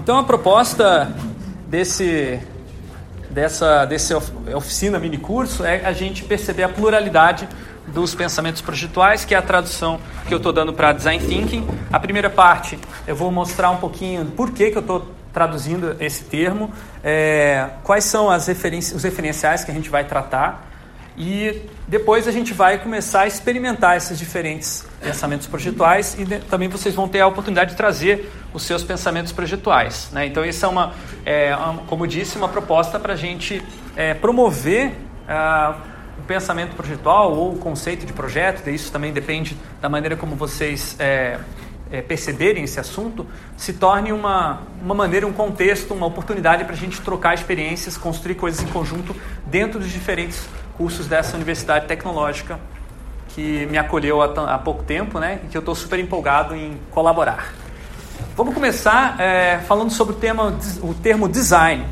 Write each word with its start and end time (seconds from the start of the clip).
Então 0.00 0.18
a 0.18 0.24
proposta 0.24 1.12
desse 1.68 2.40
dessa 3.28 3.84
desse 3.84 4.14
oficina 4.14 4.98
mini 4.98 5.18
curso 5.18 5.62
é 5.62 5.84
a 5.84 5.92
gente 5.92 6.24
perceber 6.24 6.62
a 6.62 6.70
pluralidade 6.70 7.46
dos 7.86 8.14
pensamentos 8.14 8.62
projetuais, 8.62 9.26
que 9.26 9.34
é 9.34 9.38
a 9.38 9.42
tradução 9.42 10.00
que 10.26 10.32
eu 10.32 10.38
estou 10.38 10.54
dando 10.54 10.72
para 10.72 10.94
Design 10.94 11.22
Thinking. 11.22 11.68
A 11.92 12.00
primeira 12.00 12.30
parte 12.30 12.78
eu 13.06 13.14
vou 13.14 13.30
mostrar 13.30 13.68
um 13.70 13.76
pouquinho 13.76 14.24
por 14.24 14.52
que, 14.52 14.70
que 14.70 14.78
eu 14.78 14.80
estou 14.80 15.06
traduzindo 15.34 15.94
esse 16.00 16.24
termo, 16.24 16.72
é, 17.04 17.68
quais 17.82 18.04
são 18.04 18.30
as 18.30 18.46
referências, 18.46 18.96
os 18.96 19.04
referenciais 19.04 19.64
que 19.64 19.70
a 19.70 19.74
gente 19.74 19.90
vai 19.90 20.04
tratar 20.04 20.69
e 21.16 21.62
depois 21.88 22.26
a 22.28 22.32
gente 22.32 22.52
vai 22.52 22.78
começar 22.78 23.22
a 23.22 23.26
experimentar 23.26 23.96
esses 23.96 24.18
diferentes 24.18 24.86
pensamentos 25.02 25.46
projetuais 25.46 26.16
e 26.18 26.24
também 26.40 26.68
vocês 26.68 26.94
vão 26.94 27.08
ter 27.08 27.20
a 27.20 27.26
oportunidade 27.26 27.70
de 27.70 27.76
trazer 27.76 28.30
os 28.52 28.62
seus 28.62 28.82
pensamentos 28.82 29.32
projetuais. 29.32 30.08
Né? 30.12 30.26
Então, 30.26 30.44
isso 30.44 30.64
é 30.64 30.68
uma, 30.68 30.94
é, 31.24 31.52
como 31.86 32.06
disse, 32.06 32.36
uma 32.36 32.48
proposta 32.48 32.98
para 32.98 33.14
a 33.14 33.16
gente 33.16 33.62
é, 33.96 34.14
promover 34.14 34.92
ah, 35.28 35.76
o 36.18 36.22
pensamento 36.22 36.74
projetual 36.76 37.34
ou 37.34 37.54
o 37.54 37.58
conceito 37.58 38.06
de 38.06 38.12
projeto, 38.12 38.68
isso 38.68 38.92
também 38.92 39.12
depende 39.12 39.56
da 39.80 39.88
maneira 39.88 40.16
como 40.16 40.36
vocês 40.36 40.96
é, 40.98 41.38
é, 41.90 42.02
perceberem 42.02 42.64
esse 42.64 42.78
assunto, 42.78 43.26
se 43.56 43.72
torne 43.72 44.12
uma, 44.12 44.62
uma 44.82 44.94
maneira, 44.94 45.26
um 45.26 45.32
contexto, 45.32 45.92
uma 45.92 46.06
oportunidade 46.06 46.64
para 46.64 46.74
a 46.74 46.76
gente 46.76 47.00
trocar 47.00 47.34
experiências, 47.34 47.96
construir 47.96 48.36
coisas 48.36 48.62
em 48.62 48.66
conjunto 48.66 49.14
dentro 49.46 49.80
dos 49.80 49.90
diferentes 49.90 50.48
cursos 50.80 51.06
dessa 51.06 51.36
universidade 51.36 51.84
tecnológica 51.84 52.58
que 53.34 53.66
me 53.66 53.76
acolheu 53.76 54.22
há, 54.22 54.54
há 54.54 54.56
pouco 54.56 54.82
tempo 54.82 55.18
né, 55.18 55.38
e 55.44 55.48
que 55.48 55.54
eu 55.54 55.58
estou 55.58 55.74
super 55.74 55.98
empolgado 55.98 56.56
em 56.56 56.80
colaborar. 56.90 57.52
Vamos 58.34 58.54
começar 58.54 59.20
é, 59.20 59.58
falando 59.58 59.90
sobre 59.90 60.14
o, 60.14 60.16
tema, 60.16 60.58
o 60.82 60.94
termo 60.94 61.28
design, 61.28 61.84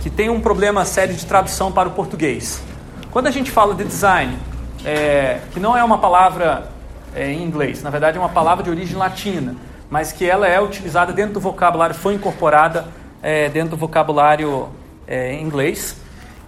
que 0.00 0.08
tem 0.08 0.30
um 0.30 0.40
problema 0.40 0.84
sério 0.84 1.16
de 1.16 1.26
tradução 1.26 1.72
para 1.72 1.88
o 1.88 1.90
português. 1.90 2.62
Quando 3.10 3.26
a 3.26 3.32
gente 3.32 3.50
fala 3.50 3.74
de 3.74 3.82
design, 3.82 4.38
é, 4.84 5.40
que 5.52 5.58
não 5.58 5.76
é 5.76 5.82
uma 5.82 5.98
palavra 5.98 6.70
é, 7.16 7.32
em 7.32 7.42
inglês, 7.42 7.82
na 7.82 7.90
verdade 7.90 8.18
é 8.18 8.20
uma 8.20 8.28
palavra 8.28 8.62
de 8.62 8.70
origem 8.70 8.96
latina, 8.96 9.56
mas 9.90 10.12
que 10.12 10.24
ela 10.24 10.46
é 10.46 10.60
utilizada 10.60 11.12
dentro 11.12 11.34
do 11.34 11.40
vocabulário, 11.40 11.92
foi 11.96 12.14
incorporada 12.14 12.86
é, 13.20 13.48
dentro 13.48 13.70
do 13.70 13.76
vocabulário 13.76 14.68
é, 15.08 15.34
inglês. 15.34 15.96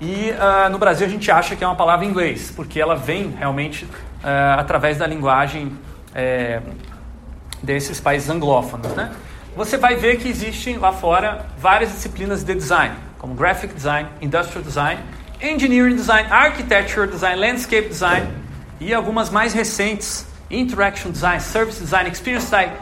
E 0.01 0.31
uh, 0.31 0.71
no 0.71 0.79
Brasil 0.79 1.07
a 1.07 1.11
gente 1.11 1.31
acha 1.31 1.55
que 1.55 1.63
é 1.63 1.67
uma 1.67 1.77
palavra 1.77 2.07
em 2.07 2.09
inglês, 2.09 2.51
porque 2.57 2.81
ela 2.81 2.97
vem 2.97 3.31
realmente 3.39 3.85
uh, 3.85 4.59
através 4.59 4.97
da 4.97 5.07
linguagem 5.07 5.77
é, 6.15 6.61
desses 7.63 8.01
países 8.01 8.31
anglófonos. 8.31 8.95
Né? 8.95 9.13
Você 9.55 9.77
vai 9.77 9.97
ver 9.97 10.17
que 10.17 10.29
existem 10.29 10.79
lá 10.79 10.91
fora 10.91 11.47
várias 11.59 11.93
disciplinas 11.93 12.43
de 12.43 12.55
design, 12.55 12.95
como 13.19 13.35
graphic 13.35 13.75
design, 13.75 14.09
industrial 14.23 14.65
design, 14.65 15.01
engineering 15.41 15.97
design, 15.97 16.27
architecture 16.31 17.07
design, 17.07 17.39
landscape 17.39 17.89
design 17.89 18.27
e 18.81 18.95
algumas 18.95 19.29
mais 19.29 19.53
recentes, 19.53 20.27
interaction 20.51 21.11
design, 21.11 21.41
service 21.41 21.79
design, 21.79 22.09
experience 22.09 22.47
design 22.47 22.73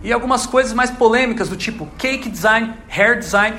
e 0.00 0.12
algumas 0.12 0.46
coisas 0.46 0.72
mais 0.72 0.92
polêmicas 0.92 1.48
do 1.48 1.56
tipo 1.56 1.86
cake 1.98 2.28
design, 2.28 2.74
hair 2.88 3.18
design 3.18 3.56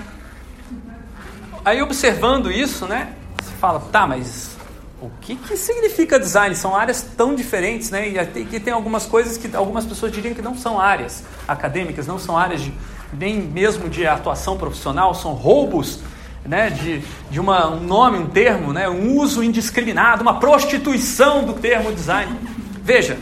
Aí 1.63 1.81
observando 1.81 2.51
isso, 2.51 2.85
né, 2.85 3.13
você 3.41 3.51
fala, 3.55 3.79
tá, 3.91 4.07
mas 4.07 4.57
o 5.01 5.09
que, 5.21 5.35
que 5.35 5.55
significa 5.55 6.19
design? 6.19 6.53
São 6.55 6.75
áreas 6.75 7.01
tão 7.15 7.33
diferentes, 7.33 7.89
né? 7.89 8.09
E 8.09 8.45
que 8.45 8.59
tem 8.59 8.73
algumas 8.73 9.05
coisas 9.05 9.37
que 9.37 9.55
algumas 9.55 9.85
pessoas 9.85 10.11
diriam 10.11 10.33
que 10.33 10.41
não 10.41 10.57
são 10.57 10.79
áreas 10.79 11.23
acadêmicas, 11.47 12.05
não 12.05 12.19
são 12.19 12.37
áreas 12.37 12.61
de, 12.61 12.73
nem 13.13 13.39
mesmo 13.39 13.89
de 13.89 14.05
atuação 14.05 14.57
profissional, 14.57 15.15
são 15.15 15.33
roubos 15.33 16.01
né, 16.45 16.69
de, 16.69 17.01
de 17.29 17.39
uma, 17.39 17.69
um 17.69 17.79
nome, 17.79 18.17
um 18.17 18.27
termo, 18.27 18.73
né, 18.73 18.89
um 18.89 19.15
uso 19.17 19.43
indiscriminado, 19.43 20.21
uma 20.21 20.39
prostituição 20.39 21.45
do 21.45 21.53
termo 21.53 21.93
design. 21.93 22.35
Veja, 22.81 23.17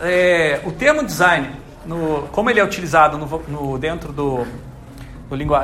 é, 0.00 0.60
o 0.64 0.70
termo 0.70 1.04
design, 1.04 1.50
no, 1.86 2.28
como 2.30 2.50
ele 2.50 2.60
é 2.60 2.64
utilizado 2.64 3.18
no, 3.18 3.42
no 3.48 3.78
dentro 3.78 4.12
do, 4.12 4.46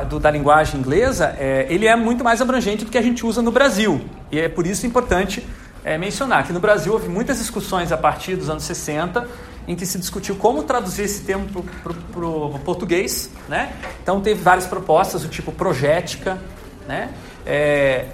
do, 0.08 0.20
da 0.20 0.30
linguagem 0.30 0.80
inglesa, 0.80 1.34
é, 1.38 1.66
ele 1.68 1.86
é 1.86 1.96
muito 1.96 2.22
mais 2.22 2.40
abrangente 2.40 2.84
do 2.84 2.90
que 2.90 2.98
a 2.98 3.02
gente 3.02 3.26
usa 3.26 3.42
no 3.42 3.50
Brasil. 3.50 4.00
E 4.30 4.38
é 4.38 4.48
por 4.48 4.66
isso 4.66 4.86
importante 4.86 5.46
é, 5.84 5.98
mencionar 5.98 6.46
que 6.46 6.52
no 6.52 6.60
Brasil 6.60 6.92
houve 6.92 7.08
muitas 7.08 7.38
discussões 7.38 7.92
a 7.92 7.96
partir 7.96 8.36
dos 8.36 8.48
anos 8.48 8.64
60 8.64 9.26
em 9.68 9.74
que 9.74 9.84
se 9.84 9.98
discutiu 9.98 10.36
como 10.36 10.62
traduzir 10.62 11.02
esse 11.02 11.22
termo 11.22 11.46
para 11.82 12.26
o 12.26 12.58
português. 12.64 13.30
Né? 13.48 13.72
Então 14.02 14.20
teve 14.20 14.40
várias 14.40 14.66
propostas 14.66 15.22
do 15.22 15.28
tipo 15.28 15.50
projética. 15.50 16.38
Né? 16.86 17.10
É, 17.44 18.06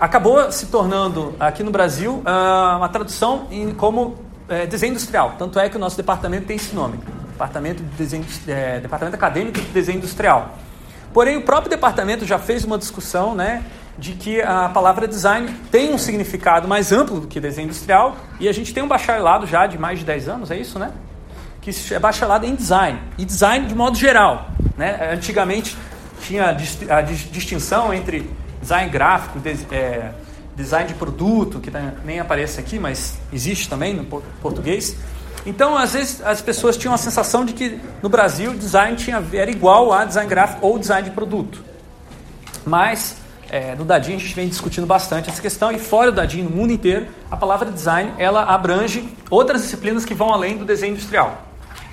acabou 0.00 0.50
se 0.50 0.66
tornando 0.66 1.34
aqui 1.38 1.62
no 1.62 1.70
Brasil 1.70 2.22
uh, 2.24 2.76
uma 2.78 2.88
tradução 2.88 3.46
em, 3.50 3.74
como 3.74 4.16
é, 4.48 4.66
desenho 4.66 4.92
industrial. 4.92 5.34
Tanto 5.38 5.58
é 5.58 5.68
que 5.68 5.76
o 5.76 5.80
nosso 5.80 5.96
departamento 5.96 6.46
tem 6.46 6.56
esse 6.56 6.74
nome. 6.74 6.98
Departamento, 7.34 7.82
de 7.82 7.96
desenho, 7.96 8.24
é, 8.46 8.78
Departamento 8.80 9.16
Acadêmico 9.16 9.60
de 9.60 9.66
Desenho 9.66 9.98
Industrial. 9.98 10.56
Porém, 11.12 11.36
o 11.36 11.42
próprio 11.42 11.68
departamento 11.68 12.24
já 12.24 12.38
fez 12.38 12.64
uma 12.64 12.78
discussão 12.78 13.34
né, 13.34 13.64
de 13.98 14.12
que 14.12 14.40
a 14.40 14.68
palavra 14.68 15.06
design 15.06 15.52
tem 15.70 15.92
um 15.92 15.98
significado 15.98 16.66
mais 16.66 16.92
amplo 16.92 17.20
do 17.20 17.26
que 17.26 17.40
desenho 17.40 17.66
industrial 17.66 18.16
e 18.40 18.48
a 18.48 18.52
gente 18.52 18.72
tem 18.72 18.82
um 18.82 18.88
bacharelado 18.88 19.46
já 19.46 19.66
de 19.66 19.78
mais 19.78 19.98
de 19.98 20.04
10 20.04 20.28
anos, 20.28 20.50
é 20.50 20.56
isso, 20.56 20.78
né? 20.78 20.92
Que 21.60 21.70
é 21.92 21.98
bacharelado 21.98 22.46
em 22.46 22.54
design. 22.54 23.00
E 23.16 23.24
design 23.24 23.66
de 23.66 23.74
modo 23.74 23.96
geral. 23.96 24.48
Né? 24.76 25.10
Antigamente 25.12 25.76
tinha 26.20 26.56
a 26.90 27.02
distinção 27.02 27.92
entre 27.92 28.30
design 28.60 28.90
gráfico, 28.90 29.40
é, 29.72 30.10
design 30.56 30.88
de 30.88 30.94
produto, 30.94 31.60
que 31.60 31.70
nem 32.04 32.20
aparece 32.20 32.60
aqui, 32.60 32.78
mas 32.78 33.18
existe 33.32 33.68
também 33.68 33.94
no 33.94 34.04
português. 34.40 34.96
Então, 35.46 35.76
às 35.76 35.92
vezes, 35.92 36.22
as 36.22 36.40
pessoas 36.40 36.76
tinham 36.76 36.94
a 36.94 36.98
sensação 36.98 37.44
de 37.44 37.52
que 37.52 37.78
no 38.02 38.08
Brasil 38.08 38.52
o 38.52 38.54
design 38.54 38.96
tinha, 38.96 39.22
era 39.32 39.50
igual 39.50 39.92
a 39.92 40.04
design 40.04 40.28
gráfico 40.28 40.66
ou 40.66 40.78
design 40.78 41.08
de 41.08 41.14
produto. 41.14 41.62
Mas, 42.64 43.16
é, 43.50 43.74
no 43.74 43.84
Dadin 43.84 44.14
a 44.14 44.18
gente 44.18 44.34
vem 44.34 44.48
discutindo 44.48 44.86
bastante 44.86 45.28
essa 45.28 45.42
questão 45.42 45.70
e 45.70 45.78
fora 45.78 46.10
do 46.10 46.16
Dadin, 46.16 46.42
no 46.42 46.50
mundo 46.50 46.72
inteiro, 46.72 47.06
a 47.30 47.36
palavra 47.36 47.70
design 47.70 48.12
ela 48.16 48.42
abrange 48.44 49.06
outras 49.30 49.62
disciplinas 49.62 50.04
que 50.04 50.14
vão 50.14 50.32
além 50.32 50.56
do 50.56 50.64
desenho 50.64 50.92
industrial. 50.92 51.42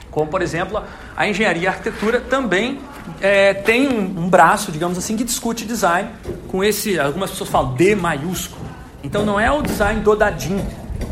Como, 0.10 0.30
por 0.30 0.42
exemplo, 0.42 0.82
a 1.16 1.28
engenharia 1.28 1.64
e 1.64 1.68
a 1.68 1.72
arquitetura 1.72 2.20
também 2.22 2.80
é, 3.20 3.54
tem 3.54 3.88
um, 3.88 4.24
um 4.24 4.30
braço, 4.30 4.72
digamos 4.72 4.98
assim, 4.98 5.18
que 5.18 5.24
discute 5.24 5.66
design 5.66 6.10
com 6.48 6.64
esse, 6.64 7.00
algumas 7.00 7.32
pessoas 7.32 7.50
falam 7.50 7.74
D 7.74 7.96
maiúsculo. 7.96 8.62
Então 9.04 9.26
não 9.26 9.40
é 9.40 9.52
o 9.52 9.62
design 9.62 10.02
do 10.02 10.16
Dadin, 10.16 10.64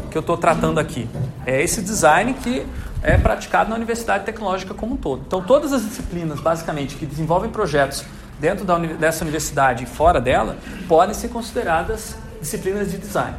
que 0.09 0.17
eu 0.17 0.21
estou 0.21 0.37
tratando 0.37 0.79
aqui. 0.79 1.07
É 1.45 1.61
esse 1.61 1.81
design 1.81 2.33
que 2.33 2.65
é 3.01 3.17
praticado 3.17 3.69
na 3.69 3.75
Universidade 3.75 4.25
Tecnológica 4.25 4.73
como 4.73 4.95
um 4.95 4.97
todo. 4.97 5.23
Então, 5.25 5.41
todas 5.41 5.71
as 5.71 5.83
disciplinas, 5.83 6.39
basicamente, 6.39 6.95
que 6.95 7.05
desenvolvem 7.05 7.49
projetos 7.49 8.03
dentro 8.39 8.65
da, 8.65 8.77
dessa 8.77 9.23
universidade 9.23 9.83
e 9.83 9.87
fora 9.87 10.19
dela, 10.19 10.57
podem 10.87 11.13
ser 11.13 11.29
consideradas 11.29 12.17
disciplinas 12.41 12.91
de 12.91 12.97
design. 12.97 13.35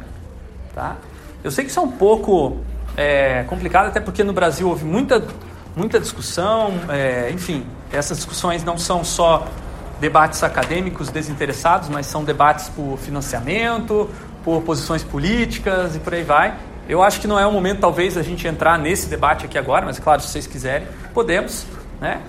Tá? 0.73 0.95
Eu 1.43 1.51
sei 1.51 1.63
que 1.65 1.71
isso 1.71 1.79
é 1.79 1.83
um 1.83 1.91
pouco 1.91 2.57
é, 2.95 3.43
complicado, 3.43 3.87
até 3.87 3.99
porque 3.99 4.23
no 4.23 4.33
Brasil 4.33 4.67
houve 4.67 4.85
muita, 4.85 5.23
muita 5.75 5.99
discussão, 5.99 6.73
é, 6.89 7.31
enfim, 7.31 7.65
essas 7.91 8.17
discussões 8.17 8.63
não 8.63 8.77
são 8.77 9.03
só 9.03 9.47
debates 9.99 10.43
acadêmicos 10.43 11.09
desinteressados, 11.09 11.87
mas 11.87 12.07
são 12.07 12.23
debates 12.23 12.69
por 12.69 12.97
financiamento, 12.97 14.09
por 14.43 14.61
posições 14.61 15.03
políticas 15.03 15.95
e 15.95 15.99
por 15.99 16.13
aí 16.13 16.23
vai. 16.23 16.55
Eu 16.87 17.01
acho 17.01 17.21
que 17.21 17.27
não 17.27 17.39
é 17.39 17.45
o 17.45 17.51
momento, 17.51 17.79
talvez, 17.79 18.17
a 18.17 18.23
gente 18.23 18.47
entrar 18.47 18.77
nesse 18.77 19.07
debate 19.07 19.45
aqui 19.45 19.57
agora, 19.57 19.85
mas 19.85 19.99
claro, 19.99 20.21
se 20.21 20.29
vocês 20.29 20.47
quiserem, 20.47 20.87
podemos. 21.13 21.65
Né? 21.99 22.21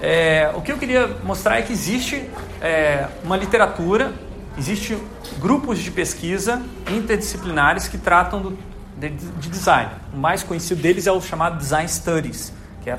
É, 0.00 0.52
o 0.54 0.60
que 0.60 0.70
eu 0.70 0.76
queria 0.76 1.06
mostrar 1.24 1.58
é 1.58 1.62
que 1.62 1.72
existe 1.72 2.28
é, 2.60 3.08
uma 3.24 3.36
literatura, 3.36 4.12
existe 4.58 4.96
grupos 5.38 5.78
de 5.78 5.90
pesquisa 5.90 6.62
interdisciplinares 6.90 7.88
que 7.88 7.96
tratam 7.96 8.40
do, 8.42 8.58
de, 8.96 9.08
de, 9.08 9.48
design. 9.48 9.90
O 10.12 10.16
mais 10.18 10.42
conhecido 10.42 10.80
deles 10.80 11.06
é 11.06 11.12
o 11.12 11.20
chamado 11.20 11.58
Design 11.58 11.88
Studies, 11.88 12.52
que, 12.82 12.90
é, 12.90 12.98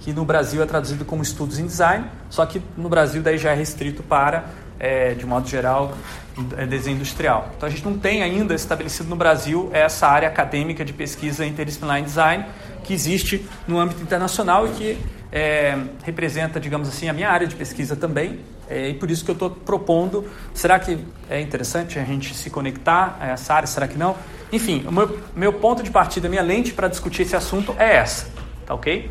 que 0.00 0.12
no 0.12 0.24
Brasil 0.24 0.62
é 0.62 0.66
traduzido 0.66 1.04
como 1.04 1.22
estudos 1.22 1.58
em 1.58 1.66
design, 1.66 2.06
só 2.30 2.46
que 2.46 2.62
no 2.76 2.88
Brasil 2.88 3.22
daí 3.22 3.38
já 3.38 3.50
é 3.50 3.54
restrito 3.54 4.02
para 4.02 4.46
é, 4.78 5.14
de 5.14 5.26
modo 5.26 5.48
geral, 5.48 5.94
desenho 6.42 6.96
industrial. 6.96 7.50
Então 7.56 7.66
a 7.66 7.70
gente 7.70 7.84
não 7.84 7.98
tem 7.98 8.22
ainda 8.22 8.54
estabelecido 8.54 9.08
no 9.08 9.16
Brasil 9.16 9.70
essa 9.72 10.06
área 10.06 10.28
acadêmica 10.28 10.84
de 10.84 10.92
pesquisa 10.92 11.46
interdisciplinar 11.46 11.98
em 11.98 12.04
design 12.04 12.44
que 12.84 12.92
existe 12.92 13.44
no 13.66 13.78
âmbito 13.78 14.02
internacional 14.02 14.66
e 14.66 14.70
que 14.70 14.98
é, 15.32 15.76
representa, 16.04 16.60
digamos 16.60 16.88
assim, 16.88 17.08
a 17.08 17.12
minha 17.12 17.28
área 17.28 17.46
de 17.46 17.56
pesquisa 17.56 17.96
também. 17.96 18.40
É, 18.68 18.88
e 18.88 18.94
por 18.94 19.10
isso 19.10 19.24
que 19.24 19.30
eu 19.30 19.34
estou 19.34 19.50
propondo, 19.50 20.28
será 20.52 20.78
que 20.78 20.98
é 21.30 21.40
interessante 21.40 21.98
a 21.98 22.04
gente 22.04 22.34
se 22.34 22.50
conectar 22.50 23.16
a 23.20 23.28
essa 23.28 23.54
área, 23.54 23.66
será 23.66 23.86
que 23.86 23.96
não? 23.96 24.16
Enfim, 24.52 24.84
o 24.86 24.92
meu, 24.92 25.18
meu 25.34 25.52
ponto 25.52 25.82
de 25.82 25.90
partida, 25.90 26.28
minha 26.28 26.42
lente 26.42 26.72
para 26.72 26.88
discutir 26.88 27.22
esse 27.22 27.36
assunto 27.36 27.74
é 27.78 27.96
essa, 27.96 28.28
tá 28.64 28.74
ok? 28.74 29.10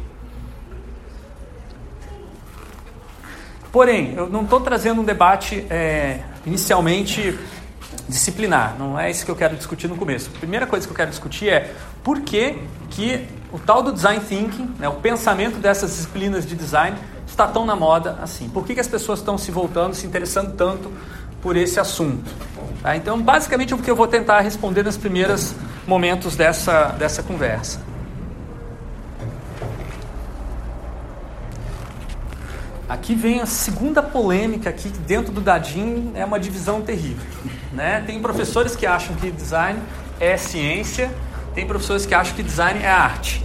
Porém, 3.71 4.13
eu 4.15 4.29
não 4.29 4.43
estou 4.43 4.61
trazendo 4.61 5.01
um 5.01 5.03
debate 5.03 5.65
é, 5.69 6.21
inicialmente 6.45 7.37
disciplinar, 8.07 8.75
não 8.77 8.99
é 8.99 9.09
isso 9.09 9.25
que 9.25 9.31
eu 9.31 9.35
quero 9.35 9.55
discutir 9.55 9.87
no 9.87 9.95
começo. 9.95 10.29
A 10.35 10.39
primeira 10.39 10.67
coisa 10.67 10.85
que 10.85 10.91
eu 10.91 10.95
quero 10.95 11.09
discutir 11.09 11.49
é 11.49 11.73
por 12.03 12.21
que, 12.21 12.57
que 12.89 13.27
o 13.51 13.59
tal 13.59 13.81
do 13.81 13.91
design 13.91 14.23
thinking, 14.23 14.75
né, 14.77 14.87
o 14.87 14.95
pensamento 14.95 15.57
dessas 15.57 15.91
disciplinas 15.91 16.45
de 16.45 16.55
design, 16.55 16.97
está 17.25 17.47
tão 17.47 17.65
na 17.65 17.75
moda 17.75 18.17
assim. 18.21 18.49
Por 18.49 18.65
que, 18.65 18.73
que 18.75 18.79
as 18.79 18.87
pessoas 18.87 19.19
estão 19.19 19.37
se 19.37 19.51
voltando, 19.51 19.93
se 19.93 20.05
interessando 20.05 20.55
tanto 20.55 20.91
por 21.41 21.55
esse 21.55 21.79
assunto? 21.79 22.29
Tá? 22.81 22.95
Então, 22.95 23.19
basicamente, 23.21 23.73
é 23.73 23.75
o 23.75 23.79
que 23.79 23.89
eu 23.89 23.95
vou 23.95 24.07
tentar 24.07 24.41
responder 24.41 24.83
nos 24.83 24.97
primeiros 24.97 25.53
momentos 25.87 26.35
dessa, 26.35 26.89
dessa 26.89 27.23
conversa. 27.23 27.79
Aqui 32.87 33.15
vem 33.15 33.41
a 33.41 33.47
segunda 33.47 34.03
polêmica 34.03 34.69
aqui 34.69 34.89
dentro 34.89 35.31
do 35.31 35.41
Dadim 35.41 36.11
é 36.13 36.23
uma 36.23 36.39
divisão 36.39 36.81
terrível, 36.83 37.25
né? 37.73 38.03
Tem 38.05 38.21
professores 38.21 38.75
que 38.75 38.85
acham 38.85 39.15
que 39.15 39.31
design 39.31 39.79
é 40.19 40.37
ciência, 40.37 41.11
tem 41.55 41.65
professores 41.65 42.05
que 42.05 42.13
acham 42.13 42.35
que 42.35 42.43
design 42.43 42.79
é 42.83 42.87
arte. 42.87 43.43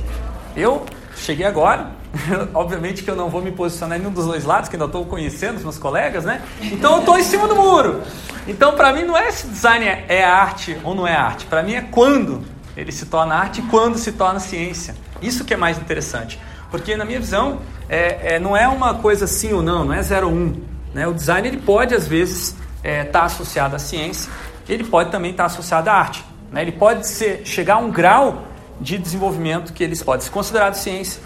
Eu 0.54 0.84
cheguei 1.16 1.46
agora, 1.46 1.90
obviamente 2.52 3.02
que 3.02 3.10
eu 3.10 3.16
não 3.16 3.30
vou 3.30 3.40
me 3.40 3.50
posicionar 3.50 3.96
em 3.96 4.02
nenhum 4.02 4.12
dos 4.12 4.26
dois 4.26 4.44
lados, 4.44 4.68
que 4.68 4.76
ainda 4.76 4.84
estou 4.84 5.06
conhecendo 5.06 5.56
os 5.56 5.62
meus 5.62 5.78
colegas, 5.78 6.24
né? 6.24 6.42
Então 6.60 6.96
eu 6.96 6.98
estou 7.00 7.18
em 7.18 7.24
cima 7.24 7.48
do 7.48 7.56
muro. 7.56 8.02
Então 8.46 8.74
para 8.74 8.92
mim 8.92 9.04
não 9.04 9.16
é 9.16 9.30
se 9.30 9.46
design 9.46 9.86
é, 9.86 10.04
é 10.06 10.22
arte 10.22 10.76
ou 10.84 10.94
não 10.94 11.06
é 11.06 11.16
arte, 11.16 11.46
para 11.46 11.62
mim 11.62 11.72
é 11.72 11.80
quando 11.80 12.44
ele 12.76 12.92
se 12.92 13.06
torna 13.06 13.36
arte 13.36 13.62
e 13.62 13.64
quando 13.64 13.96
se 13.96 14.12
torna 14.12 14.38
ciência. 14.38 14.94
Isso 15.22 15.46
que 15.46 15.54
é 15.54 15.56
mais 15.56 15.78
interessante. 15.78 16.38
Porque, 16.70 16.96
na 16.96 17.04
minha 17.04 17.18
visão, 17.18 17.60
é, 17.88 18.34
é, 18.34 18.38
não 18.38 18.56
é 18.56 18.68
uma 18.68 18.94
coisa 18.94 19.26
sim 19.26 19.52
ou 19.52 19.62
não, 19.62 19.84
não 19.84 19.92
é 19.92 20.02
0 20.02 20.28
ou 20.28 20.32
1. 20.32 20.36
Um, 20.36 20.62
né? 20.94 21.06
O 21.06 21.14
design 21.14 21.46
ele 21.46 21.58
pode, 21.58 21.94
às 21.94 22.06
vezes, 22.06 22.56
estar 22.76 22.88
é, 22.88 23.04
tá 23.04 23.24
associado 23.24 23.74
à 23.74 23.78
ciência, 23.78 24.30
ele 24.68 24.84
pode 24.84 25.10
também 25.10 25.32
estar 25.32 25.44
tá 25.44 25.46
associado 25.46 25.90
à 25.90 25.94
arte. 25.94 26.24
Né? 26.52 26.62
Ele 26.62 26.72
pode 26.72 27.06
ser, 27.06 27.42
chegar 27.44 27.74
a 27.74 27.78
um 27.78 27.90
grau 27.90 28.44
de 28.80 28.96
desenvolvimento 28.96 29.72
que 29.72 29.84
eles 29.84 30.02
pode 30.02 30.24
ser 30.24 30.30
considerado 30.30 30.74
ciência, 30.74 31.20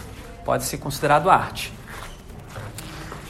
pode 0.44 0.64
ser 0.64 0.79
considerado 0.79 1.31
arte. 1.31 1.73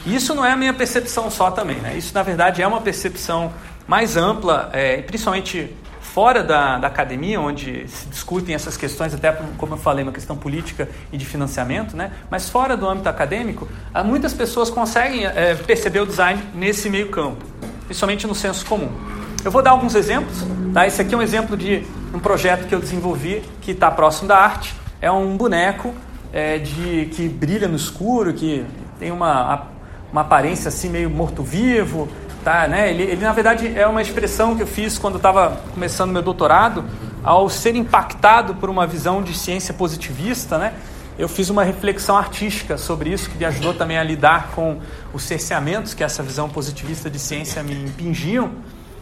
Isso 0.07 0.35
não 0.35 0.45
é 0.45 0.53
a 0.53 0.57
minha 0.57 0.75
percepção 0.75 1.31
só 1.31 1.51
também, 1.51 1.77
né? 1.77 1.97
Isso, 1.97 2.13
na 2.15 2.23
verdade, 2.23 2.61
é 2.61 2.67
uma 2.67 2.81
percepção 2.81 3.53
mais 3.87 4.17
ampla, 4.17 4.69
é, 4.73 5.01
principalmente 5.01 5.75
fora 6.15 6.45
da, 6.45 6.79
da, 6.79 6.87
academia, 6.87 7.41
onde 7.41 7.89
se 7.89 8.07
discutem 8.07 8.55
essas 8.55 8.77
questões, 8.77 9.13
até 9.13 9.33
como 9.59 9.75
eu 9.75 9.77
falei, 9.77 10.05
uma 10.05 10.13
questão 10.13 10.37
política 10.37 10.89
e 11.13 11.19
de 11.19 11.27
financiamento, 11.27 11.97
né? 11.97 12.13
mas 12.31 12.49
fora 12.49 12.77
do 12.77 12.89
âmbito 12.89 13.09
acadêmico, 13.09 13.67
muitas 14.05 14.33
pessoas 14.33 14.71
conseguem 14.71 15.27
é, 15.27 15.57
perceber 15.57 15.99
o 15.99 16.07
design 16.07 16.41
nesse 16.55 16.89
meio 16.89 17.09
campo, 17.09 17.45
principalmente 17.87 18.29
no 18.29 18.35
senso 18.35 18.65
comum. 18.65 18.93
Eu 19.45 19.51
vou 19.51 19.61
dar 19.61 19.73
alguns 19.73 19.97
exemplos. 19.97 20.47
Tá? 20.73 20.87
Esse 20.87 21.03
aqui 21.03 21.17
é 21.17 21.19
um 21.19 21.23
exemplo 21.23 21.57
de 21.57 21.85
um 22.15 22.21
projeto 22.21 22.69
que 22.69 22.75
eu 22.77 22.79
desenvolvi 22.79 23.43
que 23.61 23.73
está 23.73 23.91
próximo 23.91 24.29
da 24.29 24.39
arte. 24.39 24.73
É 25.03 25.11
um 25.11 25.37
boneco 25.37 25.93
é, 26.33 26.59
de, 26.59 27.07
que 27.07 27.29
brilha 27.29 27.67
no 27.67 27.75
escuro, 27.75 28.33
que 28.33 28.65
tem 29.01 29.11
uma, 29.11 29.67
uma 30.13 30.21
aparência 30.21 30.69
assim 30.69 30.89
meio 30.89 31.11
morto-vivo, 31.11 32.09
Tá, 32.45 32.69
né? 32.69 32.91
ele, 32.91 33.05
ele, 33.05 33.25
na 33.25 33.33
verdade, 33.33 33.73
é 33.75 33.87
uma 33.87 34.03
expressão 34.03 34.55
que 34.55 34.63
eu 34.63 34.67
fiz 34.67 34.99
quando 34.99 35.17
estava 35.17 35.63
começando 35.73 36.13
meu 36.13 36.21
doutorado, 36.21 36.85
ao 37.23 37.49
ser 37.49 37.75
impactado 37.75 38.55
por 38.57 38.69
uma 38.69 38.87
visão 38.87 39.23
de 39.23 39.33
ciência 39.33 39.73
positivista, 39.73 40.59
né? 40.59 40.75
eu 41.19 41.27
fiz 41.27 41.49
uma 41.49 41.63
reflexão 41.63 42.17
artística 42.17 42.77
sobre 42.77 43.11
isso, 43.11 43.31
que 43.31 43.39
me 43.39 43.45
ajudou 43.45 43.73
também 43.73 43.97
a 43.97 44.03
lidar 44.03 44.51
com 44.55 44.79
os 45.13 45.23
cerceamentos 45.23 45.95
que 45.95 46.03
essa 46.03 46.23
visão 46.23 46.49
positivista 46.49 47.09
de 47.09 47.19
ciência 47.19 47.63
me 47.63 47.73
impingiam. 47.73 48.51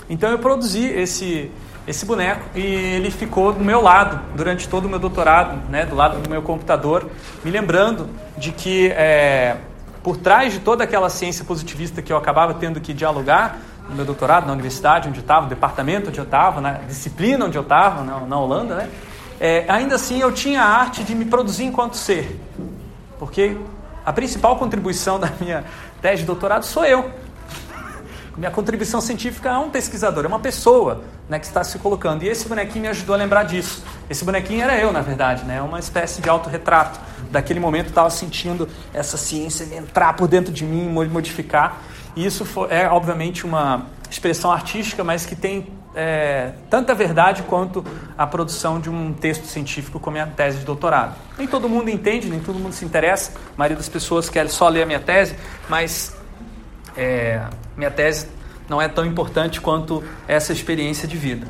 Então 0.08 0.30
eu 0.30 0.38
produzi 0.38 0.84
esse, 0.84 1.50
esse 1.84 2.04
boneco 2.04 2.42
e 2.54 2.60
ele 2.60 3.10
ficou 3.10 3.52
do 3.52 3.64
meu 3.64 3.80
lado 3.80 4.20
durante 4.36 4.68
todo 4.68 4.84
o 4.84 4.88
meu 4.88 4.98
doutorado, 4.98 5.68
né, 5.68 5.86
do 5.86 5.96
lado 5.96 6.20
do 6.20 6.30
meu 6.30 6.42
computador, 6.42 7.10
me 7.42 7.50
lembrando 7.50 8.08
de 8.36 8.52
que 8.52 8.88
é, 8.90 9.56
por 10.02 10.16
trás 10.16 10.52
de 10.52 10.60
toda 10.60 10.84
aquela 10.84 11.08
ciência 11.08 11.44
positivista 11.44 12.02
que 12.02 12.12
eu 12.12 12.16
acabava 12.16 12.54
tendo 12.54 12.80
que 12.80 12.92
dialogar 12.92 13.58
no 13.88 13.94
meu 13.94 14.04
doutorado, 14.04 14.46
na 14.46 14.52
universidade 14.52 15.08
onde 15.08 15.18
eu 15.18 15.22
estava, 15.22 15.42
no 15.42 15.48
departamento 15.48 16.08
onde 16.08 16.18
eu 16.18 16.24
estava, 16.24 16.60
na 16.60 16.72
disciplina 16.72 17.44
onde 17.44 17.56
eu 17.56 17.62
estava, 17.62 18.02
na, 18.02 18.20
na, 18.20 18.38
Holanda, 18.38 18.74
né? 18.74 18.90
É, 19.40 19.64
ainda 19.68 19.96
assim 19.96 20.20
eu 20.20 20.32
tinha 20.32 20.62
a 20.62 20.66
arte 20.66 21.02
de 21.02 21.14
me 21.14 21.24
produzir 21.24 21.64
enquanto 21.64 21.96
ser. 21.96 22.40
Porque 23.18 23.56
a 24.04 24.12
principal 24.12 24.56
contribuição 24.56 25.18
da 25.20 25.30
minha 25.40 25.64
tese 26.00 26.18
de 26.18 26.26
doutorado 26.26 26.64
sou 26.64 26.84
eu. 26.84 27.10
Minha 28.36 28.50
contribuição 28.50 29.00
científica 29.00 29.50
é 29.50 29.58
um 29.58 29.68
pesquisador, 29.68 30.24
é 30.24 30.28
uma 30.28 30.40
pessoa 30.40 31.04
né, 31.28 31.38
que 31.38 31.44
está 31.44 31.62
se 31.62 31.78
colocando. 31.78 32.22
E 32.22 32.28
esse 32.28 32.48
bonequinho 32.48 32.82
me 32.82 32.88
ajudou 32.88 33.14
a 33.14 33.18
lembrar 33.18 33.44
disso. 33.44 33.84
Esse 34.08 34.24
bonequinho 34.24 34.62
era 34.62 34.78
eu, 34.78 34.90
na 34.90 35.02
verdade, 35.02 35.44
né? 35.44 35.60
uma 35.60 35.78
espécie 35.78 36.22
de 36.22 36.28
autorretrato. 36.30 36.98
Daquele 37.30 37.60
momento 37.60 37.88
estava 37.88 38.08
sentindo 38.10 38.68
essa 38.92 39.16
ciência 39.16 39.64
entrar 39.74 40.14
por 40.14 40.28
dentro 40.28 40.52
de 40.52 40.64
mim, 40.64 40.88
modificar. 40.88 41.82
E 42.16 42.24
isso 42.24 42.44
foi, 42.44 42.68
é, 42.70 42.88
obviamente, 42.88 43.44
uma 43.44 43.86
expressão 44.10 44.50
artística, 44.50 45.02
mas 45.04 45.26
que 45.26 45.36
tem 45.36 45.66
é, 45.94 46.52
tanta 46.70 46.94
verdade 46.94 47.42
quanto 47.42 47.84
a 48.16 48.26
produção 48.26 48.80
de 48.80 48.88
um 48.88 49.12
texto 49.12 49.46
científico 49.46 50.00
como 50.00 50.18
a 50.18 50.26
tese 50.26 50.58
de 50.58 50.64
doutorado. 50.64 51.14
Nem 51.36 51.46
todo 51.46 51.68
mundo 51.68 51.90
entende, 51.90 52.28
nem 52.28 52.40
todo 52.40 52.58
mundo 52.58 52.72
se 52.72 52.84
interessa. 52.84 53.32
A 53.54 53.58
maioria 53.58 53.76
das 53.76 53.88
pessoas 53.88 54.28
quer 54.28 54.48
só 54.48 54.68
ler 54.68 54.82
a 54.82 54.86
minha 54.86 55.00
tese, 55.00 55.36
mas 55.68 56.14
é, 56.96 57.42
minha 57.76 57.90
tese 57.90 58.28
não 58.68 58.80
é 58.80 58.88
tão 58.88 59.04
importante 59.04 59.60
quanto 59.60 60.02
essa 60.26 60.52
experiência 60.52 61.06
de 61.06 61.16
vida. 61.16 61.46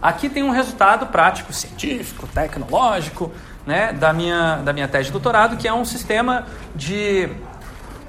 Aqui 0.00 0.28
tem 0.28 0.42
um 0.42 0.50
resultado 0.50 1.06
prático, 1.06 1.52
científico, 1.52 2.26
tecnológico, 2.26 3.30
né, 3.64 3.92
da, 3.92 4.12
minha, 4.12 4.56
da 4.56 4.72
minha 4.72 4.88
tese 4.88 5.06
de 5.06 5.12
doutorado, 5.12 5.56
que 5.56 5.68
é 5.68 5.72
um 5.72 5.84
sistema 5.84 6.46
de 6.74 7.28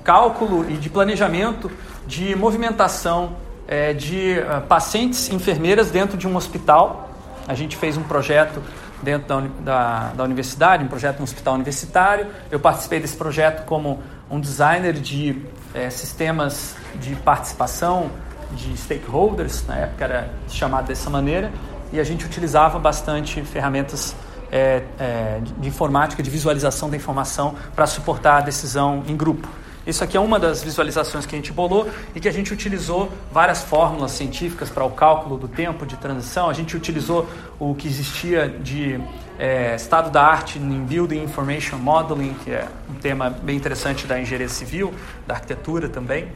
cálculo 0.03 0.69
e 0.69 0.73
de 0.73 0.89
planejamento 0.89 1.71
de 2.05 2.35
movimentação 2.35 3.35
é, 3.67 3.93
de 3.93 4.39
uh, 4.39 4.61
pacientes 4.67 5.29
enfermeiras 5.29 5.89
dentro 5.89 6.17
de 6.17 6.27
um 6.27 6.35
hospital. 6.35 7.09
A 7.47 7.53
gente 7.53 7.77
fez 7.77 7.97
um 7.97 8.03
projeto 8.03 8.61
dentro 9.01 9.27
da, 9.27 9.41
da, 9.59 10.13
da 10.13 10.23
universidade, 10.23 10.83
um 10.83 10.87
projeto 10.87 11.17
no 11.17 11.23
hospital 11.23 11.55
universitário. 11.55 12.27
Eu 12.49 12.59
participei 12.59 12.99
desse 12.99 13.15
projeto 13.15 13.65
como 13.65 14.01
um 14.29 14.39
designer 14.39 14.93
de 14.93 15.41
é, 15.73 15.89
sistemas 15.89 16.75
de 16.95 17.15
participação 17.15 18.11
de 18.51 18.77
stakeholders, 18.77 19.65
na 19.65 19.77
época 19.77 20.03
era 20.03 20.33
chamado 20.47 20.87
dessa 20.87 21.09
maneira, 21.09 21.51
e 21.91 21.99
a 21.99 22.03
gente 22.03 22.25
utilizava 22.25 22.79
bastante 22.79 23.41
ferramentas 23.43 24.15
é, 24.51 24.83
é, 24.99 25.41
de 25.57 25.67
informática, 25.67 26.21
de 26.21 26.29
visualização 26.29 26.89
da 26.89 26.95
informação 26.95 27.55
para 27.75 27.87
suportar 27.87 28.37
a 28.37 28.41
decisão 28.41 29.03
em 29.07 29.17
grupo. 29.17 29.47
Isso 29.85 30.01
aqui 30.01 30.15
é 30.15 30.19
uma 30.19 30.39
das 30.39 30.63
visualizações 30.63 31.25
que 31.25 31.35
a 31.35 31.37
gente 31.37 31.51
bolou 31.51 31.89
e 32.15 32.19
que 32.19 32.27
a 32.27 32.31
gente 32.31 32.53
utilizou 32.53 33.11
várias 33.31 33.63
fórmulas 33.63 34.11
científicas 34.11 34.69
para 34.69 34.85
o 34.85 34.91
cálculo 34.91 35.37
do 35.37 35.47
tempo 35.47 35.85
de 35.85 35.97
transição. 35.97 36.49
A 36.49 36.53
gente 36.53 36.77
utilizou 36.77 37.27
o 37.59 37.75
que 37.75 37.87
existia 37.87 38.47
de 38.47 38.97
é, 39.37 39.75
estado 39.75 40.09
da 40.11 40.23
arte 40.23 40.59
em 40.59 40.83
Building 40.83 41.23
Information 41.23 41.77
Modeling, 41.77 42.35
que 42.43 42.51
é 42.51 42.67
um 42.89 42.95
tema 42.95 43.29
bem 43.29 43.55
interessante 43.55 44.05
da 44.05 44.19
engenharia 44.19 44.49
civil, 44.49 44.93
da 45.27 45.35
arquitetura 45.35 45.89
também. 45.89 46.31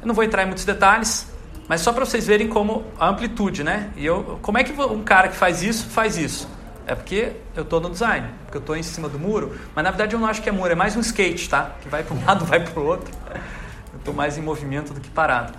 Eu 0.00 0.06
não 0.06 0.14
vou 0.14 0.24
entrar 0.24 0.42
em 0.42 0.46
muitos 0.46 0.64
detalhes, 0.64 1.26
mas 1.68 1.82
só 1.82 1.92
para 1.92 2.04
vocês 2.04 2.26
verem 2.26 2.48
como 2.48 2.84
a 2.98 3.08
amplitude, 3.08 3.62
né? 3.62 3.90
E 3.96 4.04
eu, 4.04 4.38
como 4.42 4.58
é 4.58 4.64
que 4.64 4.72
um 4.72 5.02
cara 5.02 5.28
que 5.28 5.36
faz 5.36 5.62
isso 5.62 5.86
faz 5.88 6.16
isso? 6.16 6.48
É 6.86 6.94
porque 6.94 7.32
eu 7.54 7.62
estou 7.62 7.80
no 7.80 7.90
design, 7.90 8.26
porque 8.44 8.56
eu 8.56 8.60
estou 8.60 8.76
em 8.76 8.82
cima 8.82 9.08
do 9.08 9.18
muro, 9.18 9.56
mas 9.74 9.84
na 9.84 9.90
verdade 9.90 10.14
eu 10.14 10.20
não 10.20 10.26
acho 10.26 10.42
que 10.42 10.48
é 10.48 10.52
muro, 10.52 10.72
é 10.72 10.74
mais 10.74 10.96
um 10.96 11.00
skate, 11.00 11.48
tá? 11.48 11.72
Que 11.80 11.88
vai 11.88 12.02
para 12.02 12.16
um 12.16 12.24
lado, 12.26 12.44
vai 12.44 12.60
para 12.60 12.80
o 12.80 12.86
outro. 12.86 13.14
Eu 13.92 13.98
estou 13.98 14.14
mais 14.14 14.36
em 14.38 14.42
movimento 14.42 14.92
do 14.92 15.00
que 15.00 15.10
parado. 15.10 15.52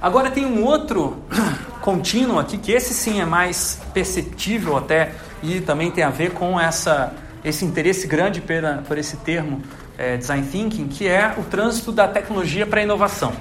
Agora 0.00 0.30
tem 0.30 0.46
um 0.46 0.64
outro 0.64 1.22
contínuo 1.82 2.38
aqui, 2.38 2.56
que 2.56 2.72
esse 2.72 2.94
sim 2.94 3.20
é 3.20 3.24
mais 3.24 3.80
perceptível 3.92 4.76
até, 4.76 5.12
e 5.42 5.60
também 5.60 5.90
tem 5.90 6.04
a 6.04 6.10
ver 6.10 6.32
com 6.32 6.58
essa, 6.58 7.12
esse 7.44 7.64
interesse 7.64 8.06
grande 8.06 8.40
pela, 8.40 8.82
por 8.86 8.98
esse 8.98 9.16
termo 9.18 9.62
é, 9.96 10.16
design 10.16 10.46
thinking, 10.46 10.88
que 10.88 11.06
é 11.06 11.34
o 11.36 11.42
trânsito 11.42 11.92
da 11.92 12.06
tecnologia 12.06 12.66
para 12.66 12.80
a 12.80 12.82
inovação. 12.82 13.32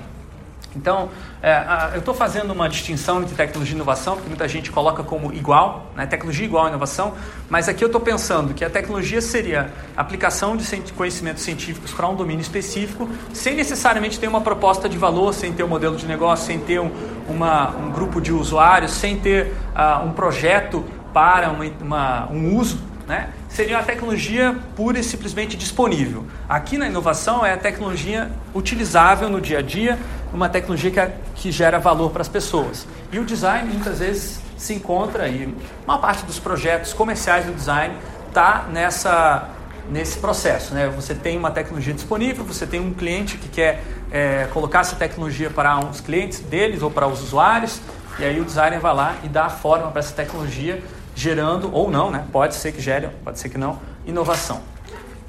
Então, 0.78 1.10
é, 1.42 1.52
a, 1.52 1.92
eu 1.94 2.00
estou 2.00 2.14
fazendo 2.14 2.52
uma 2.52 2.70
distinção 2.70 3.22
entre 3.22 3.36
tecnologia 3.36 3.74
e 3.74 3.76
inovação, 3.76 4.16
porque 4.16 4.30
muita 4.30 4.48
gente 4.48 4.72
coloca 4.72 5.04
como 5.04 5.34
igual, 5.34 5.92
né? 5.96 6.06
tecnologia 6.06 6.46
igual 6.46 6.66
a 6.66 6.70
inovação, 6.70 7.16
mas 7.50 7.68
aqui 7.68 7.84
eu 7.84 7.88
estou 7.88 8.00
pensando 8.00 8.54
que 8.54 8.64
a 8.64 8.70
tecnologia 8.70 9.22
seria 9.22 9.72
aplicação 9.96 10.56
de 10.56 10.94
conhecimentos 10.94 11.44
científicos 11.44 11.92
para 11.92 12.08
um 12.08 12.16
domínio 12.16 12.42
específico, 12.42 13.10
sem 13.34 13.56
necessariamente 13.56 14.20
ter 14.20 14.28
uma 14.28 14.42
proposta 14.42 14.88
de 14.88 14.98
valor, 14.98 15.34
sem 15.34 15.52
ter 15.52 15.64
um 15.64 15.68
modelo 15.68 15.96
de 15.96 16.06
negócio, 16.06 16.46
sem 16.46 16.60
ter 16.60 16.80
um, 16.80 16.92
uma, 17.28 17.70
um 17.76 17.92
grupo 17.92 18.22
de 18.22 18.32
usuários, 18.32 18.92
sem 18.92 19.18
ter 19.18 19.54
uh, 19.76 20.06
um 20.06 20.14
projeto 20.14 20.86
para 21.14 21.50
uma, 21.50 21.66
uma, 21.82 22.32
um 22.32 22.56
uso, 22.56 22.80
né? 23.08 23.30
seria 23.48 23.80
a 23.80 23.84
tecnologia 23.84 24.56
pura 24.76 25.00
e 25.00 25.04
simplesmente 25.04 25.56
disponível. 25.56 26.26
Aqui 26.48 26.78
na 26.78 26.88
inovação 26.88 27.46
é 27.46 27.54
a 27.54 27.58
tecnologia 27.58 28.30
utilizável 28.54 29.30
no 29.30 29.40
dia 29.40 29.60
a 29.60 29.62
dia, 29.62 29.98
uma 30.34 30.50
tecnologia 30.50 30.92
que, 30.92 31.00
é, 31.00 31.16
que 31.36 31.52
gera 31.52 31.80
valor 31.80 32.12
para 32.12 32.22
as 32.22 32.28
pessoas. 32.28 32.86
E 33.12 33.20
o 33.20 33.26
design 33.26 33.72
muitas 33.72 34.00
vezes 34.00 34.42
se 34.58 34.74
encontra 34.74 35.28
e 35.28 35.56
uma 35.86 36.00
parte 36.00 36.26
dos 36.26 36.40
projetos 36.40 36.94
comerciais 36.94 37.46
do 37.46 37.54
design 37.54 37.96
está 38.28 38.66
nessa 38.72 39.54
nesse 39.90 40.20
processo. 40.20 40.74
Né? 40.74 40.88
Você 40.90 41.16
tem 41.16 41.38
uma 41.38 41.52
tecnologia 41.52 41.94
disponível, 41.94 42.44
você 42.44 42.68
tem 42.68 42.80
um 42.80 42.94
cliente 42.94 43.38
que 43.38 43.48
quer 43.48 43.84
é, 44.12 44.48
colocar 44.54 44.82
essa 44.82 44.96
tecnologia 44.96 45.50
para 45.50 45.80
os 45.80 46.02
clientes 46.02 46.40
deles 46.40 46.82
ou 46.82 46.92
para 46.92 47.08
os 47.08 47.22
usuários, 47.22 47.80
e 48.20 48.26
aí 48.26 48.40
o 48.40 48.46
designer 48.46 48.80
vai 48.80 48.94
lá 48.94 49.16
e 49.24 49.30
dá 49.30 49.46
a 49.46 49.50
forma 49.50 49.90
para 49.92 50.00
essa 50.00 50.14
tecnologia, 50.14 50.84
gerando, 51.18 51.74
ou 51.74 51.90
não, 51.90 52.12
né? 52.12 52.26
pode 52.32 52.54
ser 52.54 52.72
que 52.72 52.80
gere, 52.80 53.10
pode 53.24 53.40
ser 53.40 53.50
que 53.50 53.58
não, 53.58 53.80
inovação. 54.06 54.62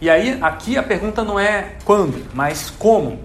E 0.01 0.11
aí, 0.11 0.39
aqui 0.43 0.77
a 0.77 0.83
pergunta 0.83 1.25
não 1.25 1.41
é 1.41 1.77
quando, 1.85 2.27
mas 2.35 2.71
como. 2.71 3.19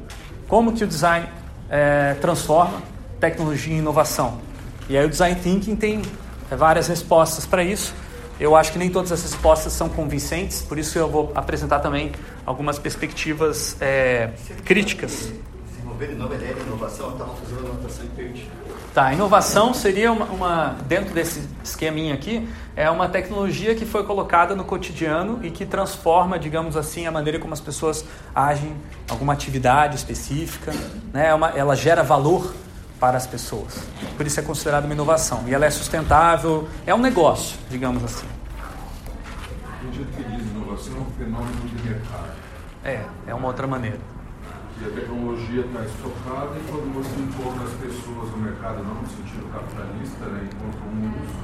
Como 0.47 0.71
que 0.71 0.83
o 0.83 0.87
design 0.87 1.27
é, 1.69 2.15
transforma 2.15 2.81
tecnologia 3.19 3.73
em 3.73 3.79
inovação? 3.79 4.39
E 4.87 4.97
aí 4.97 5.05
o 5.05 5.09
design 5.09 5.39
thinking 5.39 5.75
tem 5.75 6.01
é, 6.49 6.55
várias 6.55 6.87
respostas 6.87 7.45
para 7.45 7.63
isso. 7.63 7.93
Eu 8.39 8.55
acho 8.55 8.71
que 8.71 8.79
nem 8.79 8.89
todas 8.89 9.11
as 9.11 9.21
respostas 9.21 9.73
são 9.73 9.89
convincentes, 9.89 10.61
por 10.61 10.79
isso 10.79 10.97
eu 10.97 11.09
vou 11.09 11.31
apresentar 11.35 11.79
também 11.79 12.13
algumas 12.45 12.79
perspectivas 12.79 13.75
é, 13.81 14.31
críticas. 14.63 15.31
Desenvolver 15.69 16.11
inovação, 16.65 17.11
estava 17.11 17.35
fazendo 17.35 17.67
anotação 17.67 18.05
em 18.05 18.09
Tá, 18.93 19.11
inovação 19.11 19.73
seria 19.73 20.11
uma, 20.11 20.25
uma, 20.25 20.77
dentro 20.85 21.15
desse 21.15 21.49
esqueminha 21.63 22.13
aqui, 22.13 22.47
é 22.75 22.87
uma 22.91 23.09
tecnologia 23.09 23.73
que 23.73 23.87
foi 23.87 24.03
colocada 24.03 24.55
no 24.55 24.63
cotidiano 24.63 25.39
e 25.41 25.49
que 25.49 25.65
transforma, 25.65 26.37
digamos 26.37 26.77
assim, 26.77 27.07
a 27.07 27.11
maneira 27.11 27.39
como 27.39 27.53
as 27.53 27.59
pessoas 27.59 28.05
agem, 28.35 28.75
alguma 29.09 29.33
atividade 29.33 29.95
específica, 29.95 30.71
né? 31.11 31.29
É 31.29 31.33
uma, 31.33 31.49
ela 31.49 31.75
gera 31.75 32.03
valor 32.03 32.53
para 32.99 33.17
as 33.17 33.25
pessoas. 33.25 33.79
Por 34.15 34.27
isso 34.27 34.39
é 34.39 34.43
considerada 34.43 34.85
uma 34.85 34.93
inovação. 34.93 35.43
E 35.47 35.55
ela 35.55 35.65
é 35.65 35.71
sustentável, 35.71 36.69
é 36.85 36.93
um 36.93 36.99
negócio, 36.99 37.57
digamos 37.71 38.03
assim. 38.03 38.27
Gente 39.91 40.05
que 40.11 40.23
diz 40.23 40.51
inovação 40.51 40.97
é 40.97 40.99
um 40.99 41.11
fenômeno 41.17 41.67
de 41.67 41.89
mercado. 41.89 42.31
É, 42.85 43.01
é 43.25 43.33
uma 43.33 43.47
outra 43.47 43.65
maneira. 43.65 44.12
Que 44.83 44.89
a 44.89 44.91
tecnologia 44.99 45.61
está 45.61 45.79
estocada 45.85 46.59
e 46.59 46.63
quando 46.67 46.93
você 46.93 47.15
encontra 47.15 47.63
as 47.63 47.71
pessoas 47.79 48.31
no 48.31 48.37
mercado, 48.37 48.83
não 48.83 48.95
no 48.95 49.07
sentido 49.07 49.49
capitalista, 49.53 50.25
né, 50.25 50.49
encontra 50.51 50.81
um 50.91 51.07
uso, 51.07 51.39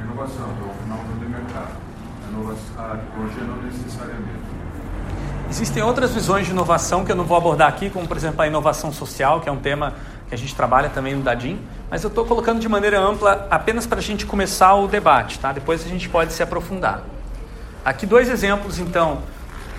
é 0.00 0.02
inovação, 0.02 0.46
é 0.48 0.64
um 0.64 0.74
fenômeno 0.80 1.20
de 1.20 1.26
mercado. 1.26 1.76
A, 2.24 2.30
inovação, 2.30 2.62
a 2.78 2.96
tecnologia 2.96 3.44
não 3.44 3.62
necessariamente. 3.64 4.44
Existem 5.50 5.82
outras 5.82 6.14
visões 6.14 6.46
de 6.46 6.52
inovação 6.52 7.04
que 7.04 7.12
eu 7.12 7.16
não 7.16 7.24
vou 7.24 7.36
abordar 7.36 7.68
aqui, 7.68 7.90
como 7.90 8.08
por 8.08 8.16
exemplo 8.16 8.40
a 8.40 8.46
inovação 8.46 8.90
social, 8.90 9.42
que 9.42 9.48
é 9.50 9.52
um 9.52 9.60
tema 9.60 9.92
que 10.30 10.34
a 10.34 10.38
gente 10.38 10.54
trabalha 10.54 10.88
também 10.88 11.14
no 11.14 11.22
Dadim, 11.22 11.60
mas 11.90 12.02
eu 12.02 12.08
estou 12.08 12.24
colocando 12.24 12.60
de 12.60 12.68
maneira 12.68 12.98
ampla 12.98 13.46
apenas 13.50 13.86
para 13.86 13.98
a 13.98 14.02
gente 14.02 14.24
começar 14.24 14.74
o 14.74 14.88
debate, 14.88 15.38
tá? 15.38 15.52
Depois 15.52 15.84
a 15.84 15.88
gente 15.88 16.08
pode 16.08 16.32
se 16.32 16.42
aprofundar. 16.42 17.02
Aqui 17.84 18.06
dois 18.06 18.30
exemplos, 18.30 18.78
então, 18.78 19.18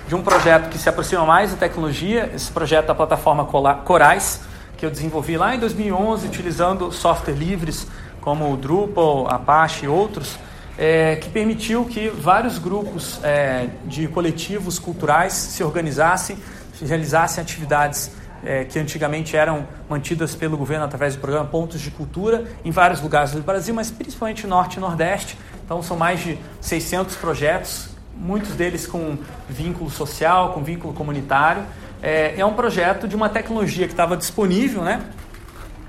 de 0.07 0.15
um 0.15 0.21
projeto 0.21 0.69
que 0.69 0.77
se 0.77 0.87
aproxima 0.87 1.25
mais 1.25 1.51
da 1.51 1.57
tecnologia, 1.57 2.31
esse 2.33 2.51
projeto 2.51 2.87
da 2.87 2.95
plataforma 2.95 3.45
Corais, 3.45 4.41
que 4.77 4.85
eu 4.85 4.91
desenvolvi 4.91 5.37
lá 5.37 5.55
em 5.55 5.59
2011, 5.59 6.27
utilizando 6.27 6.91
software 6.91 7.33
livres 7.33 7.87
como 8.21 8.51
o 8.51 8.57
Drupal, 8.57 9.27
Apache 9.27 9.85
e 9.85 9.87
outros, 9.87 10.37
é, 10.77 11.15
que 11.15 11.29
permitiu 11.29 11.85
que 11.85 12.09
vários 12.09 12.57
grupos 12.57 13.19
é, 13.23 13.67
de 13.85 14.07
coletivos 14.07 14.77
culturais 14.77 15.33
se 15.33 15.63
organizassem, 15.63 16.37
realizassem 16.81 17.41
atividades 17.41 18.11
é, 18.43 18.65
que 18.65 18.77
antigamente 18.77 19.35
eram 19.35 19.67
mantidas 19.89 20.35
pelo 20.35 20.57
governo 20.57 20.85
através 20.85 21.15
do 21.15 21.21
programa 21.21 21.47
Pontos 21.47 21.81
de 21.81 21.89
Cultura 21.89 22.43
em 22.63 22.71
vários 22.71 23.01
lugares 23.01 23.31
do 23.31 23.41
Brasil, 23.41 23.73
mas 23.73 23.89
principalmente 23.89 24.45
Norte 24.45 24.77
e 24.77 24.79
Nordeste. 24.79 25.37
Então 25.63 25.81
são 25.81 25.97
mais 25.97 26.19
de 26.19 26.37
600 26.61 27.15
projetos, 27.15 27.94
muitos 28.15 28.51
deles 28.51 28.87
com 28.87 29.17
vínculo 29.49 29.89
social, 29.89 30.53
com 30.53 30.63
vínculo 30.63 30.93
comunitário. 30.93 31.63
É, 32.01 32.39
é 32.39 32.45
um 32.45 32.53
projeto 32.53 33.07
de 33.07 33.15
uma 33.15 33.29
tecnologia 33.29 33.87
que 33.87 33.93
estava 33.93 34.15
disponível, 34.15 34.81
né? 34.81 35.01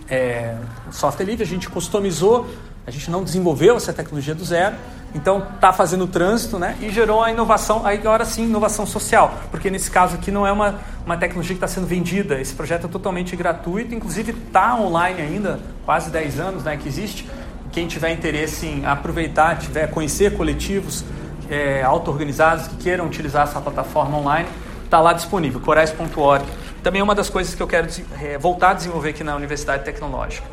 É, 0.09 0.55
software 0.91 1.27
livre, 1.27 1.43
a 1.43 1.47
gente 1.47 1.69
customizou, 1.69 2.49
a 2.87 2.91
gente 2.91 3.11
não 3.11 3.25
desenvolveu 3.25 3.77
essa 3.77 3.93
tecnologia 3.93 4.35
do 4.35 4.45
zero, 4.45 4.77
então 5.15 5.45
está 5.55 5.73
fazendo 5.73 6.07
trânsito 6.07 6.59
né, 6.59 6.77
e 6.81 6.91
gerou 6.91 7.23
a 7.23 7.31
inovação, 7.31 7.85
aí 7.85 7.99
agora 7.99 8.25
sim, 8.25 8.45
inovação 8.45 8.87
social, 8.87 9.35
porque 9.51 9.69
nesse 9.71 9.91
caso 9.91 10.15
aqui 10.15 10.31
não 10.31 10.47
é 10.47 10.53
uma, 10.53 10.79
uma 11.05 11.17
tecnologia 11.17 11.55
que 11.55 11.65
está 11.65 11.67
sendo 11.67 11.87
vendida, 11.87 12.41
esse 12.41 12.55
projeto 12.55 12.87
é 12.87 12.89
totalmente 12.89 13.35
gratuito, 13.35 13.95
inclusive 13.95 14.33
está 14.33 14.77
online 14.77 15.21
ainda, 15.21 15.59
quase 15.85 16.11
10 16.11 16.39
anos 16.39 16.65
né, 16.65 16.77
que 16.77 16.87
existe. 16.87 17.29
Quem 17.73 17.87
tiver 17.87 18.13
interesse 18.13 18.67
em 18.67 18.87
aproveitar, 18.87 19.59
tiver 19.59 19.89
conhecer 19.89 20.37
coletivos 20.37 21.05
é, 21.51 21.83
auto-organizados 21.83 22.69
que 22.69 22.77
queiram 22.77 23.07
utilizar 23.07 23.45
essa 23.45 23.61
plataforma 23.61 24.19
online, 24.19 24.49
está 24.85 25.01
lá 25.01 25.13
disponível, 25.13 25.61
corais.org. 25.61 26.45
Também 26.83 27.01
é 27.01 27.05
uma 27.05 27.15
das 27.15 27.29
coisas 27.29 27.55
que 27.55 27.63
eu 27.63 27.67
quero 27.67 27.89
é, 28.23 28.39
voltar 28.39 28.71
a 28.71 28.75
desenvolver 28.75 29.11
aqui 29.11 29.25
na 29.25 29.35
Universidade 29.35 29.85
Tecnológica, 29.85 30.47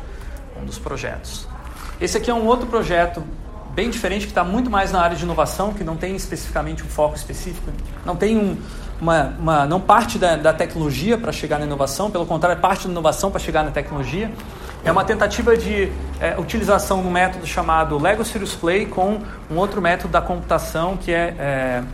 um 0.60 0.64
dos 0.64 0.78
projetos. 0.78 1.46
Esse 2.00 2.18
aqui 2.18 2.30
é 2.30 2.34
um 2.34 2.46
outro 2.46 2.66
projeto 2.66 3.22
bem 3.74 3.90
diferente, 3.90 4.26
que 4.26 4.32
está 4.32 4.44
muito 4.44 4.70
mais 4.70 4.92
na 4.92 5.00
área 5.00 5.16
de 5.16 5.24
inovação, 5.24 5.72
que 5.72 5.82
não 5.82 5.96
tem 5.96 6.14
especificamente 6.14 6.82
um 6.82 6.86
foco 6.86 7.16
específico, 7.16 7.70
não 8.04 8.14
tem 8.14 8.36
um, 8.36 8.56
uma, 9.00 9.34
uma, 9.38 9.66
não 9.66 9.80
parte 9.80 10.18
da, 10.18 10.36
da 10.36 10.52
tecnologia 10.52 11.18
para 11.18 11.32
chegar 11.32 11.58
na 11.58 11.66
inovação, 11.66 12.10
pelo 12.10 12.24
contrário, 12.24 12.60
parte 12.60 12.86
da 12.86 12.90
inovação 12.92 13.30
para 13.30 13.40
chegar 13.40 13.64
na 13.64 13.70
tecnologia. 13.70 14.30
É 14.84 14.92
uma 14.92 15.02
tentativa 15.02 15.56
de 15.56 15.90
é, 16.20 16.38
utilização 16.38 17.00
de 17.00 17.08
um 17.08 17.10
método 17.10 17.46
chamado 17.46 17.98
Lego 17.98 18.22
Serious 18.22 18.54
Play 18.54 18.84
com 18.84 19.18
um 19.50 19.56
outro 19.56 19.80
método 19.80 20.12
da 20.12 20.20
computação 20.20 20.94
que 20.94 21.10
é, 21.10 21.34
é 21.38 21.84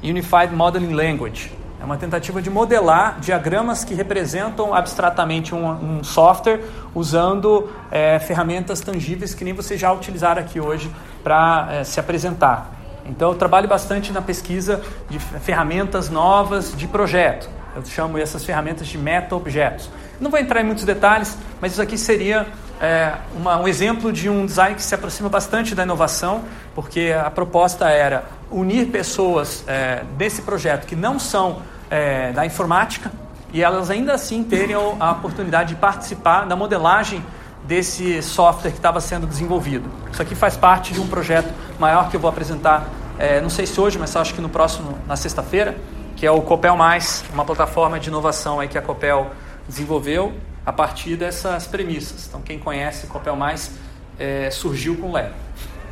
Unified 0.00 0.54
Modeling 0.54 0.92
Language. 0.92 1.52
É 1.80 1.84
uma 1.84 1.96
tentativa 1.96 2.40
de 2.40 2.48
modelar 2.48 3.18
diagramas 3.18 3.82
que 3.82 3.94
representam 3.94 4.72
abstratamente 4.72 5.56
um, 5.56 5.98
um 5.98 6.04
software 6.04 6.60
usando 6.94 7.68
é, 7.90 8.20
ferramentas 8.20 8.80
tangíveis 8.80 9.34
que 9.34 9.42
nem 9.44 9.52
vocês 9.52 9.80
já 9.80 9.92
utilizaram 9.92 10.40
aqui 10.40 10.60
hoje 10.60 10.88
para 11.24 11.66
é, 11.72 11.82
se 11.82 11.98
apresentar. 11.98 12.70
Então, 13.06 13.32
eu 13.32 13.34
trabalho 13.36 13.66
bastante 13.66 14.12
na 14.12 14.22
pesquisa 14.22 14.80
de 15.10 15.18
ferramentas 15.18 16.08
novas 16.08 16.76
de 16.76 16.86
projeto. 16.86 17.50
Eu 17.76 17.84
chamo 17.84 18.16
essas 18.16 18.42
ferramentas 18.42 18.86
de 18.86 18.96
meta-objetos. 18.96 19.90
Não 20.18 20.30
vou 20.30 20.40
entrar 20.40 20.62
em 20.62 20.64
muitos 20.64 20.84
detalhes, 20.84 21.36
mas 21.60 21.72
isso 21.72 21.82
aqui 21.82 21.98
seria 21.98 22.46
é, 22.80 23.12
uma, 23.36 23.58
um 23.58 23.68
exemplo 23.68 24.10
de 24.10 24.30
um 24.30 24.46
design 24.46 24.74
que 24.74 24.82
se 24.82 24.94
aproxima 24.94 25.28
bastante 25.28 25.74
da 25.74 25.82
inovação, 25.82 26.44
porque 26.74 27.14
a 27.14 27.30
proposta 27.30 27.90
era 27.90 28.24
unir 28.50 28.86
pessoas 28.86 29.62
é, 29.66 30.02
desse 30.16 30.40
projeto 30.40 30.86
que 30.86 30.96
não 30.96 31.18
são 31.18 31.60
é, 31.90 32.32
da 32.32 32.46
informática 32.46 33.12
e 33.52 33.62
elas 33.62 33.90
ainda 33.90 34.14
assim 34.14 34.42
terem 34.42 34.74
a 34.74 35.12
oportunidade 35.12 35.74
de 35.74 35.80
participar 35.80 36.46
da 36.46 36.56
modelagem 36.56 37.22
desse 37.64 38.22
software 38.22 38.70
que 38.70 38.78
estava 38.78 39.00
sendo 39.00 39.26
desenvolvido. 39.26 39.90
Isso 40.10 40.22
aqui 40.22 40.34
faz 40.34 40.56
parte 40.56 40.94
de 40.94 41.00
um 41.00 41.06
projeto 41.06 41.52
maior 41.78 42.08
que 42.08 42.16
eu 42.16 42.20
vou 42.20 42.30
apresentar, 42.30 42.88
é, 43.18 43.40
não 43.40 43.50
sei 43.50 43.66
se 43.66 43.78
hoje, 43.78 43.98
mas 43.98 44.14
acho 44.16 44.34
que 44.34 44.40
no 44.40 44.48
próximo, 44.48 44.96
na 45.06 45.16
sexta-feira, 45.16 45.76
que 46.16 46.26
é 46.26 46.30
o 46.30 46.40
Copel 46.40 46.76
Mais, 46.76 47.22
uma 47.32 47.44
plataforma 47.44 48.00
de 48.00 48.08
inovação 48.08 48.58
aí 48.58 48.68
que 48.68 48.78
a 48.78 48.82
Copel 48.82 49.30
desenvolveu 49.68 50.32
a 50.64 50.72
partir 50.72 51.14
dessas 51.14 51.66
premissas. 51.66 52.26
Então, 52.26 52.40
quem 52.40 52.58
conhece 52.58 53.06
Copel 53.06 53.36
Mais 53.36 53.70
é, 54.18 54.50
surgiu 54.50 54.96
com 54.96 55.10
o 55.10 55.12
Lego. 55.12 55.34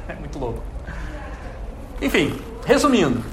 É 0.07 0.13
muito 0.15 0.39
louco. 0.39 0.63
Enfim, 2.03 2.39
resumindo, 2.67 3.25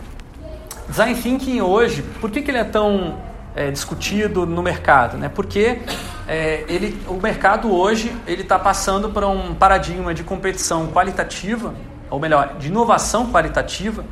Design 0.87 1.21
Thinking 1.21 1.59
hoje, 1.59 2.01
por 2.21 2.31
que, 2.31 2.41
que 2.41 2.49
ele 2.49 2.59
é 2.59 2.63
tão 2.63 3.17
é, 3.53 3.69
discutido 3.69 4.45
no 4.45 4.63
mercado? 4.63 5.17
Né? 5.17 5.27
Porque 5.27 5.81
é, 6.27 6.63
ele, 6.69 6.97
o 7.07 7.15
mercado 7.15 7.73
hoje 7.73 8.15
ele 8.25 8.43
está 8.43 8.57
passando 8.57 9.09
por 9.09 9.23
um 9.25 9.53
paradigma 9.53 10.13
de 10.13 10.23
competição 10.23 10.87
qualitativa, 10.87 11.73
ou 12.09 12.21
melhor, 12.21 12.55
de 12.57 12.67
inovação 12.67 13.29
qualitativa. 13.31 14.05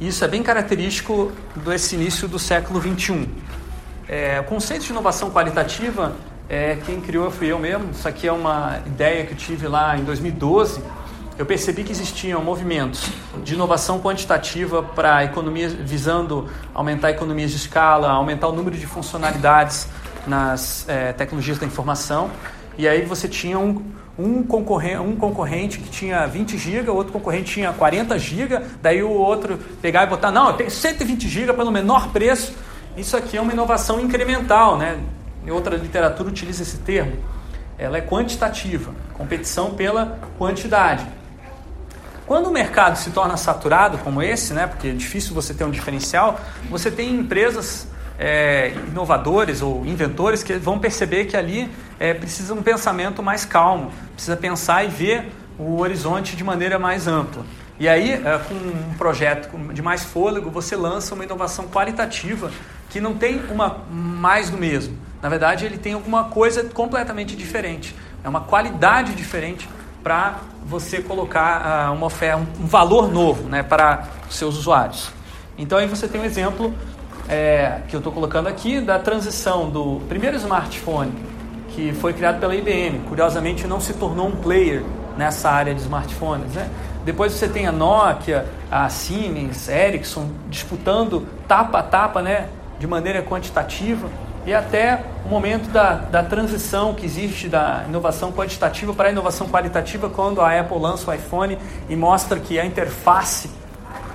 Isso 0.00 0.24
é 0.24 0.28
bem 0.28 0.42
característico 0.42 1.32
desse 1.56 1.94
início 1.94 2.28
do 2.28 2.38
século 2.38 2.78
21. 2.78 3.26
É, 4.08 4.38
o 4.40 4.44
conceito 4.44 4.84
de 4.84 4.90
inovação 4.90 5.30
qualitativa, 5.30 6.14
é, 6.48 6.76
quem 6.84 7.00
criou 7.00 7.30
fui 7.30 7.50
eu 7.50 7.58
mesmo. 7.58 7.90
Isso 7.92 8.06
aqui 8.06 8.28
é 8.28 8.32
uma 8.32 8.80
ideia 8.86 9.24
que 9.24 9.32
eu 9.32 9.36
tive 9.36 9.66
lá 9.66 9.96
em 9.96 10.04
2012 10.04 10.82
eu 11.38 11.44
percebi 11.44 11.84
que 11.84 11.92
existiam 11.92 12.42
movimentos 12.42 13.10
de 13.44 13.52
inovação 13.52 14.00
quantitativa 14.00 14.82
para 14.82 15.22
economia 15.24 15.68
visando 15.68 16.48
aumentar 16.72 17.10
economias 17.10 17.50
de 17.50 17.58
escala, 17.58 18.10
aumentar 18.10 18.48
o 18.48 18.52
número 18.52 18.76
de 18.76 18.86
funcionalidades 18.86 19.86
nas 20.26 20.88
é, 20.88 21.12
tecnologias 21.12 21.58
da 21.58 21.66
informação 21.66 22.30
e 22.78 22.88
aí 22.88 23.04
você 23.04 23.28
tinha 23.28 23.58
um, 23.58 23.84
um, 24.18 24.42
concorrente, 24.42 24.98
um 24.98 25.16
concorrente 25.16 25.78
que 25.78 25.90
tinha 25.90 26.26
20 26.26 26.56
GB, 26.56 26.90
outro 26.90 27.12
concorrente 27.12 27.52
tinha 27.52 27.72
40 27.72 28.18
GB, 28.18 28.60
daí 28.80 29.02
o 29.02 29.10
outro 29.10 29.58
pegar 29.82 30.04
e 30.04 30.06
botar, 30.06 30.30
não, 30.30 30.48
eu 30.48 30.52
tenho 30.54 30.70
120 30.70 31.28
GB 31.28 31.52
pelo 31.52 31.70
menor 31.70 32.08
preço. 32.08 32.54
Isso 32.96 33.16
aqui 33.16 33.36
é 33.36 33.40
uma 33.40 33.52
inovação 33.52 34.00
incremental, 34.00 34.78
né? 34.78 34.98
Em 35.46 35.50
outra 35.50 35.76
literatura 35.76 36.28
utiliza 36.28 36.62
esse 36.62 36.78
termo. 36.78 37.12
Ela 37.78 37.98
é 37.98 38.00
quantitativa, 38.00 38.94
competição 39.12 39.74
pela 39.74 40.18
quantidade. 40.38 41.06
Quando 42.26 42.46
o 42.46 42.50
mercado 42.50 42.96
se 42.96 43.10
torna 43.10 43.36
saturado 43.36 43.98
como 43.98 44.20
esse, 44.22 44.52
né, 44.52 44.66
porque 44.66 44.88
é 44.88 44.92
difícil 44.92 45.32
você 45.32 45.54
ter 45.54 45.62
um 45.62 45.70
diferencial, 45.70 46.40
você 46.68 46.90
tem 46.90 47.14
empresas 47.14 47.86
é, 48.18 48.72
inovadores 48.88 49.62
ou 49.62 49.84
inventores 49.84 50.42
que 50.42 50.54
vão 50.54 50.78
perceber 50.78 51.26
que 51.26 51.36
ali 51.36 51.70
é, 51.98 52.14
precisa 52.14 52.54
um 52.54 52.62
pensamento 52.62 53.22
mais 53.22 53.44
calmo, 53.44 53.90
precisa 54.14 54.36
pensar 54.36 54.84
e 54.84 54.88
ver 54.88 55.30
o 55.58 55.80
horizonte 55.80 56.36
de 56.36 56.44
maneira 56.44 56.78
mais 56.78 57.06
ampla. 57.06 57.44
E 57.78 57.88
aí, 57.88 58.12
é, 58.12 58.38
com 58.38 58.54
um 58.54 58.94
projeto 58.96 59.50
de 59.72 59.82
mais 59.82 60.02
fôlego, 60.02 60.50
você 60.50 60.74
lança 60.74 61.14
uma 61.14 61.24
inovação 61.24 61.68
qualitativa 61.68 62.50
que 62.88 63.00
não 63.00 63.14
tem 63.14 63.42
uma 63.50 63.80
mais 63.90 64.48
do 64.48 64.56
mesmo. 64.56 64.96
Na 65.20 65.28
verdade, 65.28 65.66
ele 65.66 65.76
tem 65.76 65.92
alguma 65.92 66.24
coisa 66.24 66.64
completamente 66.64 67.36
diferente. 67.36 67.94
É 68.24 68.28
uma 68.28 68.40
qualidade 68.40 69.14
diferente 69.14 69.68
para 70.02 70.40
você 70.64 71.02
colocar 71.02 71.90
uh, 71.90 71.92
uma 71.92 72.06
oferta, 72.06 72.38
um, 72.38 72.66
valor 72.66 73.12
novo 73.12 73.48
né, 73.48 73.62
para 73.62 74.08
os 74.28 74.36
seus 74.36 74.56
usuários. 74.56 75.10
Então 75.58 75.78
aí 75.78 75.86
você 75.86 76.06
tem 76.06 76.20
um 76.20 76.24
exemplo 76.24 76.72
é, 77.28 77.80
que 77.88 77.94
eu 77.94 77.98
estou 77.98 78.12
colocando 78.12 78.48
aqui 78.48 78.80
da 78.80 78.98
transição 78.98 79.68
do 79.68 80.00
primeiro 80.08 80.36
smartphone 80.36 81.12
que 81.70 81.92
foi 81.92 82.12
criado 82.14 82.40
pela 82.40 82.54
IBM. 82.54 83.00
Curiosamente 83.08 83.66
não 83.66 83.80
se 83.80 83.92
tornou 83.92 84.28
um 84.28 84.36
player 84.36 84.82
nessa 85.16 85.50
área 85.50 85.74
de 85.74 85.80
smartphones. 85.82 86.54
Né? 86.54 86.68
Depois 87.04 87.32
você 87.32 87.48
tem 87.48 87.66
a 87.66 87.72
Nokia, 87.72 88.46
a 88.70 88.88
Siemens, 88.88 89.68
Ericsson 89.68 90.30
disputando 90.48 91.26
tapa 91.46 91.80
a 91.80 91.82
tapa 91.82 92.22
né, 92.22 92.48
de 92.78 92.86
maneira 92.86 93.22
quantitativa 93.22 94.08
e 94.46 94.54
até 94.54 95.04
o 95.24 95.28
momento 95.28 95.68
da, 95.70 95.94
da 95.94 96.22
transição 96.22 96.94
que 96.94 97.04
existe 97.04 97.48
da 97.48 97.84
inovação 97.88 98.32
quantitativa 98.32 98.94
para 98.94 99.08
a 99.08 99.12
inovação 99.12 99.48
qualitativa, 99.48 100.08
quando 100.08 100.40
a 100.40 100.58
Apple 100.58 100.78
lança 100.78 101.10
o 101.10 101.14
iPhone 101.14 101.58
e 101.88 101.96
mostra 101.96 102.38
que 102.38 102.58
a 102.58 102.64
interface 102.64 103.50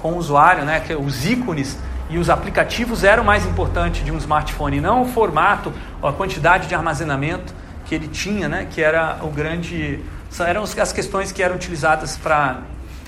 com 0.01 0.13
o 0.13 0.17
usuário, 0.17 0.63
né, 0.63 0.79
que 0.79 0.95
os 0.95 1.25
ícones 1.25 1.77
e 2.11 2.17
os 2.17 2.29
aplicativos 2.29 3.05
eram 3.05 3.23
mais 3.23 3.45
importantes 3.45 4.03
de 4.03 4.11
um 4.11 4.17
smartphone, 4.17 4.81
não 4.81 5.03
o 5.03 5.05
formato 5.05 5.73
ou 6.01 6.09
a 6.09 6.13
quantidade 6.13 6.67
de 6.67 6.75
armazenamento 6.75 7.53
que 7.85 7.95
ele 7.95 8.09
tinha, 8.09 8.49
né, 8.49 8.67
que 8.69 8.81
era 8.81 9.19
o 9.21 9.29
grande. 9.29 10.01
eram 10.39 10.63
as 10.63 10.93
questões 10.93 11.31
que 11.31 11.41
eram 11.41 11.55
utilizadas 11.55 12.17
para 12.17 12.61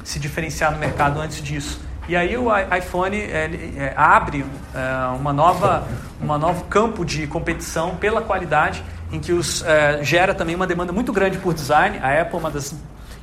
se 0.06 0.20
diferenciar 0.20 0.72
no 0.72 0.78
mercado 0.78 1.20
antes 1.20 1.42
disso. 1.42 1.82
E 2.08 2.16
aí 2.16 2.38
o 2.38 2.48
iPhone 2.76 3.16
ele, 3.16 3.74
é, 3.78 3.94
abre 3.96 4.46
é, 4.74 5.08
uma 5.16 5.32
nova, 5.32 5.88
uma 6.20 6.38
novo 6.38 6.66
campo 6.66 7.06
de 7.06 7.28
competição 7.28 7.96
pela 7.96 8.22
qualidade, 8.22 8.84
em 9.12 9.20
que 9.20 9.32
os, 9.32 9.64
é, 9.64 10.04
gera 10.04 10.34
também 10.34 10.56
uma 10.56 10.68
demanda 10.68 10.92
muito 10.92 11.14
grande 11.14 11.38
por 11.38 11.54
design. 11.54 12.00
A 12.00 12.22
Apple 12.22 12.36
é 12.36 12.40
uma 12.40 12.52
das 12.52 12.76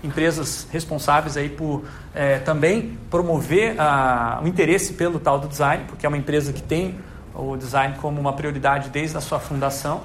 empresas 0.02 0.66
responsáveis 0.70 1.36
aí 1.36 1.48
por 1.48 1.84
é, 2.14 2.38
também 2.38 2.98
promover 3.10 3.78
a, 3.80 4.40
o 4.42 4.48
interesse 4.48 4.94
pelo 4.94 5.20
tal 5.20 5.38
do 5.38 5.48
design, 5.48 5.84
porque 5.86 6.06
é 6.06 6.08
uma 6.08 6.18
empresa 6.18 6.52
que 6.52 6.62
tem 6.62 6.98
o 7.34 7.56
design 7.56 7.96
como 8.00 8.20
uma 8.20 8.32
prioridade 8.32 8.88
desde 8.90 9.16
a 9.16 9.20
sua 9.20 9.38
fundação. 9.38 10.02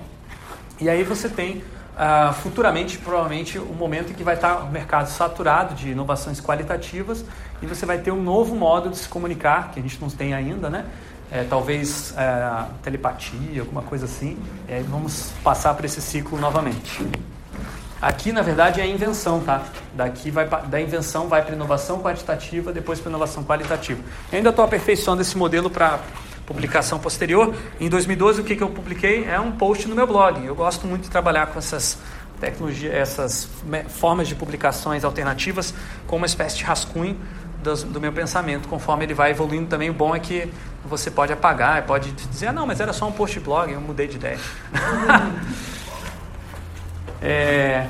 E 0.79 0.89
aí 0.89 1.03
você 1.03 1.29
tem 1.29 1.63
uh, 1.95 2.33
futuramente, 2.33 2.97
provavelmente, 2.97 3.57
um 3.57 3.73
momento 3.73 4.11
em 4.11 4.13
que 4.13 4.23
vai 4.23 4.35
estar 4.35 4.57
o 4.63 4.71
mercado 4.71 5.07
saturado 5.07 5.73
de 5.73 5.91
inovações 5.91 6.39
qualitativas 6.41 7.25
e 7.61 7.65
você 7.65 7.85
vai 7.85 7.97
ter 7.97 8.11
um 8.11 8.21
novo 8.21 8.55
modo 8.55 8.89
de 8.89 8.97
se 8.97 9.07
comunicar, 9.07 9.71
que 9.71 9.79
a 9.79 9.83
gente 9.83 9.99
não 9.99 10.09
tem 10.09 10.33
ainda, 10.33 10.69
né? 10.69 10.85
É, 11.31 11.43
talvez 11.43 12.13
é, 12.17 12.65
telepatia, 12.83 13.61
alguma 13.61 13.81
coisa 13.81 14.05
assim. 14.05 14.37
É, 14.67 14.83
vamos 14.83 15.33
passar 15.43 15.73
para 15.73 15.85
esse 15.85 16.01
ciclo 16.01 16.37
novamente. 16.39 17.03
Aqui, 18.05 18.31
na 18.31 18.43
verdade, 18.43 18.79
é 18.79 18.83
a 18.83 18.87
invenção, 18.87 19.39
tá? 19.39 19.63
Daqui 19.95 20.29
vai 20.29 20.47
da 20.47 20.79
invenção 20.79 21.27
vai 21.27 21.41
para 21.41 21.55
inovação 21.55 22.03
quantitativa, 22.03 22.71
depois 22.71 22.99
para 22.99 23.09
inovação 23.09 23.43
qualitativa. 23.43 23.99
Eu 24.31 24.37
ainda 24.37 24.51
estou 24.51 24.63
aperfeiçoando 24.63 25.23
esse 25.23 25.35
modelo 25.35 25.71
para 25.71 25.99
publicação 26.45 26.99
posterior. 26.99 27.55
Em 27.79 27.89
2012, 27.89 28.41
o 28.41 28.43
que, 28.43 28.55
que 28.55 28.61
eu 28.61 28.69
publiquei 28.69 29.25
é 29.25 29.39
um 29.39 29.53
post 29.53 29.87
no 29.87 29.95
meu 29.95 30.05
blog. 30.05 30.45
Eu 30.45 30.53
gosto 30.53 30.85
muito 30.85 31.05
de 31.05 31.09
trabalhar 31.09 31.47
com 31.47 31.57
essas 31.57 31.97
tecnologias, 32.39 32.93
essas 32.93 33.49
formas 33.89 34.27
de 34.27 34.35
publicações 34.35 35.03
alternativas, 35.03 35.73
como 36.05 36.19
uma 36.19 36.27
espécie 36.27 36.57
de 36.57 36.63
rascunho 36.63 37.17
do, 37.63 37.99
meu 37.99 38.13
pensamento. 38.13 38.67
Conforme 38.67 39.03
ele 39.05 39.15
vai 39.15 39.31
evoluindo 39.31 39.65
também, 39.65 39.89
o 39.89 39.93
bom 39.93 40.15
é 40.15 40.19
que 40.19 40.47
você 40.85 41.09
pode 41.09 41.33
apagar, 41.33 41.81
pode 41.87 42.11
dizer, 42.11 42.49
ah, 42.49 42.53
não, 42.53 42.67
mas 42.67 42.79
era 42.79 42.93
só 42.93 43.07
um 43.07 43.11
post 43.11 43.39
blog, 43.39 43.73
eu 43.73 43.81
mudei 43.81 44.07
de 44.07 44.17
ideia. 44.17 44.37
é, 47.27 47.87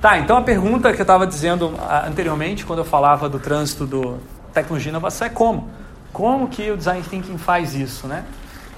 tá, 0.00 0.18
então 0.18 0.36
a 0.36 0.42
pergunta 0.42 0.92
que 0.92 1.00
eu 1.00 1.04
estava 1.04 1.24
dizendo 1.24 1.72
anteriormente, 2.04 2.66
quando 2.66 2.80
eu 2.80 2.84
falava 2.84 3.28
do 3.28 3.38
trânsito 3.38 3.86
do 3.86 4.18
tecnologia 4.52 4.88
e 4.88 4.90
inovação, 4.90 5.28
é 5.28 5.30
como? 5.30 5.70
Como 6.12 6.48
que 6.48 6.68
o 6.68 6.76
Design 6.76 7.00
Thinking 7.08 7.38
faz 7.38 7.76
isso, 7.76 8.08
né? 8.08 8.24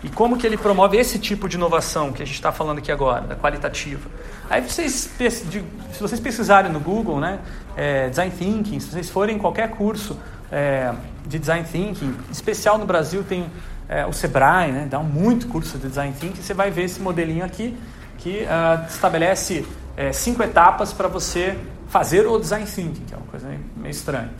E 0.02 0.10
como 0.10 0.36
que 0.36 0.46
ele 0.46 0.58
promove 0.58 0.98
esse 0.98 1.18
tipo 1.18 1.48
de 1.48 1.56
inovação 1.56 2.12
que 2.12 2.22
a 2.22 2.26
gente 2.26 2.34
está 2.34 2.52
falando 2.52 2.76
aqui 2.76 2.92
agora, 2.92 3.22
da 3.22 3.34
qualitativa. 3.34 4.10
Aí 4.50 4.60
vocês, 4.60 5.10
se 5.16 5.98
vocês 5.98 6.20
pesquisarem 6.20 6.70
no 6.70 6.78
Google, 6.78 7.18
né, 7.18 7.38
é, 7.74 8.10
Design 8.10 8.30
Thinking, 8.30 8.78
se 8.80 8.90
vocês 8.90 9.08
forem 9.08 9.36
em 9.36 9.38
qualquer 9.38 9.70
curso 9.70 10.18
é, 10.52 10.92
de 11.26 11.38
Design 11.38 11.66
Thinking, 11.66 12.14
especial 12.30 12.76
no 12.76 12.84
Brasil 12.84 13.24
tem 13.26 13.50
é, 13.88 14.04
o 14.04 14.12
Sebrae, 14.12 14.70
né, 14.70 14.86
dá 14.90 14.98
muito 14.98 15.48
curso 15.48 15.78
de 15.78 15.88
Design 15.88 16.14
Thinking, 16.20 16.42
você 16.42 16.52
vai 16.52 16.70
ver 16.70 16.84
esse 16.84 17.00
modelinho 17.00 17.42
aqui 17.42 17.74
que 18.24 18.44
uh, 18.44 18.86
estabelece 18.88 19.66
é, 19.96 20.12
cinco 20.12 20.42
etapas 20.42 20.92
para 20.92 21.08
você 21.08 21.56
fazer 21.88 22.26
o 22.26 22.38
Design 22.38 22.66
Thinking, 22.66 23.04
que 23.04 23.14
é 23.14 23.16
uma 23.16 23.26
coisa 23.26 23.48
meio 23.76 23.90
estranha 23.90 24.30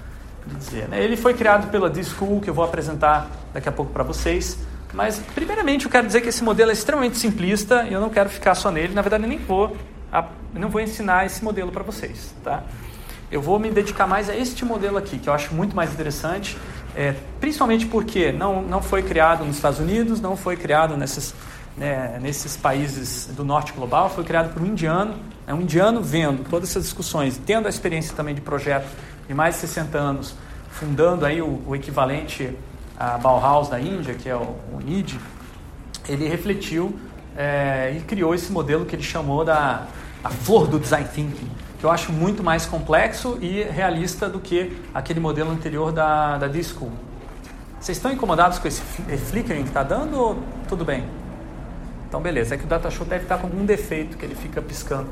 de 0.46 0.54
dizer. 0.56 0.88
Né? 0.88 1.02
Ele 1.02 1.16
foi 1.16 1.34
criado 1.34 1.70
pela 1.70 1.88
D-School, 1.88 2.40
que 2.40 2.50
eu 2.50 2.54
vou 2.54 2.64
apresentar 2.64 3.30
daqui 3.52 3.68
a 3.68 3.72
pouco 3.72 3.92
para 3.92 4.02
vocês. 4.02 4.58
Mas, 4.92 5.20
primeiramente, 5.34 5.86
eu 5.86 5.90
quero 5.90 6.06
dizer 6.06 6.20
que 6.20 6.28
esse 6.28 6.44
modelo 6.44 6.70
é 6.70 6.72
extremamente 6.72 7.16
simplista 7.16 7.84
e 7.84 7.92
eu 7.92 8.00
não 8.00 8.10
quero 8.10 8.28
ficar 8.28 8.54
só 8.54 8.70
nele. 8.70 8.94
Na 8.94 9.02
verdade, 9.02 9.24
eu 9.24 9.28
nem 9.28 9.38
vou, 9.38 9.76
não 10.52 10.68
vou 10.68 10.80
ensinar 10.80 11.26
esse 11.26 11.42
modelo 11.42 11.72
para 11.72 11.82
vocês. 11.82 12.34
Tá? 12.44 12.62
Eu 13.30 13.42
vou 13.42 13.58
me 13.58 13.70
dedicar 13.70 14.06
mais 14.06 14.30
a 14.30 14.36
este 14.36 14.64
modelo 14.64 14.96
aqui, 14.96 15.18
que 15.18 15.28
eu 15.28 15.32
acho 15.32 15.52
muito 15.54 15.74
mais 15.74 15.92
interessante, 15.92 16.56
é, 16.94 17.14
principalmente 17.40 17.86
porque 17.86 18.30
não, 18.30 18.62
não 18.62 18.80
foi 18.80 19.02
criado 19.02 19.44
nos 19.44 19.56
Estados 19.56 19.80
Unidos, 19.80 20.20
não 20.20 20.36
foi 20.36 20.56
criado 20.56 20.96
nesses, 20.96 21.34
né, 21.76 22.18
nesses 22.22 22.56
países 22.56 23.26
do 23.34 23.44
norte 23.44 23.72
global, 23.72 24.08
foi 24.08 24.22
criado 24.22 24.52
por 24.52 24.62
um 24.62 24.66
indiano. 24.66 25.14
É 25.46 25.52
um 25.52 25.60
indiano 25.60 26.02
vendo 26.02 26.48
todas 26.48 26.70
essas 26.70 26.84
discussões, 26.84 27.38
tendo 27.44 27.66
a 27.66 27.68
experiência 27.68 28.14
também 28.16 28.34
de 28.34 28.40
projeto 28.40 28.88
de 29.26 29.34
mais 29.34 29.56
de 29.56 29.62
60 29.62 29.98
anos, 29.98 30.34
fundando 30.70 31.26
aí 31.26 31.42
o, 31.42 31.62
o 31.66 31.76
equivalente 31.76 32.56
a 32.98 33.18
Bauhaus 33.18 33.68
da 33.68 33.80
Índia, 33.80 34.14
que 34.14 34.28
é 34.28 34.36
o, 34.36 34.56
o 34.72 34.80
NID, 34.84 35.18
ele 36.08 36.28
refletiu 36.28 36.98
é, 37.36 37.94
e 37.96 38.00
criou 38.00 38.34
esse 38.34 38.52
modelo 38.52 38.84
que 38.84 38.94
ele 38.94 39.02
chamou 39.02 39.44
da 39.44 39.86
a 40.22 40.30
flor 40.30 40.66
do 40.66 40.80
design 40.80 41.06
thinking, 41.06 41.50
que 41.78 41.84
eu 41.84 41.90
acho 41.90 42.10
muito 42.10 42.42
mais 42.42 42.64
complexo 42.64 43.36
e 43.42 43.62
realista 43.62 44.26
do 44.26 44.40
que 44.40 44.74
aquele 44.94 45.20
modelo 45.20 45.50
anterior 45.50 45.92
da, 45.92 46.38
da 46.38 46.48
D-School. 46.48 46.90
Vocês 47.78 47.98
estão 47.98 48.10
incomodados 48.10 48.58
com 48.58 48.66
esse 48.66 48.80
flickering 48.80 49.64
que 49.64 49.68
está 49.68 49.82
dando 49.82 50.18
ou 50.18 50.42
tudo 50.66 50.82
bem? 50.82 51.04
Então, 52.14 52.22
beleza. 52.22 52.54
É 52.54 52.58
que 52.58 52.62
o 52.62 52.68
Datashow 52.68 53.04
deve 53.04 53.24
estar 53.24 53.38
com 53.38 53.48
algum 53.48 53.66
defeito 53.66 54.16
que 54.16 54.24
ele 54.24 54.36
fica 54.36 54.62
piscando. 54.62 55.08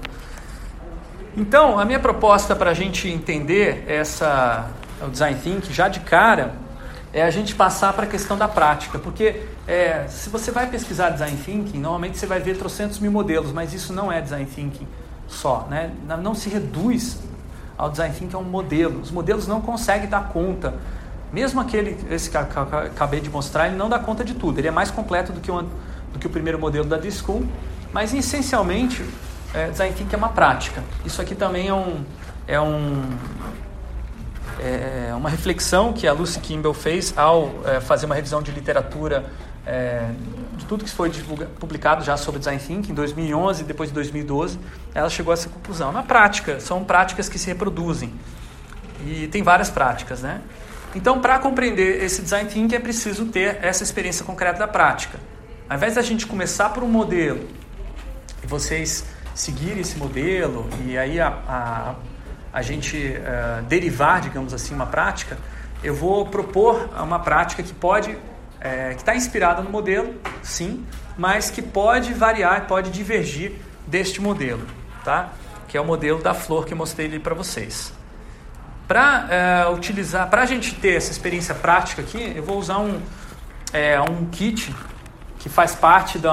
Então, 1.36 1.76
a 1.76 1.84
minha 1.84 1.98
proposta 1.98 2.54
para 2.54 2.70
a 2.70 2.74
gente 2.74 3.08
entender 3.08 3.84
essa, 3.88 4.70
o 5.04 5.10
design 5.10 5.36
thinking 5.42 5.72
já 5.72 5.88
de 5.88 5.98
cara 5.98 6.54
é 7.12 7.24
a 7.24 7.30
gente 7.30 7.56
passar 7.56 7.92
para 7.92 8.04
a 8.04 8.06
questão 8.06 8.38
da 8.38 8.46
prática, 8.46 9.00
porque 9.00 9.42
é, 9.66 10.06
se 10.06 10.30
você 10.30 10.52
vai 10.52 10.68
pesquisar 10.68 11.10
design 11.10 11.36
thinking, 11.38 11.80
normalmente 11.80 12.18
você 12.18 12.26
vai 12.26 12.38
ver 12.38 12.56
trocentos 12.56 13.00
mil 13.00 13.10
modelos, 13.10 13.50
mas 13.50 13.74
isso 13.74 13.92
não 13.92 14.12
é 14.12 14.20
design 14.20 14.46
thinking 14.46 14.86
só, 15.26 15.66
né? 15.68 15.90
Não 16.22 16.36
se 16.36 16.48
reduz 16.50 17.18
ao 17.76 17.90
design 17.90 18.14
thinking 18.14 18.36
a 18.36 18.38
um 18.38 18.44
modelo. 18.44 19.00
Os 19.00 19.10
modelos 19.10 19.48
não 19.48 19.60
conseguem 19.60 20.08
dar 20.08 20.28
conta. 20.28 20.74
Mesmo 21.32 21.60
aquele 21.60 21.98
esse 22.08 22.30
que 22.30 22.36
eu 22.36 22.42
acabei 22.42 23.20
de 23.20 23.28
mostrar, 23.28 23.66
ele 23.66 23.76
não 23.76 23.88
dá 23.88 23.98
conta 23.98 24.24
de 24.24 24.34
tudo. 24.34 24.60
Ele 24.60 24.68
é 24.68 24.70
mais 24.70 24.90
completo 24.90 25.32
do 25.32 25.40
que, 25.40 25.50
o, 25.50 25.66
do 26.12 26.18
que 26.18 26.26
o 26.26 26.30
primeiro 26.30 26.58
modelo 26.58 26.84
da 26.84 26.96
D-School, 26.96 27.46
mas 27.92 28.12
essencialmente 28.14 29.04
é, 29.54 29.68
design 29.68 29.94
thinking 29.94 30.14
é 30.14 30.16
uma 30.16 30.30
prática. 30.30 30.82
Isso 31.04 31.20
aqui 31.20 31.34
também 31.34 31.68
é 31.68 31.74
um 31.74 32.04
é 32.46 32.60
um 32.60 33.02
é 34.58 35.14
uma 35.14 35.28
reflexão 35.28 35.92
que 35.92 36.06
a 36.06 36.12
Lucy 36.12 36.38
Kimball 36.40 36.74
fez 36.74 37.12
ao 37.16 37.50
é, 37.64 37.80
fazer 37.80 38.06
uma 38.06 38.14
revisão 38.14 38.42
de 38.42 38.50
literatura 38.50 39.24
é, 39.66 40.10
de 40.56 40.64
tudo 40.64 40.84
que 40.84 40.90
foi 40.90 41.10
publicado 41.58 42.04
já 42.04 42.16
sobre 42.16 42.38
Design 42.38 42.60
Thinking, 42.60 42.92
em 42.92 42.94
2011 42.94 43.62
e 43.62 43.64
depois 43.64 43.90
de 43.90 43.94
2012, 43.94 44.58
ela 44.94 45.08
chegou 45.08 45.30
a 45.30 45.34
essa 45.34 45.48
conclusão. 45.48 45.92
Na 45.92 46.02
prática, 46.02 46.60
são 46.60 46.84
práticas 46.84 47.28
que 47.28 47.38
se 47.38 47.46
reproduzem. 47.46 48.12
E 49.06 49.28
tem 49.28 49.42
várias 49.42 49.70
práticas, 49.70 50.22
né? 50.22 50.40
Então, 50.94 51.20
para 51.20 51.38
compreender 51.38 52.02
esse 52.02 52.22
Design 52.22 52.48
Thinking, 52.50 52.74
é 52.74 52.78
preciso 52.78 53.26
ter 53.26 53.58
essa 53.62 53.82
experiência 53.82 54.24
concreta 54.24 54.58
da 54.58 54.68
prática. 54.68 55.18
Ao 55.72 55.76
invés 55.76 55.94
da 55.94 56.02
gente 56.02 56.26
começar 56.26 56.68
por 56.68 56.82
um 56.82 56.86
modelo 56.86 57.48
e 58.44 58.46
vocês 58.46 59.06
seguirem 59.34 59.80
esse 59.80 59.96
modelo 59.96 60.68
e 60.84 60.98
aí 60.98 61.18
a, 61.18 61.28
a, 61.48 61.94
a 62.52 62.60
gente 62.60 62.98
uh, 62.98 63.62
derivar, 63.62 64.20
digamos 64.20 64.52
assim, 64.52 64.74
uma 64.74 64.84
prática, 64.84 65.38
eu 65.82 65.94
vou 65.94 66.26
propor 66.26 66.90
uma 67.02 67.18
prática 67.20 67.62
que 67.62 67.72
pode, 67.72 68.14
é, 68.60 68.90
que 68.90 69.00
está 69.00 69.16
inspirada 69.16 69.62
no 69.62 69.70
modelo, 69.70 70.14
sim, 70.42 70.84
mas 71.16 71.50
que 71.50 71.62
pode 71.62 72.12
variar, 72.12 72.66
pode 72.66 72.90
divergir 72.90 73.52
deste 73.86 74.20
modelo, 74.20 74.66
tá? 75.02 75.30
Que 75.68 75.78
é 75.78 75.80
o 75.80 75.86
modelo 75.86 76.22
da 76.22 76.34
flor 76.34 76.66
que 76.66 76.74
eu 76.74 76.76
mostrei 76.76 77.06
ali 77.06 77.18
para 77.18 77.34
vocês. 77.34 77.94
Para 78.86 79.26
é, 79.30 79.68
utilizar, 79.70 80.28
para 80.28 80.42
a 80.42 80.46
gente 80.46 80.74
ter 80.74 80.96
essa 80.96 81.10
experiência 81.10 81.54
prática 81.54 82.02
aqui, 82.02 82.34
eu 82.36 82.42
vou 82.42 82.58
usar 82.58 82.76
um, 82.76 83.00
é, 83.72 83.98
um 84.02 84.26
kit 84.26 84.70
que 85.42 85.48
faz 85.48 85.74
parte 85.74 86.20
de 86.20 86.28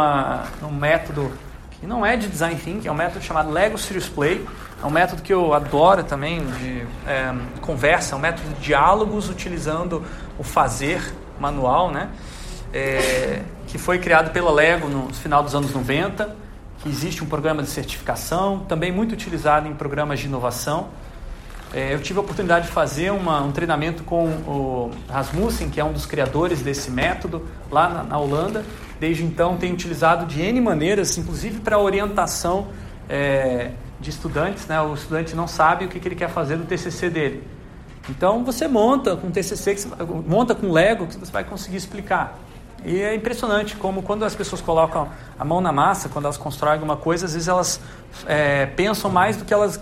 um 0.63 0.72
método 0.72 1.32
que 1.72 1.88
não 1.88 2.06
é 2.06 2.15
de 2.15 2.28
design 2.28 2.56
thinking, 2.56 2.88
é 2.88 2.91
um 2.91 2.95
método 2.95 3.24
chamado 3.26 3.50
Lego 3.50 3.78
Serious 3.78 4.08
Play. 4.08 4.45
É 4.82 4.86
um 4.86 4.91
método 4.91 5.22
que 5.22 5.34
eu 5.34 5.54
adoro 5.54 6.04
também 6.04 6.45
de 6.45 6.86
é, 7.08 7.34
conversa, 7.60 8.13
é 8.13 8.17
um 8.17 8.22
método 8.22 8.48
de 8.50 8.62
diálogos 8.62 9.30
utilizando 9.30 10.04
o 10.38 10.43
fazer 10.43 11.02
manual, 11.39 11.91
né? 11.91 12.10
É, 12.72 13.41
que 13.67 13.78
foi 13.78 13.98
criado 13.98 14.32
pela 14.32 14.52
Lego 14.52 14.88
no 14.88 15.13
final 15.13 15.41
dos 15.41 15.56
anos 15.56 15.74
90, 15.74 16.36
que 16.84 16.88
existe 16.88 17.24
um 17.24 17.28
programa 17.28 17.63
de 17.63 17.69
certificação, 17.69 18.60
também 18.60 18.91
muito 18.91 19.13
utilizado 19.13 19.67
em 19.67 19.74
programas 19.74 20.19
de 20.19 20.28
inovação. 20.28 20.89
É, 21.71 21.93
eu 21.93 22.01
tive 22.01 22.17
a 22.17 22.21
oportunidade 22.21 22.65
de 22.65 22.71
fazer 22.71 23.12
uma, 23.12 23.41
um 23.41 23.51
treinamento 23.51 24.03
com 24.03 24.25
o 24.25 24.91
Rasmussen, 25.08 25.69
que 25.69 25.79
é 25.79 25.84
um 25.84 25.93
dos 25.93 26.05
criadores 26.05 26.62
desse 26.62 26.89
método, 26.89 27.47
lá 27.69 27.88
na, 27.88 28.03
na 28.03 28.17
Holanda. 28.17 28.65
Desde 28.99 29.23
então, 29.23 29.55
tenho 29.55 29.73
utilizado 29.73 30.25
de 30.25 30.41
N 30.41 30.60
maneiras, 30.62 31.15
inclusive 31.17 31.60
para 31.60 31.77
orientação 31.77 32.67
é, 33.08 33.71
de 33.99 34.10
estudantes. 34.10 34.65
Né? 34.65 34.82
O 34.82 34.95
estudante 34.95 35.36
não 35.36 35.47
sabe 35.47 35.86
o 35.86 35.88
que, 35.88 35.99
que 35.99 36.08
ele 36.08 36.15
quer 36.15 36.29
fazer 36.29 36.55
no 36.55 36.65
TCC 36.65 37.10
dele. 37.10 37.47
Então, 38.10 38.43
você 38.43 38.67
monta 38.67 39.15
com 39.15 39.29
TCC, 39.29 39.77
você, 39.77 39.88
monta 40.25 40.55
com 40.55 40.71
Lego, 40.71 41.05
que 41.05 41.17
você 41.17 41.32
vai 41.32 41.43
conseguir 41.43 41.77
explicar. 41.77 42.39
E 42.84 42.99
é 42.99 43.13
impressionante 43.13 43.75
como 43.75 44.01
quando 44.01 44.23
as 44.25 44.34
pessoas 44.34 44.62
colocam 44.62 45.10
a 45.38 45.45
mão 45.45 45.62
na 45.62 45.71
massa, 45.71 46.10
quando 46.10 46.25
elas 46.25 46.38
constroem 46.38 46.73
alguma 46.73 46.97
coisa, 46.97 47.25
às 47.25 47.34
vezes 47.34 47.47
elas 47.47 47.79
é, 48.25 48.65
pensam 48.67 49.12
mais 49.12 49.38
do 49.38 49.45
que 49.45 49.53
elas 49.53 49.79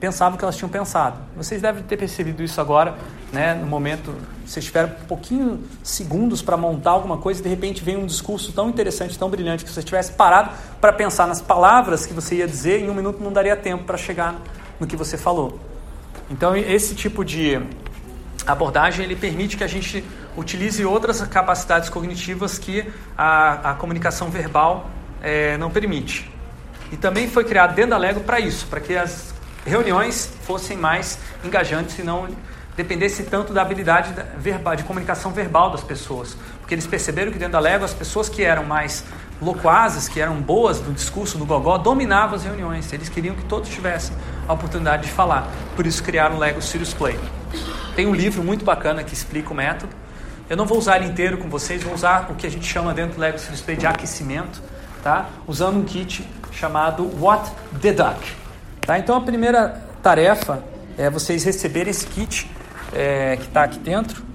pensavam 0.00 0.38
que 0.38 0.44
elas 0.44 0.56
tinham 0.56 0.70
pensado. 0.70 1.18
Vocês 1.36 1.60
devem 1.60 1.82
ter 1.82 1.98
percebido 1.98 2.42
isso 2.42 2.58
agora, 2.58 2.96
né, 3.30 3.54
no 3.54 3.66
momento, 3.66 4.14
vocês 4.46 4.64
tiveram 4.64 4.88
um 4.88 5.06
pouquinho 5.06 5.62
segundos 5.82 6.40
para 6.40 6.56
montar 6.56 6.92
alguma 6.92 7.18
coisa 7.18 7.40
e 7.40 7.42
de 7.42 7.48
repente 7.50 7.84
vem 7.84 7.98
um 7.98 8.06
discurso 8.06 8.50
tão 8.52 8.70
interessante, 8.70 9.18
tão 9.18 9.28
brilhante, 9.28 9.62
que 9.62 9.70
você 9.70 9.82
tivesse 9.82 10.12
parado 10.12 10.50
para 10.80 10.92
pensar 10.92 11.28
nas 11.28 11.42
palavras 11.42 12.06
que 12.06 12.14
você 12.14 12.36
ia 12.36 12.48
dizer, 12.48 12.80
em 12.80 12.88
um 12.88 12.94
minuto 12.94 13.22
não 13.22 13.30
daria 13.30 13.54
tempo 13.54 13.84
para 13.84 13.98
chegar 13.98 14.36
no 14.80 14.86
que 14.86 14.96
você 14.96 15.18
falou. 15.18 15.60
Então, 16.30 16.56
esse 16.56 16.94
tipo 16.94 17.22
de 17.22 17.60
abordagem 18.46 19.04
ele 19.04 19.14
permite 19.14 19.56
que 19.56 19.64
a 19.64 19.66
gente 19.66 20.02
utilize 20.34 20.82
outras 20.84 21.20
capacidades 21.26 21.90
cognitivas 21.90 22.58
que 22.58 22.90
a, 23.18 23.72
a 23.72 23.74
comunicação 23.74 24.30
verbal 24.30 24.88
é, 25.22 25.58
não 25.58 25.70
permite. 25.70 26.30
E 26.90 26.96
também 26.96 27.28
foi 27.28 27.44
criado 27.44 27.74
dentro 27.74 27.90
da 27.90 27.98
Lego 27.98 28.20
para 28.20 28.40
isso, 28.40 28.66
para 28.66 28.80
que 28.80 28.96
as 28.96 29.34
reuniões 29.70 30.30
fossem 30.42 30.76
mais 30.76 31.18
engajantes 31.44 31.98
e 31.98 32.02
não 32.02 32.28
dependesse 32.76 33.24
tanto 33.24 33.52
da 33.52 33.62
habilidade 33.62 34.14
verbal, 34.38 34.74
de 34.74 34.84
comunicação 34.84 35.32
verbal 35.32 35.70
das 35.70 35.82
pessoas. 35.82 36.36
Porque 36.60 36.74
eles 36.74 36.86
perceberam 36.86 37.30
que 37.30 37.38
dentro 37.38 37.52
da 37.52 37.60
Lego 37.60 37.84
as 37.84 37.94
pessoas 37.94 38.28
que 38.28 38.42
eram 38.42 38.64
mais 38.64 39.04
loquazes, 39.40 40.08
que 40.08 40.20
eram 40.20 40.40
boas 40.40 40.80
no 40.80 40.92
discurso, 40.92 41.38
no 41.38 41.46
gogó, 41.46 41.78
dominavam 41.78 42.36
as 42.36 42.44
reuniões. 42.44 42.92
Eles 42.92 43.08
queriam 43.08 43.34
que 43.34 43.44
todos 43.44 43.68
tivessem 43.68 44.14
a 44.46 44.52
oportunidade 44.52 45.04
de 45.04 45.12
falar. 45.12 45.48
Por 45.76 45.86
isso 45.86 46.02
criaram 46.02 46.36
o 46.36 46.38
Lego 46.38 46.60
Serious 46.60 46.92
Play. 46.92 47.18
Tem 47.94 48.06
um 48.06 48.14
livro 48.14 48.42
muito 48.42 48.64
bacana 48.64 49.02
que 49.04 49.14
explica 49.14 49.50
o 49.50 49.54
método. 49.54 49.92
Eu 50.48 50.56
não 50.56 50.66
vou 50.66 50.78
usar 50.78 50.96
ele 50.96 51.06
inteiro 51.06 51.38
com 51.38 51.48
vocês, 51.48 51.82
vou 51.82 51.94
usar 51.94 52.28
o 52.30 52.34
que 52.34 52.46
a 52.46 52.50
gente 52.50 52.66
chama 52.66 52.92
dentro 52.92 53.14
do 53.14 53.20
Lego 53.20 53.38
Serious 53.38 53.60
Play 53.60 53.76
de 53.76 53.86
aquecimento, 53.86 54.60
tá? 55.02 55.28
Usando 55.46 55.78
um 55.78 55.84
kit 55.84 56.28
chamado 56.50 57.08
What 57.20 57.50
the 57.80 57.92
Duck. 57.92 58.49
Tá? 58.82 58.98
Então 58.98 59.16
a 59.16 59.20
primeira 59.20 59.82
tarefa 60.02 60.62
é 60.96 61.08
vocês 61.08 61.44
receberem 61.44 61.90
esse 61.90 62.06
kit 62.06 62.50
é, 62.92 63.36
que 63.36 63.44
está 63.44 63.64
aqui 63.64 63.78
dentro. 63.78 64.30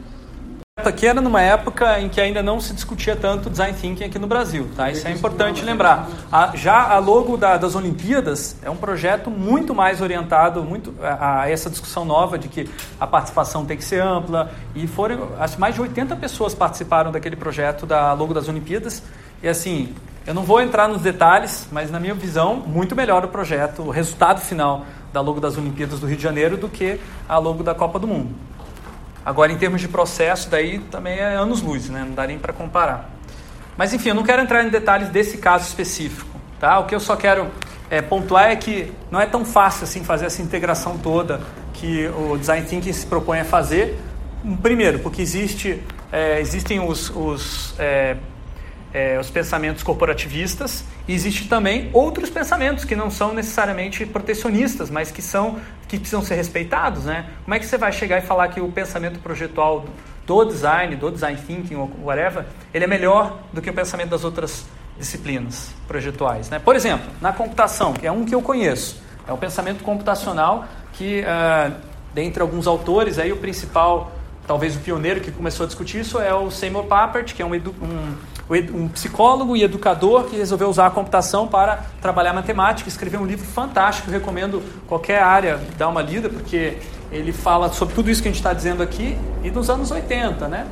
Aqui 0.78 1.08
era 1.08 1.22
numa 1.22 1.42
época 1.42 2.00
em 2.02 2.10
que 2.10 2.20
ainda 2.20 2.44
não 2.44 2.60
se 2.60 2.74
discutia 2.74 3.16
tanto 3.16 3.50
design 3.50 3.76
thinking 3.80 4.04
aqui 4.04 4.20
no 4.20 4.28
Brasil, 4.28 4.70
tá? 4.76 4.92
Isso 4.92 5.08
é 5.08 5.12
importante 5.12 5.64
lembrar. 5.64 6.08
A, 6.32 6.52
já 6.54 6.90
a 6.90 7.00
logo 7.00 7.38
da, 7.38 7.58
das 7.58 7.76
Olimpíadas 7.76 8.58
é 8.62 8.70
um 8.70 8.76
projeto 8.76 9.32
muito 9.32 9.74
mais 9.74 10.02
orientado 10.02 10.64
muito 10.64 10.94
a, 11.02 11.44
a, 11.44 11.50
essa 11.50 11.70
discussão 11.70 12.04
nova 12.04 12.38
de 12.38 12.50
que 12.50 12.70
a 13.00 13.08
participação 13.08 13.66
tem 13.66 13.78
que 13.78 13.86
ser 13.86 14.02
ampla 14.02 14.52
e 14.76 14.86
foram 14.86 15.30
acho, 15.40 15.60
mais 15.60 15.74
de 15.76 15.82
80 15.82 16.16
pessoas 16.18 16.54
participaram 16.54 17.12
daquele 17.12 17.38
projeto 17.38 17.86
da 17.86 18.12
logo 18.14 18.34
das 18.34 18.48
Olimpíadas 18.48 19.02
e 19.42 19.48
assim 19.48 19.96
eu 20.26 20.34
não 20.34 20.44
vou 20.44 20.60
entrar 20.60 20.88
nos 20.88 21.02
detalhes, 21.02 21.68
mas 21.72 21.92
na 21.92 22.00
minha 22.00 22.16
visão, 22.16 22.56
muito 22.56 22.96
melhor 22.96 23.24
o 23.24 23.28
projeto, 23.28 23.84
o 23.84 23.90
resultado 23.92 24.42
final 24.42 24.86
da 25.14 25.22
logo 25.22 25.40
das 25.40 25.56
Olimpíadas 25.56 26.00
do 26.00 26.08
Rio 26.08 26.18
de 26.18 26.24
Janeiro 26.24 26.58
do 26.58 26.68
que 26.68 27.00
a 27.30 27.38
logo 27.38 27.64
da 27.64 27.76
Copa 27.76 28.00
do 28.00 28.08
Mundo. 28.08 28.34
Agora, 29.24 29.52
em 29.52 29.58
termos 29.58 29.82
de 29.82 29.88
processo, 29.88 30.50
daí 30.50 30.80
também 30.80 31.20
é 31.20 31.36
anos-luz, 31.36 31.90
né? 31.90 32.04
não 32.08 32.16
dá 32.16 32.26
nem 32.26 32.40
para 32.40 32.54
comparar. 32.54 33.10
Mas 33.78 33.94
enfim, 33.94 34.10
eu 34.10 34.16
não 34.16 34.24
quero 34.24 34.42
entrar 34.42 34.64
em 34.64 34.70
detalhes 34.70 35.10
desse 35.10 35.38
caso 35.38 35.66
específico. 35.66 36.40
Tá? 36.60 36.80
O 36.80 36.86
que 36.86 36.96
eu 36.96 37.00
só 37.00 37.16
quero 37.16 37.48
é, 37.90 38.02
pontuar 38.02 38.50
é 38.50 38.56
que 38.56 38.92
não 39.12 39.22
é 39.22 39.26
tão 39.26 39.46
fácil 39.46 39.84
assim 39.84 40.04
fazer 40.04 40.26
essa 40.26 40.42
integração 40.42 40.98
toda 40.98 41.42
que 41.74 42.08
o 42.08 42.38
Design 42.38 42.66
Thinking 42.66 42.94
se 42.94 43.06
propõe 43.06 43.42
a 43.42 43.46
fazer. 43.46 44.00
Primeiro, 44.62 45.00
porque 45.00 45.22
existe, 45.22 45.84
é, 46.12 46.40
existem 46.40 46.80
os, 46.80 47.10
os 47.10 47.76
é, 47.78 48.18
é, 48.96 49.20
os 49.20 49.30
pensamentos 49.30 49.84
corporativistas 49.84 50.86
e 51.06 51.14
existe 51.14 51.50
também 51.50 51.90
outros 51.92 52.30
pensamentos 52.30 52.86
que 52.86 52.96
não 52.96 53.12
são 53.12 53.34
necessariamente 53.34 54.06
protecionistas, 54.06 54.90
mas 54.90 55.12
que 55.12 55.22
são 55.22 55.60
que 55.86 56.00
precisam 56.00 56.24
ser 56.24 56.36
respeitados, 56.36 57.04
né? 57.04 57.26
Como 57.44 57.54
é 57.54 57.60
que 57.60 57.66
você 57.66 57.78
vai 57.78 57.92
chegar 57.92 58.20
e 58.20 58.22
falar 58.22 58.48
que 58.48 58.62
o 58.62 58.72
pensamento 58.72 59.20
projetual 59.20 59.86
do 60.26 60.46
design, 60.46 60.96
do 60.96 61.12
design 61.12 61.38
thinking 61.46 61.76
ou 61.76 61.92
whatever, 62.04 62.46
ele 62.74 62.86
é 62.86 62.88
melhor 62.88 63.42
do 63.52 63.62
que 63.62 63.70
o 63.70 63.74
pensamento 63.74 64.12
das 64.12 64.24
outras 64.24 64.66
disciplinas 64.98 65.76
projetuais, 65.90 66.50
né? 66.50 66.58
Por 66.58 66.74
exemplo, 66.74 67.06
na 67.20 67.34
computação, 67.34 67.92
que 67.92 68.08
é 68.08 68.12
um 68.12 68.24
que 68.24 68.34
eu 68.34 68.42
conheço, 68.42 69.02
é 69.28 69.34
o 69.34 69.38
pensamento 69.38 69.84
computacional 69.84 70.66
que, 70.94 71.22
uh, 71.22 71.76
dentre 72.14 72.42
alguns 72.42 72.66
autores, 72.66 73.20
aí 73.20 73.34
o 73.34 73.38
principal, 73.38 74.14
talvez 74.48 74.78
o 74.78 74.80
pioneiro 74.80 75.20
que 75.20 75.34
começou 75.34 75.66
a 75.66 75.68
discutir 75.68 76.00
isso 76.00 76.18
é 76.18 76.34
o 76.34 76.50
Seymour 76.50 76.86
Papert, 76.86 77.36
que 77.36 77.42
é 77.42 77.46
um, 77.46 77.54
um 77.54 78.16
um 78.74 78.88
psicólogo 78.88 79.58
e 79.58 79.64
educador 79.64 80.26
que 80.26 80.36
resolveu 80.36 80.70
usar 80.70 80.88
a 80.88 80.92
computação 80.92 81.48
para 81.48 81.86
trabalhar 82.02 82.34
matemática, 82.34 82.88
escreveu 82.88 83.22
um 83.22 83.26
livro 83.26 83.46
fantástico, 83.46 84.12
recomendo 84.12 84.62
qualquer 84.88 85.22
área 85.22 85.60
dar 85.78 85.90
uma 85.90 86.02
lida, 86.02 86.30
porque 86.30 86.78
ele 87.12 87.32
fala 87.32 87.72
sobre 87.74 87.96
tudo 87.96 88.10
isso 88.10 88.22
que 88.22 88.28
a 88.28 88.32
gente 88.32 88.40
está 88.40 88.54
dizendo 88.54 88.84
aqui 88.84 89.18
e 89.44 89.50
nos 89.50 89.70
anos 89.70 89.90
80, 89.90 90.48
né? 90.48 90.68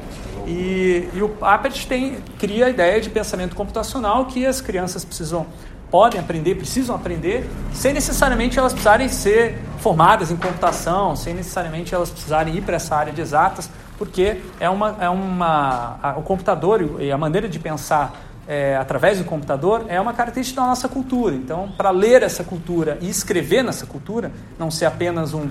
E, 0.45 1.07
e 1.13 1.21
o 1.23 1.29
Papert 1.29 1.86
tem, 1.88 2.17
cria 2.38 2.65
a 2.67 2.69
ideia 2.69 2.99
de 2.99 3.09
pensamento 3.09 3.55
computacional 3.55 4.25
que 4.25 4.45
as 4.45 4.62
crianças 4.62 5.05
precisam 5.05 5.47
podem 5.89 6.19
aprender, 6.19 6.55
precisam 6.55 6.95
aprender, 6.95 7.47
sem 7.71 7.93
necessariamente 7.93 8.57
elas 8.57 8.73
precisarem 8.73 9.07
ser 9.07 9.59
formadas 9.77 10.31
em 10.31 10.36
computação, 10.36 11.15
sem 11.15 11.36
necessariamente 11.36 11.93
elas 11.93 12.09
precisarem 12.09 12.55
ir 12.55 12.62
para 12.62 12.77
essa 12.77 12.95
área 12.95 13.13
de 13.13 13.21
exatas, 13.21 13.69
porque 13.97 14.41
é 14.60 14.69
uma, 14.69 14.97
é 14.99 15.10
uma 15.10 15.99
a, 16.01 16.17
o 16.17 16.23
computador 16.23 17.01
e 17.01 17.12
a 17.12 17.17
maneira 17.17 17.47
de 17.47 17.60
pensar 17.60 18.13
é, 18.47 18.75
através 18.75 19.17
do 19.17 19.23
computador 19.23 19.86
é 19.88 19.99
uma 19.99 20.13
característica 20.13 20.60
da 20.60 20.67
nossa 20.67 20.89
cultura. 20.89 21.36
Então, 21.36 21.71
para 21.77 21.89
ler 21.91 22.23
essa 22.23 22.43
cultura 22.43 22.97
e 23.01 23.10
escrever 23.10 23.63
nessa 23.63 23.86
cultura, 23.86 24.32
não 24.60 24.69
ser 24.69 24.86
apenas 24.86 25.34
um, 25.34 25.49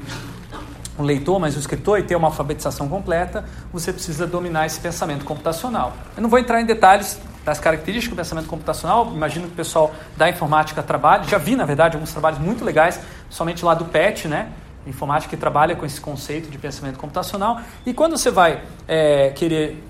um 0.98 1.02
leitor, 1.02 1.38
mas 1.38 1.56
um 1.56 1.58
escritor 1.58 1.98
e 1.98 2.02
ter 2.02 2.16
uma 2.16 2.28
alfabetização 2.28 2.88
completa, 2.88 3.44
você 3.72 3.92
precisa 3.92 4.26
dominar 4.26 4.66
esse 4.66 4.80
pensamento 4.80 5.24
computacional. 5.24 5.94
Eu 6.16 6.22
não 6.22 6.28
vou 6.28 6.38
entrar 6.38 6.60
em 6.60 6.66
detalhes 6.66 7.18
das 7.44 7.58
características 7.58 8.14
do 8.14 8.16
pensamento 8.16 8.46
computacional, 8.46 9.10
imagino 9.12 9.46
que 9.46 9.52
o 9.52 9.56
pessoal 9.56 9.92
da 10.16 10.28
informática 10.28 10.82
trabalhe, 10.82 11.28
já 11.28 11.38
vi, 11.38 11.56
na 11.56 11.64
verdade, 11.64 11.96
alguns 11.96 12.12
trabalhos 12.12 12.38
muito 12.38 12.64
legais, 12.64 13.00
somente 13.28 13.64
lá 13.64 13.74
do 13.74 13.86
PET, 13.86 14.28
né? 14.28 14.52
Informática 14.86 15.30
que 15.30 15.40
trabalha 15.40 15.76
com 15.76 15.86
esse 15.86 16.00
conceito 16.00 16.50
de 16.50 16.58
pensamento 16.58 16.98
computacional. 16.98 17.60
E 17.86 17.92
quando 17.92 18.16
você 18.16 18.30
vai 18.30 18.62
é, 18.86 19.30
querer 19.30 19.82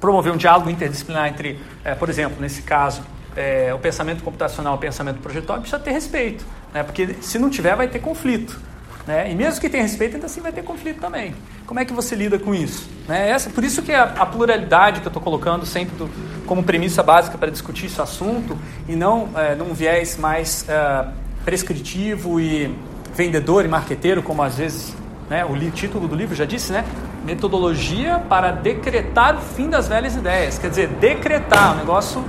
promover 0.00 0.32
um 0.32 0.36
diálogo 0.36 0.68
interdisciplinar 0.68 1.28
entre, 1.28 1.60
é, 1.84 1.94
por 1.94 2.08
exemplo, 2.08 2.40
nesse 2.40 2.62
caso, 2.62 3.02
é, 3.36 3.72
o 3.74 3.78
pensamento 3.78 4.22
computacional 4.22 4.74
e 4.74 4.76
o 4.76 4.80
pensamento 4.80 5.20
projetual, 5.20 5.58
precisa 5.60 5.78
ter 5.78 5.92
respeito, 5.92 6.44
né? 6.72 6.82
porque 6.82 7.16
se 7.20 7.38
não 7.38 7.50
tiver, 7.50 7.76
vai 7.76 7.88
ter 7.88 7.98
conflito. 7.98 8.58
Né? 9.06 9.30
E 9.30 9.34
mesmo 9.36 9.60
que 9.60 9.68
tenha 9.68 9.84
respeito, 9.84 10.14
ainda 10.14 10.26
assim 10.26 10.40
vai 10.40 10.50
ter 10.50 10.64
conflito 10.64 11.00
também. 11.00 11.32
Como 11.64 11.78
é 11.78 11.84
que 11.84 11.92
você 11.92 12.16
lida 12.16 12.38
com 12.38 12.52
isso? 12.52 12.88
Né? 13.06 13.30
Essa, 13.30 13.48
por 13.50 13.62
isso 13.62 13.82
que 13.82 13.92
a, 13.92 14.02
a 14.02 14.26
pluralidade 14.26 15.00
que 15.00 15.06
eu 15.06 15.10
estou 15.10 15.22
colocando 15.22 15.64
sempre 15.64 15.96
do, 15.96 16.10
como 16.44 16.64
premissa 16.64 17.02
básica 17.02 17.38
para 17.38 17.50
discutir 17.50 17.86
esse 17.86 18.00
assunto 18.00 18.58
e 18.88 18.96
não 18.96 19.28
é, 19.36 19.54
num 19.54 19.72
viés 19.72 20.16
mais 20.16 20.68
é, 20.68 21.06
prescritivo 21.44 22.40
e 22.40 22.74
vendedor 23.16 23.64
e 23.64 23.68
marqueteiro, 23.68 24.22
como 24.22 24.42
às 24.42 24.58
vezes 24.58 24.94
né, 25.28 25.44
o 25.44 25.58
título 25.70 26.06
do 26.06 26.14
livro 26.14 26.34
já 26.34 26.44
disse, 26.44 26.72
né? 26.72 26.84
Metodologia 27.24 28.22
para 28.28 28.52
decretar 28.52 29.36
o 29.36 29.40
fim 29.40 29.68
das 29.68 29.88
velhas 29.88 30.14
ideias. 30.14 30.58
Quer 30.58 30.70
dizer, 30.70 30.88
decretar, 30.88 31.74
um 31.74 31.78
negócio 31.78 32.24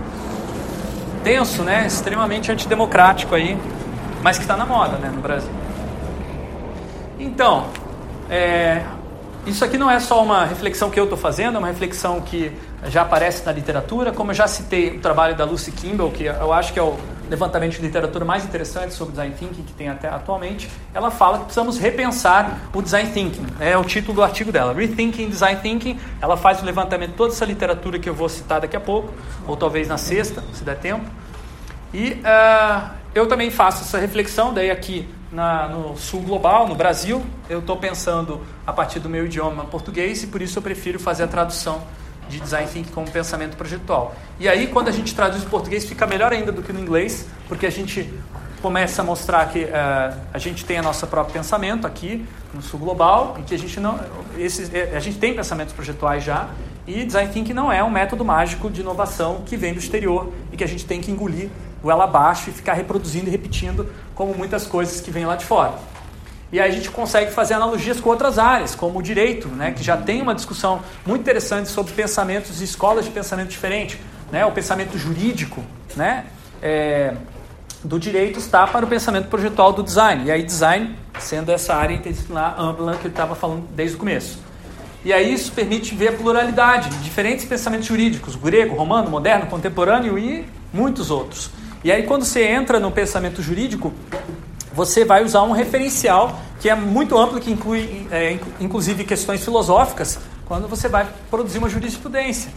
tenso, 1.24 1.62
né? 1.62 1.86
Extremamente 1.86 2.52
antidemocrático 2.52 3.36
aí, 3.36 3.58
mas 4.24 4.38
que 4.38 4.44
está 4.44 4.58
na 4.58 4.66
moda, 4.66 4.98
né, 4.98 5.12
no 5.14 5.22
Brasil. 5.22 5.52
Então, 7.20 7.68
é, 8.30 8.84
isso 9.46 9.64
aqui 9.64 9.78
não 9.78 9.92
é 9.92 10.00
só 10.00 10.24
uma 10.24 10.46
reflexão 10.46 10.90
que 10.90 11.00
eu 11.00 11.04
estou 11.04 11.18
fazendo, 11.18 11.56
é 11.56 11.60
uma 11.60 11.68
reflexão 11.68 12.22
que 12.22 12.52
já 12.86 13.02
aparece 13.02 13.46
na 13.46 13.52
literatura. 13.52 14.12
Como 14.12 14.32
eu 14.32 14.36
já 14.36 14.48
citei 14.48 14.98
o 14.98 15.00
trabalho 15.00 15.36
da 15.36 15.46
Lucy 15.46 15.72
Kimball, 15.72 16.12
que 16.12 16.24
eu 16.24 16.54
acho 16.54 16.74
que 16.74 16.80
é 16.80 16.84
o 16.84 16.98
levantamento 17.30 17.74
de 17.74 17.82
literatura 17.82 18.26
mais 18.26 18.44
interessante 18.46 18.94
sobre 18.94 19.12
design 19.12 19.36
thinking 19.38 19.64
que 19.64 19.74
tem 19.74 19.90
até 19.90 20.08
atualmente, 20.10 20.70
ela 20.94 21.12
fala 21.12 21.40
que 21.40 21.46
precisamos 21.46 21.78
repensar 21.78 22.70
o 22.74 22.82
design 22.82 23.12
thinking. 23.12 23.46
É 23.60 23.78
o 23.78 23.84
título 23.84 24.16
do 24.16 24.24
artigo 24.24 24.52
dela, 24.52 24.74
Rethinking 24.74 25.30
Design 25.30 25.62
Thinking. 25.62 26.00
Ela 26.22 26.38
faz 26.38 26.62
o 26.62 26.66
levantamento 26.66 27.12
de 27.12 27.16
toda 27.18 27.34
essa 27.34 27.46
literatura 27.46 28.00
que 28.00 28.10
eu 28.10 28.14
vou 28.14 28.30
citar 28.30 28.62
daqui 28.62 28.76
a 28.76 28.80
pouco, 28.80 29.14
ou 29.48 29.56
talvez 29.56 29.88
na 29.88 29.98
sexta, 29.98 30.44
se 30.54 30.64
der 30.64 30.78
tempo. 30.78 31.06
E 31.94 32.14
uh, 32.14 32.90
eu 33.14 33.28
também 33.28 33.50
faço 33.50 33.84
essa 33.84 33.98
reflexão, 33.98 34.54
daí 34.54 34.70
aqui 34.70 35.08
na, 35.32 35.68
no 35.68 35.98
sul 35.98 36.22
global, 36.22 36.68
no 36.68 36.76
Brasil, 36.76 37.26
eu 37.50 37.60
estou 37.60 37.78
pensando 37.78 38.42
a 38.66 38.74
partir 38.74 39.00
do 39.00 39.10
meu 39.10 39.26
idioma 39.26 39.66
português 39.66 40.24
e 40.24 40.28
por 40.28 40.42
isso 40.42 40.60
eu 40.60 40.64
prefiro 40.64 41.00
fazer 41.00 41.24
a 41.24 41.28
tradução 41.28 41.82
de 42.30 42.40
design 42.40 42.70
thinking 42.72 42.92
como 42.92 43.10
pensamento 43.10 43.56
projetual. 43.56 44.16
E 44.40 44.48
aí, 44.48 44.68
quando 44.68 44.88
a 44.88 44.92
gente 44.92 45.16
traduz 45.16 45.44
em 45.44 45.48
português, 45.48 45.86
fica 45.86 46.06
melhor 46.06 46.32
ainda 46.32 46.52
do 46.52 46.62
que 46.62 46.74
no 46.74 46.80
inglês, 46.80 47.28
porque 47.48 47.66
a 47.66 47.72
gente 47.72 48.14
começa 48.62 49.02
a 49.02 49.06
mostrar 49.06 49.46
que 49.50 49.64
uh, 49.66 50.18
a 50.34 50.38
gente 50.38 50.66
tem 50.66 50.78
a 50.78 50.82
nossa 50.82 51.06
próprio 51.06 51.34
pensamento 51.34 51.86
aqui 51.86 52.26
no 52.54 52.62
sul 52.62 52.80
global 52.80 53.38
e 53.40 53.44
que 53.44 53.54
a 53.54 53.58
gente 53.58 53.80
não 53.80 54.00
esses, 54.38 54.74
eh, 54.74 54.94
a 54.96 55.00
gente 55.00 55.20
tem 55.20 55.36
pensamentos 55.36 55.74
projetuais 55.74 56.24
já 56.24 56.50
e 56.88 57.06
design 57.06 57.32
thinking 57.32 57.54
não 57.54 57.72
é 57.72 57.84
um 57.84 57.90
método 57.90 58.26
mágico 58.26 58.70
de 58.70 58.82
inovação 58.82 59.44
que 59.46 59.56
vem 59.56 59.74
do 59.74 59.80
exterior 59.80 60.34
e 60.52 60.58
que 60.58 60.64
a 60.64 60.68
gente 60.68 60.86
tem 60.86 61.00
que 61.00 61.12
engolir 61.12 61.50
goela 61.82 62.06
abaixo 62.06 62.50
e 62.50 62.54
ficar 62.54 62.74
reproduzindo 62.74 63.28
e 63.28 63.30
repetindo 63.30 63.88
como 64.16 64.34
muitas 64.34 64.66
coisas 64.66 65.00
que 65.02 65.12
vêm 65.12 65.26
lá 65.26 65.36
de 65.36 65.46
fora. 65.46 65.74
E 66.52 66.60
aí 66.60 66.70
a 66.70 66.74
gente 66.74 66.90
consegue 66.90 67.32
fazer 67.32 67.56
analogias 67.56 68.00
com 68.00 68.10
outras 68.10 68.40
áreas, 68.40 68.74
como 68.74 69.00
o 69.00 69.02
direito, 69.02 69.50
né, 69.50 69.72
que 69.72 69.84
já 69.84 69.98
tem 69.98 70.22
uma 70.22 70.34
discussão 70.34 70.82
muito 71.06 71.22
interessante 71.22 71.68
sobre 71.70 71.92
pensamentos 71.94 72.62
e 72.62 72.64
escolas 72.64 73.04
de 73.04 73.12
pensamento 73.12 73.50
diferente. 73.50 74.00
Né, 74.32 74.46
o 74.46 74.52
pensamento 74.52 74.98
jurídico 74.98 75.64
né, 75.96 76.26
é, 76.62 77.14
do 77.84 78.00
direito 78.00 78.40
está 78.40 78.66
para 78.66 78.86
o 78.86 78.88
pensamento 78.88 79.28
projetual 79.28 79.74
do 79.74 79.84
design. 79.84 80.26
E 80.26 80.32
aí 80.32 80.44
design 80.44 80.96
sendo 81.20 81.52
essa 81.52 81.76
área 81.76 81.94
interdisciplinar 81.94 82.60
ampla 82.60 82.96
que 82.96 83.08
ele 83.08 83.10
estava 83.10 83.36
falando 83.36 83.68
desde 83.76 83.96
o 83.96 84.00
começo. 84.00 84.40
E 85.04 85.14
aí 85.14 85.34
isso 85.34 85.52
permite 85.52 85.96
ver 85.96 86.10
a 86.10 86.14
pluralidade 86.14 86.90
de 86.90 86.98
diferentes 87.04 87.46
pensamentos 87.46 87.88
jurídicos, 87.88 88.36
grego, 88.36 88.76
romano, 88.76 89.10
moderno, 89.10 89.48
contemporâneo 89.48 90.18
e 90.18 90.46
muitos 90.74 91.12
outros. 91.12 91.50
E 91.84 91.92
aí 91.92 92.04
quando 92.04 92.24
você 92.24 92.44
entra 92.44 92.80
no 92.80 92.92
pensamento 92.92 93.42
jurídico, 93.42 93.94
você 94.78 95.04
vai 95.04 95.24
usar 95.24 95.42
um 95.42 95.54
referencial 95.54 96.40
que 96.60 96.70
é 96.70 96.76
muito 96.76 97.18
amplo, 97.18 97.40
que 97.40 97.52
inclui 97.52 98.08
é, 98.12 98.38
inclusive 98.60 99.04
questões 99.06 99.44
filosóficas, 99.44 100.20
quando 100.46 100.68
você 100.68 100.88
vai 100.88 101.08
produzir 101.32 101.58
uma 101.58 101.68
jurisprudência. 101.68 102.52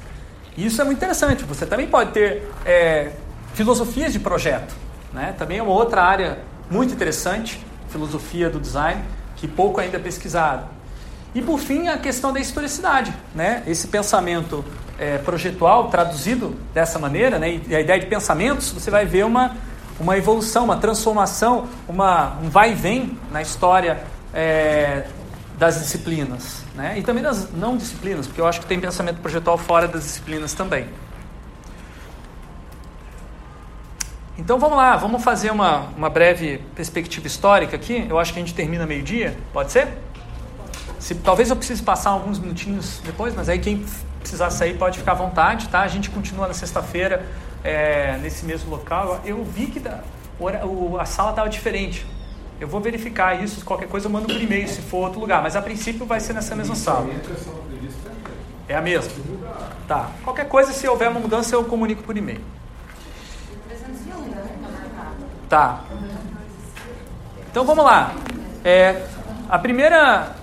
Isso 0.54 0.82
é 0.82 0.84
muito 0.84 0.98
interessante. 0.98 1.44
Você 1.44 1.64
também 1.64 1.86
pode 1.86 2.12
ter 2.12 2.46
é, 2.66 3.12
filosofias 3.54 4.12
de 4.12 4.18
projeto. 4.18 4.74
Né? 5.14 5.34
Também 5.38 5.60
é 5.60 5.62
uma 5.62 5.72
outra 5.72 6.02
área 6.02 6.40
muito 6.70 6.92
interessante, 6.92 7.58
filosofia 7.88 8.50
do 8.50 8.60
design, 8.60 9.02
que 9.36 9.48
pouco 9.48 9.80
ainda 9.80 9.96
é 9.96 10.00
pesquisado. 10.00 10.66
E 11.34 11.40
por 11.40 11.58
fim, 11.58 11.88
a 11.88 11.96
questão 11.96 12.34
da 12.34 12.38
historicidade. 12.38 13.14
Né? 13.34 13.62
Esse 13.66 13.88
pensamento 13.88 14.62
é, 14.98 15.16
projetual 15.16 15.88
traduzido 15.88 16.54
dessa 16.74 16.98
maneira, 16.98 17.38
né? 17.38 17.62
e 17.66 17.74
a 17.74 17.80
ideia 17.80 17.98
de 17.98 18.06
pensamentos, 18.06 18.70
você 18.72 18.90
vai 18.90 19.06
ver 19.06 19.24
uma 19.24 19.56
uma 20.00 20.16
evolução, 20.16 20.64
uma 20.64 20.78
transformação, 20.78 21.68
uma, 21.86 22.38
um 22.42 22.48
vai 22.48 22.72
e 22.72 22.74
vem 22.74 23.18
na 23.30 23.42
história 23.42 24.02
é, 24.32 25.06
das 25.58 25.78
disciplinas. 25.78 26.64
Né? 26.74 26.98
E 26.98 27.02
também 27.02 27.22
das 27.22 27.52
não 27.52 27.76
disciplinas, 27.76 28.26
porque 28.26 28.40
eu 28.40 28.46
acho 28.46 28.60
que 28.60 28.66
tem 28.66 28.80
pensamento 28.80 29.20
projetual 29.20 29.58
fora 29.58 29.86
das 29.86 30.02
disciplinas 30.02 30.54
também. 30.54 30.88
Então 34.38 34.58
vamos 34.58 34.78
lá, 34.78 34.96
vamos 34.96 35.22
fazer 35.22 35.50
uma, 35.50 35.80
uma 35.94 36.08
breve 36.08 36.62
perspectiva 36.74 37.26
histórica 37.26 37.76
aqui. 37.76 38.06
Eu 38.08 38.18
acho 38.18 38.32
que 38.32 38.38
a 38.38 38.42
gente 38.42 38.54
termina 38.54 38.86
meio-dia, 38.86 39.36
pode 39.52 39.70
ser? 39.70 39.86
Se, 40.98 41.14
talvez 41.16 41.50
eu 41.50 41.56
precise 41.56 41.82
passar 41.82 42.10
alguns 42.10 42.38
minutinhos 42.38 43.02
depois, 43.04 43.34
mas 43.34 43.50
aí 43.50 43.58
quem 43.58 43.84
precisar 44.18 44.48
sair 44.50 44.78
pode 44.78 44.98
ficar 44.98 45.12
à 45.12 45.14
vontade, 45.14 45.68
tá? 45.68 45.80
A 45.80 45.88
gente 45.88 46.08
continua 46.08 46.48
na 46.48 46.54
sexta-feira 46.54 47.26
é, 47.62 48.18
nesse 48.18 48.44
mesmo 48.44 48.70
local, 48.70 49.20
eu 49.24 49.44
vi 49.44 49.66
que 49.66 49.80
da, 49.80 50.02
o, 50.38 50.98
a 50.98 51.04
sala 51.04 51.30
estava 51.30 51.48
diferente. 51.48 52.06
Eu 52.60 52.68
vou 52.68 52.80
verificar 52.80 53.42
isso, 53.42 53.64
qualquer 53.64 53.88
coisa 53.88 54.06
eu 54.06 54.10
mando 54.10 54.26
por 54.26 54.40
e-mail 54.40 54.68
se 54.68 54.82
for 54.82 54.98
outro 54.98 55.20
lugar, 55.20 55.42
mas 55.42 55.56
a 55.56 55.62
princípio 55.62 56.04
vai 56.04 56.20
ser 56.20 56.34
nessa 56.34 56.54
mesma 56.54 56.74
sala. 56.74 57.08
É 58.68 58.76
a 58.76 58.82
mesma? 58.82 59.12
Tá. 59.88 60.10
Qualquer 60.22 60.46
coisa, 60.48 60.72
se 60.72 60.86
houver 60.86 61.08
uma 61.08 61.20
mudança, 61.20 61.54
eu 61.54 61.64
comunico 61.64 62.02
por 62.02 62.16
e-mail. 62.16 62.40
Tá. 65.48 65.80
Então 67.50 67.64
vamos 67.64 67.84
lá. 67.84 68.14
É, 68.64 69.06
a 69.48 69.58
primeira 69.58 70.36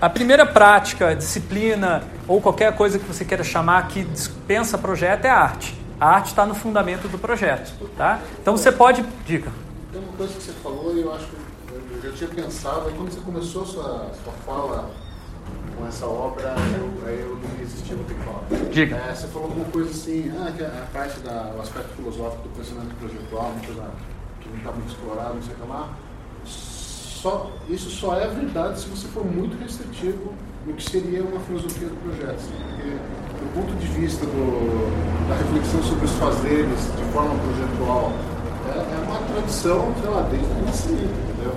a 0.00 0.10
primeira 0.10 0.44
prática, 0.44 1.16
disciplina 1.16 2.02
ou 2.28 2.40
qualquer 2.40 2.76
coisa 2.76 2.98
que 2.98 3.06
você 3.06 3.24
queira 3.24 3.42
chamar 3.42 3.88
que 3.88 4.04
dispensa 4.04 4.76
projeto 4.76 5.24
é 5.24 5.30
arte. 5.30 5.83
A 6.04 6.16
arte 6.16 6.26
está 6.26 6.44
no 6.44 6.54
fundamento 6.54 7.08
do 7.08 7.18
projeto, 7.18 7.72
tá? 7.96 8.20
Então 8.38 8.54
você 8.54 8.70
pode... 8.70 9.02
Dica. 9.24 9.50
Tem 9.90 10.02
uma 10.02 10.12
coisa 10.12 10.34
que 10.34 10.42
você 10.42 10.52
falou 10.52 10.94
e 10.94 11.00
eu 11.00 11.14
acho 11.14 11.26
que 11.28 11.34
eu 11.72 12.02
já 12.02 12.12
tinha 12.12 12.44
pensado, 12.44 12.88
aí 12.88 12.94
quando 12.94 13.10
você 13.10 13.20
começou 13.20 13.62
a 13.62 13.64
sua, 13.64 14.10
sua 14.22 14.32
fala 14.44 14.90
com 15.74 15.86
essa 15.86 16.04
obra, 16.04 16.54
eu, 16.76 17.08
aí 17.08 17.20
eu 17.20 17.38
não 17.42 17.58
resisti, 17.58 17.94
vou 17.94 18.04
ter 18.04 18.12
que 18.16 18.22
falar. 18.22 18.42
Diga. 18.70 18.96
É, 18.96 19.14
você 19.14 19.26
falou 19.28 19.48
alguma 19.48 19.64
coisa 19.64 19.90
assim, 19.92 20.30
ah, 20.38 20.52
que 20.54 20.62
a, 20.62 20.86
parte 20.92 21.20
do 21.20 21.62
aspecto 21.62 21.96
filosófico 21.96 22.48
do 22.48 22.54
pensamento 22.54 22.94
projetual, 22.96 23.52
uma 23.52 23.64
coisa 23.64 23.90
que 24.42 24.48
não 24.50 24.58
está 24.58 24.72
muito 24.72 24.88
explorada, 24.90 25.32
não 25.32 25.42
sei 25.42 25.54
o 25.54 25.56
que 25.56 25.68
lá. 25.70 25.88
Só, 26.44 27.50
isso 27.66 27.88
só 27.88 28.20
é 28.20 28.28
verdade 28.28 28.78
se 28.78 28.88
você 28.88 29.08
for 29.08 29.24
muito 29.24 29.56
restritivo 29.56 30.34
no 30.66 30.74
que 30.74 30.82
seria 30.82 31.22
uma 31.22 31.40
filosofia 31.40 31.88
do 31.88 31.96
projeto. 31.96 32.42
Porque 32.42 33.23
do 33.44 33.52
ponto 33.52 33.74
de 33.76 33.86
vista 33.88 34.24
do, 34.24 35.28
da 35.28 35.36
reflexão 35.36 35.82
sobre 35.82 36.06
os 36.06 36.12
fazeres 36.12 36.80
de 36.96 37.04
forma 37.12 37.34
projetual, 37.38 38.12
é, 38.72 38.78
é 38.78 38.98
uma 39.04 39.20
tradição, 39.28 39.94
sei 40.00 40.10
lá, 40.10 40.22
desde 40.30 40.46
o 40.46 40.94
entendeu? 40.94 41.54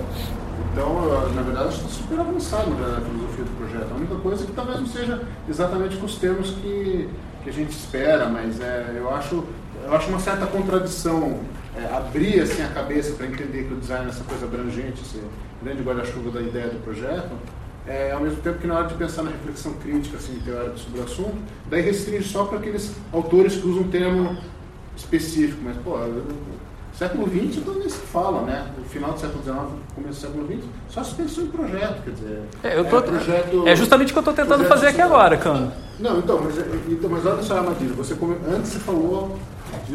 Então, 0.72 1.34
na 1.34 1.42
verdade, 1.42 1.74
está 1.74 1.88
super 1.88 2.20
avançado 2.20 2.70
na 2.70 3.00
filosofia 3.00 3.44
do 3.44 3.56
projeto. 3.56 3.90
A 3.90 3.96
única 3.96 4.14
coisa 4.16 4.44
é 4.44 4.46
que 4.46 4.52
talvez 4.52 4.80
não 4.80 4.86
seja 4.86 5.22
exatamente 5.48 5.96
com 5.96 6.06
os 6.06 6.16
termos 6.16 6.50
que, 6.50 7.08
que 7.42 7.50
a 7.50 7.52
gente 7.52 7.70
espera, 7.70 8.28
mas 8.28 8.60
é, 8.60 8.94
eu, 8.96 9.10
acho, 9.10 9.44
eu 9.84 9.94
acho 9.94 10.08
uma 10.08 10.20
certa 10.20 10.46
contradição 10.46 11.40
é, 11.74 11.96
abrir 11.96 12.40
assim, 12.40 12.62
a 12.62 12.68
cabeça 12.68 13.14
para 13.14 13.26
entender 13.26 13.64
que 13.64 13.74
o 13.74 13.76
design 13.76 14.06
é 14.06 14.08
essa 14.10 14.22
coisa 14.24 14.44
abrangente, 14.44 15.02
esse 15.02 15.20
grande 15.62 15.82
guarda-chuva 15.82 16.30
da 16.30 16.42
ideia 16.42 16.68
do 16.68 16.82
projeto, 16.84 17.30
é, 17.88 18.12
ao 18.12 18.20
mesmo 18.20 18.40
tempo 18.42 18.58
que 18.58 18.66
na 18.66 18.76
hora 18.76 18.86
de 18.86 18.94
pensar 18.94 19.22
na 19.22 19.30
reflexão 19.30 19.72
crítica 19.74 20.18
assim, 20.18 20.38
teórica 20.44 20.76
sobre 20.76 21.00
o 21.00 21.04
assunto, 21.04 21.38
daí 21.70 21.80
restringe 21.80 22.28
só 22.28 22.44
para 22.44 22.58
aqueles 22.58 22.92
autores 23.12 23.56
que 23.56 23.66
usam 23.66 23.82
um 23.82 23.88
termo 23.88 24.36
específico. 24.96 25.60
Mas, 25.64 25.76
pô, 25.78 25.96
século 26.92 27.26
XX 27.26 27.58
então 27.58 27.74
nem 27.74 27.88
se 27.88 27.98
fala, 27.98 28.42
né? 28.42 28.66
No 28.76 28.84
final 28.84 29.12
do 29.12 29.20
século 29.20 29.42
XIX, 29.42 29.56
começo 29.94 30.20
do 30.20 30.26
século 30.26 30.46
XX, 30.46 30.68
só 30.90 31.04
se 31.04 31.14
pensou 31.14 31.44
em 31.44 31.46
projeto, 31.46 32.02
quer 32.02 32.10
dizer. 32.10 32.42
É, 32.62 32.78
eu 32.78 32.84
tô, 32.84 32.98
é, 32.98 33.02
projeto, 33.02 33.68
é 33.68 33.76
justamente 33.76 34.10
o 34.10 34.12
que 34.12 34.18
eu 34.18 34.32
estou 34.32 34.34
tentando 34.34 34.64
fazer 34.64 34.88
aqui 34.88 35.00
agora, 35.00 35.36
Cano. 35.36 35.72
Não, 35.98 36.18
então, 36.18 36.40
mas, 36.42 36.58
então, 36.88 37.10
mas 37.10 37.24
olha 37.24 37.42
só 37.42 37.54
a 37.54 37.60
armadilha. 37.60 37.94
Você 37.94 38.14
antes 38.54 38.72
você 38.72 38.78
falou 38.80 39.38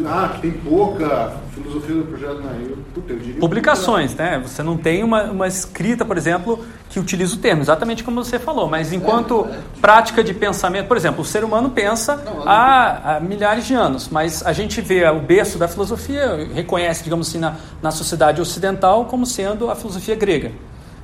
Ah, 0.06 0.38
tem 0.42 0.52
pouca 0.52 1.34
filosofia 1.54 1.96
do 1.96 2.06
projeto 2.06 2.42
na 2.42 2.52
né? 2.52 2.64
eu, 2.64 2.78
eu 3.08 3.36
Publicações, 3.40 4.16
né? 4.16 4.42
Você 4.44 4.64
não 4.64 4.76
tem 4.76 5.04
uma, 5.04 5.24
uma 5.26 5.48
escrita, 5.48 6.04
por 6.04 6.18
exemplo, 6.18 6.66
que 6.90 7.00
utiliza 7.00 7.36
o 7.36 7.38
termo, 7.38 7.62
exatamente 7.62 8.04
como 8.04 8.24
você 8.24 8.40
falou, 8.40 8.68
mas 8.68 8.92
enquanto 8.92 9.48
é, 9.50 9.54
é, 9.54 9.60
prática 9.80 10.24
de 10.24 10.34
pensamento, 10.34 10.88
por 10.88 10.98
exemplo, 10.98 11.22
o 11.22 11.26
ser 11.26 11.44
humano 11.44 11.70
pensa 11.70 12.16
não, 12.16 12.48
há, 12.48 13.18
há, 13.18 13.20
milhares 13.20 13.66
de 13.66 13.74
anos, 13.74 14.10
mas 14.10 14.44
a 14.46 14.54
gente 14.54 14.82
vê 14.82 15.08
o 15.08 15.20
berço 15.20 15.58
da 15.58 15.68
filosofia, 15.68 16.48
reconhece, 16.54 17.04
digamos 17.04 17.30
assim, 17.30 17.40
na, 17.40 17.56
na 17.82 17.92
sociedade 17.92 18.42
ocidental 18.42 19.06
como 19.06 19.26
sendo 19.26 19.70
a 19.70 19.76
filosofia 19.76 20.16
grega. 20.16 20.52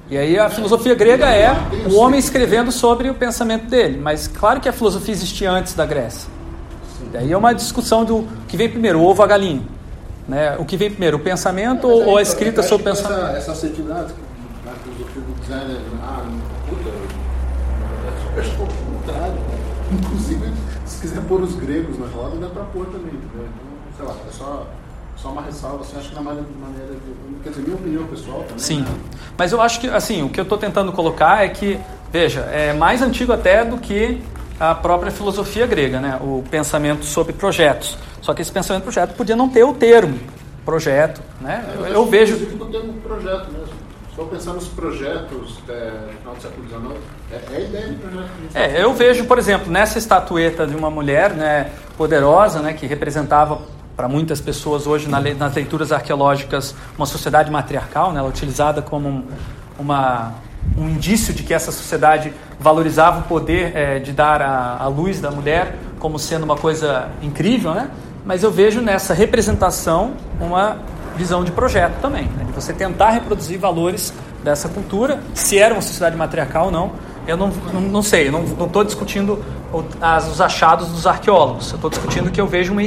E 0.09 0.17
aí 0.17 0.39
a 0.39 0.49
filosofia 0.49 0.95
grega 0.95 1.27
é 1.27 1.55
o 1.87 1.95
homem 1.95 2.19
escrevendo 2.19 2.71
sobre 2.71 3.11
o 3.11 3.13
pensamento 3.13 3.65
dele, 3.65 3.99
mas 4.01 4.27
claro 4.27 4.59
que 4.59 4.67
a 4.67 4.73
filosofia 4.73 5.13
existia 5.13 5.51
antes 5.51 5.75
da 5.75 5.85
Grécia. 5.85 6.38
Daí 7.11 7.31
é 7.31 7.37
uma 7.37 7.53
discussão 7.53 8.05
do 8.05 8.27
que 8.47 8.55
vem 8.55 8.69
primeiro, 8.69 8.99
o 8.99 9.03
ovo 9.03 9.21
ou 9.21 9.25
a 9.25 9.27
galinha. 9.27 9.61
Né? 10.27 10.55
O 10.57 10.65
que 10.65 10.77
vem 10.77 10.91
primeiro, 10.91 11.17
o 11.17 11.19
pensamento 11.19 11.87
ou, 11.87 12.09
ou 12.09 12.17
a 12.17 12.21
escrita 12.21 12.61
sobre 12.61 12.83
o 12.83 12.93
pensamento? 12.93 13.21
Essa, 13.21 13.37
essa 13.37 13.51
assertividade 13.51 14.13
na 14.63 14.71
filosofia 14.73 15.21
do 15.21 15.41
design 15.41 15.73
é, 15.73 15.79
ah, 16.03 16.25
puta, 16.69 16.89
acho 18.39 18.51
contrário. 18.55 19.33
Inclusive, 19.91 20.53
se 20.85 21.01
quiser 21.01 21.21
pôr 21.21 21.41
os 21.41 21.55
gregos 21.55 21.97
na 21.97 22.05
roda, 22.07 22.35
dá 22.37 22.47
para 22.47 22.63
pôr 22.65 22.85
também, 22.85 23.15
entendeu? 23.15 23.47
Então, 23.47 23.97
sei 23.97 24.05
lá, 24.05 24.15
é 24.27 24.31
só 24.31 24.67
só 25.21 25.31
uma 25.31 25.41
ressalva, 25.41 25.81
assim, 25.81 25.97
acho 25.97 26.09
que 26.09 26.15
na 26.15 26.21
maneira 26.21 26.45
de. 26.47 27.43
Quer 27.43 27.49
dizer, 27.49 27.61
minha 27.63 27.75
opinião 27.75 28.05
pessoal 28.05 28.39
também. 28.43 28.59
Sim. 28.59 28.81
Né? 28.81 28.87
Mas 29.37 29.51
eu 29.51 29.59
acho 29.59 29.81
que, 29.81 29.87
assim, 29.87 30.23
o 30.23 30.29
que 30.29 30.39
eu 30.39 30.43
estou 30.43 30.57
tentando 30.57 30.93
colocar 30.93 31.43
é 31.43 31.49
que, 31.49 31.77
veja, 32.11 32.41
é 32.41 32.71
mais 32.71 33.01
antigo 33.01 33.33
até 33.33 33.65
do 33.65 33.77
que 33.77 34.21
a 34.59 34.75
própria 34.75 35.11
filosofia 35.11 35.65
grega, 35.65 35.99
né? 35.99 36.19
o 36.21 36.43
pensamento 36.49 37.05
sobre 37.05 37.33
projetos. 37.33 37.97
Só 38.21 38.33
que 38.33 38.41
esse 38.41 38.51
pensamento 38.51 38.83
projeto 38.83 39.15
podia 39.15 39.35
não 39.35 39.47
ter 39.47 39.63
o 39.63 39.73
termo 39.73 40.19
projeto. 40.65 41.21
Né? 41.39 41.65
É, 41.67 41.75
eu, 41.75 41.85
eu, 41.85 41.93
eu 41.93 42.05
vejo. 42.05 42.35
o 42.35 42.65
termo 42.65 42.93
projeto 43.01 43.51
mesmo. 43.51 43.79
Estou 44.09 44.25
pensando 44.27 44.55
nos 44.55 44.67
projetos 44.67 45.59
é, 45.69 45.91
no 46.11 46.19
final 46.19 46.35
do 46.35 46.41
século 46.41 46.67
XIX, 46.67 47.01
é, 47.31 47.35
é 47.35 47.55
a 47.55 47.59
ideia 47.61 47.87
de 47.87 47.95
projeto. 47.95 48.29
É, 48.53 48.83
eu 48.83 48.93
vejo, 48.93 49.23
por 49.23 49.39
exemplo, 49.39 49.71
nessa 49.71 49.97
estatueta 49.97 50.67
de 50.67 50.75
uma 50.75 50.89
mulher 50.89 51.33
né, 51.33 51.71
poderosa, 51.97 52.59
né, 52.59 52.73
que 52.73 52.85
representava 52.85 53.61
para 53.95 54.09
muitas 54.09 54.41
pessoas 54.41 54.85
hoje 54.85 55.07
na, 55.07 55.21
nas 55.21 55.55
leituras 55.55 55.93
arqueológicas 55.93 56.75
uma 56.97 57.05
sociedade 57.05 57.49
matriarcal, 57.49 58.11
né, 58.11 58.19
ela 58.19 58.27
é 58.27 58.29
utilizada 58.29 58.81
como 58.81 59.23
uma, 59.77 60.33
um 60.77 60.89
indício 60.89 61.33
de 61.33 61.43
que 61.43 61.53
essa 61.53 61.71
sociedade 61.71 62.33
valorizava 62.59 63.19
o 63.19 63.23
poder 63.23 63.75
é, 63.75 63.99
de 63.99 64.11
dar 64.11 64.41
a, 64.41 64.77
a, 64.77 64.87
luz 64.87 65.19
da 65.19 65.31
mulher 65.31 65.75
como 65.99 66.17
sendo 66.17 66.43
uma 66.43 66.55
coisa 66.55 67.09
incrível, 67.21 67.73
né? 67.73 67.89
Mas 68.25 68.43
eu 68.43 68.51
vejo 68.51 68.81
nessa 68.81 69.13
representação 69.13 70.13
uma 70.39 70.77
visão 71.15 71.43
de 71.43 71.51
projeto 71.51 71.99
também, 72.01 72.23
né? 72.23 72.45
de 72.45 72.51
você 72.51 72.71
tentar 72.71 73.09
reproduzir 73.11 73.59
valores 73.59 74.13
dessa 74.43 74.69
cultura, 74.69 75.19
se 75.33 75.57
era 75.57 75.73
uma 75.73 75.81
sociedade 75.81 76.15
matriarcal 76.15 76.65
ou 76.67 76.71
não. 76.71 76.91
Eu 77.29 77.37
não, 77.37 77.49
não, 77.71 77.81
não 77.81 78.01
sei, 78.01 78.31
não 78.31 78.43
estou 78.43 78.83
discutindo 78.83 79.43
as, 80.01 80.27
os 80.27 80.41
achados 80.41 80.87
dos 80.89 81.05
arqueólogos, 81.05 81.69
eu 81.69 81.75
estou 81.75 81.89
discutindo 81.89 82.31
que 82.31 82.41
eu 82.41 82.47
vejo 82.47 82.73
uma, 82.73 82.81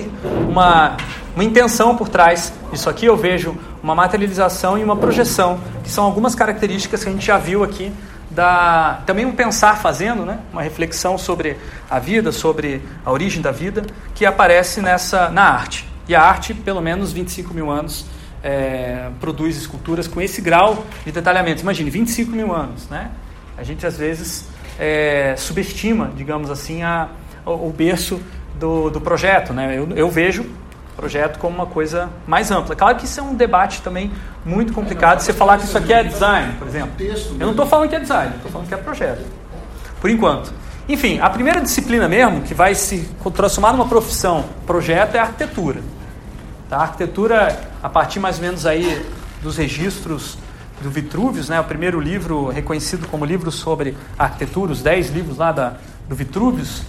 uma, 0.49 0.97
uma 1.35 1.45
intenção 1.45 1.97
por 1.97 2.09
trás 2.09 2.53
disso 2.73 2.91
aqui, 2.91 3.07
eu 3.07 3.17
vejo 3.17 3.57
uma 3.83 3.95
materialização 3.95 4.77
e 4.77 4.83
uma 4.83 4.97
projeção, 4.97 5.61
que 5.85 5.91
são 5.91 6.05
algumas 6.05 6.35
características 6.35 7.05
que 7.05 7.09
a 7.09 7.13
gente 7.13 7.25
já 7.25 7.39
viu 7.39 7.63
aqui 7.63 7.93
da, 8.33 9.01
também 9.07 9.25
um 9.25 9.33
pensar 9.33 9.77
fazendo, 9.77 10.25
né? 10.25 10.41
uma 10.53 10.63
reflexão 10.63 11.17
sobre 11.17 11.57
a 11.89 11.99
vida, 11.99 12.33
sobre 12.33 12.83
a 13.05 13.13
origem 13.13 13.41
da 13.43 13.53
vida, 13.53 13.85
que 14.15 14.27
aparece 14.27 14.81
nessa 14.81 15.29
na 15.29 15.45
arte. 15.45 15.87
E 16.09 16.15
a 16.15 16.23
arte, 16.23 16.53
pelo 16.53 16.81
menos 16.81 17.13
25 17.13 17.55
mil 17.55 17.71
anos, 17.71 18.07
é, 18.43 19.09
produz 19.21 19.57
esculturas 19.57 20.09
com 20.09 20.21
esse 20.21 20.41
grau 20.41 20.85
de 21.05 21.13
detalhamento. 21.13 21.63
Imagine, 21.63 21.91
25 21.91 22.33
mil 22.33 22.53
anos. 22.53 22.89
Né? 22.89 23.11
A 23.63 23.65
gente 23.65 23.87
às 23.87 23.97
vezes 23.97 24.49
é, 24.77 25.37
subestima, 25.39 26.11
digamos 26.17 26.51
assim, 26.51 26.83
a, 26.83 27.07
o, 27.47 27.69
o 27.69 27.71
berço 27.71 28.21
do, 28.59 28.91
do 28.91 29.01
projeto. 29.01 29.53
Né? 29.53 29.79
Eu, 29.79 29.89
eu 29.95 30.11
vejo 30.11 30.45
projeto 30.97 31.39
como 31.39 31.55
uma 31.55 31.67
coisa 31.67 32.11
mais 32.27 32.51
ampla. 32.51 32.75
Claro 32.75 32.97
que 32.97 33.05
isso 33.05 33.21
é 33.21 33.23
um 33.23 33.37
debate 33.37 33.81
também 33.81 34.11
muito 34.45 34.73
complicado. 34.73 35.21
Você 35.21 35.33
falar 35.33 35.59
que 35.59 35.65
isso 35.67 35.79
aqui 35.79 35.93
é 35.93 36.03
design, 36.03 36.55
por 36.59 36.67
exemplo. 36.67 36.91
Eu 36.99 37.39
não 37.39 37.51
estou 37.53 37.65
falando 37.65 37.89
que 37.89 37.95
é 37.95 38.01
design, 38.01 38.35
estou 38.35 38.51
falando 38.51 38.67
que 38.67 38.75
é 38.75 38.79
projeto. 38.79 39.25
Por 40.01 40.11
enquanto. 40.11 40.53
Enfim, 40.89 41.21
a 41.21 41.31
primeira 41.31 41.61
disciplina 41.61 42.09
mesmo, 42.09 42.43
que 42.43 42.55
vai 42.55 42.75
se 42.75 43.09
transformar 43.33 43.71
numa 43.71 43.87
profissão, 43.87 44.45
projeto, 44.67 45.15
é 45.15 45.21
a 45.21 45.23
arquitetura. 45.23 45.81
Tá? 46.69 46.79
A 46.79 46.83
arquitetura, 46.83 47.61
a 47.81 47.89
partir 47.89 48.19
mais 48.19 48.39
ou 48.39 48.43
menos 48.43 48.67
aí 48.67 49.07
dos 49.41 49.57
registros 49.57 50.37
do 50.83 50.91
Vitrúvios, 50.91 51.49
né? 51.49 51.59
o 51.61 51.65
primeiro 51.65 52.01
livro 52.01 52.49
reconhecido 52.49 53.07
como 53.09 53.25
livro 53.25 53.51
sobre 53.51 53.97
arquitetura, 54.19 54.73
os 54.73 54.83
dez 54.83 55.11
livros 55.11 55.39
lá 55.39 55.53
da, 55.53 55.75
do 56.09 56.15
Vitrúvios, 56.15 56.83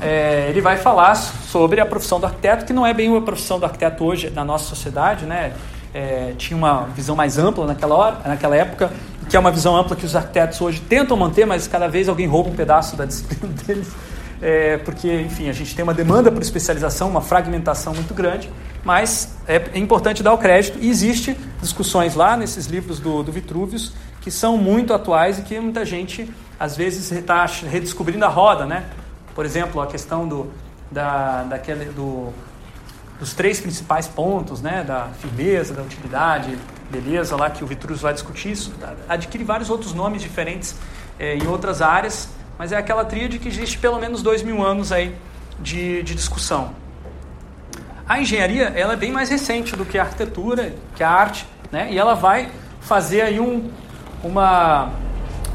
é, 0.00 0.46
ele 0.48 0.60
vai 0.60 0.76
falar 0.76 1.14
sobre 1.14 1.80
a 1.80 1.86
profissão 1.86 2.18
do 2.18 2.26
arquiteto, 2.26 2.64
que 2.64 2.72
não 2.72 2.86
é 2.86 2.94
bem 2.94 3.08
uma 3.08 3.22
profissão 3.22 3.58
do 3.58 3.66
arquiteto 3.66 4.04
hoje 4.04 4.30
na 4.30 4.44
nossa 4.44 4.64
sociedade, 4.64 5.26
né? 5.26 5.52
É, 5.94 6.32
tinha 6.38 6.56
uma 6.56 6.86
visão 6.86 7.14
mais 7.14 7.36
ampla 7.36 7.66
naquela, 7.66 7.94
hora, 7.94 8.16
naquela 8.24 8.56
época, 8.56 8.90
que 9.28 9.36
é 9.36 9.38
uma 9.38 9.50
visão 9.50 9.76
ampla 9.76 9.94
que 9.94 10.06
os 10.06 10.16
arquitetos 10.16 10.60
hoje 10.60 10.80
tentam 10.80 11.16
manter, 11.16 11.46
mas 11.46 11.68
cada 11.68 11.86
vez 11.86 12.08
alguém 12.08 12.26
rouba 12.26 12.48
um 12.48 12.54
pedaço 12.54 12.96
da 12.96 13.04
disciplina 13.06 13.52
deles, 13.66 13.92
é, 14.42 14.76
porque, 14.78 15.20
enfim, 15.20 15.48
a 15.48 15.52
gente 15.52 15.74
tem 15.74 15.84
uma 15.84 15.94
demanda 15.94 16.30
por 16.30 16.42
especialização, 16.42 17.08
uma 17.08 17.20
fragmentação 17.20 17.94
muito 17.94 18.12
grande, 18.12 18.50
mas 18.84 19.36
é, 19.46 19.62
é 19.72 19.78
importante 19.78 20.20
dar 20.20 20.32
o 20.32 20.38
crédito, 20.38 20.78
e 20.80 20.90
existe 20.90 21.38
discussões 21.60 22.16
lá 22.16 22.36
nesses 22.36 22.66
livros 22.66 22.98
do, 22.98 23.22
do 23.22 23.30
Vitrúvios 23.30 23.92
que 24.20 24.30
são 24.30 24.58
muito 24.58 24.92
atuais 24.92 25.38
e 25.38 25.42
que 25.42 25.58
muita 25.60 25.84
gente, 25.84 26.28
às 26.58 26.76
vezes, 26.76 27.10
está 27.12 27.46
redescobrindo 27.46 28.24
a 28.24 28.28
roda, 28.28 28.66
né? 28.66 28.84
Por 29.34 29.44
exemplo, 29.44 29.80
a 29.80 29.86
questão 29.86 30.26
do, 30.26 30.50
da, 30.90 31.44
daquele, 31.44 31.86
do, 31.86 32.32
dos 33.20 33.34
três 33.34 33.60
principais 33.60 34.08
pontos, 34.08 34.60
né, 34.60 34.82
da 34.84 35.08
firmeza, 35.20 35.72
da 35.72 35.82
utilidade, 35.82 36.58
beleza, 36.90 37.36
lá 37.36 37.48
que 37.48 37.62
o 37.62 37.66
Vitrus 37.66 38.00
vai 38.00 38.12
discutir 38.12 38.50
isso, 38.50 38.74
adquire 39.08 39.44
vários 39.44 39.70
outros 39.70 39.94
nomes 39.94 40.20
diferentes 40.20 40.76
é, 41.18 41.36
em 41.36 41.46
outras 41.46 41.80
áreas, 41.80 42.28
mas 42.58 42.72
é 42.72 42.76
aquela 42.76 43.04
tríade 43.04 43.38
que 43.38 43.48
existe 43.48 43.78
pelo 43.78 43.98
menos 43.98 44.22
dois 44.22 44.42
mil 44.42 44.64
anos 44.64 44.92
aí 44.92 45.14
de, 45.58 46.02
de 46.02 46.14
discussão. 46.14 46.70
A 48.08 48.20
engenharia 48.20 48.72
ela 48.74 48.94
é 48.94 48.96
bem 48.96 49.12
mais 49.12 49.28
recente 49.30 49.76
do 49.76 49.84
que 49.84 49.98
a 49.98 50.02
arquitetura, 50.02 50.74
que 50.94 51.02
a 51.02 51.10
arte, 51.10 51.46
né, 51.70 51.88
e 51.90 51.98
ela 51.98 52.14
vai 52.14 52.50
fazer 52.80 53.22
aí 53.22 53.40
um, 53.40 53.70
uma, 54.22 54.90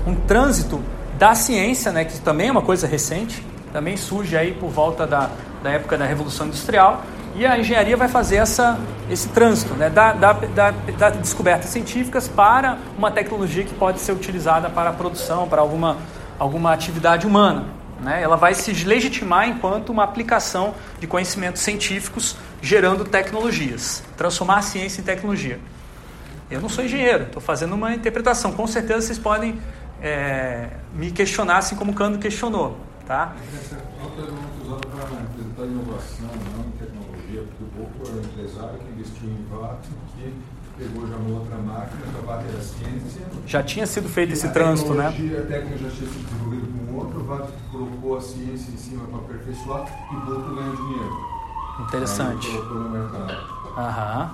um 0.06 0.16
trânsito 0.16 0.82
da 1.18 1.36
ciência, 1.36 1.92
né, 1.92 2.06
que 2.06 2.20
também 2.20 2.48
é 2.48 2.52
uma 2.52 2.62
coisa 2.62 2.88
recente, 2.88 3.44
também 3.74 3.98
surge 3.98 4.38
aí 4.38 4.54
por 4.54 4.70
volta 4.70 5.06
da, 5.06 5.30
da 5.62 5.72
época 5.72 5.98
da 5.98 6.06
Revolução 6.06 6.48
Industrial, 6.48 7.04
e 7.36 7.46
a 7.46 7.60
engenharia 7.60 7.96
vai 7.96 8.08
fazer 8.08 8.38
essa, 8.38 8.80
esse 9.12 9.30
trânsito 9.30 9.76
né, 9.76 9.90
da, 9.90 10.14
da, 10.14 10.34
da, 10.34 10.72
da 10.72 11.10
descobertas 11.12 11.70
científicas 11.70 12.28
para 12.28 12.80
uma 12.98 13.12
tecnologia 13.12 13.64
que 13.64 13.76
pode 13.76 14.00
ser 14.00 14.12
utilizada 14.12 14.70
para 14.70 14.90
a 14.90 14.94
produção, 14.94 15.48
para 15.48 15.62
alguma, 15.62 15.98
alguma 16.40 16.74
atividade 16.74 17.26
humana. 17.26 17.66
Né? 18.00 18.22
Ela 18.22 18.36
vai 18.36 18.54
se 18.54 18.72
legitimar 18.84 19.50
enquanto 19.50 19.90
uma 19.90 20.04
aplicação 20.04 20.76
de 21.00 21.08
conhecimentos 21.08 21.62
científicos 21.62 22.36
gerando 22.62 23.04
tecnologias, 23.06 24.04
transformar 24.16 24.58
a 24.58 24.62
ciência 24.62 25.02
em 25.02 25.04
tecnologia. 25.04 25.60
Eu 26.50 26.62
não 26.62 26.70
sou 26.70 26.84
engenheiro, 26.84 27.24
estou 27.24 27.42
fazendo 27.42 27.74
uma 27.74 27.94
interpretação. 27.94 28.54
Com 28.54 28.68
certeza 28.68 29.02
vocês 29.02 29.20
podem 29.20 29.60
é, 30.02 30.70
me 30.94 31.12
questionar 31.12 31.58
assim 31.58 31.76
como 31.76 31.92
o 31.92 31.94
Cano 31.94 32.18
questionou. 32.18 32.78
Tá? 33.06 33.34
Essa 33.54 33.76
é 33.76 33.80
para 33.98 35.04
apresentar 35.04 35.64
inovação, 35.66 36.30
não 36.56 36.72
tecnologia, 36.72 37.44
porque 37.44 37.64
o 37.64 37.68
pouco 37.68 38.12
um 38.12 38.20
empresário 38.20 38.80
que 38.80 38.90
investiu 38.92 39.30
em 39.30 39.46
VAT, 39.50 39.80
que 40.16 40.34
pegou 40.78 41.08
já 41.08 41.16
uma 41.16 41.40
outra 41.40 41.58
máquina, 41.58 42.02
a 42.18 42.26
VAT 42.26 42.46
era 42.48 42.62
ciência. 42.62 43.22
Já 43.46 43.64
tinha 43.64 43.88
sido 43.88 44.08
feito 44.08 44.34
esse 44.34 44.48
trânsito, 44.50 44.94
né? 44.94 45.08
A 45.08 45.12
técnica 45.12 45.78
já 45.78 45.90
tinha 45.90 46.10
sido 46.10 46.24
desenvolvida 46.24 46.68
com 46.68 46.96
outro, 46.96 47.20
o 47.20 47.24
VAT 47.24 47.50
colocou 47.72 48.18
a 48.18 48.22
ciência 48.22 48.72
em 48.72 48.78
cima 48.78 49.06
para 49.08 49.20
aperfeiçoar 49.20 49.86
e 50.12 50.16
o 50.16 50.36
outro 50.36 50.56
ganhou 50.56 50.76
dinheiro. 50.76 51.38
Interessante. 51.82 52.48
Aham. 53.78 54.32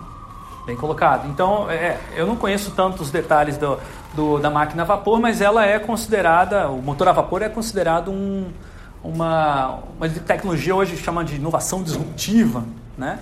Bem 0.66 0.78
colocado. 0.78 1.28
Então, 1.30 1.70
é, 1.70 2.00
eu 2.16 2.26
não 2.26 2.38
conheço 2.38 2.72
tantos 2.72 3.12
detalhes 3.12 3.58
do, 3.58 3.78
do, 4.14 4.40
da 4.40 4.50
máquina 4.50 4.84
a 4.84 4.86
vapor, 4.86 5.20
mas 5.20 5.42
ela 5.42 5.66
é 5.66 5.78
considerada, 5.78 6.70
o 6.70 6.82
motor 6.82 7.10
a 7.10 7.12
vapor 7.12 7.42
é 7.42 7.50
considerado 7.50 8.10
um, 8.10 8.50
uma, 9.04 9.80
uma 9.98 10.08
tecnologia 10.08 10.74
hoje 10.74 10.96
chamada 10.96 11.28
de 11.28 11.36
inovação 11.36 11.84
disruptiva, 11.84 12.64
né? 12.98 13.20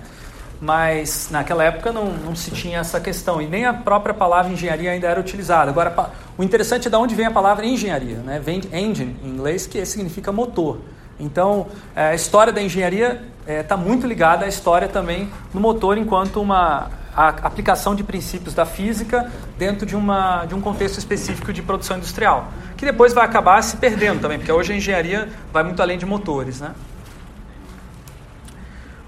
Mas 0.62 1.26
naquela 1.28 1.64
época 1.64 1.90
não, 1.90 2.12
não 2.12 2.36
se 2.36 2.52
tinha 2.52 2.78
essa 2.78 3.00
questão 3.00 3.42
e 3.42 3.48
nem 3.48 3.64
a 3.64 3.74
própria 3.74 4.14
palavra 4.14 4.52
engenharia 4.52 4.92
ainda 4.92 5.08
era 5.08 5.18
utilizada. 5.18 5.72
Agora, 5.72 6.12
o 6.38 6.44
interessante 6.44 6.86
é 6.86 6.90
de 6.90 6.94
onde 6.94 7.16
vem 7.16 7.26
a 7.26 7.32
palavra 7.32 7.66
engenharia, 7.66 8.18
né? 8.18 8.38
vem 8.38 8.60
engine 8.72 9.16
em 9.24 9.28
inglês, 9.30 9.66
que 9.66 9.84
significa 9.84 10.30
motor. 10.30 10.78
Então, 11.18 11.66
é, 11.96 12.10
a 12.10 12.14
história 12.14 12.52
da 12.52 12.62
engenharia 12.62 13.24
está 13.44 13.74
é, 13.74 13.78
muito 13.78 14.06
ligada 14.06 14.44
à 14.44 14.48
história 14.48 14.86
também 14.86 15.28
do 15.52 15.58
motor 15.58 15.98
enquanto 15.98 16.40
uma 16.40 16.92
aplicação 17.12 17.96
de 17.96 18.04
princípios 18.04 18.54
da 18.54 18.64
física 18.64 19.32
dentro 19.58 19.84
de, 19.84 19.96
uma, 19.96 20.44
de 20.44 20.54
um 20.54 20.60
contexto 20.60 20.96
específico 20.96 21.52
de 21.52 21.60
produção 21.60 21.96
industrial, 21.96 22.52
que 22.76 22.86
depois 22.86 23.12
vai 23.12 23.24
acabar 23.24 23.60
se 23.62 23.78
perdendo 23.78 24.20
também, 24.20 24.38
porque 24.38 24.52
hoje 24.52 24.72
a 24.72 24.76
engenharia 24.76 25.28
vai 25.52 25.64
muito 25.64 25.82
além 25.82 25.98
de 25.98 26.06
motores. 26.06 26.60
Né? 26.60 26.70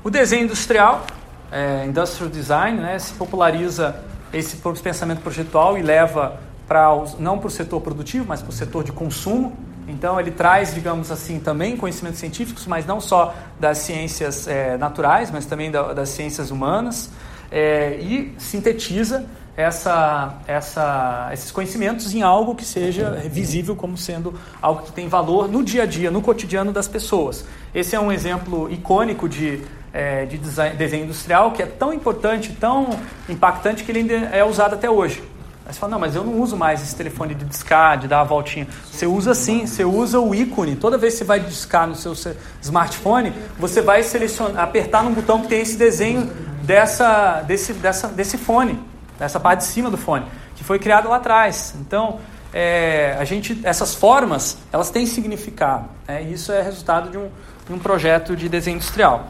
O 0.02 0.10
desenho 0.10 0.44
industrial, 0.44 1.06
é, 1.50 1.84
industrial 1.86 2.30
design, 2.30 2.80
né, 2.80 2.98
se 2.98 3.14
populariza 3.14 3.96
esse 4.32 4.56
pensamento 4.82 5.20
projetual 5.20 5.78
e 5.78 5.82
leva 5.82 6.40
para 6.66 6.88
não 7.18 7.38
para 7.38 7.46
o 7.46 7.50
setor 7.50 7.80
produtivo, 7.80 8.24
mas 8.26 8.40
para 8.42 8.50
o 8.50 8.52
setor 8.52 8.84
de 8.84 8.92
consumo. 8.92 9.52
Então 9.86 10.18
ele 10.18 10.30
traz, 10.30 10.74
digamos 10.74 11.10
assim, 11.10 11.38
também 11.38 11.76
conhecimentos 11.76 12.18
científicos, 12.18 12.66
mas 12.66 12.86
não 12.86 13.00
só 13.00 13.34
das 13.60 13.78
ciências 13.78 14.48
é, 14.48 14.76
naturais, 14.78 15.30
mas 15.30 15.44
também 15.44 15.70
da, 15.70 15.92
das 15.92 16.08
ciências 16.08 16.50
humanas 16.50 17.10
é, 17.50 17.98
e 18.00 18.34
sintetiza 18.38 19.26
essa, 19.56 20.34
essa, 20.46 21.30
esses 21.32 21.52
conhecimentos 21.52 22.12
em 22.12 22.22
algo 22.22 22.54
que 22.54 22.64
seja 22.64 23.10
visível 23.30 23.76
como 23.76 23.96
sendo 23.96 24.34
algo 24.60 24.82
que 24.82 24.92
tem 24.92 25.06
valor 25.06 25.48
no 25.48 25.62
dia 25.62 25.84
a 25.84 25.86
dia, 25.86 26.10
no 26.10 26.20
cotidiano 26.20 26.72
das 26.72 26.88
pessoas. 26.88 27.44
Esse 27.74 27.94
é 27.94 28.00
um 28.00 28.10
exemplo 28.10 28.72
icônico 28.72 29.28
de, 29.28 29.62
é, 29.94 30.26
de 30.26 30.36
design, 30.36 30.76
desenho 30.76 31.04
industrial 31.04 31.52
que 31.52 31.62
é 31.62 31.66
tão 31.66 31.94
importante, 31.94 32.52
tão 32.52 32.98
impactante 33.28 33.84
que 33.84 33.92
ele 33.92 34.00
ainda 34.00 34.14
é 34.36 34.44
usado 34.44 34.74
até 34.74 34.90
hoje. 34.90 35.22
Aí 35.64 35.72
você 35.72 35.78
fala, 35.78 35.92
não, 35.92 35.98
mas 35.98 36.14
eu 36.14 36.24
não 36.24 36.40
uso 36.40 36.56
mais 36.56 36.82
esse 36.82 36.94
telefone 36.94 37.34
de 37.34 37.44
discar, 37.44 37.96
de 37.96 38.06
dar 38.06 38.20
a 38.20 38.24
voltinha. 38.24 38.66
Você 38.90 39.06
usa 39.06 39.34
sim, 39.34 39.66
você 39.66 39.82
usa 39.82 40.18
o 40.20 40.34
ícone. 40.34 40.76
Toda 40.76 40.98
vez 40.98 41.14
que 41.14 41.18
você 41.20 41.24
vai 41.24 41.40
discar 41.40 41.86
no 41.86 41.94
seu 41.94 42.12
smartphone, 42.60 43.32
você 43.58 43.80
vai 43.80 44.02
selecionar, 44.02 44.62
apertar 44.62 45.02
num 45.04 45.14
botão 45.14 45.40
que 45.40 45.48
tem 45.48 45.60
esse 45.60 45.78
desenho 45.78 46.30
dessa, 46.62 47.40
desse, 47.42 47.72
dessa, 47.72 48.08
desse 48.08 48.36
fone, 48.36 48.78
dessa 49.18 49.40
parte 49.40 49.60
de 49.60 49.66
cima 49.66 49.90
do 49.90 49.96
fone, 49.96 50.26
que 50.54 50.64
foi 50.64 50.78
criado 50.78 51.08
lá 51.08 51.16
atrás. 51.16 51.74
Então, 51.80 52.18
é, 52.52 53.16
a 53.18 53.24
gente, 53.24 53.58
essas 53.62 53.94
formas, 53.94 54.58
elas 54.70 54.90
têm 54.90 55.06
significado. 55.06 55.88
Né? 56.06 56.24
E 56.24 56.34
isso 56.34 56.52
é 56.52 56.60
resultado 56.60 57.08
de 57.10 57.16
um, 57.16 57.30
de 57.66 57.72
um 57.72 57.78
projeto 57.78 58.36
de 58.36 58.50
desenho 58.50 58.74
industrial. 58.74 59.28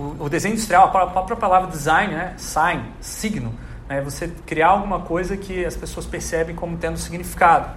O, 0.00 0.24
o 0.24 0.28
desenho 0.30 0.54
industrial, 0.54 0.86
a 0.96 1.06
própria 1.08 1.36
palavra 1.36 1.70
design, 1.70 2.14
né? 2.14 2.32
sign, 2.38 2.82
signo, 3.02 3.52
é 3.86 4.00
você 4.00 4.28
criar 4.46 4.68
alguma 4.68 5.00
coisa 5.00 5.36
que 5.36 5.62
as 5.62 5.76
pessoas 5.76 6.06
percebem 6.06 6.56
como 6.56 6.78
tendo 6.78 6.96
significado. 6.96 7.68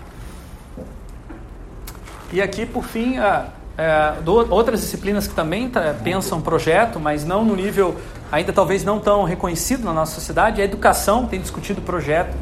E 2.31 2.41
aqui, 2.41 2.65
por 2.65 2.85
fim, 2.85 3.17
a, 3.17 3.47
é, 3.77 4.21
do, 4.21 4.53
outras 4.53 4.79
disciplinas 4.79 5.27
que 5.27 5.33
também 5.33 5.69
tá, 5.69 5.93
pensam 6.01 6.39
projeto, 6.39 6.97
mas 6.97 7.25
não 7.25 7.43
no 7.43 7.57
nível 7.57 7.97
ainda 8.31 8.53
talvez 8.53 8.85
não 8.85 8.99
tão 8.99 9.25
reconhecido 9.25 9.83
na 9.83 9.91
nossa 9.91 10.15
sociedade, 10.15 10.61
a 10.61 10.63
educação 10.63 11.27
tem 11.27 11.41
discutido 11.41 11.81
projeto 11.81 12.33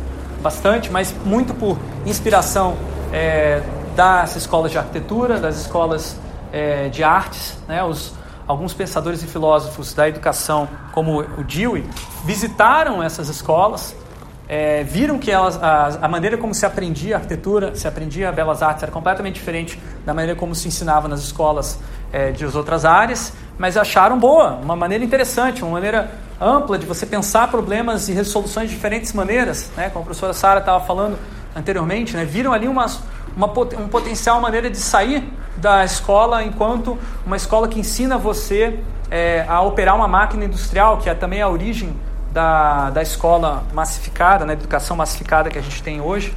bastante, 0.44 0.92
mas 0.92 1.12
muito 1.26 1.56
por 1.56 1.80
inspiração 2.06 2.78
é, 3.12 3.64
das 3.96 4.36
escolas 4.36 4.72
de 4.72 4.78
arquitetura, 4.78 5.40
das 5.40 5.60
escolas 5.60 6.16
é, 6.54 6.88
de 6.90 7.04
artes, 7.04 7.58
né, 7.68 7.84
os, 7.84 8.14
alguns 8.52 8.74
pensadores 8.74 9.24
e 9.24 9.28
filósofos 9.28 9.94
da 9.94 10.10
educação, 10.10 10.68
como 10.92 11.22
o 11.22 11.44
Dewey, 11.44 11.86
visitaram 12.26 13.02
essas 13.02 13.30
escolas, 13.30 13.96
é, 14.48 14.84
viram 14.84 15.18
que 15.18 15.32
elas, 15.32 15.56
a, 15.64 16.00
a, 16.02 16.08
maneira 16.10 16.38
como 16.38 16.54
se 16.54 16.66
aprendia 16.66 17.16
arquitetura, 17.16 17.74
se 17.74 17.88
aprendia 17.88 18.30
belas 18.30 18.62
artes 18.62 18.84
era 18.84 18.92
completamente 18.92 19.36
diferente 19.36 19.80
da 20.06 20.14
maneira 20.14 20.38
como 20.38 20.54
se 20.54 20.68
ensinava 20.68 21.08
nas 21.08 21.22
escolas 21.22 21.80
é, 22.12 22.32
de 22.32 22.46
outras 22.46 22.84
áreas, 22.84 23.32
mas 23.58 23.78
acharam 23.78 24.20
boa, 24.20 24.56
uma 24.56 24.76
maneira 24.76 25.02
interessante, 25.02 25.64
uma 25.64 25.72
maneira 25.72 26.12
ampla 26.40 26.78
de 26.78 26.86
você 26.86 27.06
pensar 27.06 27.48
problemas 27.50 28.10
e 28.10 28.12
resoluções 28.12 28.70
de 28.70 28.76
diferentes 28.76 29.14
maneiras, 29.14 29.72
né? 29.78 29.90
como 29.90 30.04
a 30.04 30.06
professora 30.06 30.34
Sara 30.34 30.60
estava 30.60 30.84
falando 30.84 31.18
anteriormente, 31.56 32.16
né? 32.16 32.26
viram 32.26 32.54
ali 32.54 32.68
uma, 32.68 32.86
uma, 33.36 33.48
um 33.48 33.88
potencial 33.88 34.40
maneira 34.40 34.70
de 34.70 34.78
sair 34.78 35.32
da 35.58 35.84
escola 35.84 36.44
enquanto 36.44 36.98
uma 37.26 37.36
escola 37.36 37.68
que 37.68 37.80
ensina 37.80 38.18
você 38.18 38.80
é, 39.10 39.46
a 39.48 39.62
operar 39.62 39.96
uma 39.96 40.08
máquina 40.08 40.46
industrial, 40.46 40.98
que 40.98 41.10
é 41.10 41.14
também 41.14 41.42
a 41.42 41.50
origem 41.50 41.94
da, 42.32 42.90
da 42.90 43.02
escola 43.02 43.64
massificada, 43.74 44.46
né, 44.46 44.54
educação 44.54 44.96
massificada 44.96 45.50
que 45.50 45.58
a 45.58 45.62
gente 45.62 45.84
tem 45.84 46.00
hoje, 46.00 46.34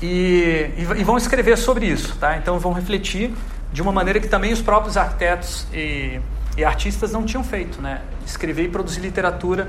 e, 0.00 0.70
e, 0.76 0.82
e, 0.82 1.04
vão 1.04 1.16
escrever 1.16 1.58
sobre 1.58 1.86
isso. 1.86 2.16
Tá? 2.18 2.36
Então 2.36 2.58
vão 2.58 2.72
refletir 2.72 3.32
de 3.72 3.82
uma 3.82 3.92
maneira 3.92 4.20
que 4.20 4.28
também 4.28 4.52
os 4.52 4.62
próprios 4.62 4.96
arquitetos 4.96 5.66
e, 5.72 6.20
e 6.56 6.64
artistas 6.64 7.12
não 7.12 7.24
tinham 7.24 7.42
feito, 7.42 7.80
né? 7.80 8.02
escrever 8.24 8.64
e 8.64 8.68
produzir 8.68 9.00
literatura. 9.00 9.68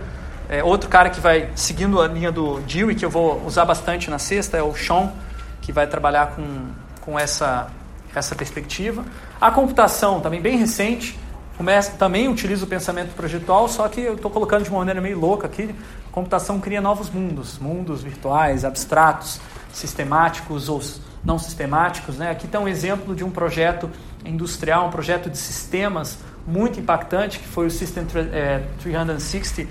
É, 0.54 0.64
outro 0.64 0.88
cara 0.88 1.10
que 1.10 1.20
vai 1.20 1.50
seguindo 1.56 2.00
a 2.00 2.08
linha 2.08 2.32
do 2.32 2.60
Dewey, 2.60 2.94
que 2.94 3.04
eu 3.04 3.10
vou 3.10 3.44
usar 3.44 3.66
bastante 3.66 4.08
na 4.12 4.20
sexta, 4.20 4.56
é 4.56 4.62
o 4.62 4.76
Sean, 4.76 5.12
que 5.60 5.72
vai 5.72 5.88
trabalhar 5.88 6.36
com, 6.36 6.68
com 7.02 7.18
essa 7.18 7.72
essa 8.16 8.36
perspectiva. 8.36 9.04
A 9.42 9.50
computação, 9.50 10.20
também 10.20 10.40
bem 10.40 10.56
recente, 10.56 11.18
começa, 11.58 11.94
também 11.94 12.28
utiliza 12.28 12.66
o 12.66 12.68
pensamento 12.68 13.16
projetual, 13.16 13.68
só 13.68 13.88
que 13.88 14.02
eu 14.02 14.14
estou 14.14 14.30
colocando 14.30 14.64
de 14.64 14.70
uma 14.70 14.78
maneira 14.78 15.02
meio 15.02 15.20
louca 15.20 15.48
aqui. 15.48 15.74
A 16.08 16.12
computação 16.12 16.60
cria 16.60 16.80
novos 16.80 17.10
mundos, 17.10 17.58
mundos 17.58 18.04
virtuais, 18.04 18.64
abstratos, 18.64 19.42
sistemáticos 19.72 20.70
ou 20.70 20.80
não 21.24 21.40
sistemáticos. 21.40 22.20
Né? 22.20 22.30
Aqui 22.30 22.46
está 22.46 22.60
um 22.60 22.68
exemplo 22.68 23.16
de 23.16 23.24
um 23.24 23.32
projeto 23.32 23.90
industrial, 24.24 24.86
um 24.86 24.92
projeto 24.92 25.32
de 25.32 25.38
sistemas 25.40 26.20
muito 26.46 26.80
impactante, 26.80 27.40
que 27.40 27.48
foi 27.48 27.66
o 27.66 27.72
System 27.72 28.06
360, 28.06 29.62
é, 29.62 29.68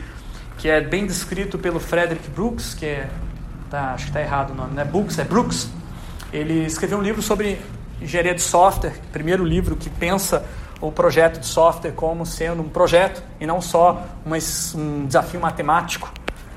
que 0.58 0.68
é 0.68 0.80
bem 0.80 1.06
descrito 1.06 1.58
pelo 1.58 1.80
Frederick 1.80 2.28
Brooks, 2.30 2.74
que 2.74 2.86
é, 2.86 3.08
tá, 3.70 3.92
acho 3.94 4.04
que 4.04 4.10
está 4.10 4.20
errado 4.20 4.50
o 4.50 4.54
nome, 4.54 4.74
não 4.74 4.82
é 4.82 4.84
Brooks, 4.84 5.18
é 5.18 5.24
Brooks. 5.24 5.70
Ele 6.32 6.64
escreveu 6.64 6.98
um 6.98 7.02
livro 7.02 7.20
sobre 7.20 7.60
Engenharia 8.00 8.34
de 8.34 8.42
Software, 8.42 8.94
primeiro 9.12 9.44
livro 9.44 9.76
que 9.76 9.90
pensa 9.90 10.44
o 10.80 10.90
projeto 10.90 11.38
de 11.38 11.46
software 11.46 11.92
como 11.92 12.26
sendo 12.26 12.62
um 12.62 12.68
projeto 12.68 13.22
e 13.40 13.46
não 13.46 13.60
só 13.60 14.04
um 14.26 15.06
desafio 15.06 15.40
matemático, 15.40 16.12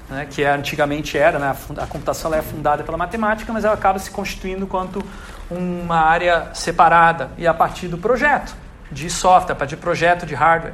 né, 0.09 0.27
que 0.29 0.43
antigamente 0.43 1.17
era, 1.17 1.37
né, 1.37 1.55
a 1.77 1.85
computação 1.85 2.33
é 2.33 2.41
fundada 2.41 2.83
pela 2.83 2.97
matemática, 2.97 3.53
mas 3.53 3.63
ela 3.63 3.75
acaba 3.75 3.99
se 3.99 4.09
constituindo 4.09 4.65
quanto 4.65 5.03
uma 5.49 5.97
área 5.97 6.49
separada 6.53 7.29
e 7.37 7.45
a 7.45 7.53
partir 7.53 7.87
do 7.87 7.97
projeto 7.97 8.55
de 8.91 9.09
software, 9.09 9.53
a 9.53 9.55
partir 9.55 9.75
do 9.75 9.81
projeto 9.81 10.25
de 10.25 10.33
hardware. 10.33 10.73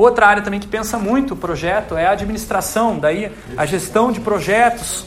Outra 0.00 0.28
área 0.28 0.42
também 0.42 0.60
que 0.60 0.68
pensa 0.68 0.96
muito 0.96 1.34
o 1.34 1.36
projeto 1.36 1.96
é 1.96 2.06
a 2.06 2.12
administração, 2.12 2.98
daí 2.98 3.32
a 3.56 3.66
gestão 3.66 4.12
de 4.12 4.20
projetos. 4.20 5.06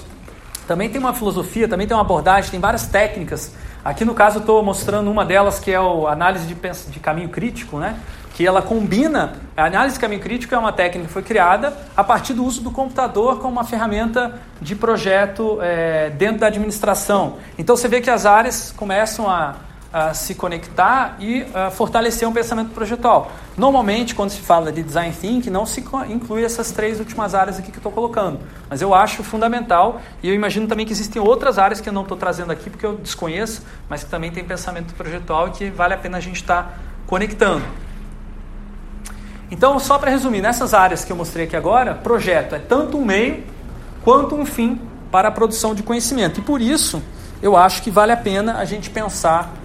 Também 0.68 0.90
tem 0.90 1.00
uma 1.00 1.14
filosofia, 1.14 1.68
também 1.68 1.88
tem 1.88 1.96
uma 1.96 2.02
abordagem, 2.02 2.52
tem 2.52 2.60
várias 2.60 2.88
técnicas 2.88 3.54
Aqui 3.84 4.06
no 4.06 4.14
caso 4.14 4.38
eu 4.38 4.42
estou 4.42 4.62
mostrando 4.62 5.10
uma 5.10 5.26
delas 5.26 5.60
que 5.60 5.72
é 5.72 5.76
a 5.76 6.12
análise 6.12 6.46
de, 6.46 6.56
de 6.56 7.00
caminho 7.00 7.30
crítico, 7.30 7.80
né? 7.80 7.98
que 8.34 8.46
ela 8.46 8.62
combina. 8.62 9.34
A 9.58 9.66
análise 9.66 9.96
de 9.96 10.00
caminho 10.00 10.22
crítico 10.22 10.54
é 10.54 10.58
uma 10.58 10.72
técnica 10.72 11.08
que 11.08 11.14
foi 11.14 11.24
criada 11.24 11.76
a 11.98 12.04
partir 12.04 12.34
do 12.34 12.46
uso 12.46 12.62
do 12.62 12.70
computador 12.70 13.40
como 13.40 13.54
uma 13.54 13.64
ferramenta 13.64 14.40
de 14.62 14.76
projeto 14.76 15.58
é, 15.62 16.12
dentro 16.12 16.40
da 16.42 16.48
administração. 16.48 17.38
Então 17.58 17.76
você 17.76 17.88
vê 17.88 18.00
que 18.02 18.10
as 18.10 18.26
áreas 18.26 18.72
começam 18.72 19.28
a 19.28 19.56
a 19.94 20.14
se 20.14 20.36
conectar 20.36 21.18
e 21.20 21.42
uh, 21.42 21.70
fortalecer 21.72 22.28
um 22.28 22.32
pensamento 22.32 22.70
projetual. 22.70 23.32
Normalmente, 23.58 24.16
quando 24.16 24.30
se 24.30 24.40
fala 24.40 24.72
de 24.72 24.82
design 24.82 25.14
thinking, 25.14 25.50
não 25.50 25.66
se 25.66 25.84
inclui 26.08 26.46
essas 26.46 26.72
três 26.72 27.00
últimas 27.00 27.36
áreas 27.36 27.60
aqui 27.60 27.72
que 27.72 27.78
estou 27.78 27.92
colocando. 27.92 28.40
Mas 28.70 28.82
eu 28.82 28.94
acho 28.94 29.22
fundamental 29.22 30.02
e 30.24 30.30
eu 30.30 30.34
imagino 30.34 30.66
também 30.68 30.86
que 30.86 30.94
existem 30.94 31.22
outras 31.22 31.60
áreas 31.60 31.82
que 31.82 31.90
eu 31.90 31.94
não 31.94 32.04
estou 32.04 32.16
trazendo 32.16 32.52
aqui 32.52 32.70
porque 32.70 32.86
eu 32.86 32.96
desconheço, 32.96 33.64
mas 33.90 34.04
que 34.04 34.10
também 34.10 34.32
tem 34.32 34.44
pensamento 34.44 34.94
projetual 34.94 35.50
e 35.50 35.52
que 35.52 35.70
vale 35.70 35.94
a 35.94 35.98
pena 35.98 36.18
a 36.18 36.22
gente 36.22 36.38
estar 36.38 36.64
tá 36.64 36.74
conectando. 37.06 37.64
Então, 39.52 39.78
só 39.78 40.00
para 40.00 40.10
resumir, 40.10 40.42
nessas 40.42 40.74
áreas 40.74 41.04
que 41.04 41.12
eu 41.12 41.16
mostrei 41.18 41.46
aqui 41.46 41.58
agora, 41.58 41.94
projeto 41.94 42.56
é 42.56 42.60
tanto 42.60 42.98
um 42.98 43.04
meio 43.04 43.44
quanto 44.02 44.34
um 44.34 44.46
fim 44.46 44.80
para 45.12 45.28
a 45.28 45.32
produção 45.32 45.76
de 45.76 45.84
conhecimento. 45.84 46.40
E 46.40 46.44
por 46.44 46.62
isso, 46.62 47.04
eu 47.42 47.58
acho 47.58 47.82
que 47.84 47.92
vale 47.92 48.14
a 48.14 48.18
pena 48.18 48.58
a 48.58 48.64
gente 48.64 48.90
pensar 48.90 49.61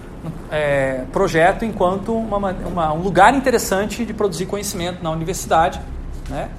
é, 0.51 1.03
projeto 1.11 1.63
enquanto 1.63 2.13
uma, 2.13 2.51
uma, 2.51 2.93
um 2.93 3.01
lugar 3.01 3.33
interessante 3.33 4.05
de 4.05 4.13
produzir 4.13 4.45
conhecimento 4.45 5.03
na 5.03 5.11
universidade, 5.11 5.79
né? 6.29 6.49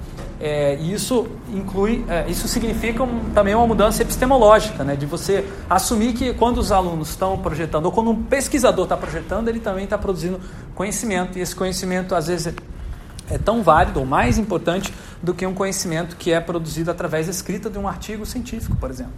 É, 0.41 0.77
e 0.79 0.93
isso 0.93 1.27
inclui, 1.53 2.05
é, 2.07 2.25
isso 2.29 2.47
significa 2.47 3.03
um, 3.03 3.31
também 3.31 3.53
uma 3.53 3.67
mudança 3.67 4.01
epistemológica, 4.01 4.85
né? 4.85 4.95
de 4.95 5.05
você 5.05 5.45
assumir 5.69 6.13
que 6.13 6.33
quando 6.33 6.59
os 6.59 6.71
alunos 6.71 7.09
estão 7.09 7.37
projetando, 7.37 7.87
ou 7.87 7.91
quando 7.91 8.09
um 8.11 8.23
pesquisador 8.23 8.85
está 8.85 8.95
projetando, 8.95 9.49
ele 9.49 9.59
também 9.59 9.83
está 9.83 9.97
produzindo 9.97 10.39
conhecimento, 10.73 11.37
e 11.37 11.41
esse 11.41 11.53
conhecimento 11.53 12.15
às 12.15 12.27
vezes 12.27 12.47
é, 12.47 13.35
é 13.35 13.37
tão 13.37 13.61
válido 13.61 13.99
ou 13.99 14.05
mais 14.05 14.37
importante 14.37 14.93
do 15.21 15.33
que 15.33 15.45
um 15.45 15.53
conhecimento 15.53 16.15
que 16.15 16.31
é 16.31 16.39
produzido 16.39 16.89
através 16.89 17.25
da 17.25 17.31
escrita 17.31 17.69
de 17.69 17.77
um 17.77 17.85
artigo 17.85 18.25
científico, 18.25 18.77
por 18.77 18.89
exemplo. 18.89 19.11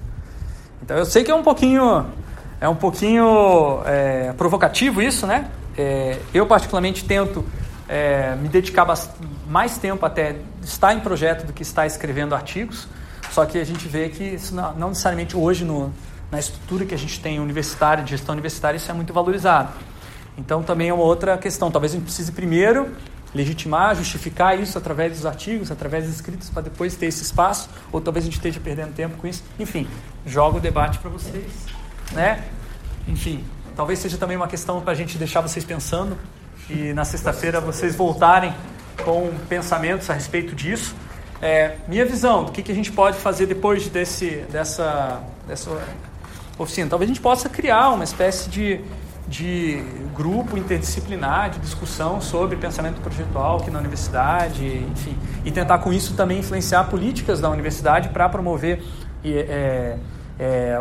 Então 0.82 0.98
eu 0.98 1.06
sei 1.06 1.24
que 1.24 1.30
é 1.30 1.36
um 1.36 1.44
pouquinho 1.44 2.08
é 2.62 2.70
um 2.70 2.76
pouquinho 2.76 3.82
é, 3.86 4.34
provocativo 4.34 5.02
isso, 5.02 5.26
né? 5.26 5.50
É, 5.76 6.20
eu 6.32 6.46
particularmente 6.46 7.04
tento 7.04 7.44
é, 7.90 8.36
me 8.36 8.48
dedicar 8.48 8.88
mais 9.48 9.80
tempo 9.80 10.06
até 10.06 10.36
estar 10.62 10.94
em 10.94 11.00
projeto 11.00 11.46
do 11.48 11.54
que 11.54 11.64
estar 11.64 11.88
escrevendo 11.88 12.36
artigos. 12.36 12.88
Só 13.32 13.46
que 13.46 13.58
a 13.58 13.64
gente 13.66 13.88
vê 13.88 14.10
que 14.10 14.24
isso 14.24 14.54
não, 14.54 14.76
não 14.76 14.90
necessariamente 14.90 15.36
hoje 15.36 15.66
no, 15.66 15.92
na 16.30 16.40
estrutura 16.40 16.86
que 16.86 16.94
a 16.94 16.98
gente 16.98 17.20
tem 17.20 17.40
universitária, 17.40 18.04
de 18.04 18.12
gestão 18.12 18.34
universitária, 18.34 18.78
isso 18.78 18.92
é 18.92 18.94
muito 18.94 19.12
valorizado. 19.12 19.74
Então 20.38 20.62
também 20.62 20.90
é 20.90 20.94
uma 20.94 21.04
outra 21.04 21.38
questão. 21.40 21.72
Talvez 21.72 21.94
a 21.94 21.96
gente 21.96 22.06
precise 22.06 22.32
primeiro 22.32 22.92
legitimar, 23.34 23.96
justificar 23.96 24.60
isso 24.60 24.78
através 24.78 25.14
dos 25.14 25.26
artigos, 25.26 25.72
através 25.72 26.06
dos 26.06 26.14
escritos, 26.14 26.50
para 26.50 26.64
depois 26.64 26.96
ter 26.96 27.08
esse 27.08 27.24
espaço, 27.24 27.70
ou 27.92 28.00
talvez 28.00 28.26
a 28.26 28.28
gente 28.28 28.36
esteja 28.36 28.60
perdendo 28.60 28.94
tempo 28.94 29.18
com 29.18 29.26
isso. 29.26 29.44
Enfim, 29.58 29.88
jogo 30.28 30.58
o 30.58 30.62
debate 30.62 31.00
para 31.00 31.10
vocês. 31.10 31.81
Né? 32.14 32.44
Enfim, 33.08 33.44
talvez 33.76 34.00
seja 34.00 34.18
também 34.18 34.38
uma 34.38 34.48
questão 34.48 34.82
para 34.82 34.92
a 34.92 34.96
gente 34.96 35.18
deixar 35.18 35.42
vocês 35.42 35.64
pensando 35.64 36.18
e 36.70 36.94
na 36.94 37.06
sexta-feira 37.06 37.60
vocês 37.60 37.96
voltarem 37.96 38.54
com 39.04 39.32
pensamentos 39.50 40.10
a 40.10 40.14
respeito 40.14 40.56
disso. 40.56 40.96
É, 41.42 41.78
minha 41.88 42.06
visão 42.06 42.46
do 42.46 42.52
que, 42.52 42.62
que 42.62 42.72
a 42.72 42.76
gente 42.76 42.92
pode 42.92 43.18
fazer 43.18 43.48
depois 43.48 43.88
desse, 43.88 44.46
dessa, 44.52 45.22
dessa 45.48 45.72
oficina. 46.58 46.90
Talvez 46.90 47.10
a 47.10 47.14
gente 47.14 47.22
possa 47.22 47.50
criar 47.50 47.90
uma 47.90 48.04
espécie 48.04 48.48
de, 48.50 48.80
de 49.28 49.84
grupo 50.16 50.56
interdisciplinar 50.56 51.50
de 51.50 51.60
discussão 51.60 52.22
sobre 52.22 52.58
pensamento 52.58 53.02
projetual 53.02 53.58
aqui 53.58 53.72
na 53.72 53.80
universidade, 53.80 54.64
enfim, 54.92 55.18
e 55.44 55.52
tentar 55.52 55.80
com 55.80 55.92
isso 55.92 56.14
também 56.14 56.40
influenciar 56.40 56.84
políticas 56.86 57.42
da 57.42 57.50
universidade 57.50 58.10
para 58.10 58.30
promover 58.30 58.84
é, 59.26 59.98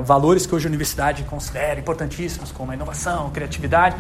valores 0.05 0.47
que 0.47 0.55
hoje 0.55 0.67
a 0.67 0.69
universidade 0.69 1.23
considera 1.25 1.79
importantíssimos, 1.79 2.51
como 2.51 2.73
a 2.73 2.75
inovação, 2.75 3.31
criatividade. 3.31 3.97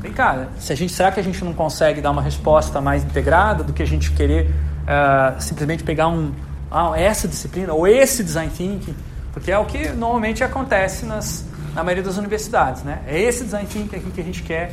Vem 0.00 0.12
cá, 0.12 0.48
se 0.58 0.72
a 0.72 0.76
gente, 0.76 0.92
será 0.92 1.10
que 1.10 1.20
a 1.20 1.22
gente 1.22 1.44
não 1.44 1.52
consegue 1.52 2.00
dar 2.00 2.10
uma 2.10 2.22
resposta 2.22 2.80
mais 2.80 3.04
integrada 3.04 3.64
do 3.64 3.72
que 3.72 3.82
a 3.82 3.86
gente 3.86 4.12
querer 4.12 4.50
uh, 4.50 5.40
simplesmente 5.40 5.82
pegar 5.82 6.08
um, 6.08 6.32
ah, 6.70 6.92
essa 6.96 7.26
disciplina 7.26 7.72
ou 7.72 7.86
esse 7.86 8.22
design 8.22 8.50
thinking, 8.54 8.94
porque 9.32 9.50
é 9.50 9.58
o 9.58 9.64
que 9.64 9.88
normalmente 9.88 10.44
acontece 10.44 11.06
nas, 11.06 11.44
na 11.74 11.82
maioria 11.82 12.02
das 12.02 12.18
universidades, 12.18 12.82
né? 12.82 13.00
É 13.06 13.20
esse 13.20 13.44
design 13.44 13.66
thinking 13.66 13.96
aqui 13.96 14.10
que 14.10 14.20
a 14.20 14.24
gente 14.24 14.42
quer 14.42 14.72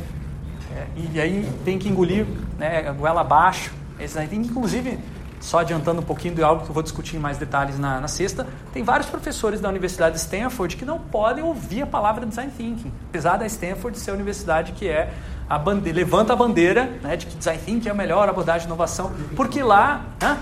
é, 0.74 0.86
e 0.96 1.20
aí 1.20 1.48
tem 1.64 1.78
que 1.78 1.88
engolir, 1.88 2.26
né, 2.58 2.92
goela 2.92 3.20
abaixo. 3.20 3.70
Esse 3.98 4.14
design 4.14 4.28
thinking, 4.28 4.48
inclusive, 4.50 4.98
só 5.44 5.58
adiantando 5.58 6.00
um 6.00 6.04
pouquinho 6.04 6.34
de 6.34 6.42
algo 6.42 6.64
que 6.64 6.70
eu 6.70 6.74
vou 6.74 6.82
discutir 6.82 7.16
em 7.16 7.18
mais 7.18 7.36
detalhes 7.36 7.78
na, 7.78 8.00
na 8.00 8.08
sexta, 8.08 8.46
tem 8.72 8.82
vários 8.82 9.10
professores 9.10 9.60
da 9.60 9.68
Universidade 9.68 10.14
de 10.14 10.20
Stanford 10.22 10.74
que 10.74 10.86
não 10.86 10.98
podem 10.98 11.44
ouvir 11.44 11.82
a 11.82 11.86
palavra 11.86 12.24
design 12.24 12.50
thinking, 12.56 12.90
apesar 13.10 13.36
da 13.36 13.44
Stanford 13.44 13.98
ser 13.98 14.12
a 14.12 14.14
universidade 14.14 14.72
que 14.72 14.88
é 14.88 15.12
a 15.46 15.58
bandeira, 15.58 15.98
levanta 15.98 16.32
a 16.32 16.36
bandeira 16.36 16.84
né, 17.02 17.14
de 17.14 17.26
que 17.26 17.36
design 17.36 17.60
thinking 17.62 17.88
é 17.88 17.90
a 17.90 17.94
melhor 17.94 18.26
abordagem 18.26 18.62
de 18.62 18.66
inovação, 18.68 19.12
porque 19.36 19.62
lá. 19.62 20.06
Hã? 20.22 20.38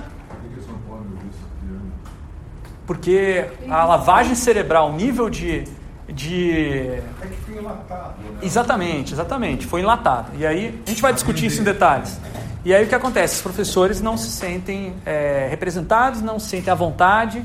Porque 2.87 3.49
a 3.69 3.85
lavagem 3.85 4.37
cerebral, 4.37 4.91
o 4.91 4.93
nível 4.93 5.29
de. 5.29 5.65
de... 6.09 7.01
É 7.21 7.27
que 7.27 7.37
foi 7.45 7.57
enlatado. 7.57 8.15
Né? 8.21 8.39
Exatamente, 8.43 9.13
exatamente, 9.13 9.67
foi 9.67 9.81
enlatado. 9.81 10.31
E 10.37 10.47
aí 10.47 10.81
a 10.87 10.91
gente 10.91 11.03
vai 11.03 11.13
discutir 11.13 11.47
isso 11.47 11.61
em 11.61 11.65
detalhes. 11.65 12.21
E 12.65 12.73
aí 12.73 12.85
o 12.85 12.89
que 12.89 12.95
acontece? 12.95 13.37
Os 13.37 13.43
professores 13.43 14.01
não 14.01 14.17
se 14.17 14.31
sentem 14.31 14.95
é, 15.05 15.49
representados, 15.51 16.23
não 16.23 16.39
se 16.39 16.49
sentem 16.49 16.71
à 16.71 16.75
vontade 16.75 17.45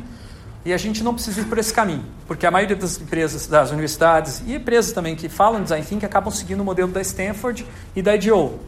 e 0.64 0.74
a 0.74 0.78
gente 0.78 1.04
não 1.04 1.14
precisa 1.14 1.42
ir 1.42 1.46
por 1.46 1.58
esse 1.58 1.74
caminho, 1.74 2.04
porque 2.28 2.46
a 2.46 2.52
maioria 2.52 2.76
das 2.76 3.00
empresas, 3.00 3.48
das 3.48 3.72
universidades 3.72 4.44
e 4.46 4.54
empresas 4.54 4.92
também 4.92 5.16
que 5.16 5.30
falam 5.30 5.64
design 5.64 5.86
thinking 5.86 6.06
acabam 6.06 6.32
seguindo 6.32 6.60
o 6.60 6.64
modelo 6.66 6.92
da 6.92 7.02
Stanford 7.02 7.66
e 7.96 8.02
da 8.02 8.16
IDEO, 8.16 8.60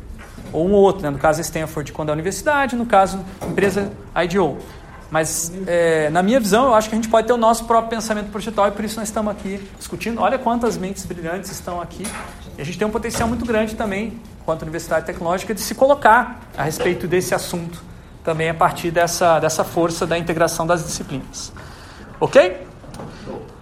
ou 0.54 0.68
um 0.68 0.72
ou 0.72 0.82
outro, 0.82 1.04
né? 1.04 1.10
no 1.10 1.20
caso 1.20 1.42
Stanford 1.42 1.92
quando 1.92 2.10
é 2.10 2.12
a 2.12 2.14
universidade, 2.14 2.76
no 2.76 2.86
caso 2.86 3.24
empresa 3.46 3.92
IDEO. 4.16 4.58
Mas, 5.12 5.52
é, 5.66 6.10
na 6.12 6.22
minha 6.22 6.40
visão, 6.40 6.68
eu 6.68 6.76
acho 6.76 6.88
que 6.88 6.96
a 6.96 6.98
gente 6.98 7.10
pode 7.10 7.26
ter 7.26 7.34
o 7.34 7.38
nosso 7.38 7.66
próprio 7.66 7.90
pensamento 7.90 8.30
projetual 8.30 8.68
e 8.68 8.72
por 8.72 8.86
isso 8.86 9.00
nós 9.00 9.10
estamos 9.10 9.32
aqui 9.32 9.60
discutindo. 9.78 10.22
Olha 10.22 10.38
quantas 10.38 10.78
mentes 10.78 11.04
brilhantes 11.04 11.52
estão 11.52 11.82
aqui. 11.82 12.04
E 12.58 12.62
a 12.62 12.64
gente 12.64 12.78
tem 12.78 12.88
um 12.88 12.92
potencial 12.92 13.28
muito 13.28 13.44
grande 13.44 13.76
também, 13.76 14.20
quanto 14.50 14.64
Universidade 14.64 15.06
Tecnológica, 15.06 15.54
de 15.54 15.62
se 15.62 15.76
colocar 15.76 16.40
a 16.58 16.64
respeito 16.64 17.08
desse 17.08 17.36
assunto 17.36 17.84
também 18.24 18.50
a 18.50 18.54
partir 18.56 18.90
dessa, 18.90 19.38
dessa 19.38 19.64
força 19.64 20.08
da 20.08 20.18
integração 20.18 20.66
das 20.66 20.84
disciplinas. 20.84 21.54
Ok? 22.20 22.66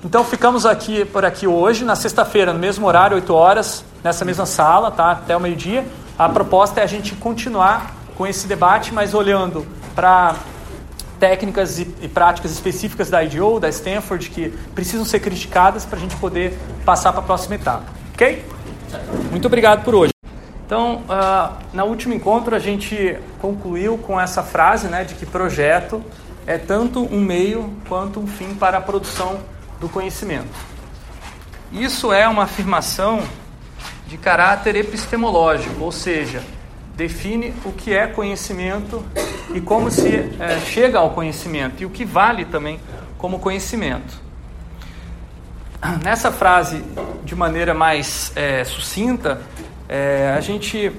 Então 0.02 0.24
ficamos 0.24 0.66
aqui 0.66 1.04
por 1.04 1.26
aqui 1.26 1.46
hoje, 1.46 1.84
na 1.84 1.94
sexta-feira, 1.98 2.54
no 2.54 2.60
mesmo 2.60 2.88
horário, 2.88 3.16
8 3.16 3.34
horas, 3.34 3.84
nessa 4.02 4.24
mesma 4.24 4.46
sala, 4.46 4.90
tá? 4.90 5.12
Até 5.12 5.36
o 5.36 5.42
meio-dia. 5.42 5.86
A 6.18 6.30
proposta 6.30 6.80
é 6.80 6.84
a 6.86 6.88
gente 6.88 7.16
continuar 7.16 7.94
com 8.16 8.26
esse 8.26 8.48
debate, 8.48 8.94
mas 8.94 9.14
olhando 9.14 9.68
para 9.94 10.38
técnicas 11.20 11.80
e, 11.80 11.94
e, 12.02 12.08
práticas 12.08 12.52
específicas 12.52 13.10
da 13.10 13.22
IDEO, 13.22 13.60
da 13.60 13.68
Stanford, 13.68 14.30
que 14.30 14.52
precisam 14.74 15.04
ser 15.04 15.20
criticadas 15.20 15.84
para 15.84 15.98
a 15.98 16.02
gente 16.02 16.16
poder 16.16 16.58
passar 16.86 17.12
para 17.12 17.20
a 17.20 17.26
próxima 17.26 17.56
etapa. 17.56 17.84
Ok? 18.14 18.46
Muito 19.30 19.48
obrigado 19.48 19.84
por 19.84 19.94
hoje. 19.94 20.17
Então, 20.68 21.02
uh, 21.08 21.56
no 21.72 21.86
último 21.86 22.14
encontro, 22.14 22.54
a 22.54 22.60
gente 22.60 23.18
concluiu 23.40 23.98
com 23.98 24.20
essa 24.20 24.44
frase 24.44 24.90
né, 24.90 25.06
de 25.06 25.16
que 25.16 25.26
projeto 25.26 26.04
é 26.46 26.58
tanto 26.58 27.02
um 27.06 27.22
meio 27.22 27.74
quanto 27.88 28.20
um 28.20 28.28
fim 28.28 28.54
para 28.54 28.78
a 28.78 28.82
produção 28.82 29.40
do 29.80 29.88
conhecimento. 29.88 30.50
Isso 31.72 32.12
é 32.12 32.28
uma 32.28 32.44
afirmação 32.44 33.24
de 34.08 34.18
caráter 34.18 34.76
epistemológico, 34.76 35.82
ou 35.82 35.92
seja, 35.92 36.44
define 36.98 37.54
o 37.64 37.72
que 37.72 37.94
é 37.94 38.06
conhecimento 38.06 39.06
e 39.54 39.62
como 39.62 39.90
se 39.90 40.30
é, 40.38 40.60
chega 40.66 41.00
ao 41.00 41.12
conhecimento 41.12 41.82
e 41.82 41.86
o 41.86 41.90
que 41.90 42.04
vale 42.04 42.44
também 42.44 42.78
como 43.18 43.40
conhecimento. 43.40 44.22
Nessa 46.04 46.30
frase, 46.30 46.84
de 47.24 47.36
maneira 47.36 47.74
mais 47.74 48.34
é, 48.36 48.66
sucinta, 48.66 49.42
é, 49.90 50.34
a 50.38 50.42
gente 50.42 50.92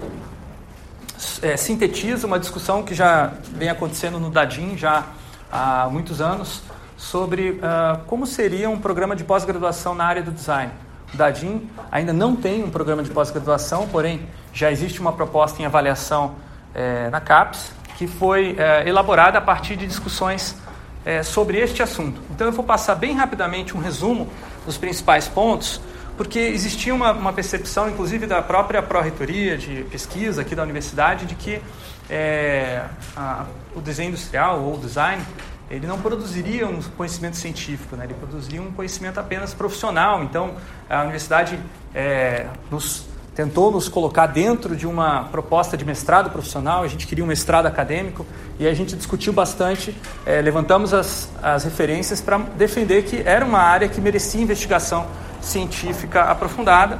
é, 1.42 1.56
sintetiza 1.56 2.26
uma 2.26 2.38
discussão 2.38 2.82
que 2.82 2.94
já 2.94 3.32
vem 3.52 3.68
acontecendo 3.68 4.18
no 4.18 4.30
Dadim 4.30 4.76
já 4.76 5.06
há 5.50 5.88
muitos 5.90 6.20
anos 6.20 6.62
sobre 6.96 7.50
uh, 7.50 8.04
como 8.06 8.26
seria 8.26 8.68
um 8.68 8.78
programa 8.78 9.14
de 9.14 9.24
pós-graduação 9.24 9.94
na 9.94 10.04
área 10.04 10.22
do 10.22 10.32
design. 10.32 10.72
O 11.14 11.16
Dadim 11.16 11.70
ainda 11.90 12.12
não 12.12 12.34
tem 12.34 12.64
um 12.64 12.70
programa 12.70 13.02
de 13.02 13.10
pós-graduação, 13.10 13.86
porém 13.88 14.26
já 14.52 14.70
existe 14.70 15.00
uma 15.00 15.12
proposta 15.12 15.62
em 15.62 15.64
avaliação 15.64 16.34
é, 16.74 17.08
na 17.08 17.20
CAPES, 17.20 17.72
que 17.96 18.06
foi 18.06 18.56
é, 18.58 18.88
elaborada 18.88 19.38
a 19.38 19.40
partir 19.40 19.76
de 19.76 19.86
discussões 19.86 20.56
é, 21.04 21.22
sobre 21.22 21.58
este 21.58 21.82
assunto. 21.82 22.20
Então 22.30 22.46
eu 22.46 22.52
vou 22.52 22.64
passar 22.64 22.94
bem 22.94 23.14
rapidamente 23.14 23.76
um 23.76 23.80
resumo 23.80 24.28
dos 24.66 24.76
principais 24.76 25.26
pontos, 25.28 25.80
porque 26.18 26.40
existia 26.40 26.94
uma, 26.94 27.12
uma 27.12 27.32
percepção, 27.32 27.88
inclusive 27.88 28.26
da 28.26 28.42
própria 28.42 28.82
pró-reitoria 28.82 29.56
de 29.56 29.84
pesquisa 29.84 30.42
aqui 30.42 30.54
da 30.54 30.64
universidade, 30.64 31.24
de 31.24 31.36
que 31.36 31.62
é, 32.10 32.84
a, 33.16 33.46
o 33.74 33.80
desenho 33.80 34.08
industrial 34.08 34.60
ou 34.60 34.74
o 34.74 34.78
design 34.78 35.22
ele 35.70 35.86
não 35.86 36.00
produziria 36.00 36.66
um 36.66 36.80
conhecimento 36.82 37.36
científico, 37.36 37.94
né? 37.94 38.04
ele 38.04 38.14
produziria 38.14 38.60
um 38.60 38.72
conhecimento 38.72 39.20
apenas 39.20 39.52
profissional. 39.52 40.22
Então, 40.24 40.56
a 40.88 41.02
universidade 41.02 41.58
é, 41.94 42.46
nos 42.70 43.06
tentou 43.38 43.70
nos 43.70 43.88
colocar 43.88 44.26
dentro 44.26 44.74
de 44.74 44.84
uma 44.84 45.22
proposta 45.30 45.76
de 45.76 45.84
mestrado 45.84 46.28
profissional, 46.28 46.82
a 46.82 46.88
gente 46.88 47.06
queria 47.06 47.22
um 47.22 47.26
mestrado 47.28 47.66
acadêmico 47.66 48.26
e 48.58 48.66
a 48.66 48.74
gente 48.74 48.96
discutiu 48.96 49.32
bastante, 49.32 49.96
é, 50.26 50.42
levantamos 50.42 50.92
as, 50.92 51.30
as 51.40 51.62
referências 51.62 52.20
para 52.20 52.38
defender 52.38 53.04
que 53.04 53.22
era 53.24 53.44
uma 53.44 53.60
área 53.60 53.88
que 53.88 54.00
merecia 54.00 54.42
investigação 54.42 55.06
científica 55.40 56.22
aprofundada 56.22 56.98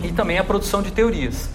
e 0.00 0.12
também 0.12 0.38
a 0.38 0.44
produção 0.44 0.80
de 0.80 0.92
teorias. 0.92 1.50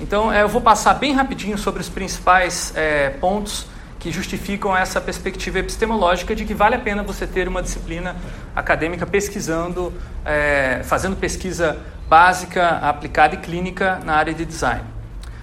Então, 0.00 0.32
é, 0.32 0.40
eu 0.40 0.48
vou 0.48 0.62
passar 0.62 0.94
bem 0.94 1.12
rapidinho 1.12 1.58
sobre 1.58 1.82
os 1.82 1.90
principais 1.90 2.72
é, 2.74 3.10
pontos 3.10 3.66
que 3.98 4.10
justificam 4.10 4.74
essa 4.74 4.98
perspectiva 4.98 5.58
epistemológica 5.58 6.34
de 6.34 6.46
que 6.46 6.54
vale 6.54 6.74
a 6.74 6.78
pena 6.78 7.02
você 7.02 7.26
ter 7.26 7.46
uma 7.46 7.62
disciplina 7.62 8.16
acadêmica 8.56 9.06
pesquisando, 9.06 9.92
é, 10.24 10.80
fazendo 10.84 11.16
pesquisa 11.16 11.78
básica, 12.12 12.68
aplicada 12.82 13.36
e 13.36 13.38
clínica 13.38 13.98
na 14.04 14.14
área 14.14 14.34
de 14.34 14.44
design. 14.44 14.84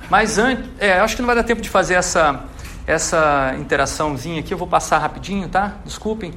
Mas 0.08 0.38
antes, 0.38 0.70
é, 0.78 1.00
acho 1.00 1.16
que 1.16 1.22
não 1.24 1.26
vai 1.26 1.36
dar 1.36 1.42
tempo 1.42 1.64
de 1.64 1.70
fazer 1.70 1.96
essa, 1.96 2.42
essa 2.86 3.56
interaçãozinha 3.58 4.40
aqui, 4.40 4.54
eu 4.54 4.58
vou 4.58 4.68
passar 4.68 5.00
rapidinho, 5.00 5.50
tá? 5.50 5.78
Desculpem. 5.84 6.32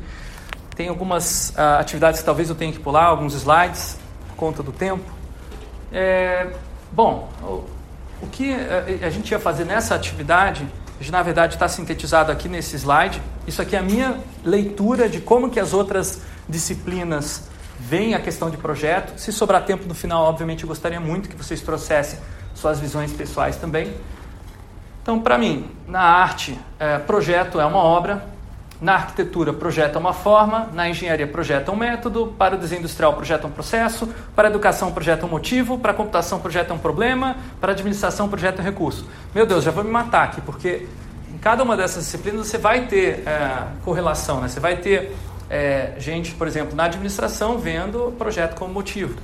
Tem 0.75 0.89
algumas 0.89 1.51
uh, 1.51 1.81
atividades 1.81 2.21
que 2.21 2.25
talvez 2.25 2.49
eu 2.49 2.55
tenha 2.55 2.73
que 2.73 2.79
pular, 2.79 3.05
alguns 3.05 3.35
slides, 3.35 3.99
por 4.29 4.37
conta 4.37 4.63
do 4.63 4.73
tempo. 4.73 5.05
É, 5.93 6.47
bom, 6.91 7.31
o, 7.43 7.65
o 8.23 8.27
que 8.33 8.55
a, 8.55 9.07
a 9.07 9.11
gente 9.11 9.31
ia 9.33 9.39
fazer 9.39 9.67
nessa 9.67 9.95
atividade 9.95 10.67
na 11.11 11.21
verdade 11.21 11.57
está 11.57 11.69
sintetizado 11.69 12.33
aqui 12.33 12.49
nesse 12.49 12.77
slide. 12.77 13.21
Isso 13.47 13.61
aqui 13.61 13.77
é 13.77 13.81
a 13.81 13.83
minha 13.83 14.19
leitura 14.43 15.11
de 15.11 15.21
como 15.21 15.51
que 15.51 15.61
as 15.61 15.75
outras 15.75 16.23
disciplinas 16.49 17.52
veem 17.89 18.15
a 18.15 18.21
questão 18.21 18.49
de 18.49 18.57
projeto. 18.57 19.19
Se 19.19 19.33
sobrar 19.33 19.65
tempo 19.65 19.87
no 19.87 19.95
final, 19.95 20.25
obviamente, 20.25 20.63
eu 20.63 20.69
gostaria 20.69 21.01
muito 21.01 21.29
que 21.29 21.37
vocês 21.37 21.61
trouxessem 21.61 22.19
suas 22.55 22.79
visões 22.79 23.13
pessoais 23.13 23.57
também. 23.57 23.93
Então, 25.03 25.19
para 25.19 25.37
mim, 25.37 25.69
na 25.87 26.01
arte, 26.01 26.59
é, 26.79 26.99
projeto 26.99 27.61
é 27.61 27.67
uma 27.67 27.81
obra, 27.81 28.25
na 28.81 28.95
arquitetura, 28.95 29.53
projeto 29.53 29.97
é 29.97 29.99
uma 29.99 30.13
forma, 30.13 30.69
na 30.73 30.89
engenharia, 30.89 31.27
projeto 31.27 31.71
é 31.71 31.75
um 31.75 31.77
método, 31.77 32.35
para 32.39 32.55
o 32.55 32.59
desenho 32.59 32.81
industrial, 32.81 33.15
projeto 33.15 33.45
é 33.45 33.47
um 33.47 33.51
processo, 33.51 34.09
para 34.35 34.49
a 34.49 34.51
educação, 34.51 34.93
projeto 34.93 35.23
é 35.23 35.27
um 35.27 35.29
motivo, 35.29 35.79
para 35.79 35.93
a 35.93 35.95
computação, 35.95 36.41
projeto 36.41 36.71
é 36.71 36.75
um 36.75 36.79
problema, 36.79 37.37
para 37.61 37.73
a 37.73 37.75
administração, 37.75 38.29
projeto 38.29 38.59
é 38.59 38.63
um 38.63 38.65
recurso. 38.65 39.07
Meu 39.35 39.47
Deus, 39.47 39.65
já 39.65 39.71
vou 39.71 39.85
me 39.85 39.91
matar 39.91 40.25
aqui, 40.25 40.41
porque 40.41 40.89
em 41.33 41.39
cada 41.39 41.63
uma 41.63 41.77
dessas 41.77 42.05
disciplinas 42.05 42.47
você 42.47 42.59
vai 42.59 42.87
ter 42.87 43.23
é, 43.27 43.67
correlação, 43.85 44.41
né? 44.41 44.49
você 44.49 44.61
vai 44.61 44.77
ter 44.77 45.17
é, 45.53 45.93
gente, 45.99 46.33
por 46.33 46.47
exemplo, 46.47 46.75
na 46.75 46.85
administração 46.85 47.59
vendo 47.59 48.15
projeto 48.17 48.55
como 48.55 48.73
motivo. 48.73 49.15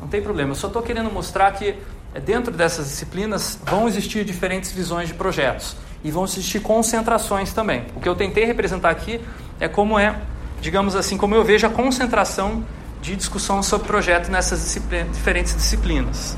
Não 0.00 0.08
tem 0.08 0.20
problema, 0.20 0.50
eu 0.50 0.56
só 0.56 0.66
estou 0.66 0.82
querendo 0.82 1.10
mostrar 1.12 1.52
que 1.52 1.76
é, 2.12 2.18
dentro 2.18 2.52
dessas 2.52 2.86
disciplinas 2.86 3.56
vão 3.64 3.86
existir 3.86 4.24
diferentes 4.24 4.72
visões 4.72 5.06
de 5.06 5.14
projetos 5.14 5.76
e 6.02 6.10
vão 6.10 6.24
existir 6.24 6.58
concentrações 6.60 7.52
também. 7.52 7.84
O 7.94 8.00
que 8.00 8.08
eu 8.08 8.16
tentei 8.16 8.44
representar 8.44 8.90
aqui 8.90 9.20
é 9.60 9.68
como 9.68 9.96
é, 9.96 10.20
digamos 10.60 10.96
assim, 10.96 11.16
como 11.16 11.36
eu 11.36 11.44
vejo 11.44 11.68
a 11.68 11.70
concentração 11.70 12.64
de 13.00 13.14
discussão 13.14 13.62
sobre 13.62 13.86
projeto 13.86 14.28
nessas 14.28 14.76
diferentes 15.12 15.54
disciplinas. 15.54 16.36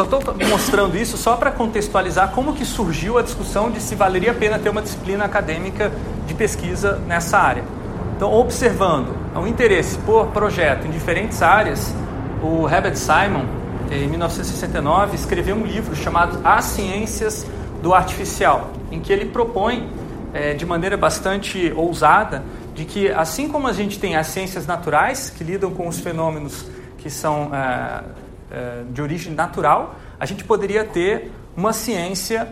Só 0.00 0.04
estou 0.04 0.34
mostrando 0.48 0.96
isso 0.96 1.18
só 1.18 1.36
para 1.36 1.50
contextualizar 1.50 2.30
como 2.30 2.54
que 2.54 2.64
surgiu 2.64 3.18
a 3.18 3.22
discussão 3.22 3.70
de 3.70 3.82
se 3.82 3.94
valeria 3.94 4.30
a 4.30 4.34
pena 4.34 4.58
ter 4.58 4.70
uma 4.70 4.80
disciplina 4.80 5.26
acadêmica 5.26 5.92
de 6.26 6.32
pesquisa 6.32 6.96
nessa 7.06 7.36
área. 7.36 7.62
Então, 8.16 8.32
observando 8.32 9.14
o 9.36 9.46
interesse 9.46 9.98
por 9.98 10.28
projeto 10.28 10.86
em 10.86 10.90
diferentes 10.90 11.42
áreas, 11.42 11.94
o 12.42 12.66
Herbert 12.66 12.96
Simon, 12.96 13.44
em 13.90 14.08
1969, 14.08 15.16
escreveu 15.16 15.54
um 15.54 15.66
livro 15.66 15.94
chamado 15.94 16.40
As 16.42 16.64
Ciências 16.64 17.46
do 17.82 17.92
Artificial, 17.92 18.70
em 18.90 19.00
que 19.00 19.12
ele 19.12 19.26
propõe, 19.26 19.86
é, 20.32 20.54
de 20.54 20.64
maneira 20.64 20.96
bastante 20.96 21.74
ousada, 21.76 22.42
de 22.74 22.86
que 22.86 23.10
assim 23.10 23.48
como 23.48 23.68
a 23.68 23.72
gente 23.74 23.98
tem 23.98 24.16
as 24.16 24.28
ciências 24.28 24.66
naturais, 24.66 25.28
que 25.28 25.44
lidam 25.44 25.70
com 25.72 25.86
os 25.86 26.00
fenômenos 26.00 26.64
que 26.96 27.10
são 27.10 27.50
é, 27.54 27.58
é, 27.58 28.02
de 28.90 29.00
origem 29.00 29.32
natural, 29.32 29.94
a 30.18 30.26
gente 30.26 30.44
poderia 30.44 30.84
ter 30.84 31.30
uma 31.56 31.72
ciência 31.72 32.48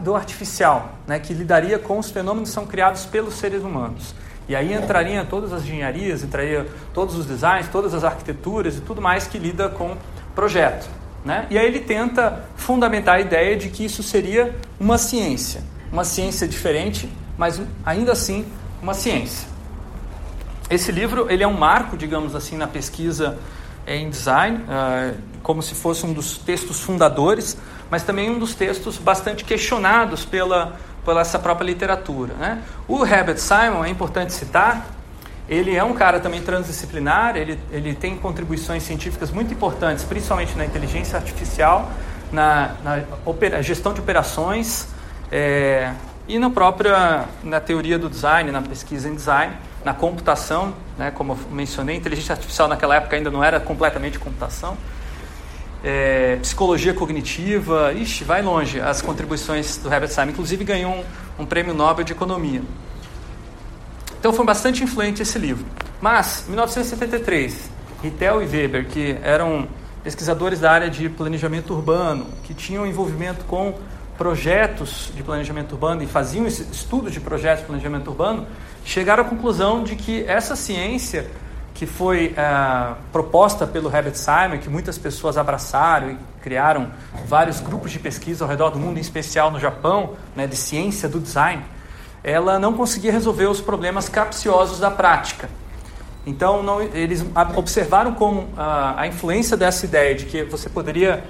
do 0.00 0.14
artificial, 0.14 0.94
né, 1.06 1.18
que 1.18 1.34
lidaria 1.34 1.78
com 1.78 1.98
os 1.98 2.10
fenômenos 2.10 2.48
que 2.48 2.54
são 2.54 2.66
criados 2.66 3.04
pelos 3.04 3.34
seres 3.34 3.62
humanos. 3.62 4.14
E 4.48 4.54
aí 4.54 4.74
entrariam 4.74 5.24
todas 5.24 5.52
as 5.52 5.62
engenharias, 5.62 6.22
entraria 6.22 6.66
todos 6.92 7.16
os 7.16 7.24
designs, 7.26 7.68
todas 7.68 7.94
as 7.94 8.04
arquiteturas 8.04 8.76
e 8.76 8.80
tudo 8.80 9.00
mais 9.00 9.26
que 9.26 9.38
lida 9.38 9.68
com 9.68 9.96
projeto. 10.34 10.88
Né? 11.24 11.46
E 11.48 11.58
aí 11.58 11.66
ele 11.66 11.80
tenta 11.80 12.44
fundamentar 12.56 13.16
a 13.16 13.20
ideia 13.20 13.56
de 13.56 13.70
que 13.70 13.84
isso 13.84 14.02
seria 14.02 14.54
uma 14.78 14.98
ciência, 14.98 15.62
uma 15.90 16.04
ciência 16.04 16.46
diferente, 16.46 17.08
mas 17.38 17.60
ainda 17.84 18.12
assim 18.12 18.44
uma 18.82 18.92
ciência. 18.92 19.48
Esse 20.68 20.92
livro 20.92 21.26
ele 21.30 21.42
é 21.42 21.46
um 21.46 21.56
marco, 21.56 21.96
digamos 21.96 22.34
assim, 22.34 22.58
na 22.58 22.66
pesquisa 22.66 23.38
em 23.86 24.08
design, 24.08 24.58
uh, 24.64 25.16
como 25.42 25.62
se 25.62 25.74
fosse 25.74 26.06
um 26.06 26.12
dos 26.12 26.38
textos 26.38 26.80
fundadores, 26.80 27.56
mas 27.90 28.02
também 28.02 28.30
um 28.30 28.38
dos 28.38 28.54
textos 28.54 28.98
bastante 28.98 29.44
questionados 29.44 30.24
pela 30.24 30.78
pela 31.04 31.20
essa 31.20 31.38
própria 31.38 31.66
literatura. 31.66 32.34
Né? 32.34 32.62
O 32.88 33.04
Herbert 33.04 33.38
Simon, 33.38 33.84
é 33.84 33.90
importante 33.90 34.32
citar, 34.32 34.86
ele 35.48 35.76
é 35.76 35.84
um 35.84 35.92
cara 35.92 36.18
também 36.18 36.40
transdisciplinar, 36.40 37.36
ele, 37.36 37.58
ele 37.70 37.94
tem 37.94 38.16
contribuições 38.16 38.82
científicas 38.82 39.30
muito 39.30 39.52
importantes, 39.52 40.02
principalmente 40.02 40.56
na 40.56 40.64
inteligência 40.64 41.18
artificial, 41.18 41.90
na, 42.32 42.74
na 42.82 43.02
opera, 43.26 43.62
gestão 43.62 43.92
de 43.92 44.00
operações 44.00 44.88
é, 45.30 45.92
e 46.26 46.38
na 46.38 46.48
própria 46.48 47.26
na 47.42 47.60
teoria 47.60 47.98
do 47.98 48.08
design, 48.08 48.50
na 48.50 48.62
pesquisa 48.62 49.08
em 49.08 49.14
design, 49.14 49.54
na 49.84 49.92
computação, 49.92 50.74
né, 50.96 51.10
como 51.10 51.32
eu 51.32 51.38
mencionei, 51.50 51.96
inteligência 51.96 52.32
artificial 52.32 52.68
naquela 52.68 52.96
época 52.96 53.16
ainda 53.16 53.30
não 53.30 53.44
era 53.44 53.60
completamente 53.60 54.18
computação 54.18 54.76
é, 55.84 56.36
psicologia 56.36 56.94
cognitiva, 56.94 57.92
ixi, 57.92 58.24
vai 58.24 58.40
longe 58.40 58.80
as 58.80 59.02
contribuições 59.02 59.76
do 59.76 59.92
Herbert 59.92 60.08
Simon. 60.08 60.30
Inclusive 60.30 60.64
ganhou 60.64 60.90
um, 60.90 61.42
um 61.42 61.46
prêmio 61.46 61.74
Nobel 61.74 62.04
de 62.04 62.12
Economia. 62.12 62.62
Então 64.18 64.32
foi 64.32 64.46
bastante 64.46 64.82
influente 64.82 65.20
esse 65.20 65.38
livro. 65.38 65.66
Mas, 66.00 66.44
em 66.46 66.52
1973, 66.52 67.70
Rittel 68.02 68.42
e 68.42 68.46
Weber, 68.46 68.86
que 68.88 69.18
eram 69.22 69.68
pesquisadores 70.02 70.60
da 70.60 70.72
área 70.72 70.88
de 70.88 71.10
planejamento 71.10 71.74
urbano, 71.74 72.26
que 72.44 72.54
tinham 72.54 72.86
envolvimento 72.86 73.44
com 73.44 73.74
projetos 74.16 75.12
de 75.14 75.22
planejamento 75.22 75.72
urbano 75.72 76.02
e 76.02 76.06
faziam 76.06 76.46
estudos 76.46 77.12
de 77.12 77.20
projetos 77.20 77.60
de 77.60 77.66
planejamento 77.66 78.08
urbano, 78.08 78.46
chegaram 78.84 79.24
à 79.24 79.26
conclusão 79.26 79.82
de 79.82 79.96
que 79.96 80.24
essa 80.24 80.54
ciência 80.54 81.30
que 81.74 81.86
foi 81.86 82.34
uh, 82.38 82.94
proposta 83.12 83.66
pelo 83.66 83.94
Herbert 83.94 84.14
Simon, 84.14 84.58
que 84.58 84.70
muitas 84.70 84.96
pessoas 84.96 85.36
abraçaram 85.36 86.12
e 86.12 86.18
criaram 86.40 86.90
vários 87.26 87.60
grupos 87.60 87.90
de 87.90 87.98
pesquisa 87.98 88.44
ao 88.44 88.48
redor 88.48 88.70
do 88.70 88.78
mundo, 88.78 88.98
em 88.98 89.00
especial 89.00 89.50
no 89.50 89.58
Japão, 89.58 90.10
né, 90.36 90.46
de 90.46 90.56
ciência 90.56 91.08
do 91.08 91.18
design, 91.18 91.64
ela 92.22 92.58
não 92.58 92.74
conseguia 92.74 93.10
resolver 93.10 93.46
os 93.46 93.60
problemas 93.60 94.08
capciosos 94.08 94.78
da 94.78 94.90
prática. 94.90 95.50
Então, 96.26 96.62
não, 96.62 96.80
eles 96.80 97.24
observaram 97.56 98.14
como 98.14 98.42
uh, 98.42 98.94
a 98.96 99.06
influência 99.06 99.56
dessa 99.56 99.84
ideia 99.84 100.14
de 100.14 100.24
que 100.24 100.44
você 100.44 100.70
poderia 100.70 101.24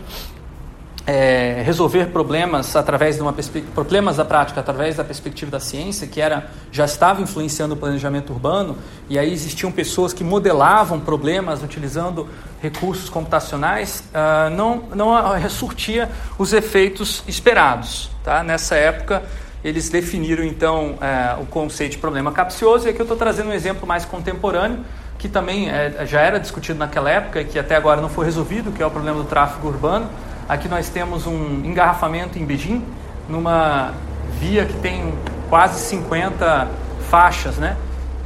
é, 1.07 1.63
resolver 1.65 2.07
problemas 2.07 2.75
através 2.75 3.17
de 3.17 3.23
uma 3.23 3.35
problemas 3.75 4.17
da 4.17 4.25
prática 4.25 4.61
através 4.61 4.97
da 4.97 5.05
perspectiva 5.05 5.51
da 5.51 5.61
ciência 5.61 6.07
que 6.07 6.19
era 6.19 6.47
já 6.73 6.87
estava 6.87 7.21
influenciando 7.21 7.75
o 7.75 7.77
planejamento 7.77 8.33
urbano 8.33 8.79
e 9.09 9.19
aí 9.19 9.31
existiam 9.31 9.71
pessoas 9.71 10.15
que 10.15 10.25
modelavam 10.25 10.99
problemas 10.99 11.63
utilizando 11.63 12.27
recursos 12.63 13.11
computacionais 13.11 14.03
uh, 14.15 14.49
não 14.51 14.85
não 14.95 15.33
ressurtia 15.33 16.11
os 16.39 16.55
efeitos 16.55 17.23
esperados 17.29 18.11
tá? 18.23 18.43
Nessa 18.43 18.75
época 18.75 19.23
eles 19.63 19.91
definiram 19.91 20.43
então 20.43 20.93
uh, 20.93 21.43
o 21.43 21.47
conceito 21.47 21.93
de 21.93 21.99
problema 21.99 22.33
capcioso 22.33 22.87
e 22.87 22.91
aqui 22.91 23.01
eu 23.01 23.05
estou 23.05 23.17
trazendo 23.17 23.51
um 23.51 23.55
exemplo 23.55 23.87
mais 23.87 24.07
contemporâneo 24.07 24.81
que 25.19 25.29
também 25.29 25.69
uh, 25.69 26.07
já 26.07 26.23
era 26.23 26.41
discutido 26.41 26.79
naquela 26.79 27.11
época 27.11 27.43
e 27.43 27.45
que 27.45 27.59
até 27.59 27.77
agora 27.77 28.01
não 28.01 28.09
foi 28.09 28.25
resolvido 28.25 28.73
que 28.73 28.83
é 28.83 28.87
o 28.87 28.91
problema 28.91 29.19
do 29.19 29.29
tráfego 29.29 29.69
urbano 29.69 30.09
Aqui 30.49 30.69
nós 30.69 30.89
temos 30.91 31.27
um 31.27 31.65
engarrafamento 31.65 32.39
em 32.39 32.45
Beijing, 32.45 32.85
numa 33.29 33.95
via 34.39 34.67
que 34.67 34.75
tem 34.75 35.15
quase 35.49 35.81
50 35.81 36.69
faixas, 37.09 37.57
né? 37.57 37.77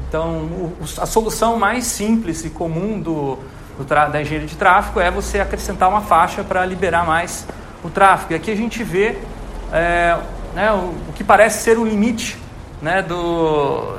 Então, 0.09 0.31
o, 0.31 0.75
a 0.99 1.07
solução 1.07 1.59
mais 1.59 1.85
simples 1.85 2.45
e 2.45 2.51
comum 2.51 3.01
do, 3.01 3.39
do 3.77 3.85
da 3.85 4.21
engenharia 4.21 4.49
de 4.49 4.57
tráfego 4.57 5.01
é 5.01 5.11
você 5.11 5.39
acrescentar 5.39 5.89
uma 5.89 6.01
faixa 6.01 6.43
para 6.43 6.65
liberar 6.65 7.07
mais 7.07 7.47
o 7.85 7.91
tráfego. 7.91 8.33
E 8.33 8.37
aqui 8.37 8.51
a 8.51 8.57
gente 8.57 8.83
vê 8.83 9.17
é, 9.73 10.19
né, 10.55 10.73
o, 10.73 10.95
o, 11.09 11.13
que 11.15 11.23
parece 11.23 11.63
ser 11.63 11.79
o 11.79 11.85
limite 11.85 12.37
né, 12.83 13.03
do, 13.03 13.97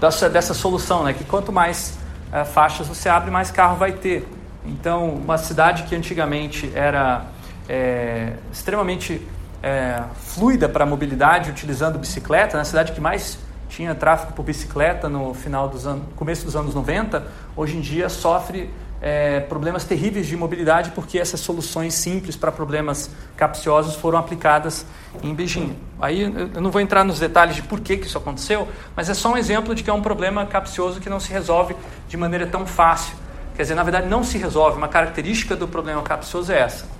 dessa, 0.00 0.28
dessa 0.28 0.52
solução, 0.52 1.04
né? 1.04 1.14
Que 1.14 1.24
quanto 1.24 1.50
mais 1.52 1.96
é, 2.32 2.44
faixas 2.44 2.86
você 2.88 3.08
abre, 3.08 3.30
mais 3.30 3.50
carro 3.50 3.76
vai 3.76 3.92
ter. 3.92 4.28
Então, 4.66 5.08
uma 5.08 5.38
cidade 5.38 5.84
que 5.84 5.94
antigamente 5.94 6.70
era 6.74 7.24
é, 7.68 8.32
extremamente 8.50 9.26
é, 9.62 10.02
fluida 10.14 10.68
para 10.68 10.84
a 10.84 10.86
mobilidade 10.86 11.50
utilizando 11.50 11.98
bicicleta, 11.98 12.56
na 12.56 12.64
cidade 12.64 12.92
que 12.92 13.00
mais 13.00 13.38
tinha 13.68 13.94
tráfego 13.94 14.32
por 14.32 14.44
bicicleta 14.44 15.08
no 15.08 15.34
final 15.34 15.68
dos 15.68 15.86
anos, 15.86 16.04
começo 16.16 16.44
dos 16.44 16.56
anos 16.56 16.74
90, 16.74 17.26
hoje 17.54 17.76
em 17.76 17.80
dia 17.80 18.08
sofre 18.08 18.70
é, 19.00 19.40
problemas 19.40 19.84
terríveis 19.84 20.26
de 20.26 20.36
mobilidade 20.36 20.90
porque 20.90 21.18
essas 21.18 21.38
soluções 21.40 21.94
simples 21.94 22.34
para 22.34 22.50
problemas 22.50 23.10
capciosos 23.36 23.94
foram 23.94 24.18
aplicadas 24.18 24.86
em 25.22 25.34
Beijing. 25.34 25.76
Aí 26.00 26.22
eu 26.22 26.60
não 26.60 26.70
vou 26.70 26.80
entrar 26.80 27.04
nos 27.04 27.20
detalhes 27.20 27.56
de 27.56 27.62
por 27.62 27.80
que, 27.80 27.98
que 27.98 28.06
isso 28.06 28.18
aconteceu, 28.18 28.66
mas 28.96 29.08
é 29.08 29.14
só 29.14 29.32
um 29.32 29.36
exemplo 29.36 29.74
de 29.74 29.84
que 29.84 29.90
é 29.90 29.92
um 29.92 30.02
problema 30.02 30.46
capcioso 30.46 31.00
que 31.00 31.10
não 31.10 31.20
se 31.20 31.30
resolve 31.30 31.76
de 32.08 32.16
maneira 32.16 32.46
tão 32.46 32.66
fácil. 32.66 33.14
Quer 33.54 33.62
dizer, 33.62 33.74
na 33.74 33.82
verdade 33.82 34.08
não 34.08 34.24
se 34.24 34.38
resolve. 34.38 34.78
Uma 34.78 34.88
característica 34.88 35.54
do 35.54 35.68
problema 35.68 36.02
capcioso 36.02 36.50
é 36.50 36.60
essa 36.60 36.97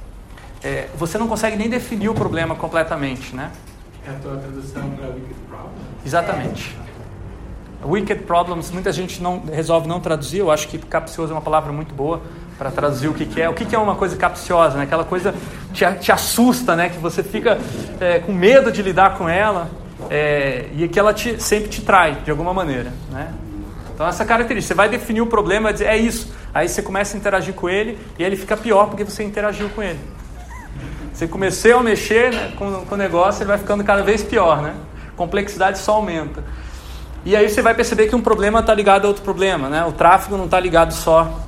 é, 0.63 0.89
você 0.97 1.19
não 1.19 1.29
consegue 1.29 1.57
nem 1.57 1.69
definir 1.69 2.09
o 2.09 2.15
problema 2.15 2.55
completamente, 2.55 3.35
né? 3.35 3.51
É 4.07 4.11
a 4.11 4.15
tua 4.15 4.37
tradução 4.37 4.91
para 4.91 5.07
Wicked 5.09 5.35
Problems? 5.49 5.79
Exatamente. 6.05 6.77
Wicked 7.85 8.23
Problems, 8.25 8.71
muita 8.71 8.93
gente 8.93 9.23
não 9.23 9.43
resolve 9.53 9.87
não 9.87 10.01
traduzir, 10.01 10.39
eu 10.39 10.51
acho 10.51 10.67
que 10.69 10.79
capcioso 10.79 11.33
é 11.33 11.37
uma 11.37 11.43
palavra 11.43 11.73
muito 11.73 11.95
boa 11.95 12.21
para 12.59 12.71
traduzir 12.73 13.07
o 13.07 13.15
que, 13.15 13.25
que, 13.25 13.41
é. 13.41 13.49
O 13.49 13.55
que, 13.55 13.65
que, 13.65 13.75
é 13.75 13.79
uma 13.79 13.95
coisa 13.95 14.17
capciosa? 14.17 14.79
Né? 14.79 14.85
Aquela 14.85 15.05
coisa 15.05 15.33
te, 15.73 15.85
te 16.01 16.11
assusta, 16.11 16.75
né? 16.75 16.89
que 16.89 16.99
você 16.99 17.23
fica 17.23 17.57
é, 18.01 18.19
com 18.19 18.33
medo 18.33 18.73
de 18.73 18.83
lidar 18.83 19.17
com 19.17 19.29
ela 19.29 19.69
é, 20.11 20.67
e 20.77 20.89
que 20.89 20.99
ela 20.99 21.15
te, 21.15 21.41
sempre 21.41 21.69
te 21.69 21.83
trai, 21.83 22.17
de 22.25 22.31
alguma 22.33 22.53
maneira. 22.53 22.93
Né? 23.13 23.33
Então, 23.95 24.09
essa 24.09 24.25
característica, 24.25 24.75
você 24.75 24.77
vai 24.77 24.89
definir 24.89 25.21
o 25.21 25.27
problema, 25.27 25.65
vai 25.65 25.73
dizer, 25.73 25.87
é 25.87 25.97
isso. 25.97 26.33
Aí 26.53 26.69
você 26.69 26.83
começa 26.83 27.17
a 27.17 27.19
interagir 27.19 27.55
com 27.55 27.69
ele 27.69 27.97
e 28.19 28.25
ele 28.25 28.37
fica 28.37 28.57
pior 28.57 28.87
porque 28.87 29.05
você 29.05 29.23
interagiu 29.23 29.69
com 29.71 29.83
ele. 29.83 30.01
Você 31.19 31.27
começou 31.27 31.81
a 31.81 31.83
mexer 31.83 32.33
né, 32.33 32.53
com, 32.57 32.85
com 32.85 32.95
o 32.95 32.97
negócio, 32.97 33.43
ele 33.43 33.49
vai 33.49 33.59
ficando 33.59 33.83
cada 33.83 34.05
vez 34.05 34.23
pior, 34.23 34.63
né? 34.63 34.73
Complexidade 35.17 35.81
só 35.81 35.95
aumenta. 35.95 36.45
E 37.25 37.35
aí 37.35 37.49
você 37.49 37.61
vai 37.61 37.75
perceber 37.75 38.07
que 38.07 38.15
um 38.15 38.21
problema 38.21 38.61
está 38.61 38.73
ligado 38.73 39.05
a 39.05 39.09
outro 39.09 39.25
problema, 39.25 39.69
né? 39.69 39.85
O 39.85 39.91
tráfego 39.91 40.37
não 40.37 40.45
está 40.45 40.61
ligado 40.61 40.93
só, 40.93 41.41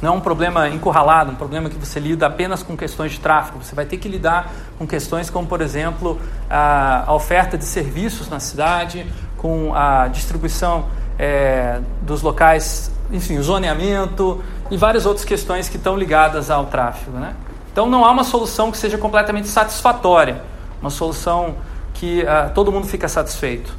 não 0.00 0.14
é 0.14 0.16
um 0.16 0.20
problema 0.22 0.70
encurralado, 0.70 1.32
um 1.32 1.34
problema 1.34 1.68
que 1.68 1.76
você 1.76 2.00
lida 2.00 2.26
apenas 2.26 2.62
com 2.62 2.74
questões 2.78 3.12
de 3.12 3.20
tráfego. 3.20 3.62
Você 3.62 3.74
vai 3.74 3.84
ter 3.84 3.98
que 3.98 4.08
lidar 4.08 4.50
com 4.78 4.86
questões 4.86 5.28
como, 5.28 5.46
por 5.46 5.60
exemplo, 5.60 6.18
a, 6.48 7.04
oferta 7.12 7.58
de 7.58 7.66
serviços 7.66 8.30
na 8.30 8.40
cidade, 8.40 9.06
com 9.36 9.74
a 9.74 10.08
distribuição 10.08 10.86
é, 11.18 11.78
dos 12.00 12.22
locais, 12.22 12.90
enfim, 13.12 13.36
o 13.36 13.42
zoneamento 13.42 14.42
e 14.70 14.78
várias 14.78 15.04
outras 15.04 15.26
questões 15.26 15.68
que 15.68 15.76
estão 15.76 15.94
ligadas 15.94 16.50
ao 16.50 16.64
tráfego, 16.64 17.18
né? 17.18 17.34
Então 17.74 17.88
não 17.88 18.04
há 18.04 18.12
uma 18.12 18.22
solução 18.22 18.70
que 18.70 18.78
seja 18.78 18.96
completamente 18.96 19.48
satisfatória, 19.48 20.40
uma 20.80 20.90
solução 20.90 21.56
que 21.92 22.22
uh, 22.22 22.54
todo 22.54 22.70
mundo 22.70 22.86
fica 22.86 23.08
satisfeito. 23.08 23.76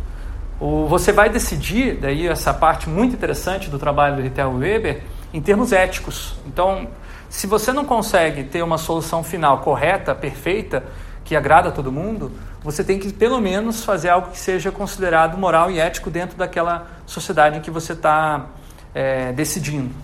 O, 0.59 0.85
você 0.85 1.13
vai 1.13 1.29
decidir, 1.29 1.95
daí 2.01 2.27
essa 2.27 2.53
parte 2.53 2.89
muito 2.89 3.15
interessante 3.15 3.69
do 3.69 3.79
trabalho 3.79 4.17
do 4.17 4.21
Retail 4.21 4.51
Weber, 4.51 5.01
em 5.33 5.39
termos 5.39 5.71
éticos. 5.71 6.35
Então, 6.45 6.89
se 7.29 7.47
você 7.47 7.71
não 7.71 7.85
consegue 7.85 8.43
ter 8.43 8.61
uma 8.61 8.77
solução 8.77 9.23
final 9.23 9.59
correta, 9.59 10.13
perfeita, 10.13 10.83
que 11.23 11.33
agrada 11.33 11.69
a 11.69 11.71
todo 11.71 11.89
mundo, 11.89 12.33
você 12.61 12.83
tem 12.83 12.99
que 12.99 13.13
pelo 13.13 13.39
menos 13.39 13.85
fazer 13.85 14.09
algo 14.09 14.31
que 14.31 14.37
seja 14.37 14.73
considerado 14.73 15.37
moral 15.37 15.71
e 15.71 15.79
ético 15.79 16.09
dentro 16.09 16.35
daquela 16.35 16.85
sociedade 17.05 17.59
em 17.59 17.61
que 17.61 17.71
você 17.71 17.93
está 17.93 18.47
é, 18.93 19.31
decidindo. 19.31 19.95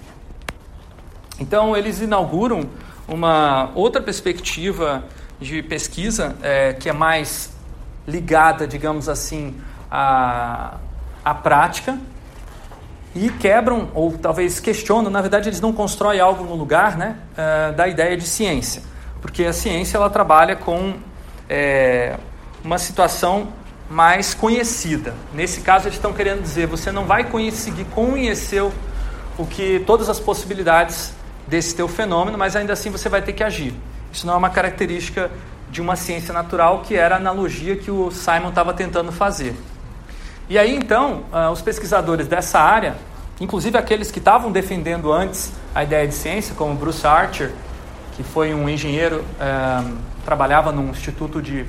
Então, 1.38 1.76
eles 1.76 2.00
inauguram 2.00 2.70
uma 3.12 3.70
outra 3.76 4.02
perspectiva 4.02 5.04
de 5.40 5.62
pesquisa 5.62 6.36
é, 6.42 6.74
que 6.74 6.88
é 6.88 6.94
mais 6.94 7.52
ligada, 8.08 8.66
digamos 8.66 9.10
assim, 9.10 9.60
à, 9.90 10.78
à 11.24 11.34
prática 11.34 12.00
e 13.14 13.30
quebram 13.30 13.90
ou 13.94 14.18
talvez 14.18 14.60
questionam. 14.60 15.12
Na 15.12 15.20
verdade, 15.20 15.50
eles 15.50 15.60
não 15.60 15.74
constroem 15.74 16.20
algo 16.20 16.46
no 16.46 16.56
lugar, 16.56 16.98
né, 16.98 17.18
uh, 17.34 17.76
da 17.76 17.88
ideia 17.88 18.16
de 18.16 18.26
ciência, 18.26 18.82
porque 19.22 19.44
a 19.44 19.52
ciência 19.52 19.98
ela 19.98 20.10
trabalha 20.10 20.56
com 20.56 20.96
é, 21.50 22.16
uma 22.64 22.78
situação 22.78 23.50
mais 23.90 24.34
conhecida. 24.34 25.14
Nesse 25.34 25.60
caso, 25.60 25.88
eles 25.88 25.98
estão 25.98 26.14
querendo 26.14 26.42
dizer 26.42 26.66
você 26.66 26.92
não 26.94 27.06
vai 27.06 27.26
conseguir 27.26 27.84
conhecer 27.86 28.62
o 29.38 29.46
que 29.46 29.84
todas 29.86 30.08
as 30.08 30.20
possibilidades 30.20 31.14
desse 31.52 31.76
teu 31.76 31.90
fenômeno, 31.90 32.38
mas 32.38 32.56
ainda 32.56 32.72
assim 32.72 32.90
você 32.90 33.10
vai 33.10 33.22
ter 33.22 33.34
que 33.34 33.44
agir. 33.44 33.74
Isso 34.10 34.26
não 34.26 34.36
é 34.36 34.38
uma 34.38 34.50
característica 34.50 35.30
de 35.70 35.82
uma 35.82 35.98
ciência 35.98 36.34
natural, 36.34 36.80
que 36.80 36.96
era 36.96 37.16
a 37.16 37.18
analogia 37.18 37.76
que 37.76 37.92
o 37.92 38.10
Simon 38.10 38.50
estava 38.50 38.74
tentando 38.74 39.12
fazer. 39.12 39.54
E 40.50 40.58
aí 40.58 40.74
então, 40.74 41.26
uh, 41.32 41.52
os 41.52 41.62
pesquisadores 41.62 42.26
dessa 42.26 42.58
área, 42.58 42.96
inclusive 43.40 43.78
aqueles 43.78 44.10
que 44.10 44.20
estavam 44.20 44.50
defendendo 44.50 45.12
antes 45.12 45.52
a 45.76 45.84
ideia 45.84 46.08
de 46.08 46.14
ciência, 46.14 46.56
como 46.56 46.74
Bruce 46.74 47.06
Archer, 47.06 47.52
que 48.16 48.24
foi 48.24 48.54
um 48.54 48.70
engenheiro, 48.70 49.20
uh, 49.20 49.98
trabalhava 50.24 50.72
num 50.72 50.90
instituto 50.90 51.42
de, 51.42 51.66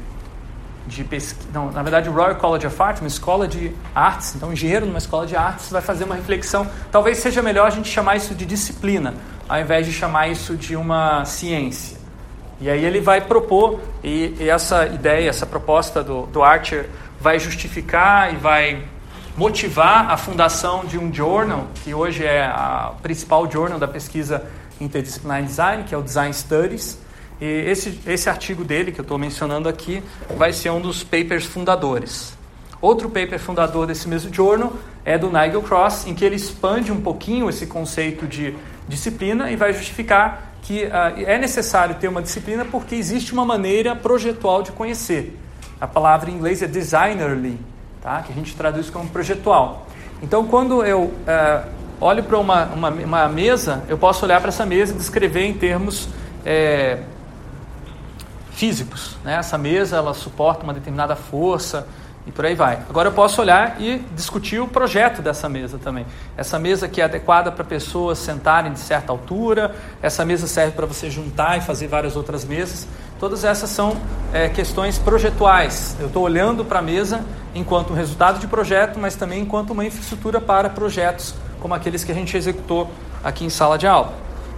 de 0.86 1.02
pesquisa, 1.02 1.48
não, 1.52 1.72
na 1.72 1.82
verdade 1.82 2.08
Royal 2.08 2.36
College 2.36 2.68
of 2.68 2.80
Art, 2.80 3.00
uma 3.00 3.08
escola 3.08 3.48
de 3.48 3.72
artes, 3.92 4.36
então 4.36 4.52
engenheiro 4.52 4.86
numa 4.86 4.98
escola 4.98 5.26
de 5.26 5.34
artes 5.34 5.70
vai 5.70 5.82
fazer 5.82 6.04
uma 6.04 6.14
reflexão, 6.14 6.68
talvez 6.92 7.18
seja 7.18 7.42
melhor 7.42 7.66
a 7.66 7.70
gente 7.70 7.88
chamar 7.88 8.16
isso 8.16 8.32
de 8.32 8.46
disciplina, 8.46 9.14
ao 9.48 9.60
invés 9.60 9.86
de 9.86 9.92
chamar 9.92 10.28
isso 10.28 10.56
de 10.56 10.76
uma 10.76 11.24
ciência. 11.24 11.98
E 12.60 12.70
aí 12.70 12.84
ele 12.84 13.00
vai 13.00 13.20
propor, 13.20 13.80
e, 14.04 14.36
e 14.38 14.48
essa 14.48 14.86
ideia, 14.86 15.28
essa 15.28 15.44
proposta 15.44 16.02
do, 16.02 16.26
do 16.26 16.42
Archer 16.42 16.88
vai 17.20 17.38
justificar 17.38 18.32
e 18.32 18.36
vai 18.36 18.84
motivar 19.36 20.10
a 20.10 20.16
fundação 20.16 20.84
de 20.84 20.98
um 20.98 21.12
journal, 21.12 21.66
que 21.82 21.94
hoje 21.94 22.24
é 22.24 22.44
a 22.44 22.92
principal 23.02 23.50
journal 23.50 23.78
da 23.78 23.88
pesquisa 23.88 24.44
interdisciplinar 24.80 25.42
design, 25.42 25.84
que 25.84 25.94
é 25.94 25.98
o 25.98 26.02
Design 26.02 26.32
Studies. 26.32 26.98
E 27.40 27.44
esse, 27.44 28.00
esse 28.06 28.28
artigo 28.28 28.62
dele, 28.62 28.92
que 28.92 29.00
eu 29.00 29.04
estou 29.04 29.18
mencionando 29.18 29.68
aqui, 29.68 30.02
vai 30.36 30.52
ser 30.52 30.70
um 30.70 30.80
dos 30.80 31.02
papers 31.02 31.44
fundadores. 31.44 32.36
Outro 32.80 33.08
paper 33.08 33.38
fundador 33.38 33.86
desse 33.86 34.08
mesmo 34.08 34.32
journal 34.32 34.72
é 35.04 35.18
do 35.18 35.28
Nigel 35.28 35.62
Cross, 35.62 36.06
em 36.06 36.14
que 36.14 36.24
ele 36.24 36.36
expande 36.36 36.92
um 36.92 37.00
pouquinho 37.00 37.48
esse 37.48 37.66
conceito 37.66 38.26
de 38.26 38.54
disciplina 38.88 39.50
e 39.50 39.56
vai 39.56 39.72
justificar 39.72 40.52
que 40.62 40.84
uh, 40.84 41.20
é 41.26 41.38
necessário 41.38 41.96
ter 41.96 42.08
uma 42.08 42.22
disciplina 42.22 42.64
porque 42.64 42.94
existe 42.94 43.32
uma 43.32 43.44
maneira 43.44 43.96
projetual 43.96 44.62
de 44.62 44.70
conhecer. 44.72 45.38
A 45.80 45.86
palavra 45.86 46.30
em 46.30 46.34
inglês 46.34 46.62
é 46.62 46.66
designerly, 46.68 47.58
tá? 48.00 48.22
que 48.22 48.32
a 48.32 48.34
gente 48.34 48.54
traduz 48.54 48.88
como 48.88 49.08
projetual. 49.08 49.86
Então, 50.22 50.46
quando 50.46 50.84
eu 50.84 51.02
uh, 51.02 51.68
olho 52.00 52.22
para 52.22 52.38
uma, 52.38 52.66
uma, 52.66 52.90
uma, 52.90 53.28
mesa, 53.28 53.82
eu 53.88 53.98
posso 53.98 54.24
olhar 54.24 54.40
para 54.40 54.50
essa 54.50 54.64
mesa 54.64 54.94
e 54.94 54.96
descrever 54.96 55.44
em 55.44 55.54
termos 55.54 56.08
é, 56.44 57.00
físicos. 58.52 59.16
Né? 59.24 59.34
Essa 59.34 59.58
mesa 59.58 59.96
ela 59.96 60.14
suporta 60.14 60.62
uma 60.62 60.72
determinada 60.72 61.16
força, 61.16 61.88
e 62.26 62.30
por 62.30 62.46
aí 62.46 62.54
vai. 62.54 62.78
Agora 62.88 63.08
eu 63.08 63.12
posso 63.12 63.40
olhar 63.40 63.80
e 63.80 63.98
discutir 64.14 64.60
o 64.60 64.68
projeto 64.68 65.20
dessa 65.20 65.48
mesa 65.48 65.78
também. 65.78 66.06
Essa 66.36 66.58
mesa 66.58 66.88
que 66.88 67.00
é 67.00 67.04
adequada 67.04 67.50
para 67.50 67.64
pessoas 67.64 68.18
sentarem 68.18 68.72
de 68.72 68.78
certa 68.78 69.12
altura, 69.12 69.74
essa 70.00 70.24
mesa 70.24 70.46
serve 70.46 70.72
para 70.72 70.86
você 70.86 71.10
juntar 71.10 71.58
e 71.58 71.60
fazer 71.60 71.88
várias 71.88 72.14
outras 72.14 72.44
mesas. 72.44 72.86
Todas 73.18 73.44
essas 73.44 73.70
são 73.70 73.96
é, 74.32 74.48
questões 74.48 74.98
projetuais. 74.98 75.96
Eu 75.98 76.06
estou 76.06 76.22
olhando 76.22 76.64
para 76.64 76.78
a 76.78 76.82
mesa 76.82 77.24
enquanto 77.54 77.92
um 77.92 77.96
resultado 77.96 78.38
de 78.38 78.46
projeto, 78.46 78.98
mas 78.98 79.16
também 79.16 79.42
enquanto 79.42 79.70
uma 79.70 79.84
infraestrutura 79.84 80.40
para 80.40 80.70
projetos 80.70 81.34
como 81.60 81.74
aqueles 81.74 82.02
que 82.02 82.10
a 82.10 82.14
gente 82.14 82.36
executou 82.36 82.90
aqui 83.22 83.44
em 83.44 83.50
sala 83.50 83.78
de 83.78 83.86
aula. 83.86 84.12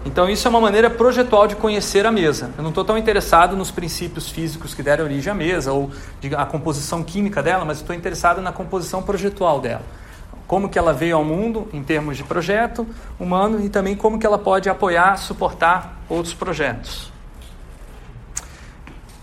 Então, 0.06 0.28
isso 0.28 0.46
é 0.46 0.50
uma 0.50 0.60
maneira 0.60 0.90
projetual 0.90 1.46
de 1.46 1.56
conhecer 1.56 2.04
a 2.04 2.12
mesa. 2.12 2.50
Eu 2.58 2.62
não 2.62 2.68
estou 2.68 2.84
tão 2.84 2.98
interessado 2.98 3.56
nos 3.56 3.70
princípios 3.70 4.28
físicos 4.28 4.74
que 4.74 4.82
deram 4.82 5.04
origem 5.04 5.32
à 5.32 5.34
mesa 5.34 5.72
ou 5.72 5.90
a 6.36 6.44
composição 6.44 7.02
química 7.02 7.42
dela, 7.42 7.64
mas 7.64 7.78
estou 7.78 7.96
interessado 7.96 8.42
na 8.42 8.52
composição 8.52 9.02
projetual 9.02 9.60
dela. 9.60 9.82
Como 10.46 10.68
que 10.68 10.78
ela 10.78 10.92
veio 10.92 11.16
ao 11.16 11.24
mundo 11.24 11.68
em 11.72 11.82
termos 11.82 12.18
de 12.18 12.22
projeto 12.22 12.86
humano 13.18 13.64
e 13.64 13.70
também 13.70 13.96
como 13.96 14.18
que 14.18 14.26
ela 14.26 14.36
pode 14.36 14.68
apoiar, 14.68 15.16
suportar 15.16 15.98
outros 16.06 16.34
projetos. 16.34 17.10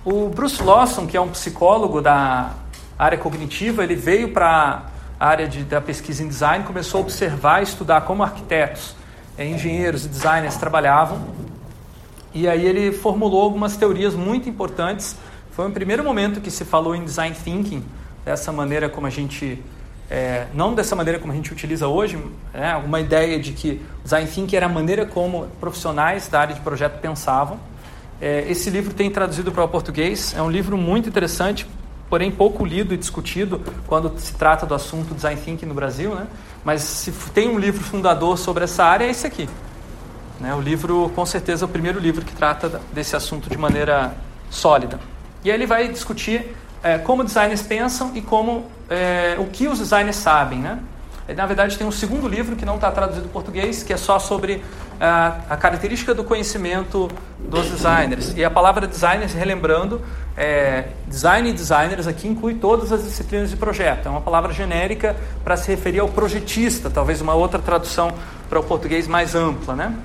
O 0.04 0.30
Bruce 0.30 0.64
Lawson, 0.64 1.06
que 1.06 1.16
é 1.16 1.22
um 1.22 1.30
psicólogo 1.30 2.02
da 2.02 2.54
área 2.98 3.20
cognitiva, 3.20 3.84
ele 3.84 3.96
veio 3.96 4.34
para 4.34 4.86
a 5.20 5.28
área 5.28 5.48
de, 5.48 5.64
da 5.64 5.80
pesquisa 5.80 6.24
em 6.24 6.28
design, 6.28 6.66
começou 6.66 7.02
a 7.02 7.02
observar 7.04 7.60
e 7.60 7.64
estudar 7.66 8.02
como 8.02 8.24
arquitetos 8.24 9.00
é, 9.42 9.48
engenheiros 9.48 10.06
e 10.06 10.10
designers 10.10 10.56
trabalhavam. 10.56 11.20
E 12.34 12.48
aí 12.48 12.66
ele 12.66 12.92
formulou 12.92 13.42
algumas 13.42 13.76
teorias 13.76 14.14
muito 14.14 14.48
importantes. 14.48 15.16
Foi 15.52 15.68
o 15.68 15.72
primeiro 15.72 16.04
momento 16.04 16.39
que 16.39 16.52
se 16.52 16.64
falou 16.64 16.96
em 16.96 17.04
design 17.04 17.36
thinking, 17.36 17.84
dessa 18.24 18.52
maneira 18.52 18.88
como 18.88 19.08
a 19.08 19.10
gente 19.10 19.62
é, 20.10 20.48
não 20.54 20.76
dessa 20.76 20.94
maneira 20.94 21.18
como 21.20 21.32
a 21.32 21.36
gente 21.36 21.54
utiliza 21.54 21.88
hoje, 21.88 22.22
é, 22.54 22.76
uma 22.76 23.00
ideia 23.00 23.39
de 23.39 23.54
que 23.54 23.82
design 24.04 24.30
thinking 24.30 24.58
era 24.58 24.66
a 24.66 24.70
maneira 24.70 25.06
como 25.06 25.48
profissionais 25.60 26.28
da 26.28 26.42
área 26.42 26.54
de 26.54 26.60
projeto 26.60 27.00
pensavam. 27.00 27.58
É, 28.20 28.46
esse 28.50 28.70
livro 28.70 28.94
tem 28.94 29.10
traduzido 29.10 29.52
para 29.52 29.64
o 29.64 29.68
português, 29.70 30.36
é 30.38 30.42
um 30.42 30.52
livro 30.52 30.78
muito 30.78 31.08
interessante, 31.08 31.66
porém 32.10 32.30
pouco 32.30 32.66
lido 32.66 32.94
e 32.94 32.98
discutido 32.98 33.62
quando 33.88 34.14
se 34.20 34.34
trata 34.34 34.66
do 34.66 34.76
assunto 34.76 35.16
design 35.16 35.39
thinking 35.39 35.66
no 35.66 35.74
Brasil, 35.74 36.14
né? 36.14 36.28
Mas 36.64 36.82
se 36.82 37.12
tem 37.34 37.49
um 37.49 37.57
livro 37.57 37.84
fundador 37.84 38.38
sobre 38.38 38.64
essa 38.64 38.84
área, 38.84 39.05
é 39.05 39.09
esse 39.09 39.26
aqui. 39.26 39.49
Né? 40.39 40.53
O 40.53 40.62
livro, 40.62 41.12
com 41.16 41.26
certeza, 41.26 41.66
é 41.66 41.68
o 41.68 41.70
primeiro 41.70 41.99
livro 41.99 42.24
que 42.24 42.36
trata 42.36 42.82
desse 42.91 43.16
assunto 43.16 43.49
de 43.49 43.57
maneira 43.57 44.16
sólida. 44.49 44.99
E 45.43 45.49
aí 45.49 45.57
ele 45.57 45.66
vai 45.66 45.88
discutir 45.88 46.55
é, 46.84 46.97
como 46.97 47.24
designers 47.24 47.62
pensam 47.62 48.12
e 48.16 48.22
como 48.22 48.66
é, 48.89 49.36
o 49.39 49.45
que 49.45 49.68
os 49.68 49.80
designers 49.80 50.16
sabem, 50.16 50.59
né? 50.59 50.80
Na 51.28 51.46
verdade, 51.46 51.78
tem 51.78 51.86
um 51.86 51.92
segundo 51.92 52.28
livro 52.28 52.56
que 52.56 52.66
não 52.66 52.76
está 52.76 52.92
traduzido 52.92 53.26
em 53.26 53.30
português, 53.30 53.84
que 53.84 53.94
é 53.94 53.98
só 53.98 54.20
sobre 54.20 54.64
a, 55.00 55.38
a, 55.50 55.58
característica 55.58 56.14
do 56.14 56.24
conhecimento 56.24 57.10
dos 57.40 57.70
designers. 57.70 58.34
E 58.36 58.44
a 58.44 58.50
palavra 58.50 58.88
designers, 58.88 59.34
relembrando, 59.34 60.02
é, 60.36 60.90
design 61.08 61.50
e 61.50 61.54
designers 61.54 62.08
aqui 62.08 62.28
inclui 62.28 62.56
todas 62.56 62.92
as 62.92 63.04
disciplinas 63.04 63.50
de 63.50 63.56
projeto. 63.56 64.08
É 64.08 64.10
uma 64.10 64.22
palavra 64.22 64.52
genérica 64.52 65.16
para 65.44 65.56
se 65.56 65.70
referir 65.70 66.00
ao 66.00 66.10
projetista, 66.10 66.90
talvez 66.90 67.22
uma 67.22 67.34
outra 67.34 67.60
tradução 67.60 68.12
para 68.50 68.60
o 68.60 68.64
português 68.64 69.08
mais 69.08 69.36
ampla. 69.36 69.76
Né? 69.76 69.96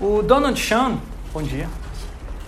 O 0.00 0.22
Donald 0.22 0.58
Chan, 0.58 0.98
bom 1.34 1.42
dia, 1.42 1.68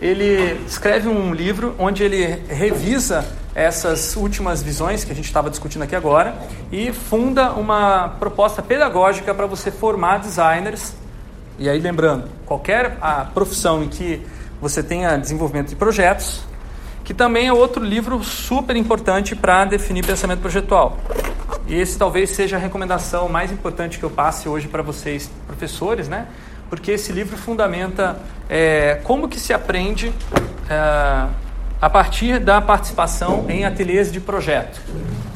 ele 0.00 0.60
escreve 0.66 1.08
um 1.08 1.34
livro 1.34 1.74
onde 1.78 2.02
ele 2.04 2.42
revisa 2.48 3.26
essas 3.54 4.14
últimas 4.14 4.62
visões 4.62 5.02
que 5.02 5.10
a 5.10 5.14
gente 5.14 5.24
estava 5.24 5.50
discutindo 5.50 5.82
aqui 5.82 5.96
agora 5.96 6.36
e 6.70 6.92
funda 6.92 7.52
uma 7.52 8.10
proposta 8.20 8.62
pedagógica 8.62 9.34
para 9.34 9.46
você 9.46 9.70
formar 9.70 10.18
designers. 10.18 10.94
E 11.58 11.68
aí, 11.68 11.80
lembrando, 11.80 12.28
qualquer 12.46 12.96
a 13.00 13.24
profissão 13.24 13.82
em 13.82 13.88
que 13.88 14.24
você 14.60 14.82
tem 14.82 15.06
a 15.06 15.16
desenvolvimento 15.16 15.70
de 15.70 15.76
projetos, 15.76 16.42
que 17.02 17.12
também 17.12 17.48
é 17.48 17.52
outro 17.52 17.84
livro 17.84 18.22
super 18.22 18.76
importante 18.76 19.34
para 19.34 19.64
definir 19.64 20.06
pensamento 20.06 20.40
projetual. 20.40 20.96
E 21.66 21.74
esse 21.74 21.98
talvez 21.98 22.30
seja 22.30 22.56
a 22.56 22.60
recomendação 22.60 23.28
mais 23.28 23.50
importante 23.50 23.98
que 23.98 24.04
eu 24.04 24.10
passe 24.10 24.48
hoje 24.48 24.68
para 24.68 24.82
vocês, 24.82 25.30
professores, 25.46 26.06
né? 26.06 26.28
Porque 26.68 26.92
esse 26.92 27.12
livro 27.12 27.36
fundamenta 27.36 28.18
é, 28.48 29.00
como 29.04 29.28
que 29.28 29.40
se 29.40 29.52
aprende 29.52 30.12
é, 30.68 31.26
a 31.80 31.90
partir 31.90 32.40
da 32.40 32.60
participação 32.60 33.46
em 33.48 33.64
ateliês 33.64 34.10
de 34.12 34.20
projeto. 34.20 34.80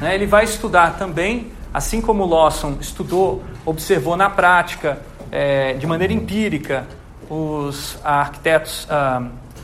Né? 0.01 0.15
Ele 0.15 0.27
vai 0.27 0.45
estudar 0.45 0.99
também, 0.99 1.53
assim 1.73 2.01
como 2.01 2.27
Lawson 2.27 2.77
estudou, 2.81 3.43
observou 3.65 4.17
na 4.17 4.29
prática, 4.29 4.99
é, 5.31 5.75
de 5.75 5.87
maneira 5.87 6.13
empírica, 6.13 6.87
os 7.31 7.99
arquitetos 8.05 8.87
ah, 8.91 9.23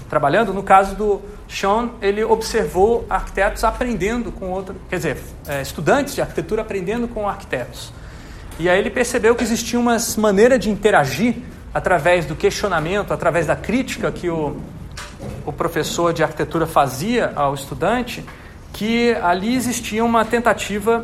trabalhando. 0.08 0.54
No 0.54 0.62
caso 0.62 0.94
do 0.94 1.20
Sean, 1.48 1.90
ele 2.00 2.24
observou 2.24 3.04
arquitetos 3.10 3.62
aprendendo 3.64 4.32
com 4.32 4.50
outros, 4.50 4.76
quer 4.88 4.96
dizer, 4.96 5.18
é, 5.46 5.60
estudantes 5.60 6.14
de 6.14 6.22
arquitetura 6.22 6.62
aprendendo 6.62 7.06
com 7.08 7.28
arquitetos. 7.28 7.92
E 8.58 8.68
aí 8.68 8.78
ele 8.78 8.90
percebeu 8.90 9.34
que 9.34 9.44
existia 9.44 9.78
uma 9.78 9.96
maneira 10.16 10.58
de 10.58 10.70
interagir 10.70 11.36
através 11.72 12.26
do 12.26 12.34
questionamento, 12.34 13.12
através 13.12 13.46
da 13.46 13.56
crítica 13.56 14.10
que 14.10 14.28
o, 14.28 14.56
o 15.44 15.52
professor 15.52 16.12
de 16.12 16.22
arquitetura 16.22 16.66
fazia 16.66 17.32
ao 17.34 17.54
estudante, 17.54 18.24
que 18.72 19.14
ali 19.22 19.54
existia 19.54 20.04
uma 20.04 20.24
tentativa 20.24 21.02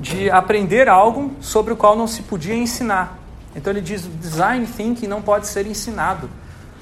de 0.00 0.30
aprender 0.30 0.88
algo 0.88 1.32
sobre 1.40 1.72
o 1.72 1.76
qual 1.76 1.96
não 1.96 2.06
se 2.06 2.22
podia 2.22 2.54
ensinar. 2.54 3.18
Então 3.54 3.72
ele 3.72 3.80
diz: 3.80 4.08
design 4.20 4.66
thinking 4.66 5.06
não 5.06 5.22
pode 5.22 5.46
ser 5.46 5.66
ensinado. 5.66 6.28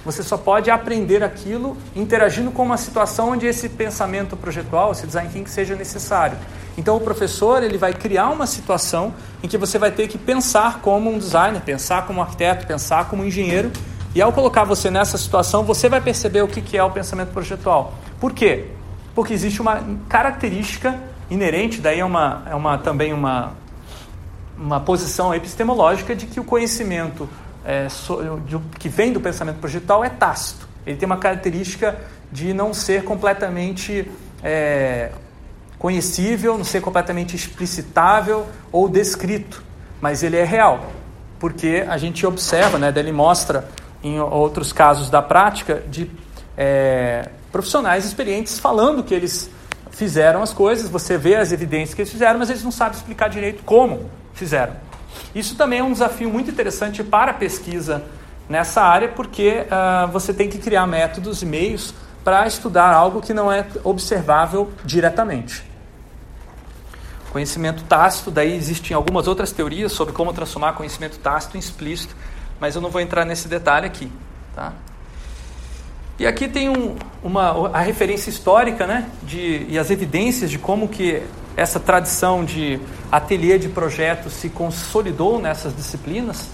Você 0.04 0.22
só 0.22 0.38
pode 0.38 0.70
aprender 0.70 1.22
aquilo 1.22 1.76
interagindo 1.94 2.50
com 2.50 2.62
uma 2.62 2.78
situação 2.78 3.30
onde 3.30 3.46
esse 3.46 3.68
pensamento 3.68 4.36
projetual, 4.36 4.92
esse 4.92 5.06
design 5.06 5.28
thinking 5.30 5.50
seja 5.50 5.74
necessário. 5.74 6.38
Então 6.78 6.96
o 6.96 7.00
professor 7.00 7.62
ele 7.62 7.76
vai 7.76 7.92
criar 7.92 8.30
uma 8.30 8.46
situação 8.46 9.12
em 9.42 9.48
que 9.48 9.58
você 9.58 9.78
vai 9.78 9.90
ter 9.90 10.08
que 10.08 10.16
pensar 10.16 10.80
como 10.80 11.10
um 11.10 11.18
designer, 11.18 11.60
pensar 11.60 12.06
como 12.06 12.20
um 12.20 12.22
arquiteto, 12.22 12.66
pensar 12.66 13.08
como 13.08 13.22
um 13.22 13.26
engenheiro. 13.26 13.70
E 14.14 14.22
ao 14.22 14.32
colocar 14.32 14.64
você 14.64 14.90
nessa 14.90 15.18
situação, 15.18 15.64
você 15.64 15.88
vai 15.88 16.00
perceber 16.00 16.42
o 16.42 16.48
que 16.48 16.76
é 16.76 16.82
o 16.82 16.90
pensamento 16.90 17.28
projetual. 17.28 17.94
Por 18.18 18.32
quê? 18.32 18.68
Porque 19.14 19.34
existe 19.34 19.60
uma 19.60 19.84
característica 20.08 20.98
inerente, 21.30 21.80
daí 21.80 22.00
é, 22.00 22.04
uma, 22.04 22.42
é 22.46 22.54
uma, 22.54 22.78
também 22.78 23.12
uma, 23.12 23.52
uma 24.58 24.80
posição 24.80 25.32
epistemológica 25.34 26.14
de 26.16 26.26
que 26.26 26.40
o 26.40 26.44
conhecimento 26.44 27.28
é, 27.64 27.86
que 28.78 28.88
vem 28.88 29.12
do 29.12 29.20
pensamento 29.20 29.58
projetual 29.58 30.04
é 30.04 30.08
tácito. 30.08 30.68
Ele 30.86 30.96
tem 30.96 31.06
uma 31.06 31.18
característica 31.18 31.98
de 32.32 32.52
não 32.52 32.72
ser 32.72 33.04
completamente 33.04 34.10
é, 34.42 35.10
conhecível, 35.78 36.56
não 36.56 36.64
ser 36.64 36.80
completamente 36.80 37.34
explicitável 37.34 38.46
ou 38.70 38.88
descrito, 38.88 39.62
mas 40.00 40.22
ele 40.22 40.36
é 40.36 40.44
real, 40.44 40.90
porque 41.38 41.84
a 41.88 41.98
gente 41.98 42.26
observa, 42.26 42.78
né, 42.78 42.92
ele 42.96 43.12
mostra 43.12 43.68
em 44.02 44.20
outros 44.20 44.72
casos 44.72 45.10
da 45.10 45.20
prática 45.20 45.82
de 45.88 46.10
é, 46.56 47.28
profissionais 47.52 48.04
experientes 48.04 48.58
falando 48.58 49.02
que 49.02 49.14
eles 49.14 49.50
fizeram 49.90 50.42
as 50.42 50.52
coisas, 50.52 50.88
você 50.88 51.18
vê 51.18 51.36
as 51.36 51.52
evidências 51.52 51.94
que 51.94 52.02
eles 52.02 52.12
fizeram, 52.12 52.38
mas 52.38 52.48
eles 52.48 52.62
não 52.62 52.70
sabem 52.70 52.96
explicar 52.96 53.28
direito 53.28 53.62
como 53.64 54.10
fizeram. 54.32 54.74
Isso 55.34 55.56
também 55.56 55.80
é 55.80 55.84
um 55.84 55.92
desafio 55.92 56.30
muito 56.30 56.50
interessante 56.50 57.02
para 57.02 57.30
a 57.30 57.34
pesquisa 57.34 58.04
nessa 58.48 58.82
área, 58.82 59.08
porque 59.08 59.64
uh, 59.66 60.10
você 60.10 60.34
tem 60.34 60.48
que 60.48 60.58
criar 60.58 60.86
métodos 60.86 61.42
e 61.42 61.46
meios 61.46 61.94
para 62.24 62.46
estudar 62.46 62.92
algo 62.92 63.20
que 63.20 63.32
não 63.32 63.50
é 63.50 63.66
observável 63.84 64.72
diretamente. 64.84 65.62
Conhecimento 67.32 67.84
tácito, 67.84 68.30
daí 68.30 68.56
existem 68.56 68.94
algumas 68.94 69.28
outras 69.28 69.52
teorias 69.52 69.92
sobre 69.92 70.12
como 70.12 70.32
transformar 70.32 70.72
conhecimento 70.72 71.18
tácito 71.18 71.56
em 71.56 71.60
explícito, 71.60 72.14
mas 72.58 72.74
eu 72.74 72.82
não 72.82 72.90
vou 72.90 73.00
entrar 73.00 73.24
nesse 73.24 73.46
detalhe 73.46 73.86
aqui. 73.86 74.10
Tá? 74.54 74.72
E 76.18 76.26
aqui 76.26 76.48
tem 76.48 76.68
um, 76.68 76.96
uma, 77.22 77.68
a 77.68 77.80
referência 77.80 78.28
histórica 78.28 78.86
né, 78.86 79.08
de, 79.22 79.64
e 79.68 79.78
as 79.78 79.90
evidências 79.90 80.50
de 80.50 80.58
como 80.58 80.88
que 80.88 81.22
essa 81.56 81.80
tradição 81.80 82.44
de 82.44 82.80
ateliê 83.10 83.58
de 83.58 83.68
projetos 83.68 84.32
se 84.32 84.48
consolidou 84.48 85.40
nessas 85.40 85.74
disciplinas. 85.74 86.48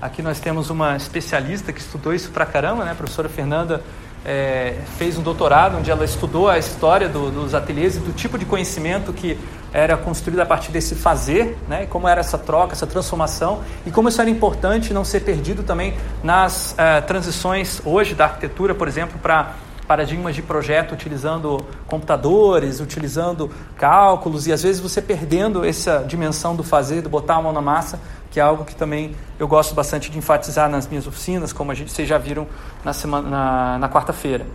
Aqui 0.00 0.22
nós 0.22 0.40
temos 0.40 0.70
uma 0.70 0.96
especialista 0.96 1.72
que 1.72 1.80
estudou 1.80 2.14
isso 2.14 2.30
pra 2.30 2.46
caramba, 2.46 2.84
né? 2.84 2.92
A 2.92 2.94
professora 2.94 3.28
Fernanda 3.28 3.82
é, 4.24 4.76
fez 4.98 5.16
um 5.16 5.22
doutorado 5.22 5.78
onde 5.78 5.90
ela 5.90 6.04
estudou 6.04 6.48
a 6.48 6.58
história 6.58 7.08
do, 7.08 7.30
dos 7.30 7.54
ateliês 7.54 7.96
e 7.96 8.00
do 8.00 8.12
tipo 8.12 8.38
de 8.38 8.44
conhecimento 8.44 9.12
que 9.12 9.38
era 9.72 9.96
construído 9.96 10.40
a 10.40 10.46
partir 10.46 10.72
desse 10.72 10.94
fazer, 10.94 11.56
né? 11.68 11.86
como 11.86 12.08
era 12.08 12.20
essa 12.20 12.36
troca, 12.36 12.72
essa 12.72 12.86
transformação 12.86 13.62
e 13.86 13.90
como 13.90 14.08
isso 14.08 14.20
era 14.20 14.28
importante 14.28 14.92
não 14.92 15.04
ser 15.04 15.20
perdido 15.20 15.62
também 15.62 15.94
nas 16.22 16.72
uh, 16.72 17.06
transições 17.06 17.80
hoje 17.84 18.14
da 18.14 18.24
arquitetura, 18.24 18.74
por 18.74 18.88
exemplo, 18.88 19.18
para 19.22 19.54
paradigmas 19.90 20.36
de 20.36 20.42
projeto 20.42 20.92
utilizando 20.92 21.66
computadores, 21.88 22.78
utilizando 22.78 23.50
cálculos 23.76 24.46
e 24.46 24.52
às 24.52 24.62
vezes 24.62 24.80
você 24.80 25.02
perdendo 25.02 25.64
essa 25.64 26.04
dimensão 26.06 26.54
do 26.54 26.62
fazer, 26.62 27.02
do 27.02 27.08
botar 27.08 27.34
a 27.34 27.42
mão 27.42 27.52
na 27.52 27.60
massa, 27.60 27.98
que 28.30 28.38
é 28.38 28.42
algo 28.44 28.64
que 28.64 28.76
também 28.76 29.16
eu 29.36 29.48
gosto 29.48 29.74
bastante 29.74 30.08
de 30.08 30.16
enfatizar 30.16 30.70
nas 30.70 30.86
minhas 30.86 31.08
oficinas, 31.08 31.52
como 31.52 31.72
a 31.72 31.74
gente, 31.74 31.90
vocês 31.90 32.08
já 32.08 32.18
viram 32.18 32.46
na, 32.84 32.92
na, 33.20 33.78
na 33.78 33.88
quarta-feira. 33.88 34.46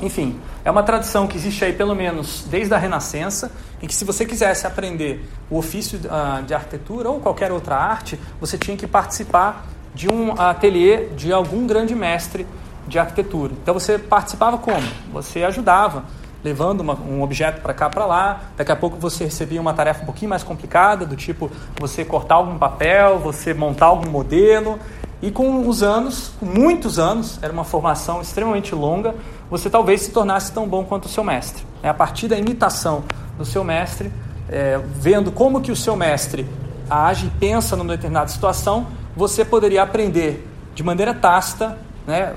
Enfim, 0.00 0.38
é 0.64 0.70
uma 0.70 0.84
tradição 0.84 1.26
que 1.26 1.36
existe 1.36 1.64
aí 1.64 1.72
pelo 1.72 1.96
menos 1.96 2.46
desde 2.48 2.72
a 2.72 2.78
Renascença, 2.78 3.50
em 3.82 3.88
que 3.88 3.94
se 3.94 4.04
você 4.04 4.24
quisesse 4.24 4.68
aprender 4.68 5.28
o 5.50 5.58
ofício 5.58 5.98
uh, 5.98 6.44
de 6.44 6.54
arquitetura 6.54 7.10
ou 7.10 7.18
qualquer 7.18 7.50
outra 7.50 7.74
arte, 7.74 8.20
você 8.40 8.56
tinha 8.56 8.76
que 8.76 8.86
participar 8.86 9.66
de 9.92 10.08
um 10.08 10.40
ateliê 10.40 11.08
de 11.16 11.32
algum 11.32 11.66
grande 11.66 11.96
mestre 11.96 12.46
de 12.86 12.98
arquitetura. 12.98 13.52
Então 13.62 13.74
você 13.74 13.98
participava 13.98 14.58
como? 14.58 14.86
Você 15.12 15.42
ajudava, 15.44 16.04
levando 16.42 16.80
uma, 16.80 16.94
um 16.94 17.22
objeto 17.22 17.62
para 17.62 17.72
cá 17.72 17.88
para 17.88 18.04
lá. 18.04 18.42
Daqui 18.56 18.70
a 18.70 18.76
pouco 18.76 18.98
você 18.98 19.24
recebia 19.24 19.60
uma 19.60 19.72
tarefa 19.72 20.02
um 20.02 20.06
pouquinho 20.06 20.28
mais 20.28 20.42
complicada, 20.42 21.06
do 21.06 21.16
tipo 21.16 21.50
você 21.80 22.04
cortar 22.04 22.36
algum 22.36 22.58
papel, 22.58 23.18
você 23.18 23.54
montar 23.54 23.86
algum 23.86 24.10
modelo. 24.10 24.78
E 25.22 25.30
com 25.30 25.66
os 25.66 25.82
anos, 25.82 26.32
com 26.38 26.44
muitos 26.44 26.98
anos, 26.98 27.38
era 27.40 27.50
uma 27.50 27.64
formação 27.64 28.20
extremamente 28.20 28.74
longa, 28.74 29.14
você 29.48 29.70
talvez 29.70 30.02
se 30.02 30.10
tornasse 30.10 30.52
tão 30.52 30.68
bom 30.68 30.84
quanto 30.84 31.06
o 31.06 31.08
seu 31.08 31.24
mestre. 31.24 31.64
É 31.82 31.88
a 31.88 31.94
partir 31.94 32.28
da 32.28 32.36
imitação 32.36 33.04
do 33.38 33.44
seu 33.44 33.64
mestre, 33.64 34.12
é, 34.50 34.78
vendo 34.96 35.32
como 35.32 35.62
que 35.62 35.72
o 35.72 35.76
seu 35.76 35.96
mestre 35.96 36.46
age 36.90 37.26
e 37.26 37.30
pensa 37.30 37.74
numa 37.74 37.96
determinada 37.96 38.28
situação, 38.28 38.86
você 39.16 39.44
poderia 39.46 39.82
aprender 39.82 40.46
de 40.74 40.82
maneira 40.82 41.14
tácita, 41.14 41.78
né, 42.06 42.34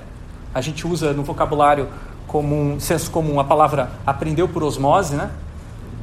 a 0.57 0.61
gente 0.61 0.87
usa 0.87 1.13
no 1.13 1.23
vocabulário 1.23 1.87
comum, 2.25 2.79
senso 2.79 3.11
comum, 3.11 3.39
a 3.39 3.43
palavra 3.43 3.91
aprendeu 4.05 4.47
por 4.47 4.63
osmose, 4.63 5.15
né? 5.15 5.29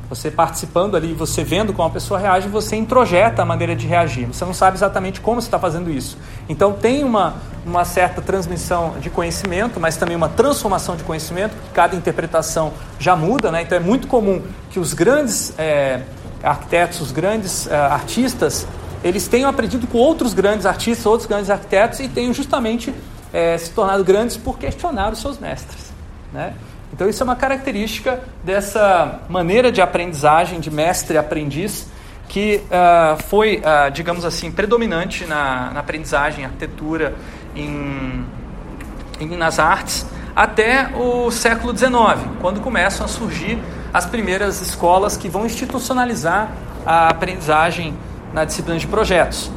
Você 0.09 0.30
participando 0.30 0.96
ali, 0.96 1.12
você 1.12 1.42
vendo 1.42 1.72
como 1.72 1.88
a 1.88 1.90
pessoa 1.90 2.20
reage, 2.20 2.46
você 2.46 2.76
introjeta 2.76 3.42
a 3.42 3.44
maneira 3.44 3.74
de 3.74 3.86
reagir. 3.86 4.26
Você 4.26 4.44
não 4.44 4.55
sabe 4.55 4.76
exatamente 4.76 5.20
como 5.20 5.40
você 5.40 5.48
está 5.48 5.59
fazendo 5.59 5.90
isso. 5.90 6.16
Então 6.48 6.72
tem 6.72 7.02
uma, 7.02 7.34
uma 7.66 7.84
certa 7.84 8.22
transmissão 8.22 8.94
de 9.00 9.11
conhecimento, 9.11 9.80
mas 9.80 9.96
também 9.96 10.14
uma 10.14 10.28
transformação 10.28 10.94
de 10.94 11.02
conhecimento, 11.02 11.57
porque 11.57 11.70
cada 11.72 11.96
interpretação 11.96 12.72
já 12.98 13.16
muda, 13.16 13.50
né? 13.50 13.62
Então 13.62 13.76
é 13.76 13.80
muito 13.80 14.07
comum 14.07 14.40
que 14.70 14.78
os 14.78 14.94
grandes 14.94 15.52
é, 15.59 16.02
arquitetos, 16.44 17.00
os 17.00 17.11
grandes 17.11 17.66
é, 17.66 17.74
artistas, 17.74 18.68
eles 19.02 19.26
tenham 19.26 19.50
aprendido 19.50 19.86
com 19.88 19.98
outros 19.98 20.32
grandes 20.32 20.64
artistas, 20.64 21.07
outros 21.07 21.26
grandes 21.26 21.50
arquitetos 21.50 21.98
e 21.98 22.09
tenham 22.09 22.32
justamente 22.32 22.94
é, 23.35 23.59
se 23.59 23.72
tornado 23.72 24.05
grandes 24.05 24.37
por 24.37 24.57
questionar 24.57 25.12
os 25.12 25.20
seus 25.20 25.41
mestres. 25.41 25.93
Né? 26.32 26.55
Então, 26.93 27.09
isso 27.09 27.20
é 27.20 27.24
uma 27.24 27.35
característica 27.35 28.22
dessa 28.45 29.22
maneira 29.28 29.72
de 29.72 29.82
aprendizagem, 29.82 30.61
de 30.61 30.70
mestre-aprendiz, 30.70 31.89
que 32.28 32.62
uh, 32.66 33.20
foi, 33.24 33.57
uh, 33.57 33.91
digamos 33.91 34.24
assim, 34.24 34.53
predominante 34.53 35.26
na, 35.26 35.72
na 35.72 35.80
aprendizagem, 35.80 36.45
arquitetura, 36.45 37.14
em, 37.57 38.24
em, 39.20 39.37
nas 39.37 39.59
artes, 39.59 40.07
até 40.35 40.91
o 40.97 41.30
século 41.32 41.76
XIX, 41.76 41.93
quando 42.41 42.61
começam 42.61 43.05
a 43.05 43.09
surgir 43.09 43.59
as 43.93 44.07
primeiras 44.07 44.61
escolas 44.61 45.16
que 45.16 45.28
vão 45.28 45.45
institucionalizar 45.45 46.53
a 46.87 47.09
aprendizagem 47.09 47.95
na 48.32 48.45
disciplina 48.45 48.78
de 48.78 48.87
projetos. 48.87 49.51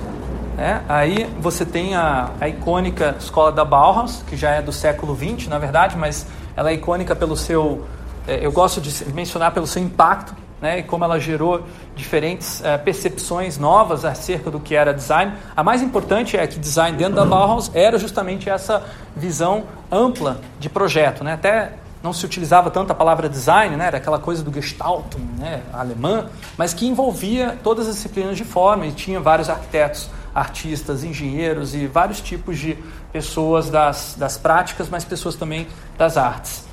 É, 0.58 0.82
aí 0.90 1.30
você 1.40 1.64
tem 1.64 1.94
a, 1.96 2.32
a 2.42 2.50
icônica 2.50 3.16
escola 3.20 3.52
da 3.52 3.64
Bauhaus, 3.64 4.24
que 4.28 4.36
já 4.36 4.52
é 4.52 4.62
do 4.62 4.72
século 4.72 5.16
XX, 5.16 5.48
na 5.48 5.60
verdade, 5.60 5.96
mas 5.96 6.26
ela 6.56 6.72
é 6.72 6.74
icônica 6.74 7.16
pelo 7.16 7.38
seu, 7.38 7.86
é, 8.28 8.44
eu 8.44 8.52
gosto 8.52 8.82
de 8.82 9.14
mencionar 9.14 9.54
pelo 9.54 9.68
seu 9.68 9.84
impacto 9.84 10.36
né, 10.60 10.80
e 10.80 10.84
como 10.84 11.04
ela 11.04 11.20
gerou 11.20 11.62
diferentes 11.96 12.64
é, 12.64 12.76
percepções 12.78 13.60
novas 13.60 14.04
acerca 14.04 14.50
do 14.50 14.60
que 14.60 14.74
era 14.74 14.92
design. 14.92 15.34
A 15.56 15.64
mais 15.64 15.84
importante 15.84 16.36
é 16.36 16.48
que 16.48 16.58
design 16.58 16.98
dentro 16.98 17.16
da 17.16 17.26
Bauhaus 17.26 17.70
era 17.76 18.00
justamente 18.00 18.50
essa 18.50 18.84
visão 19.16 19.66
ampla 19.92 20.42
de 20.60 20.70
projeto. 20.70 21.24
Né? 21.24 21.34
Até 21.34 21.74
não 22.02 22.14
se 22.14 22.26
utilizava 22.26 22.72
tanto 22.72 22.92
a 22.92 22.96
palavra 22.96 23.30
design, 23.30 23.76
né? 23.76 23.88
era 23.88 23.98
aquela 23.98 24.20
coisa 24.20 24.44
do 24.44 24.52
Gestaltung 24.52 25.22
né? 25.38 25.62
alemã, 25.72 26.28
mas 26.58 26.74
que 26.74 26.88
envolvia 26.88 27.58
todas 27.64 27.88
as 27.88 27.96
disciplinas 27.96 28.38
de 28.38 28.44
forma 28.44 28.88
e 28.88 28.92
tinha 28.92 29.20
vários 29.20 29.50
arquitetos, 29.50 30.10
artistas, 30.40 31.04
engenheiros 31.04 31.74
e 31.74 31.88
vários 31.88 32.22
tipos 32.22 32.60
de 32.60 32.78
pessoas 33.12 33.70
das, 33.70 34.16
das 34.18 34.38
práticas, 34.38 34.90
mas 34.90 35.04
pessoas 35.04 35.36
também 35.36 35.68
das 35.98 36.18
artes. 36.18 36.66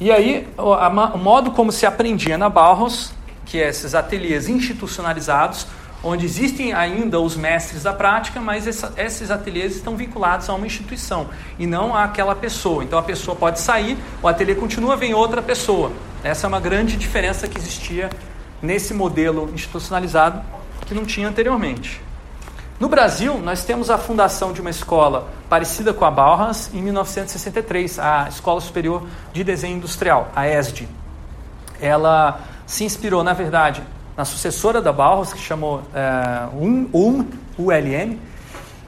E 0.00 0.10
aí, 0.10 0.48
o, 0.58 1.18
modo 1.18 1.52
como 1.52 1.70
se 1.70 1.86
aprendia 1.86 2.36
na 2.36 2.48
Bauhaus 2.48 3.12
que 3.44 3.60
é 3.60 3.68
esses 3.68 3.94
ateliês 3.94 4.48
institucionalizados, 4.48 5.66
onde 6.02 6.26
existem 6.26 6.72
ainda 6.72 7.20
os 7.20 7.36
mestres 7.36 7.82
da 7.82 7.92
prática, 7.92 8.40
mas 8.40 8.66
essa, 8.66 8.92
esses 8.96 9.30
ateliês 9.30 9.76
estão 9.76 9.96
vinculados 9.96 10.48
a 10.48 10.54
uma 10.54 10.66
instituição 10.66 11.28
e 11.58 11.66
não 11.66 11.96
àquela 11.96 12.34
pessoa. 12.34 12.84
Então 12.84 12.98
a 12.98 13.02
pessoa 13.02 13.36
pode 13.36 13.60
sair, 13.60 13.96
o 14.22 14.28
ateliê 14.28 14.54
continua, 14.54 14.96
vem 14.96 15.14
outra 15.14 15.40
pessoa. 15.40 15.92
Essa 16.22 16.46
é 16.46 16.48
uma 16.48 16.60
grande 16.60 16.96
diferença 16.96 17.48
que 17.48 17.58
existia 17.58 18.10
nesse 18.60 18.92
modelo 18.92 19.50
institucionalizado 19.54 20.42
que 20.86 20.94
não 20.94 21.04
tinha 21.04 21.28
anteriormente. 21.28 22.02
No 22.78 22.88
Brasil, 22.88 23.38
nós 23.38 23.64
temos 23.64 23.88
a 23.88 23.96
fundação 23.96 24.52
de 24.52 24.60
uma 24.60 24.70
escola 24.70 25.28
parecida 25.48 25.94
com 25.94 26.04
a 26.04 26.10
Bauhaus 26.10 26.74
em 26.74 26.82
1963, 26.82 28.00
a 28.00 28.26
Escola 28.28 28.60
Superior 28.60 29.04
de 29.32 29.44
Desenho 29.44 29.76
Industrial, 29.76 30.28
a 30.34 30.48
ESD. 30.48 30.88
Ela 31.80 32.40
se 32.66 32.82
inspirou, 32.82 33.22
na 33.22 33.32
verdade, 33.32 33.80
na 34.16 34.24
sucessora 34.24 34.82
da 34.82 34.92
Bauhaus, 34.92 35.32
que 35.32 35.38
chamou 35.38 35.82
é, 35.94 36.48
um, 36.52 36.88
um, 36.92 37.24
ULM. 37.56 38.18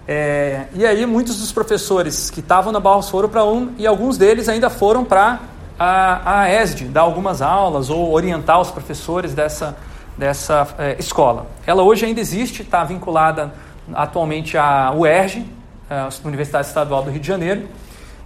É, 0.09 0.67
e 0.75 0.85
aí 0.85 1.07
muitos 1.07 1.39
dos 1.39 1.53
professores 1.53 2.29
que 2.29 2.41
estavam 2.41 2.73
na 2.73 2.81
Bauhaus 2.81 3.09
foram 3.09 3.29
para 3.29 3.45
um 3.45 3.73
e 3.79 3.87
alguns 3.87 4.19
deles 4.19 4.49
ainda 4.49 4.69
foram 4.69 5.05
para 5.05 5.39
a, 5.79 6.41
a 6.41 6.51
ESD, 6.51 6.87
dar 6.87 7.03
algumas 7.03 7.41
aulas 7.41 7.89
ou 7.89 8.13
orientar 8.13 8.61
os 8.61 8.71
professores 8.71 9.33
dessa, 9.33 9.77
dessa 10.19 10.67
é, 10.77 10.97
escola. 10.99 11.47
Ela 11.65 11.85
hoje 11.85 12.05
ainda 12.05 12.21
existe, 12.21 12.63
está 12.63 12.83
vinculada 12.83 13.53
atualmente 13.95 14.57
à 14.59 14.93
UERJ, 14.93 15.45
a 15.89 16.09
Universidade 16.25 16.67
Estadual 16.67 17.03
do 17.03 17.11
Rio 17.11 17.21
de 17.21 17.27
Janeiro, 17.27 17.69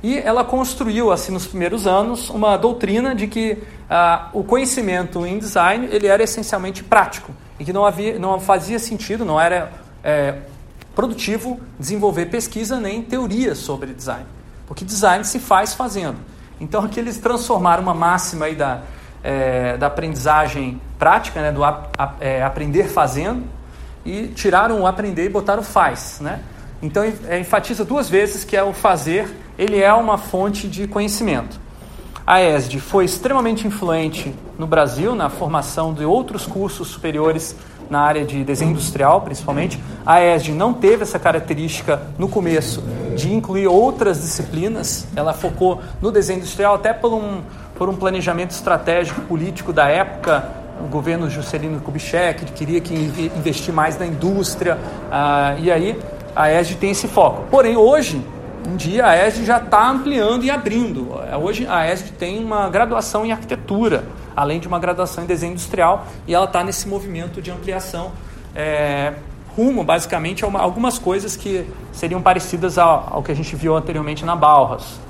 e 0.03 0.19
ela 0.19 0.43
construiu, 0.43 1.13
assim, 1.13 1.31
nos 1.31 1.47
primeiros 1.47 1.87
anos, 1.87 2.31
uma 2.31 2.57
doutrina 2.57 3.15
de 3.15 3.27
que 3.27 3.59
ah, 3.89 4.31
o 4.33 4.43
conhecimento 4.43 5.27
em 5.27 5.39
design 5.39 5.89
ele 5.91 6.07
era 6.07 6.23
essencialmente 6.23 6.83
prático 6.83 7.33
e 7.59 7.65
que 7.65 7.73
não, 7.73 7.85
havia, 7.85 8.19
não 8.19 8.41
fazia 8.41 8.79
sentido, 8.79 9.25
não 9.27 9.39
era 9.39 9.71
é, 10.03 10.37
produtivo 10.95 11.61
desenvolver 11.79 12.27
pesquisa 12.27 12.81
nem 12.81 13.03
teoria 13.03 13.55
sobre 13.55 13.93
design, 13.93 14.25
porque 14.67 14.85
design 14.85 15.23
se 15.25 15.39
faz 15.39 15.75
fazendo. 15.75 16.17
Então 16.59 16.83
aqui 16.83 16.99
eles 16.99 17.19
transformaram 17.19 17.83
uma 17.83 17.95
máxima 17.95 18.47
aí 18.47 18.55
da, 18.55 18.81
é, 19.23 19.77
da 19.77 19.89
aprendizagem 19.89 20.81
prática, 20.99 21.43
né, 21.43 21.53
do 21.53 21.63
a, 21.63 21.89
a, 21.99 22.15
é, 22.21 22.43
aprender 22.43 22.85
fazendo, 22.89 23.45
e 24.05 24.29
tiraram 24.29 24.81
o 24.81 24.87
aprender 24.87 25.27
e 25.27 25.29
botaram 25.29 25.61
o 25.61 25.65
faz. 25.65 26.19
Né? 26.21 26.41
Então 26.83 27.03
é, 27.29 27.39
enfatiza 27.39 27.85
duas 27.85 28.09
vezes 28.09 28.45
que 28.45 28.57
é 28.57 28.63
o 28.63 28.73
fazer 28.73 29.29
ele 29.61 29.79
é 29.79 29.93
uma 29.93 30.17
fonte 30.17 30.67
de 30.67 30.87
conhecimento. 30.87 31.61
A 32.27 32.41
ESD 32.41 32.81
foi 32.81 33.05
extremamente 33.05 33.67
influente 33.67 34.35
no 34.59 34.67
Brasil 34.67 35.15
na 35.15 35.29
formação 35.29 35.93
de 35.93 36.05
outros 36.05 36.47
cursos 36.47 36.89
superiores 36.89 37.55
na 37.91 38.01
área 38.01 38.25
de 38.25 38.45
desenho 38.45 38.71
industrial, 38.71 39.21
principalmente. 39.21 39.79
A 40.07 40.25
ESD 40.25 40.53
não 40.53 40.73
teve 40.73 41.03
essa 41.03 41.19
característica 41.19 42.01
no 42.19 42.29
começo 42.29 42.83
de 43.17 43.35
incluir 43.35 43.67
outras 43.67 44.21
disciplinas. 44.21 45.07
Ela 45.15 45.35
focou 45.35 45.83
no 46.01 46.11
desenho 46.11 46.39
industrial 46.39 46.77
até 46.77 46.95
por 46.95 47.13
um, 47.13 47.43
por 47.75 47.89
um 47.89 47.97
planejamento 47.97 48.53
estratégico 48.53 49.21
político 49.23 49.73
da 49.73 49.89
época. 49.89 50.49
O 50.83 50.89
governo 50.89 51.29
Juscelino 51.29 51.81
Kubitschek 51.81 52.47
queria 52.53 52.81
que 52.81 52.95
investir 53.37 53.73
mais 53.73 53.99
na 53.99 54.07
indústria. 54.07 54.79
Ah, 55.11 55.55
e 55.59 55.71
aí 55.71 55.99
a 56.35 56.51
ESD 56.51 56.77
tem 56.77 56.91
esse 56.91 57.09
foco. 57.09 57.45
Porém, 57.51 57.77
hoje 57.77 58.23
um 58.69 58.77
dia 58.77 59.07
a 59.07 59.27
ESD 59.27 59.45
já 59.45 59.59
está 59.59 59.89
ampliando 59.91 60.45
e 60.45 60.51
abrindo. 60.51 61.09
Hoje 61.43 61.67
a 61.67 61.91
ESD 61.91 62.13
tem 62.13 62.45
uma 62.45 62.69
graduação 62.69 63.25
em 63.25 63.33
arquitetura, 63.33 64.05
além 64.37 64.61
de 64.61 64.69
uma 64.69 64.79
graduação 64.79 65.25
em 65.25 65.27
desenho 65.27 65.53
industrial, 65.53 66.07
e 66.27 66.35
ela 66.35 66.45
está 66.45 66.63
nesse 66.63 66.87
movimento 66.87 67.41
de 67.41 67.51
ampliação 67.51 68.13
é, 68.55 69.15
rumo, 69.57 69.83
basicamente, 69.83 70.45
a 70.45 70.49
uma, 70.49 70.61
algumas 70.61 70.99
coisas 70.99 71.37
que 71.37 71.67
seriam 71.93 72.21
parecidas 72.21 72.79
ao, 72.79 73.09
ao, 73.11 73.23
que 73.23 73.33
a 73.33 73.35
gente 73.35 73.55
viu 73.57 73.77
anteriormente 73.77 74.25
na 74.25 74.37
Bauhaus. 74.37 75.01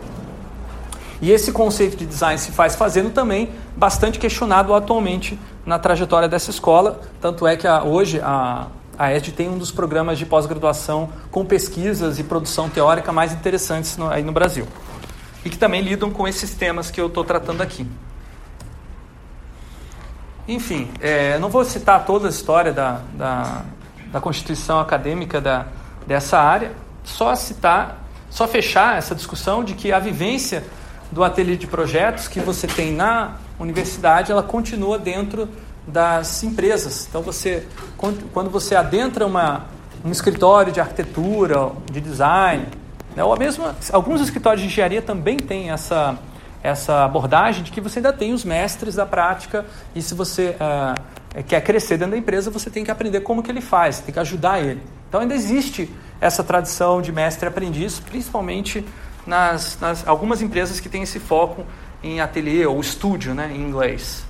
E 1.21 1.31
esse 1.31 1.53
conceito 1.53 1.97
de 1.97 2.07
design 2.07 2.39
se 2.39 2.51
faz 2.51 2.75
fazendo 2.75 3.11
também 3.11 3.51
bastante 3.77 4.19
questionado 4.19 4.73
atualmente 4.75 5.39
na 5.67 5.79
trajetória 5.79 6.29
dessa 6.29 6.51
escola, 6.51 7.01
tanto 7.21 7.47
é 7.47 7.57
que 7.57 7.67
a, 7.67 7.83
hoje 7.83 8.21
a, 8.23 8.69
a 8.99 9.13
ESD 9.13 9.33
tem 9.33 9.49
um 9.49 9.59
dos 9.59 9.71
programas 9.71 10.19
de 10.19 10.25
pós-graduação 10.25 11.11
com 11.31 11.45
pesquisas 11.45 12.19
e 12.19 12.25
produção 12.25 12.71
teórica 12.71 13.13
mais 13.13 13.33
interessantes 13.33 13.97
no, 13.99 14.09
aí 14.09 14.23
no 14.23 14.33
Brasil. 14.33 14.67
E 15.45 15.51
que 15.51 15.59
também 15.59 15.83
lidam 15.83 16.11
com 16.11 16.27
esses 16.27 16.55
temas 16.55 16.91
que 16.91 17.01
eu 17.01 17.07
estou 17.07 17.25
tratando 17.25 17.63
aqui. 17.63 17.87
Enfim, 20.49 20.91
é, 21.01 21.39
não 21.39 21.49
vou 21.49 21.65
citar 21.65 22.05
toda 22.05 22.29
a 22.29 22.31
história 22.31 22.73
da, 22.73 23.01
da, 23.15 23.63
da 24.11 24.21
constituição 24.21 24.81
acadêmica 24.81 25.41
da, 25.41 25.67
dessa 26.07 26.39
área, 26.39 26.73
só 27.05 27.35
citar, 27.35 28.05
só 28.31 28.49
fechar 28.49 28.97
essa 28.97 29.15
discussão 29.15 29.63
de 29.63 29.75
que 29.75 29.93
a 29.93 29.99
vivência 29.99 30.65
do 31.11 31.25
ateliê 31.25 31.57
de 31.57 31.67
projetos 31.67 32.29
que 32.29 32.41
você 32.41 32.67
tem 32.67 32.93
na 32.93 33.37
universidade, 33.59 34.31
ela 34.31 34.43
continua 34.43 34.99
dentro 34.99 35.49
das 35.87 36.43
empresas. 36.43 37.07
Então, 37.09 37.23
você, 37.23 37.67
quando 37.97 38.51
você 38.51 38.75
adentra 38.77 39.27
uma, 39.27 39.67
um 40.05 40.11
escritório 40.11 40.73
de 40.73 40.81
arquitetura, 40.81 41.73
de 41.91 42.01
design, 42.01 42.67
né, 43.15 43.25
ou 43.25 43.37
mesmo 43.37 43.65
alguns 43.93 44.21
escritórios 44.21 44.63
de 44.63 44.69
engenharia 44.69 45.03
também 45.03 45.37
têm 45.37 45.71
essa, 45.71 46.17
essa 46.63 47.05
abordagem 47.05 47.65
de 47.65 47.71
que 47.71 47.81
você 47.81 47.99
ainda 47.99 48.13
tem 48.13 48.33
os 48.33 48.45
mestres 48.45 48.95
da 48.95 49.05
prática 49.05 49.67
e 49.95 50.01
se 50.01 50.15
você 50.15 50.57
uh, 50.61 51.43
quer 51.45 51.61
crescer 51.63 51.97
dentro 51.97 52.13
da 52.13 52.19
empresa, 52.19 52.51
você 52.51 52.71
tem 52.71 52.85
que 52.85 52.91
aprender 52.91 53.21
como 53.21 53.43
que 53.43 53.51
ele 53.51 53.61
faz, 53.61 54.01
tem 54.01 54.13
que 54.13 54.21
ajudar 54.21 54.61
ele. 54.61 54.83
Então, 55.09 55.21
ainda 55.21 55.35
existe 55.35 55.91
essa 56.21 56.45
tradição 56.45 57.03
de 57.03 57.11
mestre-aprendiz, 57.11 57.99
principalmente 57.99 58.85
nas, 59.27 59.79
nas 59.81 60.07
algumas 60.07 60.43
empresas 60.43 60.81
que 60.81 60.89
têm 60.89 61.03
esse 61.03 61.19
foco 61.19 61.65
em 62.03 62.21
ateliê 62.21 62.67
ou 62.67 62.81
estúdio, 62.81 63.35
né, 63.35 63.53
em 63.55 63.61
inglês. 63.61 64.25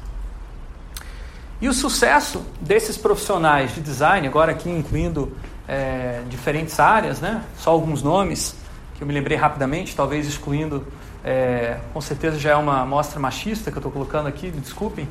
E 1.60 1.68
o 1.68 1.74
sucesso 1.74 2.42
desses 2.60 2.96
profissionais 2.96 3.74
de 3.74 3.82
design, 3.82 4.26
agora 4.26 4.52
aqui 4.52 4.70
incluindo 4.70 5.36
é, 5.68 6.22
diferentes 6.28 6.80
áreas, 6.80 7.20
né? 7.20 7.42
só 7.58 7.70
alguns 7.70 8.02
nomes 8.02 8.56
que 8.96 9.02
eu 9.02 9.06
me 9.06 9.12
lembrei 9.12 9.36
rapidamente, 9.36 9.94
talvez 9.94 10.26
excluindo, 10.26 10.86
é, 11.22 11.78
com 11.92 12.00
certeza 12.00 12.38
já 12.38 12.52
é 12.52 12.56
uma 12.56 12.80
amostra 12.80 13.20
machista 13.20 13.70
que 13.70 13.76
eu 13.76 13.80
estou 13.80 13.92
colocando 13.92 14.26
aqui, 14.26 14.50
desculpem, 14.50 15.06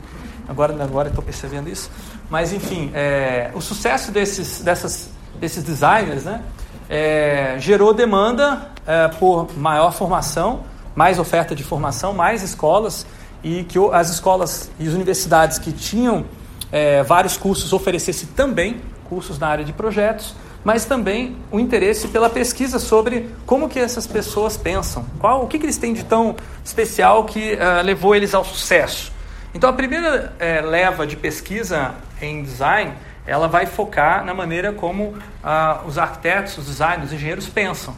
agora 0.47 0.83
agora 0.83 1.09
estou 1.09 1.23
percebendo 1.23 1.69
isso. 1.69 1.91
Mas 2.31 2.51
enfim, 2.51 2.89
é, 2.95 3.51
o 3.53 3.61
sucesso 3.61 4.11
desses, 4.11 4.61
dessas, 4.61 5.11
desses 5.39 5.63
designers 5.63 6.23
né? 6.23 6.43
É, 6.89 7.57
gerou 7.59 7.93
demanda 7.93 8.71
é, 8.89 9.07
por 9.07 9.55
maior 9.55 9.93
formação, 9.93 10.61
mais 10.95 11.19
oferta 11.19 11.53
de 11.53 11.63
formação, 11.63 12.11
mais 12.11 12.41
escolas 12.41 13.05
e 13.43 13.63
que 13.63 13.77
as 13.93 14.09
escolas 14.09 14.71
e 14.79 14.87
as 14.87 14.95
universidades 14.95 15.59
que 15.59 15.71
tinham 15.71 16.25
é, 16.71 17.03
vários 17.03 17.37
cursos 17.37 17.71
oferecesse 17.71 18.25
também 18.25 18.81
cursos 19.07 19.37
na 19.37 19.47
área 19.47 19.63
de 19.63 19.73
projetos, 19.73 20.35
mas 20.63 20.85
também 20.85 21.37
o 21.51 21.59
interesse 21.59 22.07
pela 22.07 22.31
pesquisa 22.31 22.79
sobre 22.79 23.29
como 23.45 23.69
que 23.69 23.77
essas 23.77 24.07
pessoas 24.07 24.57
pensam, 24.57 25.05
qual 25.19 25.43
o 25.43 25.47
que, 25.47 25.59
que 25.59 25.65
eles 25.67 25.77
têm 25.77 25.93
de 25.93 26.03
tão 26.03 26.35
especial 26.65 27.25
que 27.25 27.53
uh, 27.53 27.83
levou 27.83 28.15
eles 28.15 28.33
ao 28.33 28.43
sucesso. 28.43 29.11
Então 29.53 29.69
a 29.69 29.73
primeira 29.73 30.33
leva 30.63 31.05
de 31.05 31.15
pesquisa 31.15 31.93
em 32.19 32.41
design 32.41 32.93
ela 33.25 33.47
vai 33.47 33.67
focar 33.67 34.25
na 34.25 34.33
maneira 34.33 34.73
como 34.73 35.03
uh, 35.03 35.87
os 35.87 35.99
arquitetos, 35.99 36.57
os 36.57 36.65
designers, 36.65 37.05
os 37.05 37.13
engenheiros 37.13 37.47
pensam, 37.47 37.93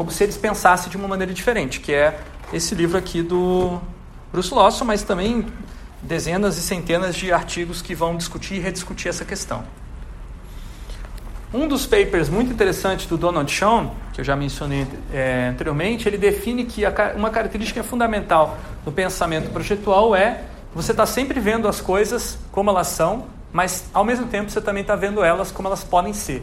como 0.00 0.10
se 0.10 0.24
eles 0.24 0.38
pensassem 0.38 0.88
de 0.88 0.96
uma 0.96 1.06
maneira 1.06 1.30
diferente, 1.30 1.78
que 1.78 1.92
é 1.92 2.18
esse 2.54 2.74
livro 2.74 2.96
aqui 2.96 3.20
do 3.20 3.78
Bruce 4.32 4.50
Lawson, 4.54 4.86
mas 4.86 5.02
também 5.02 5.44
dezenas 6.00 6.56
e 6.56 6.62
centenas 6.62 7.14
de 7.14 7.30
artigos 7.30 7.82
que 7.82 7.94
vão 7.94 8.16
discutir 8.16 8.54
e 8.54 8.58
rediscutir 8.60 9.10
essa 9.10 9.26
questão. 9.26 9.62
Um 11.52 11.68
dos 11.68 11.84
papers 11.84 12.30
muito 12.30 12.50
interessantes 12.50 13.04
do 13.04 13.18
Donald 13.18 13.52
Schoen, 13.52 13.90
que 14.14 14.22
eu 14.22 14.24
já 14.24 14.34
mencionei 14.34 14.86
é, 15.12 15.50
anteriormente, 15.52 16.08
ele 16.08 16.16
define 16.16 16.64
que 16.64 16.86
a, 16.86 17.12
uma 17.14 17.28
característica 17.28 17.84
fundamental 17.84 18.56
do 18.82 18.90
pensamento 18.90 19.50
projetual 19.50 20.16
é 20.16 20.44
você 20.74 20.92
está 20.92 21.04
sempre 21.04 21.38
vendo 21.40 21.68
as 21.68 21.78
coisas 21.78 22.38
como 22.50 22.70
elas 22.70 22.86
são, 22.86 23.26
mas 23.52 23.84
ao 23.92 24.02
mesmo 24.02 24.28
tempo 24.28 24.50
você 24.50 24.62
também 24.62 24.80
está 24.80 24.96
vendo 24.96 25.22
elas 25.22 25.50
como 25.50 25.68
elas 25.68 25.84
podem 25.84 26.14
ser. 26.14 26.42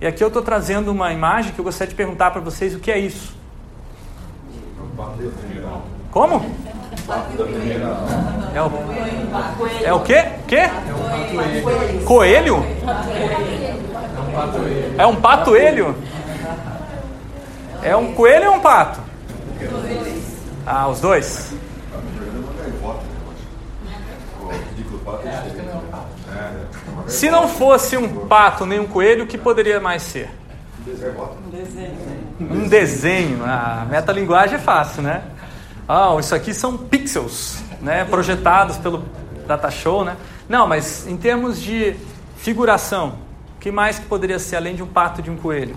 E 0.00 0.06
aqui 0.06 0.22
eu 0.22 0.28
estou 0.28 0.42
trazendo 0.42 0.90
uma 0.90 1.12
imagem 1.12 1.52
que 1.52 1.58
eu 1.58 1.64
gostaria 1.64 1.88
de 1.88 1.94
perguntar 1.94 2.30
para 2.30 2.40
vocês 2.40 2.74
o 2.74 2.78
que 2.78 2.90
é 2.90 2.98
isso. 2.98 3.34
Como? 6.10 6.44
É 8.54 8.62
o, 8.62 8.70
é 9.84 9.92
o 9.94 10.00
quê? 10.00 10.24
Quê? 10.46 10.62
Coelho? 12.04 12.64
É 14.98 15.06
um 15.06 15.16
patoelho? 15.16 15.96
É 17.82 17.96
um 17.96 18.12
coelho 18.12 18.50
ou 18.50 18.56
um 18.56 18.60
pato? 18.60 19.00
Ah, 20.66 20.88
os 20.88 21.00
dois? 21.00 21.54
Se 27.06 27.30
não 27.30 27.48
fosse 27.48 27.96
um 27.96 28.26
pato 28.26 28.66
nem 28.66 28.80
um 28.80 28.86
coelho, 28.86 29.24
o 29.24 29.26
que 29.26 29.38
poderia 29.38 29.80
mais 29.80 30.02
ser? 30.02 30.30
Um 32.40 32.68
desenho. 32.68 33.44
Ah, 33.44 33.86
metalinguagem 33.88 34.56
é 34.56 34.58
fácil, 34.58 35.02
né? 35.02 35.22
Ah, 35.88 36.16
isso 36.18 36.34
aqui 36.34 36.52
são 36.52 36.76
pixels, 36.76 37.62
né? 37.80 38.04
Projetados 38.04 38.76
pelo 38.76 39.04
data 39.46 39.70
show, 39.70 40.04
né? 40.04 40.16
Não, 40.48 40.66
mas 40.66 41.06
em 41.06 41.16
termos 41.16 41.60
de 41.60 41.96
figuração, 42.36 43.18
o 43.56 43.60
que 43.60 43.70
mais 43.70 43.98
que 43.98 44.06
poderia 44.06 44.38
ser 44.38 44.56
além 44.56 44.74
de 44.74 44.82
um 44.82 44.86
pato 44.86 45.20
e 45.20 45.24
de 45.24 45.30
um 45.30 45.36
coelho? 45.36 45.76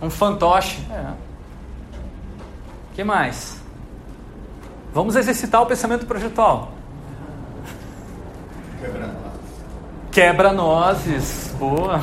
Um 0.00 0.10
fantoche. 0.10 0.86
É. 0.90 1.12
O 2.92 2.94
que 2.94 3.04
mais? 3.04 3.56
Vamos 4.92 5.16
exercitar 5.16 5.62
o 5.62 5.66
pensamento 5.66 6.06
projetual. 6.06 6.72
Quebra-nozes. 10.10 11.54
Boa. 11.58 12.00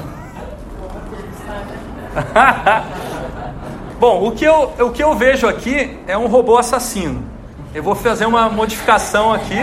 Bom, 4.00 4.28
o 4.28 4.32
que, 4.32 4.46
eu, 4.46 4.74
o 4.80 4.92
que 4.92 5.04
eu 5.04 5.16
vejo 5.16 5.48
aqui 5.48 5.98
é 6.08 6.18
um 6.18 6.28
robô 6.28 6.58
assassino. 6.58 7.24
Eu 7.74 7.82
vou 7.84 7.96
fazer 7.96 8.26
uma 8.26 8.50
modificação 8.50 9.34
aqui, 9.34 9.58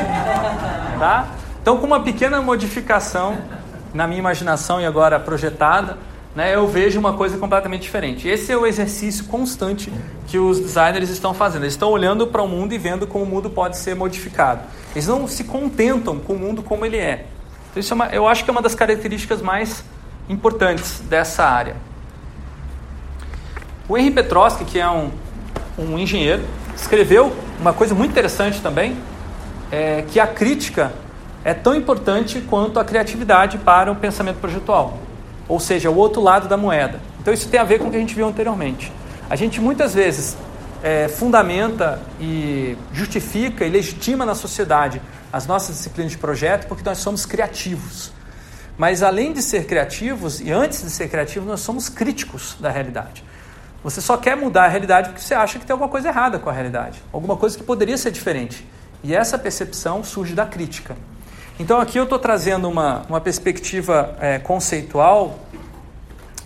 tá? 0.99 1.29
Então, 1.61 1.79
com 1.79 1.87
uma 1.87 2.01
pequena 2.01 2.43
modificação 2.43 3.39
na 3.95 4.07
minha 4.07 4.19
imaginação 4.19 4.81
e 4.81 4.87
agora 4.87 5.21
projetada, 5.21 5.97
né, 6.35 6.55
eu 6.55 6.67
vejo 6.67 6.99
uma 6.99 7.13
coisa 7.13 7.37
completamente 7.37 7.83
diferente. 7.83 8.27
Esse 8.27 8.51
é 8.53 8.57
o 8.57 8.67
exercício 8.67 9.25
constante 9.27 9.93
que 10.27 10.39
os 10.39 10.59
designers 10.59 11.11
estão 11.11 11.35
fazendo. 11.35 11.63
Eles 11.63 11.75
estão 11.75 11.91
olhando 11.91 12.27
para 12.27 12.43
o 12.43 12.49
mundo 12.49 12.73
e 12.73 12.79
vendo 12.79 13.07
como 13.07 13.25
o 13.25 13.27
mundo 13.27 13.51
pode 13.51 13.77
ser 13.77 13.95
modificado. 13.95 14.63
Eles 14.95 15.07
não 15.07 15.29
se 15.29 15.45
contentam 15.45 16.19
com 16.19 16.33
o 16.33 16.39
mundo 16.39 16.63
como 16.63 16.85
ele 16.85 16.97
é. 16.97 17.27
Então, 17.73 17.81
isso 17.81 17.93
é 17.93 17.97
uma, 17.97 18.07
eu 18.09 18.29
acho 18.29 18.45
que 18.45 18.51
é 18.51 18.53
uma 18.53 18.61
das 18.61 18.75
características 18.75 19.41
mais 19.41 19.83
importantes 20.29 21.01
dessa 21.01 21.43
área. 21.43 21.75
O 23.89 23.97
Henry 23.97 24.11
Petrosky, 24.11 24.67
que 24.67 24.79
é 24.79 24.89
um, 24.89 25.11
um 25.79 25.99
engenheiro, 25.99 26.43
escreveu 26.77 27.35
uma 27.59 27.73
coisa 27.73 27.95
muito 27.95 28.11
interessante 28.11 28.61
também, 28.61 28.99
é 29.71 30.05
que 30.07 30.21
a 30.21 30.27
crítica 30.27 30.93
é 31.43 31.55
tão 31.55 31.75
importante 31.75 32.43
quanto 32.43 32.79
a 32.79 32.85
criatividade 32.85 33.57
para 33.57 33.91
o 33.91 33.97
pensamento 33.97 34.37
projetual, 34.37 34.99
ou 35.49 35.59
seja, 35.59 35.91
o 35.91 35.97
outro 35.97 36.21
lado 36.21 36.49
da 36.49 36.59
moeda. 36.59 37.01
Então 37.21 37.33
isso 37.33 37.49
tem 37.49 37.59
a 37.59 37.65
ver 37.65 37.79
com 37.79 37.89
o 37.89 37.91
que 37.91 37.97
a 37.97 38.01
gente 38.01 38.15
viu 38.15 38.29
anteriormente. 38.29 38.93
A 39.31 39.35
gente 39.35 39.63
muitas 39.63 39.95
vezes 39.95 40.37
é, 40.83 41.09
fundamenta 41.09 42.01
e 42.21 42.77
justifica 42.93 43.65
e 43.65 43.71
legitima 43.71 44.27
na 44.27 44.35
sociedade 44.35 45.01
as 45.33 45.47
nossas 45.47 45.77
disciplinas 45.77 46.13
de 46.13 46.19
projeto 46.19 46.67
porque 46.67 46.83
nós 46.85 46.99
somos 46.99 47.25
criativos. 47.25 48.13
Mas 48.77 49.03
além 49.03 49.33
de 49.33 49.43
ser 49.43 49.67
criativos 49.67 50.41
e 50.41 50.51
antes 50.51 50.83
de 50.83 50.91
ser 50.91 51.09
criativos, 51.09 51.49
nós 51.49 51.61
somos 51.61 51.89
críticos 51.89 52.57
da 52.59 52.71
realidade. 52.71 53.23
Você 53.85 54.01
só 54.01 54.17
quer 54.17 54.37
mudar 54.37 54.65
a 54.65 54.69
realidade 54.69 55.11
porque 55.11 55.23
você 55.23 55.35
acha 55.35 55.59
que 55.59 55.67
tem 55.67 55.73
alguma 55.73 55.91
coisa 55.91 56.09
errada 56.09 56.39
com 56.39 56.49
a 56.49 56.53
realidade, 56.53 57.03
alguma 57.13 57.37
coisa 57.37 57.57
que 57.57 57.65
poderia 57.65 57.99
ser 57.99 58.11
diferente. 58.11 58.67
E 59.05 59.15
essa 59.15 59.39
percepção 59.39 60.05
surge 60.05 60.35
da 60.35 60.47
crítica. 60.47 60.97
Então 61.59 61.81
aqui 61.81 61.99
eu 61.99 62.05
estou 62.05 62.19
trazendo 62.19 62.69
uma, 62.69 63.03
uma 63.09 63.21
perspectiva 63.21 64.17
é, 64.21 64.39
conceitual 64.39 65.39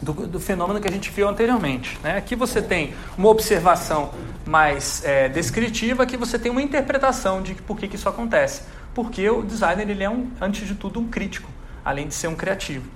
do, 0.01 0.12
do, 0.12 0.40
fenômeno 0.40 0.80
que 0.80 0.88
a 0.88 0.90
gente 0.90 1.11
viu 1.11 1.28
anteriormente. 1.28 1.99
Né? 2.03 2.16
Aqui 2.16 2.36
você 2.36 2.61
tem 2.61 2.94
uma 3.16 3.28
observação 3.28 4.12
mais 4.47 5.05
é, 5.05 5.28
descritiva, 5.28 6.03
aqui 6.03 6.16
você 6.16 6.38
tem 6.38 6.51
uma 6.51 6.62
interpretação 6.62 7.42
de 7.42 7.55
por 7.55 7.78
que, 7.78 7.88
que 7.88 7.97
isso 7.97 8.09
acontece. 8.09 8.62
Porque 8.94 9.28
o 9.28 9.42
designer 9.42 9.88
ele 9.88 10.05
é, 10.05 10.11
um, 10.11 10.30
antes 10.40 10.66
de 10.66 10.74
tudo, 10.74 11.01
um 11.01 11.09
crítico, 11.09 11.51
além 11.84 12.09
de 12.09 12.14
ser 12.14 12.28
um 12.28 12.34
criativo. 12.34 12.88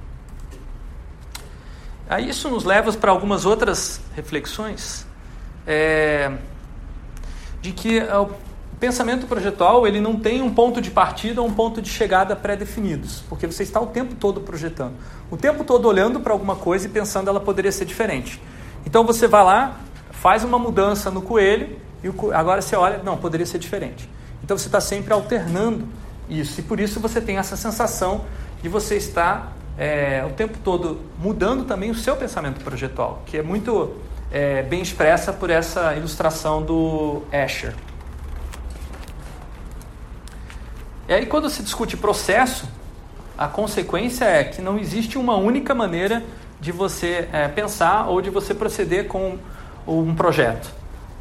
Aí 2.08 2.28
isso 2.28 2.48
nos 2.48 2.64
leva 2.64 2.92
para 2.92 3.10
algumas 3.10 3.46
outras 3.46 4.00
reflexões 4.16 5.06
é, 5.66 6.32
de 7.62 7.72
que 7.72 8.00
o 8.00 8.30
pensamento 8.80 9.26
projetual 9.26 9.86
ele 9.86 10.00
não 10.00 10.16
tem 10.16 10.40
um 10.40 10.52
ponto 10.52 10.80
de 10.80 10.90
partida 10.90 11.42
ou 11.42 11.46
um 11.46 11.52
ponto 11.52 11.82
de 11.82 11.90
chegada 11.90 12.34
pré-definidos, 12.34 13.22
porque 13.28 13.46
você 13.46 13.62
está 13.62 13.78
o 13.78 13.86
tempo 13.86 14.14
todo 14.14 14.40
projetando, 14.40 14.94
o 15.30 15.36
tempo 15.36 15.62
todo 15.62 15.86
olhando 15.86 16.18
para 16.18 16.32
alguma 16.32 16.56
coisa 16.56 16.86
e 16.86 16.88
pensando 16.88 17.28
ela 17.28 17.38
poderia 17.38 17.70
ser 17.70 17.84
diferente. 17.84 18.40
Então 18.86 19.04
você 19.04 19.28
vai 19.28 19.44
lá, 19.44 19.78
faz 20.10 20.42
uma 20.42 20.58
mudança 20.58 21.10
no 21.10 21.20
coelho 21.20 21.76
e 22.02 22.08
o, 22.08 22.32
agora 22.32 22.62
você 22.62 22.74
olha, 22.74 23.02
não, 23.04 23.18
poderia 23.18 23.44
ser 23.44 23.58
diferente. 23.58 24.08
Então 24.42 24.56
você 24.56 24.66
está 24.66 24.80
sempre 24.80 25.12
alternando 25.12 25.86
isso 26.26 26.60
e 26.60 26.62
por 26.62 26.80
isso 26.80 26.98
você 26.98 27.20
tem 27.20 27.36
essa 27.36 27.56
sensação 27.56 28.24
de 28.62 28.68
você 28.68 28.96
estar 28.96 29.54
é, 29.76 30.24
o 30.26 30.32
tempo 30.32 30.58
todo 30.64 31.00
mudando 31.18 31.64
também 31.64 31.90
o 31.90 31.94
seu 31.94 32.16
pensamento 32.16 32.64
projetual, 32.64 33.22
que 33.26 33.36
é 33.36 33.42
muito 33.42 33.94
é, 34.32 34.62
bem 34.62 34.80
expressa 34.80 35.34
por 35.34 35.50
essa 35.50 35.94
ilustração 35.94 36.62
do 36.62 37.22
Escher. 37.30 37.74
E 41.10 41.12
aí, 41.12 41.26
quando 41.26 41.50
se 41.50 41.60
discute 41.60 41.96
processo, 41.96 42.68
a 43.36 43.48
consequência 43.48 44.24
é 44.24 44.44
que 44.44 44.62
não 44.62 44.78
existe 44.78 45.18
uma 45.18 45.34
única 45.34 45.74
maneira 45.74 46.22
de 46.60 46.70
você 46.70 47.28
é, 47.32 47.48
pensar 47.48 48.06
ou 48.06 48.22
de 48.22 48.30
você 48.30 48.54
proceder 48.54 49.08
com 49.08 49.36
um 49.88 50.14
projeto. 50.14 50.72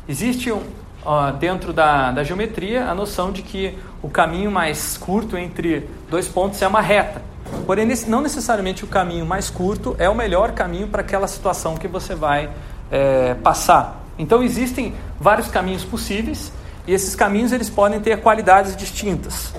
Existe 0.08 0.52
um, 0.52 0.62
ó, 1.04 1.32
dentro 1.32 1.74
da, 1.74 2.12
da 2.12 2.24
geometria 2.24 2.86
a 2.86 2.94
noção 2.94 3.32
de 3.32 3.42
que 3.42 3.80
o 4.00 4.08
caminho 4.08 4.52
mais 4.52 4.96
curto 4.96 5.36
entre 5.36 5.90
dois 6.08 6.28
pontos 6.28 6.62
é 6.62 6.68
uma 6.68 6.82
reta. 6.82 7.24
Porém, 7.66 7.88
não 8.06 8.22
necessariamente 8.22 8.84
o 8.84 8.88
caminho 8.88 9.26
mais 9.26 9.50
curto 9.50 9.96
é 9.98 10.08
o 10.08 10.14
melhor 10.14 10.52
caminho 10.52 10.88
para 10.88 11.02
aquela 11.02 11.26
situação 11.26 11.76
que 11.76 11.88
você 11.88 12.14
vai 12.14 12.52
é, 12.92 13.34
passar. 13.34 14.06
Então, 14.20 14.44
existem 14.44 14.94
vários 15.20 15.48
caminhos 15.48 15.84
possíveis 15.84 16.52
e 16.86 16.94
esses 16.94 17.16
caminhos 17.16 17.52
eles 17.52 17.72
podem 17.72 18.00
ter 18.00 18.22
qualidades 18.22 18.76
distintas. 18.76 19.52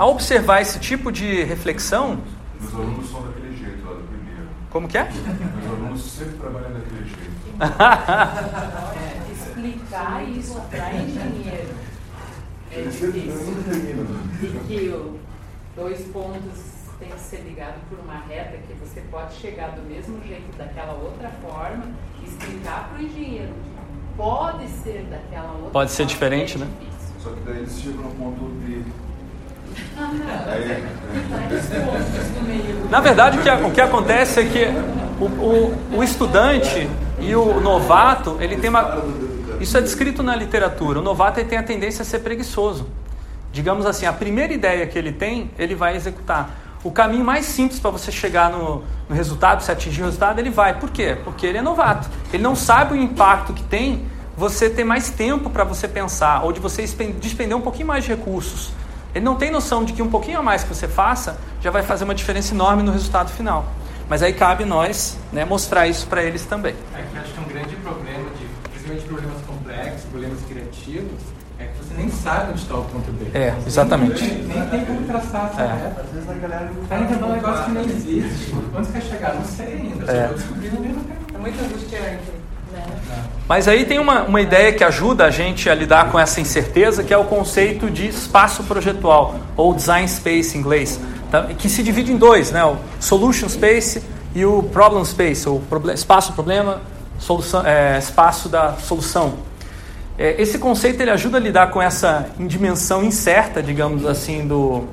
Ao 0.00 0.12
observar 0.12 0.62
esse 0.62 0.80
tipo 0.80 1.12
de 1.12 1.42
reflexão. 1.42 2.22
Meus 2.58 2.72
alunos 2.72 3.10
são 3.10 3.20
daquele 3.20 3.54
jeito 3.54 3.84
lá 3.84 3.92
do 3.92 4.02
primeiro. 4.04 4.48
Como 4.70 4.88
que 4.88 4.96
é? 4.96 5.04
Meus 5.04 5.66
alunos 5.66 6.00
sempre 6.00 6.38
trabalham 6.38 6.72
daquele 6.72 7.04
jeito. 7.04 7.30
é, 8.96 9.30
explicar 9.30 10.26
isso 10.26 10.58
para 10.70 10.94
engenheiro 10.94 11.68
é 12.72 12.80
difícil. 12.80 13.54
E 14.42 14.66
que 14.66 14.88
o 14.88 15.20
dois 15.76 16.00
pontos 16.06 16.62
têm 16.98 17.10
que 17.10 17.20
ser 17.20 17.42
ligados 17.42 17.82
por 17.90 17.98
uma 17.98 18.20
reta 18.20 18.56
que 18.56 18.72
você 18.72 19.02
pode 19.10 19.34
chegar 19.34 19.72
do 19.72 19.82
mesmo 19.82 20.18
jeito 20.26 20.56
daquela 20.56 20.94
outra 20.94 21.30
forma 21.42 21.84
e 22.22 22.24
explicar 22.26 22.88
para 22.88 23.02
o 23.02 23.04
engenheiro 23.04 23.52
pode 24.16 24.66
ser 24.66 25.04
daquela 25.10 25.52
outra 25.52 25.70
Pode 25.72 25.90
ser 25.90 26.06
diferente, 26.06 26.54
é 26.56 26.60
né? 26.60 26.70
Só 27.22 27.28
que 27.32 27.40
daí 27.40 27.58
eles 27.58 27.78
chegam 27.78 28.04
no 28.04 28.10
ponto 28.12 28.50
de. 28.64 29.09
Na 32.90 33.00
verdade, 33.00 33.38
o 33.38 33.42
que, 33.42 33.50
o 33.50 33.70
que 33.70 33.80
acontece 33.80 34.40
é 34.40 34.44
que 34.44 34.66
o, 35.20 35.24
o, 35.24 35.98
o 35.98 36.04
estudante 36.04 36.88
e 37.20 37.34
o 37.34 37.60
novato, 37.60 38.36
ele 38.40 38.56
tem 38.56 38.70
uma. 38.70 39.04
Isso 39.60 39.76
é 39.76 39.80
descrito 39.80 40.22
na 40.22 40.34
literatura. 40.34 41.00
O 41.00 41.02
novato 41.02 41.44
tem 41.44 41.58
a 41.58 41.62
tendência 41.62 42.02
a 42.02 42.04
ser 42.04 42.20
preguiçoso 42.20 42.86
digamos 43.52 43.86
assim, 43.86 44.06
a 44.06 44.12
primeira 44.12 44.52
ideia 44.52 44.86
que 44.86 44.98
ele 44.98 45.12
tem, 45.12 45.50
ele 45.58 45.74
vai 45.74 45.96
executar. 45.96 46.50
O 46.82 46.90
caminho 46.90 47.24
mais 47.24 47.44
simples 47.46 47.78
para 47.78 47.90
você 47.90 48.10
chegar 48.10 48.50
no, 48.50 48.82
no, 49.08 49.14
resultado, 49.14 49.62
se 49.62 49.70
atingir 49.70 50.02
o 50.02 50.06
resultado, 50.06 50.38
ele 50.38 50.50
vai. 50.50 50.78
Por 50.78 50.90
quê? 50.90 51.16
Porque 51.24 51.46
ele 51.46 51.58
é 51.58 51.62
novato. 51.62 52.08
Ele 52.32 52.42
não 52.42 52.56
sabe 52.56 52.94
o 52.94 52.96
impacto 52.96 53.52
que 53.52 53.62
tem 53.62 54.06
você 54.36 54.70
ter 54.70 54.84
mais 54.84 55.10
tempo 55.10 55.50
para 55.50 55.64
você 55.64 55.86
pensar, 55.86 56.42
ou 56.42 56.52
de 56.52 56.60
você 56.60 56.82
despender 57.20 57.54
um 57.54 57.60
pouquinho 57.60 57.88
mais 57.88 58.04
de 58.04 58.10
recursos. 58.10 58.72
Ele 59.14 59.24
não 59.24 59.36
tem 59.36 59.50
noção 59.50 59.84
de 59.84 59.92
que 59.92 60.02
um 60.02 60.10
pouquinho 60.10 60.38
a 60.38 60.42
mais 60.42 60.62
que 60.62 60.68
você 60.68 60.86
faça 60.86 61.38
já 61.60 61.70
vai 61.70 61.82
fazer 61.82 62.04
uma 62.04 62.14
diferença 62.14 62.54
enorme 62.54 62.82
no 62.82 62.92
resultado 62.92 63.30
final. 63.30 63.64
Mas 64.08 64.22
aí 64.22 64.32
cabe 64.32 64.64
nós 64.64 65.16
né, 65.32 65.44
mostrar 65.44 65.86
isso 65.86 66.06
para 66.06 66.22
eles 66.22 66.44
também. 66.44 66.74
Aqui 66.94 67.18
acho 67.18 67.32
que 67.32 67.38
é 67.38 67.42
um 67.42 67.48
grande 67.48 67.76
problema, 67.76 68.30
de, 68.30 68.46
principalmente 68.70 69.06
problemas 69.06 69.40
complexos, 69.46 70.02
problemas 70.10 70.38
criativos, 70.48 71.20
É 71.58 71.64
que 71.64 71.78
você 71.78 71.94
nem 71.94 72.10
sabe 72.10 72.52
onde 72.52 72.62
está 72.62 72.74
o 72.74 72.84
ponto 72.84 73.12
B. 73.12 73.38
É, 73.38 73.54
exatamente. 73.66 74.22
Nem, 74.24 74.42
nem 74.44 74.68
tem 74.68 74.84
como 74.84 75.06
traçar 75.06 75.50
essa 75.52 75.62
É. 75.62 75.94
Às 76.00 76.10
vezes 76.10 76.28
a 76.28 76.34
galera 76.34 76.72
não 76.74 76.84
Tá 76.86 76.98
inventando 76.98 77.26
um 77.26 77.32
negócio 77.32 77.64
que 77.66 77.70
não 77.70 77.80
existe. 77.82 78.54
Onde 78.74 78.86
você 78.86 78.92
quer 78.92 79.02
chegar? 79.02 79.34
Não 79.34 79.44
sei 79.44 79.66
ainda. 79.66 80.10
É. 80.10 80.28
No 80.28 80.56
mesmo 80.80 81.04
tempo. 81.04 81.34
É 81.34 81.38
muito 81.38 81.64
angustiante, 81.64 82.30
né? 82.32 82.39
Mas 83.48 83.66
aí 83.66 83.84
tem 83.84 83.98
uma, 83.98 84.22
uma 84.22 84.40
ideia 84.40 84.72
que 84.72 84.84
ajuda 84.84 85.24
a 85.24 85.30
gente 85.30 85.68
a 85.68 85.74
lidar 85.74 86.12
com 86.12 86.18
essa 86.20 86.40
incerteza, 86.40 87.02
que 87.02 87.12
é 87.12 87.18
o 87.18 87.24
conceito 87.24 87.90
de 87.90 88.06
espaço 88.06 88.62
projetual, 88.62 89.34
ou 89.56 89.74
design 89.74 90.06
space 90.06 90.56
em 90.56 90.60
inglês, 90.60 91.00
tá? 91.32 91.48
que 91.58 91.68
se 91.68 91.82
divide 91.82 92.12
em 92.12 92.16
dois, 92.16 92.52
né? 92.52 92.64
o 92.64 92.76
solution 93.00 93.48
space 93.48 94.02
e 94.36 94.44
o 94.44 94.62
problem 94.62 95.04
space, 95.04 95.48
ou 95.48 95.60
espaço 95.92 96.32
problema, 96.32 96.80
é, 97.64 97.98
espaço 97.98 98.48
da 98.48 98.74
solução. 98.74 99.34
É, 100.16 100.40
esse 100.40 100.58
conceito 100.58 101.00
ele 101.00 101.10
ajuda 101.10 101.38
a 101.38 101.40
lidar 101.40 101.70
com 101.70 101.82
essa 101.82 102.28
dimensão 102.38 103.02
incerta, 103.02 103.60
digamos 103.60 104.06
assim, 104.06 104.46
do, 104.46 104.84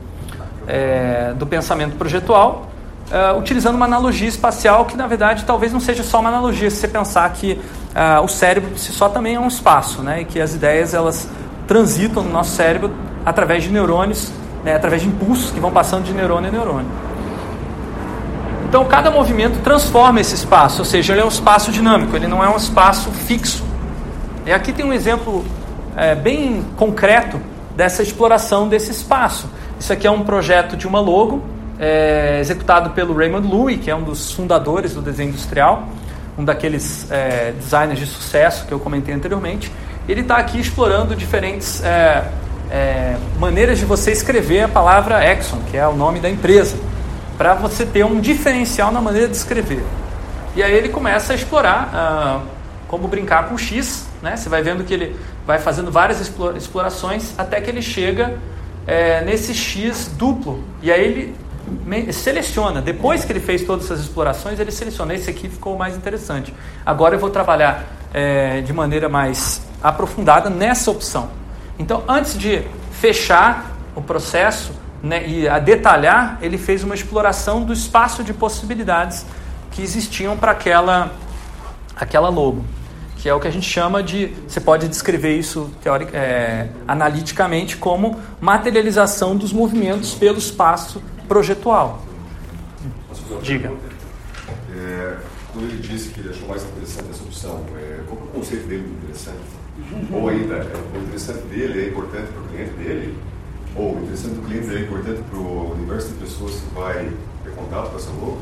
é, 0.65 1.33
do 1.35 1.45
pensamento 1.45 1.95
projetual, 1.95 2.71
é, 3.11 3.33
utilizando 3.33 3.75
uma 3.75 3.85
analogia 3.85 4.27
espacial 4.27 4.85
que, 4.85 4.97
na 4.97 5.07
verdade, 5.07 5.43
talvez 5.45 5.71
não 5.71 5.79
seja 5.79 6.03
só 6.03 6.19
uma 6.19 6.29
analogia, 6.29 6.69
se 6.69 6.77
você 6.77 6.87
pensar 6.87 7.29
que 7.31 7.59
ah, 7.95 8.21
o 8.21 8.27
cérebro 8.27 8.69
por 8.69 8.77
si 8.77 8.91
só 8.91 9.09
também 9.09 9.35
é 9.35 9.39
um 9.39 9.47
espaço, 9.47 10.03
né, 10.03 10.21
e 10.21 10.25
que 10.25 10.39
as 10.39 10.53
ideias 10.53 10.93
elas 10.93 11.27
transitam 11.67 12.21
no 12.21 12.29
nosso 12.29 12.51
cérebro 12.51 12.91
através 13.25 13.63
de 13.63 13.69
neurônios, 13.69 14.31
né, 14.63 14.75
através 14.75 15.01
de 15.01 15.07
impulsos 15.07 15.51
que 15.51 15.59
vão 15.59 15.71
passando 15.71 16.03
de 16.03 16.13
neurônio 16.13 16.49
a 16.49 16.51
neurônio. 16.51 16.91
Então, 18.69 18.83
cada 18.85 19.09
movimento 19.09 19.63
transforma 19.63 20.19
esse 20.19 20.35
espaço, 20.35 20.79
ou 20.79 20.85
seja, 20.85 21.13
ele 21.13 21.21
é 21.21 21.25
um 21.25 21.29
espaço 21.29 21.71
dinâmico, 21.71 22.15
ele 22.15 22.27
não 22.27 22.43
é 22.43 22.49
um 22.49 22.57
espaço 22.57 23.09
fixo. 23.11 23.63
E 24.45 24.51
aqui 24.51 24.73
tem 24.73 24.85
um 24.85 24.93
exemplo 24.93 25.45
é, 25.95 26.13
bem 26.13 26.63
concreto 26.75 27.39
dessa 27.75 28.03
exploração 28.03 28.67
desse 28.67 28.91
espaço. 28.91 29.49
Isso 29.79 29.91
aqui 29.91 30.05
é 30.05 30.11
um 30.11 30.23
projeto 30.23 30.77
de 30.77 30.85
uma 30.85 30.99
logo, 30.99 31.41
é, 31.79 32.39
executado 32.39 32.91
pelo 32.91 33.15
Raymond 33.15 33.47
Loewy, 33.47 33.77
que 33.77 33.89
é 33.89 33.95
um 33.95 34.03
dos 34.03 34.31
fundadores 34.31 34.93
do 34.93 35.01
desenho 35.01 35.29
industrial, 35.29 35.87
um 36.37 36.43
daqueles 36.43 37.09
é, 37.11 37.51
designers 37.51 37.99
de 37.99 38.05
sucesso 38.05 38.65
que 38.65 38.71
eu 38.71 38.79
comentei 38.79 39.13
anteriormente. 39.13 39.71
Ele 40.07 40.21
está 40.21 40.37
aqui 40.37 40.59
explorando 40.59 41.15
diferentes 41.15 41.83
é, 41.83 42.29
é, 42.71 43.17
maneiras 43.39 43.79
de 43.79 43.85
você 43.85 44.11
escrever 44.11 44.63
a 44.63 44.67
palavra 44.67 45.23
Exxon, 45.33 45.59
que 45.69 45.77
é 45.77 45.87
o 45.87 45.95
nome 45.95 46.19
da 46.19 46.29
empresa, 46.29 46.77
para 47.37 47.53
você 47.53 47.85
ter 47.85 48.05
um 48.05 48.19
diferencial 48.19 48.91
na 48.91 49.01
maneira 49.01 49.27
de 49.27 49.35
escrever. 49.35 49.83
E 50.55 50.63
aí 50.63 50.73
ele 50.73 50.89
começa 50.89 51.33
a 51.33 51.35
explorar 51.35 51.91
ah, 51.93 52.41
como 52.87 53.07
brincar 53.07 53.47
com 53.47 53.55
o 53.55 53.57
X, 53.59 54.07
né? 54.23 54.35
Você 54.35 54.49
vai 54.49 54.63
vendo 54.63 54.83
que 54.83 54.93
ele 54.93 55.15
vai 55.45 55.59
fazendo 55.59 55.91
várias 55.91 56.19
explora- 56.19 56.57
explorações 56.57 57.33
até 57.37 57.61
que 57.61 57.69
ele 57.69 57.81
chega 57.81 58.37
é, 58.87 59.21
nesse 59.21 59.53
X 59.53 60.09
duplo. 60.17 60.63
E 60.81 60.91
aí 60.91 61.03
ele 61.03 61.35
seleciona. 62.11 62.81
Depois 62.81 63.25
que 63.25 63.31
ele 63.31 63.39
fez 63.39 63.63
todas 63.63 63.85
essas 63.85 64.01
explorações, 64.01 64.59
ele 64.59 64.71
seleciona. 64.71 65.13
Esse 65.13 65.29
aqui 65.29 65.49
ficou 65.49 65.77
mais 65.77 65.95
interessante. 65.95 66.53
Agora 66.85 67.15
eu 67.15 67.19
vou 67.19 67.29
trabalhar 67.29 67.85
é, 68.13 68.61
de 68.61 68.73
maneira 68.73 69.09
mais 69.09 69.61
aprofundada 69.81 70.49
nessa 70.49 70.91
opção. 70.91 71.29
Então, 71.79 72.03
antes 72.07 72.37
de 72.37 72.63
fechar 72.91 73.77
o 73.95 74.01
processo 74.01 74.71
né, 75.01 75.27
e 75.27 75.47
a 75.47 75.59
detalhar, 75.59 76.37
ele 76.41 76.57
fez 76.57 76.83
uma 76.83 76.95
exploração 76.95 77.63
do 77.63 77.73
espaço 77.73 78.23
de 78.23 78.33
possibilidades 78.33 79.25
que 79.71 79.81
existiam 79.81 80.35
para 80.35 80.51
aquela, 80.51 81.11
aquela 81.95 82.29
logo, 82.29 82.65
que 83.17 83.29
é 83.29 83.33
o 83.33 83.39
que 83.39 83.47
a 83.47 83.51
gente 83.51 83.69
chama 83.69 84.01
de, 84.01 84.33
você 84.47 84.59
pode 84.59 84.87
descrever 84.87 85.37
isso 85.37 85.71
teoric, 85.83 86.15
é, 86.15 86.67
analiticamente 86.87 87.77
como 87.77 88.19
materialização 88.41 89.35
dos 89.35 89.53
movimentos 89.53 90.15
pelo 90.15 90.37
espaço 90.37 91.01
projetual. 91.27 92.01
Diga. 93.41 93.71
É, 94.73 95.17
quando 95.51 95.65
ele 95.65 95.79
disse 95.79 96.09
que 96.09 96.19
ele 96.19 96.29
achou 96.29 96.47
mais 96.47 96.63
interessante 96.63 97.09
essa 97.11 97.23
opção, 97.23 97.65
é, 97.75 98.01
qual 98.07 98.17
que 98.17 98.23
é 98.23 98.27
o 98.27 98.31
conceito 98.31 98.67
dele 98.67 98.83
de 98.83 98.89
interessante? 98.89 99.57
Ou 100.11 100.29
ainda, 100.29 100.55
é, 100.55 100.97
o 100.97 101.01
interessante 101.01 101.45
dele 101.47 101.85
é 101.85 101.89
importante 101.89 102.27
para 102.31 102.41
o 102.41 102.47
cliente 102.47 102.73
dele? 102.73 103.17
Ou 103.75 103.95
o 103.95 104.03
interessante 104.03 104.35
do 104.35 104.41
cliente 104.47 104.67
dele 104.67 104.79
é 104.79 104.83
importante 104.83 105.21
para 105.29 105.39
o 105.39 105.71
universo 105.73 106.09
de 106.09 106.13
pessoas 106.15 106.53
que 106.55 106.75
vai 106.75 107.11
ter 107.43 107.51
contato 107.51 107.91
com 107.91 107.97
essa 107.97 108.09
logo? 108.09 108.41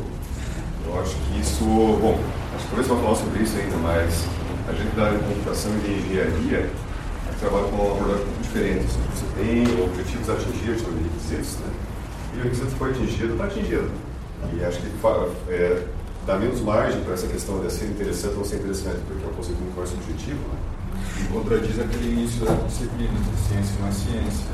Eu 0.85 1.01
acho 1.01 1.15
que 1.15 1.39
isso, 1.39 1.63
bom, 1.65 2.19
acho 2.55 2.63
que 2.63 2.69
talvez 2.69 2.87
vamos 2.87 3.03
falar 3.03 3.15
sobre 3.15 3.43
isso 3.43 3.57
ainda, 3.57 3.77
mas 3.77 4.25
a 4.67 4.73
gente 4.73 4.95
da 4.95 5.05
área 5.05 5.17
de 5.17 5.25
computação 5.25 5.71
e 5.77 5.79
de 5.79 6.09
engenharia 6.09 6.69
trabalha 7.39 7.67
com 7.67 7.75
uma 7.75 7.95
abordagem 7.95 8.25
diferente. 8.41 8.85
Você 8.85 9.25
tem 9.35 9.83
objetivos 9.83 10.29
a 10.29 10.33
atingir 10.33 10.79
sobre 10.79 11.03
requisitos, 11.03 11.59
né? 11.59 11.84
E 12.35 12.39
o 12.39 12.43
requisito 12.43 12.71
foi 12.77 12.91
atingido, 12.91 13.33
está 13.33 13.45
atingido. 13.45 13.89
E 14.53 14.63
acho 14.65 14.79
que 14.79 14.87
é, 15.49 15.81
dá 16.27 16.35
menos 16.37 16.61
margem 16.61 17.01
para 17.01 17.13
essa 17.13 17.27
questão 17.27 17.59
de 17.59 17.71
ser 17.71 17.85
interessante 17.85 18.31
ou 18.33 18.37
não 18.39 18.45
ser 18.45 18.57
interessante, 18.57 18.97
porque 19.07 19.23
é 19.25 19.27
um 19.27 19.33
conceito 19.33 19.59
muito 19.61 19.77
mais 19.77 19.89
subjetivo. 19.89 20.39
Né? 20.39 20.57
E 21.21 21.33
contradiz 21.33 21.79
aquele 21.79 22.11
início 22.11 22.45
das 22.45 22.63
disciplinas 22.67 23.13
de 23.13 23.47
ciência 23.47 23.75
não 23.79 23.87
é 23.87 23.91
ciência. 23.91 24.45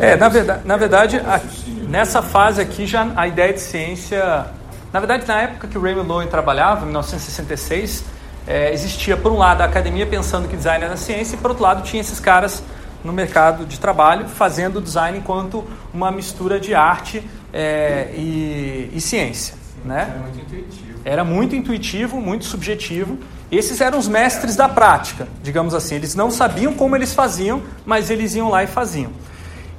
É, 0.00 0.16
na 0.16 0.28
verdade, 0.28 0.60
na 0.64 0.76
verdade 0.76 1.16
a- 1.18 1.40
nessa 1.88 2.22
fase 2.22 2.60
aqui 2.60 2.86
já 2.86 3.10
a 3.16 3.26
ideia 3.26 3.52
de 3.52 3.60
ciência. 3.60 4.46
Na 4.92 5.00
verdade, 5.00 5.26
na 5.26 5.40
época 5.42 5.66
que 5.68 5.76
o 5.76 5.82
Raymond 5.82 6.08
Loewy 6.08 6.28
trabalhava, 6.28 6.82
em 6.82 6.86
1966, 6.86 8.04
é, 8.46 8.72
existia, 8.72 9.16
por 9.16 9.32
um 9.32 9.38
lado, 9.38 9.60
a 9.62 9.64
academia 9.64 10.06
pensando 10.06 10.48
que 10.48 10.56
design 10.56 10.84
era 10.84 10.96
ciência, 10.96 11.34
e 11.34 11.38
por 11.38 11.50
outro 11.50 11.64
lado, 11.64 11.82
tinha 11.82 12.00
esses 12.00 12.20
caras 12.20 12.62
no 13.06 13.12
mercado 13.12 13.64
de 13.64 13.78
trabalho 13.78 14.28
fazendo 14.28 14.80
design 14.80 15.18
enquanto 15.18 15.64
uma 15.94 16.10
mistura 16.10 16.60
de 16.60 16.74
arte 16.74 17.22
é, 17.52 18.10
e, 18.14 18.90
e 18.92 19.00
ciência. 19.00 19.54
Né? 19.84 20.12
É 20.12 20.18
muito 20.18 20.40
intuitivo. 20.40 21.00
Era 21.04 21.24
muito 21.24 21.56
intuitivo, 21.56 22.20
muito 22.20 22.44
subjetivo. 22.44 23.18
Esses 23.50 23.80
eram 23.80 23.98
os 23.98 24.08
mestres 24.08 24.56
da 24.56 24.68
prática, 24.68 25.28
digamos 25.42 25.72
assim. 25.72 25.94
Eles 25.94 26.16
não 26.16 26.30
sabiam 26.30 26.74
como 26.74 26.96
eles 26.96 27.14
faziam, 27.14 27.62
mas 27.84 28.10
eles 28.10 28.34
iam 28.34 28.50
lá 28.50 28.64
e 28.64 28.66
faziam. 28.66 29.12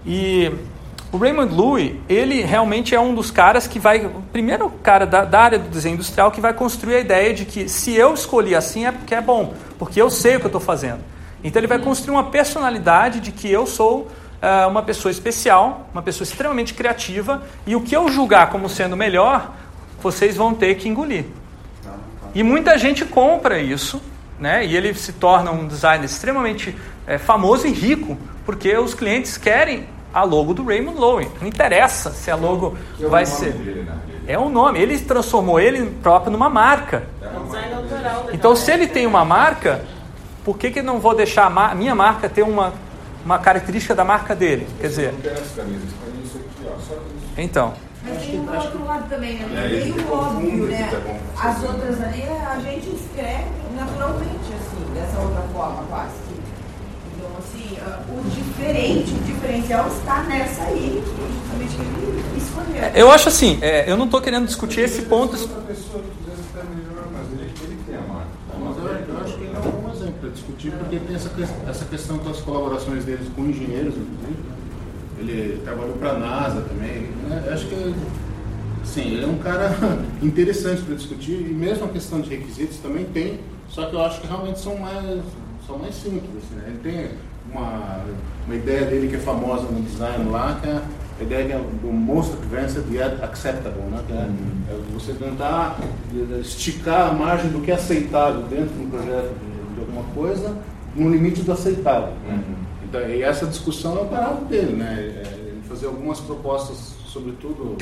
E 0.05 0.49
o 1.11 1.17
Raymond 1.17 1.53
Loewy, 1.53 2.01
ele 2.07 2.41
realmente 2.41 2.95
é 2.95 2.99
um 2.99 3.13
dos 3.13 3.29
caras 3.29 3.67
que 3.67 3.77
vai, 3.77 4.05
o 4.05 4.21
primeiro 4.31 4.69
cara 4.69 5.05
da, 5.05 5.25
da 5.25 5.41
área 5.41 5.59
do 5.59 5.69
desenho 5.69 5.95
industrial 5.95 6.31
que 6.31 6.39
vai 6.39 6.53
construir 6.53 6.95
a 6.95 6.99
ideia 6.99 7.33
de 7.33 7.43
que 7.43 7.67
se 7.67 7.93
eu 7.93 8.13
escolhi 8.13 8.55
assim 8.55 8.85
é 8.85 8.91
porque 8.91 9.13
é 9.13 9.21
bom, 9.21 9.53
porque 9.77 10.01
eu 10.01 10.09
sei 10.09 10.37
o 10.37 10.39
que 10.39 10.45
eu 10.45 10.49
estou 10.49 10.61
fazendo. 10.61 10.99
Então 11.47 11.61
ele 11.61 11.67
vai 11.67 11.79
construir 11.79 12.13
uma 12.13 12.25
personalidade 12.25 13.21
de 13.21 13.31
que 13.31 13.49
eu 13.49 13.65
sou 13.65 14.11
ah, 14.41 14.67
uma 14.67 14.83
pessoa 14.83 15.09
especial, 15.09 15.87
uma 15.93 16.01
pessoa 16.01 16.25
extremamente 16.25 16.73
criativa, 16.73 17.41
e 17.65 17.73
o 17.73 17.79
que 17.79 17.95
eu 17.95 18.09
julgar 18.09 18.49
como 18.49 18.67
sendo 18.67 18.97
melhor, 18.97 19.53
vocês 20.03 20.35
vão 20.35 20.53
ter 20.53 20.75
que 20.75 20.89
engolir. 20.89 21.23
E 22.35 22.43
muita 22.43 22.77
gente 22.77 23.05
compra 23.05 23.59
isso, 23.59 24.01
né? 24.37 24.65
E 24.65 24.75
ele 24.75 24.93
se 24.93 25.13
torna 25.13 25.49
um 25.49 25.65
designer 25.65 26.05
extremamente 26.05 26.75
eh, 27.07 27.17
famoso 27.17 27.65
e 27.65 27.71
rico, 27.71 28.17
porque 28.45 28.77
os 28.77 28.93
clientes 28.93 29.37
querem 29.37 29.87
a 30.13 30.23
logo 30.23 30.53
do 30.53 30.65
Raymond 30.65 30.99
Loewy. 30.99 31.31
Não 31.39 31.47
interessa 31.47 32.11
se 32.11 32.29
a 32.29 32.35
logo 32.35 32.77
vai 32.99 33.25
ser. 33.25 33.87
É 34.27 34.37
um 34.37 34.49
nome. 34.49 34.79
Ele 34.79 34.99
transformou 34.99 35.59
ele 35.59 35.89
próprio 36.03 36.31
numa 36.31 36.49
marca. 36.49 37.07
É 37.21 37.25
da 37.25 38.25
Então, 38.33 38.55
se 38.55 38.69
ele 38.69 38.87
tem 38.87 39.07
uma 39.07 39.23
marca, 39.23 39.85
por 40.47 40.57
que, 40.57 40.71
que 40.71 40.79
eu 40.79 40.83
não 40.83 40.97
vou 40.97 41.13
deixar 41.13 41.47
a 41.47 41.49
ma- 41.49 41.75
minha 41.75 41.93
marca 41.93 42.29
ter 42.29 42.41
uma, 42.41 42.71
uma 43.25 43.37
característica 43.37 43.93
da 43.93 44.05
marca 44.05 44.33
dele? 44.33 44.65
Quer 44.79 44.87
dizer, 44.87 45.11
Não 45.11 45.19
quero 45.19 45.33
essa 45.35 45.55
camisa, 45.61 45.81
escolhi 45.85 46.23
isso 46.23 46.37
aqui, 46.37 46.65
ó. 46.65 46.79
Só 46.79 46.93
isso. 46.93 47.01
então. 47.37 47.73
Mas 48.01 48.21
tem 48.25 48.39
um 48.39 48.55
outro 48.55 48.85
lado 48.85 49.09
também, 49.09 49.33
né? 49.39 49.45
É, 49.65 49.67
Meio 49.67 49.81
ele 49.81 50.05
óbvio, 50.09 50.49
confunde 50.51 50.71
né? 50.71 50.87
tá 50.89 50.99
bom. 51.01 51.19
As 51.37 51.63
outras 51.63 52.01
ali, 52.01 52.23
a 52.23 52.59
gente 52.61 52.95
escreve 52.95 53.43
naturalmente, 53.75 54.47
assim, 54.55 54.93
dessa 54.93 55.19
outra 55.19 55.41
forma, 55.51 55.83
quase. 55.89 56.13
Então, 57.17 57.29
assim, 57.39 57.77
ah, 57.85 57.99
o 58.07 58.29
diferente, 58.29 59.11
o 59.11 59.23
diferencial 59.25 59.87
está 59.89 60.23
nessa 60.23 60.63
aí, 60.63 61.03
que 61.03 61.09
justamente 61.33 61.75
que 61.75 62.05
ele 62.05 62.37
escolheu. 62.37 62.91
Eu 62.95 63.11
acho 63.11 63.27
assim, 63.27 63.59
é, 63.61 63.91
eu 63.91 63.97
não 63.97 64.05
estou 64.05 64.21
querendo 64.21 64.45
discutir 64.45 64.79
esse 64.79 65.01
ponto. 65.01 65.35
Outra 65.37 65.61
pessoa 65.67 66.01
que 66.01 66.09
quisesse 66.23 66.47
estar 66.47 66.63
melhor, 66.63 67.03
mas 67.11 67.27
ele, 67.33 67.51
ele 67.63 67.77
tem 67.85 67.95
a 67.97 68.01
marca. 68.01 68.27
Mas 68.57 68.77
eu, 68.77 69.15
eu 69.15 69.21
acho 69.21 69.33
que 69.37 69.43
ele 69.43 69.53
é 69.53 69.59
um 69.59 69.81
bom 69.81 69.91
exemplo 69.91 70.13
para 70.21 70.29
discutir, 70.67 70.71
porque 70.71 70.99
tem 70.99 71.15
essa, 71.15 71.31
essa 71.67 71.85
questão 71.85 72.17
das 72.17 72.39
colaborações 72.39 73.05
deles 73.05 73.27
com 73.35 73.45
engenheiros, 73.45 73.95
inclusive. 73.95 74.23
né? 74.23 74.55
Ele 75.19 75.61
trabalhou 75.63 75.95
para 75.97 76.11
a 76.11 76.19
NASA 76.19 76.61
também. 76.61 77.09
né? 77.27 77.49
Acho 77.51 77.65
que, 77.67 77.95
sim, 78.83 79.13
ele 79.13 79.23
é 79.23 79.27
um 79.27 79.37
cara 79.37 79.75
interessante 80.21 80.81
para 80.81 80.95
discutir, 80.95 81.33
e 81.33 81.53
mesmo 81.53 81.85
a 81.85 81.89
questão 81.89 82.21
de 82.21 82.29
requisitos 82.29 82.77
também 82.77 83.05
tem, 83.05 83.39
só 83.69 83.85
que 83.85 83.95
eu 83.95 84.01
acho 84.01 84.21
que 84.21 84.27
realmente 84.27 84.59
são 84.59 84.77
mais, 84.77 85.21
são 85.65 85.77
mais 85.77 85.95
simples. 85.95 86.29
Assim, 86.37 86.55
né? 86.55 86.63
Ele 86.67 86.79
tem 86.79 87.09
uma, 87.51 88.03
uma 88.45 88.55
ideia 88.55 88.85
dele 88.85 89.07
que 89.07 89.15
é 89.15 89.19
famosa 89.19 89.63
no 89.63 89.81
design 89.81 90.29
lá, 90.29 90.59
que 90.61 90.69
é 90.69 90.81
a 91.19 91.23
ideia 91.23 91.53
é 91.53 91.57
do 91.57 91.91
most 91.91 92.33
advanced 92.33 92.83
yet 92.91 93.19
acceptable, 93.23 93.81
né? 93.89 94.03
que 94.05 94.13
é, 94.13 94.17
é 94.17 94.79
você 94.93 95.13
tentar 95.13 95.79
esticar 96.39 97.09
a 97.09 97.11
margem 97.11 97.49
do 97.49 97.59
que 97.59 97.71
é 97.71 97.73
aceitável 97.73 98.43
dentro 98.43 98.75
de 98.75 98.83
um 98.83 98.89
projeto 98.91 99.33
de 99.77 99.81
alguma 99.81 100.03
coisa 100.13 100.57
no 100.95 101.09
limite 101.09 101.43
do 101.43 101.51
aceitável. 101.51 102.13
né? 102.27 102.43
Então, 102.83 103.01
e 103.01 103.21
essa 103.21 103.45
discussão 103.45 103.97
é 103.97 104.01
o 104.01 104.05
barato 104.05 104.45
dele, 104.45 104.75
né? 104.75 104.93
É, 104.99 105.33
Ele 105.37 105.61
fazer 105.67 105.85
algumas 105.87 106.19
propostas, 106.19 106.95
sobretudo, 107.05 107.77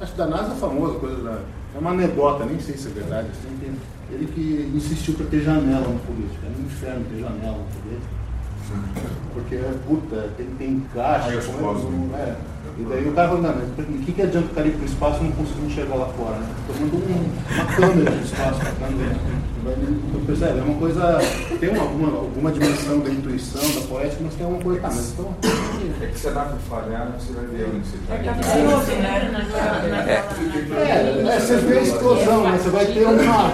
acho 0.00 0.12
que 0.12 0.18
da 0.18 0.26
NASA 0.26 0.52
é 0.52 0.56
famosa, 0.56 0.98
coisa 0.98 1.16
da, 1.22 1.38
é 1.74 1.78
uma 1.78 1.90
anedota, 1.90 2.44
nem 2.44 2.58
sei 2.58 2.76
se 2.76 2.88
é 2.88 2.90
verdade. 2.90 3.28
Assim, 3.30 3.76
ele 4.10 4.26
que 4.26 4.72
insistiu 4.74 5.14
para 5.14 5.26
ter 5.26 5.42
janela 5.42 5.86
no 5.86 5.98
político. 6.00 6.38
É 6.44 6.48
um 6.48 6.64
inferno 6.64 7.04
ter 7.10 7.20
janela 7.20 7.58
no 7.58 7.82
político. 7.82 8.18
Porque, 9.34 9.56
puta, 9.86 10.30
tem, 10.36 10.46
tem 10.58 10.80
caixa, 10.94 11.30
é, 11.32 11.36
costas. 11.36 11.90
não- 11.90 12.16
é. 12.16 12.36
E 12.78 12.84
daí 12.84 13.08
o 13.08 13.12
cara 13.12 13.28
falou, 13.28 13.42
não, 13.42 13.54
mas 13.54 13.88
o 13.88 13.98
que, 14.04 14.12
que 14.12 14.22
adianta 14.22 14.46
o 14.46 14.54
cara 14.54 14.68
ir 14.68 14.70
para 14.70 14.82
o 14.82 14.84
espaço 14.84 15.20
e 15.20 15.24
não 15.24 15.32
conseguir 15.32 15.66
enxergar 15.66 15.96
lá 15.96 16.06
fora, 16.06 16.36
né? 16.36 16.46
Tomando 16.68 16.96
um, 16.96 17.54
uma 17.54 17.64
câmera 17.64 18.10
no 18.10 18.22
espaço, 18.22 18.60
pra 18.60 18.70
câmera. 18.70 19.16
Então, 19.68 20.20
percebe? 20.24 20.58
É 20.60 20.62
uma 20.62 20.78
coisa. 20.78 21.18
Tem 21.58 21.68
uma, 21.70 21.82
alguma, 21.82 22.18
alguma 22.18 22.52
dimensão 22.52 23.00
da 23.00 23.10
intuição, 23.10 23.60
da 23.60 23.86
poética, 23.88 24.22
mas 24.24 24.34
tem 24.34 24.46
alguma 24.46 24.62
coisa. 24.62 24.80
Tá, 24.80 24.88
mas 24.88 25.12
então. 25.12 25.36
É 26.00 26.06
que 26.06 26.18
você 26.18 26.30
dá 26.30 26.42
para 26.42 26.56
falhar, 26.56 27.12
você 27.18 27.32
vai 27.32 27.46
ver 27.46 27.66
onde 27.74 27.86
você 27.86 27.96
está. 27.96 28.14
É 28.14 28.18
capcioso, 28.18 28.92
né? 28.92 29.30
Naquela, 29.32 29.88
naquela, 29.88 30.80
É, 30.80 31.36
é, 31.36 31.40
você 31.40 31.56
vê 31.56 31.78
a 31.78 31.82
explosão, 31.82 32.44
né? 32.44 32.58
Você 32.58 32.70
vai 32.70 32.86
ter 32.86 33.06
uma. 33.06 33.52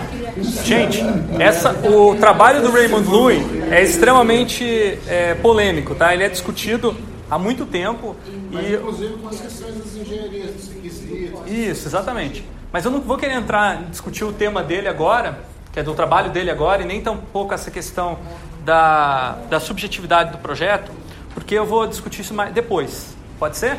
Gente, 0.64 1.02
essa, 1.38 1.72
o 1.88 2.14
trabalho 2.16 2.60
do 2.60 2.70
Raymond 2.70 3.08
Loewy 3.08 3.42
é 3.70 3.82
extremamente 3.82 4.98
é, 5.08 5.34
polêmico, 5.34 5.94
tá? 5.94 6.12
Ele 6.12 6.24
é 6.24 6.28
discutido 6.28 6.94
há 7.34 7.38
muito 7.38 7.66
tempo 7.66 8.14
Mas 8.52 8.64
e 8.64 8.74
inclusive 8.74 9.14
com 9.14 9.28
as 9.28 9.40
questões 9.40 9.76
das 9.76 9.96
engenharias, 9.96 10.52
dos 10.52 10.68
requisitos. 10.68 11.40
Isso, 11.50 11.88
exatamente. 11.88 12.44
Mas 12.72 12.84
eu 12.84 12.90
não 12.90 13.00
vou 13.00 13.16
querer 13.16 13.34
entrar 13.34 13.82
discutir 13.84 14.24
o 14.24 14.32
tema 14.32 14.62
dele 14.62 14.86
agora, 14.86 15.40
que 15.72 15.80
é 15.80 15.82
do 15.82 15.94
trabalho 15.94 16.30
dele 16.30 16.50
agora, 16.50 16.82
e 16.82 16.84
nem 16.84 17.00
tampouco 17.00 17.52
essa 17.52 17.70
questão 17.70 18.18
da, 18.64 19.32
da 19.50 19.58
subjetividade 19.58 20.30
do 20.30 20.38
projeto, 20.38 20.92
porque 21.34 21.54
eu 21.54 21.66
vou 21.66 21.86
discutir 21.88 22.20
isso 22.20 22.32
mais 22.32 22.54
depois. 22.54 23.16
Pode 23.38 23.56
ser? 23.56 23.78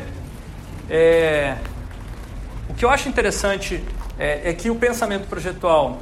É, 0.90 1.56
o 2.68 2.74
que 2.74 2.84
eu 2.84 2.90
acho 2.90 3.08
interessante 3.08 3.82
é, 4.18 4.50
é 4.50 4.52
que 4.52 4.68
o 4.70 4.74
pensamento 4.74 5.26
projetual 5.28 5.98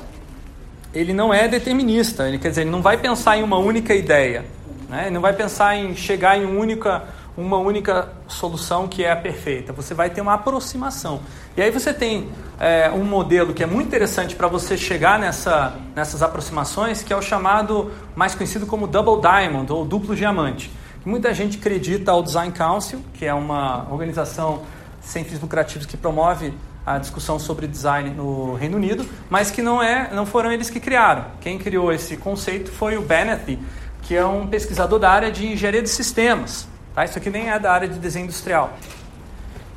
ele 0.92 1.12
não 1.12 1.32
é 1.32 1.46
determinista, 1.46 2.28
ele 2.28 2.38
quer 2.38 2.48
dizer, 2.50 2.62
ele 2.62 2.70
não 2.70 2.82
vai 2.82 2.96
pensar 2.96 3.36
em 3.36 3.42
uma 3.42 3.58
única 3.58 3.94
ideia, 3.94 4.44
né? 4.88 5.02
ele 5.02 5.14
não 5.14 5.20
vai 5.20 5.32
pensar 5.32 5.76
em 5.76 5.96
chegar 5.96 6.38
em 6.38 6.44
única, 6.44 7.02
uma 7.36 7.58
única 7.58 8.08
solução 8.28 8.86
que 8.86 9.04
é 9.04 9.10
a 9.10 9.16
perfeita. 9.16 9.72
Você 9.72 9.94
vai 9.94 10.10
ter 10.10 10.20
uma 10.20 10.34
aproximação. 10.34 11.20
E 11.56 11.62
aí 11.62 11.70
você 11.70 11.92
tem 11.92 12.28
é, 12.60 12.90
um 12.90 13.04
modelo 13.04 13.52
que 13.52 13.62
é 13.62 13.66
muito 13.66 13.88
interessante 13.88 14.36
para 14.36 14.46
você 14.46 14.76
chegar 14.76 15.18
nessa, 15.18 15.76
nessas 15.94 16.22
aproximações, 16.22 17.02
que 17.02 17.12
é 17.12 17.16
o 17.16 17.22
chamado, 17.22 17.90
mais 18.14 18.34
conhecido 18.34 18.66
como 18.66 18.86
Double 18.86 19.20
Diamond, 19.20 19.72
ou 19.72 19.84
duplo 19.84 20.14
diamante. 20.14 20.70
Muita 21.04 21.34
gente 21.34 21.58
acredita 21.58 22.12
ao 22.12 22.22
Design 22.22 22.52
Council, 22.52 23.00
que 23.12 23.26
é 23.26 23.34
uma 23.34 23.86
organização 23.90 24.62
sem 25.00 25.22
fins 25.22 25.40
lucrativos 25.40 25.86
que 25.86 25.96
promove 25.96 26.54
a 26.86 26.98
discussão 26.98 27.38
sobre 27.38 27.66
design 27.66 28.10
no 28.10 28.54
Reino 28.54 28.76
Unido, 28.76 29.06
mas 29.30 29.50
que 29.50 29.62
não 29.62 29.82
é, 29.82 30.10
não 30.12 30.26
foram 30.26 30.52
eles 30.52 30.68
que 30.68 30.78
criaram. 30.78 31.26
Quem 31.40 31.58
criou 31.58 31.92
esse 31.92 32.16
conceito 32.16 32.70
foi 32.70 32.96
o 32.96 33.02
Bennett, 33.02 33.58
que 34.02 34.14
é 34.14 34.24
um 34.24 34.46
pesquisador 34.46 34.98
da 34.98 35.10
área 35.10 35.30
de 35.30 35.46
engenharia 35.46 35.82
de 35.82 35.88
sistemas. 35.88 36.68
Tá? 36.94 37.04
Isso 37.04 37.18
aqui 37.18 37.28
nem 37.28 37.50
é 37.50 37.58
da 37.58 37.72
área 37.72 37.88
de 37.88 37.98
desenho 37.98 38.24
industrial. 38.24 38.72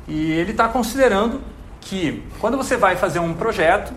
E 0.06 0.32
ele 0.32 0.52
está 0.52 0.68
considerando 0.68 1.40
que 1.80 2.22
quando 2.40 2.56
você 2.56 2.76
vai 2.76 2.96
fazer 2.96 3.18
um 3.18 3.34
projeto, 3.34 3.92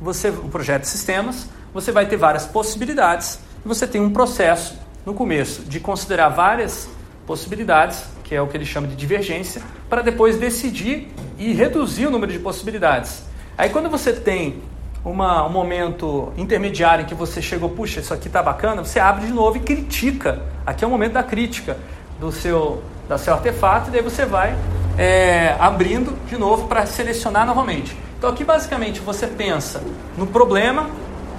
você, 0.00 0.30
um 0.30 0.48
projeto 0.48 0.82
de 0.82 0.88
sistemas, 0.88 1.48
você 1.72 1.92
vai 1.92 2.06
ter 2.06 2.16
várias 2.16 2.46
possibilidades 2.46 3.38
e 3.64 3.68
você 3.68 3.86
tem 3.86 4.00
um 4.00 4.10
processo 4.10 4.78
no 5.06 5.14
começo 5.14 5.62
de 5.62 5.80
considerar 5.80 6.28
várias 6.28 6.88
possibilidades, 7.26 8.04
que 8.22 8.34
é 8.34 8.40
o 8.40 8.46
que 8.46 8.56
ele 8.56 8.66
chama 8.66 8.86
de 8.86 8.96
divergência, 8.96 9.62
para 9.88 10.02
depois 10.02 10.36
decidir 10.36 11.12
e 11.38 11.52
reduzir 11.52 12.06
o 12.06 12.10
número 12.10 12.32
de 12.32 12.38
possibilidades. 12.38 13.22
Aí 13.56 13.70
quando 13.70 13.88
você 13.88 14.12
tem 14.12 14.62
uma, 15.04 15.46
um 15.46 15.50
momento 15.50 16.32
intermediário 16.36 17.04
em 17.04 17.06
que 17.06 17.14
você 17.14 17.40
chegou, 17.40 17.68
puxa, 17.70 18.00
isso 18.00 18.12
aqui 18.12 18.28
está 18.28 18.42
bacana, 18.42 18.84
você 18.84 18.98
abre 18.98 19.26
de 19.26 19.32
novo 19.32 19.56
e 19.58 19.60
critica. 19.60 20.42
Aqui 20.66 20.84
é 20.84 20.86
o 20.86 20.90
momento 20.90 21.12
da 21.12 21.22
crítica 21.22 21.76
do 22.18 22.30
seu, 22.32 22.82
da 23.08 23.18
seu 23.18 23.34
artefato, 23.34 23.88
e 23.88 23.92
daí 23.92 24.02
você 24.02 24.24
vai 24.24 24.56
é, 24.98 25.56
abrindo 25.58 26.16
de 26.28 26.36
novo 26.36 26.68
para 26.68 26.86
selecionar 26.86 27.46
novamente. 27.46 27.96
Então 28.18 28.30
aqui 28.30 28.44
basicamente 28.44 29.00
você 29.00 29.26
pensa 29.26 29.82
no 30.16 30.26
problema 30.26 30.88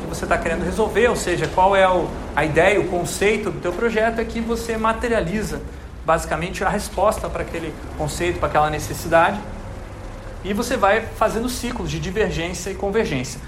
que 0.02 0.08
você 0.08 0.26
está 0.26 0.38
querendo 0.38 0.64
resolver, 0.64 1.08
ou 1.08 1.16
seja, 1.16 1.48
qual 1.48 1.76
é 1.76 1.88
o, 1.90 2.08
a 2.36 2.46
ideia, 2.46 2.80
o 2.80 2.88
conceito 2.88 3.50
do 3.50 3.60
teu 3.60 3.74
projeto, 3.74 4.20
é 4.20 4.26
que 4.26 4.40
você 4.40 4.78
materializa 4.78 5.62
basicamente 6.06 6.64
a 6.64 6.70
resposta 6.70 7.28
para 7.28 7.42
aquele 7.42 7.74
conceito, 7.98 8.38
para 8.38 8.48
aquela 8.48 8.70
necessidade, 8.70 9.40
e 10.44 10.54
você 10.54 10.78
vai 10.78 11.02
fazendo 11.02 11.50
ciclos 11.50 11.90
de 11.90 12.00
divergência 12.00 12.70
e 12.70 12.76
convergência. 12.76 13.42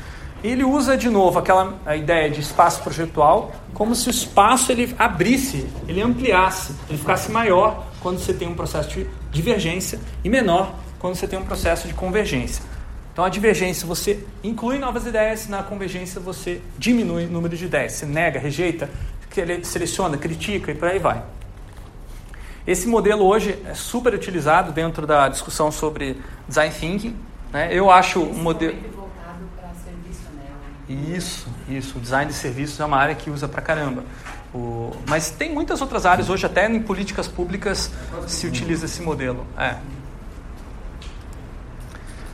Ele 0.47 0.63
usa 0.63 0.97
de 0.97 1.09
novo 1.09 1.39
aquela 1.39 1.77
a 1.85 1.95
ideia 1.95 2.29
de 2.29 2.39
espaço 2.39 2.81
projetual, 2.81 3.51
como 3.73 3.93
se 3.93 4.07
o 4.07 4.11
espaço 4.11 4.71
ele 4.71 4.95
abrisse, 4.97 5.67
ele 5.87 6.01
ampliasse, 6.01 6.73
ele 6.89 6.97
ficasse 6.97 7.31
maior 7.31 7.85
quando 7.99 8.19
você 8.19 8.33
tem 8.33 8.47
um 8.47 8.55
processo 8.55 8.89
de 8.89 9.07
divergência 9.31 9.99
e 10.23 10.29
menor 10.29 10.73
quando 10.99 11.15
você 11.15 11.27
tem 11.27 11.37
um 11.37 11.43
processo 11.43 11.87
de 11.87 11.93
convergência. 11.93 12.63
Então 13.11 13.25
a 13.25 13.29
divergência 13.29 13.87
você 13.87 14.25
inclui 14.43 14.77
novas 14.79 15.05
ideias, 15.05 15.47
na 15.47 15.63
convergência 15.63 16.21
você 16.21 16.61
diminui 16.77 17.25
o 17.25 17.29
número 17.29 17.57
de 17.57 17.65
ideias, 17.65 17.93
você 17.93 18.05
nega, 18.05 18.39
rejeita, 18.39 18.89
seleciona, 19.63 20.17
critica 20.17 20.71
e 20.71 20.75
por 20.75 20.87
aí 20.87 20.99
vai. 20.99 21.23
Esse 22.67 22.87
modelo 22.87 23.25
hoje 23.25 23.57
é 23.65 23.73
super 23.73 24.13
utilizado 24.13 24.71
dentro 24.71 25.07
da 25.07 25.29
discussão 25.29 25.71
sobre 25.71 26.21
design 26.47 26.73
thinking. 26.73 27.15
Né? 27.51 27.69
Eu 27.71 27.89
acho 27.89 28.19
um 28.19 28.33
modelo. 28.33 28.75
voltado 28.93 29.45
para 29.55 29.69
serviço, 29.69 30.29
né? 30.35 30.45
Isso, 30.89 31.47
isso. 31.67 31.97
O 31.97 32.01
design 32.01 32.31
de 32.31 32.37
serviços 32.37 32.79
é 32.79 32.85
uma 32.85 32.97
área 32.97 33.15
que 33.15 33.29
usa 33.29 33.47
pra 33.47 33.61
caramba. 33.61 34.03
O... 34.53 34.91
Mas 35.07 35.29
tem 35.29 35.53
muitas 35.53 35.81
outras 35.81 36.05
áreas 36.05 36.29
hoje, 36.29 36.45
até 36.45 36.69
em 36.69 36.81
políticas 36.81 37.27
públicas 37.27 37.91
se 38.25 38.47
utiliza 38.47 38.85
esse 38.85 39.01
modelo. 39.01 39.45
É. 39.57 39.75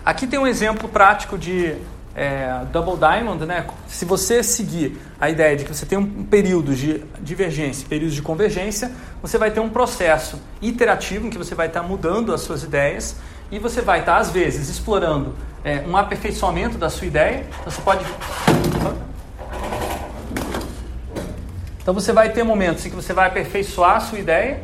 Aqui 0.05 0.27
tem 0.27 0.37
um 0.37 0.45
exemplo 0.45 0.87
prático 0.87 1.37
de 1.37 1.75
é, 2.15 2.63
Double 2.71 2.97
Diamond, 2.97 3.45
né? 3.45 3.65
Se 3.87 4.05
você 4.05 4.43
seguir 4.43 4.99
a 5.19 5.29
ideia 5.29 5.55
de 5.55 5.63
que 5.63 5.73
você 5.73 5.85
tem 5.85 5.97
um 5.97 6.23
período 6.23 6.75
de 6.75 7.03
divergência, 7.19 7.87
período 7.87 8.11
de 8.11 8.21
convergência, 8.21 8.91
você 9.21 9.37
vai 9.37 9.49
ter 9.49 9.59
um 9.59 9.69
processo 9.69 10.39
iterativo 10.61 11.25
em 11.27 11.29
que 11.29 11.37
você 11.37 11.55
vai 11.55 11.67
estar 11.67 11.81
mudando 11.81 12.33
as 12.33 12.41
suas 12.41 12.63
ideias 12.63 13.15
e 13.53 13.59
você 13.59 13.81
vai 13.81 13.99
estar 13.99 14.17
às 14.17 14.31
vezes 14.31 14.67
explorando 14.67 15.35
é, 15.63 15.83
um 15.87 15.95
aperfeiçoamento 15.95 16.75
da 16.75 16.89
sua 16.89 17.05
ideia. 17.05 17.45
Você 17.63 17.79
pode 17.83 18.03
então 21.79 21.93
você 21.93 22.11
vai 22.11 22.29
ter 22.29 22.43
momentos 22.43 22.83
em 22.85 22.89
que 22.89 22.95
você 22.95 23.13
vai 23.13 23.27
aperfeiçoar 23.27 23.97
a 23.97 23.99
sua 23.99 24.17
ideia, 24.17 24.61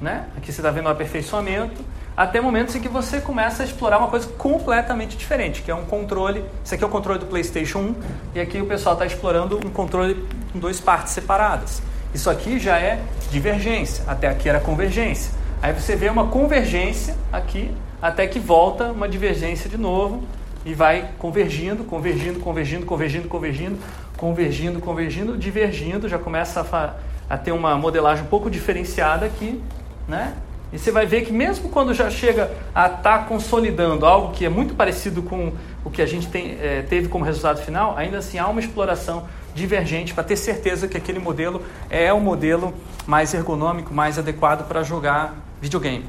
né? 0.00 0.24
Aqui 0.36 0.50
você 0.50 0.60
está 0.60 0.70
vendo 0.70 0.86
o 0.86 0.88
aperfeiçoamento, 0.88 1.84
até 2.16 2.40
momentos 2.40 2.74
em 2.74 2.80
que 2.80 2.88
você 2.88 3.20
começa 3.20 3.62
a 3.62 3.66
explorar 3.66 3.98
uma 3.98 4.08
coisa 4.08 4.26
completamente 4.26 5.16
diferente, 5.16 5.62
que 5.62 5.70
é 5.70 5.74
um 5.74 5.84
controle. 5.84 6.44
Isso 6.64 6.74
aqui 6.74 6.82
é 6.82 6.86
o 6.86 6.90
controle 6.90 7.20
do 7.20 7.26
PlayStation 7.26 7.78
1 7.78 7.94
e 8.34 8.40
aqui 8.40 8.60
o 8.60 8.66
pessoal 8.66 8.94
está 8.94 9.06
explorando 9.06 9.56
um 9.64 9.70
controle 9.70 10.26
com 10.52 10.58
duas 10.58 10.80
partes 10.80 11.12
separadas. 11.12 11.80
Isso 12.12 12.28
aqui 12.28 12.58
já 12.58 12.76
é 12.78 12.98
divergência, 13.30 14.02
até 14.08 14.26
aqui 14.26 14.48
era 14.48 14.58
convergência. 14.58 15.30
Aí 15.60 15.72
você 15.72 15.94
vê 15.94 16.08
uma 16.08 16.26
convergência 16.26 17.14
aqui, 17.30 17.70
até 18.02 18.26
que 18.26 18.40
volta 18.40 18.90
uma 18.90 19.08
divergência 19.08 19.70
de 19.70 19.78
novo 19.78 20.24
e 20.64 20.74
vai 20.74 21.10
convergindo, 21.18 21.84
convergindo, 21.84 22.40
convergindo, 22.40 22.84
convergindo, 22.84 23.28
convergindo, 23.28 23.78
convergindo, 24.16 24.80
convergindo, 24.80 25.38
divergindo, 25.38 26.08
já 26.08 26.18
começa 26.18 26.60
a, 26.60 26.94
a 27.32 27.38
ter 27.38 27.52
uma 27.52 27.76
modelagem 27.76 28.24
um 28.24 28.28
pouco 28.28 28.50
diferenciada 28.50 29.24
aqui, 29.24 29.62
né? 30.08 30.34
E 30.72 30.78
você 30.78 30.90
vai 30.90 31.04
ver 31.04 31.22
que 31.22 31.32
mesmo 31.32 31.68
quando 31.68 31.92
já 31.92 32.10
chega 32.10 32.50
a 32.74 32.86
estar 32.86 33.00
tá 33.02 33.18
consolidando 33.24 34.06
algo 34.06 34.32
que 34.32 34.44
é 34.44 34.48
muito 34.48 34.74
parecido 34.74 35.22
com 35.22 35.52
o 35.84 35.90
que 35.90 36.00
a 36.00 36.06
gente 36.06 36.28
tem, 36.28 36.56
é, 36.60 36.82
teve 36.82 37.08
como 37.08 37.24
resultado 37.24 37.60
final, 37.60 37.94
ainda 37.96 38.18
assim 38.18 38.38
há 38.38 38.48
uma 38.48 38.60
exploração 38.60 39.28
divergente 39.54 40.14
para 40.14 40.24
ter 40.24 40.36
certeza 40.36 40.88
que 40.88 40.96
aquele 40.96 41.18
modelo 41.18 41.62
é 41.90 42.10
o 42.10 42.20
modelo 42.20 42.72
mais 43.06 43.34
ergonômico, 43.34 43.92
mais 43.92 44.18
adequado 44.18 44.66
para 44.66 44.82
jogar 44.82 45.36
videogame. 45.60 46.06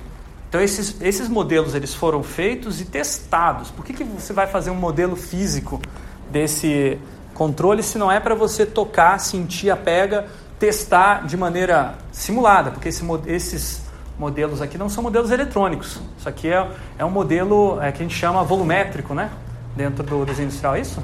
Então 0.54 0.62
esses, 0.62 1.02
esses 1.02 1.28
modelos 1.28 1.74
eles 1.74 1.96
foram 1.96 2.22
feitos 2.22 2.80
e 2.80 2.86
testados. 2.86 3.72
Por 3.72 3.84
que, 3.84 3.92
que 3.92 4.04
você 4.04 4.32
vai 4.34 4.46
fazer 4.46 4.70
um 4.70 4.76
modelo 4.76 5.16
físico 5.16 5.82
desse 6.30 7.00
controle 7.34 7.82
se 7.82 7.98
não 7.98 8.12
é 8.12 8.20
para 8.20 8.36
você 8.36 8.64
tocar, 8.64 9.20
sentir 9.20 9.72
a 9.72 9.76
pega, 9.76 10.28
testar 10.60 11.26
de 11.26 11.36
maneira 11.36 11.96
simulada? 12.12 12.70
Porque 12.70 12.90
esse, 12.90 13.04
esses 13.26 13.82
modelos 14.20 14.62
aqui 14.62 14.78
não 14.78 14.90
são 14.90 15.02
modelos 15.02 15.32
eletrônicos. 15.32 16.00
Isso 16.20 16.30
aqui 16.30 16.50
é, 16.50 16.70
é 17.00 17.04
um 17.04 17.10
modelo 17.10 17.82
é, 17.82 17.92
que 17.92 18.04
a 18.04 18.06
gente 18.06 18.16
chama 18.16 18.44
volumétrico, 18.44 19.16
né? 19.16 19.32
Dentro 19.76 20.04
do 20.04 20.24
desenho 20.24 20.46
industrial, 20.46 20.76
é 20.76 20.82
isso? 20.82 21.02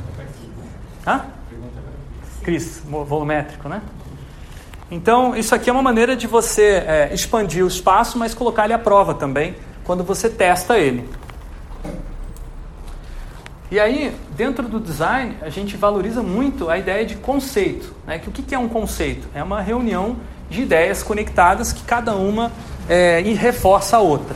Hã? 1.08 1.26
Cris, 2.44 2.84
volumétrico, 2.86 3.68
né? 3.68 3.82
Então, 4.92 5.36
isso 5.36 5.54
aqui 5.54 5.70
é 5.70 5.74
uma 5.74 5.84
maneira 5.84 6.16
de 6.16 6.26
você 6.26 6.84
é, 6.86 7.10
expandir 7.14 7.64
o 7.64 7.68
espaço, 7.68 8.18
mas 8.18 8.34
colocar 8.34 8.66
ele 8.66 8.74
à 8.74 8.80
prova 8.80 9.14
também, 9.14 9.56
quando 9.84 10.04
você 10.04 10.30
testa 10.30 10.80
ele. 10.80 11.08
E 13.72 13.80
aí, 13.80 14.16
dentro 14.36 14.68
do 14.68 14.80
design, 14.80 15.38
a 15.44 15.50
gente 15.50 15.78
valoriza 15.78 16.24
muito 16.24 16.72
a 16.72 16.78
ideia 16.80 17.06
de 17.06 17.16
conceito. 17.16 17.94
Né? 18.08 18.18
Que 18.18 18.30
o 18.30 18.32
que 18.32 18.56
é 18.56 18.58
um 18.58 18.68
conceito? 18.68 19.28
É 19.36 19.44
uma 19.44 19.62
reunião 19.62 20.18
de 20.50 20.64
ideias 20.64 21.04
conectadas 21.04 21.72
que 21.72 21.84
cada 21.84 22.16
uma 22.16 22.52
é, 22.88 23.22
reforça 23.22 23.98
a 23.98 24.00
outra. 24.00 24.36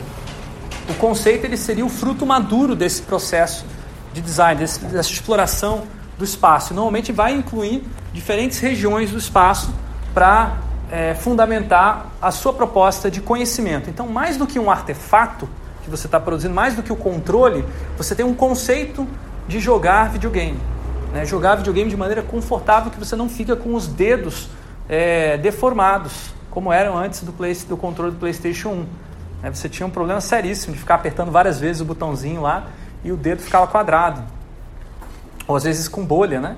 O 0.88 0.94
conceito 0.94 1.44
ele 1.44 1.56
seria 1.56 1.84
o 1.84 1.88
fruto 1.88 2.24
maduro 2.24 2.76
desse 2.76 3.02
processo 3.02 3.66
de 4.12 4.20
design, 4.20 4.60
desse, 4.60 4.84
dessa 4.84 5.10
exploração 5.10 5.82
do 6.16 6.24
espaço. 6.24 6.72
Normalmente 6.72 7.10
vai 7.10 7.34
incluir 7.34 7.82
diferentes 8.12 8.60
regiões 8.60 9.10
do 9.10 9.18
espaço 9.18 9.74
para 10.14 10.58
é, 10.90 11.14
fundamentar 11.14 12.06
a 12.22 12.30
sua 12.30 12.52
proposta 12.52 13.10
de 13.10 13.20
conhecimento. 13.20 13.90
Então, 13.90 14.08
mais 14.08 14.36
do 14.36 14.46
que 14.46 14.58
um 14.58 14.70
artefato 14.70 15.48
que 15.82 15.90
você 15.90 16.06
está 16.06 16.18
produzindo, 16.20 16.54
mais 16.54 16.74
do 16.74 16.82
que 16.82 16.92
o 16.92 16.96
controle, 16.96 17.64
você 17.96 18.14
tem 18.14 18.24
um 18.24 18.34
conceito 18.34 19.06
de 19.46 19.60
jogar 19.60 20.08
videogame. 20.10 20.58
Né? 21.12 21.24
Jogar 21.24 21.56
videogame 21.56 21.90
de 21.90 21.96
maneira 21.96 22.22
confortável, 22.22 22.90
que 22.90 22.98
você 22.98 23.16
não 23.16 23.28
fica 23.28 23.54
com 23.54 23.74
os 23.74 23.86
dedos 23.86 24.48
é, 24.88 25.36
deformados, 25.36 26.32
como 26.50 26.72
eram 26.72 26.96
antes 26.96 27.22
do, 27.22 27.32
play, 27.32 27.54
do 27.68 27.76
controle 27.76 28.12
do 28.12 28.18
PlayStation 28.18 28.70
1. 28.70 28.86
Né? 29.42 29.52
Você 29.52 29.68
tinha 29.68 29.86
um 29.86 29.90
problema 29.90 30.20
seríssimo 30.20 30.72
de 30.72 30.78
ficar 30.78 30.94
apertando 30.94 31.30
várias 31.30 31.60
vezes 31.60 31.82
o 31.82 31.84
botãozinho 31.84 32.40
lá 32.40 32.68
e 33.02 33.12
o 33.12 33.16
dedo 33.16 33.42
ficava 33.42 33.66
quadrado. 33.66 34.22
Ou 35.46 35.56
às 35.56 35.64
vezes 35.64 35.88
com 35.88 36.04
bolha, 36.04 36.40
né? 36.40 36.56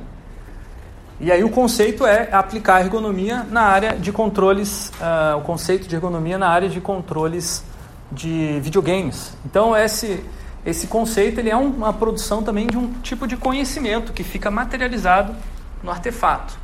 E 1.18 1.32
aí 1.32 1.43
o 1.43 1.48
conceito 1.48 2.06
é 2.06 2.28
aplicar 2.30 2.82
ergonomia 2.82 3.47
na 3.51 3.62
área 3.62 3.97
de 3.97 4.12
controles, 4.12 4.93
uh, 5.01 5.38
o 5.38 5.40
conceito 5.40 5.88
de 5.88 5.94
ergonomia 5.94 6.36
na 6.36 6.48
área 6.48 6.68
de 6.68 6.80
controles 6.80 7.64
de 8.12 8.60
videogames. 8.60 9.32
Então 9.44 9.76
esse 9.76 10.22
esse 10.66 10.88
conceito 10.88 11.38
ele 11.38 11.48
é 11.48 11.56
uma 11.56 11.93
produção 11.93 12.43
também 12.43 12.66
de 12.66 12.76
um 12.76 12.93
tipo 12.94 13.28
de 13.28 13.36
conhecimento 13.36 14.12
que 14.12 14.24
fica 14.24 14.51
materializado 14.51 15.32
no 15.80 15.93
artefato. 15.93 16.59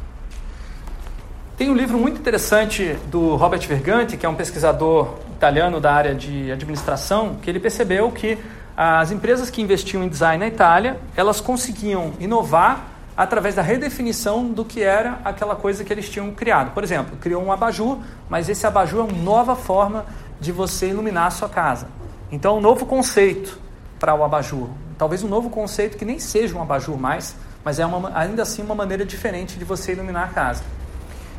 Tem 1.56 1.70
um 1.70 1.74
livro 1.74 1.96
muito 1.96 2.18
interessante 2.18 2.96
do 3.06 3.36
Robert 3.36 3.60
Verganti, 3.60 4.16
que 4.16 4.26
é 4.26 4.28
um 4.28 4.34
pesquisador 4.34 5.18
italiano 5.36 5.80
da 5.80 5.92
área 5.92 6.16
de 6.16 6.50
administração, 6.50 7.36
que 7.40 7.48
ele 7.48 7.60
percebeu 7.60 8.10
que 8.10 8.36
as 8.76 9.12
empresas 9.12 9.50
que 9.50 9.62
investiam 9.62 10.02
em 10.02 10.08
design 10.08 10.38
na 10.38 10.48
Itália, 10.48 10.98
elas 11.14 11.40
conseguiam 11.40 12.14
inovar 12.18 12.91
através 13.16 13.54
da 13.54 13.62
redefinição 13.62 14.46
do 14.46 14.64
que 14.64 14.82
era 14.82 15.20
aquela 15.24 15.54
coisa 15.54 15.84
que 15.84 15.92
eles 15.92 16.08
tinham 16.08 16.30
criado. 16.32 16.72
Por 16.72 16.82
exemplo, 16.82 17.16
criou 17.18 17.42
um 17.42 17.52
abajur, 17.52 17.98
mas 18.28 18.48
esse 18.48 18.66
abajur 18.66 19.00
é 19.00 19.12
uma 19.12 19.22
nova 19.22 19.54
forma 19.54 20.06
de 20.40 20.50
você 20.50 20.88
iluminar 20.88 21.26
a 21.26 21.30
sua 21.30 21.48
casa. 21.48 21.88
Então, 22.30 22.58
um 22.58 22.60
novo 22.60 22.86
conceito 22.86 23.58
para 24.00 24.14
o 24.14 24.24
abajur. 24.24 24.68
Talvez 24.98 25.22
um 25.22 25.28
novo 25.28 25.50
conceito 25.50 25.96
que 25.96 26.04
nem 26.04 26.18
seja 26.18 26.56
um 26.56 26.62
abajur 26.62 26.96
mais, 26.96 27.36
mas 27.64 27.78
é 27.78 27.86
uma, 27.86 28.10
ainda 28.14 28.42
assim 28.42 28.62
uma 28.62 28.74
maneira 28.74 29.04
diferente 29.04 29.58
de 29.58 29.64
você 29.64 29.92
iluminar 29.92 30.24
a 30.24 30.32
casa. 30.32 30.64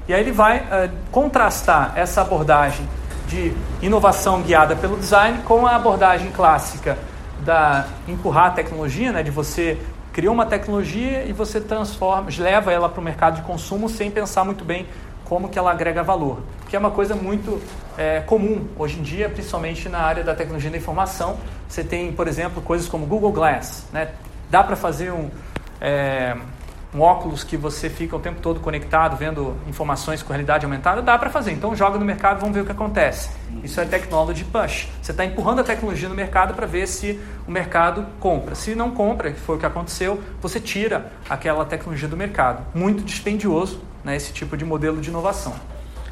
E 0.07 0.13
aí 0.13 0.21
ele 0.21 0.31
vai 0.31 0.59
uh, 0.59 0.91
contrastar 1.11 1.93
essa 1.95 2.21
abordagem 2.21 2.87
de 3.27 3.53
inovação 3.81 4.41
guiada 4.41 4.75
pelo 4.75 4.97
design 4.97 5.39
com 5.43 5.65
a 5.65 5.75
abordagem 5.75 6.31
clássica 6.31 6.97
da 7.43 7.85
empurrar 8.07 8.47
a 8.47 8.51
tecnologia, 8.51 9.11
né, 9.11 9.23
de 9.23 9.31
você 9.31 9.77
criar 10.14 10.31
uma 10.31 10.45
tecnologia 10.45 11.26
e 11.26 11.34
você 11.34 11.60
transforma, 11.60 12.30
leva 12.38 12.72
ela 12.72 12.88
para 12.88 13.02
o 13.02 13.03
mercado 13.03 13.38
de 13.38 13.41
consumo 13.41 13.90
sem 13.90 14.11
pensar 14.11 14.45
muito 14.45 14.64
bem 14.64 14.85
como 15.26 15.49
que 15.49 15.57
ela 15.57 15.72
agrega 15.72 16.03
valor, 16.03 16.44
que 16.69 16.76
é 16.76 16.80
uma 16.80 16.91
coisa 16.91 17.15
muito 17.15 17.60
é, 17.98 18.19
comum 18.19 18.68
hoje 18.77 18.99
em 18.99 19.02
dia, 19.02 19.27
principalmente 19.27 19.90
na 19.90 19.99
área 19.99 20.23
da 20.23 20.35
tecnologia 20.35 20.69
da 20.69 20.77
informação. 20.77 21.38
Você 21.68 21.84
tem, 21.84 22.11
por 22.14 22.27
exemplo, 22.27 22.61
coisas 22.61 22.88
como 22.88 23.07
Google 23.07 23.31
Glass. 23.31 23.88
Né? 23.91 24.10
Dá 24.52 24.64
para 24.64 24.76
fazer 24.76 25.11
um, 25.11 25.31
é, 25.81 26.38
um 26.94 27.02
óculos 27.02 27.44
que 27.44 27.57
você 27.57 27.90
fica 27.90 28.15
o 28.15 28.20
tempo 28.20 28.40
todo 28.40 28.60
conectado, 28.60 29.15
vendo 29.18 29.56
informações 29.68 30.22
com 30.22 30.30
realidade 30.30 30.65
aumentada? 30.65 31.02
Dá 31.02 31.18
para 31.18 31.30
fazer. 31.30 31.52
Então 31.52 31.76
joga 31.76 31.98
no 31.98 32.06
mercado, 32.06 32.40
vamos 32.40 32.56
ver 32.56 32.61
o 32.61 32.65
que 32.65 32.72
acontece. 32.72 33.30
Isso 33.64 33.80
é 33.82 33.86
technology 33.86 34.44
push. 34.44 34.88
Você 35.02 35.11
está 35.11 35.26
empurrando 35.26 35.60
a 35.60 35.64
tecnologia 35.64 36.07
no 36.07 36.15
mercado 36.15 36.53
para 36.53 36.65
ver 36.65 36.88
se 36.88 37.20
o 37.48 37.52
mercado 37.52 38.06
compra. 38.20 38.56
Se 38.56 38.76
não 38.76 38.91
compra, 38.91 39.32
que 39.32 39.40
foi 39.40 39.56
o 39.56 39.60
que 39.60 39.65
aconteceu, 39.65 40.22
você 40.41 40.60
tira 40.60 41.11
aquela 41.30 41.65
tecnologia 41.65 42.07
do 42.07 42.15
mercado. 42.15 42.65
Muito 42.76 43.03
dispendioso 43.03 43.82
né, 44.03 44.15
esse 44.15 44.32
tipo 44.34 44.56
de 44.56 44.65
modelo 44.65 45.02
de 45.02 45.10
inovação. 45.10 45.53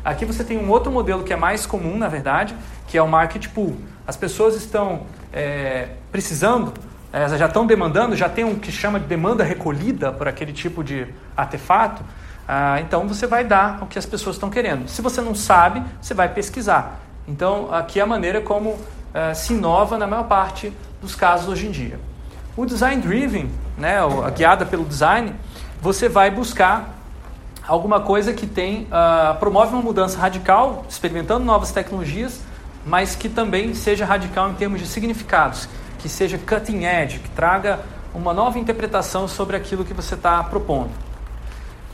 Aqui 0.03 0.25
você 0.25 0.43
tem 0.43 0.57
um 0.57 0.69
outro 0.69 0.91
modelo 0.91 1.23
que 1.23 1.31
é 1.31 1.35
mais 1.35 1.65
comum, 1.65 1.95
na 1.97 2.07
verdade, 2.07 2.55
que 2.87 2.97
é 2.97 3.01
o 3.01 3.07
market 3.07 3.47
pool. 3.49 3.77
As 4.07 4.17
pessoas 4.17 4.55
estão 4.55 5.03
é, 5.31 5.89
precisando, 6.11 6.73
é, 7.13 7.27
já 7.37 7.45
estão 7.45 7.65
demandando, 7.65 8.15
já 8.15 8.29
tem 8.29 8.43
um 8.43 8.55
que 8.55 8.71
chama 8.71 8.99
de 8.99 9.05
demanda 9.05 9.43
recolhida 9.43 10.11
por 10.11 10.27
aquele 10.27 10.53
tipo 10.53 10.83
de 10.83 11.07
artefato. 11.35 12.03
Ah, 12.47 12.79
então 12.81 13.07
você 13.07 13.27
vai 13.27 13.43
dar 13.43 13.83
o 13.83 13.87
que 13.87 13.99
as 13.99 14.05
pessoas 14.05 14.35
estão 14.35 14.49
querendo. 14.49 14.87
Se 14.87 15.01
você 15.01 15.21
não 15.21 15.35
sabe, 15.35 15.83
você 16.01 16.13
vai 16.13 16.29
pesquisar. 16.29 16.99
Então 17.27 17.73
aqui 17.73 17.99
é 17.99 18.03
a 18.03 18.05
maneira 18.05 18.41
como 18.41 18.77
é, 19.13 19.33
se 19.33 19.53
inova 19.53 19.97
na 19.97 20.07
maior 20.07 20.23
parte 20.23 20.73
dos 21.01 21.15
casos 21.15 21.47
hoje 21.47 21.67
em 21.67 21.71
dia. 21.71 21.99
O 22.55 22.65
design 22.65 23.01
driven, 23.01 23.49
né, 23.77 23.99
a 23.99 24.29
guiada 24.29 24.65
pelo 24.65 24.83
design, 24.85 25.33
você 25.81 26.09
vai 26.09 26.29
buscar 26.29 27.01
alguma 27.67 28.01
coisa 28.01 28.33
que 28.33 28.45
tem 28.45 28.83
uh, 28.83 29.37
promove 29.39 29.73
uma 29.73 29.81
mudança 29.81 30.19
radical, 30.19 30.85
experimentando 30.89 31.45
novas 31.45 31.71
tecnologias, 31.71 32.41
mas 32.85 33.15
que 33.15 33.29
também 33.29 33.73
seja 33.73 34.05
radical 34.05 34.49
em 34.49 34.53
termos 34.53 34.79
de 34.81 34.87
significados, 34.87 35.69
que 36.01 36.09
seja 36.09 36.37
cutting 36.37 36.83
edge, 36.85 37.19
que 37.19 37.29
traga 37.29 37.79
uma 38.13 38.33
nova 38.33 38.59
interpretação 38.59 39.27
sobre 39.27 39.55
aquilo 39.55 39.85
que 39.85 39.93
você 39.93 40.15
está 40.15 40.43
propondo. 40.43 40.89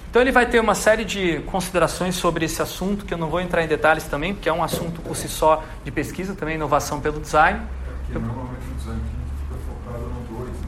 Então 0.10 0.22
ele 0.22 0.32
vai 0.32 0.46
ter 0.46 0.60
uma 0.60 0.74
série 0.74 1.04
de 1.04 1.40
considerações 1.42 2.16
sobre 2.16 2.46
esse 2.46 2.62
assunto, 2.62 3.06
que 3.06 3.14
eu 3.14 3.18
não 3.18 3.30
vou 3.30 3.42
entrar 3.42 3.64
em 3.64 3.68
detalhes 3.68 4.06
também, 4.06 4.34
porque 4.34 4.50
é 4.50 4.54
um 4.54 4.64
assunto 4.64 5.02
por 5.02 5.16
si 5.16 5.28
só 5.28 5.64
de 5.84 5.92
pesquisa, 5.92 6.34
também 6.34 6.56
inovação 6.56 7.00
pelo 7.00 7.20
design. 7.20 7.62
É 8.10 8.18
normalmente 8.18 8.64
o 8.72 8.76
design 8.76 9.02
fica 9.44 9.60
focado 9.68 10.06
no 10.06 10.38
dois, 10.38 10.54
né? 10.54 10.68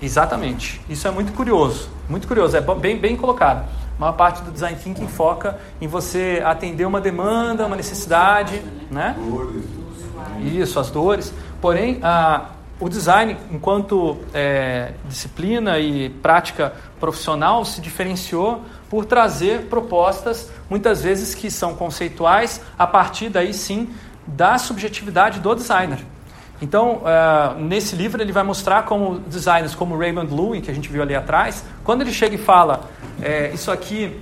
Exatamente. 0.00 0.80
Isso 0.88 1.06
é 1.06 1.10
muito 1.10 1.32
curioso, 1.32 1.90
muito 2.08 2.26
curioso, 2.28 2.56
é 2.56 2.60
bem, 2.60 2.96
bem 2.96 3.16
colocado. 3.16 3.68
A 3.98 4.00
maior 4.00 4.12
parte 4.12 4.42
do 4.42 4.52
design 4.52 4.78
thinking 4.78 5.08
foca 5.08 5.58
em 5.80 5.88
você 5.88 6.40
atender 6.44 6.86
uma 6.86 7.00
demanda, 7.00 7.66
uma 7.66 7.74
necessidade, 7.74 8.62
né? 8.90 9.16
Isso, 10.40 10.78
as 10.78 10.88
dores. 10.88 11.34
Porém, 11.60 11.98
a, 12.00 12.46
o 12.80 12.88
design, 12.88 13.36
enquanto 13.50 14.18
é, 14.32 14.92
disciplina 15.06 15.78
e 15.78 16.08
prática 16.08 16.72
profissional, 17.00 17.64
se 17.64 17.80
diferenciou 17.80 18.62
por 18.88 19.04
trazer 19.04 19.62
propostas, 19.62 20.50
muitas 20.70 21.02
vezes 21.02 21.34
que 21.34 21.50
são 21.50 21.74
conceituais, 21.74 22.60
a 22.78 22.86
partir 22.86 23.28
daí 23.28 23.52
sim 23.52 23.90
da 24.26 24.58
subjetividade 24.58 25.40
do 25.40 25.54
designer. 25.54 25.98
Então, 26.60 27.02
uh, 27.02 27.58
nesse 27.60 27.94
livro 27.94 28.20
ele 28.20 28.32
vai 28.32 28.42
mostrar 28.42 28.84
como 28.84 29.20
designers 29.20 29.74
como 29.74 29.96
Raymond 29.96 30.32
Loewy, 30.32 30.60
que 30.60 30.70
a 30.70 30.74
gente 30.74 30.88
viu 30.88 31.02
ali 31.02 31.14
atrás, 31.14 31.64
quando 31.84 32.00
ele 32.02 32.12
chega 32.12 32.34
e 32.34 32.38
fala 32.38 32.88
é, 33.22 33.50
isso 33.54 33.70
aqui 33.70 34.20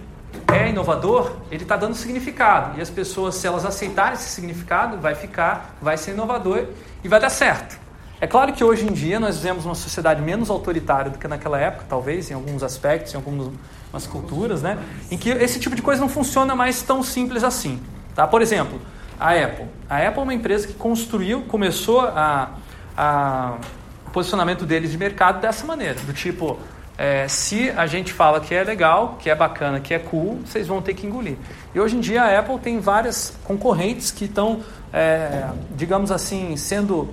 é 0.49 0.69
inovador, 0.69 1.33
ele 1.51 1.63
está 1.63 1.77
dando 1.77 1.95
significado. 1.95 2.79
E 2.79 2.83
as 2.83 2.91
pessoas, 2.91 3.35
se 3.37 3.47
elas 3.47 3.65
aceitarem 3.65 4.15
esse 4.15 4.29
significado, 4.29 4.99
vai 4.99 5.15
ficar, 5.15 5.77
vai 5.81 5.97
ser 5.97 6.13
inovador 6.13 6.67
e 7.03 7.09
vai 7.09 7.19
dar 7.19 7.31
certo. 7.31 7.86
É 8.21 8.27
claro 8.27 8.53
que 8.53 8.65
hoje 8.65 8.87
em 8.87 8.93
dia 8.93 9.21
nós 9.21 9.37
vivemos 9.37 9.67
uma 9.67 9.75
sociedade 9.75 10.23
menos 10.23 10.49
autoritária 10.49 11.11
do 11.11 11.19
que 11.19 11.29
naquela 11.29 11.59
época, 11.61 11.85
talvez, 11.89 12.31
em 12.31 12.35
alguns 12.35 12.63
aspectos, 12.63 13.13
em 13.13 13.17
algumas 13.17 14.07
culturas, 14.07 14.63
né? 14.63 14.79
Em 15.11 15.19
que 15.19 15.29
esse 15.29 15.61
tipo 15.61 15.77
de 15.77 15.83
coisa 15.83 16.01
não 16.01 16.09
funciona 16.09 16.55
mais 16.55 16.81
tão 16.83 17.03
simples 17.03 17.45
assim. 17.45 17.81
Tá? 18.15 18.27
Por 18.27 18.41
exemplo, 18.41 18.81
a 19.21 19.33
Apple. 19.33 19.67
A 19.89 19.99
Apple 19.99 20.21
é 20.21 20.23
uma 20.23 20.35
empresa 20.35 20.67
que 20.67 20.73
construiu, 20.73 21.43
começou 21.43 22.01
a, 22.01 22.51
a 22.97 23.59
o 24.07 24.11
posicionamento 24.11 24.65
deles 24.65 24.91
de 24.91 24.97
mercado 24.97 25.41
dessa 25.41 25.67
maneira, 25.67 26.01
do 26.01 26.13
tipo, 26.13 26.59
é, 26.97 27.29
se 27.29 27.71
a 27.71 27.87
gente 27.87 28.13
fala 28.13 28.41
que 28.41 28.55
é 28.55 28.63
legal, 28.63 29.17
que 29.19 29.29
é 29.29 29.35
bacana, 29.35 29.81
que 29.81 29.93
é 29.93 29.99
cool, 29.99 30.41
vocês 30.45 30.67
vão 30.67 30.81
ter 30.81 30.95
que 30.95 31.07
engolir. 31.07 31.37
E 31.75 31.81
hoje 31.81 31.97
em 31.97 32.01
dia 32.01 32.23
a 32.23 32.39
Apple 32.39 32.59
tem 32.59 32.81
várias 32.81 33.37
concorrentes 33.45 34.11
que 34.11 34.25
estão, 34.25 34.61
é, 34.93 35.47
digamos 35.75 36.11
assim, 36.11 36.57
sendo 36.57 37.11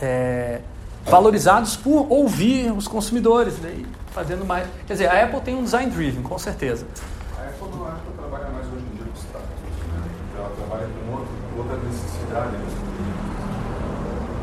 é, 0.00 0.60
valorizados 1.04 1.76
por 1.76 2.06
ouvir 2.10 2.72
os 2.72 2.88
consumidores, 2.88 3.54
daí, 3.62 3.86
fazendo 4.12 4.44
mais. 4.44 4.68
Quer 4.86 4.92
dizer, 4.94 5.06
a 5.08 5.24
Apple 5.24 5.40
tem 5.40 5.54
um 5.54 5.62
design 5.62 5.90
driven, 5.90 6.22
com 6.22 6.38
certeza. 6.38 6.86
A 7.38 7.42
Apple 7.48 7.68
não 7.76 7.86
acha 7.86 8.00
que 8.00 8.18
trabalha 8.18 8.50
mais 8.50 8.66
hoje 8.66 8.84
em 8.92 8.96
dia 8.96 9.06
com 9.06 9.18
status, 9.18 9.48
né? 9.92 10.02
Ela 10.36 10.50
trabalha 10.56 10.86
com 10.88 11.12
outra, 11.12 11.28
outra 11.56 11.76
necessidade 11.88 12.56
dos 12.56 12.74
clientes. 12.74 13.26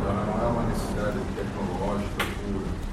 Ela 0.06 0.26
não 0.26 0.44
é 0.44 0.52
uma 0.52 0.64
necessidade 0.64 1.20
tecnológica 1.36 2.26
pura, 2.46 2.84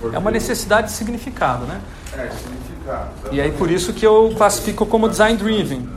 porque 0.00 0.16
é 0.16 0.18
uma 0.18 0.30
necessidade 0.30 0.88
de 0.88 0.92
significado, 0.92 1.64
né? 1.66 1.80
É, 2.12 2.30
significado. 2.30 3.10
E 3.32 3.40
aí 3.40 3.50
por 3.52 3.70
isso 3.70 3.92
que 3.92 4.06
eu 4.06 4.34
classifico 4.36 4.86
como 4.86 5.08
design 5.08 5.36
driven. 5.38 5.88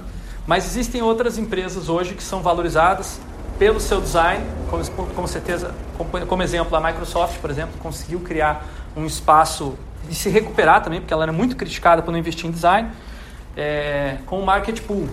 Mas 0.47 0.65
existem 0.65 1.01
outras 1.01 1.37
empresas 1.37 1.89
hoje 1.89 2.15
que 2.15 2.23
são 2.23 2.41
valorizadas 2.41 3.19
pelo 3.59 3.79
seu 3.79 3.99
design, 3.99 4.43
como, 4.69 5.07
com 5.07 5.27
certeza, 5.27 5.75
como, 5.97 6.25
como 6.25 6.41
exemplo, 6.41 6.75
a 6.77 6.79
Microsoft, 6.79 7.39
por 7.39 7.49
exemplo, 7.49 7.77
conseguiu 7.79 8.21
criar 8.21 8.65
um 8.95 9.05
espaço 9.05 9.77
e 10.09 10.15
se 10.15 10.29
recuperar 10.29 10.81
também, 10.81 11.01
porque 11.01 11.13
ela 11.13 11.23
era 11.23 11.33
muito 11.33 11.57
criticada 11.57 12.01
por 12.01 12.09
não 12.11 12.17
investir 12.17 12.47
em 12.47 12.51
design, 12.51 12.89
é, 13.57 14.17
com 14.25 14.39
o 14.39 14.45
Market 14.45 14.81
Pool. 14.81 15.09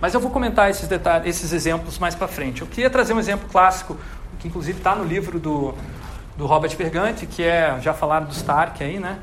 Mas 0.00 0.14
eu 0.14 0.20
vou 0.20 0.30
comentar 0.30 0.70
esses, 0.70 0.86
detalhes, 0.86 1.26
esses 1.26 1.52
exemplos 1.52 1.98
mais 1.98 2.14
para 2.14 2.28
frente. 2.28 2.62
Eu 2.62 2.68
queria 2.68 2.88
trazer 2.88 3.12
um 3.12 3.18
exemplo 3.18 3.48
clássico, 3.50 3.96
que 4.38 4.46
inclusive 4.46 4.78
está 4.78 4.94
no 4.94 5.02
livro 5.02 5.40
do, 5.40 5.74
do 6.36 6.46
Robert 6.46 6.74
Bergante, 6.76 7.26
que 7.26 7.42
é, 7.42 7.76
já 7.80 7.92
falaram 7.92 8.26
do 8.26 8.32
Stark 8.32 8.82
aí, 8.82 9.00
né? 9.00 9.18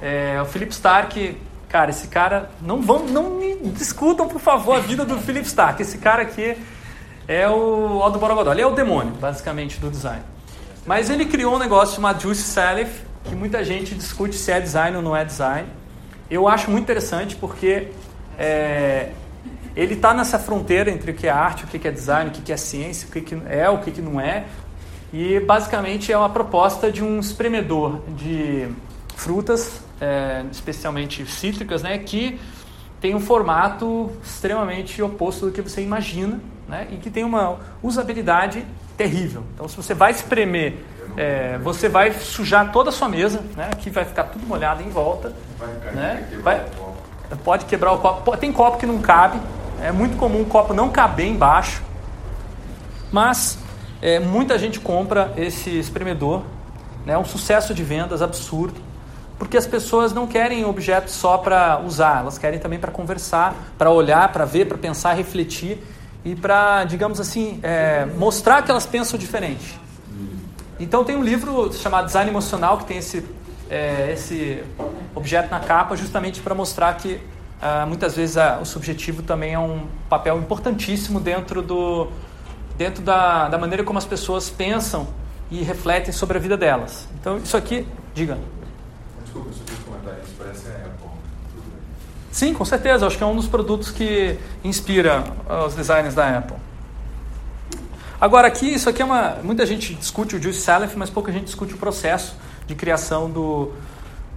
É, 0.00 0.40
o 0.40 0.46
Philip 0.46 0.70
Stark, 0.70 1.36
cara, 1.68 1.90
esse 1.90 2.06
cara, 2.06 2.48
não 2.60 2.80
vão, 2.80 3.06
não 3.06 3.30
me 3.30 3.56
discutam, 3.70 4.28
por 4.28 4.40
favor, 4.40 4.76
a 4.76 4.80
vida 4.80 5.04
do 5.04 5.18
Philip 5.18 5.46
Stark. 5.46 5.82
Esse 5.82 5.98
cara 5.98 6.22
aqui 6.22 6.56
é 7.26 7.48
o 7.48 8.02
Aldo 8.02 8.18
Borogodó, 8.18 8.52
ele 8.52 8.62
é 8.62 8.66
o 8.66 8.74
demônio, 8.74 9.12
basicamente, 9.14 9.80
do 9.80 9.90
design. 9.90 10.22
Mas 10.86 11.08
ele 11.08 11.24
criou 11.24 11.54
um 11.54 11.58
negócio 11.58 11.94
chamado 11.94 12.20
Juice 12.20 12.42
Salif, 12.42 13.02
que 13.24 13.34
muita 13.34 13.64
gente 13.64 13.94
discute 13.94 14.36
se 14.36 14.52
é 14.52 14.60
design 14.60 14.96
ou 14.96 15.02
não 15.02 15.16
é 15.16 15.24
design. 15.24 15.68
Eu 16.30 16.46
acho 16.46 16.70
muito 16.70 16.84
interessante 16.84 17.36
porque 17.36 17.88
é, 18.38 19.10
ele 19.74 19.94
está 19.94 20.12
nessa 20.12 20.38
fronteira 20.38 20.90
entre 20.90 21.10
o 21.10 21.14
que 21.14 21.26
é 21.26 21.30
arte, 21.30 21.64
o 21.64 21.66
que 21.66 21.88
é 21.88 21.90
design, 21.90 22.30
o 22.30 22.32
que 22.32 22.52
é 22.52 22.56
ciência, 22.56 23.08
o 23.08 23.10
que 23.10 23.36
é, 23.48 23.68
o 23.70 23.78
que 23.78 24.02
não 24.02 24.20
é. 24.20 24.44
E 25.12 25.40
basicamente 25.40 26.12
é 26.12 26.18
uma 26.18 26.28
proposta 26.28 26.90
de 26.92 27.02
um 27.02 27.18
espremedor 27.18 28.00
de 28.08 28.68
frutas, 29.16 29.80
é, 30.00 30.44
especialmente 30.50 31.24
cítricas, 31.26 31.82
né, 31.82 31.96
que 31.98 32.38
tem 33.00 33.14
um 33.14 33.20
formato 33.20 34.10
extremamente 34.22 35.00
oposto 35.00 35.46
do 35.46 35.52
que 35.52 35.62
você 35.62 35.80
imagina 35.80 36.40
né, 36.68 36.88
e 36.90 36.96
que 36.96 37.10
tem 37.10 37.24
uma 37.24 37.58
usabilidade 37.82 38.64
terrível. 38.96 39.44
Então, 39.54 39.68
se 39.68 39.76
você 39.76 39.94
vai 39.94 40.10
espremer, 40.10 40.74
é, 41.16 41.58
você 41.58 41.88
vai 41.88 42.12
sujar 42.12 42.72
toda 42.72 42.90
a 42.90 42.92
sua 42.92 43.08
mesa, 43.08 43.40
né, 43.56 43.68
aqui 43.72 43.90
vai 43.90 44.04
ficar 44.04 44.24
tudo 44.24 44.46
molhado 44.46 44.82
em 44.82 44.88
volta. 44.88 45.32
Né, 45.92 46.28
vai, 46.42 46.64
pode 47.44 47.64
quebrar 47.66 47.92
o 47.92 47.98
copo. 47.98 48.36
Tem 48.36 48.52
copo 48.52 48.78
que 48.78 48.86
não 48.86 48.98
cabe, 49.00 49.40
é 49.82 49.92
muito 49.92 50.16
comum 50.16 50.42
o 50.42 50.46
copo 50.46 50.72
não 50.72 50.90
caber 50.90 51.26
embaixo, 51.26 51.82
mas 53.12 53.58
é, 54.00 54.18
muita 54.18 54.58
gente 54.58 54.80
compra 54.80 55.32
esse 55.36 55.70
espremedor, 55.78 56.42
é 57.04 57.10
né, 57.10 57.18
um 57.18 57.24
sucesso 57.24 57.74
de 57.74 57.82
vendas 57.82 58.22
absurdo, 58.22 58.80
porque 59.38 59.56
as 59.56 59.66
pessoas 59.66 60.12
não 60.12 60.26
querem 60.26 60.64
objetos 60.64 61.14
só 61.14 61.38
para 61.38 61.80
usar, 61.80 62.20
elas 62.20 62.38
querem 62.38 62.58
também 62.58 62.78
para 62.78 62.90
conversar, 62.90 63.54
para 63.76 63.90
olhar, 63.90 64.32
para 64.32 64.44
ver, 64.44 64.66
para 64.66 64.78
pensar, 64.78 65.12
refletir 65.14 65.82
e 66.24 66.34
para, 66.34 66.84
digamos 66.84 67.20
assim, 67.20 67.60
é, 67.62 68.06
mostrar 68.16 68.62
que 68.62 68.70
elas 68.70 68.86
pensam 68.86 69.18
diferente. 69.18 69.78
Então 70.80 71.04
tem 71.04 71.16
um 71.16 71.22
livro 71.22 71.72
chamado 71.72 72.06
Design 72.06 72.30
Emocional 72.30 72.78
que 72.78 72.86
tem 72.86 72.98
esse, 72.98 73.24
é, 73.70 74.12
esse 74.12 74.62
objeto 75.14 75.50
na 75.50 75.60
capa 75.60 75.96
justamente 75.96 76.40
para 76.40 76.54
mostrar 76.54 76.94
que 76.94 77.20
ah, 77.66 77.86
muitas 77.86 78.14
vezes 78.14 78.36
ah, 78.36 78.58
o 78.60 78.66
subjetivo 78.66 79.22
também 79.22 79.54
é 79.54 79.58
um 79.58 79.86
papel 80.08 80.38
importantíssimo 80.38 81.18
dentro, 81.18 81.62
do, 81.62 82.08
dentro 82.76 83.02
da, 83.02 83.48
da 83.48 83.56
maneira 83.56 83.82
como 83.82 83.98
as 83.98 84.04
pessoas 84.04 84.50
pensam 84.50 85.06
e 85.50 85.62
refletem 85.62 86.12
sobre 86.12 86.36
a 86.36 86.40
vida 86.40 86.56
delas. 86.56 87.08
Então, 87.18 87.38
isso 87.38 87.56
aqui, 87.56 87.86
diga. 88.12 88.38
Desculpa, 89.22 89.50
se 89.52 89.60
eu 89.60 89.84
comentar 89.86 90.14
isso, 90.22 90.34
parece 90.36 90.66
a 90.68 90.72
Apple. 90.72 91.08
Sim, 92.34 92.52
com 92.52 92.64
certeza. 92.64 93.06
Acho 93.06 93.16
que 93.16 93.22
é 93.22 93.26
um 93.26 93.36
dos 93.36 93.46
produtos 93.46 93.92
que 93.92 94.36
inspira 94.64 95.22
os 95.64 95.76
designers 95.76 96.16
da 96.16 96.38
Apple. 96.38 96.56
Agora 98.20 98.48
aqui, 98.48 98.74
isso 98.74 98.90
aqui 98.90 99.00
é 99.00 99.04
uma... 99.04 99.38
Muita 99.40 99.64
gente 99.64 99.94
discute 99.94 100.34
o 100.34 100.42
Juice 100.42 100.60
Salif, 100.60 100.96
mas 100.96 101.08
pouca 101.08 101.30
gente 101.30 101.44
discute 101.44 101.74
o 101.74 101.76
processo 101.76 102.36
de 102.66 102.74
criação 102.74 103.30
do, 103.30 103.72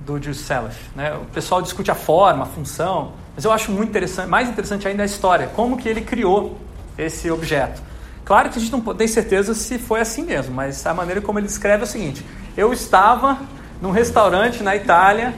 do 0.06 0.22
Juice 0.22 0.44
Salif. 0.44 0.78
Né? 0.96 1.12
O 1.16 1.26
pessoal 1.34 1.60
discute 1.60 1.90
a 1.90 1.96
forma, 1.96 2.44
a 2.44 2.46
função, 2.46 3.14
mas 3.36 3.44
eu 3.44 3.52
acho 3.52 3.72
muito 3.72 3.90
interessante, 3.90 4.30
mais 4.30 4.48
interessante 4.48 4.88
ainda 4.88 5.02
a 5.02 5.06
história, 5.08 5.48
como 5.56 5.76
que 5.76 5.90
ele 5.90 6.02
criou 6.02 6.56
esse 7.00 7.32
objeto. 7.32 7.82
Claro 8.24 8.52
que 8.52 8.60
a 8.60 8.62
gente 8.62 8.72
não 8.72 8.82
tem 8.94 9.08
certeza 9.08 9.56
se 9.56 9.80
foi 9.80 10.02
assim 10.02 10.22
mesmo, 10.22 10.54
mas 10.54 10.86
a 10.86 10.94
maneira 10.94 11.20
como 11.20 11.40
ele 11.40 11.48
descreve 11.48 11.82
é 11.82 11.86
o 11.86 11.88
seguinte: 11.88 12.24
eu 12.56 12.72
estava 12.72 13.40
num 13.82 13.90
restaurante 13.90 14.62
na 14.62 14.76
Itália 14.76 15.34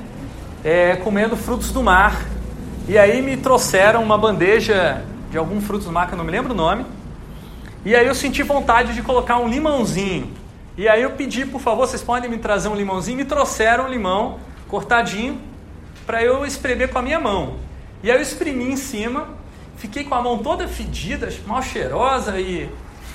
é, 0.61 0.97
comendo 0.97 1.37
frutos 1.37 1.71
do 1.71 1.81
mar 1.81 2.19
e 2.89 2.97
aí 2.97 3.21
me 3.21 3.37
trouxeram 3.37 4.03
uma 4.03 4.17
bandeja 4.17 5.05
de 5.31 5.37
algum 5.37 5.61
frutos 5.61 5.85
do 5.85 5.97
eu 5.97 6.17
não 6.17 6.25
me 6.25 6.31
lembro 6.31 6.53
o 6.53 6.55
nome 6.55 6.85
e 7.85 7.95
aí 7.95 8.05
eu 8.05 8.15
senti 8.15 8.43
vontade 8.43 8.93
de 8.93 9.01
colocar 9.01 9.37
um 9.37 9.47
limãozinho 9.47 10.33
e 10.75 10.87
aí 10.87 11.03
eu 11.03 11.11
pedi, 11.11 11.45
por 11.45 11.61
favor, 11.61 11.85
vocês 11.85 12.01
podem 12.01 12.29
me 12.29 12.37
trazer 12.37 12.69
um 12.69 12.75
limãozinho? 12.75 13.17
Me 13.17 13.25
trouxeram 13.25 13.85
um 13.85 13.89
limão 13.89 14.39
cortadinho 14.67 15.37
para 16.05 16.23
eu 16.23 16.45
espremer 16.45 16.87
com 16.89 16.97
a 16.97 17.01
minha 17.01 17.19
mão. 17.19 17.57
E 18.01 18.09
aí 18.09 18.17
eu 18.17 18.21
espremi 18.21 18.71
em 18.71 18.77
cima, 18.77 19.27
fiquei 19.75 20.05
com 20.05 20.15
a 20.15 20.21
mão 20.21 20.37
toda 20.37 20.67
fedida, 20.69 21.27
mal 21.45 21.61
cheirosa 21.61 22.39
e 22.39 22.69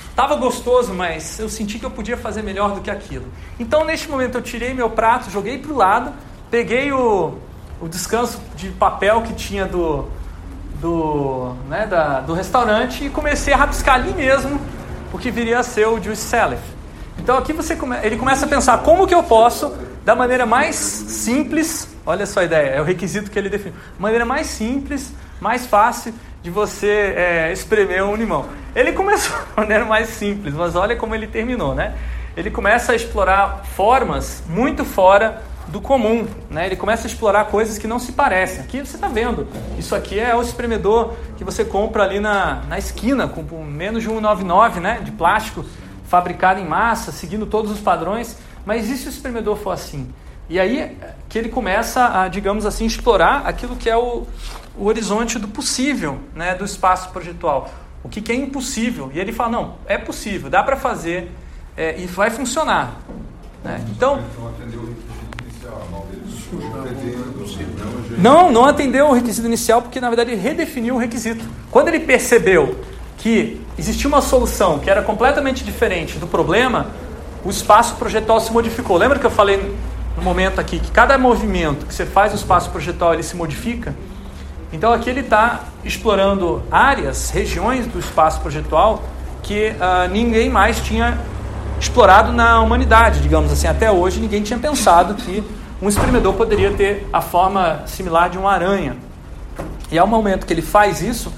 estava 0.07 0.35
gostoso, 0.35 0.93
mas 0.93 1.39
eu 1.39 1.49
senti 1.49 1.79
que 1.79 1.85
eu 1.85 1.89
podia 1.89 2.15
fazer 2.15 2.43
melhor 2.43 2.75
do 2.75 2.81
que 2.81 2.91
aquilo. 2.91 3.25
Então, 3.59 3.83
neste 3.83 4.09
momento, 4.09 4.37
eu 4.37 4.41
tirei 4.41 4.73
meu 4.73 4.91
prato, 4.91 5.31
joguei 5.31 5.57
para 5.57 5.73
o 5.73 5.75
lado, 5.75 6.13
peguei 6.51 6.91
o, 6.91 7.39
o 7.81 7.87
descanso 7.87 8.39
de 8.55 8.69
papel 8.69 9.21
que 9.21 9.33
tinha 9.33 9.65
do, 9.65 10.07
do, 10.79 11.53
né, 11.67 11.85
da, 11.87 12.21
do 12.21 12.33
restaurante 12.33 13.05
e 13.05 13.09
comecei 13.09 13.53
a 13.53 13.57
rabiscar 13.57 13.95
ali 13.95 14.13
mesmo 14.13 14.59
o 15.11 15.17
que 15.17 15.31
viria 15.31 15.59
a 15.59 15.63
ser 15.63 15.87
o 15.87 16.01
Juice 16.01 16.23
Salif. 16.23 16.61
Então 17.17 17.37
aqui 17.37 17.53
você 17.53 17.75
come, 17.75 17.97
ele 18.03 18.17
começa 18.17 18.45
a 18.45 18.49
pensar 18.49 18.77
como 18.79 19.07
que 19.07 19.13
eu 19.13 19.23
posso 19.23 19.73
da 20.03 20.15
maneira 20.15 20.45
mais 20.45 20.75
simples, 20.75 21.87
olha 22.05 22.25
só 22.25 22.41
a 22.41 22.43
ideia, 22.43 22.69
é 22.69 22.81
o 22.81 22.83
requisito 22.83 23.31
que 23.31 23.39
ele 23.39 23.49
define, 23.49 23.73
maneira 23.97 24.25
mais 24.25 24.47
simples, 24.47 25.11
mais 25.39 25.65
fácil 25.65 26.13
de 26.43 26.51
você 26.51 27.15
é, 27.17 27.51
espremer 27.51 28.03
um 28.03 28.15
limão. 28.15 28.45
Ele 28.75 28.91
começou 28.91 29.35
da 29.55 29.61
maneira 29.63 29.85
mais 29.85 30.09
simples, 30.09 30.53
mas 30.53 30.75
olha 30.75 30.95
como 30.95 31.15
ele 31.15 31.25
terminou, 31.25 31.73
né? 31.73 31.95
Ele 32.37 32.51
começa 32.51 32.91
a 32.91 32.95
explorar 32.95 33.63
formas 33.75 34.43
muito 34.47 34.85
fora 34.85 35.41
do 35.75 35.81
comum, 35.81 36.25
né? 36.49 36.67
Ele 36.67 36.77
começa 36.77 37.05
a 37.05 37.07
explorar 37.07 37.45
coisas 37.45 37.77
que 37.77 37.85
não 37.85 37.99
se 37.99 38.13
parecem. 38.13 38.61
Aqui 38.61 38.79
você 38.79 38.95
está 38.95 39.09
vendo, 39.09 39.45
isso 39.77 39.93
aqui 39.93 40.17
é 40.17 40.33
o 40.33 40.41
espremedor 40.41 41.13
que 41.35 41.43
você 41.43 41.65
compra 41.65 42.03
ali 42.03 42.17
na, 42.17 42.63
na 42.69 42.77
esquina, 42.77 43.27
com 43.27 43.43
menos 43.61 44.01
de 44.01 44.09
1,99, 44.09 44.79
né? 44.79 45.01
De 45.03 45.11
plástico, 45.11 45.65
fabricado 46.05 46.61
em 46.61 46.65
massa, 46.65 47.11
seguindo 47.11 47.45
todos 47.45 47.69
os 47.71 47.81
padrões. 47.81 48.37
Mas 48.65 48.89
e 48.89 48.95
se 48.95 49.07
o 49.07 49.09
espremedor 49.09 49.57
for 49.57 49.71
assim? 49.71 50.07
E 50.49 50.57
aí 50.57 50.97
que 51.27 51.37
ele 51.37 51.49
começa 51.49 52.21
a, 52.21 52.29
digamos 52.29 52.65
assim, 52.65 52.85
explorar 52.85 53.45
aquilo 53.45 53.75
que 53.75 53.89
é 53.89 53.97
o, 53.97 54.25
o 54.77 54.85
horizonte 54.85 55.37
do 55.37 55.49
possível, 55.49 56.19
né, 56.33 56.55
do 56.55 56.63
espaço 56.63 57.09
projetual. 57.09 57.69
O 58.01 58.07
que, 58.07 58.21
que 58.21 58.31
é 58.31 58.35
impossível. 58.35 59.11
E 59.13 59.19
ele 59.19 59.33
fala, 59.33 59.49
não, 59.49 59.75
é 59.87 59.97
possível, 59.97 60.49
dá 60.49 60.63
para 60.63 60.77
fazer 60.77 61.29
é, 61.75 61.99
e 61.99 62.05
vai 62.05 62.29
funcionar. 62.29 63.01
Né? 63.61 63.83
Então... 63.89 64.23
Não, 68.17 68.51
não 68.51 68.65
atendeu 68.65 69.07
o 69.07 69.13
requisito 69.13 69.47
inicial 69.47 69.81
porque 69.81 69.99
na 69.99 70.07
verdade 70.07 70.31
ele 70.31 70.41
redefiniu 70.41 70.95
o 70.95 70.97
requisito. 70.97 71.43
Quando 71.69 71.89
ele 71.89 71.99
percebeu 71.99 72.75
que 73.17 73.61
existia 73.77 74.07
uma 74.07 74.21
solução 74.21 74.79
que 74.79 74.89
era 74.89 75.01
completamente 75.01 75.63
diferente 75.63 76.17
do 76.17 76.27
problema, 76.27 76.87
o 77.43 77.49
espaço 77.49 77.95
projetual 77.95 78.39
se 78.39 78.51
modificou. 78.51 78.97
Lembra 78.97 79.19
que 79.19 79.25
eu 79.25 79.31
falei 79.31 79.75
no 80.15 80.23
momento 80.23 80.59
aqui 80.59 80.79
que 80.79 80.91
cada 80.91 81.17
movimento 81.17 81.85
que 81.85 81.93
você 81.93 82.05
faz 82.05 82.31
no 82.31 82.37
espaço 82.37 82.69
projetual 82.69 83.13
ele 83.13 83.23
se 83.23 83.35
modifica? 83.35 83.95
Então 84.71 84.91
aqui 84.91 85.09
ele 85.09 85.21
está 85.21 85.65
explorando 85.83 86.63
áreas, 86.71 87.29
regiões 87.29 87.85
do 87.85 87.99
espaço 87.99 88.41
projetual 88.41 89.03
que 89.43 89.69
uh, 89.69 90.09
ninguém 90.11 90.49
mais 90.49 90.79
tinha 90.79 91.19
explorado 91.79 92.31
na 92.31 92.59
humanidade, 92.61 93.21
digamos 93.21 93.51
assim. 93.51 93.67
Até 93.67 93.91
hoje 93.91 94.19
ninguém 94.19 94.41
tinha 94.41 94.57
pensado 94.57 95.13
que 95.13 95.43
um 95.81 95.89
espremedor 95.89 96.33
poderia 96.33 96.71
ter 96.71 97.07
a 97.11 97.21
forma 97.21 97.83
similar 97.85 98.29
de 98.29 98.37
uma 98.37 98.51
aranha. 98.51 98.95
E 99.91 99.97
ao 99.97 100.07
momento 100.07 100.45
que 100.45 100.53
ele 100.53 100.61
faz 100.61 101.01
isso, 101.01 101.31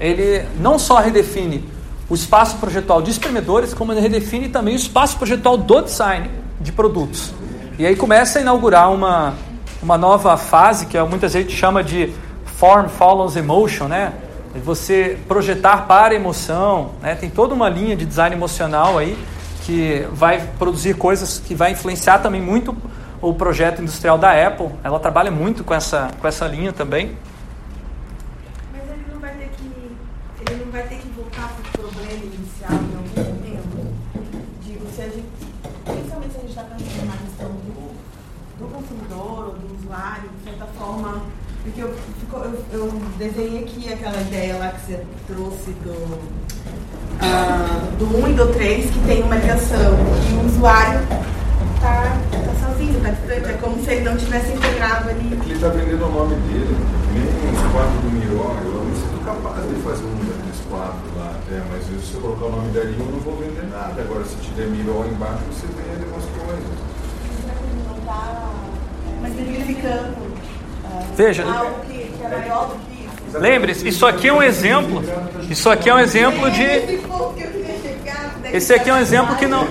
ele 0.00 0.44
não 0.58 0.78
só 0.78 0.98
redefine 0.98 1.64
o 2.08 2.14
espaço 2.14 2.56
projetual 2.56 3.00
de 3.00 3.10
espremedores, 3.10 3.72
como 3.72 3.92
ele 3.92 4.00
redefine 4.00 4.48
também 4.48 4.74
o 4.74 4.76
espaço 4.76 5.16
projetual 5.16 5.56
do 5.56 5.82
design 5.82 6.30
de 6.60 6.72
produtos. 6.72 7.32
E 7.78 7.86
aí 7.86 7.96
começa 7.96 8.38
a 8.38 8.42
inaugurar 8.42 8.92
uma, 8.92 9.34
uma 9.82 9.96
nova 9.96 10.36
fase, 10.36 10.86
que 10.86 11.00
muita 11.02 11.28
gente 11.28 11.54
chama 11.54 11.82
de 11.82 12.12
Form 12.44 12.88
Follows 12.88 13.36
Emotion, 13.36 13.88
né? 13.88 14.12
Você 14.64 15.18
projetar 15.26 15.86
para 15.86 16.14
emoção, 16.14 16.90
né? 17.00 17.14
Tem 17.14 17.30
toda 17.30 17.54
uma 17.54 17.68
linha 17.68 17.96
de 17.96 18.04
design 18.04 18.36
emocional 18.36 18.98
aí 18.98 19.16
que 19.64 20.06
vai 20.12 20.46
produzir 20.58 20.94
coisas 20.94 21.38
que 21.38 21.54
vai 21.54 21.72
influenciar 21.72 22.18
também 22.18 22.42
muito 22.42 22.76
o 23.22 23.32
projeto 23.32 23.80
industrial 23.80 24.18
da 24.18 24.32
Apple. 24.46 24.68
Ela 24.82 24.98
trabalha 24.98 25.30
muito 25.30 25.62
com 25.62 25.72
essa, 25.72 26.10
com 26.20 26.26
essa 26.26 26.46
linha 26.46 26.72
também. 26.72 27.16
Mas 28.72 28.82
ele 28.90 29.04
não 29.10 29.20
vai 29.20 29.30
ter 29.34 29.48
que. 29.56 30.50
Ele 30.50 30.64
não 30.64 30.72
vai 30.72 30.82
ter 30.82 30.96
que 30.96 31.08
voltar 31.10 31.48
para 31.48 31.68
o 31.68 31.90
problema 31.90 32.24
inicial 32.24 32.72
em 32.72 32.96
algum 32.96 33.32
momento. 33.32 33.94
Digo, 34.62 34.86
se 34.92 35.02
a 35.02 35.04
gente. 35.04 35.52
Principalmente 35.84 36.32
se 36.32 36.38
a 36.38 36.40
gente 36.40 36.50
está 36.50 36.62
pensando 36.64 37.06
na 37.06 37.16
questão 37.16 37.48
do, 37.48 37.94
do 38.58 38.74
consumidor 38.74 39.46
ou 39.46 39.52
do 39.54 39.78
usuário, 39.78 40.28
de 40.38 40.50
certa 40.50 40.66
forma. 40.78 41.22
Porque 41.62 41.80
eu, 41.80 41.94
eu, 42.32 42.64
eu 42.72 42.92
desenhei 43.18 43.62
aqui 43.62 43.92
aquela 43.92 44.20
ideia 44.20 44.56
lá 44.56 44.70
que 44.70 44.80
você 44.80 45.06
trouxe 45.28 45.70
do, 45.70 46.18
ah, 47.20 47.88
do 47.96 48.18
1 48.18 48.28
e 48.30 48.34
do 48.34 48.48
3, 48.48 48.90
que 48.90 48.98
tem 49.06 49.22
uma 49.22 49.36
ligação, 49.36 49.94
e 50.28 50.34
o 50.34 50.46
usuário 50.46 51.06
está 51.82 52.16
tá 52.30 52.68
sozinho, 52.68 52.96
está 52.96 53.10
distante. 53.10 53.50
É 53.50 53.58
como 53.60 53.84
se 53.84 53.90
ele 53.90 54.04
não 54.04 54.16
tivesse 54.16 54.52
integrado 54.52 55.10
ali. 55.10 55.32
Ele 55.32 55.52
está 55.52 55.68
vendendo 55.68 56.06
o 56.06 56.12
nome 56.12 56.36
dele. 56.46 56.76
Nem 57.12 57.52
os 57.52 57.72
quadros 57.72 58.00
do 58.00 58.10
Miró, 58.10 58.56
eu 58.64 58.72
não 58.72 58.94
sinto 58.94 59.24
capaz 59.24 59.68
de 59.68 59.74
fazer 59.82 60.04
um 60.04 60.16
daqueles 60.22 60.60
quadros 60.70 61.16
lá. 61.16 61.34
até, 61.36 61.60
mas 61.68 61.84
se 61.84 61.92
você 61.92 62.20
colocar 62.20 62.46
o 62.46 62.50
nome 62.50 62.70
dali, 62.72 62.96
eu 62.98 63.06
não 63.06 63.18
vou 63.18 63.36
vender 63.36 63.66
nada. 63.68 64.00
Agora, 64.00 64.24
se 64.24 64.36
tiver 64.36 64.66
Miró 64.66 65.04
embaixo, 65.04 65.42
você 65.50 65.66
vende 65.66 66.06
umas 66.06 66.24
coisas. 66.24 66.92
Mas 69.20 69.34
significando 69.36 70.16
ah, 70.84 71.02
Veja. 71.16 71.44
algo 71.44 71.80
que, 71.86 72.12
que 72.12 72.24
é 72.24 72.28
maior 72.28 72.68
do 72.68 72.74
que. 72.86 72.91
Lembre-se, 73.34 73.88
isso 73.88 74.06
aqui 74.06 74.28
é 74.28 74.32
um 74.32 74.42
exemplo. 74.42 75.02
Isso 75.48 75.68
aqui 75.70 75.88
é 75.88 75.94
um 75.94 75.98
exemplo 75.98 76.50
de. 76.50 77.00
Esse 78.52 78.74
aqui 78.74 78.90
é 78.90 78.94
um 78.94 78.98
exemplo 78.98 79.34
que 79.36 79.46
não, 79.46 79.66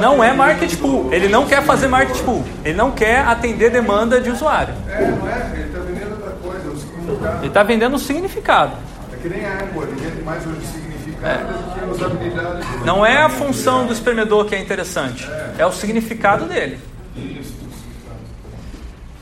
não 0.00 0.24
é 0.24 0.32
market 0.32 0.74
pool. 0.76 1.12
Ele 1.12 1.28
não 1.28 1.46
quer 1.46 1.62
fazer 1.62 1.88
market 1.88 2.16
pool. 2.22 2.42
Ele 2.64 2.74
não 2.74 2.90
quer 2.90 3.20
atender 3.20 3.70
demanda 3.70 4.20
de 4.20 4.30
usuário. 4.30 4.72
É, 4.88 5.10
não 5.10 5.28
é? 5.28 5.50
Ele 5.52 5.64
está 5.64 5.78
vendendo 5.80 6.12
outra 6.12 6.30
coisa, 6.42 6.68
o 6.70 6.76
significado. 6.78 7.38
Ele 7.38 7.46
está 7.48 7.62
vendendo 7.62 7.94
um 7.96 7.98
significado. 7.98 8.72
É 9.12 9.16
que 9.16 9.28
nem 9.28 9.44
água, 9.44 9.84
ele 9.84 10.00
vende 10.00 10.22
mais 10.22 10.46
hoje 10.46 10.66
significado 10.66 11.52
do 11.52 11.74
que 11.74 11.84
usabilidade. 11.90 12.66
Não 12.84 13.04
é 13.04 13.18
a 13.18 13.28
função 13.28 13.86
do 13.86 13.92
espremedor 13.92 14.46
que 14.46 14.54
é 14.54 14.58
interessante, 14.58 15.28
é 15.58 15.66
o 15.66 15.72
significado 15.72 16.46
dele. 16.46 16.78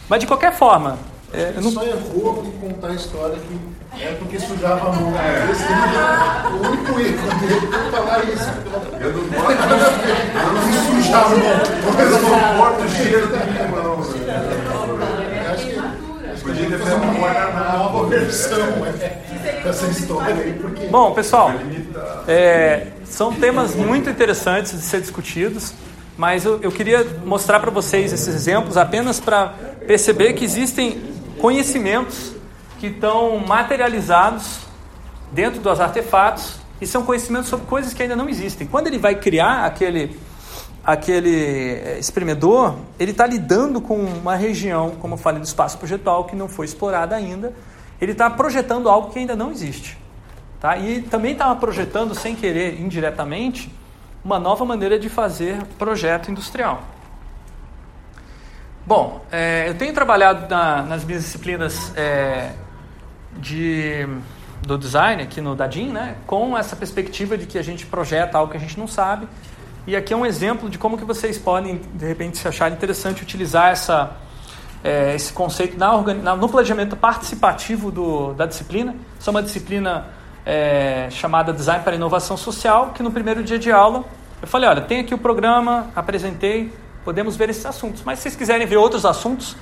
Mas 0.08 0.20
de 0.20 0.26
qualquer 0.26 0.52
forma, 0.52 0.98
é, 1.36 1.52
eu 1.56 1.62
não- 1.62 1.70
Só 1.70 1.82
errou 1.84 2.44
em 2.44 2.50
contar 2.68 2.88
a 2.88 2.94
história 2.94 3.36
que 3.36 4.02
é 4.02 4.12
porque 4.18 4.38
sujava 4.40 4.88
a 4.88 4.92
mão. 4.92 5.12
Esse 5.50 5.62
é 5.64 6.48
o 6.52 6.68
único 6.68 7.00
erro 7.00 7.40
dele 7.40 7.66
foi 7.66 7.90
falar 7.90 8.24
isso. 8.24 8.50
Eu 9.00 9.12
não 9.12 9.24
gosto, 9.28 9.62
Eu 10.34 10.52
não 10.52 11.02
sujava 11.02 11.26
a 11.26 11.38
mão. 11.38 12.00
eu 12.00 12.10
não 12.10 12.18
suporto 12.18 12.82
o 12.82 12.88
cheiro 12.88 13.26
da 13.28 13.44
minha 13.44 13.68
mão. 13.68 13.96
Podia 16.42 16.68
ter 16.68 16.78
feito 16.78 16.96
um 16.96 17.10
uma 17.18 17.32
nova 17.78 18.06
versão 18.06 18.58
é, 18.86 19.62
dessa 19.64 19.86
história 19.86 20.34
aí, 20.34 20.52
porque 20.52 20.86
Bom, 20.86 21.12
pessoal, 21.12 21.50
é, 22.28 22.86
são 23.04 23.32
temas 23.32 23.74
muito 23.74 24.08
interessantes 24.08 24.72
de 24.72 24.82
ser 24.82 25.00
discutidos, 25.00 25.72
mas 26.16 26.44
eu, 26.44 26.60
eu 26.62 26.70
queria 26.70 27.04
mostrar 27.24 27.58
para 27.58 27.70
vocês 27.72 28.12
esses 28.12 28.28
exemplos 28.32 28.76
apenas 28.76 29.18
para 29.18 29.54
perceber 29.88 30.34
que 30.34 30.44
existem 30.44 31.00
conhecimentos 31.40 32.32
que 32.78 32.88
estão 32.88 33.38
materializados 33.38 34.60
dentro 35.32 35.60
dos 35.60 35.80
artefatos 35.80 36.58
e 36.80 36.86
são 36.86 37.04
conhecimentos 37.04 37.48
sobre 37.48 37.66
coisas 37.66 37.94
que 37.94 38.02
ainda 38.02 38.16
não 38.16 38.28
existem. 38.28 38.66
Quando 38.66 38.86
ele 38.86 38.98
vai 38.98 39.14
criar 39.14 39.64
aquele 39.64 40.18
aquele 40.86 41.80
eh, 41.84 41.98
espremedor, 41.98 42.76
ele 42.96 43.10
está 43.10 43.26
lidando 43.26 43.80
com 43.80 43.96
uma 43.96 44.36
região, 44.36 44.92
como 45.00 45.14
eu 45.14 45.18
falei, 45.18 45.40
do 45.40 45.44
espaço 45.44 45.76
projetual 45.78 46.24
que 46.24 46.36
não 46.36 46.48
foi 46.48 46.64
explorada 46.64 47.16
ainda. 47.16 47.52
Ele 48.00 48.12
está 48.12 48.30
projetando 48.30 48.88
algo 48.88 49.10
que 49.10 49.18
ainda 49.18 49.34
não 49.34 49.50
existe. 49.50 49.98
Tá? 50.60 50.76
E 50.76 51.02
também 51.02 51.32
estava 51.32 51.56
projetando, 51.56 52.14
sem 52.14 52.36
querer, 52.36 52.80
indiretamente, 52.80 53.72
uma 54.24 54.38
nova 54.38 54.64
maneira 54.64 54.96
de 54.96 55.08
fazer 55.08 55.60
projeto 55.76 56.30
industrial. 56.30 56.82
Bom, 58.86 59.20
eh, 59.32 59.64
eu 59.68 59.74
tenho 59.74 59.92
trabalhado 59.92 60.48
na- 60.48 60.82
nas 60.82 61.04
minhas 61.04 61.22
disciplinas 61.24 61.92
eh, 61.96 62.52
de, 63.38 64.06
do 64.62 64.78
design 64.78 65.22
aqui 65.22 65.40
no 65.40 65.56
Dadin, 65.56 65.88
né, 65.88 66.16
com 66.26 66.56
essa 66.56 66.76
perspectiva 66.76 67.36
de 67.36 67.46
que 67.46 67.58
a 67.58 67.62
gente 67.62 67.84
projeta 67.84 68.38
algo 68.38 68.50
que 68.52 68.56
a 68.56 68.60
gente 68.60 68.78
não 68.78 68.86
sabe. 68.86 69.26
E 69.88 69.96
aqui 69.96 70.12
é 70.14 70.16
um 70.16 70.24
exemplo 70.24 70.70
de 70.70 70.78
como 70.78 70.96
que 70.96 71.04
vocês 71.04 71.36
podem, 71.36 71.80
de 71.94 72.06
repente, 72.06 72.38
se 72.38 72.46
achar 72.46 72.70
interessante 72.70 73.22
utilizar 73.22 73.70
essa, 73.72 74.12
eh, 74.84 75.14
esse 75.16 75.32
conceito 75.32 75.76
na 75.76 76.00
na- 76.14 76.36
no 76.36 76.48
planejamento 76.48 76.96
participativo 76.96 77.90
do, 77.90 78.34
da 78.34 78.46
disciplina. 78.46 78.94
Isso 79.18 79.28
é 79.28 79.32
uma 79.32 79.42
disciplina 79.42 80.06
eh, 80.48 81.08
chamada 81.10 81.52
Design 81.52 81.82
para 81.82 81.96
Inovação 81.96 82.36
Social, 82.36 82.92
que 82.94 83.02
no 83.02 83.10
primeiro 83.10 83.42
dia 83.42 83.58
de 83.58 83.72
aula 83.72 84.04
eu 84.40 84.46
falei, 84.46 84.68
olha, 84.68 84.80
tem 84.80 85.00
aqui 85.00 85.12
o 85.12 85.18
programa, 85.18 85.88
apresentei, 85.96 86.72
podemos 87.06 87.36
ver 87.36 87.48
esses 87.48 87.64
assuntos. 87.64 88.02
Mas 88.04 88.18
se 88.18 88.24
vocês 88.24 88.34
quiserem 88.36 88.66
ver 88.66 88.76
outros 88.76 89.06
assuntos, 89.06 89.56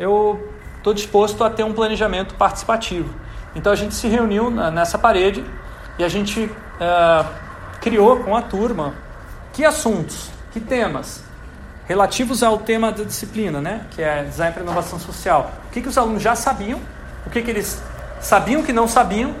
eu 0.00 0.52
estou 0.78 0.92
disposto 0.92 1.44
a 1.44 1.48
ter 1.48 1.62
um 1.62 1.72
planejamento 1.72 2.34
participativo. 2.34 3.08
Então 3.54 3.70
a 3.72 3.76
gente 3.76 3.94
se 3.94 4.08
reuniu 4.08 4.50
na- 4.50 4.68
nessa 4.68 4.98
parede 4.98 5.44
e 5.96 6.02
a 6.02 6.08
gente 6.08 6.50
eh, 6.80 7.24
criou 7.80 8.18
com 8.18 8.34
a 8.36 8.42
turma 8.42 8.94
que 9.52 9.64
assuntos, 9.64 10.28
que 10.52 10.58
temas 10.60 11.22
relativos 11.86 12.42
ao 12.42 12.58
tema 12.58 12.90
da 12.92 13.04
disciplina, 13.04 13.60
né? 13.60 13.86
que 13.92 14.02
é 14.02 14.24
Design 14.24 14.52
para 14.52 14.62
Inovação 14.64 14.98
Social. 14.98 15.50
O 15.68 15.70
que, 15.70 15.80
que 15.80 15.88
os 15.88 15.96
alunos 15.96 16.20
já 16.22 16.34
sabiam, 16.34 16.80
o 17.26 17.30
que, 17.30 17.40
que 17.42 17.50
eles 17.50 17.80
sabiam 18.20 18.62
que 18.62 18.72
não 18.72 18.86
sabiam, 18.88 19.34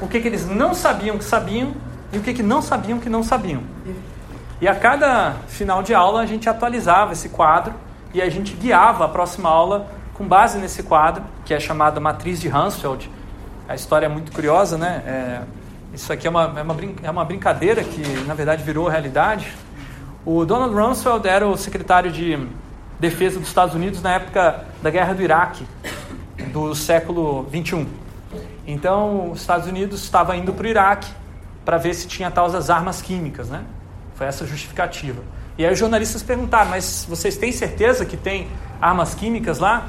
o 0.00 0.08
que, 0.08 0.18
que 0.20 0.28
eles 0.28 0.46
não 0.48 0.74
sabiam 0.74 1.16
que 1.18 1.24
sabiam 1.24 1.74
e 2.12 2.18
o 2.18 2.22
que, 2.22 2.32
que 2.34 2.42
não 2.42 2.60
sabiam 2.62 2.98
que 2.98 3.08
não 3.10 3.22
sabiam. 3.22 3.62
E 4.62 4.68
a 4.68 4.76
cada 4.76 5.32
final 5.48 5.82
de 5.82 5.92
aula 5.92 6.20
a 6.20 6.26
gente 6.26 6.48
atualizava 6.48 7.14
esse 7.14 7.30
quadro 7.30 7.74
e 8.14 8.22
a 8.22 8.30
gente 8.30 8.54
guiava 8.54 9.06
a 9.06 9.08
próxima 9.08 9.48
aula 9.48 9.88
com 10.14 10.24
base 10.24 10.56
nesse 10.56 10.84
quadro, 10.84 11.24
que 11.44 11.52
é 11.52 11.58
chamado 11.58 12.00
Matriz 12.00 12.40
de 12.40 12.48
Hansfeld. 12.48 13.10
A 13.68 13.74
história 13.74 14.06
é 14.06 14.08
muito 14.08 14.30
curiosa, 14.30 14.78
né? 14.78 15.02
É, 15.04 15.40
isso 15.92 16.12
aqui 16.12 16.28
é 16.28 16.30
uma, 16.30 16.44
é, 16.56 16.62
uma 16.62 16.76
é 17.02 17.10
uma 17.10 17.24
brincadeira 17.24 17.82
que, 17.82 18.02
na 18.24 18.34
verdade, 18.34 18.62
virou 18.62 18.86
realidade. 18.86 19.52
O 20.24 20.44
Donald 20.44 20.72
Rumsfeld 20.72 21.26
era 21.26 21.44
o 21.44 21.56
secretário 21.56 22.12
de 22.12 22.46
Defesa 23.00 23.40
dos 23.40 23.48
Estados 23.48 23.74
Unidos 23.74 24.00
na 24.00 24.12
época 24.12 24.64
da 24.80 24.90
Guerra 24.90 25.12
do 25.12 25.22
Iraque, 25.22 25.66
do 26.52 26.72
século 26.72 27.48
21. 27.50 27.84
Então, 28.64 29.32
os 29.32 29.40
Estados 29.40 29.66
Unidos 29.66 30.04
estava 30.04 30.36
indo 30.36 30.52
para 30.52 30.64
o 30.64 30.68
Iraque 30.68 31.12
para 31.64 31.78
ver 31.78 31.94
se 31.94 32.06
tinha 32.06 32.30
tal 32.30 32.48
das 32.48 32.70
armas 32.70 33.02
químicas, 33.02 33.50
né? 33.50 33.64
Foi 34.22 34.28
essa 34.28 34.44
a 34.44 34.46
justificativa. 34.46 35.20
E 35.58 35.66
aí 35.66 35.72
os 35.72 35.78
jornalistas 35.80 36.22
perguntaram, 36.22 36.70
mas 36.70 37.04
vocês 37.08 37.36
têm 37.36 37.50
certeza 37.50 38.04
que 38.04 38.16
tem 38.16 38.46
armas 38.80 39.16
químicas 39.16 39.58
lá? 39.58 39.88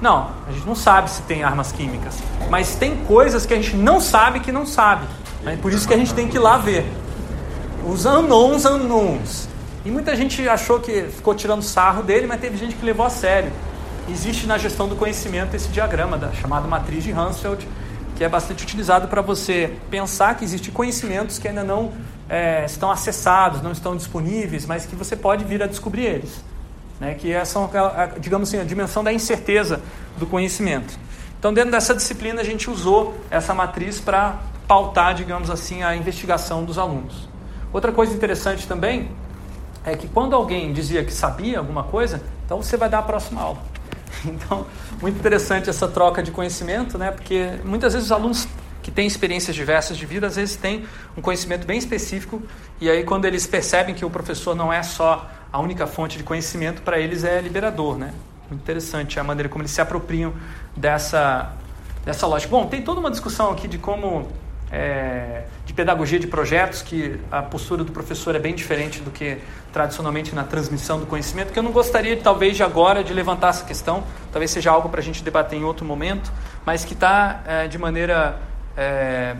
Não, 0.00 0.30
a 0.48 0.52
gente 0.52 0.66
não 0.66 0.74
sabe 0.74 1.10
se 1.10 1.20
tem 1.24 1.44
armas 1.44 1.70
químicas. 1.70 2.16
Mas 2.48 2.76
tem 2.76 2.96
coisas 3.04 3.44
que 3.44 3.52
a 3.52 3.56
gente 3.58 3.76
não 3.76 4.00
sabe 4.00 4.40
que 4.40 4.50
não 4.50 4.64
sabe. 4.64 5.06
Né? 5.42 5.58
Por 5.60 5.70
isso 5.70 5.86
que 5.86 5.92
a 5.92 5.98
gente 5.98 6.14
tem 6.14 6.28
que 6.28 6.38
ir 6.38 6.40
lá 6.40 6.56
ver. 6.56 6.86
Os 7.86 8.06
unknowns 8.06 8.64
unknowns. 8.64 9.48
E 9.84 9.90
muita 9.90 10.16
gente 10.16 10.48
achou 10.48 10.80
que 10.80 11.02
ficou 11.02 11.34
tirando 11.34 11.60
sarro 11.60 12.02
dele, 12.02 12.26
mas 12.26 12.40
teve 12.40 12.56
gente 12.56 12.74
que 12.74 12.86
levou 12.86 13.04
a 13.04 13.10
sério. 13.10 13.52
Existe 14.08 14.46
na 14.46 14.56
gestão 14.56 14.88
do 14.88 14.96
conhecimento 14.96 15.54
esse 15.54 15.68
diagrama 15.68 16.16
da 16.16 16.32
chamada 16.32 16.66
matriz 16.66 17.04
de 17.04 17.12
Hansfeld, 17.12 17.68
que 18.16 18.24
é 18.24 18.30
bastante 18.30 18.64
utilizado 18.64 19.08
para 19.08 19.20
você 19.20 19.76
pensar 19.90 20.36
que 20.36 20.42
existem 20.42 20.72
conhecimentos 20.72 21.38
que 21.38 21.46
ainda 21.46 21.62
não 21.62 21.92
é, 22.28 22.64
estão 22.64 22.90
acessados, 22.90 23.60
não 23.62 23.72
estão 23.72 23.96
disponíveis, 23.96 24.66
mas 24.66 24.86
que 24.86 24.96
você 24.96 25.14
pode 25.16 25.44
vir 25.44 25.62
a 25.62 25.66
descobrir 25.66 26.04
eles. 26.06 26.44
Né? 27.00 27.14
Que 27.14 27.32
é, 27.32 27.44
são, 27.44 27.70
a- 27.74 28.02
a- 28.04 28.06
digamos 28.18 28.48
assim, 28.48 28.60
a 28.60 28.64
dimensão 28.64 29.02
da 29.04 29.12
incerteza 29.12 29.80
do 30.16 30.26
conhecimento. 30.26 30.98
Então, 31.38 31.52
dentro 31.52 31.70
dessa 31.70 31.94
disciplina, 31.94 32.40
a 32.40 32.44
gente 32.44 32.70
usou 32.70 33.14
essa 33.30 33.52
matriz 33.52 34.00
para 34.00 34.36
pautar, 34.66 35.14
digamos 35.14 35.50
assim, 35.50 35.82
a 35.82 35.94
investigação 35.94 36.64
dos 36.64 36.78
alunos. 36.78 37.28
Outra 37.72 37.92
coisa 37.92 38.14
interessante 38.14 38.66
também 38.66 39.10
é 39.84 39.94
que 39.94 40.08
quando 40.08 40.34
alguém 40.34 40.72
dizia 40.72 41.04
que 41.04 41.12
sabia 41.12 41.58
alguma 41.58 41.82
coisa, 41.82 42.22
então 42.46 42.62
você 42.62 42.76
vai 42.76 42.88
dar 42.88 43.00
a 43.00 43.02
próxima 43.02 43.40
aula. 43.42 43.58
Então, 44.26 44.64
muito 45.02 45.18
interessante 45.18 45.68
essa 45.68 45.86
troca 45.86 46.22
de 46.22 46.30
conhecimento, 46.30 46.96
né? 46.96 47.10
Porque 47.10 47.58
muitas 47.62 47.92
vezes 47.92 48.06
os 48.06 48.12
alunos 48.12 48.48
que 48.84 48.90
têm 48.90 49.06
experiências 49.06 49.56
diversas 49.56 49.96
de 49.96 50.04
vida, 50.04 50.26
às 50.26 50.36
vezes 50.36 50.56
têm 50.56 50.84
um 51.16 51.22
conhecimento 51.22 51.66
bem 51.66 51.78
específico, 51.78 52.42
e 52.78 52.90
aí 52.90 53.02
quando 53.02 53.24
eles 53.24 53.46
percebem 53.46 53.94
que 53.94 54.04
o 54.04 54.10
professor 54.10 54.54
não 54.54 54.70
é 54.70 54.82
só 54.82 55.26
a 55.50 55.58
única 55.58 55.86
fonte 55.86 56.18
de 56.18 56.22
conhecimento, 56.22 56.82
para 56.82 56.98
eles 56.98 57.24
é 57.24 57.40
liberador, 57.40 57.96
né? 57.96 58.12
Muito 58.50 58.60
interessante 58.60 59.18
a 59.18 59.24
maneira 59.24 59.48
como 59.48 59.62
eles 59.62 59.70
se 59.70 59.80
apropriam 59.80 60.34
dessa, 60.76 61.54
dessa 62.04 62.26
lógica. 62.26 62.50
Bom, 62.50 62.66
tem 62.66 62.82
toda 62.82 63.00
uma 63.00 63.10
discussão 63.10 63.50
aqui 63.50 63.66
de 63.66 63.78
como 63.78 64.28
é, 64.70 65.44
de 65.64 65.72
pedagogia 65.72 66.18
de 66.18 66.26
projetos, 66.26 66.82
que 66.82 67.18
a 67.32 67.40
postura 67.40 67.84
do 67.84 67.90
professor 67.90 68.36
é 68.36 68.38
bem 68.38 68.54
diferente 68.54 69.00
do 69.00 69.10
que 69.10 69.38
tradicionalmente 69.72 70.34
na 70.34 70.44
transmissão 70.44 71.00
do 71.00 71.06
conhecimento, 71.06 71.54
que 71.54 71.58
eu 71.58 71.62
não 71.62 71.72
gostaria, 71.72 72.18
talvez, 72.18 72.54
de 72.54 72.62
agora, 72.62 73.02
de 73.02 73.14
levantar 73.14 73.48
essa 73.48 73.64
questão, 73.64 74.04
talvez 74.30 74.50
seja 74.50 74.70
algo 74.70 74.90
para 74.90 75.00
a 75.00 75.02
gente 75.02 75.24
debater 75.24 75.58
em 75.58 75.64
outro 75.64 75.86
momento, 75.86 76.30
mas 76.66 76.84
que 76.84 76.92
está 76.92 77.40
é, 77.46 77.66
de 77.66 77.78
maneira 77.78 78.38
é, 78.76 79.36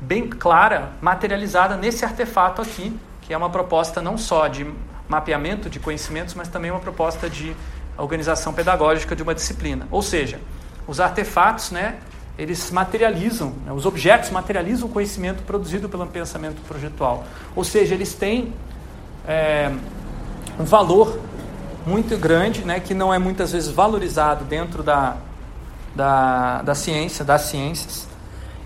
bem 0.00 0.28
clara, 0.28 0.90
materializada 1.00 1.76
nesse 1.76 2.04
artefato 2.04 2.60
aqui, 2.62 2.96
que 3.22 3.32
é 3.32 3.36
uma 3.36 3.50
proposta 3.50 4.00
não 4.00 4.16
só 4.16 4.46
de 4.48 4.66
mapeamento 5.08 5.70
de 5.70 5.78
conhecimentos, 5.78 6.34
mas 6.34 6.48
também 6.48 6.70
uma 6.70 6.80
proposta 6.80 7.28
de 7.30 7.54
organização 7.96 8.52
pedagógica 8.52 9.16
de 9.16 9.22
uma 9.22 9.34
disciplina. 9.34 9.86
Ou 9.90 10.02
seja, 10.02 10.40
os 10.86 11.00
artefatos, 11.00 11.70
né, 11.70 11.96
eles 12.38 12.70
materializam, 12.70 13.54
né, 13.64 13.72
os 13.72 13.86
objetos 13.86 14.30
materializam 14.30 14.88
o 14.88 14.92
conhecimento 14.92 15.42
produzido 15.42 15.88
pelo 15.88 16.06
pensamento 16.06 16.60
projetual. 16.68 17.24
Ou 17.54 17.64
seja, 17.64 17.94
eles 17.94 18.14
têm 18.14 18.52
é, 19.26 19.72
um 20.58 20.64
valor 20.64 21.18
muito 21.86 22.16
grande, 22.18 22.62
né, 22.62 22.80
que 22.80 22.92
não 22.92 23.14
é 23.14 23.18
muitas 23.18 23.52
vezes 23.52 23.70
valorizado 23.70 24.44
dentro 24.44 24.82
da, 24.82 25.16
da, 25.94 26.62
da 26.62 26.74
ciência, 26.74 27.24
das 27.24 27.42
ciências, 27.42 28.05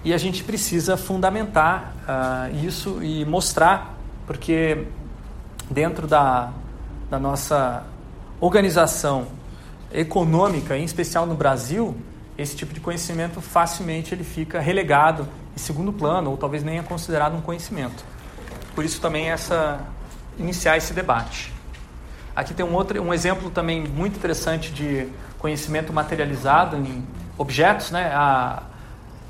e 0.05 0.14
a 0.14 0.18
gente 0.18 0.43
precisa 0.43 0.97
fundamentar 0.97 1.94
uh, 2.02 2.64
isso 2.64 3.02
e 3.02 3.24
mostrar, 3.24 3.97
porque 4.27 4.86
dentro 5.70 6.06
da, 6.06 6.52
da 7.10 7.18
nossa 7.18 7.85
organização 8.40 9.27
econômica, 9.93 10.77
em 10.77 10.85
especial 10.85 11.27
no 11.27 11.35
Brasil, 11.35 11.97
esse 12.39 12.56
tipo 12.56 12.72
de 12.72 12.81
conhecimento 12.81 13.40
facilmente 13.40 14.14
ele 14.14 14.24
fica 14.24 14.60
relegado 14.60 15.28
em 15.55 15.59
segundo 15.59 15.93
plano 15.93 16.31
ou 16.31 16.36
talvez 16.36 16.62
nem 16.62 16.78
é 16.78 16.82
considerado 16.82 17.36
um 17.36 17.40
conhecimento. 17.40 18.02
Por 18.74 18.85
isso 18.85 19.01
também 19.01 19.31
essa 19.31 19.81
iniciar 20.39 20.77
esse 20.78 20.94
debate. 20.94 21.52
Aqui 22.35 22.55
tem 22.55 22.64
um 22.64 22.72
outro 22.72 23.02
um 23.02 23.12
exemplo 23.12 23.51
também 23.51 23.86
muito 23.86 24.16
interessante 24.16 24.72
de 24.72 25.06
conhecimento 25.39 25.93
materializado 25.93 26.77
em 26.77 27.05
objetos, 27.36 27.90
né? 27.90 28.10
A, 28.14 28.62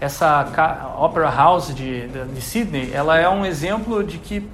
essa 0.01 0.95
Opera 0.99 1.31
House 1.31 1.75
de, 1.75 2.09
de, 2.09 2.41
Sydney, 2.41 2.91
ela 2.93 3.19
é 3.19 3.29
um 3.29 3.45
exemplo 3.45 4.03
de 4.03 4.17
que 4.17 4.49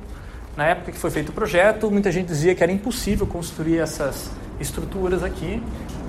na 0.57 0.65
época 0.67 0.91
que 0.91 0.99
foi 0.99 1.11
feito 1.11 1.29
o 1.29 1.33
projeto, 1.33 1.91
muita 1.91 2.11
gente 2.11 2.27
dizia 2.27 2.55
que 2.55 2.63
era 2.63 2.73
impossível 2.73 3.27
construir 3.27 3.79
essas 3.79 4.31
estruturas 4.59 5.23
aqui. 5.23 5.63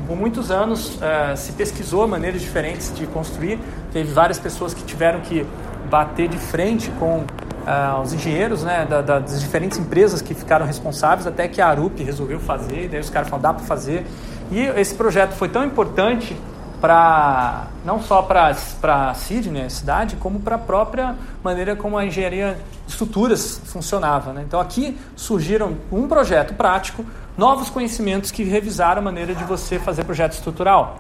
Por 0.07 0.15
muitos 0.15 0.49
anos 0.49 0.95
uh, 0.95 1.35
se 1.35 1.51
pesquisou 1.51 2.07
maneiras 2.07 2.41
diferentes 2.41 2.93
de 2.95 3.05
construir. 3.07 3.59
Teve 3.91 4.11
várias 4.11 4.39
pessoas 4.39 4.73
que 4.73 4.83
tiveram 4.83 5.19
que 5.19 5.45
bater 5.89 6.29
de 6.29 6.37
frente 6.37 6.89
com 6.91 7.19
uh, 7.19 8.01
os 8.01 8.13
engenheiros 8.13 8.63
né, 8.63 8.85
da, 8.89 9.01
das 9.01 9.41
diferentes 9.41 9.77
empresas 9.77 10.21
que 10.21 10.33
ficaram 10.33 10.65
responsáveis, 10.65 11.27
até 11.27 11.47
que 11.47 11.61
a 11.61 11.67
Arup 11.67 12.01
resolveu 12.01 12.39
fazer, 12.39 12.85
e 12.85 12.87
daí 12.87 13.01
os 13.01 13.09
caras 13.09 13.29
falaram, 13.29 13.51
dá 13.51 13.53
para 13.53 13.65
fazer. 13.65 14.05
E 14.49 14.61
esse 14.61 14.95
projeto 14.95 15.33
foi 15.33 15.49
tão 15.49 15.65
importante 15.65 16.35
para 16.79 17.67
não 17.83 18.01
só 18.01 18.21
para 18.21 19.13
Sydney, 19.15 19.63
a 19.63 19.69
cidade, 19.69 20.15
como 20.17 20.39
para 20.39 20.55
a 20.55 20.59
própria 20.59 21.15
maneira 21.43 21.75
como 21.75 21.97
a 21.97 22.05
engenharia 22.05 22.57
de 22.85 22.91
estruturas 22.91 23.61
funcionava. 23.65 24.33
Né? 24.33 24.43
Então 24.47 24.59
aqui 24.59 24.97
surgiram 25.15 25.75
um 25.91 26.07
projeto 26.07 26.53
prático, 26.53 27.05
novos 27.37 27.69
conhecimentos 27.69 28.31
que 28.31 28.43
revisaram 28.43 29.01
a 29.01 29.03
maneira 29.03 29.33
de 29.33 29.43
você 29.43 29.79
fazer 29.79 30.03
projeto 30.03 30.33
estrutural. 30.33 30.99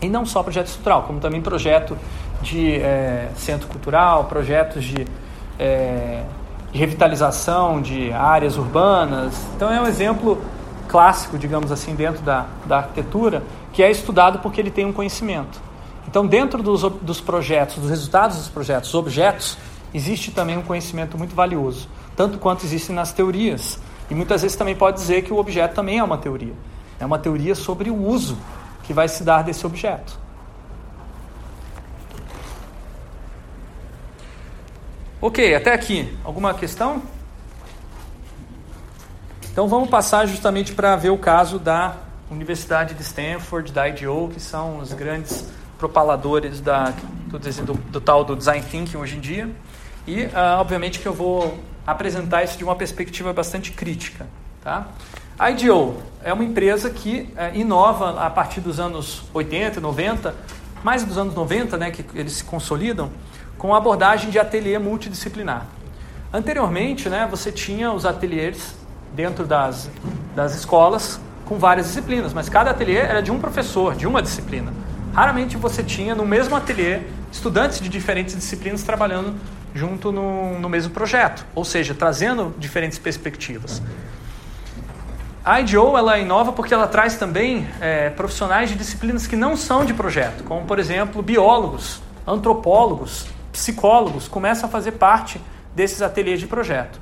E 0.00 0.08
não 0.08 0.24
só 0.24 0.42
projeto 0.42 0.66
estrutural, 0.68 1.02
como 1.02 1.20
também 1.20 1.42
projeto 1.42 1.96
de 2.40 2.76
é, 2.76 3.28
centro 3.36 3.68
cultural, 3.68 4.24
projetos 4.24 4.82
de, 4.82 5.06
é, 5.58 6.22
de 6.72 6.78
revitalização 6.78 7.82
de 7.82 8.10
áreas 8.12 8.56
urbanas. 8.56 9.34
Então 9.54 9.70
é 9.70 9.80
um 9.80 9.86
exemplo 9.86 10.42
clássico, 10.88 11.38
digamos 11.38 11.70
assim, 11.70 11.94
dentro 11.94 12.22
da, 12.22 12.46
da 12.66 12.78
arquitetura, 12.78 13.42
que 13.80 13.84
é 13.84 13.90
estudado 13.90 14.40
porque 14.40 14.60
ele 14.60 14.70
tem 14.70 14.84
um 14.84 14.92
conhecimento. 14.92 15.58
Então, 16.06 16.26
dentro 16.26 16.62
dos, 16.62 16.82
dos 16.82 17.18
projetos, 17.18 17.76
dos 17.76 17.88
resultados 17.88 18.36
dos 18.36 18.48
projetos, 18.48 18.92
objetos, 18.92 19.56
existe 19.94 20.30
também 20.32 20.58
um 20.58 20.60
conhecimento 20.60 21.16
muito 21.16 21.34
valioso, 21.34 21.88
tanto 22.14 22.38
quanto 22.38 22.62
existe 22.62 22.92
nas 22.92 23.10
teorias. 23.14 23.80
E 24.10 24.14
muitas 24.14 24.42
vezes 24.42 24.54
também 24.54 24.76
pode 24.76 24.98
dizer 24.98 25.22
que 25.22 25.32
o 25.32 25.38
objeto 25.38 25.74
também 25.74 25.98
é 25.98 26.04
uma 26.04 26.18
teoria. 26.18 26.52
É 27.00 27.06
uma 27.06 27.18
teoria 27.18 27.54
sobre 27.54 27.88
o 27.88 27.96
uso 27.96 28.36
que 28.82 28.92
vai 28.92 29.08
se 29.08 29.24
dar 29.24 29.42
desse 29.42 29.64
objeto. 29.64 30.18
Ok, 35.22 35.54
até 35.54 35.72
aqui. 35.72 36.14
Alguma 36.22 36.52
questão? 36.52 37.02
Então 39.50 39.66
vamos 39.66 39.88
passar 39.88 40.26
justamente 40.26 40.74
para 40.74 40.96
ver 40.96 41.08
o 41.08 41.16
caso 41.16 41.58
da 41.58 42.09
Universidade 42.30 42.94
de 42.94 43.02
Stanford, 43.02 43.72
da 43.72 43.88
IDEO, 43.88 44.30
que 44.32 44.38
são 44.38 44.78
os 44.78 44.92
grandes 44.92 45.50
propaladores 45.78 46.60
da, 46.60 46.94
do, 47.26 47.74
do, 47.74 48.00
tal 48.00 48.24
do 48.24 48.36
design 48.36 48.64
thinking 48.64 48.96
hoje 48.96 49.16
em 49.16 49.20
dia. 49.20 49.50
E, 50.06 50.24
uh, 50.24 50.60
obviamente, 50.60 51.00
que 51.00 51.08
eu 51.08 51.12
vou 51.12 51.58
apresentar 51.86 52.44
isso 52.44 52.56
de 52.56 52.62
uma 52.62 52.76
perspectiva 52.76 53.32
bastante 53.32 53.72
crítica. 53.72 54.28
Tá? 54.62 54.86
A 55.38 55.50
IDEO 55.50 55.96
é 56.22 56.32
uma 56.32 56.44
empresa 56.44 56.88
que 56.88 57.32
uh, 57.32 57.56
inova 57.56 58.24
a 58.24 58.30
partir 58.30 58.60
dos 58.60 58.78
anos 58.78 59.24
80, 59.34 59.80
90, 59.80 60.34
mais 60.84 61.02
dos 61.02 61.18
anos 61.18 61.34
90, 61.34 61.76
né, 61.76 61.90
que 61.90 62.04
eles 62.14 62.34
se 62.34 62.44
consolidam, 62.44 63.10
com 63.58 63.74
a 63.74 63.78
abordagem 63.78 64.30
de 64.30 64.38
ateliê 64.38 64.78
multidisciplinar. 64.78 65.66
Anteriormente, 66.32 67.08
né, 67.08 67.26
você 67.28 67.50
tinha 67.50 67.92
os 67.92 68.06
ateliês 68.06 68.76
dentro 69.14 69.44
das, 69.46 69.90
das 70.34 70.54
escolas 70.54 71.20
com 71.50 71.58
várias 71.58 71.88
disciplinas, 71.88 72.32
mas 72.32 72.48
cada 72.48 72.70
ateliê 72.70 72.98
era 72.98 73.20
de 73.20 73.32
um 73.32 73.40
professor, 73.40 73.96
de 73.96 74.06
uma 74.06 74.22
disciplina. 74.22 74.72
Raramente 75.12 75.56
você 75.56 75.82
tinha 75.82 76.14
no 76.14 76.24
mesmo 76.24 76.54
ateliê 76.54 77.00
estudantes 77.32 77.80
de 77.80 77.88
diferentes 77.88 78.36
disciplinas 78.36 78.84
trabalhando 78.84 79.34
junto 79.74 80.12
no, 80.12 80.60
no 80.60 80.68
mesmo 80.68 80.92
projeto, 80.92 81.44
ou 81.52 81.64
seja, 81.64 81.92
trazendo 81.92 82.54
diferentes 82.56 83.00
perspectivas. 83.00 83.82
A 85.44 85.60
IDO 85.60 85.98
ela 85.98 86.20
inova 86.20 86.52
porque 86.52 86.72
ela 86.72 86.86
traz 86.86 87.16
também 87.16 87.66
é, 87.80 88.10
profissionais 88.10 88.70
de 88.70 88.76
disciplinas 88.76 89.26
que 89.26 89.34
não 89.34 89.56
são 89.56 89.84
de 89.84 89.92
projeto, 89.92 90.44
como 90.44 90.64
por 90.66 90.78
exemplo 90.78 91.20
biólogos, 91.20 92.00
antropólogos, 92.24 93.26
psicólogos, 93.52 94.28
começam 94.28 94.68
a 94.68 94.70
fazer 94.70 94.92
parte 94.92 95.40
desses 95.74 96.00
ateliês 96.00 96.38
de 96.38 96.46
projeto. 96.46 97.00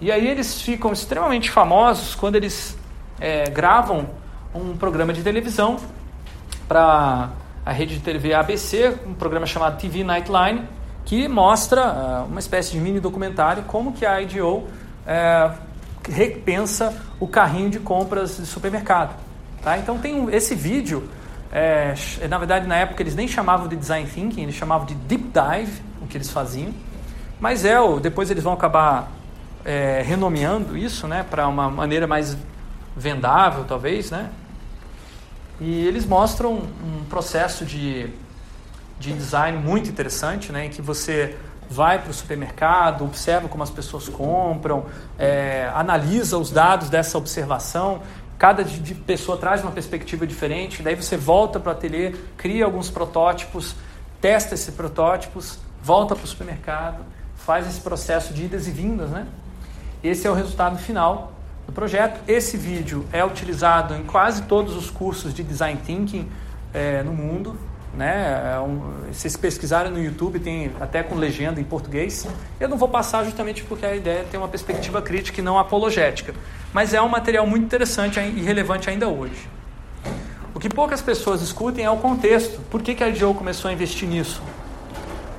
E 0.00 0.12
aí 0.12 0.28
eles 0.28 0.62
ficam 0.62 0.92
extremamente 0.92 1.50
famosos 1.50 2.14
quando 2.14 2.36
eles 2.36 2.76
é, 3.20 3.48
gravam 3.50 4.06
um 4.54 4.76
programa 4.76 5.12
de 5.12 5.22
televisão 5.22 5.76
para 6.68 7.30
a 7.64 7.72
rede 7.72 7.96
de 7.96 8.00
TV 8.00 8.32
ABC, 8.34 8.96
um 9.06 9.14
programa 9.14 9.46
chamado 9.46 9.78
TV 9.78 10.04
Nightline, 10.04 10.62
que 11.04 11.28
mostra 11.28 12.24
uh, 12.24 12.26
uma 12.26 12.40
espécie 12.40 12.72
de 12.72 12.78
mini 12.78 13.00
documentário 13.00 13.62
como 13.64 13.92
que 13.92 14.04
a 14.04 14.20
IDO 14.20 14.64
é, 15.06 15.50
repensa 16.08 16.94
o 17.20 17.28
carrinho 17.28 17.70
de 17.70 17.78
compras 17.78 18.36
de 18.36 18.46
supermercado. 18.46 19.14
Tá? 19.62 19.78
Então 19.78 19.98
tem 19.98 20.14
um, 20.14 20.30
esse 20.30 20.54
vídeo, 20.54 21.08
é, 21.52 21.94
na 22.28 22.38
verdade 22.38 22.66
na 22.66 22.76
época 22.76 23.02
eles 23.02 23.14
nem 23.14 23.28
chamavam 23.28 23.68
de 23.68 23.76
design 23.76 24.08
thinking, 24.08 24.42
eles 24.42 24.54
chamavam 24.54 24.86
de 24.86 24.94
deep 24.94 25.30
dive, 25.32 25.82
o 26.02 26.06
que 26.06 26.16
eles 26.16 26.30
faziam. 26.30 26.72
Mas 27.40 27.64
é, 27.64 27.76
depois 28.00 28.30
eles 28.30 28.42
vão 28.42 28.52
acabar 28.52 29.10
é, 29.64 30.02
renomeando 30.04 30.76
isso 30.76 31.06
né, 31.06 31.24
para 31.28 31.46
uma 31.46 31.70
maneira 31.70 32.06
mais 32.06 32.36
vendável, 32.96 33.64
talvez. 33.64 34.10
Né? 34.10 34.30
E 35.60 35.86
eles 35.86 36.06
mostram 36.06 36.54
um 36.54 37.04
processo 37.08 37.64
de, 37.64 38.10
de 38.98 39.12
design 39.12 39.58
muito 39.58 39.88
interessante, 39.88 40.52
né, 40.52 40.66
em 40.66 40.70
que 40.70 40.82
você 40.82 41.36
vai 41.68 42.00
para 42.00 42.10
o 42.10 42.14
supermercado, 42.14 43.04
observa 43.04 43.48
como 43.48 43.62
as 43.62 43.70
pessoas 43.70 44.08
compram, 44.08 44.86
é, 45.18 45.70
analisa 45.74 46.38
os 46.38 46.50
dados 46.50 46.88
dessa 46.88 47.18
observação. 47.18 48.02
Cada 48.38 48.64
pessoa 49.06 49.38
traz 49.38 49.62
uma 49.62 49.72
perspectiva 49.72 50.26
diferente, 50.26 50.82
daí 50.82 50.94
você 50.94 51.16
volta 51.16 51.58
para 51.58 51.70
o 51.70 51.72
ateliê, 51.72 52.14
cria 52.36 52.66
alguns 52.66 52.90
protótipos, 52.90 53.74
testa 54.20 54.54
esses 54.54 54.72
protótipos, 54.74 55.58
volta 55.82 56.14
para 56.14 56.24
o 56.24 56.28
supermercado, 56.28 57.02
faz 57.34 57.66
esse 57.66 57.80
processo 57.80 58.34
de 58.34 58.44
idas 58.44 58.68
e 58.68 58.70
vindas, 58.70 59.10
né? 59.10 59.26
Esse 60.04 60.26
é 60.26 60.30
o 60.30 60.34
resultado 60.34 60.78
final 60.78 61.35
do 61.66 61.72
projeto. 61.72 62.20
Esse 62.28 62.56
vídeo 62.56 63.04
é 63.12 63.24
utilizado 63.24 63.94
em 63.94 64.04
quase 64.04 64.42
todos 64.42 64.76
os 64.76 64.90
cursos 64.90 65.34
de 65.34 65.42
Design 65.42 65.80
Thinking 65.84 66.28
é, 66.72 67.02
no 67.02 67.12
mundo. 67.12 67.58
Né? 67.92 68.54
É 68.54 68.60
um, 68.60 69.12
se 69.12 69.38
pesquisarem 69.38 69.90
no 69.90 70.02
YouTube, 70.02 70.38
tem 70.38 70.70
até 70.80 71.02
com 71.02 71.14
legenda 71.14 71.60
em 71.60 71.64
português. 71.64 72.26
Eu 72.60 72.68
não 72.68 72.76
vou 72.76 72.88
passar 72.88 73.24
justamente 73.24 73.64
porque 73.64 73.86
a 73.86 73.96
ideia 73.96 74.20
é 74.20 74.24
ter 74.24 74.36
uma 74.36 74.48
perspectiva 74.48 75.00
crítica 75.00 75.40
e 75.40 75.42
não 75.44 75.58
apologética. 75.58 76.34
Mas 76.72 76.92
é 76.92 77.00
um 77.00 77.08
material 77.08 77.46
muito 77.46 77.64
interessante 77.64 78.20
e 78.20 78.42
relevante 78.42 78.90
ainda 78.90 79.08
hoje. 79.08 79.48
O 80.54 80.60
que 80.60 80.68
poucas 80.68 81.00
pessoas 81.02 81.40
discutem 81.40 81.84
é 81.84 81.90
o 81.90 81.96
contexto. 81.96 82.60
Por 82.70 82.82
que, 82.82 82.94
que 82.94 83.02
a 83.02 83.08
IDEO 83.08 83.34
começou 83.34 83.70
a 83.70 83.72
investir 83.72 84.08
nisso? 84.08 84.42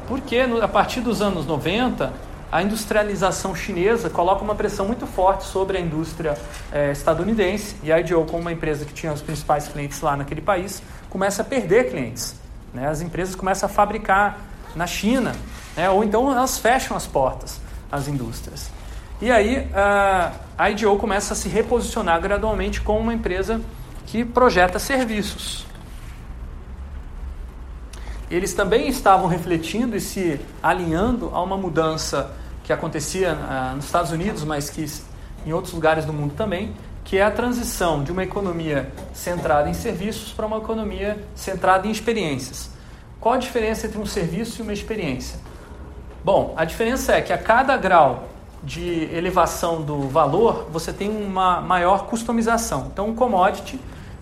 Porque 0.08 0.40
a 0.62 0.68
partir 0.68 1.02
dos 1.02 1.22
anos 1.22 1.46
90, 1.46 2.14
a 2.52 2.64
industrialização 2.64 3.54
chinesa 3.54 4.10
coloca 4.10 4.44
uma 4.44 4.56
pressão 4.56 4.88
muito 4.88 5.06
forte 5.06 5.46
sobre 5.46 5.78
a 5.78 5.82
indústria 5.82 6.38
é, 6.72 6.92
estadunidense 6.92 7.76
e 7.84 7.92
a 7.92 8.00
IDEO, 8.00 8.26
como 8.26 8.42
uma 8.42 8.52
empresa 8.52 8.86
que 8.86 8.94
tinha 8.94 9.12
os 9.12 9.22
principais 9.22 9.68
clientes 9.68 10.00
lá 10.02 10.16
naquele 10.16 10.42
país, 10.42 10.82
começa 11.10 11.42
a 11.42 11.46
perder 11.46 11.90
clientes. 11.90 12.36
Né? 12.74 12.88
As 12.88 13.02
empresas 13.02 13.36
começam 13.36 13.68
a 13.68 13.72
fabricar 13.72 14.40
na 14.76 14.88
China, 14.88 15.36
né? 15.76 15.90
ou 15.90 16.04
então 16.04 16.32
elas 16.32 16.58
fecham 16.58 16.96
as 16.96 17.06
portas 17.06 17.60
às 17.92 18.08
indústrias. 18.08 18.72
E 19.22 19.30
aí 19.32 19.68
a 20.58 20.70
IDEO 20.70 20.96
começa 20.98 21.34
a 21.34 21.36
se 21.36 21.50
reposicionar 21.50 22.22
gradualmente 22.22 22.80
como 22.80 23.00
uma 23.00 23.14
empresa 23.14 23.60
que 24.06 24.24
projeta 24.24 24.80
serviços. 24.80 25.67
Eles 28.30 28.54
também 28.54 28.88
estavam 28.88 29.28
refletindo 29.28 29.96
e 29.96 30.02
se 30.02 30.40
alinhando 30.62 31.30
a 31.34 31.42
uma 31.42 31.58
mudança 31.58 32.32
que 32.64 32.74
acontecia 32.74 33.34
uh, 33.34 33.76
nos 33.76 33.86
Estados 33.86 34.12
Unidos, 34.12 34.44
mas 34.44 34.70
que 34.70 34.86
em 35.46 35.54
outros 35.54 35.74
lugares 35.74 36.04
do 36.04 36.12
mundo 36.12 36.34
também, 36.36 36.74
que 37.06 37.18
é 37.18 37.24
a 37.24 37.32
transição 37.32 38.04
de 38.04 38.12
uma 38.12 38.24
economia 38.24 38.92
centrada 39.14 39.70
em 39.70 39.74
serviços 39.74 40.34
para 40.34 40.46
uma 40.46 40.58
economia 40.58 41.24
centrada 41.34 41.88
em 41.88 41.92
experiências. 41.92 42.70
Qual 43.20 43.34
a 43.34 43.38
diferença 43.38 43.88
entre 43.88 43.98
um 43.98 44.06
serviço 44.06 44.60
e 44.60 44.62
uma 44.62 44.74
experiência? 44.74 45.40
Bom, 46.24 46.54
a 46.58 46.66
diferença 46.66 47.14
é 47.14 47.22
que 47.22 47.32
a 47.32 47.38
cada 47.38 47.78
grau 47.78 48.28
de 48.62 49.06
elevação 49.16 49.82
do 49.82 50.10
valor, 50.10 50.68
você 50.70 50.92
tem 50.92 51.10
uma 51.10 51.62
maior 51.62 52.08
customização. 52.08 52.90
Então, 52.92 53.08
um 53.08 53.16
commodity 53.16 53.80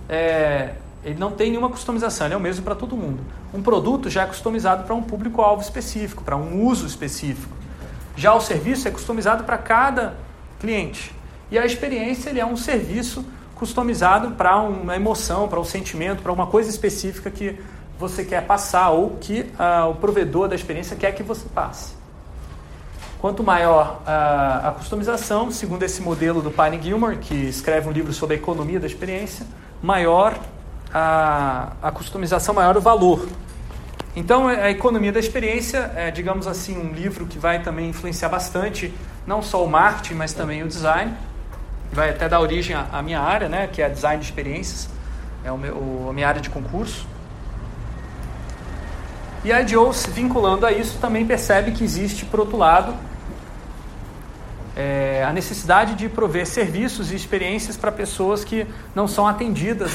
é, 0.08 0.76
ele 1.06 1.20
não 1.20 1.32
tem 1.32 1.52
nenhuma 1.52 1.70
customização, 1.70 2.26
ele 2.26 2.34
é 2.34 2.38
o 2.38 2.40
mesmo 2.40 2.64
para 2.64 2.74
todo 2.74 2.98
mundo. 2.98 3.24
Um 3.54 3.62
produto 3.62 4.10
já 4.10 4.24
é 4.24 4.26
customizado 4.26 4.86
para 4.86 4.96
um 4.96 5.04
público-alvo 5.04 5.62
específico, 5.62 6.24
para 6.24 6.36
um 6.36 6.64
uso 6.66 6.88
específico. 6.88 7.56
Já 8.18 8.34
o 8.34 8.42
serviço 8.42 8.88
é 8.88 8.92
customizado 8.92 9.44
para 9.44 9.58
cada 9.60 10.16
cliente. 10.60 11.14
E 11.52 11.60
a 11.60 11.66
experiência 11.66 12.32
ele 12.32 12.40
é 12.40 12.46
um 12.46 12.58
serviço 12.58 13.24
customizado 13.54 14.32
para 14.32 14.58
uma 14.58 14.96
emoção, 14.96 15.48
para 15.48 15.60
um 15.60 15.64
sentimento, 15.64 16.24
para 16.24 16.32
uma 16.32 16.48
coisa 16.48 16.72
específica 16.72 17.30
que 17.30 17.60
você 18.00 18.26
quer 18.26 18.44
passar 18.46 18.90
ou 18.90 19.12
que 19.22 19.42
uh, 19.42 19.92
o 19.92 19.96
provedor 19.96 20.48
da 20.48 20.56
experiência 20.56 20.96
quer 20.96 21.12
que 21.14 21.22
você 21.22 21.46
passe. 21.54 21.94
Quanto 23.20 23.44
maior 23.44 24.02
uh, 24.02 24.68
a 24.68 24.76
customização, 24.76 25.52
segundo 25.52 25.84
esse 25.84 26.02
modelo 26.02 26.42
do 26.42 26.50
Pine 26.50 26.82
Gilmore, 26.82 27.18
que 27.18 27.36
escreve 27.36 27.88
um 27.88 27.92
livro 27.92 28.12
sobre 28.12 28.36
a 28.36 28.40
economia 28.40 28.80
da 28.80 28.88
experiência, 28.88 29.46
maior 29.84 30.38
a, 30.98 31.74
a 31.82 31.92
customização, 31.92 32.56
maior 32.56 32.78
o 32.78 32.82
valor. 32.82 33.28
Então, 34.16 34.48
a 34.48 34.72
economia 34.72 35.12
da 35.12 35.20
experiência 35.20 35.92
é, 35.94 36.10
digamos 36.10 36.48
assim, 36.48 36.78
um 36.78 36.94
livro 36.94 37.26
que 37.26 37.38
vai 37.38 37.62
também 37.62 37.90
influenciar 37.90 38.30
bastante 38.30 38.94
não 39.28 39.42
só 39.42 39.62
o 39.66 39.70
marketing, 39.70 40.14
mas 40.14 40.32
também 40.32 40.64
o 40.64 40.68
design. 40.70 41.14
Vai 41.92 42.12
até 42.12 42.30
dar 42.30 42.40
origem 42.40 42.74
à, 42.74 43.02
minha 43.02 43.20
área, 43.20 43.50
né, 43.50 43.68
que 43.68 43.82
é 43.82 43.90
design 43.90 44.22
de 44.22 44.26
experiências, 44.26 44.90
é 45.44 45.52
o 45.52 45.58
meu, 45.58 46.08
a 46.10 46.14
minha 46.14 46.30
área 46.30 46.40
de 46.40 46.50
concurso. 46.50 47.06
E 49.44 49.52
a 49.52 49.62
IDEO, 49.62 49.92
se 49.92 50.10
vinculando 50.10 50.66
a 50.66 50.72
isso, 50.72 50.98
também 51.00 51.26
percebe 51.26 51.72
que 51.72 51.84
existe, 51.84 52.26
por 52.26 52.40
outro 52.40 52.56
lado, 52.56 52.96
é, 54.76 55.24
a 55.24 55.32
necessidade 55.32 55.96
de 55.96 56.10
prover 56.10 56.46
serviços 56.46 57.12
e 57.12 57.16
experiências 57.16 57.78
para 57.78 57.92
pessoas 57.92 58.44
que 58.44 58.68
não 58.94 59.08
são 59.08 59.26
atendidas 59.26 59.92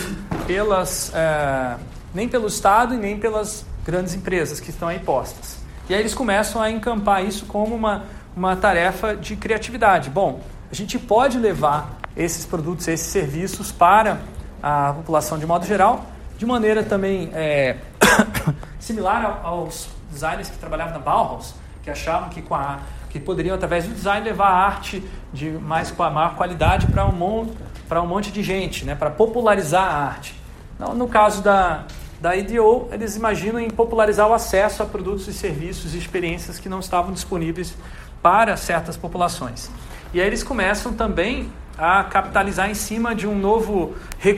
pelas, 0.47 1.13
é, 1.15 1.77
nem 2.15 2.29
pelo 2.29 2.47
Estado 2.47 2.95
e 2.95 2.97
nem 2.97 3.19
pelas 3.19 3.65
grandes 3.85 4.15
empresas 4.15 4.59
que 4.59 4.71
estão 4.71 4.89
aí 4.89 4.99
postas. 4.99 5.59
E 5.89 5.95
aí 5.95 6.01
eles 6.01 6.15
começam 6.15 6.63
a 6.63 6.71
encampar 6.71 7.25
isso 7.25 7.47
como 7.47 7.75
uma, 7.75 8.05
uma 8.35 8.57
tarefa 8.57 9.15
de 9.15 9.37
criatividade. 9.37 10.09
Bom, 10.09 10.41
a 10.71 10.75
gente 10.75 10.99
pode 10.99 11.39
levar 11.39 11.99
esses 12.17 12.47
produtos, 12.47 12.89
esses 12.89 13.09
serviços 13.09 13.71
para 13.71 14.21
a 14.63 14.93
população 14.95 15.39
de 15.39 15.47
modo 15.47 15.67
geral, 15.67 16.07
de 16.39 16.47
maneira 16.47 16.83
também 16.83 17.31
é, 17.35 17.77
similar 18.79 19.41
aos 19.43 19.89
designers 20.11 20.49
que 20.49 20.59
trabalhavam 20.59 20.95
na 20.95 21.01
Bauhaus, 21.01 21.55
que 21.83 21.91
achavam 21.91 22.29
que 22.29 22.41
com 22.41 22.55
a 22.55 22.81
que 23.11 23.21
poderiam, 23.21 23.55
através 23.55 23.85
do 23.87 23.93
design, 23.93 24.25
levar 24.25 24.49
a 24.49 24.57
arte 24.57 25.05
de 25.33 25.51
mais 25.51 25.91
com 25.91 26.03
a 26.03 26.11
maior 26.11 26.37
qualidade 26.37 26.87
para 26.87 27.05
um, 27.05 27.13
monte, 27.13 27.53
um 27.93 28.07
monte 28.07 28.31
de 28.31 28.43
gente, 28.43 28.85
né? 28.85 28.95
para 28.95 29.11
popularizar 29.11 29.85
a 29.85 30.05
arte. 30.07 30.35
No, 30.79 30.95
no 30.95 31.09
caso 31.09 31.43
da, 31.43 31.85
da 32.21 32.37
IDO, 32.37 32.89
eles 32.93 33.17
imaginam 33.17 33.59
em 33.59 33.69
popularizar 33.69 34.29
o 34.29 34.33
acesso 34.33 34.83
a 34.83 34.87
produtos 34.87 35.27
e 35.27 35.33
serviços 35.33 35.95
e 35.95 35.99
experiências 35.99 36.59
que 36.59 36.69
não 36.69 36.79
estavam 36.79 37.13
disponíveis 37.13 37.75
para 38.23 38.57
certas 38.57 38.97
populações. 38.97 39.71
E 40.15 40.21
aí 40.21 40.27
eles 40.27 40.43
começam 40.43 40.93
também 40.93 41.51
a 41.77 42.05
capitalizar 42.05 42.71
em 42.71 42.75
cima 42.75 43.15
de 43.15 43.27
um 43.27 43.39
novo 43.39 43.95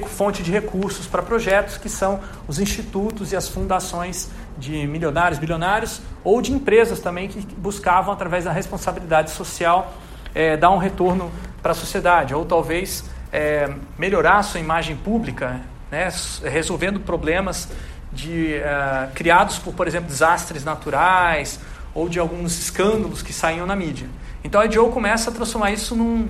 fonte 0.06 0.42
de 0.42 0.52
recursos 0.52 1.06
para 1.06 1.22
projetos, 1.22 1.76
que 1.76 1.88
são 1.88 2.20
os 2.46 2.60
institutos 2.60 3.32
e 3.32 3.36
as 3.36 3.48
fundações 3.48 4.30
de 4.62 4.86
milionários, 4.86 5.40
bilionários, 5.40 6.00
ou 6.22 6.40
de 6.40 6.52
empresas 6.52 7.00
também 7.00 7.28
que 7.28 7.40
buscavam, 7.56 8.14
através 8.14 8.44
da 8.44 8.52
responsabilidade 8.52 9.32
social, 9.32 9.92
é, 10.32 10.56
dar 10.56 10.70
um 10.70 10.78
retorno 10.78 11.32
para 11.60 11.72
a 11.72 11.74
sociedade, 11.74 12.32
ou 12.32 12.44
talvez 12.44 13.04
é, 13.32 13.68
melhorar 13.98 14.42
sua 14.44 14.60
imagem 14.60 14.96
pública, 14.96 15.60
né, 15.90 16.08
resolvendo 16.44 17.00
problemas 17.00 17.68
de, 18.12 18.58
uh, 18.58 19.12
criados 19.14 19.58
por, 19.58 19.72
por 19.72 19.86
exemplo, 19.86 20.08
desastres 20.08 20.64
naturais 20.64 21.58
ou 21.94 22.08
de 22.08 22.18
alguns 22.18 22.58
escândalos 22.58 23.22
que 23.22 23.32
saíam 23.32 23.66
na 23.66 23.74
mídia. 23.74 24.06
Então 24.44 24.60
a 24.60 24.70
Joe 24.70 24.90
começa 24.90 25.30
a 25.30 25.32
transformar 25.32 25.72
isso 25.72 25.96
num, 25.96 26.28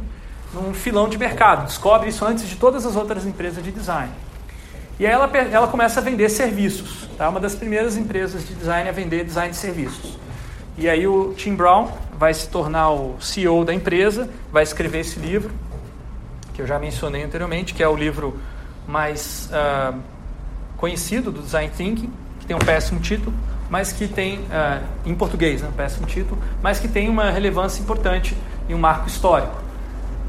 num 0.54 0.72
filão 0.72 1.08
de 1.08 1.18
mercado, 1.18 1.66
descobre 1.66 2.08
isso 2.08 2.24
antes 2.24 2.48
de 2.48 2.56
todas 2.56 2.86
as 2.86 2.96
outras 2.96 3.26
empresas 3.26 3.62
de 3.62 3.72
design. 3.72 4.10
E 4.98 5.06
aí 5.06 5.12
ela, 5.12 5.30
ela 5.36 5.68
começa 5.68 6.00
a 6.00 6.02
vender 6.02 6.28
serviços. 6.28 7.08
Tá? 7.16 7.28
Uma 7.28 7.40
das 7.40 7.54
primeiras 7.54 7.96
empresas 7.96 8.46
de 8.46 8.54
design 8.54 8.88
a 8.88 8.92
vender 8.92 9.24
design 9.24 9.50
de 9.50 9.56
serviços. 9.56 10.18
E 10.76 10.88
aí 10.88 11.06
o 11.06 11.34
Tim 11.34 11.54
Brown 11.54 11.90
vai 12.18 12.32
se 12.32 12.48
tornar 12.48 12.90
o 12.90 13.16
CEO 13.20 13.64
da 13.64 13.74
empresa, 13.74 14.30
vai 14.50 14.62
escrever 14.62 15.00
esse 15.00 15.18
livro, 15.18 15.52
que 16.54 16.62
eu 16.62 16.66
já 16.66 16.78
mencionei 16.78 17.22
anteriormente, 17.22 17.74
que 17.74 17.82
é 17.82 17.88
o 17.88 17.96
livro 17.96 18.38
mais 18.86 19.50
uh, 19.50 19.98
conhecido 20.76 21.30
do 21.30 21.42
Design 21.42 21.70
Thinking, 21.76 22.12
que 22.40 22.46
tem 22.46 22.56
um 22.56 22.60
péssimo 22.60 23.00
título, 23.00 23.34
mas 23.68 23.92
que 23.92 24.06
tem, 24.06 24.40
uh, 24.40 24.82
em 25.04 25.14
português, 25.14 25.62
né, 25.62 25.68
um 25.68 25.72
péssimo 25.72 26.06
título, 26.06 26.40
mas 26.62 26.78
que 26.78 26.88
tem 26.88 27.08
uma 27.08 27.30
relevância 27.30 27.80
importante 27.82 28.36
e 28.68 28.74
um 28.74 28.78
marco 28.78 29.08
histórico. 29.08 29.62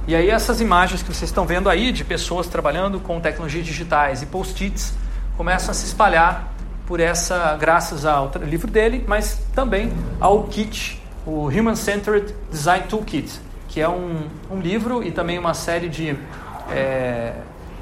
E 0.06 0.16
aí 0.16 0.30
essas 0.30 0.60
imagens 0.60 1.02
que 1.02 1.14
vocês 1.14 1.30
estão 1.30 1.46
vendo 1.46 1.70
aí 1.70 1.92
de 1.92 2.04
pessoas 2.04 2.48
trabalhando 2.48 3.00
com 3.00 3.22
tecnologias 3.22 3.66
digitais 3.66 4.22
e 4.22 4.26
post-its 4.26 4.94
começam 5.38 5.72
a 5.72 5.74
se 5.74 5.86
espalhar 5.86 6.54
por 6.86 7.00
essa, 7.00 7.56
graças 7.56 8.06
ao 8.06 8.30
livro 8.42 8.70
dele, 8.70 9.06
mas 9.08 9.40
também 9.56 9.94
ao 10.20 10.44
kit, 10.44 11.02
o 11.26 11.48
Human 11.48 11.76
Centered 11.76 12.36
Design 12.52 12.86
Toolkit, 12.88 13.40
que 13.70 13.80
é 13.80 13.88
um, 13.88 14.28
um 14.52 14.60
livro 14.60 15.02
e 15.02 15.10
também 15.10 15.40
uma 15.40 15.54
série 15.54 15.88
de 15.88 16.18
é, 16.70 17.34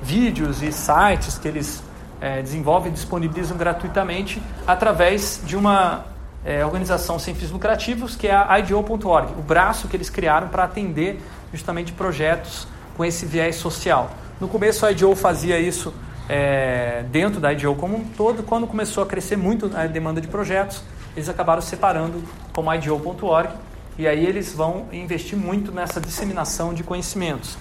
vídeos 0.02 0.62
e 0.62 0.72
sites 0.72 1.40
que 1.40 1.48
eles 1.48 1.84
é, 2.22 2.44
desenvolvem 2.44 2.92
e 2.92 2.94
disponibilizam 2.94 3.58
gratuitamente 3.58 4.40
através 4.68 5.42
de 5.44 5.56
uma 5.56 6.06
é, 6.46 6.64
organização 6.64 7.18
sem 7.18 7.34
fins 7.34 7.50
lucrativos, 7.50 8.16
que 8.16 8.28
é 8.28 8.36
a 8.36 8.60
IDO.org, 8.60 9.34
o 9.38 9.42
braço 9.42 9.88
que 9.88 9.98
eles 9.98 10.10
criaram 10.10 10.48
para 10.50 10.64
atender 10.64 11.20
justamente 11.52 11.92
projetos 11.92 12.68
com 12.96 13.06
esse 13.06 13.26
viés 13.26 13.56
social. 13.56 14.12
No 14.40 14.48
começo 14.48 14.86
a 14.86 14.92
IDO 14.92 15.16
fazia 15.16 15.60
isso 15.60 15.94
é, 16.28 17.04
dentro 17.12 17.40
da 17.40 17.52
IDO 17.52 17.76
como 17.76 17.98
um 17.98 18.06
todo, 18.06 18.44
quando 18.44 18.66
começou 18.68 19.04
a 19.04 19.06
crescer 19.06 19.36
muito 19.36 19.70
a 19.76 19.86
demanda 19.86 20.22
de 20.22 20.28
projetos, 20.28 20.84
eles 21.16 21.28
acabaram 21.28 21.62
separando 21.62 22.24
como 22.54 22.74
IDO.org 22.74 23.50
e 23.98 24.08
aí 24.08 24.26
eles 24.26 24.54
vão 24.54 24.88
investir 24.92 25.38
muito 25.38 25.72
nessa 25.72 26.00
disseminação 26.00 26.74
de 26.74 26.84
conhecimentos. 26.84 27.58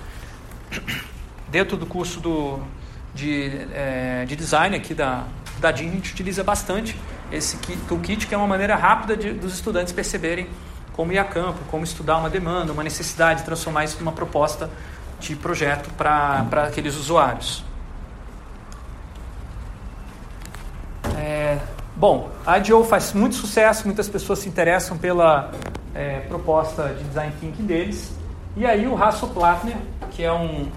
Dentro 1.48 1.76
do 1.76 1.84
curso 1.84 2.20
do, 2.20 2.60
de, 3.14 3.66
é, 3.72 4.24
de 4.26 4.36
design 4.36 4.76
aqui 4.76 4.94
da, 4.94 5.24
da 5.58 5.72
DIN, 5.72 5.88
a 5.88 5.92
gente 5.92 6.12
utiliza 6.12 6.44
bastante 6.44 6.96
esse 7.32 7.56
toolkit, 7.88 8.26
que 8.26 8.34
é 8.34 8.38
uma 8.38 8.46
maneira 8.46 8.76
rápida 8.76 9.16
de, 9.16 9.32
dos 9.32 9.54
estudantes 9.54 9.92
perceberem 9.92 10.48
como 10.94 11.12
ir 11.12 11.18
a 11.18 11.24
campo, 11.24 11.58
como 11.70 11.84
estudar 11.84 12.18
uma 12.18 12.30
demanda, 12.30 12.72
uma 12.72 12.82
necessidade, 12.82 13.42
transformar 13.42 13.84
isso 13.84 13.98
numa 13.98 14.12
proposta 14.12 14.70
de 15.20 15.36
projeto 15.36 15.90
para 15.94 16.64
aqueles 16.64 16.96
usuários. 16.96 17.64
É, 21.16 21.58
bom, 21.94 22.30
a 22.46 22.58
IDEO 22.58 22.84
faz 22.84 23.12
muito 23.12 23.34
sucesso, 23.34 23.86
muitas 23.86 24.08
pessoas 24.08 24.38
se 24.38 24.48
interessam 24.48 24.96
pela 24.96 25.52
é, 25.94 26.20
proposta 26.20 26.88
de 26.88 27.04
design 27.04 27.32
thinking 27.40 27.66
deles. 27.66 28.12
E 28.56 28.66
aí 28.66 28.86
o 28.86 28.94
Rasso 28.94 29.28
Platner, 29.28 29.76
que 30.10 30.22
é 30.22 30.32
um 30.32 30.70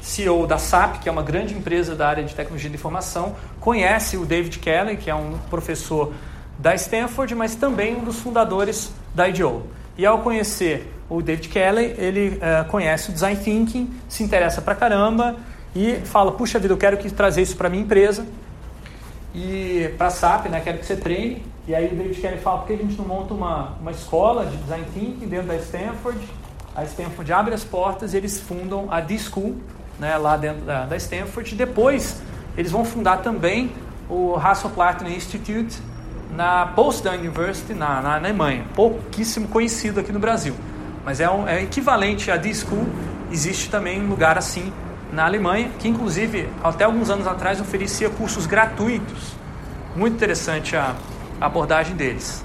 CEO 0.00 0.46
da 0.46 0.58
SAP, 0.58 1.00
que 1.00 1.08
é 1.08 1.12
uma 1.12 1.22
grande 1.22 1.54
empresa 1.54 1.94
da 1.94 2.08
área 2.08 2.24
de 2.24 2.34
tecnologia 2.34 2.68
de 2.68 2.76
informação, 2.76 3.34
conhece 3.60 4.16
o 4.16 4.26
David 4.26 4.58
Kelly, 4.58 4.96
que 4.96 5.08
é 5.08 5.14
um 5.14 5.38
professor 5.48 6.12
da 6.58 6.74
Stanford, 6.74 7.34
mas 7.34 7.54
também 7.54 7.96
um 7.96 8.04
dos 8.04 8.18
fundadores 8.18 8.92
da 9.14 9.28
IDEO. 9.28 9.66
E 9.96 10.06
ao 10.06 10.20
conhecer 10.20 10.92
o 11.08 11.20
David 11.20 11.48
Kelly, 11.48 11.94
ele 11.98 12.38
uh, 12.38 12.68
conhece 12.68 13.10
o 13.10 13.12
Design 13.12 13.38
Thinking, 13.38 13.90
se 14.08 14.22
interessa 14.22 14.62
pra 14.62 14.74
caramba 14.74 15.36
e 15.74 15.96
fala, 16.04 16.32
puxa 16.32 16.58
vida, 16.58 16.72
eu 16.72 16.78
quero 16.78 16.96
que 16.96 17.10
trazer 17.10 17.42
isso 17.42 17.56
para 17.56 17.68
minha 17.68 17.82
empresa 17.82 18.26
e 19.34 19.92
para 19.96 20.08
a 20.08 20.10
SAP, 20.10 20.46
né, 20.46 20.60
quero 20.60 20.78
que 20.78 20.86
você 20.86 20.96
treine. 20.96 21.44
E 21.66 21.74
aí 21.74 21.92
o 21.92 21.96
David 21.96 22.20
Kelly 22.20 22.38
fala, 22.38 22.58
por 22.58 22.66
que 22.66 22.72
a 22.72 22.76
gente 22.76 22.96
não 22.96 23.04
monta 23.06 23.32
uma, 23.32 23.76
uma 23.80 23.90
escola 23.90 24.46
de 24.46 24.56
Design 24.56 24.86
Thinking 24.92 25.28
dentro 25.28 25.46
da 25.46 25.56
Stanford? 25.56 26.18
A 26.74 26.84
Stanford 26.84 27.32
abre 27.32 27.54
as 27.54 27.62
portas 27.62 28.14
e 28.14 28.16
eles 28.16 28.40
fundam 28.40 28.88
a 28.90 29.00
D-School, 29.00 29.56
né, 29.98 30.16
lá 30.16 30.36
dentro 30.36 30.62
da, 30.62 30.86
da 30.86 30.96
Stanford. 30.96 31.54
E 31.54 31.56
depois 31.56 32.22
eles 32.56 32.70
vão 32.70 32.84
fundar 32.84 33.18
também 33.18 33.70
o 34.08 34.34
Hasso-Plattner 34.36 35.12
Institute 35.12 35.80
na 36.34 36.66
Potsdam 36.66 37.14
University, 37.14 37.74
na, 37.74 38.00
na 38.00 38.14
Alemanha. 38.14 38.64
Pouquíssimo 38.74 39.48
conhecido 39.48 40.00
aqui 40.00 40.12
no 40.12 40.18
Brasil. 40.18 40.54
Mas 41.04 41.20
é, 41.20 41.30
um, 41.30 41.46
é 41.46 41.62
equivalente 41.62 42.30
a 42.30 42.36
D-School. 42.36 42.86
Existe 43.30 43.70
também 43.70 44.02
um 44.02 44.08
lugar 44.08 44.38
assim 44.38 44.72
na 45.12 45.26
Alemanha, 45.26 45.70
que 45.78 45.88
inclusive 45.88 46.48
até 46.62 46.84
alguns 46.84 47.10
anos 47.10 47.26
atrás 47.26 47.60
oferecia 47.60 48.08
cursos 48.08 48.46
gratuitos. 48.46 49.34
Muito 49.94 50.14
interessante 50.14 50.74
a, 50.74 50.94
a 51.40 51.46
abordagem 51.46 51.94
deles. 51.96 52.44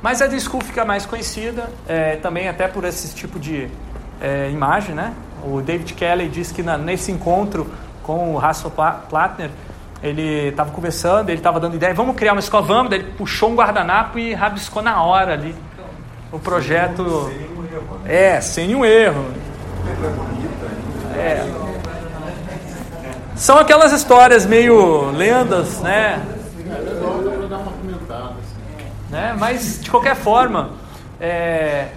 Mas 0.00 0.22
a 0.22 0.26
D-School 0.26 0.62
fica 0.62 0.84
mais 0.84 1.04
conhecida 1.04 1.68
é, 1.88 2.16
também 2.16 2.48
até 2.48 2.68
por 2.68 2.84
esse 2.84 3.14
tipo 3.14 3.40
de 3.40 3.68
é, 4.20 4.50
imagem, 4.50 4.94
né? 4.94 5.12
O 5.44 5.60
David 5.60 5.94
Kelly 5.94 6.28
disse 6.28 6.54
que 6.54 6.62
na, 6.62 6.78
nesse 6.78 7.10
encontro 7.10 7.66
com 8.02 8.34
o 8.34 8.38
Hasso 8.38 8.70
Plattner, 8.70 9.50
ele 10.02 10.48
estava 10.48 10.70
conversando, 10.70 11.30
ele 11.30 11.38
estava 11.38 11.58
dando 11.58 11.76
ideia, 11.76 11.94
vamos 11.94 12.16
criar 12.16 12.32
uma 12.32 12.40
escola, 12.40 12.66
vamos, 12.66 12.90
daí 12.90 13.00
ele 13.00 13.12
puxou 13.16 13.50
um 13.50 13.54
guardanapo 13.54 14.18
e 14.18 14.34
rabiscou 14.34 14.82
na 14.82 15.02
hora 15.02 15.32
ali 15.32 15.54
o 16.30 16.38
projeto. 16.38 17.04
Sem 17.28 17.38
nenhum 17.38 17.64
erro. 17.64 18.00
Né? 18.04 18.14
É, 18.14 18.40
sem 18.40 18.66
nenhum 18.66 18.84
erro. 18.84 19.24
É. 21.16 21.66
São 23.34 23.58
aquelas 23.58 23.92
histórias 23.92 24.46
meio 24.46 25.10
lendas, 25.10 25.80
né? 25.80 26.22
né? 29.10 29.36
Mas, 29.38 29.80
de 29.82 29.90
qualquer 29.90 30.16
forma, 30.16 30.70
é, 31.20 31.88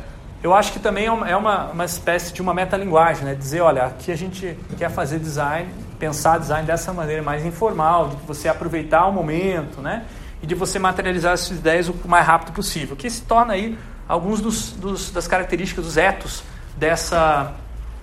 eu 0.42 0.54
acho 0.54 0.72
que 0.72 0.80
também 0.80 1.06
é 1.06 1.12
uma, 1.12 1.30
é 1.30 1.36
uma 1.36 1.86
espécie 1.86 2.34
de 2.34 2.42
uma 2.42 2.54
metalinguagem, 2.54 3.26
né? 3.26 3.36
Dizer, 3.36 3.62
olha, 3.62 3.86
aqui 3.86 4.12
a 4.12 4.16
gente 4.16 4.58
quer 4.78 4.90
fazer 4.90 5.20
design, 5.20 5.70
pensar 6.00 6.40
design 6.40 6.66
dessa 6.66 6.94
maneira 6.94 7.22
mais 7.22 7.46
informal, 7.46 8.10
de 8.10 8.16
você 8.26 8.48
aproveitar 8.48 9.06
o 9.06 9.12
momento, 9.12 9.82
né? 9.82 10.06
E 10.42 10.48
de 10.48 10.56
você 10.56 10.80
materializar 10.80 11.34
as 11.34 11.42
suas 11.42 11.60
ideias 11.60 11.90
o 11.90 11.96
mais 12.06 12.26
rápido 12.26 12.54
possível, 12.54 12.96
que 12.96 13.10
se 13.10 13.22
torna 13.24 13.54
aí 13.54 13.78
alguns 14.08 14.40
dos, 14.40 14.72
dos 14.72 15.12
das 15.12 15.28
características, 15.28 15.86
dos 15.86 15.98
etos 15.98 16.44
dessa, 16.78 17.54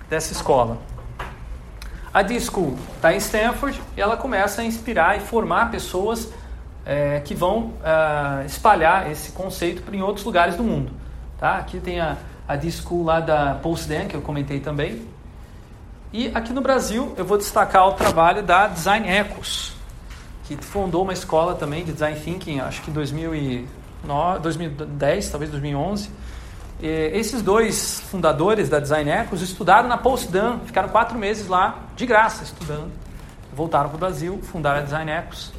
dessa 0.09 0.31
escola. 0.31 0.77
A 2.13 2.21
D-School 2.21 2.77
está 2.95 3.13
em 3.13 3.17
Stanford 3.17 3.81
e 3.95 4.01
ela 4.01 4.15
começa 4.15 4.61
a 4.61 4.65
inspirar 4.65 5.17
e 5.17 5.19
formar 5.19 5.69
pessoas 5.69 6.31
é, 6.85 7.19
que 7.19 7.35
vão 7.35 7.73
uh, 7.81 8.45
espalhar 8.45 9.11
esse 9.11 9.33
conceito 9.33 9.83
em 9.93 10.01
outros 10.01 10.25
lugares 10.25 10.55
do 10.55 10.63
mundo. 10.63 10.91
Tá? 11.37 11.57
Aqui 11.57 11.79
tem 11.79 11.99
a, 11.99 12.17
a 12.47 12.55
D-School 12.55 13.03
lá 13.03 13.19
da 13.19 13.55
Postden, 13.55 14.07
que 14.07 14.15
eu 14.15 14.21
comentei 14.21 14.59
também. 14.59 15.05
E 16.13 16.31
aqui 16.33 16.53
no 16.53 16.61
Brasil 16.61 17.13
eu 17.17 17.25
vou 17.25 17.37
destacar 17.37 17.85
o 17.87 17.91
trabalho 17.91 18.41
da 18.41 18.67
Design 18.67 19.09
Ecos, 19.09 19.73
que 20.45 20.55
fundou 20.55 21.03
uma 21.03 21.11
escola 21.11 21.53
também 21.53 21.83
de 21.83 21.91
Design 21.91 22.17
Thinking, 22.17 22.61
acho 22.61 22.81
que 22.81 22.89
em 22.89 22.93
2010, 22.93 25.29
talvez 25.29 25.51
2011. 25.51 26.09
E 26.81 27.11
esses 27.13 27.41
dois 27.41 27.99
fundadores 28.09 28.69
da 28.69 28.79
Design 28.79 29.09
Ecos 29.09 29.41
estudaram 29.41 29.89
na 29.89 29.97
Postdan, 29.97 30.59
ficaram 30.65 30.87
quatro 30.89 31.17
meses 31.17 31.47
lá 31.47 31.79
de 31.95 32.05
graça 32.05 32.43
estudando. 32.43 32.91
Voltaram 33.53 33.89
para 33.89 33.97
o 33.97 33.99
Brasil, 33.99 34.39
fundaram 34.43 34.79
a 34.79 34.83
Design 34.83 35.11
Ecos 35.11 35.51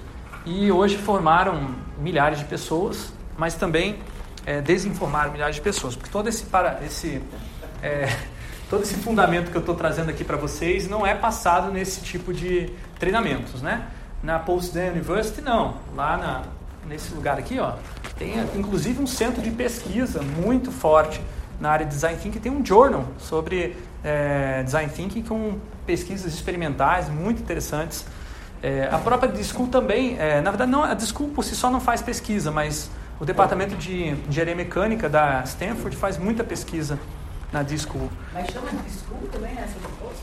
e 0.47 0.73
hoje 0.73 0.97
formaram 0.97 1.75
milhares 1.99 2.39
de 2.39 2.47
pessoas, 2.47 3.13
mas 3.37 3.55
também 3.55 3.99
é, 4.47 4.63
desinformaram 4.63 5.31
milhares 5.31 5.57
de 5.57 5.61
pessoas, 5.61 5.95
porque 5.95 6.11
todo 6.11 6.27
esse, 6.27 6.45
para, 6.45 6.81
esse, 6.83 7.23
é, 7.83 8.09
todo 8.69 8.83
esse 8.83 8.95
fundamento 8.95 9.51
que 9.51 9.57
eu 9.57 9.61
estou 9.61 9.75
trazendo 9.75 10.11
aqui 10.11 10.25
para 10.25 10.37
vocês 10.37 10.89
não 10.89 11.07
é 11.07 11.15
passado 11.15 11.71
nesse 11.71 12.01
tipo 12.01 12.33
de 12.33 12.71
treinamentos, 12.99 13.63
né? 13.63 13.87
Na 14.23 14.39
Postdan 14.39 14.91
University, 14.93 15.41
não. 15.41 15.77
Lá 15.95 16.17
na, 16.17 16.43
nesse 16.89 17.15
lugar 17.15 17.39
aqui, 17.39 17.59
ó, 17.59 17.75
tem 18.19 18.35
inclusive 18.57 19.03
um 19.03 19.07
centro 19.07 19.41
de 19.41 19.51
pesquisa 19.51 20.23
muito 20.23 20.71
forte 20.71 21.21
na 21.61 21.71
área 21.71 21.87
de 21.87 21.93
Design 21.93 22.19
Thinking, 22.21 22.39
tem 22.39 22.53
um 22.53 22.65
journal 22.65 23.07
sobre 23.19 23.77
é, 24.05 24.63
Design 24.63 24.93
Thinking 24.93 25.23
com 25.23 25.59
pesquisas 25.87 26.33
experimentais 26.33 27.09
muito 27.09 27.43
interessantes 27.43 28.05
é, 28.63 28.89
a 28.91 28.99
própria 28.99 29.31
Discool 29.31 29.69
também, 29.69 30.17
é, 30.19 30.41
na 30.41 30.51
verdade, 30.51 30.71
não, 30.71 30.83
a 30.83 30.95
Discool 30.95 31.29
por 31.29 31.45
si 31.45 31.55
só 31.55 31.71
não 31.71 31.81
faz 31.81 32.03
pesquisa, 32.03 32.51
mas 32.51 32.91
o 33.21 33.25
departamento 33.25 33.77
de 33.77 34.17
engenharia 34.29 34.55
mecânica 34.55 35.09
da 35.09 35.43
Stanford 35.45 35.97
faz 35.97 36.19
muita 36.19 36.43
pesquisa 36.43 36.99
na 37.53 37.63
Discool. 37.63 38.11
Mas 38.33 38.49
chama 38.51 38.71
de 38.71 38.77
Discool 38.79 39.29
também 39.33 39.53
essa 39.53 39.79
do 39.79 39.89
posto? 39.99 40.23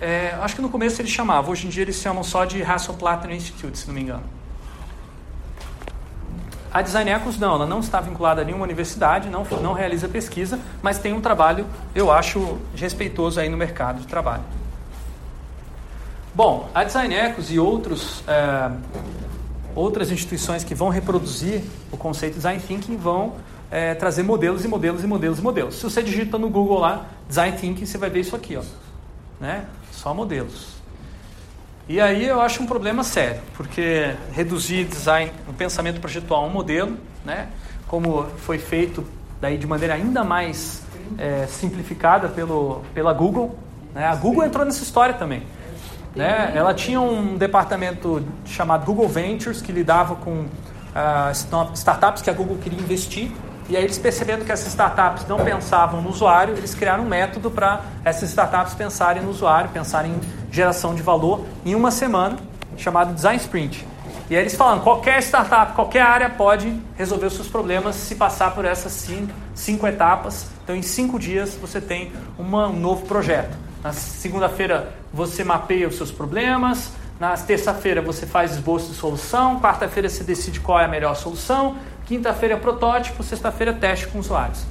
É, 0.00 0.34
acho 0.40 0.56
que 0.56 0.62
no 0.62 0.70
começo 0.70 1.00
eles 1.00 1.10
chamavam, 1.10 1.50
hoje 1.50 1.66
em 1.66 1.70
dia 1.70 1.82
eles 1.82 1.96
chamam 1.96 2.24
só 2.24 2.44
de 2.44 2.62
Hassel-Plattner 2.62 3.36
Institute, 3.36 3.76
se 3.76 3.86
não 3.86 3.94
me 3.94 4.00
engano. 4.00 4.24
A 6.72 6.82
Design 6.82 7.10
Ecos 7.10 7.36
não, 7.36 7.54
ela 7.54 7.66
não 7.66 7.80
está 7.80 8.00
vinculada 8.00 8.42
a 8.42 8.44
nenhuma 8.44 8.62
universidade, 8.62 9.28
não, 9.28 9.44
não 9.60 9.72
realiza 9.72 10.08
pesquisa, 10.08 10.58
mas 10.80 10.98
tem 10.98 11.12
um 11.12 11.20
trabalho, 11.20 11.66
eu 11.94 12.12
acho, 12.12 12.58
respeitoso 12.76 13.40
aí 13.40 13.48
no 13.48 13.56
mercado 13.56 14.00
de 14.00 14.06
trabalho. 14.06 14.44
Bom, 16.32 16.70
a 16.72 16.84
Design 16.84 17.12
Ecos 17.12 17.50
e 17.50 17.58
outros, 17.58 18.22
é, 18.26 18.70
outras 19.74 20.12
instituições 20.12 20.62
que 20.62 20.74
vão 20.74 20.88
reproduzir 20.88 21.62
o 21.90 21.96
conceito 21.96 22.34
Design 22.34 22.62
Thinking 22.62 22.96
vão 22.96 23.34
é, 23.70 23.94
trazer 23.94 24.22
modelos 24.22 24.64
e 24.64 24.68
modelos 24.68 25.04
e 25.04 25.06
modelos 25.06 25.38
e 25.38 25.42
modelos. 25.42 25.76
Se 25.76 25.82
você 25.84 26.02
digita 26.02 26.38
no 26.38 26.48
Google 26.50 26.78
lá, 26.78 27.06
Design 27.28 27.56
Thinking, 27.56 27.86
você 27.86 27.98
vai 27.98 28.10
ver 28.10 28.20
isso 28.20 28.34
aqui, 28.34 28.56
ó, 28.56 28.62
né? 29.40 29.66
só 29.92 30.14
modelos. 30.14 30.80
E 31.88 32.00
aí 32.00 32.26
eu 32.26 32.40
acho 32.40 32.62
um 32.62 32.66
problema 32.66 33.02
sério, 33.02 33.40
porque 33.56 34.14
reduzir 34.32 34.84
design, 34.84 35.32
o 35.48 35.52
pensamento 35.52 36.00
projetual 36.00 36.44
a 36.44 36.46
um 36.46 36.50
modelo, 36.50 36.96
né, 37.24 37.48
como 37.88 38.26
foi 38.38 38.58
feito 38.58 39.04
daí 39.40 39.58
de 39.58 39.66
maneira 39.66 39.94
ainda 39.94 40.22
mais 40.22 40.82
é, 41.18 41.46
simplificada 41.48 42.28
pelo, 42.28 42.82
pela 42.94 43.12
Google. 43.12 43.58
Né? 43.94 44.06
A 44.06 44.14
Google 44.14 44.44
entrou 44.44 44.64
nessa 44.64 44.82
história 44.82 45.14
também. 45.14 45.42
Né? 46.14 46.52
Ela 46.54 46.74
tinha 46.74 47.00
um 47.00 47.36
departamento 47.36 48.22
chamado 48.44 48.84
Google 48.84 49.08
Ventures 49.08 49.60
que 49.60 49.72
lidava 49.72 50.14
com 50.16 50.42
uh, 50.42 51.72
startups 51.74 52.22
que 52.22 52.30
a 52.30 52.32
Google 52.32 52.58
queria 52.58 52.78
investir. 52.78 53.30
E 53.70 53.76
aí 53.76 53.84
eles 53.84 53.98
percebendo 53.98 54.44
que 54.44 54.50
essas 54.50 54.66
startups 54.66 55.28
não 55.28 55.38
pensavam 55.38 56.02
no 56.02 56.10
usuário, 56.10 56.56
eles 56.56 56.74
criaram 56.74 57.04
um 57.04 57.08
método 57.08 57.52
para 57.52 57.82
essas 58.04 58.30
startups 58.30 58.74
pensarem 58.74 59.22
no 59.22 59.30
usuário, 59.30 59.70
pensarem 59.70 60.10
em 60.10 60.20
geração 60.50 60.92
de 60.92 61.02
valor 61.02 61.44
em 61.64 61.76
uma 61.76 61.92
semana, 61.92 62.36
chamado 62.76 63.14
Design 63.14 63.40
Sprint. 63.40 63.86
E 64.28 64.34
aí 64.34 64.42
eles 64.42 64.56
falam, 64.56 64.80
qualquer 64.80 65.22
startup, 65.22 65.72
qualquer 65.74 66.02
área 66.02 66.28
pode 66.28 66.82
resolver 66.96 67.26
os 67.26 67.34
seus 67.34 67.46
problemas 67.46 67.94
se 67.94 68.16
passar 68.16 68.56
por 68.56 68.64
essas 68.64 68.90
cinco, 68.90 69.32
cinco 69.54 69.86
etapas. 69.86 70.46
Então, 70.64 70.74
em 70.74 70.82
cinco 70.82 71.16
dias, 71.16 71.54
você 71.54 71.80
tem 71.80 72.12
uma, 72.36 72.66
um 72.66 72.76
novo 72.76 73.06
projeto. 73.06 73.56
Na 73.84 73.92
segunda-feira 73.92 74.92
você 75.12 75.44
mapeia 75.44 75.86
os 75.86 75.96
seus 75.96 76.10
problemas, 76.10 76.90
na 77.20 77.36
terça-feira 77.36 78.00
você 78.00 78.24
faz 78.24 78.52
esboço 78.52 78.88
de 78.88 78.94
solução, 78.94 79.60
quarta-feira 79.60 80.08
você 80.08 80.24
decide 80.24 80.58
qual 80.58 80.80
é 80.80 80.86
a 80.86 80.88
melhor 80.88 81.14
solução, 81.14 81.76
quinta-feira 82.06 82.54
é 82.54 82.58
protótipo, 82.58 83.22
sexta-feira 83.22 83.74
teste 83.74 84.08
com 84.08 84.18
usuários. 84.18 84.64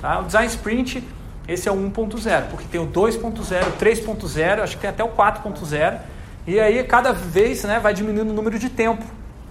Tá? 0.00 0.20
O 0.20 0.24
Design 0.24 0.48
Sprint, 0.48 1.04
esse 1.46 1.68
é 1.68 1.72
o 1.72 1.76
1.0, 1.76 2.48
porque 2.48 2.64
tem 2.64 2.80
o 2.80 2.86
2.0, 2.86 3.72
3.0, 3.78 4.60
acho 4.60 4.76
que 4.76 4.80
tem 4.80 4.88
até 4.88 5.04
o 5.04 5.10
4.0, 5.10 6.00
e 6.46 6.58
aí 6.58 6.82
cada 6.84 7.12
vez 7.12 7.62
né, 7.64 7.78
vai 7.78 7.92
diminuindo 7.92 8.30
o 8.30 8.34
número 8.34 8.58
de 8.58 8.70
tempo. 8.70 9.04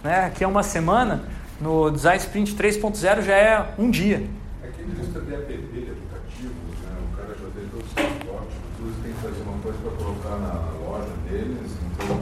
Né? 0.04 0.26
Aqui 0.26 0.44
é 0.44 0.48
uma 0.48 0.64
semana, 0.64 1.24
no 1.62 1.92
Design 1.92 2.18
Sprint 2.18 2.56
3.0 2.56 3.22
já 3.22 3.36
é 3.36 3.74
um 3.78 3.92
dia. 3.92 4.28
Aqui 4.64 4.82
é 4.82 5.02
lista 5.02 5.22
de 5.22 5.34
app 5.36 5.46
de 5.46 5.92
aplicativos, 5.92 6.80
né? 6.82 6.98
o 7.14 7.16
cara 7.16 7.30
já 7.30 7.50
tem 7.54 7.70
todos 7.70 7.86
os 7.86 7.94
protótipos, 7.94 8.56
tudo 8.78 9.04
tem 9.04 9.14
que 9.14 9.20
fazer 9.20 9.42
uma 9.44 9.62
coisa 9.62 9.78
para 9.78 9.92
colocar 9.92 10.38
na 10.38 10.76
loja 10.86 11.14
deles, 11.30 11.72
então 12.04 12.22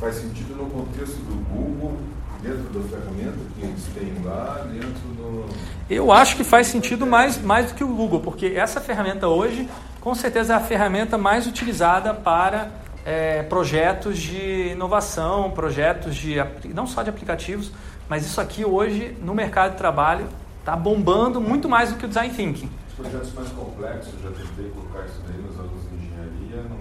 faz 0.00 0.16
sentido 0.16 0.54
no 0.56 0.70
contexto 0.70 1.16
do 1.16 1.44
Google, 1.52 1.98
dentro 2.40 2.64
da 2.72 2.88
ferramenta 2.88 3.38
que 3.54 3.66
eles 3.66 3.84
têm 3.94 4.24
lá, 4.24 4.66
dentro 4.70 5.08
do... 5.16 5.46
Eu 5.90 6.12
acho 6.12 6.36
que 6.36 6.44
faz 6.44 6.68
sentido 6.68 7.06
mais, 7.06 7.40
mais 7.42 7.72
do 7.72 7.74
que 7.74 7.82
o 7.82 7.88
Google, 7.88 8.20
porque 8.20 8.46
essa 8.46 8.80
ferramenta 8.80 9.26
hoje, 9.26 9.68
com 10.00 10.14
certeza, 10.14 10.52
é 10.52 10.56
a 10.56 10.60
ferramenta 10.60 11.18
mais 11.18 11.46
utilizada 11.46 12.14
para 12.14 12.70
é, 13.04 13.42
projetos 13.42 14.18
de 14.18 14.68
inovação, 14.72 15.50
projetos 15.50 16.14
de 16.14 16.36
não 16.72 16.86
só 16.86 17.02
de 17.02 17.10
aplicativos, 17.10 17.72
Mas 18.08 18.24
isso 18.24 18.40
aqui 18.40 18.64
hoje 18.64 19.16
no 19.20 19.34
mercado 19.34 19.72
de 19.72 19.76
trabalho 19.76 20.26
está 20.60 20.74
bombando 20.74 21.40
muito 21.40 21.68
mais 21.68 21.90
do 21.90 21.96
que 21.96 22.06
o 22.06 22.08
design 22.08 22.34
thinking. 22.34 22.70
Os 22.88 22.94
projetos 22.94 23.32
mais 23.34 23.48
complexos, 23.50 24.14
eu 24.14 24.30
já 24.30 24.36
tentei 24.36 24.70
colocar 24.70 25.04
isso 25.04 25.20
daí 25.28 25.36
nos 25.42 25.58
alunos 25.58 25.82
de 25.90 25.96
engenharia, 25.96 26.62
não, 26.68 26.78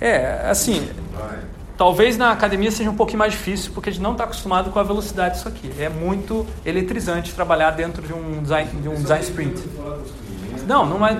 É, 0.00 0.50
assim, 0.50 0.90
não 0.94 1.18
vai. 1.18 1.38
Talvez 1.80 2.18
na 2.18 2.30
academia 2.30 2.70
seja 2.70 2.90
um 2.90 2.94
pouquinho 2.94 3.20
mais 3.20 3.32
difícil, 3.32 3.72
porque 3.72 3.88
a 3.88 3.92
gente 3.92 4.02
não 4.02 4.12
está 4.12 4.24
acostumado 4.24 4.70
com 4.70 4.78
a 4.78 4.82
velocidade 4.82 5.36
disso 5.36 5.48
aqui. 5.48 5.72
É 5.78 5.88
muito 5.88 6.46
eletrizante 6.62 7.32
trabalhar 7.32 7.70
dentro 7.70 8.06
de 8.06 8.12
um 8.12 8.42
design, 8.42 8.70
de 8.82 8.86
um 8.86 8.96
design 8.96 9.24
sprint. 9.24 9.64
Não, 10.66 10.84
não 10.84 11.06
é, 11.06 11.16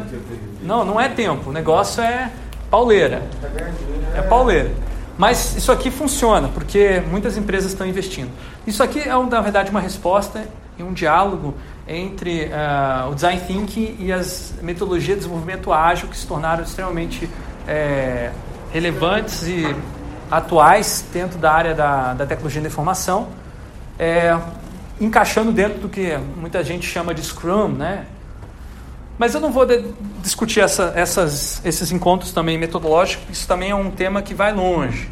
não, 0.63 0.85
não 0.85 1.01
é 1.01 1.09
tempo. 1.09 1.49
O 1.49 1.53
negócio 1.55 2.03
é 2.03 2.31
pauleira. 2.71 3.23
É 4.15 4.21
pauleira. 4.21 4.71
Mas 5.17 5.57
isso 5.57 5.73
aqui 5.73 5.91
funciona, 5.91 6.49
porque 6.49 7.03
muitas 7.11 7.39
empresas 7.39 7.73
estão 7.73 7.87
investindo. 7.87 8.31
Isso 8.67 8.83
aqui 8.83 9.01
é, 9.01 9.09
na 9.09 9.41
verdade, 9.41 9.71
uma 9.71 9.81
resposta 9.81 10.47
e 10.79 10.83
um 10.83 10.93
diálogo 10.93 11.55
entre 11.89 12.53
ah, 12.53 13.09
o 13.11 13.15
design 13.15 13.41
thinking 13.47 13.97
e 13.99 14.13
as 14.13 14.53
metodologias 14.61 15.17
de 15.17 15.25
desenvolvimento 15.25 15.73
ágil 15.73 16.07
que 16.07 16.19
se 16.19 16.27
tornaram 16.27 16.63
extremamente 16.65 17.31
eh, 17.67 18.31
relevantes 18.73 19.43
e 19.49 19.65
atuais 20.31 21.05
dentro 21.13 21.39
da 21.39 21.53
área 21.53 21.75
da, 21.75 22.15
da 22.15 22.27
tecnologia 22.27 22.61
da 22.63 22.69
informação, 22.69 23.29
eh, 23.99 24.37
encaixando 25.01 25.51
dentro 25.53 25.81
do 25.81 25.89
que 25.89 26.17
muita 26.37 26.63
gente 26.63 26.87
chama 26.87 27.13
de 27.15 27.23
Scrum, 27.23 27.69
né? 27.69 28.05
Mas 29.19 29.35
eu 29.35 29.41
não 29.41 29.51
vou 29.53 29.67
de- 29.67 29.85
discutir 30.23 30.61
essa- 30.61 30.93
essas- 30.95 31.61
esses 31.65 31.93
encontros 31.93 32.33
também 32.33 32.57
metodológicos, 32.57 33.27
isso 33.31 33.47
também 33.47 33.71
é 33.71 33.75
um 33.75 33.91
tema 33.91 34.23
que 34.23 34.33
vai 34.35 34.53
longe. 34.53 35.11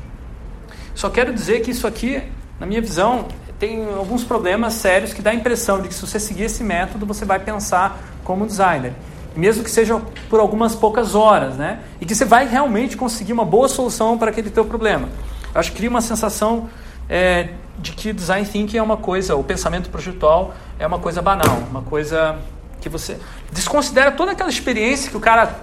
Só 0.94 1.10
quero 1.10 1.32
dizer 1.32 1.60
que 1.60 1.70
isso 1.70 1.86
aqui, 1.86 2.22
na 2.58 2.66
minha 2.66 2.80
visão, 2.80 3.26
tem 3.58 3.84
alguns 3.94 4.24
problemas 4.24 4.74
sérios 4.74 5.12
que 5.12 5.20
dá 5.20 5.30
a 5.30 5.34
impressão 5.34 5.80
de 5.82 5.88
que 5.88 5.94
se 5.94 6.00
você 6.00 6.18
seguir 6.20 6.44
esse 6.44 6.62
método, 6.62 7.04
você 7.04 7.24
vai 7.24 7.38
pensar 7.38 7.98
como 8.24 8.46
designer. 8.46 8.92
Mesmo 9.38 9.62
que 9.62 9.70
seja 9.70 10.02
por 10.28 10.40
algumas 10.40 10.74
poucas 10.74 11.14
horas, 11.14 11.54
né? 11.54 11.78
E 12.00 12.04
que 12.04 12.12
você 12.12 12.24
vai 12.24 12.48
realmente 12.48 12.96
conseguir 12.96 13.32
uma 13.32 13.44
boa 13.44 13.68
solução 13.68 14.18
para 14.18 14.30
aquele 14.30 14.50
teu 14.50 14.64
problema. 14.64 15.08
Eu 15.54 15.60
acho 15.60 15.70
que 15.70 15.76
cria 15.76 15.88
uma 15.88 16.00
sensação 16.00 16.68
é, 17.08 17.50
de 17.78 17.92
que 17.92 18.12
design 18.12 18.44
thinking 18.44 18.78
é 18.78 18.82
uma 18.82 18.96
coisa, 18.96 19.36
o 19.36 19.44
pensamento 19.44 19.90
projetual 19.90 20.54
é 20.76 20.84
uma 20.84 20.98
coisa 20.98 21.22
banal, 21.22 21.56
uma 21.70 21.82
coisa 21.82 22.36
que 22.80 22.88
você 22.88 23.16
desconsidera 23.52 24.10
toda 24.10 24.32
aquela 24.32 24.50
experiência 24.50 25.08
que 25.08 25.16
o 25.16 25.20
cara, 25.20 25.54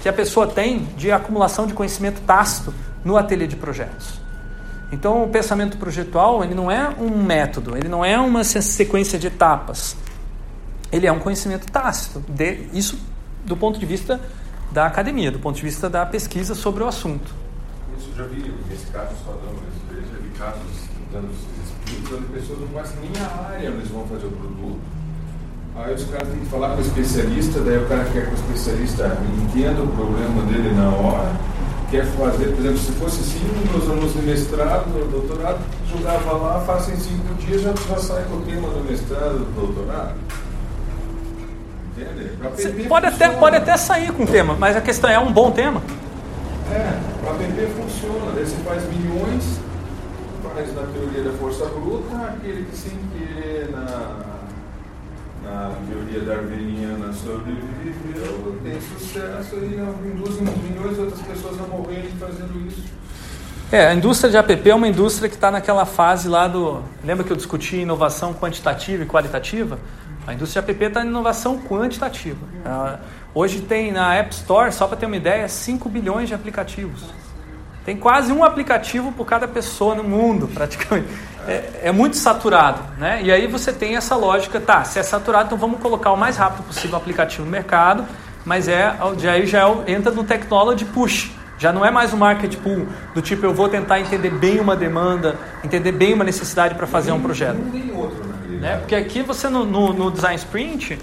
que 0.00 0.08
a 0.08 0.12
pessoa 0.12 0.46
tem 0.46 0.84
de 0.96 1.10
acumulação 1.10 1.66
de 1.66 1.74
conhecimento 1.74 2.20
tácito 2.20 2.72
no 3.04 3.16
ateliê 3.16 3.48
de 3.48 3.56
projetos. 3.56 4.20
Então, 4.92 5.24
o 5.24 5.28
pensamento 5.28 5.76
projetual 5.76 6.44
ele 6.44 6.54
não 6.54 6.70
é 6.70 6.88
um 7.00 7.20
método, 7.20 7.76
ele 7.76 7.88
não 7.88 8.04
é 8.04 8.16
uma 8.16 8.44
se- 8.44 8.62
sequência 8.62 9.18
de 9.18 9.26
etapas. 9.26 9.96
Ele 10.92 11.04
é 11.04 11.10
um 11.10 11.18
conhecimento 11.18 11.66
tácito. 11.70 12.22
De, 12.28 12.68
isso 12.72 12.96
do 13.44 13.56
ponto 13.56 13.78
de 13.78 13.86
vista 13.86 14.20
da 14.72 14.86
academia, 14.86 15.30
do 15.30 15.38
ponto 15.38 15.56
de 15.56 15.62
vista 15.62 15.88
da 15.88 16.04
pesquisa 16.04 16.54
sobre 16.54 16.82
o 16.82 16.88
assunto. 16.88 17.32
Isso 17.98 18.10
já 18.16 18.24
vi, 18.24 18.52
nesse 18.68 18.86
caso, 18.86 19.14
só 19.24 19.32
esse 19.32 19.94
daí, 19.94 20.02
já 20.10 20.18
vi 20.20 20.28
casos 20.36 20.62
dando 21.12 21.30
espíritos 21.30 22.12
onde 22.12 22.26
pessoas 22.26 22.60
não 22.60 22.68
conhecem 22.68 22.96
nem 23.00 23.22
a 23.22 23.48
área 23.48 23.70
onde 23.70 23.78
eles 23.78 23.90
vão 23.90 24.06
fazer 24.06 24.26
o 24.26 24.30
produto. 24.30 24.80
Aí 25.76 25.94
os 25.94 26.04
caras 26.04 26.28
têm 26.28 26.38
que 26.38 26.46
falar 26.46 26.70
com 26.70 26.78
o 26.78 26.80
especialista, 26.80 27.60
daí 27.60 27.78
o 27.78 27.88
cara 27.88 28.04
quer 28.12 28.26
que 28.26 28.30
o 28.30 28.34
especialista 28.34 29.18
entenda 29.42 29.82
o 29.82 29.88
problema 29.88 30.42
dele 30.42 30.72
na 30.74 30.88
hora, 30.88 31.32
quer 31.90 32.06
fazer, 32.06 32.46
por 32.46 32.60
exemplo, 32.60 32.78
se 32.78 32.92
fosse 32.92 33.20
assim, 33.20 33.40
meus 33.70 33.88
alunos 33.88 34.12
de 34.12 34.22
mestrado, 34.22 34.84
do 34.84 35.10
doutorado, 35.10 35.58
jogava 35.90 36.32
lá, 36.32 36.60
faça 36.60 36.92
em 36.92 36.96
cinco 36.96 37.34
dias, 37.34 37.62
já, 37.62 37.74
já 37.88 37.98
sai 37.98 38.24
com 38.24 38.36
o 38.36 38.42
tema 38.42 38.68
do 38.68 38.84
mestrado, 38.88 39.38
do 39.38 39.60
doutorado. 39.60 40.14
Entende? 41.96 42.88
Pode 42.88 43.06
até, 43.06 43.28
pode 43.30 43.56
até 43.56 43.76
sair 43.76 44.12
com 44.12 44.24
o 44.24 44.26
tema, 44.26 44.56
mas 44.58 44.76
a 44.76 44.80
questão 44.80 45.08
é 45.08 45.18
um 45.18 45.32
bom 45.32 45.50
tema. 45.50 45.80
É, 46.70 46.98
para 47.22 47.34
PP 47.34 47.68
funciona, 47.76 48.32
daí 48.34 48.44
você 48.44 48.56
faz 48.64 48.82
milhões, 48.88 49.60
faz 50.42 50.74
na 50.74 50.82
teoria 50.82 51.22
da 51.22 51.32
força 51.38 51.66
bruta, 51.66 52.16
aquele 52.16 52.64
que 52.64 52.76
sem 52.76 52.98
querer 53.12 53.70
na, 53.70 54.34
na 55.44 55.72
teoria 55.88 56.20
darwiniana 56.20 57.12
sobreviveu, 57.12 58.58
tem 58.62 58.80
sucesso 58.80 59.56
e 59.56 60.08
induz 60.08 60.40
milhões 60.40 60.94
de 60.94 61.00
outras 61.00 61.22
pessoas 61.22 61.60
a 61.60 61.66
morrerem 61.66 62.10
fazendo 62.18 62.66
isso. 62.66 62.82
É, 63.70 63.86
a 63.86 63.94
indústria 63.94 64.30
de 64.30 64.36
app 64.36 64.70
é 64.70 64.74
uma 64.74 64.86
indústria 64.86 65.28
que 65.28 65.34
está 65.34 65.50
naquela 65.50 65.84
fase 65.84 66.28
lá 66.28 66.46
do. 66.46 66.82
Lembra 67.04 67.24
que 67.24 67.32
eu 67.32 67.36
discuti 67.36 67.76
inovação 67.76 68.32
quantitativa 68.32 69.02
e 69.02 69.06
qualitativa? 69.06 69.78
A 70.26 70.32
indústria 70.32 70.60
app 70.60 70.84
está 70.84 71.04
em 71.04 71.08
inovação 71.08 71.58
quantitativa. 71.58 72.46
Ah, 72.64 72.98
hoje 73.34 73.60
tem 73.60 73.92
na 73.92 74.14
App 74.14 74.34
Store, 74.34 74.72
só 74.72 74.86
para 74.86 74.96
ter 74.96 75.06
uma 75.06 75.16
ideia, 75.16 75.46
5 75.48 75.88
bilhões 75.88 76.28
de 76.28 76.34
aplicativos. 76.34 77.02
Tem 77.84 77.96
quase 77.96 78.32
um 78.32 78.42
aplicativo 78.42 79.12
por 79.12 79.26
cada 79.26 79.46
pessoa 79.46 79.94
no 79.94 80.02
mundo, 80.02 80.48
praticamente. 80.54 81.08
É, 81.46 81.80
é 81.84 81.92
muito 81.92 82.16
saturado, 82.16 82.80
né? 82.96 83.20
E 83.22 83.30
aí 83.30 83.46
você 83.46 83.70
tem 83.70 83.96
essa 83.96 84.16
lógica, 84.16 84.58
tá, 84.58 84.82
se 84.84 84.98
é 84.98 85.02
saturado, 85.02 85.46
então 85.46 85.58
vamos 85.58 85.78
colocar 85.80 86.10
o 86.12 86.16
mais 86.16 86.38
rápido 86.38 86.64
possível 86.64 86.94
o 86.94 86.96
aplicativo 86.96 87.44
no 87.44 87.50
mercado, 87.50 88.06
mas 88.46 88.66
é, 88.66 88.94
aí 89.30 89.46
já 89.46 89.68
é- 89.68 89.92
entra 89.92 90.10
no 90.10 90.24
technology 90.24 90.86
push. 90.86 91.30
Já 91.58 91.72
não 91.72 91.84
é 91.84 91.90
mais 91.90 92.12
um 92.12 92.16
market 92.16 92.56
pool 92.56 92.86
do 93.14 93.22
tipo 93.22 93.46
eu 93.46 93.54
vou 93.54 93.68
tentar 93.68 94.00
entender 94.00 94.30
bem 94.30 94.58
uma 94.58 94.74
demanda, 94.74 95.36
entender 95.62 95.92
bem 95.92 96.12
uma 96.12 96.24
necessidade 96.24 96.74
para 96.74 96.86
fazer 96.86 97.12
um 97.12 97.20
projeto. 97.20 97.56
Um 97.56 97.70
nem 97.70 97.92
outro. 97.94 98.23
Né? 98.64 98.78
Porque 98.78 98.94
aqui 98.94 99.20
você 99.20 99.46
no, 99.50 99.66
no, 99.66 99.92
no 99.92 100.10
design 100.10 100.36
sprint 100.36 100.98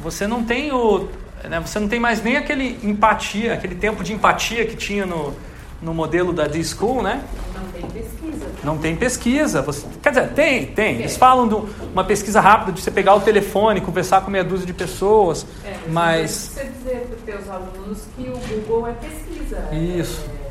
você 0.00 0.24
não 0.24 0.44
tem 0.44 0.70
o 0.70 1.08
né? 1.42 1.58
você 1.58 1.80
não 1.80 1.88
tem 1.88 1.98
mais 1.98 2.22
nem 2.22 2.36
aquele 2.36 2.78
empatia, 2.84 3.54
aquele 3.54 3.74
tempo 3.74 4.04
de 4.04 4.12
empatia 4.12 4.64
que 4.64 4.76
tinha 4.76 5.04
no, 5.04 5.34
no 5.82 5.92
modelo 5.92 6.32
da 6.32 6.46
D-School, 6.46 7.02
né? 7.02 7.24
Não 7.52 7.64
tem 7.72 7.90
pesquisa. 7.90 8.46
Não 8.62 8.78
tem 8.78 8.96
pesquisa. 8.96 9.62
Você, 9.62 9.84
quer 10.00 10.10
dizer, 10.10 10.28
tem, 10.28 10.66
tem. 10.66 11.00
Eles 11.00 11.16
falam 11.16 11.48
de 11.48 11.56
uma 11.92 12.04
pesquisa 12.04 12.40
rápida 12.40 12.70
de 12.70 12.80
você 12.80 12.90
pegar 12.92 13.16
o 13.16 13.20
telefone, 13.20 13.80
conversar 13.80 14.20
com 14.20 14.30
meia 14.30 14.44
dúzia 14.44 14.64
de 14.66 14.72
pessoas, 14.72 15.44
É, 15.64 15.74
mas 15.88 16.52
Você 16.54 16.64
dizer 16.66 17.00
para 17.00 17.16
os 17.16 17.22
teus 17.22 17.50
alunos 17.50 17.98
que 18.16 18.28
o 18.28 18.38
Google 18.38 18.86
é 18.86 18.92
pesquisa. 18.92 19.68
Isso. 19.72 20.24
É, 20.38 20.41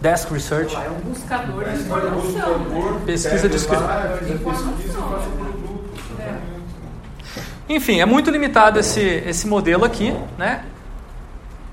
desk 0.00 0.32
research. 0.32 0.74
é 0.74 0.90
um 0.90 1.10
buscador 1.10 1.64
de 1.64 1.70
no 1.70 1.76
informação. 1.80 2.58
né? 2.58 3.00
Pesquisa 3.06 3.48
de 3.48 3.56
né? 3.56 3.60
É. 6.18 7.74
Enfim, 7.74 8.00
é 8.00 8.06
muito 8.06 8.30
limitado 8.30 8.78
esse, 8.78 9.00
esse 9.00 9.46
modelo 9.46 9.84
aqui, 9.84 10.14
né? 10.36 10.64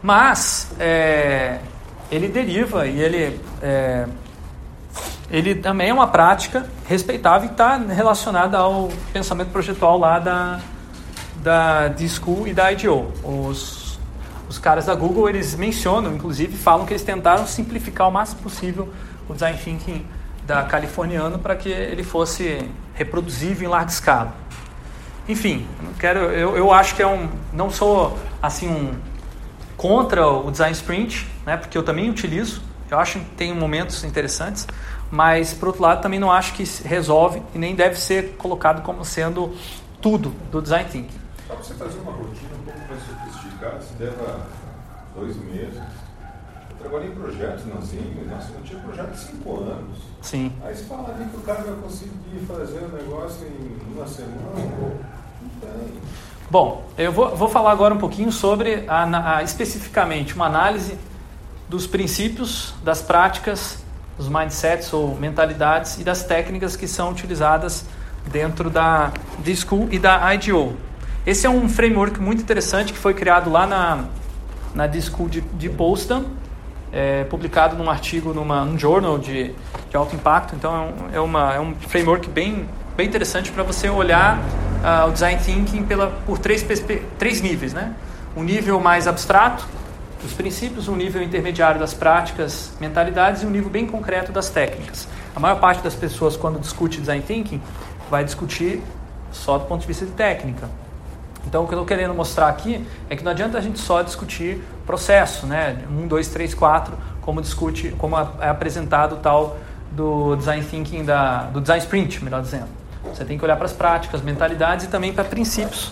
Mas 0.01 0.71
é, 0.79 1.59
ele 2.11 2.27
deriva 2.27 2.87
e 2.87 2.99
ele, 2.99 3.39
é, 3.61 4.07
ele 5.29 5.55
também 5.55 5.89
é 5.89 5.93
uma 5.93 6.07
prática 6.07 6.65
respeitável 6.87 7.49
e 7.49 7.51
está 7.51 7.77
relacionada 7.77 8.57
ao 8.57 8.89
pensamento 9.13 9.49
projetual 9.49 9.99
lá 9.99 10.17
da, 10.17 10.59
da 11.35 11.87
D-School 11.89 12.47
e 12.47 12.53
da 12.53 12.71
IDEO. 12.71 13.11
Os, 13.23 13.80
os 14.51 14.59
caras 14.59 14.85
da 14.87 14.93
Google, 14.93 15.29
eles 15.29 15.55
mencionam, 15.55 16.13
inclusive, 16.13 16.57
falam 16.57 16.85
que 16.85 16.91
eles 16.91 17.03
tentaram 17.03 17.47
simplificar 17.47 18.09
o 18.09 18.11
máximo 18.11 18.41
possível 18.41 18.93
o 19.29 19.33
design 19.33 19.57
thinking 19.57 20.05
da 20.45 20.63
californiano 20.63 21.39
para 21.39 21.55
que 21.55 21.69
ele 21.69 22.03
fosse 22.03 22.69
reproduzível 22.93 23.69
em 23.69 23.71
larga 23.71 23.89
escala. 23.89 24.35
Enfim, 25.25 25.65
eu 25.81 25.93
quero, 25.97 26.19
eu, 26.19 26.57
eu 26.57 26.73
acho 26.73 26.95
que 26.95 27.01
é 27.01 27.07
um, 27.07 27.29
não 27.53 27.69
sou 27.69 28.17
assim 28.41 28.67
um 28.67 28.93
contra 29.77 30.27
o 30.27 30.51
design 30.51 30.73
sprint, 30.73 31.25
né, 31.45 31.55
porque 31.55 31.77
eu 31.77 31.83
também 31.83 32.09
utilizo, 32.09 32.61
eu 32.89 32.99
acho 32.99 33.19
que 33.19 33.25
tem 33.37 33.55
momentos 33.55 34.03
interessantes, 34.03 34.67
mas 35.09 35.53
por 35.53 35.69
outro 35.69 35.81
lado 35.81 36.01
também 36.01 36.19
não 36.19 36.29
acho 36.29 36.53
que 36.53 36.65
resolve 36.83 37.41
e 37.55 37.57
nem 37.57 37.73
deve 37.73 37.97
ser 37.97 38.35
colocado 38.37 38.81
como 38.81 39.05
sendo 39.05 39.55
tudo 40.01 40.33
do 40.51 40.61
design 40.61 40.89
thinking. 40.89 41.19
Para 41.47 41.55
você 41.55 41.73
fazer 41.73 41.99
uma 41.99 42.11
rotina 42.11 42.50
sofisticada, 43.61 43.79
você 43.79 44.03
leva 44.03 44.47
dois 45.15 45.35
meses. 45.37 45.81
Eu 46.71 46.77
trabalhei 46.79 47.09
em 47.09 47.15
projetos 47.15 47.65
na 47.67 47.79
Zinho, 47.81 48.27
nossa, 48.27 48.49
eu 48.53 48.63
tinha 48.63 48.79
projeto 48.79 49.11
de 49.11 49.19
cinco 49.19 49.59
anos. 49.61 49.99
Sim. 50.21 50.51
Aí 50.63 50.75
você 50.75 50.83
fala 50.85 51.13
ali 51.13 51.25
que 51.25 51.37
o 51.37 51.41
cara 51.41 51.61
vai 51.61 51.75
conseguir 51.75 52.45
fazer 52.47 52.79
o 52.79 52.89
negócio 52.89 53.47
em 53.47 53.93
uma 53.93 54.07
semana, 54.07 54.39
não 54.55 55.49
tem. 55.61 55.93
Bom, 56.49 56.85
eu 56.97 57.11
vou, 57.11 57.35
vou 57.35 57.47
falar 57.47 57.71
agora 57.71 57.93
um 57.93 57.97
pouquinho 57.97 58.31
sobre 58.31 58.83
a, 58.87 59.37
a, 59.37 59.43
especificamente 59.43 60.35
uma 60.35 60.47
análise 60.47 60.97
dos 61.69 61.87
princípios, 61.87 62.73
das 62.83 63.01
práticas, 63.01 63.81
dos 64.17 64.27
mindsets 64.27 64.91
ou 64.91 65.15
mentalidades 65.15 65.97
e 65.97 66.03
das 66.03 66.23
técnicas 66.23 66.75
que 66.75 66.87
são 66.87 67.11
utilizadas 67.11 67.85
dentro 68.27 68.69
da 68.69 69.13
D-School 69.39 69.87
e 69.91 69.97
da 69.97 70.33
IDO. 70.33 70.75
Esse 71.25 71.45
é 71.45 71.49
um 71.49 71.69
framework 71.69 72.19
muito 72.19 72.41
interessante 72.41 72.91
que 72.93 72.99
foi 72.99 73.13
criado 73.13 73.49
lá 73.51 73.67
na, 73.67 74.05
na 74.73 74.87
D-School 74.87 75.29
de, 75.29 75.41
de 75.41 75.71
é, 76.91 77.23
publicado 77.25 77.75
num 77.75 77.89
artigo 77.89 78.33
numa, 78.33 78.65
num 78.65 78.77
journal 78.77 79.17
de, 79.17 79.53
de 79.89 79.95
alto 79.95 80.15
impacto. 80.15 80.55
Então 80.55 80.73
é 80.73 80.79
um, 80.79 81.15
é, 81.15 81.19
uma, 81.19 81.53
é 81.53 81.59
um 81.59 81.75
framework 81.75 82.29
bem 82.29 82.67
bem 82.95 83.07
interessante 83.07 83.51
para 83.51 83.63
você 83.63 83.89
olhar 83.89 84.37
uh, 84.37 85.07
o 85.07 85.11
design 85.11 85.41
thinking 85.41 85.83
pela, 85.85 86.07
por 86.25 86.37
três, 86.37 86.65
três 87.17 87.41
níveis, 87.41 87.73
né? 87.73 87.95
Um 88.35 88.43
nível 88.43 88.79
mais 88.79 89.07
abstrato 89.07 89.65
dos 90.21 90.33
princípios, 90.33 90.87
um 90.87 90.95
nível 90.95 91.23
intermediário 91.23 91.79
das 91.79 91.93
práticas, 91.93 92.73
mentalidades 92.79 93.43
e 93.43 93.45
um 93.45 93.49
nível 93.49 93.69
bem 93.69 93.87
concreto 93.87 94.31
das 94.31 94.49
técnicas. 94.49 95.07
A 95.35 95.39
maior 95.39 95.59
parte 95.59 95.81
das 95.81 95.95
pessoas 95.95 96.35
quando 96.37 96.59
discute 96.59 96.99
design 96.99 97.23
thinking 97.23 97.61
vai 98.09 98.23
discutir 98.23 98.81
só 99.31 99.57
do 99.57 99.65
ponto 99.65 99.81
de 99.81 99.87
vista 99.87 100.05
de 100.05 100.11
técnica. 100.11 100.69
Então, 101.45 101.63
o 101.63 101.67
que 101.67 101.73
eu 101.73 101.77
estou 101.77 101.85
querendo 101.85 102.13
mostrar 102.13 102.47
aqui 102.47 102.85
é 103.09 103.15
que 103.15 103.23
não 103.23 103.31
adianta 103.31 103.57
a 103.57 103.61
gente 103.61 103.79
só 103.79 104.01
discutir 104.01 104.61
processo, 104.85 105.45
né? 105.45 105.77
Um, 105.89 106.07
dois, 106.07 106.27
três, 106.27 106.53
quatro, 106.53 106.97
como 107.21 107.41
discute, 107.41 107.93
como 107.97 108.15
é 108.17 108.49
apresentado 108.49 109.17
tal 109.17 109.57
do 109.91 110.35
design 110.35 110.63
thinking 110.63 111.03
da, 111.03 111.43
do 111.43 111.59
design 111.59 111.83
sprint, 111.83 112.23
melhor 112.23 112.41
dizendo. 112.41 112.67
Você 113.13 113.25
tem 113.25 113.37
que 113.37 113.43
olhar 113.43 113.55
para 113.55 113.65
as 113.65 113.73
práticas, 113.73 114.21
mentalidades 114.21 114.85
e 114.85 114.89
também 114.89 115.11
para 115.11 115.23
princípios, 115.23 115.91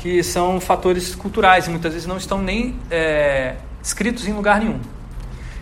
que 0.00 0.22
são 0.22 0.60
fatores 0.60 1.14
culturais 1.14 1.66
e 1.66 1.70
muitas 1.70 1.92
vezes 1.92 2.06
não 2.06 2.16
estão 2.16 2.40
nem 2.40 2.78
é, 2.90 3.56
escritos 3.82 4.26
em 4.26 4.32
lugar 4.32 4.60
nenhum. 4.60 4.80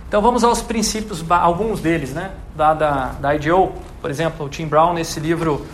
Então 0.08 0.22
vamos 0.22 0.44
aos 0.44 0.62
princípios, 0.62 1.24
alguns 1.28 1.80
deles, 1.80 2.14
né? 2.14 2.30
Da, 2.54 2.72
da, 2.72 3.06
da 3.20 3.34
IDEO, 3.34 3.72
por 4.00 4.08
exemplo, 4.08 4.46
o 4.46 4.48
Tim 4.48 4.66
Brown 4.66 4.94
nesse 4.94 5.18
livro, 5.18 5.66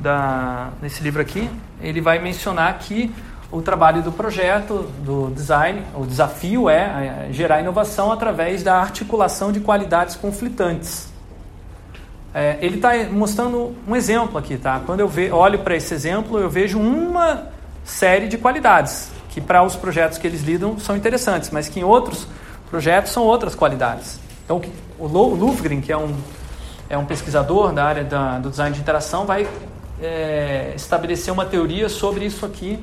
da, 0.00 0.70
nesse 0.80 1.02
livro 1.02 1.20
aqui, 1.20 1.50
ele 1.80 2.00
vai 2.00 2.18
mencionar 2.18 2.78
que 2.78 3.12
o 3.50 3.62
trabalho 3.62 4.02
do 4.02 4.10
projeto, 4.10 4.90
do 5.04 5.30
design, 5.30 5.82
o 5.94 6.04
desafio 6.04 6.68
é, 6.68 7.26
é 7.28 7.32
gerar 7.32 7.60
inovação 7.60 8.10
através 8.10 8.62
da 8.62 8.76
articulação 8.76 9.52
de 9.52 9.60
qualidades 9.60 10.16
conflitantes. 10.16 11.08
É, 12.34 12.58
ele 12.60 12.76
está 12.76 12.90
mostrando 13.10 13.74
um 13.86 13.96
exemplo 13.96 14.36
aqui, 14.36 14.58
tá? 14.58 14.82
Quando 14.84 15.00
eu 15.00 15.08
ve, 15.08 15.30
olho 15.30 15.60
para 15.60 15.74
esse 15.74 15.94
exemplo, 15.94 16.38
eu 16.38 16.50
vejo 16.50 16.78
uma 16.78 17.46
série 17.84 18.28
de 18.28 18.36
qualidades 18.36 19.10
que 19.30 19.40
para 19.40 19.62
os 19.62 19.76
projetos 19.76 20.18
que 20.18 20.26
eles 20.26 20.42
lidam 20.42 20.78
são 20.78 20.96
interessantes, 20.96 21.50
mas 21.50 21.68
que 21.68 21.80
em 21.80 21.84
outros 21.84 22.26
projetos 22.68 23.12
são 23.12 23.22
outras 23.22 23.54
qualidades. 23.54 24.18
Então, 24.44 24.60
o 24.98 25.06
Lufgren, 25.06 25.80
que 25.80 25.92
é 25.92 25.96
um, 25.96 26.14
é 26.88 26.98
um 26.98 27.04
pesquisador 27.04 27.72
da 27.72 27.84
área 27.84 28.04
da, 28.04 28.38
do 28.38 28.50
design 28.50 28.74
de 28.74 28.80
interação, 28.80 29.24
vai 29.24 29.46
é, 30.00 30.72
estabelecer 30.76 31.32
uma 31.32 31.44
teoria 31.44 31.88
sobre 31.88 32.24
isso 32.24 32.44
aqui 32.44 32.78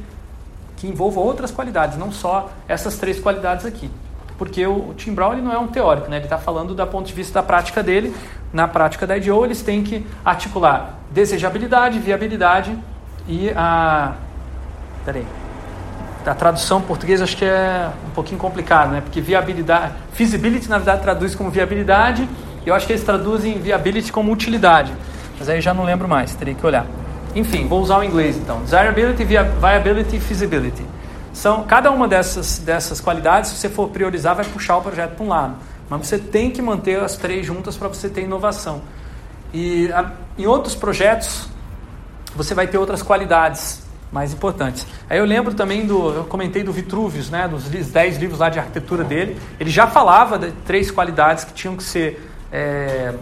que 0.78 0.88
envolva 0.88 1.20
outras 1.22 1.52
qualidades, 1.52 1.98
não 1.98 2.12
só 2.12 2.50
essas 2.68 2.98
três 2.98 3.20
qualidades 3.20 3.66
aqui. 3.66 3.90
Porque 4.38 4.66
o, 4.66 4.94
Tim 4.98 5.14
Brown 5.14 5.34
ele 5.34 5.42
não 5.42 5.54
é 5.54 5.58
um 5.58 5.68
teórico, 5.68 6.10
né? 6.10 6.18
ele 6.18 6.26
está 6.26 6.38
falando 6.38 6.76
da 6.76 6.86
ponto 6.86 7.06
de 7.06 7.14
vista 7.14 7.36
da 7.36 7.44
prática 7.44 7.82
dele. 7.82 8.14
Na 8.52 8.68
prática 8.68 9.08
da 9.08 9.16
IDEO, 9.18 9.46
eles 9.46 9.62
têm 9.62 9.84
que 9.84 10.06
articular 10.24 11.00
desejabilidade, 11.10 12.00
viabilidade 12.00 12.78
e 13.28 13.50
a. 13.56 14.14
Peraí. 15.06 15.26
A 16.26 16.34
tradução 16.34 16.80
em 16.80 16.84
português 16.84 17.22
acho 17.22 17.36
que 17.36 17.44
é 17.44 17.90
um 18.08 18.12
pouquinho 18.12 18.40
complicado, 18.40 18.92
né? 18.92 19.02
Porque 19.02 19.22
viabilidade. 19.22 19.94
Feasibility, 20.14 20.70
na 20.70 20.78
verdade, 20.78 21.02
traduz 21.02 21.36
como 21.36 21.50
viabilidade, 21.50 22.28
e 22.66 22.70
eu 22.70 22.76
acho 22.76 22.86
que 22.86 22.94
eles 22.94 23.04
traduzem 23.04 23.60
viability 23.60 24.12
como 24.12 24.32
utilidade. 24.32 24.94
Mas 25.38 25.50
aí 25.50 25.60
já 25.60 25.74
não 25.74 25.84
lembro 25.84 26.08
mais, 26.08 26.34
teria 26.36 26.54
que 26.54 26.66
olhar. 26.66 26.86
Enfim, 27.36 27.68
vou 27.68 27.82
usar 27.82 28.00
o 28.00 28.04
inglês 28.04 28.38
então. 28.38 28.62
Desirability, 28.62 29.24
viability 29.24 30.18
e 30.18 30.20
feasibility. 30.20 30.86
São, 31.34 31.64
cada 31.64 31.90
uma 31.92 32.08
dessas, 32.08 32.60
dessas 32.60 33.02
qualidades, 33.02 33.50
se 33.50 33.58
você 33.58 33.70
for 33.70 33.90
priorizar, 33.90 34.36
vai 34.36 34.46
puxar 34.46 34.78
o 34.78 34.82
projeto 34.82 35.16
para 35.16 35.26
um 35.26 35.30
lado. 35.30 35.56
Mas 35.90 36.08
você 36.08 36.20
tem 36.20 36.52
que 36.52 36.62
manter 36.62 37.00
as 37.00 37.18
três 37.18 37.46
juntas 37.46 37.76
para 37.76 37.88
você 37.88 38.08
ter 38.08 38.22
inovação. 38.22 38.82
E 39.52 39.92
a, 39.92 40.12
em 40.38 40.46
outros 40.46 40.76
projetos, 40.76 41.48
você 42.36 42.54
vai 42.54 42.68
ter 42.68 42.78
outras 42.78 43.02
qualidades 43.02 43.84
mais 44.12 44.32
importantes. 44.32 44.86
Aí 45.10 45.18
eu 45.18 45.26
lembro 45.26 45.56
também 45.56 45.88
do, 45.88 46.14
eu 46.14 46.24
comentei 46.26 46.64
do 46.64 46.72
Vitruvius, 46.72 47.32
né, 47.32 47.48
dos 47.48 47.64
10 47.64 48.18
livros 48.18 48.40
lá 48.40 48.50
de 48.50 48.60
arquitetura 48.60 49.04
dele. 49.04 49.40
Ele 49.60 49.72
já 49.72 49.88
falava 49.88 50.38
de 50.38 50.52
três 50.66 50.92
qualidades 50.92 51.44
que 51.44 51.54
tinham 51.54 51.76
que 51.76 51.84
ser, 51.84 52.30
é, 52.52 53.16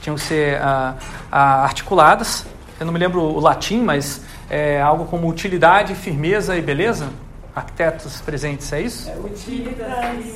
tinham 0.00 0.16
que 0.16 0.22
ser 0.22 0.56
ah, 0.62 0.94
ah, 1.30 1.62
articuladas 1.64 2.46
eu 2.78 2.86
não 2.86 2.92
me 2.92 2.98
lembro 2.98 3.20
o 3.20 3.40
latim, 3.40 3.82
mas 3.82 4.20
é 4.50 4.80
algo 4.80 5.04
como 5.04 5.28
utilidade, 5.28 5.94
firmeza 5.94 6.56
e 6.56 6.62
beleza? 6.62 7.08
Arquitetos 7.54 8.20
presentes, 8.20 8.72
é 8.72 8.80
isso? 8.80 9.08
É 9.08 9.16
utilidade. 9.16 10.34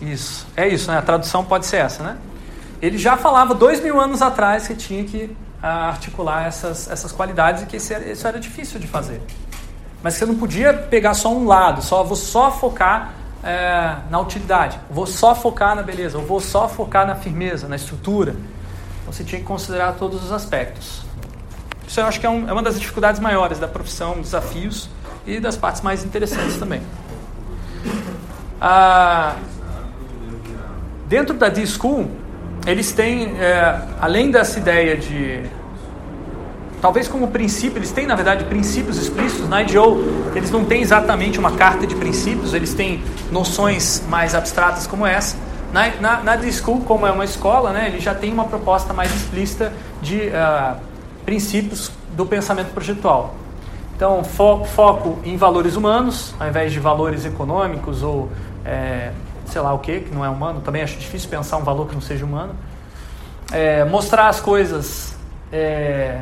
Isso, 0.00 0.46
é 0.56 0.66
isso, 0.68 0.90
né? 0.90 0.98
A 0.98 1.02
tradução 1.02 1.44
pode 1.44 1.66
ser 1.66 1.78
essa, 1.78 2.02
né? 2.02 2.16
Ele 2.80 2.98
já 2.98 3.16
falava 3.16 3.54
dois 3.54 3.82
mil 3.82 4.00
anos 4.00 4.22
atrás 4.22 4.66
que 4.66 4.74
tinha 4.74 5.04
que 5.04 5.34
ah, 5.62 5.88
articular 5.88 6.46
essas, 6.46 6.90
essas 6.90 7.12
qualidades 7.12 7.62
e 7.62 7.66
que 7.66 7.76
isso 7.76 7.92
era, 8.26 8.40
difícil 8.40 8.80
de 8.80 8.86
fazer. 8.86 9.20
Mas 10.02 10.14
você 10.14 10.26
não 10.26 10.36
podia 10.36 10.72
pegar 10.74 11.14
só 11.14 11.32
um 11.32 11.46
lado, 11.46 11.82
só 11.82 12.02
vou 12.02 12.16
só 12.16 12.50
focar 12.50 13.14
é, 13.42 13.96
na 14.10 14.20
utilidade, 14.20 14.78
vou 14.90 15.06
só 15.06 15.34
focar 15.34 15.74
na 15.74 15.82
beleza, 15.82 16.18
ou 16.18 16.24
vou 16.24 16.40
só 16.40 16.68
focar 16.68 17.06
na 17.06 17.14
firmeza, 17.14 17.68
na 17.68 17.76
estrutura 17.76 18.34
você 19.14 19.22
tinha 19.22 19.40
que 19.40 19.46
considerar 19.46 19.92
todos 19.92 20.24
os 20.24 20.32
aspectos. 20.32 21.02
Isso 21.86 22.00
eu 22.00 22.06
acho 22.06 22.18
que 22.18 22.26
é, 22.26 22.30
um, 22.30 22.48
é 22.48 22.52
uma 22.52 22.62
das 22.62 22.80
dificuldades 22.80 23.20
maiores 23.20 23.60
da 23.60 23.68
profissão, 23.68 24.20
desafios 24.20 24.90
e 25.24 25.38
das 25.38 25.56
partes 25.56 25.82
mais 25.82 26.04
interessantes 26.04 26.56
também. 26.56 26.82
Ah, 28.60 29.36
dentro 31.06 31.36
da 31.36 31.48
D-School, 31.48 32.10
eles 32.66 32.92
têm, 32.92 33.38
é, 33.38 33.80
além 34.00 34.32
dessa 34.32 34.58
ideia 34.58 34.96
de 34.96 35.44
talvez 36.80 37.06
como 37.06 37.28
princípio, 37.28 37.78
eles 37.78 37.92
têm 37.92 38.06
na 38.06 38.16
verdade 38.16 38.44
princípios 38.44 38.98
explícitos. 38.98 39.48
Na 39.48 39.62
IDO, 39.62 40.32
eles 40.34 40.50
não 40.50 40.64
têm 40.64 40.82
exatamente 40.82 41.38
uma 41.38 41.52
carta 41.52 41.86
de 41.86 41.94
princípios, 41.94 42.52
eles 42.52 42.74
têm 42.74 43.04
noções 43.30 44.02
mais 44.08 44.34
abstratas 44.34 44.88
como 44.88 45.06
essa. 45.06 45.36
Na, 45.74 45.88
na, 45.96 46.22
na 46.22 46.36
D-School, 46.36 46.82
como 46.82 47.04
é 47.04 47.10
uma 47.10 47.24
escola, 47.24 47.72
né, 47.72 47.88
ele 47.88 47.98
já 47.98 48.14
tem 48.14 48.32
uma 48.32 48.44
proposta 48.44 48.94
mais 48.94 49.12
explícita 49.12 49.72
de 50.00 50.28
uh, 50.28 50.76
princípios 51.24 51.90
do 52.12 52.24
pensamento 52.24 52.72
projetual. 52.72 53.34
Então, 53.96 54.22
fo 54.22 54.64
foco 54.66 55.18
em 55.24 55.36
valores 55.36 55.74
humanos, 55.74 56.32
ao 56.38 56.46
invés 56.46 56.72
de 56.72 56.78
valores 56.78 57.24
econômicos 57.24 58.04
ou 58.04 58.30
é, 58.64 59.10
sei 59.46 59.60
lá 59.60 59.74
o 59.74 59.80
que, 59.80 59.98
que 59.98 60.14
não 60.14 60.24
é 60.24 60.28
humano. 60.28 60.60
Também 60.60 60.80
acho 60.80 60.96
difícil 60.96 61.28
pensar 61.28 61.56
um 61.56 61.64
valor 61.64 61.88
que 61.88 61.94
não 61.94 62.00
seja 62.00 62.24
humano. 62.24 62.54
É, 63.50 63.84
mostrar 63.84 64.28
as 64.28 64.38
coisas, 64.38 65.16
é, 65.52 66.20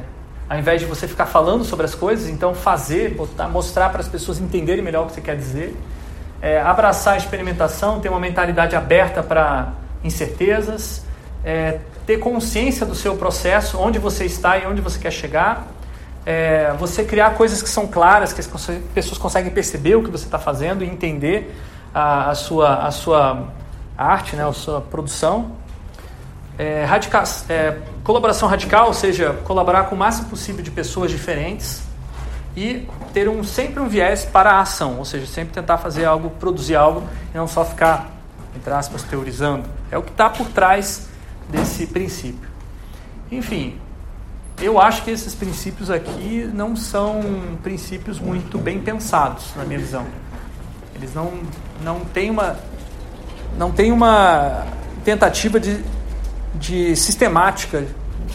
ao 0.49 0.59
invés 0.59 0.81
de 0.81 0.87
você 0.87 1.07
ficar 1.07 1.27
falando 1.27 1.63
sobre 1.63 1.85
as 1.85 1.95
coisas, 1.95 2.27
então 2.27 2.55
fazer, 2.55 3.15
botar, 3.15 3.49
mostrar 3.49 3.91
para 3.91 4.01
as 4.01 4.09
pessoas 4.09 4.41
entenderem 4.41 4.83
melhor 4.83 5.03
o 5.03 5.07
que 5.09 5.13
você 5.13 5.21
quer 5.21 5.37
dizer 5.37 5.77
é, 6.43 6.61
abraçar 6.61 7.15
a 7.15 7.17
experimentação, 7.17 8.01
ter 8.01 8.09
uma 8.09 8.19
mentalidade 8.19 8.75
aberta 8.75 9.23
para 9.23 9.73
incertezas, 10.03 11.05
é, 11.45 11.79
ter 12.05 12.19
consciência 12.19 12.85
do 12.85 12.97
seu 12.97 13.17
processo, 13.17 13.79
onde 13.79 14.01
você 14.01 14.25
está 14.25 14.59
e 14.59 14.67
onde 14.67 14.81
você 14.81 14.99
quer 14.99 15.13
chegar, 15.13 15.69
é, 16.27 16.75
você 16.79 17.05
criar 17.05 17.35
coisas 17.35 17.63
que 17.63 17.69
são 17.69 17.87
claras, 17.87 18.33
que 18.33 18.41
as 18.41 18.49
pessoas 18.93 19.19
conseguem 19.19 19.53
perceber 19.53 19.95
o 19.95 20.03
que 20.03 20.11
você 20.11 20.25
está 20.25 20.39
fazendo 20.39 20.83
e 20.83 20.89
entender 20.89 21.57
a, 21.95 22.31
a, 22.31 22.35
sua, 22.35 22.87
a 22.87 22.91
sua 22.91 23.49
arte, 23.97 24.35
né, 24.35 24.47
a 24.47 24.53
sua 24.53 24.81
produção. 24.81 25.53
É, 26.59 26.85
radical, 26.85 27.23
é, 27.49 27.79
colaboração 28.03 28.49
radical, 28.49 28.89
ou 28.89 28.95
seja, 28.95 29.33
colaborar 29.45 29.85
com 29.85 29.95
o 29.95 29.99
máximo 29.99 30.29
possível 30.29 30.63
de 30.63 30.71
pessoas 30.71 31.11
diferentes 31.11 31.92
e 32.57 32.87
ter 33.13 33.29
um, 33.29 33.43
sempre 33.43 33.81
um 33.81 33.89
viés 33.89 34.25
para 34.25 34.53
a 34.53 34.61
ação, 34.61 34.99
ou 34.99 35.05
seja, 35.05 35.27
sempre 35.27 35.55
tentar 35.55 35.79
fazer 35.79 36.05
algo, 36.05 36.31
produzir 36.31 36.77
algo 36.77 37.03
e 37.33 37.37
não 37.37 37.47
só 37.47 37.65
ficar, 37.65 38.11
entre 38.55 38.73
aspas, 38.73 39.03
teorizando. 39.03 39.65
É 39.91 39.97
o 39.97 40.03
que 40.03 40.11
está 40.11 40.29
por 40.29 40.47
trás 40.49 41.09
desse 41.49 41.87
princípio. 41.87 42.49
Enfim, 43.31 43.79
eu 44.61 44.81
acho 44.81 45.03
que 45.03 45.11
esses 45.11 45.35
princípios 45.35 45.91
aqui 45.91 46.49
não 46.53 46.77
são 46.77 47.23
princípios 47.63 48.21
muito 48.21 48.59
bem 48.59 48.81
pensados, 48.81 49.55
na 49.57 49.65
minha 49.65 49.79
visão. 49.79 50.07
Eles 50.95 51.15
não, 51.15 51.33
não 51.83 52.01
têm 52.01 52.31
uma 52.31 52.57
não 53.57 53.71
tem 53.71 53.93
uma 53.93 54.67
tentativa 55.05 55.61
de, 55.61 55.85
de 56.55 56.97
sistemática 56.97 57.85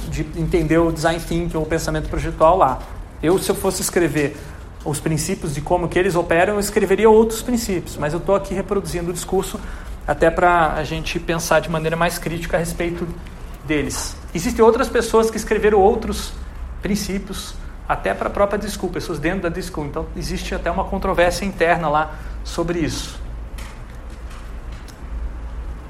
de 0.10 0.22
entender 0.36 0.78
o 0.78 0.92
design 0.92 1.20
thinking 1.20 1.58
ou 1.58 1.64
o 1.64 1.66
pensamento 1.66 2.08
projetual 2.10 2.58
lá. 2.58 2.80
Eu, 3.22 3.38
se 3.40 3.50
eu 3.50 3.56
fosse 3.56 3.82
escrever 3.82 4.38
os 4.86 5.00
princípios 5.00 5.54
de 5.54 5.62
como 5.62 5.88
que 5.88 5.98
eles 5.98 6.16
operam, 6.16 6.56
eu 6.56 6.60
escreveria 6.60 7.10
outros 7.10 7.42
princípios, 7.42 7.98
mas 7.98 8.14
eu 8.14 8.20
estou 8.20 8.36
aqui 8.36 8.54
reproduzindo 8.54 9.10
o 9.10 9.14
discurso 9.14 9.60
até 10.08 10.30
para 10.30 10.74
a 10.74 10.84
gente 10.84 11.20
pensar 11.20 11.60
de 11.60 11.70
maneira 11.70 11.96
mais 11.96 12.18
crítica 12.18 12.56
a 12.56 12.60
respeito 12.60 13.08
deles. 13.66 14.16
Existem 14.34 14.64
outras 14.64 14.88
pessoas 14.88 15.30
que 15.30 15.36
escreveram 15.36 15.80
outros 15.80 16.32
princípios, 16.82 17.54
até 17.88 18.14
para 18.14 18.28
a 18.28 18.32
própria 18.32 18.58
Discool, 18.58 18.90
pessoas 18.90 19.20
dentro 19.20 19.42
da 19.42 19.50
Discool. 19.50 19.86
Então, 19.86 20.06
existe 20.16 20.56
até 20.56 20.72
uma 20.72 20.86
controvérsia 20.86 21.46
interna 21.46 21.90
lá 21.90 22.16
sobre 22.44 22.80
isso. 22.80 23.20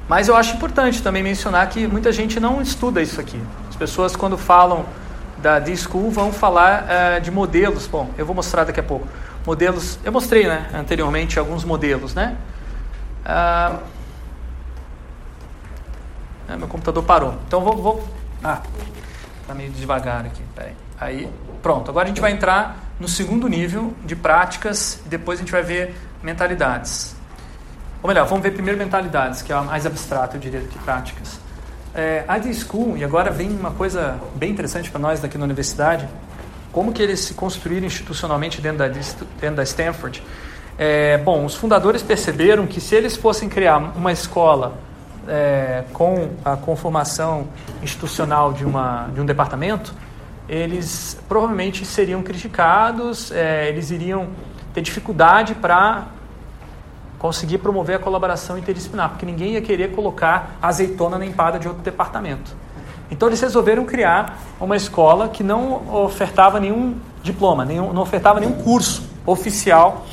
Mas 0.08 0.28
eu 0.28 0.36
acho 0.36 0.56
importante 0.56 1.04
também 1.04 1.22
mencionar 1.22 1.68
que 1.70 1.86
muita 1.86 2.12
gente 2.12 2.40
não 2.40 2.62
estuda 2.62 3.02
isso 3.02 3.20
aqui. 3.20 3.40
As 3.70 3.76
pessoas, 3.76 4.16
quando 4.16 4.38
falam 4.38 4.86
da 5.40 5.60
D-School 5.60 6.10
vão 6.12 6.32
falar 6.32 6.84
uh, 6.84 7.22
de 7.22 7.32
modelos. 7.32 7.88
Bom, 7.88 8.10
eu 8.18 8.26
vou 8.26 8.36
mostrar 8.36 8.64
daqui 8.64 8.80
a 8.80 8.84
pouco. 8.84 9.08
Modelos, 9.46 10.00
eu 10.04 10.12
mostrei 10.12 10.48
né, 10.48 10.70
anteriormente 10.74 11.40
alguns 11.40 11.64
modelos, 11.64 12.14
né? 12.14 12.36
Uh, 13.26 13.98
meu 16.58 16.68
computador 16.68 17.04
parou. 17.04 17.36
Então 17.48 17.62
vou, 17.62 17.78
vou 17.78 18.04
ah, 18.44 18.62
tá 19.48 19.54
meio 19.54 19.72
devagar 19.72 20.26
aqui. 20.26 20.42
Peraí. 20.56 20.74
Aí, 21.00 21.30
pronto. 21.62 21.90
Agora 21.90 22.06
a 22.06 22.08
gente 22.08 22.22
vai 22.22 22.32
entrar 22.32 22.78
no 23.00 23.08
segundo 23.08 23.48
nível 23.48 23.94
de 24.04 24.16
práticas 24.16 25.00
e 25.06 25.10
depois 25.10 25.40
a 25.40 25.42
gente 25.42 25.52
vai 25.52 25.62
ver 25.62 25.96
mentalidades. 26.24 27.16
Ou 28.02 28.08
melhor, 28.08 28.28
vamos 28.28 28.44
ver 28.44 28.52
primeiro 28.52 28.78
mentalidades, 28.78 29.42
que 29.42 29.52
é 29.52 29.62
mais 29.62 29.86
abstrata, 29.86 30.38
eu 30.38 30.40
diria, 30.40 30.62
que 30.62 30.78
práticas. 30.80 31.40
É, 31.98 32.24
a 32.28 32.40
School, 32.54 32.96
e 32.96 33.04
agora 33.04 33.32
vem 33.32 33.50
uma 33.50 33.72
coisa 33.72 34.20
bem 34.36 34.52
interessante 34.52 34.92
para 34.92 35.00
nós 35.00 35.20
daqui 35.20 35.36
na 35.36 35.46
universidade, 35.46 36.08
como 36.72 36.94
que 36.94 37.02
eles 37.02 37.22
se 37.22 37.34
construíram 37.34 37.88
institucionalmente 37.88 38.62
dentro 38.62 38.78
da, 38.78 38.88
dentro 38.88 39.56
da 39.56 39.64
Stanford. 39.64 40.22
É, 40.78 41.18
bom, 41.18 41.44
os 41.44 41.56
fundadores 41.56 42.04
perceberam 42.04 42.68
que 42.68 42.80
se 42.80 42.94
eles 42.94 43.16
fossem 43.16 43.50
criar 43.50 43.78
uma 43.96 44.12
escola 44.12 44.78
é, 45.28 45.86
com 45.92 46.30
a 46.46 46.56
conformação 46.56 47.48
institucional 47.82 48.54
de, 48.54 48.64
uma, 48.64 49.08
de 49.08 49.20
um 49.20 49.26
departamento, 49.26 49.92
eles 50.48 51.18
provavelmente 51.28 51.84
seriam 51.84 52.22
criticados, 52.22 53.32
é, 53.32 53.70
eles 53.70 53.90
iriam 53.90 54.28
ter 54.72 54.82
dificuldade 54.82 55.56
para 55.56 56.10
conseguir 57.20 57.58
promover 57.58 57.96
a 57.96 58.00
colaboração 58.00 58.58
interdisciplinar, 58.58 59.10
porque 59.10 59.26
ninguém 59.26 59.54
ia 59.54 59.62
querer 59.62 59.92
colocar 59.92 60.58
azeitona 60.62 61.18
na 61.18 61.26
empada 61.26 61.58
de 61.58 61.68
outro 61.68 61.84
departamento. 61.84 62.56
Então 63.10 63.28
eles 63.28 63.42
resolveram 63.42 63.86
criar 63.86 64.38
uma 64.60 64.76
escola 64.76 65.30
que 65.30 65.44
não 65.44 66.04
ofertava 66.04 66.60
nenhum 66.60 66.96
diploma, 67.24 67.66
nenhum, 67.66 67.94
não 67.94 68.02
ofertava 68.02 68.40
nenhum 68.40 68.54
curso 68.54 69.04
oficial 69.26 70.06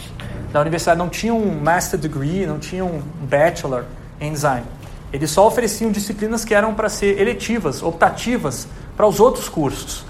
da 0.52 0.60
universidade, 0.60 0.98
não 0.98 1.08
tinha 1.08 1.34
um 1.34 1.60
master 1.60 1.98
degree, 1.98 2.46
não 2.46 2.58
tinha 2.58 2.84
um 2.84 3.02
bachelor 3.22 3.84
em 4.20 4.32
design. 4.32 4.64
Eles 5.12 5.30
só 5.30 5.46
ofereciam 5.46 5.90
disciplinas 5.90 6.44
que 6.44 6.54
eram 6.54 6.74
para 6.74 6.88
ser 6.88 7.20
eletivas, 7.20 7.82
optativas 7.82 8.66
para 8.96 9.06
os 9.06 9.20
outros 9.20 9.48
cursos. 9.48 10.04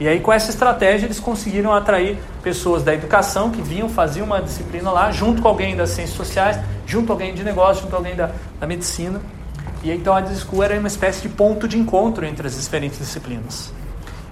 E 0.00 0.06
aí, 0.06 0.20
com 0.20 0.32
essa 0.32 0.50
estratégia, 0.50 1.06
eles 1.06 1.18
conseguiram 1.18 1.72
atrair 1.72 2.18
pessoas 2.42 2.84
da 2.84 2.94
educação 2.94 3.50
que 3.50 3.60
vinham, 3.60 3.88
faziam 3.88 4.26
uma 4.26 4.40
disciplina 4.40 4.92
lá, 4.92 5.10
junto 5.10 5.42
com 5.42 5.48
alguém 5.48 5.74
das 5.74 5.90
ciências 5.90 6.16
sociais, 6.16 6.58
junto 6.86 7.08
com 7.08 7.12
alguém 7.14 7.34
de 7.34 7.42
negócio, 7.42 7.82
junto 7.82 7.90
com 7.90 7.96
alguém 7.96 8.14
da, 8.14 8.30
da 8.60 8.66
medicina. 8.66 9.20
E 9.82 9.90
então 9.90 10.14
a 10.14 10.24
School 10.24 10.62
era 10.62 10.78
uma 10.78 10.86
espécie 10.86 11.22
de 11.22 11.28
ponto 11.28 11.66
de 11.66 11.76
encontro 11.76 12.24
entre 12.24 12.46
as 12.46 12.56
diferentes 12.56 12.98
disciplinas. 12.98 13.72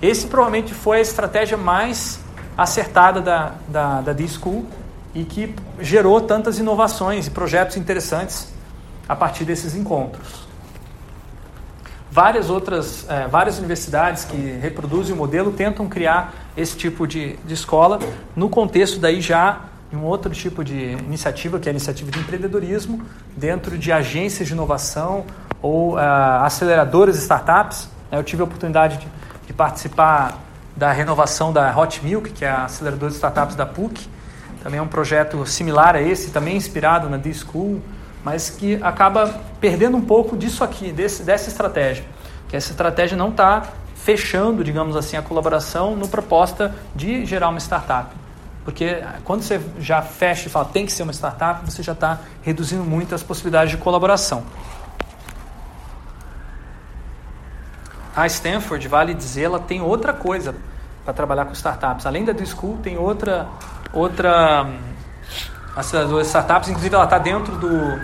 Esse 0.01 0.27
provavelmente 0.27 0.73
foi 0.73 0.99
a 0.99 1.01
estratégia 1.01 1.57
mais 1.57 2.21
acertada 2.57 3.21
da, 3.21 3.55
da, 3.69 4.01
da 4.03 4.13
D-School 4.13 4.67
e 5.15 5.25
que 5.25 5.53
gerou 5.81 6.21
tantas 6.21 6.59
inovações 6.59 7.27
e 7.27 7.31
projetos 7.31 7.77
interessantes 7.77 8.49
a 9.09 9.17
partir 9.17 9.45
desses 9.45 9.75
encontros 9.75 10.46
várias 12.17 12.49
outras, 12.49 13.05
é, 13.11 13.29
várias 13.29 13.59
universidades 13.59 14.25
que 14.25 14.37
reproduzem 14.63 15.13
o 15.13 15.19
modelo 15.19 15.53
tentam 15.53 15.87
criar 15.87 16.33
esse 16.57 16.75
tipo 16.75 17.07
de, 17.07 17.37
de 17.45 17.53
escola 17.53 17.99
no 18.35 18.49
contexto 18.49 18.99
daí 18.99 19.21
já 19.21 19.61
um 19.93 20.03
outro 20.03 20.33
tipo 20.33 20.65
de 20.65 20.93
iniciativa, 20.93 21.61
que 21.61 21.69
é 21.69 21.71
a 21.71 21.75
iniciativa 21.75 22.11
de 22.11 22.19
empreendedorismo, 22.19 23.03
dentro 23.37 23.77
de 23.77 23.93
agências 23.93 24.49
de 24.49 24.55
inovação 24.55 25.27
ou 25.61 25.95
uh, 25.95 25.99
aceleradoras 26.43 27.19
startups. 27.19 27.87
Eu 28.11 28.25
tive 28.25 28.41
a 28.41 28.45
oportunidade 28.47 28.97
de, 28.97 29.07
de, 29.47 29.53
participar 29.53 30.41
da 30.75 30.93
renovação 30.93 31.53
da 31.53 31.79
Hot 31.79 32.03
Milk, 32.03 32.31
que 32.31 32.47
é 32.47 32.49
a 32.49 32.65
aceleradora 32.65 33.11
de 33.11 33.17
startups 33.17 33.55
da 33.55 33.67
PUC. 33.67 34.09
Também 34.63 34.81
é 34.81 34.83
um 34.83 34.89
projeto 34.89 35.45
similar 35.45 35.95
a 35.95 36.01
esse, 36.01 36.31
também 36.31 36.57
inspirado 36.57 37.11
na 37.11 37.19
D-School 37.19 37.83
mas 38.27 38.51
que 38.51 38.75
acaba 38.83 39.41
perdendo 39.61 39.97
um 39.97 40.01
pouco 40.01 40.37
disso 40.37 40.65
aqui, 40.65 40.91
desse, 40.91 41.23
dessa 41.23 41.49
estratégia. 41.49 42.05
Que 42.49 42.57
essa 42.57 42.73
estratégia 42.73 43.17
não 43.17 43.29
está 43.29 43.69
fechando, 43.95 44.65
digamos 44.65 44.97
assim, 44.97 45.17
a 45.17 45.23
colaboração 45.23 45.95
no 45.95 46.09
proposta 46.09 46.75
de 46.93 47.25
gerar 47.25 47.51
uma 47.51 47.61
startup. 47.61 48.13
Porque 48.65 49.01
quando 49.23 49.43
você 49.43 49.61
já 49.79 50.03
fecha 50.03 50.49
e 50.49 50.51
fala 50.51 50.65
tem 50.65 50.85
que 50.85 50.91
ser 50.91 51.05
uma 51.05 51.13
startup, 51.13 51.65
você 51.71 51.85
já 51.85 51.93
está 51.93 52.19
reduzindo 52.43 52.83
muito 52.83 53.15
as 53.15 53.23
possibilidades 53.23 53.71
de 53.71 53.77
colaboração. 53.77 54.43
A 58.17 58.27
Stanford, 58.27 58.89
vale 58.89 59.15
dizer, 59.15 59.45
ela 59.45 59.61
tem 59.61 59.81
outra 59.81 60.13
coisa 60.13 60.53
para 61.05 61.15
trabalhar 61.15 61.45
com 61.45 61.53
startups. 61.53 62.05
Além 62.05 62.25
da 62.25 62.33
do 62.33 62.45
School, 62.45 62.77
tem 62.83 62.99
outra, 62.99 63.47
outra 63.93 64.67
hum, 65.77 65.81
aceleradora 65.81 66.23
de 66.23 66.29
startups. 66.29 66.69
Inclusive, 66.69 66.95
ela 66.95 67.05
está 67.05 67.19
dentro 67.19 67.57
do 67.57 68.01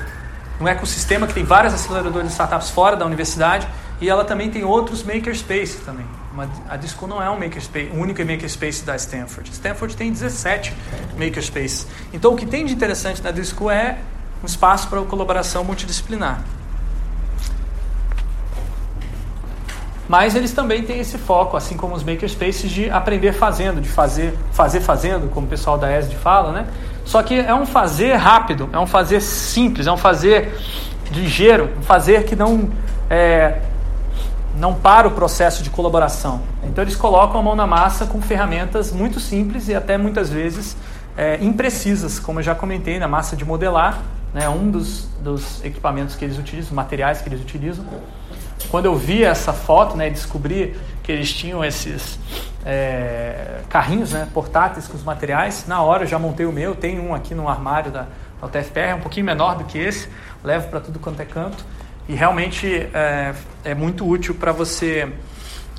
um 0.61 0.69
ecossistema 0.69 1.27
que 1.27 1.35
tem 1.35 1.45
várias 1.45 1.75
aceleradoras 1.75 2.27
de 2.27 2.33
startups 2.33 2.71
fora 2.71 2.97
da 2.97 3.05
universidade 3.05 3.67
e 4.01 4.09
ela 4.09 4.25
também 4.25 4.51
tem 4.51 4.65
outros 4.65 5.03
makerspaces 5.03 5.81
também. 5.85 6.07
Uma, 6.33 6.49
a 6.69 6.77
Disco 6.77 7.07
não 7.07 7.23
é 7.23 7.29
um 7.29 7.39
makerspace, 7.39 7.91
o 7.93 7.99
único 7.99 8.25
makerspace 8.25 8.85
da 8.85 8.97
Stanford. 8.97 9.51
Stanford 9.51 9.97
tem 9.97 10.11
17 10.11 10.75
makerspaces. 11.19 11.87
Então, 12.13 12.33
o 12.33 12.37
que 12.37 12.47
tem 12.47 12.65
de 12.65 12.73
interessante 12.73 13.23
na 13.23 13.31
Disco 13.31 13.71
é 13.71 13.99
um 14.43 14.47
espaço 14.47 14.89
para 14.89 15.01
colaboração 15.03 15.63
multidisciplinar. 15.63 16.43
Mas 20.09 20.35
eles 20.35 20.53
também 20.53 20.83
têm 20.83 20.99
esse 20.99 21.17
foco, 21.17 21.57
assim 21.57 21.77
como 21.77 21.95
os 21.95 22.03
makerspaces, 22.03 22.71
de 22.71 22.91
aprender 22.91 23.33
fazendo, 23.33 23.81
de 23.81 23.89
fazer, 23.89 24.37
fazer 24.53 24.81
fazendo, 24.81 25.31
como 25.31 25.47
o 25.47 25.51
pessoal 25.51 25.79
da 25.79 25.97
ESD 25.97 26.17
fala, 26.17 26.53
né? 26.53 26.67
Só 27.05 27.23
que 27.23 27.39
é 27.39 27.55
um 27.55 27.67
fazer 27.67 28.15
rápido, 28.15 28.69
é 28.73 28.79
um 28.79 28.87
fazer 28.87 29.21
simples, 29.21 29.87
é 29.87 29.93
um 29.93 29.97
fazer 29.97 30.57
ligeiro, 31.11 31.71
um 31.79 31.83
fazer 31.83 32.25
que 32.25 32.35
não 32.35 32.71
é, 33.11 33.61
não 34.57 34.75
para 34.75 35.09
o 35.09 35.11
processo 35.11 35.63
de 35.63 35.71
colaboração. 35.71 36.43
Então 36.65 36.83
eles 36.83 36.97
colocam 36.97 37.41
a 37.41 37.43
mão 37.43 37.55
na 37.55 37.67
massa 37.67 38.07
com 38.07 38.21
ferramentas 38.21 38.93
muito 38.93 39.21
simples 39.21 39.69
e 39.69 39.75
até 39.75 39.99
muitas 39.99 40.31
vezes 40.31 40.77
é, 41.17 41.39
imprecisas, 41.43 42.19
como 42.19 42.41
eu 42.41 42.43
já 42.43 42.55
comentei 42.55 42.99
na 42.99 43.09
massa 43.09 43.37
de 43.37 43.45
modelar, 43.45 44.01
né, 44.33 44.49
um 44.49 44.71
dos, 44.71 45.09
dos 45.21 45.63
equipamentos 45.65 46.15
que 46.15 46.25
eles 46.25 46.39
utilizam, 46.39 46.75
materiais 46.75 47.21
que 47.21 47.29
eles 47.29 47.41
utilizam. 47.41 47.85
Quando 48.71 48.87
eu 48.87 48.95
vi 48.95 49.25
essa 49.25 49.53
foto, 49.53 49.97
né, 49.97 50.11
descobri 50.11 50.77
que 51.03 51.11
eles 51.11 51.33
tinham 51.33 51.65
esses 51.65 52.19
é, 52.65 53.61
carrinhos 53.69 54.13
né, 54.13 54.29
portáteis 54.33 54.87
com 54.87 54.97
os 54.97 55.03
materiais. 55.03 55.65
Na 55.67 55.83
hora 55.83 56.05
eu 56.05 56.09
já 56.09 56.19
montei 56.19 56.47
o 56.47 56.53
meu, 56.53 56.75
tem 56.75 57.01
um 57.01 57.15
aqui 57.15 57.35
no 57.35 57.49
armário 57.49 57.91
da, 57.91 58.07
da 58.41 58.47
UTFPR, 58.47 58.81
é 58.81 58.95
um 58.95 59.01
pouquinho 59.01 59.27
menor 59.27 59.57
do 59.57 59.65
que 59.65 59.79
esse, 59.79 60.09
levo 60.43 60.69
para 60.69 60.81
tudo 60.81 60.99
quanto 60.99 61.21
é 61.21 61.25
canto. 61.25 61.65
E 62.09 62.15
realmente 62.15 62.67
é, 62.93 63.35
é 63.65 63.75
muito 63.75 64.09
útil 64.09 64.35
para 64.35 64.53
você 64.53 65.13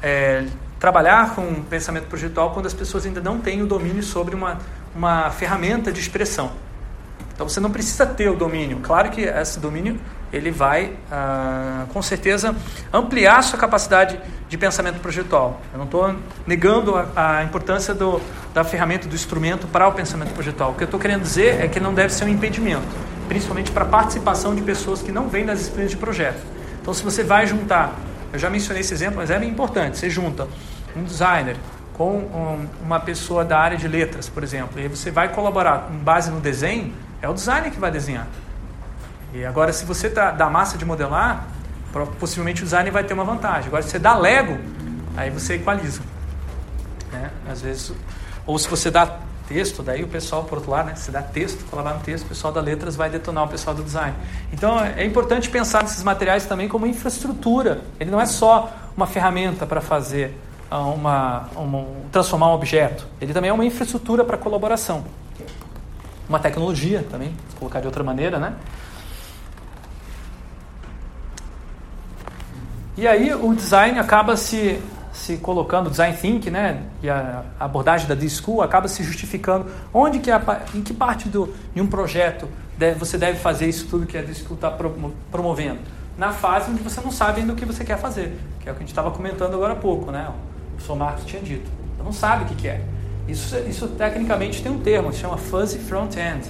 é, 0.02 0.46
trabalhar 0.80 1.36
com 1.36 1.64
pensamento 1.64 2.08
projetual 2.08 2.52
quando 2.52 2.66
as 2.66 2.74
pessoas 2.74 3.06
ainda 3.06 3.22
não 3.22 3.40
têm 3.40 3.62
o 3.62 3.66
domínio 3.66 4.04
sobre 4.04 4.36
uma, 4.36 4.58
uma 4.96 5.30
ferramenta 5.32 5.92
de 5.92 6.00
expressão. 6.00 6.52
Então 7.34 7.48
você 7.48 7.60
não 7.60 7.72
precisa 7.72 8.06
ter 8.06 8.30
o 8.30 8.36
domínio. 8.36 8.80
Claro 8.82 9.10
que 9.10 9.22
esse 9.22 9.60
domínio 9.60 10.00
ele 10.34 10.50
vai, 10.50 10.92
ah, 11.12 11.86
com 11.94 12.02
certeza, 12.02 12.56
ampliar 12.92 13.38
a 13.38 13.42
sua 13.44 13.60
capacidade 13.60 14.20
de 14.50 14.58
pensamento 14.58 15.00
projetual. 15.00 15.62
Eu 15.72 15.78
não 15.78 15.86
estou 15.86 16.16
negando 16.46 16.96
a, 16.96 17.38
a 17.38 17.44
importância 17.44 17.94
do, 17.94 18.20
da 18.54 18.64
ferramenta, 18.64 19.08
do 19.08 19.16
instrumento 19.16 19.68
para 19.68 19.88
o 19.88 19.92
pensamento 19.92 20.34
projetual. 20.34 20.72
O 20.72 20.74
que 20.74 20.84
eu 20.84 20.86
estou 20.86 21.00
querendo 21.00 21.22
dizer 21.22 21.64
é 21.64 21.68
que 21.68 21.80
não 21.80 21.94
deve 21.94 22.12
ser 22.12 22.26
um 22.26 22.30
impedimento, 22.30 22.88
principalmente 23.28 23.72
para 23.72 23.84
a 23.84 23.88
participação 23.88 24.56
de 24.56 24.62
pessoas 24.64 25.04
que 25.04 25.12
não 25.12 25.30
vêm 25.30 25.46
das 25.46 25.60
disciplinas 25.60 25.92
de 25.92 25.98
projeto. 25.98 26.42
Então, 26.82 26.94
se 26.94 27.04
você 27.04 27.24
vai 27.24 27.46
juntar, 27.46 27.96
eu 28.34 28.40
já 28.40 28.50
mencionei 28.50 28.82
esse 28.82 28.94
exemplo, 28.94 29.18
mas 29.18 29.30
é 29.30 29.44
importante, 29.46 29.98
você 29.98 30.10
junta 30.10 30.48
um 30.96 31.04
designer 31.04 31.56
com 31.94 32.18
um, 32.18 32.68
uma 32.84 33.00
pessoa 33.00 33.46
da 33.46 33.60
área 33.60 33.78
de 33.78 33.88
letras, 33.88 34.28
por 34.28 34.44
exemplo, 34.44 34.80
e 34.80 34.88
você 34.88 35.12
vai 35.12 35.30
colaborar 35.30 35.88
com 35.88 35.98
base 35.98 36.32
no 36.32 36.40
desenho, 36.40 36.92
é 37.22 37.30
o 37.30 37.34
designer 37.34 37.72
que 37.72 37.80
vai 37.80 37.92
desenhar. 37.92 38.28
E 39.34 39.44
agora, 39.44 39.74
se 39.74 39.84
você 39.84 40.10
tá, 40.10 40.30
dá 40.30 40.48
massa 40.50 40.78
de 40.78 40.86
modelar, 40.86 41.48
possivelmente 42.20 42.62
o 42.62 42.66
design 42.66 42.92
vai 42.92 43.04
ter 43.04 43.14
uma 43.14 43.24
vantagem. 43.24 43.68
Agora, 43.68 43.82
se 43.82 43.90
você 43.90 44.00
dá 44.00 44.16
Lego, 44.16 44.60
aí 45.18 45.32
você 45.32 45.56
equaliza. 45.56 46.02
Né? 47.12 47.32
Às 47.50 47.62
vezes, 47.62 47.92
ou 48.46 48.60
se 48.60 48.68
você 48.68 48.92
dá 48.92 49.18
texto, 49.48 49.82
daí 49.82 50.04
o 50.04 50.08
pessoal, 50.08 50.44
por 50.44 50.60
outro 50.60 50.72
lado, 50.72 50.88
né? 50.88 50.96
se 50.96 51.12
dá 51.12 51.22
texto, 51.22 51.66
colaborar 51.70 51.96
no 51.96 52.02
texto, 52.02 52.26
o 52.26 52.28
pessoal 52.30 52.54
da 52.54 52.62
letras 52.62 52.96
vai 52.96 53.10
detonar 53.10 53.46
o 53.46 53.48
pessoal 53.48 53.76
do 53.76 53.84
design. 53.84 54.16
Então, 54.52 54.80
é 54.80 55.04
importante 55.04 55.50
pensar 55.50 55.82
nesses 55.82 56.04
materiais 56.04 56.46
também 56.46 56.68
como 56.68 56.86
infraestrutura. 56.86 57.82
Ele 58.00 58.12
não 58.12 58.22
é 58.22 58.28
só 58.28 58.72
uma 58.96 59.08
ferramenta 59.08 59.66
para 59.66 59.82
fazer 59.82 60.38
ah, 60.70 60.82
uma, 60.82 61.50
uma, 61.56 61.86
transformar 62.12 62.50
um 62.50 62.54
objeto. 62.54 63.08
Ele 63.20 63.34
também 63.34 63.50
é 63.50 63.54
uma 63.54 63.66
infraestrutura 63.66 64.24
para 64.24 64.38
colaboração. 64.38 65.04
Uma 66.30 66.40
tecnologia 66.40 67.06
também, 67.12 67.36
colocar 67.60 67.80
de 67.80 67.88
outra 67.88 68.04
maneira, 68.04 68.38
né? 68.40 68.54
E 72.96 73.08
aí 73.08 73.34
o 73.34 73.56
design 73.56 73.98
acaba 73.98 74.38
se, 74.38 74.80
se 75.12 75.38
colocando, 75.38 75.90
design 75.90 76.16
thinking, 76.16 76.52
né, 76.52 76.84
e 77.02 77.10
a 77.10 77.44
abordagem 77.60 78.08
da 78.08 78.14
D-School 78.14 78.62
acaba 78.62 78.88
se 78.88 79.04
justificando 79.04 79.66
onde 79.92 80.20
que, 80.20 80.30
a, 80.30 80.62
em 80.76 80.82
que 80.84 80.94
parte 80.94 81.28
do, 81.28 81.54
de 81.74 81.82
um 81.82 81.88
projeto 81.88 82.48
deve, 82.78 83.00
você 83.00 83.18
deve 83.18 83.40
fazer 83.40 83.68
isso 83.68 83.88
tudo 83.88 84.06
que 84.06 84.16
a 84.16 84.22
D-School 84.22 84.56
está 84.56 84.70
promovendo. 85.32 85.80
Na 86.16 86.32
fase 86.32 86.70
onde 86.70 86.84
você 86.84 87.02
não 87.02 87.12
sabe 87.12 87.42
ainda 87.42 87.54
o 87.54 87.56
que 87.56 87.66
você 87.66 87.84
quer 87.84 87.98
fazer, 87.98 88.38
que 88.60 88.70
é 88.70 88.72
o 88.72 88.76
que 88.76 88.82
a 88.82 88.84
gente 88.84 88.90
estava 88.90 89.10
comentando 89.10 89.56
agora 89.56 89.74
há 89.74 89.76
pouco, 89.76 90.12
né, 90.12 90.28
o 90.30 90.72
professor 90.74 90.96
Marcos 90.96 91.26
tinha 91.26 91.42
dito. 91.42 91.72
Você 91.98 92.04
não 92.04 92.14
sabe 92.14 92.44
o 92.44 92.48
que, 92.48 92.56
que 92.56 92.68
é. 92.68 92.82
Isso, 93.28 93.58
isso 93.68 93.88
tecnicamente 93.88 94.62
tem 94.62 94.72
um 94.72 94.80
termo, 94.80 95.12
se 95.12 95.20
chama 95.20 95.38
fuzzy 95.38 95.80
front-end, 95.80 96.48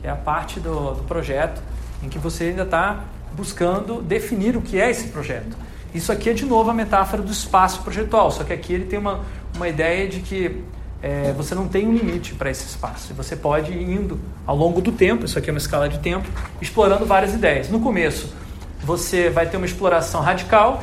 que 0.00 0.08
é 0.08 0.10
a 0.10 0.16
parte 0.16 0.58
do, 0.58 0.94
do 0.94 1.04
projeto 1.04 1.62
em 2.02 2.08
que 2.08 2.18
você 2.18 2.44
ainda 2.44 2.62
está 2.62 3.04
buscando 3.32 4.02
definir 4.02 4.56
o 4.56 4.62
que 4.62 4.80
é 4.80 4.90
esse 4.90 5.08
projeto. 5.08 5.56
Isso 5.94 6.10
aqui 6.10 6.28
é 6.28 6.32
de 6.32 6.44
novo 6.44 6.70
a 6.70 6.74
metáfora 6.74 7.22
do 7.22 7.30
espaço 7.30 7.80
projetual, 7.82 8.28
só 8.30 8.42
que 8.42 8.52
aqui 8.52 8.72
ele 8.72 8.84
tem 8.84 8.98
uma, 8.98 9.20
uma 9.54 9.68
ideia 9.68 10.08
de 10.08 10.18
que 10.18 10.64
é, 11.00 11.32
você 11.32 11.54
não 11.54 11.68
tem 11.68 11.86
um 11.86 11.92
limite 11.92 12.34
para 12.34 12.50
esse 12.50 12.66
espaço. 12.66 13.12
E 13.12 13.14
você 13.14 13.36
pode 13.36 13.70
ir 13.72 13.90
indo 13.90 14.18
ao 14.44 14.56
longo 14.56 14.80
do 14.80 14.90
tempo, 14.90 15.24
isso 15.24 15.38
aqui 15.38 15.50
é 15.50 15.52
uma 15.52 15.58
escala 15.58 15.88
de 15.88 16.00
tempo, 16.00 16.28
explorando 16.60 17.06
várias 17.06 17.32
ideias. 17.32 17.68
No 17.68 17.78
começo, 17.78 18.34
você 18.82 19.30
vai 19.30 19.46
ter 19.46 19.56
uma 19.56 19.66
exploração 19.66 20.20
radical, 20.20 20.82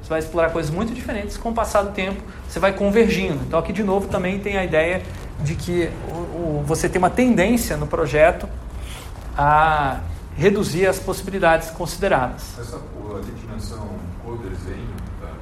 você 0.00 0.08
vai 0.08 0.18
explorar 0.20 0.50
coisas 0.50 0.70
muito 0.70 0.94
diferentes, 0.94 1.36
com 1.36 1.48
o 1.48 1.54
passar 1.54 1.82
do 1.82 1.90
tempo, 1.90 2.22
você 2.48 2.60
vai 2.60 2.72
convergindo. 2.74 3.40
Então, 3.46 3.58
aqui 3.58 3.72
de 3.72 3.82
novo 3.82 4.06
também 4.06 4.38
tem 4.38 4.56
a 4.56 4.64
ideia 4.64 5.02
de 5.40 5.56
que 5.56 5.90
o, 6.08 6.14
o, 6.14 6.64
você 6.64 6.88
tem 6.88 7.00
uma 7.00 7.10
tendência 7.10 7.76
no 7.76 7.88
projeto 7.88 8.48
a 9.36 10.00
reduzir 10.36 10.86
as 10.86 10.98
possibilidades 10.98 11.70
consideradas. 11.70 12.42
Essa 12.60 12.80
dimensão 13.40 13.88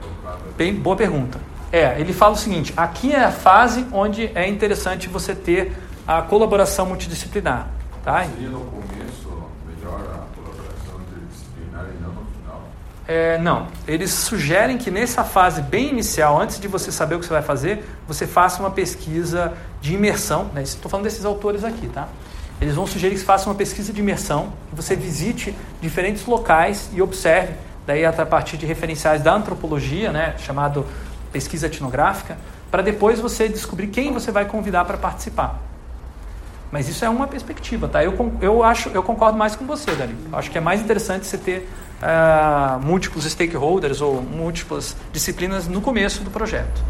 tocada? 0.00 0.38
Bem, 0.56 0.74
boa 0.74 0.96
pergunta. 0.96 1.38
É, 1.72 1.98
ele 1.98 2.12
fala 2.12 2.34
o 2.34 2.36
seguinte: 2.36 2.72
aqui 2.76 3.12
é 3.12 3.24
a 3.24 3.32
fase 3.32 3.86
onde 3.92 4.30
é 4.34 4.46
interessante 4.46 5.08
você 5.08 5.34
ter 5.34 5.72
a 6.06 6.20
colaboração 6.22 6.86
multidisciplinar. 6.86 7.68
Tá? 8.04 8.24
Seria 8.24 8.48
no 8.48 8.60
começo 8.60 9.48
melhor 9.66 10.00
a 10.00 10.36
colaboração 10.36 11.00
interdisciplinar 11.08 11.86
e 11.86 12.02
não 12.02 12.10
no 12.10 12.26
final? 12.26 12.62
É, 13.06 13.38
não. 13.38 13.68
Eles 13.86 14.10
sugerem 14.10 14.76
que 14.76 14.90
nessa 14.90 15.24
fase 15.24 15.62
bem 15.62 15.90
inicial, 15.90 16.40
antes 16.40 16.58
de 16.58 16.68
você 16.68 16.90
saber 16.90 17.14
o 17.14 17.20
que 17.20 17.26
você 17.26 17.32
vai 17.32 17.42
fazer, 17.42 17.84
você 18.06 18.26
faça 18.26 18.60
uma 18.60 18.70
pesquisa 18.70 19.52
de 19.80 19.94
imersão. 19.94 20.50
Né? 20.52 20.62
Estou 20.62 20.90
falando 20.90 21.04
desses 21.04 21.24
autores 21.24 21.64
aqui, 21.64 21.88
tá? 21.88 22.08
Eles 22.60 22.76
vão 22.76 22.86
sugerir 22.86 23.14
que 23.14 23.20
você 23.20 23.26
faça 23.26 23.48
uma 23.48 23.56
pesquisa 23.56 23.92
de 23.92 24.00
imersão, 24.00 24.52
que 24.70 24.76
você 24.76 24.94
visite 24.94 25.52
diferentes 25.80 26.24
locais 26.24 26.90
e 26.92 27.02
observe, 27.02 27.54
daí 27.86 28.04
a 28.04 28.12
partir 28.12 28.56
de 28.56 28.66
referenciais 28.66 29.22
da 29.22 29.34
antropologia, 29.34 30.12
né, 30.12 30.34
chamado 30.38 30.86
pesquisa 31.32 31.66
etnográfica, 31.66 32.36
para 32.70 32.82
depois 32.82 33.20
você 33.20 33.48
descobrir 33.48 33.88
quem 33.88 34.12
você 34.12 34.30
vai 34.30 34.44
convidar 34.44 34.84
para 34.84 34.96
participar. 34.96 35.60
Mas 36.70 36.88
isso 36.88 37.04
é 37.04 37.08
uma 37.08 37.26
perspectiva, 37.26 37.86
tá? 37.86 38.02
Eu, 38.02 38.32
eu 38.40 38.62
acho, 38.62 38.88
eu 38.90 39.02
concordo 39.02 39.36
mais 39.36 39.54
com 39.54 39.66
você, 39.66 39.94
Dani. 39.94 40.16
Acho 40.32 40.50
que 40.50 40.56
é 40.56 40.60
mais 40.60 40.80
interessante 40.80 41.26
você 41.26 41.36
ter 41.36 41.68
uh, 42.00 42.80
múltiplos 42.80 43.26
stakeholders 43.26 44.00
ou 44.00 44.22
múltiplas 44.22 44.96
disciplinas 45.12 45.68
no 45.68 45.82
começo 45.82 46.24
do 46.24 46.30
projeto. 46.30 46.82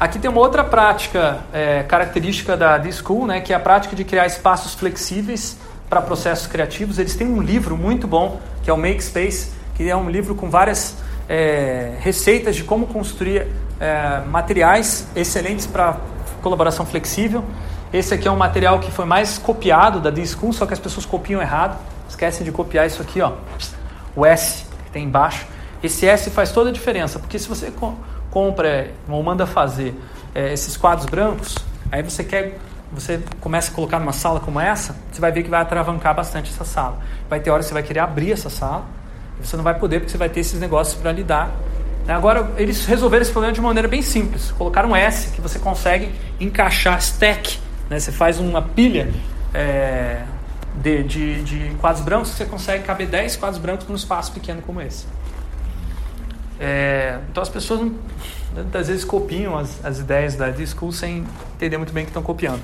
Aqui 0.00 0.18
tem 0.18 0.30
uma 0.30 0.40
outra 0.40 0.62
prática 0.62 1.40
é, 1.52 1.82
característica 1.82 2.54
da 2.54 2.76
D-School, 2.76 3.26
né, 3.26 3.40
que 3.40 3.52
é 3.52 3.56
a 3.56 3.60
prática 3.60 3.96
de 3.96 4.04
criar 4.04 4.26
espaços 4.26 4.74
flexíveis 4.74 5.56
para 5.88 6.00
processos 6.00 6.46
criativos. 6.46 6.98
Eles 6.98 7.16
têm 7.16 7.26
um 7.26 7.40
livro 7.40 7.76
muito 7.76 8.06
bom, 8.06 8.40
que 8.62 8.70
é 8.70 8.72
o 8.72 8.76
Make 8.76 9.02
Space, 9.02 9.50
que 9.74 9.88
é 9.88 9.96
um 9.96 10.10
livro 10.10 10.34
com 10.34 10.50
várias 10.50 10.96
é, 11.28 11.94
receitas 12.00 12.56
de 12.56 12.64
como 12.64 12.86
construir 12.86 13.46
é, 13.78 14.20
materiais 14.26 15.06
excelentes 15.14 15.66
para 15.66 15.96
colaboração 16.42 16.86
flexível. 16.86 17.44
Esse 17.92 18.14
aqui 18.14 18.26
é 18.26 18.30
um 18.30 18.36
material 18.36 18.78
que 18.80 18.90
foi 18.90 19.04
mais 19.04 19.38
copiado 19.38 20.00
da 20.00 20.10
D-School, 20.10 20.52
só 20.52 20.66
que 20.66 20.72
as 20.72 20.78
pessoas 20.78 21.06
copiam 21.06 21.40
errado. 21.40 21.78
Esquecem 22.08 22.44
de 22.44 22.52
copiar 22.52 22.86
isso 22.86 23.02
aqui, 23.02 23.20
ó, 23.20 23.32
o 24.14 24.24
S 24.24 24.64
que 24.84 24.90
tem 24.90 25.04
embaixo. 25.04 25.46
Esse 25.82 26.06
S 26.06 26.30
faz 26.30 26.52
toda 26.52 26.70
a 26.70 26.72
diferença, 26.72 27.18
porque 27.18 27.38
se 27.38 27.48
você 27.48 27.72
compra 28.30 28.90
ou 29.08 29.22
manda 29.22 29.46
fazer 29.46 29.94
é, 30.34 30.52
esses 30.52 30.76
quadros 30.76 31.06
brancos, 31.06 31.56
aí 31.90 32.02
você 32.02 32.22
quer, 32.24 32.58
você 32.92 33.20
começa 33.40 33.70
a 33.70 33.74
colocar 33.74 33.98
numa 33.98 34.12
sala 34.12 34.40
como 34.40 34.60
essa, 34.60 34.96
você 35.10 35.20
vai 35.20 35.32
ver 35.32 35.42
que 35.42 35.50
vai 35.50 35.60
atravancar 35.60 36.14
bastante 36.14 36.50
essa 36.50 36.64
sala. 36.64 36.98
Vai 37.28 37.40
ter 37.40 37.50
hora 37.50 37.62
que 37.62 37.68
você 37.68 37.74
vai 37.74 37.82
querer 37.82 38.00
abrir 38.00 38.32
essa 38.32 38.48
sala, 38.48 38.84
você 39.40 39.56
não 39.56 39.64
vai 39.64 39.74
poder 39.74 40.00
porque 40.00 40.10
você 40.10 40.18
vai 40.18 40.28
ter 40.28 40.40
esses 40.40 40.58
negócios 40.60 41.00
para 41.00 41.12
lidar. 41.12 41.50
Agora, 42.08 42.52
eles 42.56 42.86
resolveram 42.86 43.22
esse 43.22 43.32
problema 43.32 43.52
de 43.52 43.58
uma 43.58 43.68
maneira 43.68 43.88
bem 43.88 44.00
simples. 44.00 44.52
Colocaram 44.52 44.90
um 44.90 44.96
S 44.96 45.32
que 45.32 45.40
você 45.40 45.58
consegue 45.58 46.12
encaixar 46.38 46.98
stack. 46.98 47.58
Né? 47.90 47.98
Você 47.98 48.12
faz 48.12 48.38
uma 48.38 48.62
pilha 48.62 49.12
é, 49.52 50.22
de, 50.80 51.02
de, 51.02 51.42
de 51.42 51.74
quadros 51.80 52.04
brancos, 52.04 52.28
você 52.28 52.44
consegue 52.44 52.84
caber 52.84 53.08
10 53.08 53.36
quadros 53.36 53.60
brancos 53.60 53.88
num 53.88 53.96
espaço 53.96 54.32
pequeno 54.32 54.62
como 54.62 54.80
esse. 54.80 55.06
É, 56.60 57.18
então 57.30 57.42
as 57.42 57.48
pessoas 57.48 57.90
muitas 58.56 58.88
vezes 58.88 59.04
copiam 59.04 59.58
as, 59.58 59.84
as 59.84 59.98
ideias 59.98 60.34
da 60.34 60.48
D-School 60.48 60.92
sem 60.92 61.24
entender 61.54 61.76
muito 61.76 61.92
bem 61.92 62.04
que 62.04 62.10
estão 62.10 62.22
copiando. 62.22 62.62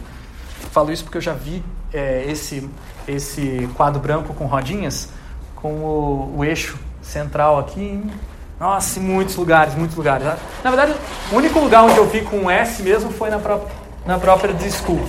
Falo 0.70 0.92
isso 0.92 1.04
porque 1.04 1.18
eu 1.18 1.22
já 1.22 1.34
vi 1.34 1.62
é, 1.92 2.24
esse, 2.28 2.68
esse 3.06 3.68
quadro 3.76 4.00
branco 4.00 4.32
com 4.34 4.46
rodinhas 4.46 5.08
com 5.56 5.72
o, 5.74 6.34
o 6.38 6.44
eixo 6.44 6.78
central 7.00 7.58
aqui 7.58 7.80
em, 7.80 8.10
nossa, 8.58 8.98
em 8.98 9.02
muitos 9.02 9.36
lugares, 9.36 9.74
muitos 9.74 9.96
lugares. 9.96 10.26
Na 10.62 10.70
verdade, 10.70 10.94
o 11.30 11.36
único 11.36 11.58
lugar 11.60 11.84
onde 11.84 11.96
eu 11.96 12.06
vi 12.06 12.22
com 12.22 12.36
um 12.36 12.50
S 12.50 12.82
mesmo 12.82 13.10
foi 13.12 13.30
na 13.30 13.38
própria, 13.38 13.72
na 14.04 14.18
própria 14.18 14.52
D-School. 14.52 15.00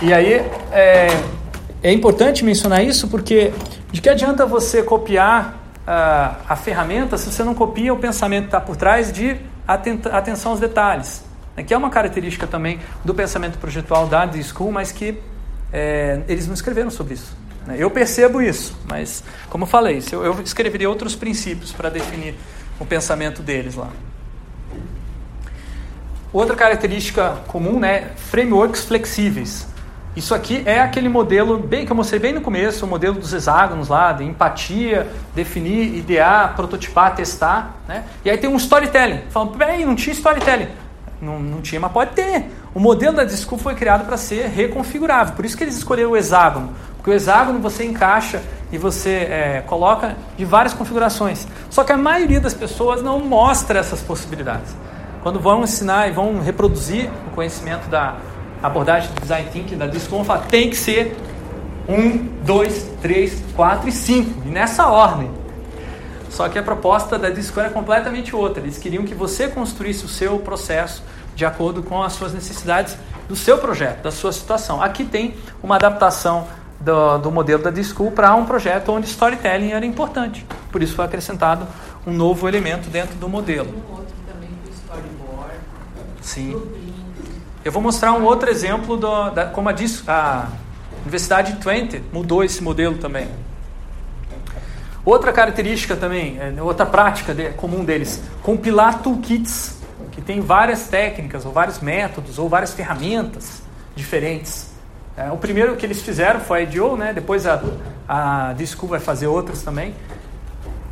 E 0.00 0.12
aí 0.12 0.34
é, 0.72 1.08
é 1.82 1.92
importante 1.92 2.44
mencionar 2.44 2.84
isso 2.84 3.08
porque 3.08 3.52
de 3.90 4.00
que 4.00 4.08
adianta 4.08 4.46
você 4.46 4.82
copiar 4.82 5.58
a, 5.86 6.36
a 6.48 6.56
ferramenta 6.56 7.18
se 7.18 7.30
você 7.30 7.42
não 7.42 7.54
copia 7.54 7.92
o 7.92 7.96
pensamento 7.96 8.42
que 8.42 8.48
está 8.48 8.60
por 8.60 8.76
trás 8.76 9.12
de 9.12 9.36
atenção 9.66 10.52
aos 10.52 10.60
detalhes, 10.60 11.24
né, 11.56 11.62
que 11.62 11.72
é 11.72 11.76
uma 11.76 11.90
característica 11.90 12.46
também 12.46 12.80
do 13.04 13.14
pensamento 13.14 13.58
projetual 13.58 14.06
da 14.06 14.26
The 14.26 14.42
School, 14.42 14.72
mas 14.72 14.92
que 14.92 15.18
é, 15.72 16.22
eles 16.28 16.46
não 16.46 16.54
escreveram 16.54 16.90
sobre 16.90 17.14
isso. 17.14 17.36
Né. 17.66 17.76
Eu 17.78 17.90
percebo 17.90 18.42
isso, 18.42 18.76
mas, 18.88 19.22
como 19.48 19.66
falei, 19.66 20.02
eu, 20.10 20.24
eu 20.24 20.40
escreveria 20.42 20.88
outros 20.88 21.14
princípios 21.14 21.72
para 21.72 21.88
definir 21.88 22.34
o 22.78 22.84
pensamento 22.84 23.42
deles 23.42 23.74
lá. 23.74 23.90
Outra 26.32 26.56
característica 26.56 27.42
comum, 27.46 27.78
né, 27.78 28.10
frameworks 28.16 28.84
flexíveis. 28.84 29.66
Isso 30.14 30.34
aqui 30.34 30.62
é 30.66 30.78
aquele 30.80 31.08
modelo 31.08 31.58
bem 31.58 31.86
que 31.86 31.92
eu 31.92 31.96
mostrei 31.96 32.20
bem 32.20 32.34
no 32.34 32.42
começo, 32.42 32.84
o 32.84 32.88
modelo 32.88 33.18
dos 33.18 33.32
hexágonos 33.32 33.88
lá, 33.88 34.12
de 34.12 34.24
empatia, 34.24 35.08
definir, 35.34 35.96
idear, 35.96 36.54
prototipar, 36.54 37.14
testar. 37.14 37.76
Né? 37.88 38.04
E 38.22 38.28
aí 38.28 38.36
tem 38.36 38.50
um 38.50 38.56
storytelling. 38.56 39.22
Falando, 39.30 39.56
peraí, 39.56 39.86
não 39.86 39.94
tinha 39.94 40.12
storytelling. 40.12 40.68
Não, 41.20 41.38
não 41.38 41.62
tinha, 41.62 41.80
mas 41.80 41.92
pode 41.92 42.10
ter. 42.10 42.50
O 42.74 42.80
modelo 42.80 43.16
da 43.16 43.24
Disco 43.24 43.56
foi 43.56 43.74
criado 43.74 44.04
para 44.04 44.18
ser 44.18 44.48
reconfigurável. 44.48 45.34
Por 45.34 45.46
isso 45.46 45.56
que 45.56 45.64
eles 45.64 45.76
escolheram 45.76 46.10
o 46.10 46.16
hexágono. 46.16 46.72
Porque 46.96 47.10
o 47.10 47.14
hexágono 47.14 47.58
você 47.58 47.84
encaixa 47.84 48.42
e 48.70 48.76
você 48.76 49.10
é, 49.10 49.64
coloca 49.66 50.16
de 50.36 50.44
várias 50.44 50.74
configurações. 50.74 51.46
Só 51.70 51.84
que 51.84 51.92
a 51.92 51.96
maioria 51.96 52.40
das 52.40 52.52
pessoas 52.52 53.02
não 53.02 53.18
mostra 53.20 53.78
essas 53.78 54.00
possibilidades. 54.02 54.74
Quando 55.22 55.40
vão 55.40 55.62
ensinar 55.62 56.08
e 56.08 56.12
vão 56.12 56.40
reproduzir 56.40 57.08
o 57.28 57.30
conhecimento 57.30 57.88
da, 57.88 58.16
abordagem 58.62 59.10
de 59.12 59.20
design 59.20 59.48
thinking 59.50 59.76
da 59.76 59.86
Disco, 59.86 60.10
vamos 60.10 60.26
falar, 60.26 60.46
tem 60.46 60.70
que 60.70 60.76
ser 60.76 61.16
um, 61.88 62.28
dois, 62.44 62.88
três, 63.00 63.42
quatro 63.56 63.88
e 63.88 63.92
cinco, 63.92 64.42
e 64.46 64.48
nessa 64.48 64.86
ordem. 64.86 65.30
Só 66.30 66.48
que 66.48 66.58
a 66.58 66.62
proposta 66.62 67.18
da 67.18 67.28
Disco 67.28 67.60
era 67.60 67.68
completamente 67.68 68.34
outra. 68.34 68.62
Eles 68.62 68.78
queriam 68.78 69.04
que 69.04 69.14
você 69.14 69.48
construísse 69.48 70.04
o 70.04 70.08
seu 70.08 70.38
processo 70.38 71.02
de 71.34 71.44
acordo 71.44 71.82
com 71.82 72.02
as 72.02 72.14
suas 72.14 72.32
necessidades 72.32 72.96
do 73.28 73.36
seu 73.36 73.58
projeto, 73.58 74.02
da 74.02 74.10
sua 74.10 74.32
situação. 74.32 74.82
Aqui 74.82 75.04
tem 75.04 75.34
uma 75.62 75.76
adaptação 75.76 76.46
do, 76.80 77.18
do 77.18 77.30
modelo 77.30 77.62
da 77.62 77.70
Disco 77.70 78.10
para 78.10 78.34
um 78.34 78.44
projeto 78.44 78.90
onde 78.90 79.06
storytelling 79.06 79.72
era 79.72 79.84
importante. 79.84 80.46
Por 80.70 80.82
isso 80.82 80.94
foi 80.94 81.04
acrescentado 81.04 81.66
um 82.06 82.12
novo 82.12 82.48
elemento 82.48 82.88
dentro 82.88 83.14
do 83.16 83.28
modelo. 83.28 83.68
Um 83.68 83.92
outro 83.92 84.14
também 84.26 84.48
do 84.64 84.70
storyboard. 84.70 85.54
Sim. 86.22 86.91
Eu 87.64 87.70
vou 87.70 87.80
mostrar 87.80 88.12
um 88.12 88.24
outro 88.24 88.50
exemplo 88.50 88.96
do, 88.96 89.30
da, 89.30 89.46
como 89.46 89.68
a, 89.68 89.74
a 90.08 90.48
Universidade 91.02 91.52
de 91.52 91.58
Twente 91.60 92.02
mudou 92.12 92.42
esse 92.42 92.60
modelo 92.60 92.98
também. 92.98 93.28
Outra 95.04 95.32
característica 95.32 95.94
também, 95.94 96.38
é, 96.40 96.60
outra 96.60 96.84
prática 96.84 97.32
de, 97.32 97.50
comum 97.50 97.84
deles, 97.84 98.20
compilar 98.42 99.00
toolkits, 99.00 99.80
que 100.10 100.20
tem 100.20 100.40
várias 100.40 100.88
técnicas, 100.88 101.46
ou 101.46 101.52
vários 101.52 101.78
métodos, 101.78 102.36
ou 102.36 102.48
várias 102.48 102.72
ferramentas 102.72 103.62
diferentes. 103.94 104.72
É, 105.16 105.30
o 105.30 105.36
primeiro 105.36 105.76
que 105.76 105.86
eles 105.86 106.02
fizeram 106.02 106.40
foi 106.40 106.60
a 106.60 106.62
IDEO, 106.62 106.96
né? 106.96 107.12
depois 107.12 107.46
a, 107.46 107.62
a 108.08 108.54
Disco 108.54 108.88
vai 108.88 108.98
fazer 108.98 109.28
outras 109.28 109.62
também, 109.62 109.94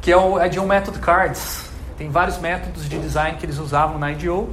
que 0.01 0.13
é 0.13 0.17
o 0.17 0.41
IDEO 0.41 0.65
Method 0.67 1.01
Cards. 1.01 1.69
Tem 1.99 2.09
vários 2.09 2.39
métodos 2.39 2.89
de 2.89 2.97
design 2.97 3.37
que 3.39 3.45
eles 3.45 3.59
usavam 3.59 3.99
na 3.99 4.13
IDEO. 4.13 4.51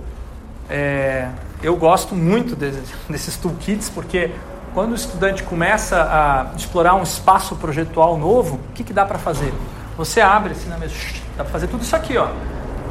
É, 0.68 1.30
eu 1.62 1.76
gosto 1.76 2.16
muito 2.16 2.56
de, 2.56 2.72
desses 3.10 3.36
toolkits 3.38 3.90
porque 3.90 4.32
quando 4.74 4.92
o 4.92 4.96
estudante 4.96 5.42
começa 5.44 6.02
a 6.04 6.56
explorar 6.56 6.96
um 6.96 7.04
espaço 7.04 7.56
projetual 7.56 8.18
novo, 8.18 8.58
o 8.58 8.74
que, 8.74 8.84
que 8.84 8.94
dá 8.94 9.06
para 9.06 9.18
fazer? 9.18 9.52
Você 9.98 10.22
abre 10.22 10.52
assim 10.52 10.70
na 10.70 10.78
mesa, 10.78 10.94
dá 11.36 11.44
para 11.44 11.52
fazer 11.52 11.68
tudo 11.68 11.82
isso 11.82 11.96
aqui, 11.96 12.16
ó. 12.18 12.28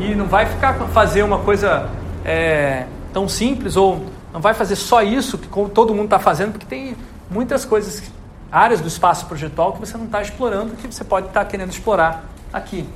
E 0.01 0.15
não 0.15 0.27
vai 0.27 0.47
ficar 0.47 0.75
fazer 0.89 1.23
uma 1.23 1.39
coisa 1.39 1.89
é, 2.25 2.87
tão 3.13 3.29
simples 3.29 3.77
ou 3.77 4.05
não 4.33 4.41
vai 4.41 4.53
fazer 4.53 4.75
só 4.75 5.01
isso 5.03 5.39
que 5.39 5.49
todo 5.71 5.95
mundo 5.95 6.07
está 6.07 6.19
fazendo, 6.19 6.53
porque 6.53 6.67
tem 6.67 6.97
muitas 7.31 7.65
coisas, 7.65 8.03
áreas 8.51 8.81
do 8.81 8.89
espaço 8.89 9.27
projetual 9.27 9.73
que 9.73 9.79
você 9.79 9.97
não 9.97 10.07
está 10.07 10.21
explorando, 10.21 10.75
que 10.75 10.93
você 10.93 11.05
pode 11.05 11.29
estar 11.29 11.45
tá 11.45 11.47
querendo 11.49 11.71
explorar 11.71 12.25
aqui. 12.53 12.87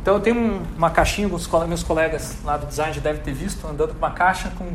Então 0.00 0.14
eu 0.14 0.20
tenho 0.20 0.36
um, 0.36 0.62
uma 0.76 0.90
caixinha, 0.90 1.28
meus 1.28 1.82
colegas 1.82 2.38
lá 2.42 2.56
do 2.56 2.66
design 2.66 2.92
já 2.92 3.00
devem 3.00 3.22
ter 3.22 3.34
visto, 3.34 3.66
andando 3.66 3.90
com 3.90 3.98
uma 3.98 4.10
caixa 4.10 4.50
com 4.56 4.72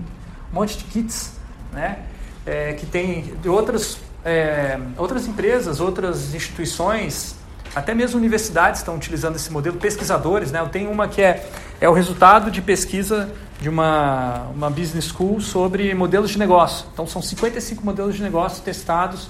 um 0.51 0.55
monte 0.55 0.77
de 0.77 0.83
kits, 0.85 1.33
né? 1.71 1.99
É, 2.45 2.73
que 2.73 2.85
tem 2.85 3.35
de 3.41 3.49
outras, 3.49 3.99
é, 4.25 4.79
outras 4.97 5.27
empresas, 5.27 5.79
outras 5.79 6.33
instituições, 6.33 7.35
até 7.75 7.93
mesmo 7.93 8.17
universidades 8.17 8.79
estão 8.79 8.95
utilizando 8.95 9.35
esse 9.35 9.51
modelo, 9.51 9.77
pesquisadores, 9.77 10.51
né? 10.51 10.59
Eu 10.59 10.69
tenho 10.69 10.89
uma 10.89 11.07
que 11.07 11.21
é, 11.21 11.47
é 11.79 11.87
o 11.87 11.93
resultado 11.93 12.49
de 12.49 12.61
pesquisa 12.61 13.29
de 13.61 13.69
uma, 13.69 14.47
uma 14.55 14.69
business 14.69 15.05
school 15.05 15.39
sobre 15.41 15.93
modelos 15.93 16.31
de 16.31 16.39
negócio. 16.39 16.87
Então 16.93 17.05
são 17.05 17.21
55 17.21 17.85
modelos 17.85 18.15
de 18.15 18.23
negócio 18.23 18.63
testados 18.63 19.29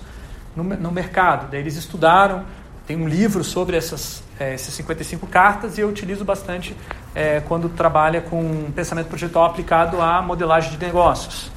no, 0.56 0.64
no 0.64 0.92
mercado. 0.92 1.50
Daí 1.50 1.60
eles 1.60 1.76
estudaram, 1.76 2.46
tem 2.86 2.96
um 2.96 3.08
livro 3.08 3.44
sobre 3.44 3.76
essas, 3.76 4.24
é, 4.40 4.54
essas 4.54 4.74
55 4.74 5.28
cartas 5.28 5.78
e 5.78 5.82
eu 5.82 5.90
utilizo 5.90 6.24
bastante 6.24 6.76
é, 7.14 7.42
quando 7.42 7.68
trabalha 7.70 8.22
com 8.22 8.72
pensamento 8.74 9.08
projetual 9.08 9.46
aplicado 9.46 10.02
à 10.02 10.22
modelagem 10.22 10.72
de 10.72 10.78
negócios. 10.78 11.52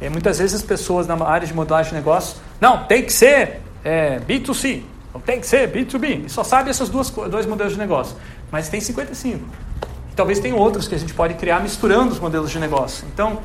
É, 0.00 0.08
muitas 0.08 0.38
vezes 0.38 0.56
as 0.56 0.62
pessoas 0.62 1.06
na 1.06 1.14
área 1.24 1.46
de 1.46 1.54
modelagem 1.54 1.90
de 1.90 1.96
negócios, 1.96 2.40
não, 2.60 2.84
tem 2.84 3.02
que 3.02 3.12
ser 3.12 3.60
é, 3.84 4.20
B2C, 4.20 4.82
ou 5.12 5.20
tem 5.20 5.40
que 5.40 5.46
ser 5.46 5.70
B2B, 5.72 6.26
e 6.26 6.28
só 6.28 6.44
sabe 6.44 6.70
esses 6.70 6.88
dois 6.88 7.46
modelos 7.46 7.72
de 7.72 7.78
negócio. 7.78 8.16
Mas 8.50 8.68
tem 8.68 8.80
55. 8.80 9.44
E 10.12 10.14
talvez 10.14 10.38
tenha 10.38 10.54
outros 10.54 10.86
que 10.86 10.94
a 10.94 10.98
gente 10.98 11.14
pode 11.14 11.34
criar 11.34 11.60
misturando 11.60 12.12
os 12.12 12.20
modelos 12.20 12.50
de 12.50 12.58
negócio. 12.58 13.06
Então, 13.12 13.40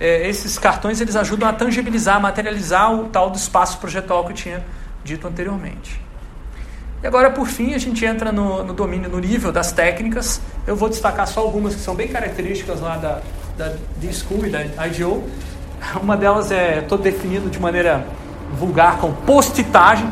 é, 0.00 0.28
esses 0.28 0.58
cartões 0.58 1.00
eles 1.00 1.14
ajudam 1.16 1.48
a 1.48 1.52
tangibilizar, 1.52 2.20
materializar 2.20 2.92
o 2.92 3.04
tal 3.08 3.30
do 3.30 3.36
espaço 3.36 3.78
projetual 3.78 4.24
que 4.24 4.32
eu 4.32 4.36
tinha 4.36 4.64
dito 5.04 5.26
anteriormente. 5.28 6.00
E 7.02 7.06
agora, 7.06 7.30
por 7.30 7.48
fim, 7.48 7.74
a 7.74 7.78
gente 7.78 8.04
entra 8.04 8.30
no, 8.30 8.62
no 8.62 8.72
domínio, 8.72 9.10
no 9.10 9.18
nível 9.18 9.50
das 9.50 9.72
técnicas. 9.72 10.40
Eu 10.66 10.76
vou 10.76 10.88
destacar 10.88 11.26
só 11.26 11.40
algumas 11.40 11.74
que 11.74 11.80
são 11.80 11.96
bem 11.96 12.06
características 12.06 12.80
lá 12.80 12.96
da, 12.96 13.20
da 13.58 13.74
D-School 13.96 14.46
e 14.46 14.50
da 14.50 14.86
IDO. 14.86 15.24
Uma 16.00 16.16
delas 16.16 16.52
é 16.52 16.80
todo 16.82 17.02
definido 17.02 17.50
de 17.50 17.58
maneira 17.58 18.06
vulgar 18.52 18.98
com 18.98 19.12
postitagem, 19.12 20.08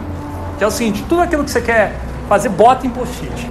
que 0.58 0.64
é 0.64 0.66
o 0.66 0.70
seguinte, 0.70 1.04
tudo 1.08 1.22
aquilo 1.22 1.44
que 1.44 1.50
você 1.50 1.60
quer 1.60 1.94
fazer, 2.28 2.48
bota 2.48 2.86
em 2.86 2.90
post-it. 2.90 3.50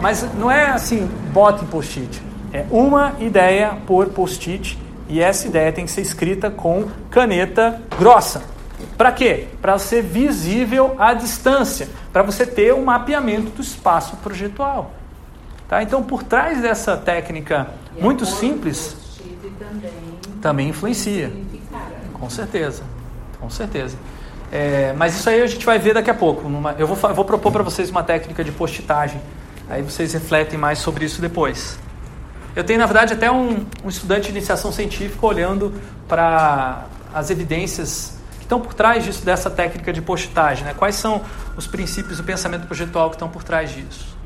Mas 0.00 0.24
não 0.34 0.48
é 0.48 0.70
assim, 0.70 1.10
bota 1.32 1.64
em 1.64 1.66
post-it. 1.66 2.22
É 2.52 2.64
uma 2.70 3.14
ideia 3.18 3.76
por 3.84 4.06
post-it 4.10 4.78
e 5.08 5.20
essa 5.20 5.48
ideia 5.48 5.72
tem 5.72 5.84
que 5.84 5.90
ser 5.90 6.02
escrita 6.02 6.50
com 6.50 6.84
caneta 7.10 7.80
grossa. 7.98 8.42
Para 8.96 9.12
quê? 9.12 9.48
Para 9.60 9.78
ser 9.78 10.02
visível 10.02 10.96
à 10.98 11.14
distância, 11.14 11.88
para 12.12 12.22
você 12.22 12.46
ter 12.46 12.74
um 12.74 12.84
mapeamento 12.84 13.50
do 13.50 13.62
espaço 13.62 14.16
projetual. 14.16 14.92
Tá? 15.68 15.82
Então, 15.82 16.02
por 16.02 16.22
trás 16.22 16.60
dessa 16.60 16.96
técnica 16.96 17.68
e 17.96 18.02
muito 18.02 18.24
simples, 18.24 18.96
também, 19.58 19.92
também 20.40 20.68
influencia. 20.68 21.32
Com 22.12 22.30
certeza, 22.30 22.82
com 23.40 23.50
certeza. 23.50 23.96
É, 24.52 24.94
mas 24.96 25.16
isso 25.16 25.28
aí 25.28 25.42
a 25.42 25.46
gente 25.46 25.66
vai 25.66 25.78
ver 25.78 25.94
daqui 25.94 26.10
a 26.10 26.14
pouco. 26.14 26.48
Numa, 26.48 26.72
eu, 26.78 26.86
vou, 26.86 26.96
vou 27.14 27.24
propor 27.24 27.50
para 27.52 27.62
vocês 27.62 27.90
uma 27.90 28.02
técnica 28.02 28.44
de 28.44 28.52
postitagem. 28.52 29.20
Aí 29.68 29.82
vocês 29.82 30.12
refletem 30.12 30.58
mais 30.58 30.78
sobre 30.78 31.04
isso 31.04 31.20
depois. 31.20 31.78
Eu 32.54 32.64
tenho, 32.64 32.78
na 32.78 32.86
verdade, 32.86 33.12
até 33.12 33.30
um, 33.30 33.66
um 33.84 33.88
estudante 33.88 34.30
de 34.30 34.38
iniciação 34.38 34.70
científica 34.70 35.26
olhando 35.26 35.74
para 36.08 36.86
as 37.12 37.28
evidências 37.28 38.15
estão 38.46 38.60
por 38.60 38.72
trás 38.72 39.04
disso, 39.04 39.24
dessa 39.24 39.50
técnica 39.50 39.92
de 39.92 40.00
postagem? 40.00 40.64
Né? 40.64 40.74
Quais 40.74 40.94
são 40.94 41.20
os 41.56 41.66
princípios 41.66 42.16
do 42.18 42.24
pensamento 42.24 42.66
projetual 42.66 43.10
que 43.10 43.16
estão 43.16 43.28
por 43.28 43.42
trás 43.42 43.70
disso? 43.70 44.16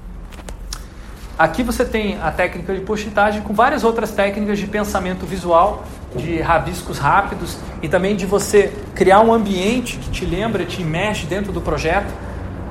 Aqui 1.39 1.63
você 1.63 1.87
tem 1.87 2.21
a 2.21 2.31
técnica 2.31 2.75
de 2.75 2.83
postagem 2.83 3.41
com 3.41 3.55
várias 3.55 3.83
outras 3.83 4.11
técnicas 4.11 4.59
de 4.59 4.67
pensamento 4.67 5.25
visual, 5.25 5.85
de 6.15 6.39
rabiscos 6.41 6.99
rápidos 6.99 7.57
e 7.81 7.89
também 7.89 8.15
de 8.15 8.27
você 8.27 8.71
criar 8.95 9.21
um 9.21 9.33
ambiente 9.33 9.97
que 9.97 10.11
te 10.11 10.27
lembra, 10.27 10.67
te 10.67 10.85
mexe 10.85 11.25
dentro 11.25 11.51
do 11.51 11.63
projeto. 11.63 12.13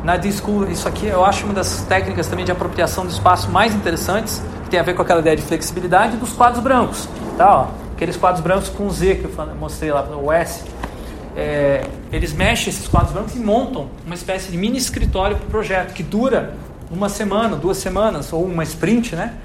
Na 0.04 0.18
Disco, 0.18 0.68
isso 0.70 0.88
aqui 0.88 1.08
eu 1.08 1.26
acho 1.26 1.46
uma 1.46 1.54
das 1.54 1.82
técnicas 1.82 2.28
também 2.28 2.46
de 2.46 2.52
apropriação 2.52 3.06
do 3.06 3.12
espaço 3.12 3.50
mais 3.50 3.74
interessantes, 3.74 4.42
que 4.66 4.70
tem 4.70 4.80
a 4.80 4.84
ver 4.84 4.94
com 4.94 5.02
aquela 5.02 5.20
ideia 5.20 5.36
de 5.36 5.42
flexibilidade 5.42 6.16
dos 6.18 6.32
quadros 6.34 6.62
brancos. 6.62 7.10
Tá, 7.38 7.62
ó, 7.62 7.68
aqueles 7.96 8.18
quadros 8.18 8.44
brancos 8.44 8.70
com 8.70 8.88
Z 8.92 9.16
que 9.16 9.26
eu 9.26 9.56
mostrei 9.60 9.92
lá, 9.92 10.04
o 10.04 10.32
S 10.32 10.64
é, 11.40 11.86
eles 12.11 12.34
mexem 12.34 12.68
esses 12.68 12.86
quadros 12.86 13.14
brancos 13.14 13.34
e 13.34 13.40
montam 13.40 13.90
uma 14.06 14.14
espécie 14.14 14.52
de 14.52 14.57
mini 14.57 14.78
escritório 14.78 15.38
para 15.38 15.45
o 15.45 15.49
projeto, 15.49 15.94
que 15.94 16.03
dura 16.03 16.53
uma 16.91 17.07
semana, 17.07 17.56
duas 17.56 17.78
semanas, 17.78 18.34
ou 18.34 18.44
uma 18.44 18.64
sprint, 18.64 19.16
né? 19.16 19.36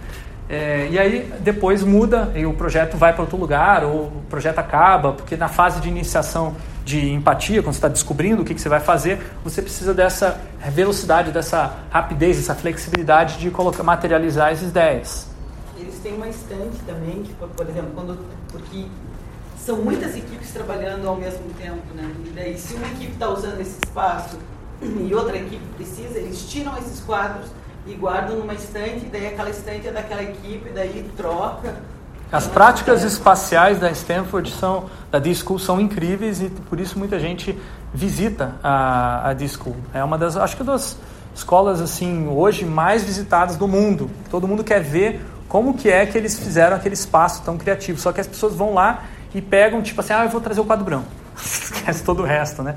É, 0.48 0.88
e 0.90 0.98
aí 0.98 1.32
depois 1.40 1.84
muda 1.84 2.32
e 2.34 2.44
o 2.44 2.52
projeto 2.52 2.96
vai 2.96 3.12
para 3.12 3.22
outro 3.22 3.36
lugar, 3.36 3.84
ou 3.84 4.06
o 4.06 4.22
projeto 4.28 4.58
acaba, 4.58 5.12
porque 5.12 5.36
na 5.36 5.48
fase 5.48 5.80
de 5.80 5.88
iniciação 5.88 6.56
de 6.84 7.12
empatia, 7.12 7.62
quando 7.62 7.74
você 7.74 7.78
está 7.78 7.88
descobrindo 7.88 8.42
o 8.42 8.44
que, 8.44 8.54
que, 8.54 8.60
você 8.60 8.68
vai 8.68 8.80
fazer, 8.80 9.20
você 9.44 9.62
precisa 9.62 9.94
dessa 9.94 10.38
velocidade, 10.70 11.30
dessa 11.30 11.76
rapidez, 11.90 12.36
dessa 12.36 12.56
flexibilidade 12.56 13.38
de 13.38 13.50
colocar, 13.50 13.84
materializar 13.84 14.50
as 14.52 14.62
ideias. 14.62 15.28
Eles 15.78 15.98
têm 16.00 16.14
uma 16.14 16.28
estante 16.28 16.76
também, 16.86 17.22
que, 17.22 17.32
por 17.34 17.68
exemplo, 17.68 17.90
quando, 17.94 18.18
porque 18.50 18.84
são 19.64 19.76
muitas 19.78 20.14
equipes 20.14 20.52
trabalhando 20.52 21.08
ao 21.08 21.16
mesmo 21.16 21.48
tempo, 21.58 21.82
né? 21.94 22.10
E 22.26 22.30
daí, 22.30 22.58
se 22.58 22.74
uma 22.74 22.86
equipe 22.86 23.12
está 23.12 23.30
usando 23.30 23.58
esse 23.60 23.78
espaço 23.82 24.38
e 24.82 25.14
outra 25.14 25.36
equipe 25.36 25.64
precisa, 25.76 26.18
eles 26.18 26.46
tiram 26.46 26.76
esses 26.76 27.00
quadros 27.00 27.46
e 27.86 27.94
guardam 27.94 28.36
numa 28.36 28.52
estante, 28.52 29.06
daí 29.06 29.28
aquela 29.28 29.48
estante 29.48 29.88
é 29.88 29.92
daquela 29.92 30.22
equipe, 30.22 30.68
daí 30.70 31.10
troca. 31.16 31.76
As 32.30 32.46
práticas 32.46 33.02
espaciais 33.04 33.78
da 33.78 33.90
Stanford 33.90 34.50
são, 34.50 34.90
da 35.10 35.18
D-School 35.18 35.58
são 35.58 35.80
incríveis 35.80 36.42
e 36.42 36.50
por 36.50 36.78
isso 36.78 36.98
muita 36.98 37.18
gente 37.18 37.58
visita 37.92 38.56
a, 38.62 39.30
a 39.30 39.32
D-School. 39.32 39.76
É 39.94 40.04
uma 40.04 40.18
das, 40.18 40.36
acho 40.36 40.56
que 40.56 40.64
das 40.64 40.98
escolas 41.34 41.80
assim 41.80 42.28
hoje 42.28 42.66
mais 42.66 43.02
visitadas 43.02 43.56
do 43.56 43.66
mundo. 43.66 44.10
Todo 44.30 44.46
mundo 44.46 44.62
quer 44.62 44.82
ver 44.82 45.24
como 45.48 45.74
que 45.74 45.88
é 45.88 46.04
que 46.04 46.18
eles 46.18 46.38
fizeram 46.38 46.76
aquele 46.76 46.94
espaço 46.94 47.42
tão 47.42 47.56
criativo. 47.56 47.98
Só 47.98 48.12
que 48.12 48.20
as 48.20 48.26
pessoas 48.26 48.54
vão 48.54 48.74
lá 48.74 49.04
e 49.34 49.42
pegam, 49.42 49.82
tipo 49.82 50.00
assim, 50.00 50.12
ah, 50.12 50.24
eu 50.24 50.30
vou 50.30 50.40
trazer 50.40 50.60
o 50.60 50.64
quadro 50.64 50.84
branco. 50.84 51.08
Esquece 51.36 52.02
todo 52.04 52.22
o 52.22 52.26
resto, 52.26 52.62
né? 52.62 52.76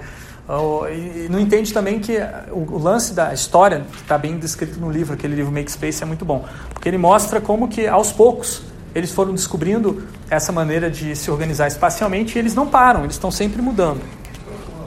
E 0.89 1.27
não 1.29 1.39
entende 1.39 1.73
também 1.73 1.99
que 1.99 2.17
o 2.51 2.77
lance 2.77 3.13
da 3.13 3.33
história, 3.33 3.85
que 3.91 4.01
está 4.01 4.17
bem 4.17 4.37
descrito 4.37 4.79
no 4.79 4.89
livro, 4.89 5.13
aquele 5.13 5.35
livro 5.35 5.51
Make 5.51 5.69
Space, 5.69 6.01
é 6.01 6.05
muito 6.05 6.23
bom. 6.23 6.45
Porque 6.73 6.87
ele 6.87 6.97
mostra 6.97 7.41
como 7.41 7.67
que, 7.67 7.85
aos 7.85 8.13
poucos, 8.13 8.63
eles 8.95 9.11
foram 9.11 9.33
descobrindo 9.33 10.07
essa 10.29 10.53
maneira 10.53 10.89
de 10.89 11.15
se 11.15 11.29
organizar 11.29 11.67
espacialmente 11.67 12.37
e 12.37 12.39
eles 12.39 12.55
não 12.55 12.65
param, 12.65 13.01
eles 13.01 13.15
estão 13.15 13.29
sempre 13.29 13.61
mudando. 13.61 14.01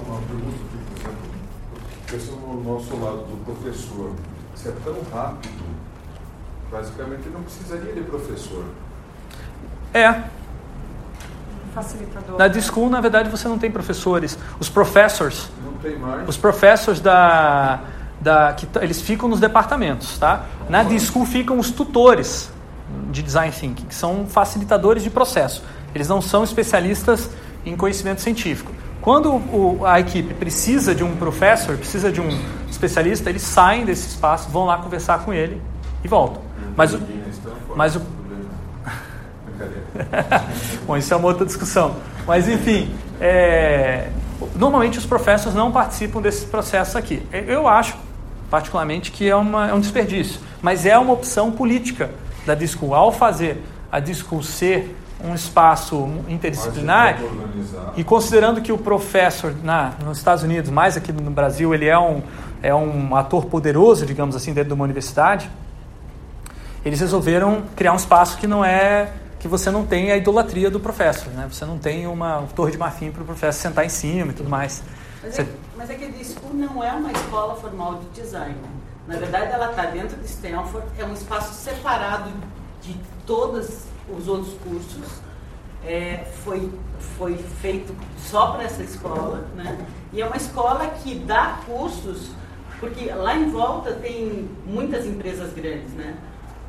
Uma 0.06 0.20
pergunta, 0.22 0.56
por 2.06 2.14
exemplo, 2.14 2.54
no 2.54 2.72
nosso 2.72 2.96
lado 2.96 3.18
do 3.18 3.44
professor, 3.44 4.12
se 4.56 4.68
é 4.68 4.72
tão 4.82 4.96
rápido, 5.12 5.62
basicamente 6.72 7.28
não 7.28 7.42
precisaria 7.42 7.92
de 7.92 8.00
professor. 8.02 8.64
É, 9.92 10.22
facilitador. 11.74 12.38
Na 12.38 12.48
D-School, 12.48 12.90
na 12.90 13.00
verdade, 13.00 13.28
você 13.28 13.48
não 13.48 13.58
tem 13.58 13.70
professores. 13.70 14.38
Os 14.58 14.68
professors, 14.68 15.48
não 15.64 15.72
tem 15.74 15.98
mais. 15.98 16.28
os 16.28 16.36
professors 16.36 17.00
da, 17.00 17.80
da 18.20 18.52
que 18.52 18.66
eles 18.80 19.00
ficam 19.00 19.28
nos 19.28 19.40
departamentos, 19.40 20.18
tá? 20.18 20.46
Na 20.68 20.82
D-School 20.82 21.26
ficam 21.26 21.58
os 21.58 21.70
tutores 21.70 22.50
de 23.10 23.22
design 23.22 23.52
thinking, 23.52 23.86
que 23.86 23.94
são 23.94 24.26
facilitadores 24.26 25.02
de 25.02 25.10
processo. 25.10 25.62
Eles 25.94 26.08
não 26.08 26.20
são 26.20 26.44
especialistas 26.44 27.30
em 27.64 27.76
conhecimento 27.76 28.20
científico. 28.20 28.72
Quando 29.00 29.32
o, 29.32 29.80
a 29.84 29.98
equipe 29.98 30.34
precisa 30.34 30.94
de 30.94 31.02
um 31.02 31.16
professor, 31.16 31.76
precisa 31.76 32.12
de 32.12 32.20
um 32.20 32.28
especialista, 32.70 33.30
eles 33.30 33.42
saem 33.42 33.84
desse 33.84 34.08
espaço, 34.08 34.50
vão 34.50 34.66
lá 34.66 34.76
conversar 34.78 35.20
com 35.24 35.32
ele 35.32 35.60
e 36.04 36.08
voltam. 36.08 36.42
Mas 36.76 36.94
o, 36.94 37.00
mas 37.74 37.96
o 37.96 38.02
Bom, 40.86 40.96
isso 40.96 41.12
é 41.12 41.16
uma 41.16 41.28
outra 41.28 41.44
discussão. 41.44 41.96
Mas, 42.26 42.48
enfim, 42.48 42.94
é... 43.20 44.08
normalmente 44.54 44.98
os 44.98 45.06
professores 45.06 45.54
não 45.54 45.70
participam 45.70 46.20
desse 46.20 46.46
processo 46.46 46.96
aqui. 46.96 47.22
Eu 47.32 47.68
acho, 47.68 47.96
particularmente, 48.50 49.10
que 49.10 49.28
é, 49.28 49.36
uma, 49.36 49.68
é 49.68 49.74
um 49.74 49.80
desperdício, 49.80 50.40
mas 50.62 50.86
é 50.86 50.98
uma 50.98 51.12
opção 51.12 51.50
política 51.50 52.10
da 52.46 52.54
Disco, 52.54 52.94
ao 52.94 53.12
fazer 53.12 53.62
a 53.90 54.00
Disco 54.00 54.42
ser 54.42 54.96
um 55.22 55.34
espaço 55.34 56.08
interdisciplinar 56.28 57.18
e 57.96 58.02
considerando 58.02 58.60
que 58.60 58.72
o 58.72 58.78
professor 58.78 59.54
na, 59.62 59.92
nos 60.04 60.18
Estados 60.18 60.42
Unidos, 60.42 60.70
mais 60.70 60.96
aqui 60.96 61.12
no 61.12 61.30
Brasil, 61.30 61.74
ele 61.74 61.86
é 61.86 61.98
um, 61.98 62.22
é 62.62 62.74
um 62.74 63.14
ator 63.14 63.46
poderoso, 63.46 64.06
digamos 64.06 64.34
assim, 64.34 64.52
dentro 64.52 64.68
de 64.68 64.74
uma 64.74 64.84
universidade, 64.84 65.50
eles 66.84 67.00
resolveram 67.00 67.62
criar 67.76 67.92
um 67.92 67.96
espaço 67.96 68.38
que 68.38 68.46
não 68.46 68.64
é 68.64 69.10
que 69.40 69.48
você 69.48 69.70
não 69.70 69.86
tem 69.86 70.12
a 70.12 70.16
idolatria 70.18 70.70
do 70.70 70.78
professor, 70.78 71.32
né? 71.32 71.48
Você 71.50 71.64
não 71.64 71.78
tem 71.78 72.06
uma 72.06 72.46
torre 72.54 72.72
de 72.72 72.78
marfim 72.78 73.10
para 73.10 73.22
o 73.22 73.24
professor 73.24 73.58
sentar 73.58 73.86
em 73.86 73.88
cima 73.88 74.32
e 74.32 74.34
tudo 74.34 74.50
mais. 74.50 74.82
Mas, 75.22 75.34
você... 75.34 75.42
é, 75.42 75.46
mas 75.76 75.90
é 75.90 75.94
que 75.94 76.04
a 76.04 76.52
não 76.52 76.84
é 76.84 76.92
uma 76.92 77.10
escola 77.10 77.56
formal 77.56 78.00
de 78.00 78.20
design. 78.20 78.54
Na 79.08 79.16
verdade, 79.16 79.50
ela 79.50 79.70
está 79.70 79.86
dentro 79.86 80.16
de 80.18 80.26
Stanford, 80.26 80.86
é 80.98 81.04
um 81.04 81.14
espaço 81.14 81.54
separado 81.54 82.30
de 82.82 82.94
todos 83.26 83.84
os 84.14 84.28
outros 84.28 84.54
cursos. 84.62 85.20
É, 85.86 86.26
foi, 86.44 86.70
foi 87.16 87.38
feito 87.62 87.96
só 88.18 88.52
para 88.52 88.64
essa 88.64 88.82
escola, 88.82 89.48
né? 89.56 89.86
E 90.12 90.20
é 90.20 90.26
uma 90.26 90.36
escola 90.36 90.86
que 91.02 91.14
dá 91.14 91.60
cursos, 91.64 92.32
porque 92.78 93.06
lá 93.06 93.34
em 93.34 93.48
volta 93.48 93.92
tem 93.92 94.50
muitas 94.66 95.06
empresas 95.06 95.54
grandes, 95.54 95.92
né? 95.94 96.14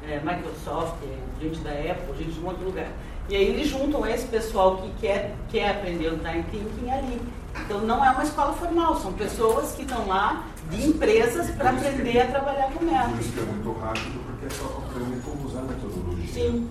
É, 0.07 0.19
Microsoft, 0.19 0.95
gente 1.41 1.59
da 1.59 1.72
Apple, 1.72 2.18
gente 2.18 2.31
de 2.31 2.39
um 2.39 2.47
outro 2.47 2.65
lugar. 2.65 2.88
E 3.30 3.35
aí 3.35 3.47
eles 3.47 3.68
juntam 3.68 4.05
esse 4.05 4.27
pessoal 4.27 4.77
que 4.77 4.91
quer, 4.99 5.35
quer 5.49 5.72
aprender 5.72 6.07
o 6.09 6.18
time 6.18 6.43
thinking 6.51 6.91
ali. 6.91 7.22
Então 7.65 7.81
não 7.81 8.03
é 8.03 8.09
uma 8.09 8.23
escola 8.23 8.53
formal, 8.53 8.95
são 8.99 9.13
pessoas 9.13 9.73
que 9.73 9.84
estão 9.84 10.07
lá 10.07 10.45
de 10.69 10.88
empresas 10.88 11.49
para 11.51 11.72
aprender 11.72 12.22
a 12.22 12.27
trabalhar 12.27 12.72
com 12.72 12.84
método. 12.84 13.11
Por 13.11 13.19
isso 13.19 13.31
que 13.34 13.39
é 13.39 13.43
muito 13.43 13.80
rápido, 13.80 14.19
porque 14.26 14.45
é 14.45 14.49
só 14.49 14.81
aprender 14.89 15.22
como 15.23 15.47
usar 15.47 15.59
a 15.59 15.63
metodologia. 15.63 16.34
Sim. 16.34 16.69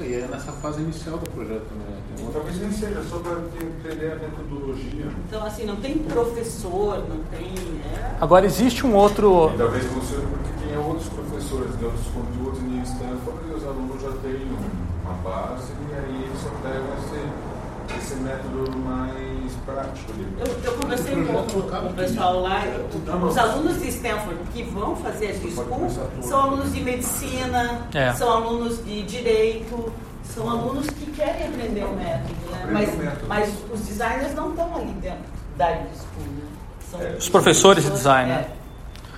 E 0.00 0.14
é 0.14 0.26
nessa 0.28 0.50
fase 0.50 0.82
inicial 0.82 1.18
do 1.18 1.30
projeto, 1.30 1.72
né? 1.74 1.96
Talvez 2.32 2.58
nem 2.58 2.72
seja 2.72 3.00
só 3.04 3.18
para 3.18 3.38
entender 3.62 4.12
a 4.12 4.16
metodologia. 4.16 5.06
Então 5.28 5.44
assim, 5.46 5.64
não 5.64 5.76
tem 5.76 5.98
professor, 5.98 6.98
não 7.08 7.22
tem. 7.30 7.54
É, 7.94 8.16
Agora 8.20 8.44
existe 8.44 8.84
um 8.84 8.94
outro 8.96 9.52
E 9.54 9.58
talvez 9.58 9.84
funcione 9.84 10.26
porque 10.26 10.53
tem 10.74 10.84
outros 10.84 11.08
professores 11.08 11.78
de 11.78 11.84
outros 11.84 12.06
conteúdos 12.08 12.60
em 12.62 12.82
Stanford 12.82 13.38
e 13.48 13.54
os 13.54 13.64
alunos 13.64 14.02
já 14.02 14.10
têm 14.22 14.34
um- 14.50 15.04
uma 15.04 15.14
base 15.22 15.72
e 15.90 15.94
aí 15.94 16.24
eles 16.24 16.40
só 16.40 16.48
pegam 16.62 16.84
esse, 16.98 17.98
esse 17.98 18.14
método 18.22 18.78
mais 18.78 19.52
prático 19.66 20.12
de 20.14 20.22
Eu, 20.40 20.46
eu 20.64 20.72
conversei 20.80 21.14
com, 21.14 21.32
com 21.44 21.86
o 21.88 21.92
pessoal 21.94 22.40
lá, 22.40 22.62
os 23.28 23.38
alunos 23.38 23.80
de 23.80 23.88
Stanford 23.88 24.38
que 24.52 24.62
vão 24.64 24.96
fazer 24.96 25.28
a 25.28 25.32
Disco 25.32 25.64
são 26.22 26.40
alunos 26.42 26.72
de 26.72 26.80
medicina, 26.82 27.86
É. 27.94 28.12
são 28.14 28.30
alunos 28.30 28.84
de 28.84 29.02
direito, 29.02 29.92
são 30.24 30.48
alunos 30.50 30.86
que 30.88 31.10
querem 31.12 31.48
aprender 31.48 31.84
o 31.84 31.94
método, 31.94 32.34
né? 32.50 32.68
Mas, 32.72 32.94
o 32.94 32.96
método. 32.96 33.26
mas 33.28 33.54
os 33.72 33.80
designers 33.80 34.34
não 34.34 34.50
estão 34.50 34.74
ali 34.76 34.92
dentro 35.00 35.18
da 35.56 35.70
Disco, 35.70 36.06
né? 36.18 36.42
É. 37.00 37.16
Os 37.18 37.28
professores 37.28 37.84
de 37.84 37.90
design, 37.90 38.30
né? 38.30 38.46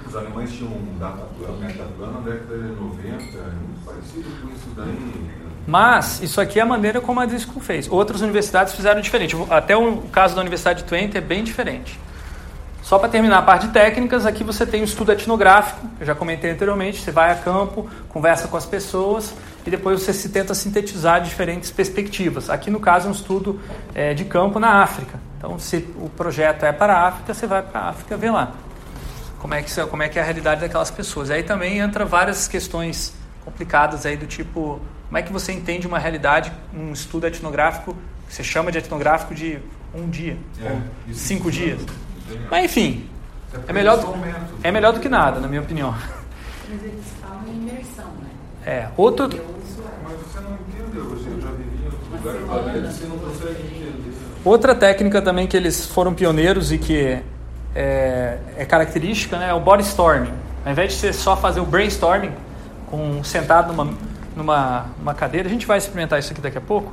É. 0.07 0.09
Os 0.09 0.17
alemães 0.17 0.53
tinham 0.53 0.71
um 0.71 0.99
data 0.99 1.27
plan, 1.39 1.57
metaplan 1.59 2.11
na 2.13 2.21
década 2.21 2.57
de 2.57 2.69
90, 2.69 2.81
muito 2.81 3.85
parecido 3.85 4.31
com 4.41 4.49
isso 4.49 4.69
daí. 4.77 5.47
Mas 5.67 6.23
isso 6.23 6.41
aqui 6.41 6.61
é 6.61 6.63
a 6.63 6.67
maneira 6.67 7.01
como 7.01 7.21
a 7.21 7.27
Disco 7.27 7.59
fez. 7.61 7.91
Outras 7.91 8.21
universidades 8.21 8.75
fizeram 8.75 9.01
diferente. 9.01 9.37
Até 9.51 9.77
o 9.77 10.03
caso 10.13 10.35
da 10.35 10.41
Universidade 10.41 10.83
de 10.83 10.89
Twente 10.89 11.19
é 11.19 11.21
bem 11.21 11.43
diferente. 11.43 11.99
Só 12.83 13.01
para 13.01 13.09
terminar 13.09 13.39
a 13.39 13.43
parte 13.43 13.67
de 13.67 13.73
técnicas, 13.73 14.25
aqui 14.25 14.45
você 14.45 14.65
tem 14.65 14.81
o 14.81 14.85
estudo 14.85 15.11
etnográfico, 15.11 15.85
eu 15.99 16.07
já 16.07 16.15
comentei 16.15 16.53
anteriormente, 16.53 17.01
você 17.01 17.11
vai 17.11 17.33
a 17.33 17.35
campo, 17.35 17.91
conversa 18.09 18.47
com 18.47 18.57
as 18.57 18.65
pessoas 18.65 19.35
e 19.67 19.71
depois 19.71 20.01
você 20.01 20.13
se 20.13 20.29
tenta 20.29 20.55
sintetizar 20.55 21.21
diferentes 21.21 21.73
perspectivas. 21.73 22.49
Aqui 22.49 22.71
no 22.71 22.79
caso 22.79 23.07
é 23.07 23.09
um 23.09 23.13
estudo 23.13 23.61
eh, 23.93 24.15
de 24.15 24.25
campo 24.25 24.61
na 24.61 24.85
África. 24.85 25.19
Então, 25.37 25.59
se 25.59 25.79
o 26.01 26.09
projeto 26.09 26.63
é 26.63 26.71
para 26.71 26.95
a 26.95 27.09
África, 27.09 27.35
você 27.35 27.49
vai 27.49 27.61
para 27.61 27.81
a 27.81 27.89
África 27.89 28.17
ver 28.17 28.31
lá 28.31 28.53
como 29.47 29.55
é, 29.55 29.63
que, 29.63 29.87
como 29.87 30.03
é 30.03 30.09
que 30.09 30.19
é 30.19 30.23
a 30.23 30.25
realidade 30.25 30.61
daquelas 30.61 30.91
pessoas. 30.91 31.31
Aí 31.31 31.45
também 31.45 31.79
entra 31.79 32.05
várias 32.05 32.49
questões 32.49 33.15
complicadas 33.45 34.05
aí 34.05 34.17
do 34.17 34.27
tipo, 34.27 34.81
como 35.07 35.19
é 35.19 35.23
que 35.23 35.33
você 35.33 35.53
entende 35.53 35.87
uma 35.87 36.01
realidade, 36.01 36.53
um 36.75 36.93
estudo 36.93 37.29
etnográfico, 37.29 37.97
que 38.27 38.35
você 38.35 38.43
chama 38.43 38.73
de 38.73 38.79
etnográfico 38.79 39.37
de 39.37 39.61
um 39.95 40.11
dia, 40.11 40.37
ou 40.61 40.81
isso 41.07 41.21
cinco 41.21 41.49
dias. 41.49 41.81
Tem- 42.29 42.41
Mas 42.51 42.65
enfim, 42.65 43.09
Você 43.53 43.61
é 43.69 43.73
melhor, 43.73 43.93
aprende 44.01 44.13
só 44.13 44.19
o 44.19 44.21
método. 44.27 44.55
é 44.65 44.73
melhor 44.73 44.93
do 44.95 44.99
que 44.99 45.09
nada, 45.09 45.39
na 45.39 45.47
minha 45.47 45.61
opinião. 45.61 45.95
Mas 46.69 46.83
eles 46.83 47.05
falam 47.23 47.43
em 47.47 47.53
imersão, 47.53 48.05
né? 48.21 48.29
É, 48.67 48.89
outro, 48.97 49.27
Eu 49.27 49.39
é. 49.39 49.45
Mas 50.03 50.17
você 50.23 50.41
não 50.41 50.55
entendeu, 50.55 51.05
você 51.05 51.31
já 51.41 51.49
em 51.51 51.85
outro 51.87 52.41
lugar, 52.41 52.93
você 52.93 53.07
não 53.07 53.19
consegue 53.19 53.63
entender. 53.63 54.13
outra 54.45 54.75
técnica 54.75 55.23
também 55.23 55.47
que 55.47 55.57
eles 55.57 55.87
foram 55.87 56.13
pioneiros 56.13 56.73
e 56.73 56.79
que 56.79 57.23
é, 57.77 58.39
é 58.57 58.65
característica 58.65 59.39
né, 59.39 59.51
é 59.51 59.55
o 59.55 59.61
body 59.61 59.83
storming. 59.83 60.33
Ao 60.65 60.73
invés 60.73 60.95
de 60.95 60.99
você 60.99 61.13
só 61.13 61.37
fazer 61.37 61.61
o 61.61 61.67
brainstorming, 61.67 62.33
com, 62.87 63.23
sentado 63.23 63.73
numa, 63.73 63.93
numa, 64.35 64.87
numa 64.99 65.15
cadeira, 65.15 65.47
a 65.47 65.51
gente 65.51 65.67
vai 65.67 65.77
experimentar 65.77 66.19
isso 66.19 66.33
aqui 66.33 66.41
daqui 66.41 66.57
a 66.57 66.63
pouco, 66.63 66.93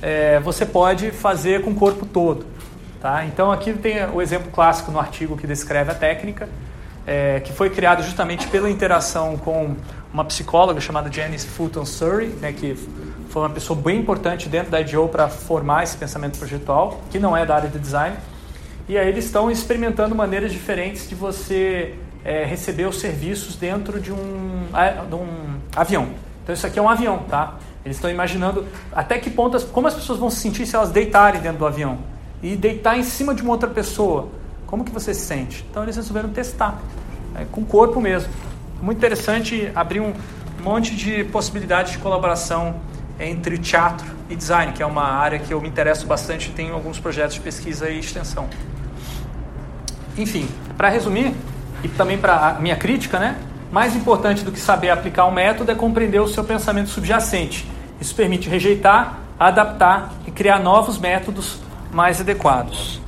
é, 0.00 0.38
você 0.40 0.64
pode 0.64 1.10
fazer 1.10 1.62
com 1.62 1.72
o 1.72 1.74
corpo 1.74 2.06
todo. 2.06 2.46
Tá? 3.00 3.24
Então 3.24 3.50
aqui 3.50 3.72
tem 3.72 4.04
o 4.06 4.22
exemplo 4.22 4.50
clássico 4.52 4.92
no 4.92 5.00
artigo 5.00 5.36
que 5.36 5.46
descreve 5.46 5.90
a 5.90 5.94
técnica, 5.94 6.48
é, 7.06 7.40
que 7.40 7.52
foi 7.52 7.70
criado 7.70 8.02
justamente 8.02 8.46
pela 8.46 8.70
interação 8.70 9.36
com 9.36 9.74
uma 10.12 10.24
psicóloga 10.24 10.80
chamada 10.80 11.10
Janice 11.10 11.46
Fulton 11.46 11.84
Surrey, 11.84 12.28
né, 12.40 12.52
que 12.52 12.76
foi 13.30 13.42
uma 13.42 13.50
pessoa 13.50 13.80
bem 13.80 13.98
importante 13.98 14.48
dentro 14.48 14.70
da 14.70 14.80
IDEO 14.80 15.08
para 15.08 15.28
formar 15.28 15.82
esse 15.82 15.96
pensamento 15.96 16.38
projetual, 16.38 17.00
que 17.10 17.18
não 17.18 17.36
é 17.36 17.44
da 17.46 17.56
área 17.56 17.68
de 17.68 17.78
design. 17.78 18.16
E 18.88 18.98
aí 18.98 19.08
eles 19.08 19.24
estão 19.24 19.50
experimentando 19.50 20.14
maneiras 20.14 20.52
diferentes 20.52 21.08
de 21.08 21.14
você 21.14 21.94
é, 22.24 22.44
receber 22.44 22.86
os 22.86 22.98
serviços 22.98 23.56
dentro 23.56 24.00
de 24.00 24.12
um, 24.12 24.66
de 25.08 25.14
um 25.14 25.26
avião. 25.74 26.08
Então 26.42 26.54
isso 26.54 26.66
aqui 26.66 26.78
é 26.78 26.82
um 26.82 26.88
avião, 26.88 27.20
tá? 27.28 27.54
Eles 27.84 27.96
estão 27.96 28.10
imaginando 28.10 28.66
até 28.92 29.18
que 29.18 29.30
ponto, 29.30 29.56
as, 29.56 29.64
como 29.64 29.86
as 29.86 29.94
pessoas 29.94 30.18
vão 30.18 30.30
se 30.30 30.36
sentir 30.36 30.66
se 30.66 30.76
elas 30.76 30.90
deitarem 30.90 31.40
dentro 31.40 31.58
do 31.58 31.66
avião. 31.66 31.98
E 32.42 32.56
deitar 32.56 32.98
em 32.98 33.02
cima 33.02 33.34
de 33.34 33.42
uma 33.42 33.52
outra 33.52 33.68
pessoa. 33.68 34.28
Como 34.66 34.84
que 34.84 34.90
você 34.90 35.12
se 35.14 35.20
sente? 35.20 35.64
Então 35.70 35.82
eles 35.82 35.96
resolveram 35.96 36.30
testar, 36.30 36.80
é, 37.34 37.44
com 37.50 37.62
o 37.62 37.66
corpo 37.66 38.00
mesmo. 38.00 38.32
Muito 38.82 38.98
interessante 38.98 39.70
abrir 39.74 40.00
um 40.00 40.12
monte 40.62 40.94
de 40.94 41.24
possibilidades 41.24 41.92
de 41.92 41.98
colaboração 41.98 42.76
entre 43.18 43.58
teatro 43.58 44.19
e 44.30 44.36
design, 44.36 44.72
que 44.72 44.82
é 44.82 44.86
uma 44.86 45.02
área 45.02 45.38
que 45.38 45.52
eu 45.52 45.60
me 45.60 45.68
interesso 45.68 46.06
bastante 46.06 46.48
e 46.48 46.52
tenho 46.52 46.72
alguns 46.72 46.98
projetos 46.98 47.34
de 47.34 47.40
pesquisa 47.40 47.90
e 47.90 47.98
extensão. 47.98 48.48
Enfim, 50.16 50.48
para 50.76 50.88
resumir, 50.88 51.34
e 51.82 51.88
também 51.88 52.16
para 52.16 52.48
a 52.48 52.52
minha 52.54 52.76
crítica, 52.76 53.18
né? 53.18 53.36
Mais 53.72 53.94
importante 53.94 54.44
do 54.44 54.52
que 54.52 54.58
saber 54.58 54.90
aplicar 54.90 55.26
um 55.26 55.30
método 55.30 55.70
é 55.70 55.74
compreender 55.74 56.20
o 56.20 56.28
seu 56.28 56.44
pensamento 56.44 56.90
subjacente. 56.90 57.70
Isso 58.00 58.14
permite 58.14 58.48
rejeitar, 58.48 59.18
adaptar 59.38 60.12
e 60.26 60.30
criar 60.30 60.58
novos 60.58 60.98
métodos 60.98 61.58
mais 61.92 62.20
adequados. 62.20 63.00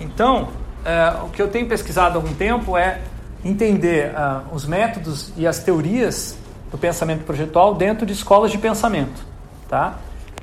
Então, 0.00 0.48
eh, 0.84 1.14
o 1.24 1.28
que 1.28 1.40
eu 1.40 1.48
tenho 1.48 1.66
pesquisado 1.66 2.18
há 2.18 2.22
algum 2.22 2.34
tempo 2.34 2.76
é 2.76 3.00
entender 3.44 4.12
ah, 4.16 4.42
os 4.52 4.66
métodos 4.66 5.32
e 5.36 5.46
as 5.46 5.58
teorias 5.60 6.36
do 6.70 6.78
pensamento 6.78 7.24
projetual 7.24 7.74
dentro 7.74 8.04
de 8.04 8.12
escolas 8.12 8.50
de 8.50 8.58
pensamento, 8.58 9.24
tá? 9.68 9.96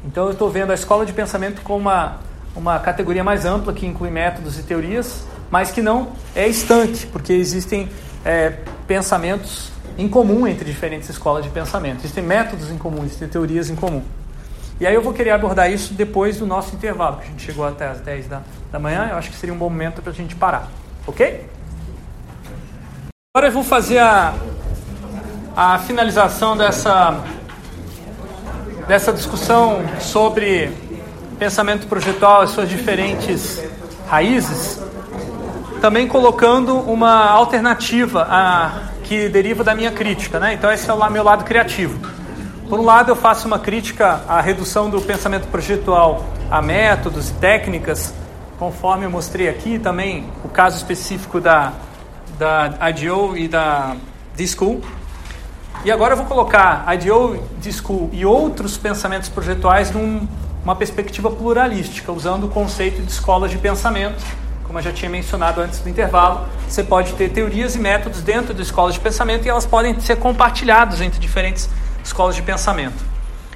Então 0.05 0.25
eu 0.25 0.31
estou 0.31 0.49
vendo 0.49 0.71
a 0.71 0.73
escola 0.73 1.05
de 1.05 1.13
pensamento 1.13 1.61
como 1.61 1.79
uma, 1.79 2.17
uma 2.55 2.79
categoria 2.79 3.23
mais 3.23 3.45
ampla 3.45 3.73
que 3.73 3.85
inclui 3.85 4.09
métodos 4.09 4.59
e 4.59 4.63
teorias, 4.63 5.25
mas 5.49 5.71
que 5.71 5.81
não 5.81 6.11
é 6.35 6.47
estanque, 6.47 7.05
porque 7.07 7.33
existem 7.33 7.89
eh, 8.25 8.53
pensamentos 8.87 9.71
em 9.97 10.07
comum 10.07 10.47
entre 10.47 10.65
diferentes 10.65 11.09
escolas 11.09 11.43
de 11.43 11.49
pensamento. 11.49 11.99
Existem 11.99 12.23
métodos 12.23 12.71
em 12.71 12.77
comum, 12.77 13.03
existem 13.03 13.27
teorias 13.27 13.69
em 13.69 13.75
comum. 13.75 14.03
E 14.79 14.87
aí 14.87 14.93
eu 14.93 15.01
vou 15.01 15.13
querer 15.13 15.31
abordar 15.31 15.71
isso 15.71 15.93
depois 15.93 16.37
do 16.37 16.45
nosso 16.45 16.75
intervalo, 16.75 17.17
que 17.17 17.23
a 17.23 17.27
gente 17.27 17.43
chegou 17.43 17.65
até 17.65 17.87
as 17.87 18.01
10 18.01 18.27
da, 18.27 18.41
da 18.71 18.79
manhã, 18.79 19.07
eu 19.11 19.17
acho 19.17 19.29
que 19.29 19.37
seria 19.37 19.53
um 19.53 19.57
bom 19.57 19.69
momento 19.69 20.01
para 20.01 20.11
a 20.11 20.15
gente 20.15 20.35
parar, 20.35 20.67
ok? 21.05 21.47
Agora 23.35 23.47
eu 23.47 23.51
vou 23.51 23.63
fazer 23.63 23.99
a, 23.99 24.33
a 25.55 25.79
finalização 25.79 26.57
dessa, 26.57 27.23
dessa 28.87 29.13
discussão 29.13 29.81
sobre 29.99 30.71
pensamento 31.39 31.87
projetual, 31.87 32.41
as 32.41 32.51
suas 32.51 32.69
diferentes 32.69 33.63
raízes, 34.07 34.81
também 35.81 36.07
colocando 36.07 36.77
uma 36.77 37.29
alternativa 37.29 38.27
a, 38.29 38.71
que 39.03 39.27
deriva 39.29 39.63
da 39.63 39.75
minha 39.75 39.91
crítica. 39.91 40.39
Né? 40.39 40.53
Então, 40.53 40.71
esse 40.71 40.89
é 40.89 40.93
o 40.93 41.11
meu 41.11 41.23
lado 41.23 41.43
criativo. 41.43 41.99
Por 42.69 42.79
um 42.79 42.83
lado, 42.83 43.11
eu 43.11 43.15
faço 43.15 43.47
uma 43.47 43.59
crítica 43.59 44.21
à 44.27 44.39
redução 44.41 44.89
do 44.89 45.01
pensamento 45.01 45.47
projetual 45.47 46.25
a 46.49 46.61
métodos 46.61 47.29
e 47.29 47.33
técnicas, 47.33 48.13
conforme 48.57 49.05
eu 49.05 49.09
mostrei 49.09 49.49
aqui, 49.49 49.77
também 49.77 50.29
o 50.43 50.49
caso 50.49 50.77
específico 50.77 51.41
da, 51.41 51.73
da 52.37 52.89
IDEO 52.89 53.35
e 53.35 53.47
da 53.47 53.95
D-School. 54.35 54.81
E 55.85 55.91
agora 55.91 56.13
eu 56.13 56.17
vou 56.17 56.25
colocar 56.25 56.83
a 56.85 56.95
IDEO 56.95 57.43
School 57.71 58.09
e 58.13 58.25
outros 58.25 58.77
pensamentos 58.77 59.27
projetuais 59.27 59.91
numa 59.91 60.75
perspectiva 60.75 61.29
pluralística, 61.29 62.11
usando 62.11 62.45
o 62.45 62.49
conceito 62.49 63.01
de 63.01 63.11
escolas 63.11 63.51
de 63.51 63.57
pensamento. 63.57 64.23
Como 64.63 64.79
eu 64.79 64.83
já 64.83 64.93
tinha 64.93 65.09
mencionado 65.09 65.59
antes 65.59 65.79
do 65.79 65.89
intervalo, 65.89 66.47
você 66.67 66.83
pode 66.83 67.13
ter 67.13 67.29
teorias 67.29 67.75
e 67.75 67.79
métodos 67.79 68.21
dentro 68.21 68.53
de 68.53 68.61
escolas 68.61 68.93
de 68.93 69.01
pensamento 69.01 69.45
e 69.45 69.49
elas 69.49 69.65
podem 69.65 69.99
ser 69.99 70.15
compartilhadas 70.15 71.01
entre 71.01 71.19
diferentes 71.19 71.69
escolas 72.03 72.35
de 72.35 72.41
pensamento. 72.41 73.03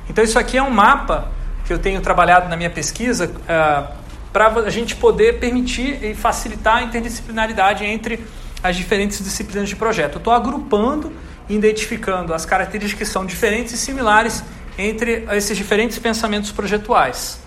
Então, 0.10 0.24
isso 0.24 0.38
aqui 0.38 0.58
é 0.58 0.64
um 0.64 0.70
mapa 0.70 1.30
que 1.66 1.74
eu 1.74 1.80
tenho 1.80 2.00
trabalhado 2.02 2.50
na 2.50 2.56
minha 2.56 2.70
pesquisa 2.70 3.26
uh, 3.30 3.94
para 4.32 4.48
a 4.48 4.70
gente 4.70 4.96
poder 4.96 5.40
permitir 5.40 6.04
e 6.04 6.14
facilitar 6.14 6.78
a 6.78 6.84
interdisciplinaridade 6.84 7.84
entre 7.86 8.26
as 8.62 8.76
diferentes 8.76 9.24
disciplinas 9.24 9.70
de 9.70 9.76
projeto. 9.76 10.16
Eu 10.16 10.20
estou 10.20 10.34
agrupando 10.34 11.12
identificando 11.50 12.34
as 12.34 12.46
características 12.46 13.08
que 13.08 13.14
são 13.14 13.26
diferentes 13.26 13.74
e 13.74 13.78
similares 13.78 14.44
entre 14.78 15.26
esses 15.32 15.58
diferentes 15.58 15.98
pensamentos 15.98 16.52
projetuais. 16.52 17.40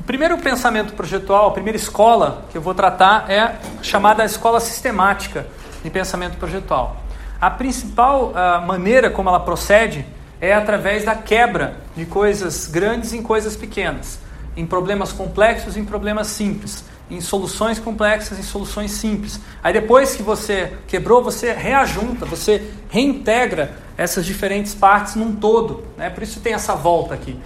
O 0.00 0.04
primeiro 0.04 0.38
pensamento 0.38 0.94
projetual, 0.94 1.48
a 1.48 1.52
primeira 1.52 1.76
escola 1.76 2.44
que 2.50 2.56
eu 2.56 2.62
vou 2.62 2.74
tratar 2.74 3.30
é 3.30 3.56
chamada 3.82 4.24
escola 4.24 4.60
sistemática 4.60 5.46
de 5.82 5.90
pensamento 5.90 6.36
projetual. 6.36 6.96
A 7.40 7.50
principal 7.50 8.32
uh, 8.32 8.66
maneira 8.66 9.10
como 9.10 9.28
ela 9.28 9.40
procede 9.40 10.04
é 10.40 10.52
através 10.52 11.04
da 11.04 11.14
quebra 11.14 11.76
de 11.96 12.04
coisas 12.04 12.66
grandes 12.66 13.12
em 13.12 13.22
coisas 13.22 13.56
pequenas, 13.56 14.18
em 14.56 14.66
problemas 14.66 15.12
complexos 15.12 15.76
em 15.76 15.84
problemas 15.84 16.28
simples, 16.28 16.84
em 17.10 17.20
soluções 17.20 17.78
complexas 17.78 18.38
em 18.38 18.42
soluções 18.42 18.92
simples. 18.92 19.40
Aí 19.62 19.72
depois 19.72 20.14
que 20.14 20.22
você 20.22 20.72
quebrou, 20.86 21.22
você 21.22 21.52
reajunta, 21.52 22.26
você 22.26 22.70
reintegra 22.90 23.76
essas 23.96 24.24
diferentes 24.24 24.74
partes 24.74 25.14
num 25.14 25.34
todo. 25.34 25.84
Né? 25.96 26.10
Por 26.10 26.22
isso 26.22 26.40
tem 26.40 26.54
essa 26.54 26.74
volta 26.74 27.14
aqui. 27.14 27.38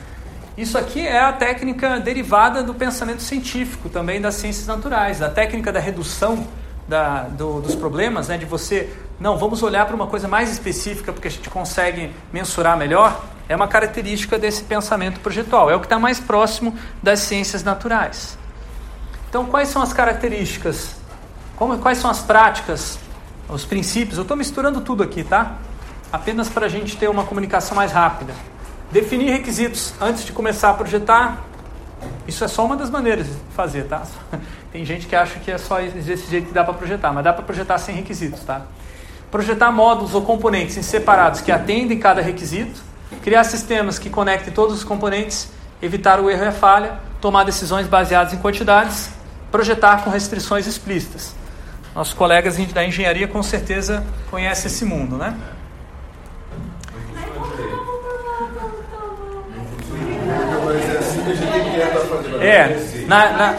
Isso 0.56 0.76
aqui 0.76 1.00
é 1.00 1.20
a 1.20 1.32
técnica 1.32 1.98
derivada 1.98 2.62
do 2.62 2.74
pensamento 2.74 3.22
científico, 3.22 3.88
também 3.88 4.20
das 4.20 4.34
ciências 4.34 4.66
naturais, 4.66 5.22
a 5.22 5.30
técnica 5.30 5.72
da 5.72 5.80
redução 5.80 6.46
da, 6.86 7.22
do, 7.22 7.60
dos 7.60 7.74
problemas, 7.74 8.28
né? 8.28 8.36
de 8.36 8.44
você 8.44 8.90
não, 9.18 9.38
vamos 9.38 9.62
olhar 9.62 9.86
para 9.86 9.94
uma 9.94 10.08
coisa 10.08 10.26
mais 10.26 10.50
específica 10.50 11.12
porque 11.12 11.28
a 11.28 11.30
gente 11.30 11.48
consegue 11.48 12.10
mensurar 12.32 12.76
melhor, 12.76 13.24
é 13.48 13.54
uma 13.54 13.68
característica 13.68 14.38
desse 14.38 14.64
pensamento 14.64 15.20
projetual. 15.20 15.70
É 15.70 15.76
o 15.76 15.80
que 15.80 15.86
está 15.86 15.98
mais 15.98 16.18
próximo 16.18 16.76
das 17.02 17.20
ciências 17.20 17.62
naturais. 17.62 18.36
Então, 19.32 19.46
quais 19.46 19.70
são 19.70 19.80
as 19.80 19.94
características? 19.94 20.94
Como, 21.56 21.78
quais 21.78 21.96
são 21.96 22.10
as 22.10 22.18
práticas, 22.18 22.98
os 23.48 23.64
princípios? 23.64 24.18
Eu 24.18 24.24
estou 24.24 24.36
misturando 24.36 24.82
tudo 24.82 25.02
aqui, 25.02 25.24
tá? 25.24 25.54
Apenas 26.12 26.50
para 26.50 26.66
a 26.66 26.68
gente 26.68 26.98
ter 26.98 27.08
uma 27.08 27.24
comunicação 27.24 27.74
mais 27.74 27.92
rápida. 27.92 28.34
Definir 28.90 29.30
requisitos 29.30 29.94
antes 29.98 30.26
de 30.26 30.32
começar 30.32 30.68
a 30.68 30.74
projetar. 30.74 31.44
Isso 32.28 32.44
é 32.44 32.48
só 32.48 32.62
uma 32.62 32.76
das 32.76 32.90
maneiras 32.90 33.24
de 33.26 33.32
fazer, 33.56 33.84
tá? 33.84 34.02
Tem 34.70 34.84
gente 34.84 35.06
que 35.06 35.16
acha 35.16 35.40
que 35.40 35.50
é 35.50 35.56
só 35.56 35.80
desse 35.80 36.30
jeito 36.30 36.48
que 36.48 36.52
dá 36.52 36.62
para 36.62 36.74
projetar, 36.74 37.10
mas 37.10 37.24
dá 37.24 37.32
para 37.32 37.42
projetar 37.42 37.78
sem 37.78 37.94
requisitos, 37.94 38.40
tá? 38.40 38.60
projetar 39.30 39.72
módulos 39.72 40.14
ou 40.14 40.20
componentes 40.20 40.76
em 40.76 40.82
separados 40.82 41.40
que 41.40 41.50
atendem 41.50 41.98
cada 41.98 42.20
requisito, 42.20 42.82
criar 43.22 43.44
sistemas 43.44 43.98
que 43.98 44.10
conectem 44.10 44.52
todos 44.52 44.76
os 44.76 44.84
componentes, 44.84 45.48
evitar 45.80 46.20
o 46.20 46.28
erro 46.28 46.44
e 46.44 46.48
a 46.48 46.52
falha, 46.52 47.00
tomar 47.18 47.44
decisões 47.44 47.86
baseadas 47.86 48.34
em 48.34 48.36
quantidades, 48.36 49.21
projetar 49.52 50.02
com 50.02 50.10
restrições 50.10 50.66
explícitas. 50.66 51.36
Nossos 51.94 52.14
colegas 52.14 52.56
da 52.72 52.84
engenharia 52.84 53.28
com 53.28 53.42
certeza 53.42 54.04
conhecem 54.30 54.66
esse 54.66 54.84
mundo, 54.84 55.16
né? 55.18 55.36
É, 62.40 63.04
na, 63.06 63.32
na, 63.32 63.56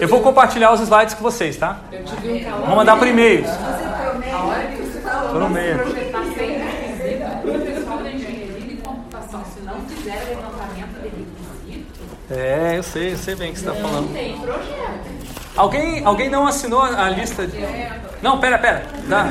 eu 0.00 0.08
vou 0.08 0.20
compartilhar 0.20 0.72
os 0.72 0.80
slides 0.80 1.14
com 1.14 1.22
vocês, 1.22 1.56
tá? 1.56 1.80
Vou 2.66 2.76
mandar 2.76 2.96
por 2.96 3.06
e-mail. 3.06 3.44
A 3.46 4.44
hora 4.44 4.66
que 4.66 4.82
você 4.82 5.00
falou, 5.00 5.40
no 5.40 5.48
meio. 5.48 5.78
projetar 5.78 6.24
sem 6.36 6.58
requisito, 6.58 7.24
o 7.48 7.60
pessoal 7.60 7.98
da 7.98 8.10
engenharia 8.10 8.60
de 8.60 8.76
computação, 8.76 9.44
se 9.44 9.60
não 9.60 9.80
fizer 9.86 10.24
levantamento 10.28 11.00
de 11.02 11.08
requisito. 11.08 12.00
É, 12.34 12.78
eu 12.78 12.82
sei, 12.82 13.12
eu 13.12 13.18
sei 13.18 13.34
bem 13.34 13.50
o 13.50 13.52
que 13.52 13.60
você 13.60 13.68
está 13.68 13.80
falando. 13.80 14.12
Tem 14.12 14.38
projeto. 14.38 15.12
Alguém, 15.54 16.04
alguém 16.04 16.30
não 16.30 16.46
assinou 16.46 16.80
a 16.80 17.10
lista 17.10 17.46
de. 17.46 17.58
Não, 18.22 18.40
pera, 18.40 18.58
pera. 18.58 18.84
Dá. 19.06 19.28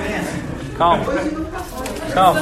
Calma. 0.78 1.06
Calma. 2.14 2.42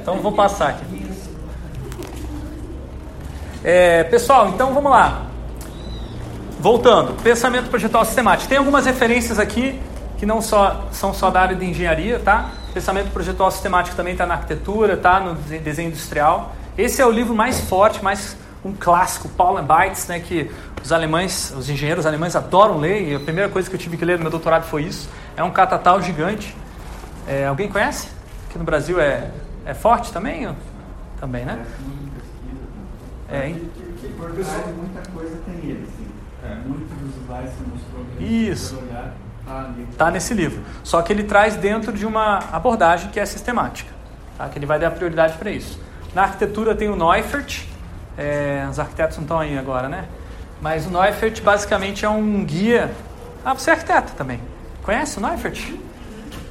Então 0.00 0.18
vou 0.18 0.32
passar 0.32 0.68
aqui. 0.68 1.06
É, 3.64 4.04
pessoal, 4.04 4.50
então 4.50 4.74
vamos 4.74 4.90
lá. 4.90 5.26
Voltando, 6.60 7.14
pensamento 7.22 7.70
projetual 7.70 8.04
sistemático. 8.04 8.48
Tem 8.48 8.58
algumas 8.58 8.84
referências 8.84 9.38
aqui 9.38 9.80
que 10.18 10.26
não 10.26 10.42
só 10.42 10.86
são 10.92 11.14
só 11.14 11.30
da 11.30 11.40
área 11.40 11.56
de 11.56 11.64
engenharia, 11.64 12.18
tá? 12.18 12.50
Pensamento 12.74 13.10
projetual 13.10 13.50
sistemático 13.50 13.96
também 13.96 14.12
está 14.12 14.26
na 14.26 14.34
arquitetura, 14.34 14.94
está 14.94 15.18
no 15.18 15.34
desenho 15.34 15.88
industrial. 15.88 16.54
Esse 16.78 17.00
é 17.00 17.06
o 17.06 17.10
livro 17.10 17.34
mais 17.34 17.58
forte, 17.60 18.04
mais 18.04 18.36
um 18.62 18.74
clássico, 18.74 19.30
Paul 19.30 19.56
and 19.56 19.64
Bites, 19.64 20.06
né? 20.08 20.20
Que 20.20 20.50
os 20.82 20.92
alemães, 20.92 21.50
os 21.56 21.70
engenheiros 21.70 22.04
alemães 22.04 22.36
adoram 22.36 22.78
ler. 22.78 23.08
E 23.08 23.14
a 23.14 23.20
primeira 23.20 23.48
coisa 23.48 23.68
que 23.68 23.74
eu 23.74 23.80
tive 23.80 23.96
que 23.96 24.04
ler 24.04 24.18
no 24.18 24.24
meu 24.24 24.30
doutorado 24.30 24.64
foi 24.64 24.82
isso. 24.82 25.08
É 25.36 25.42
um 25.42 25.50
catatal 25.50 26.02
gigante. 26.02 26.54
É, 27.26 27.46
alguém 27.46 27.68
conhece? 27.68 28.08
Aqui 28.48 28.58
no 28.58 28.64
Brasil 28.64 29.00
é, 29.00 29.30
é 29.64 29.72
forte 29.72 30.12
também? 30.12 30.54
Também, 31.18 31.46
né? 31.46 31.64
É, 33.30 33.48
hein? 33.48 33.70
Por 34.18 34.28
muita 34.28 35.10
coisa 35.14 35.36
tem 35.46 35.70
ele, 35.70 35.88
assim. 35.88 36.06
É. 36.44 36.54
Muitos 36.66 36.88
dos 36.98 37.22
slides 37.22 37.52
você 37.54 37.64
mostrou 37.70 38.06
Isso. 38.20 38.78
Está 39.90 40.10
nesse 40.10 40.34
livro. 40.34 40.62
Só 40.84 41.00
que 41.00 41.10
ele 41.10 41.24
traz 41.24 41.56
dentro 41.56 41.90
de 41.90 42.04
uma 42.04 42.40
abordagem 42.52 43.10
que 43.10 43.18
é 43.18 43.24
sistemática. 43.24 43.90
Tá? 44.36 44.48
Que 44.50 44.58
ele 44.58 44.66
vai 44.66 44.78
dar 44.78 44.90
prioridade 44.90 45.38
para 45.38 45.50
isso. 45.50 45.85
Na 46.16 46.22
arquitetura 46.22 46.74
tem 46.74 46.88
o 46.88 46.96
Neufert. 46.96 47.64
É, 48.16 48.66
os 48.70 48.78
arquitetos 48.78 49.18
não 49.18 49.24
estão 49.24 49.38
aí 49.38 49.58
agora, 49.58 49.86
né? 49.86 50.06
Mas 50.62 50.86
o 50.86 50.90
Neufert 50.90 51.42
basicamente 51.42 52.06
é 52.06 52.08
um 52.08 52.42
guia. 52.42 52.90
Ah, 53.44 53.52
você 53.52 53.68
é 53.68 53.74
arquiteto 53.74 54.14
também. 54.14 54.40
Conhece 54.82 55.18
o 55.18 55.20
Neufert? 55.20 55.74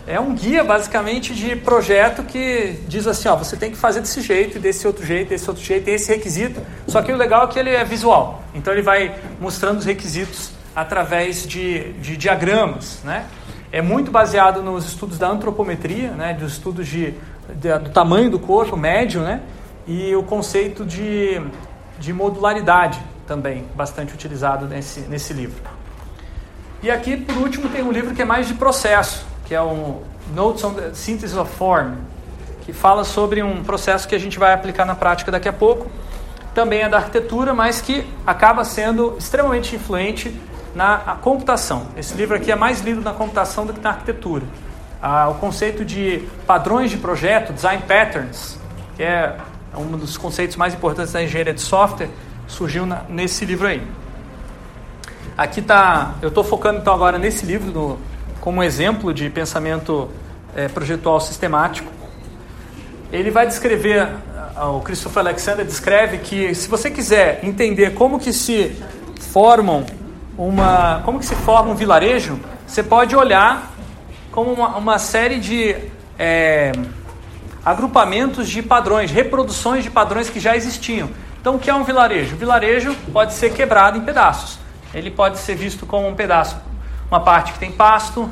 É 0.06 0.20
um 0.20 0.36
guia 0.36 0.64
basicamente 0.64 1.34
de 1.34 1.56
projeto 1.56 2.22
que 2.22 2.80
diz 2.88 3.08
assim, 3.08 3.28
ó, 3.28 3.36
você 3.36 3.58
tem 3.58 3.72
que 3.72 3.78
fazer 3.78 4.02
desse 4.02 4.22
jeito, 4.22 4.60
desse 4.60 4.86
outro 4.86 5.04
jeito, 5.04 5.30
desse 5.30 5.50
outro 5.50 5.64
jeito, 5.64 5.88
esse 5.88 6.14
requisito. 6.14 6.62
Só 6.88 7.02
que 7.02 7.12
o 7.12 7.18
legal 7.18 7.46
é 7.46 7.48
que 7.48 7.58
ele 7.58 7.72
é 7.72 7.84
visual. 7.84 8.44
Então 8.54 8.72
ele 8.72 8.84
vai 8.84 9.16
mostrando 9.42 9.80
os 9.80 9.86
requisitos 9.86 10.52
através 10.76 11.44
de, 11.44 11.92
de 11.94 12.16
diagramas, 12.16 13.00
né? 13.04 13.26
É 13.72 13.82
muito 13.82 14.12
baseado 14.12 14.62
nos 14.62 14.86
estudos 14.86 15.18
da 15.18 15.28
antropometria, 15.28 16.12
né, 16.12 16.34
dos 16.34 16.54
estudos 16.54 16.88
de, 16.88 17.14
do 17.54 17.90
tamanho 17.90 18.30
do 18.30 18.40
corpo 18.40 18.76
médio, 18.76 19.22
né, 19.22 19.42
e 19.88 20.16
o 20.16 20.24
conceito 20.24 20.86
de, 20.86 21.42
de 22.00 22.12
modularidade 22.12 23.00
também, 23.28 23.66
bastante 23.76 24.14
utilizado 24.14 24.66
nesse, 24.66 25.02
nesse 25.02 25.34
livro. 25.34 25.62
E 26.82 26.92
aqui, 26.92 27.18
por 27.18 27.38
último, 27.38 27.70
tem 27.70 27.84
um 27.84 27.92
livro 27.92 28.14
que 28.14 28.22
é 28.22 28.26
mais 28.26 28.48
de 28.48 28.54
processo, 28.54 29.26
que 29.46 29.56
é 29.56 29.62
o 29.62 30.04
Notes 30.34 30.64
on 30.64 30.74
the 30.74 30.94
Synthesis 30.94 31.38
of 31.38 31.52
Form, 31.56 31.96
que 32.62 32.74
fala 32.74 33.04
sobre 33.04 33.42
um 33.44 33.64
processo 33.64 34.08
que 34.08 34.16
a 34.16 34.20
gente 34.20 34.40
vai 34.40 34.54
aplicar 34.54 34.86
na 34.86 34.96
prática 34.96 35.32
daqui 35.32 35.48
a 35.48 35.54
pouco. 35.54 35.90
Também 36.54 36.82
é 36.82 36.90
da 36.90 36.98
arquitetura, 36.98 37.54
mas 37.54 37.82
que 37.82 38.08
acaba 38.26 38.64
sendo 38.64 39.16
extremamente 39.18 39.76
influente 39.76 40.36
na 40.74 40.98
computação. 41.22 41.88
Esse 41.96 42.16
livro 42.16 42.36
aqui 42.36 42.52
é 42.52 42.56
mais 42.56 42.82
lido 42.82 43.02
na 43.02 43.14
computação 43.14 43.66
do 43.66 43.74
que 43.74 43.80
na 43.80 43.92
arquitetura. 43.92 44.44
Ah, 45.08 45.30
o 45.30 45.36
conceito 45.36 45.86
de 45.86 46.28
padrões 46.48 46.90
de 46.90 46.98
projeto, 46.98 47.54
design 47.54 47.84
patterns, 47.88 48.58
que 48.96 49.04
é 49.04 49.38
um 49.78 49.96
dos 49.96 50.18
conceitos 50.18 50.56
mais 50.56 50.74
importantes 50.74 51.14
da 51.14 51.22
engenharia 51.22 51.54
de 51.54 51.62
software, 51.62 52.10
surgiu 52.48 52.88
na, 52.88 53.04
nesse 53.08 53.46
livro 53.46 53.68
aí. 53.68 53.84
Aqui 55.38 55.60
está, 55.60 56.16
eu 56.24 56.30
estou 56.30 56.44
focando 56.44 56.80
então 56.80 56.92
agora 56.92 57.20
nesse 57.20 57.46
livro 57.46 57.72
no, 57.72 58.00
como 58.42 58.64
exemplo 58.64 59.14
de 59.14 59.30
pensamento 59.30 60.10
é, 60.56 60.68
projetual 60.70 61.20
sistemático. 61.20 61.92
Ele 63.12 63.30
vai 63.30 63.46
descrever, 63.46 64.10
o 64.74 64.80
Christopher 64.80 65.20
Alexander 65.20 65.64
descreve 65.64 66.18
que 66.18 66.56
se 66.56 66.68
você 66.68 66.90
quiser 66.90 67.42
entender 67.44 67.94
como 67.94 68.20
que 68.20 68.34
se 68.34 68.76
formam 69.20 69.86
uma, 70.36 71.04
como 71.06 71.20
que 71.20 71.28
se 71.28 71.36
forma 71.36 71.70
um 71.70 71.76
vilarejo, 71.76 72.40
você 72.66 72.82
pode 72.82 73.16
olhar 73.16 73.75
como 74.36 74.52
uma, 74.52 74.76
uma 74.76 75.00
série 75.00 75.40
de 75.40 75.74
é, 76.20 76.74
agrupamentos 77.64 78.50
de 78.50 78.62
padrões, 78.62 79.10
reproduções 79.10 79.86
de 79.86 79.90
padrões 79.90 80.30
que 80.30 80.42
já 80.42 80.58
existiam. 80.58 81.10
Então, 81.40 81.56
o 81.56 81.60
que 81.60 81.70
é 81.70 81.74
um 81.74 81.86
vilarejo? 81.86 82.36
O 82.36 82.38
vilarejo 82.38 82.94
pode 83.14 83.34
ser 83.34 83.54
quebrado 83.54 83.98
em 83.98 84.02
pedaços. 84.02 84.60
Ele 84.94 85.10
pode 85.10 85.40
ser 85.40 85.56
visto 85.56 85.86
como 85.86 86.08
um 86.08 86.14
pedaço 86.14 86.58
uma 87.10 87.20
parte 87.20 87.54
que 87.54 87.60
tem 87.60 87.72
pasto, 87.72 88.30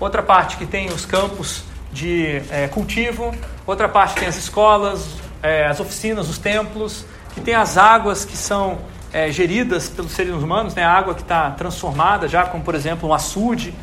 outra 0.00 0.22
parte 0.22 0.56
que 0.56 0.64
tem 0.64 0.86
os 0.86 1.04
campos 1.04 1.64
de 1.92 2.40
é, 2.50 2.68
cultivo, 2.68 3.34
outra 3.66 3.88
parte 3.88 4.14
tem 4.14 4.28
as 4.28 4.36
escolas, 4.36 5.06
é, 5.42 5.66
as 5.66 5.80
oficinas, 5.80 6.30
os 6.30 6.38
templos, 6.38 7.04
que 7.34 7.40
tem 7.40 7.54
as 7.54 7.76
águas 7.76 8.24
que 8.24 8.36
são 8.36 8.78
é, 9.12 9.30
geridas 9.30 9.88
pelos 9.88 10.12
seres 10.12 10.32
humanos, 10.32 10.74
né? 10.74 10.82
a 10.84 10.92
água 10.92 11.14
que 11.14 11.22
está 11.22 11.50
transformada 11.50 12.26
já, 12.26 12.44
como 12.44 12.64
por 12.64 12.74
exemplo 12.74 13.08
um 13.08 13.12
açude. 13.12 13.74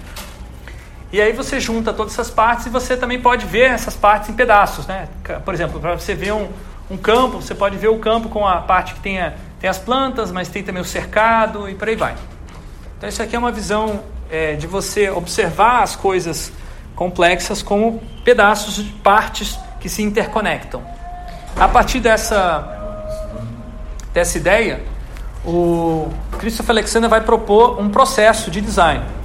E 1.11 1.19
aí 1.19 1.33
você 1.33 1.59
junta 1.59 1.91
todas 1.91 2.13
essas 2.13 2.29
partes 2.29 2.67
e 2.67 2.69
você 2.69 2.95
também 2.95 3.19
pode 3.19 3.45
ver 3.45 3.71
essas 3.71 3.95
partes 3.95 4.29
em 4.29 4.33
pedaços. 4.33 4.85
Né? 4.85 5.09
Por 5.43 5.53
exemplo, 5.53 5.79
para 5.79 5.97
você 5.97 6.13
ver 6.13 6.33
um, 6.33 6.47
um 6.89 6.97
campo, 6.97 7.41
você 7.41 7.55
pode 7.55 7.77
ver 7.77 7.87
o 7.87 7.97
campo 7.97 8.29
com 8.29 8.47
a 8.47 8.57
parte 8.57 8.93
que 8.93 8.99
tem, 8.99 9.19
a, 9.19 9.33
tem 9.59 9.67
as 9.67 9.79
plantas, 9.79 10.31
mas 10.31 10.49
tem 10.49 10.63
também 10.63 10.81
o 10.81 10.85
cercado 10.85 11.67
e 11.67 11.73
por 11.73 11.87
aí 11.87 11.95
vai. 11.95 12.15
Então 12.97 13.09
isso 13.09 13.23
aqui 13.23 13.35
é 13.35 13.39
uma 13.39 13.51
visão 13.51 14.01
é, 14.29 14.53
de 14.53 14.67
você 14.67 15.09
observar 15.09 15.81
as 15.81 15.95
coisas 15.95 16.51
complexas 16.95 17.63
como 17.63 18.03
pedaços 18.23 18.75
de 18.75 18.91
partes 18.91 19.57
que 19.79 19.89
se 19.89 20.03
interconectam. 20.03 20.83
A 21.55 21.67
partir 21.67 21.99
dessa, 22.01 23.41
dessa 24.13 24.37
ideia, 24.37 24.83
o 25.43 26.09
Christopher 26.37 26.71
Alexander 26.71 27.09
vai 27.09 27.21
propor 27.21 27.79
um 27.79 27.89
processo 27.89 28.51
de 28.51 28.61
design 28.61 29.18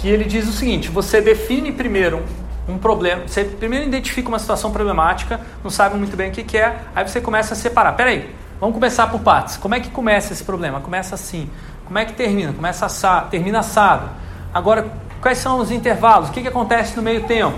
que 0.00 0.08
ele 0.08 0.24
diz 0.24 0.48
o 0.48 0.52
seguinte: 0.52 0.88
você 0.88 1.20
define 1.20 1.72
primeiro 1.72 2.22
um 2.68 2.78
problema, 2.78 3.22
você 3.26 3.44
primeiro 3.44 3.86
identifica 3.86 4.28
uma 4.28 4.38
situação 4.38 4.70
problemática, 4.70 5.40
não 5.64 5.70
sabe 5.70 5.96
muito 5.96 6.16
bem 6.16 6.28
o 6.28 6.32
que, 6.32 6.42
que 6.42 6.58
é, 6.58 6.76
aí 6.94 7.06
você 7.06 7.20
começa 7.20 7.54
a 7.54 7.56
separar. 7.56 7.92
Peraí, 7.92 8.34
vamos 8.60 8.74
começar 8.74 9.06
por 9.06 9.20
partes. 9.20 9.56
Como 9.56 9.74
é 9.74 9.80
que 9.80 9.90
começa 9.90 10.32
esse 10.32 10.44
problema? 10.44 10.80
Começa 10.80 11.14
assim. 11.14 11.48
Como 11.86 11.98
é 11.98 12.04
que 12.04 12.12
termina? 12.12 12.52
Começa 12.52 12.84
assado, 12.84 13.30
termina 13.30 13.60
assado. 13.60 14.10
Agora, 14.52 14.86
quais 15.22 15.38
são 15.38 15.58
os 15.58 15.70
intervalos? 15.70 16.28
O 16.28 16.32
que, 16.32 16.42
que 16.42 16.48
acontece 16.48 16.94
no 16.94 17.02
meio 17.02 17.24
tempo? 17.24 17.56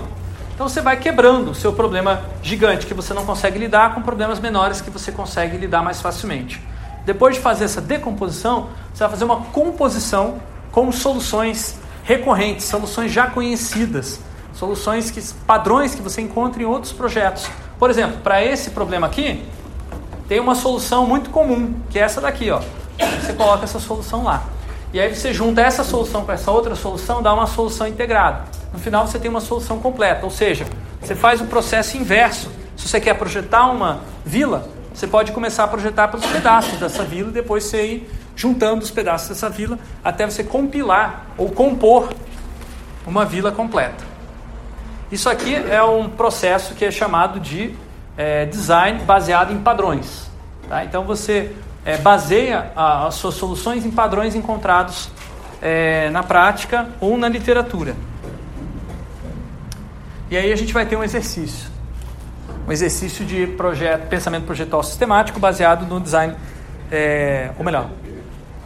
Então 0.55 0.69
você 0.69 0.79
vai 0.79 0.95
quebrando 0.95 1.51
o 1.51 1.55
seu 1.55 1.73
problema 1.73 2.21
gigante 2.41 2.85
que 2.85 2.93
você 2.93 3.13
não 3.13 3.25
consegue 3.25 3.59
lidar 3.59 3.93
com 3.93 4.01
problemas 4.01 4.39
menores 4.39 4.79
que 4.79 4.89
você 4.89 5.11
consegue 5.11 5.57
lidar 5.57 5.83
mais 5.83 5.99
facilmente. 5.99 6.61
Depois 7.05 7.35
de 7.35 7.41
fazer 7.41 7.65
essa 7.65 7.81
decomposição, 7.81 8.69
você 8.93 9.03
vai 9.03 9.09
fazer 9.09 9.25
uma 9.25 9.37
composição 9.37 10.39
com 10.71 10.89
soluções 10.91 11.77
recorrentes, 12.03 12.65
soluções 12.65 13.11
já 13.11 13.27
conhecidas, 13.27 14.19
soluções 14.53 15.11
que 15.11 15.21
padrões 15.45 15.95
que 15.95 16.01
você 16.01 16.21
encontra 16.21 16.61
em 16.61 16.65
outros 16.65 16.91
projetos. 16.91 17.49
Por 17.79 17.89
exemplo, 17.89 18.17
para 18.23 18.43
esse 18.43 18.71
problema 18.71 19.07
aqui, 19.07 19.43
tem 20.27 20.39
uma 20.39 20.55
solução 20.55 21.05
muito 21.05 21.29
comum, 21.29 21.73
que 21.89 21.99
é 21.99 22.03
essa 22.03 22.21
daqui, 22.21 22.49
ó. 22.51 22.61
Você 23.19 23.33
coloca 23.33 23.63
essa 23.63 23.79
solução 23.79 24.23
lá. 24.23 24.43
E 24.93 24.99
aí 24.99 25.13
você 25.15 25.33
junta 25.33 25.61
essa 25.61 25.83
solução 25.83 26.25
com 26.25 26.31
essa 26.31 26.51
outra 26.51 26.75
solução, 26.75 27.21
dá 27.21 27.33
uma 27.33 27.47
solução 27.47 27.87
integrada. 27.87 28.43
No 28.73 28.79
final 28.79 29.07
você 29.07 29.17
tem 29.17 29.29
uma 29.29 29.41
solução 29.41 29.79
completa, 29.79 30.25
ou 30.25 30.31
seja, 30.31 30.65
você 31.01 31.15
faz 31.15 31.41
um 31.41 31.47
processo 31.47 31.97
inverso. 31.97 32.51
Se 32.75 32.87
você 32.87 32.99
quer 32.99 33.13
projetar 33.15 33.67
uma 33.67 34.01
vila, 34.25 34.67
você 34.93 35.07
pode 35.07 35.31
começar 35.31 35.63
a 35.63 35.67
projetar 35.67 36.09
pelos 36.09 36.25
pedaços 36.25 36.77
dessa 36.77 37.03
vila 37.03 37.29
e 37.29 37.33
depois 37.33 37.63
você 37.63 37.85
ir 37.85 38.11
juntando 38.35 38.83
os 38.83 38.91
pedaços 38.91 39.29
dessa 39.29 39.49
vila 39.49 39.77
até 40.03 40.25
você 40.25 40.43
compilar 40.43 41.25
ou 41.37 41.49
compor 41.49 42.09
uma 43.05 43.25
vila 43.25 43.51
completa. 43.51 44.03
Isso 45.11 45.29
aqui 45.29 45.55
é 45.55 45.83
um 45.83 46.09
processo 46.09 46.73
que 46.73 46.85
é 46.85 46.91
chamado 46.91 47.39
de 47.39 47.75
é, 48.17 48.45
design 48.45 48.99
baseado 49.03 49.51
em 49.51 49.57
padrões. 49.57 50.29
Tá? 50.69 50.85
Então 50.85 51.03
você 51.03 51.53
é, 51.83 51.97
baseia 51.97 52.71
a, 52.75 53.07
as 53.07 53.15
suas 53.15 53.35
soluções 53.35 53.85
em 53.85 53.91
padrões 53.91 54.35
encontrados 54.35 55.09
é, 55.61 56.09
na 56.11 56.23
prática 56.23 56.89
ou 56.99 57.17
na 57.17 57.27
literatura. 57.27 57.95
E 60.29 60.37
aí 60.37 60.51
a 60.53 60.55
gente 60.55 60.73
vai 60.73 60.85
ter 60.85 60.95
um 60.95 61.03
exercício 61.03 61.71
um 62.67 62.71
exercício 62.71 63.25
de 63.25 63.47
projeto, 63.47 64.07
pensamento 64.07 64.45
projetual 64.45 64.83
sistemático 64.83 65.39
baseado 65.39 65.85
no 65.85 65.99
design, 65.99 66.35
é, 66.91 67.51
ou 67.57 67.65
melhor, 67.65 67.89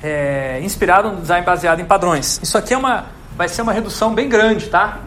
é, 0.01 0.59
inspirado 0.61 1.11
no 1.11 1.21
design 1.21 1.45
baseado 1.45 1.79
em 1.79 1.85
padrões. 1.85 2.39
Isso 2.41 2.57
aqui 2.57 2.73
é 2.73 2.77
uma, 2.77 3.05
vai 3.35 3.47
ser 3.47 3.61
uma 3.61 3.73
redução 3.73 4.13
bem 4.13 4.29
grande, 4.29 4.67
tá? 4.67 4.99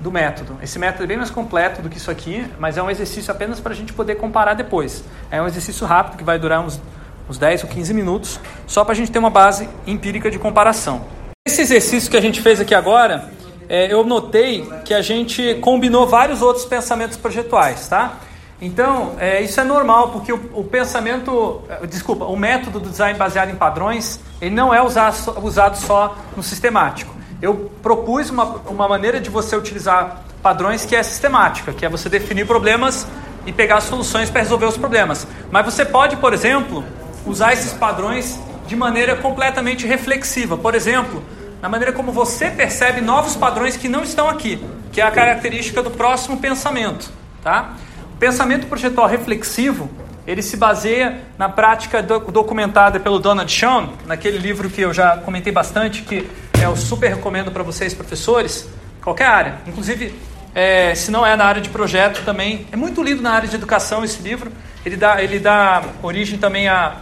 Do 0.00 0.12
método. 0.12 0.58
Esse 0.62 0.78
método 0.78 1.04
é 1.04 1.06
bem 1.06 1.16
mais 1.16 1.30
completo 1.30 1.80
do 1.80 1.88
que 1.88 1.96
isso 1.96 2.10
aqui, 2.10 2.46
mas 2.58 2.76
é 2.76 2.82
um 2.82 2.90
exercício 2.90 3.30
apenas 3.30 3.60
para 3.60 3.72
a 3.72 3.76
gente 3.76 3.92
poder 3.92 4.16
comparar 4.16 4.54
depois. 4.54 5.02
É 5.30 5.40
um 5.40 5.46
exercício 5.46 5.86
rápido 5.86 6.18
que 6.18 6.24
vai 6.24 6.38
durar 6.38 6.60
uns, 6.60 6.80
uns 7.28 7.38
10 7.38 7.64
ou 7.64 7.70
15 7.70 7.94
minutos, 7.94 8.40
só 8.66 8.84
para 8.84 8.92
a 8.92 8.96
gente 8.96 9.10
ter 9.10 9.18
uma 9.18 9.30
base 9.30 9.68
empírica 9.86 10.30
de 10.30 10.38
comparação. 10.38 11.06
Esse 11.46 11.62
exercício 11.62 12.10
que 12.10 12.16
a 12.16 12.20
gente 12.20 12.40
fez 12.40 12.60
aqui 12.60 12.74
agora, 12.74 13.30
é, 13.68 13.92
eu 13.92 14.04
notei 14.04 14.68
que 14.84 14.92
a 14.92 15.00
gente 15.00 15.54
combinou 15.56 16.06
vários 16.06 16.42
outros 16.42 16.64
pensamentos 16.64 17.16
projetuais, 17.16 17.88
tá? 17.88 18.16
Então, 18.60 19.16
é, 19.18 19.42
isso 19.42 19.60
é 19.60 19.64
normal, 19.64 20.10
porque 20.10 20.32
o, 20.32 20.40
o, 20.54 20.64
pensamento, 20.64 21.62
é, 21.68 21.86
desculpa, 21.86 22.24
o 22.24 22.36
método 22.36 22.80
do 22.80 22.88
design 22.88 23.18
baseado 23.18 23.50
em 23.50 23.54
padrões, 23.54 24.18
ele 24.40 24.54
não 24.54 24.72
é 24.72 24.80
usado, 24.82 25.44
usado 25.44 25.76
só 25.76 26.16
no 26.34 26.42
sistemático. 26.42 27.14
Eu 27.42 27.70
propus 27.82 28.30
uma, 28.30 28.44
uma 28.66 28.88
maneira 28.88 29.20
de 29.20 29.28
você 29.28 29.54
utilizar 29.54 30.22
padrões 30.42 30.86
que 30.86 30.96
é 30.96 31.02
sistemática, 31.02 31.72
que 31.72 31.84
é 31.84 31.88
você 31.88 32.08
definir 32.08 32.46
problemas 32.46 33.06
e 33.44 33.52
pegar 33.52 33.80
soluções 33.80 34.30
para 34.30 34.40
resolver 34.40 34.66
os 34.66 34.76
problemas. 34.76 35.26
Mas 35.50 35.64
você 35.64 35.84
pode, 35.84 36.16
por 36.16 36.32
exemplo, 36.32 36.82
usar 37.26 37.52
esses 37.52 37.74
padrões 37.74 38.38
de 38.66 38.74
maneira 38.74 39.16
completamente 39.16 39.86
reflexiva. 39.86 40.56
Por 40.56 40.74
exemplo, 40.74 41.22
na 41.60 41.68
maneira 41.68 41.92
como 41.92 42.10
você 42.10 42.50
percebe 42.50 43.00
novos 43.00 43.36
padrões 43.36 43.76
que 43.76 43.88
não 43.88 44.02
estão 44.02 44.28
aqui, 44.28 44.64
que 44.92 45.00
é 45.00 45.04
a 45.04 45.10
característica 45.10 45.82
do 45.82 45.90
próximo 45.90 46.38
pensamento, 46.38 47.10
tá? 47.42 47.74
Pensamento 48.18 48.66
projetual 48.66 49.06
reflexivo, 49.06 49.90
ele 50.26 50.42
se 50.42 50.56
baseia 50.56 51.20
na 51.38 51.48
prática 51.48 52.02
documentada 52.02 52.98
pelo 52.98 53.18
Donald 53.18 53.50
Schoen, 53.50 53.90
naquele 54.06 54.38
livro 54.38 54.68
que 54.68 54.80
eu 54.80 54.92
já 54.92 55.16
comentei 55.18 55.52
bastante, 55.52 56.02
que 56.02 56.28
eu 56.62 56.76
super 56.76 57.10
recomendo 57.10 57.50
para 57.50 57.62
vocês, 57.62 57.94
professores, 57.94 58.68
qualquer 59.02 59.26
área. 59.26 59.54
Inclusive, 59.66 60.14
é, 60.54 60.94
se 60.94 61.10
não 61.10 61.24
é 61.24 61.36
na 61.36 61.44
área 61.44 61.60
de 61.60 61.68
projeto 61.68 62.24
também, 62.24 62.66
é 62.72 62.76
muito 62.76 63.02
lido 63.02 63.22
na 63.22 63.32
área 63.32 63.48
de 63.48 63.54
educação 63.54 64.02
esse 64.02 64.22
livro. 64.22 64.50
Ele 64.84 64.96
dá, 64.96 65.22
ele 65.22 65.38
dá 65.38 65.82
origem 66.02 66.38
também 66.38 66.66
a, 66.66 66.96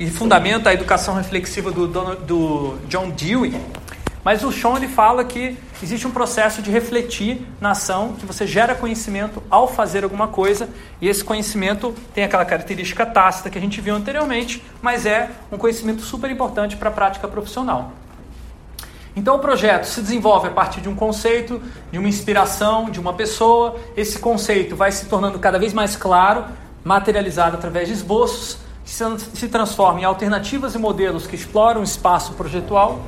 e 0.00 0.10
fundamenta 0.10 0.70
a 0.70 0.74
educação 0.74 1.14
reflexiva 1.14 1.70
do, 1.70 1.86
do 1.86 2.78
John 2.88 3.10
Dewey. 3.10 3.60
Mas 4.24 4.42
o 4.42 4.50
Sean 4.50 4.76
ele 4.76 4.88
fala 4.88 5.22
que 5.22 5.56
existe 5.82 6.06
um 6.06 6.10
processo 6.10 6.62
de 6.62 6.70
refletir 6.70 7.46
na 7.60 7.72
ação, 7.72 8.14
que 8.14 8.24
você 8.24 8.46
gera 8.46 8.74
conhecimento 8.74 9.42
ao 9.50 9.68
fazer 9.68 10.02
alguma 10.02 10.28
coisa, 10.28 10.68
e 10.98 11.06
esse 11.06 11.22
conhecimento 11.22 11.94
tem 12.14 12.24
aquela 12.24 12.44
característica 12.44 13.04
tácita 13.04 13.50
que 13.50 13.58
a 13.58 13.60
gente 13.60 13.82
viu 13.82 13.94
anteriormente, 13.94 14.64
mas 14.80 15.04
é 15.04 15.30
um 15.52 15.58
conhecimento 15.58 16.00
super 16.00 16.30
importante 16.30 16.74
para 16.76 16.88
a 16.88 16.92
prática 16.92 17.28
profissional. 17.28 17.92
Então 19.14 19.36
o 19.36 19.38
projeto 19.38 19.84
se 19.84 20.00
desenvolve 20.00 20.48
a 20.48 20.50
partir 20.50 20.80
de 20.80 20.88
um 20.88 20.94
conceito, 20.94 21.60
de 21.92 21.98
uma 21.98 22.08
inspiração, 22.08 22.90
de 22.90 22.98
uma 22.98 23.12
pessoa. 23.12 23.76
Esse 23.96 24.18
conceito 24.18 24.74
vai 24.74 24.90
se 24.90 25.06
tornando 25.06 25.38
cada 25.38 25.58
vez 25.58 25.72
mais 25.72 25.94
claro, 25.94 26.46
materializado 26.82 27.56
através 27.56 27.88
de 27.88 27.94
esboços, 27.94 28.58
que 28.84 28.90
se 28.90 29.48
transforma 29.48 30.00
em 30.00 30.04
alternativas 30.04 30.74
e 30.74 30.78
modelos 30.78 31.26
que 31.26 31.36
exploram 31.36 31.82
o 31.82 31.84
espaço 31.84 32.32
projetual 32.32 33.00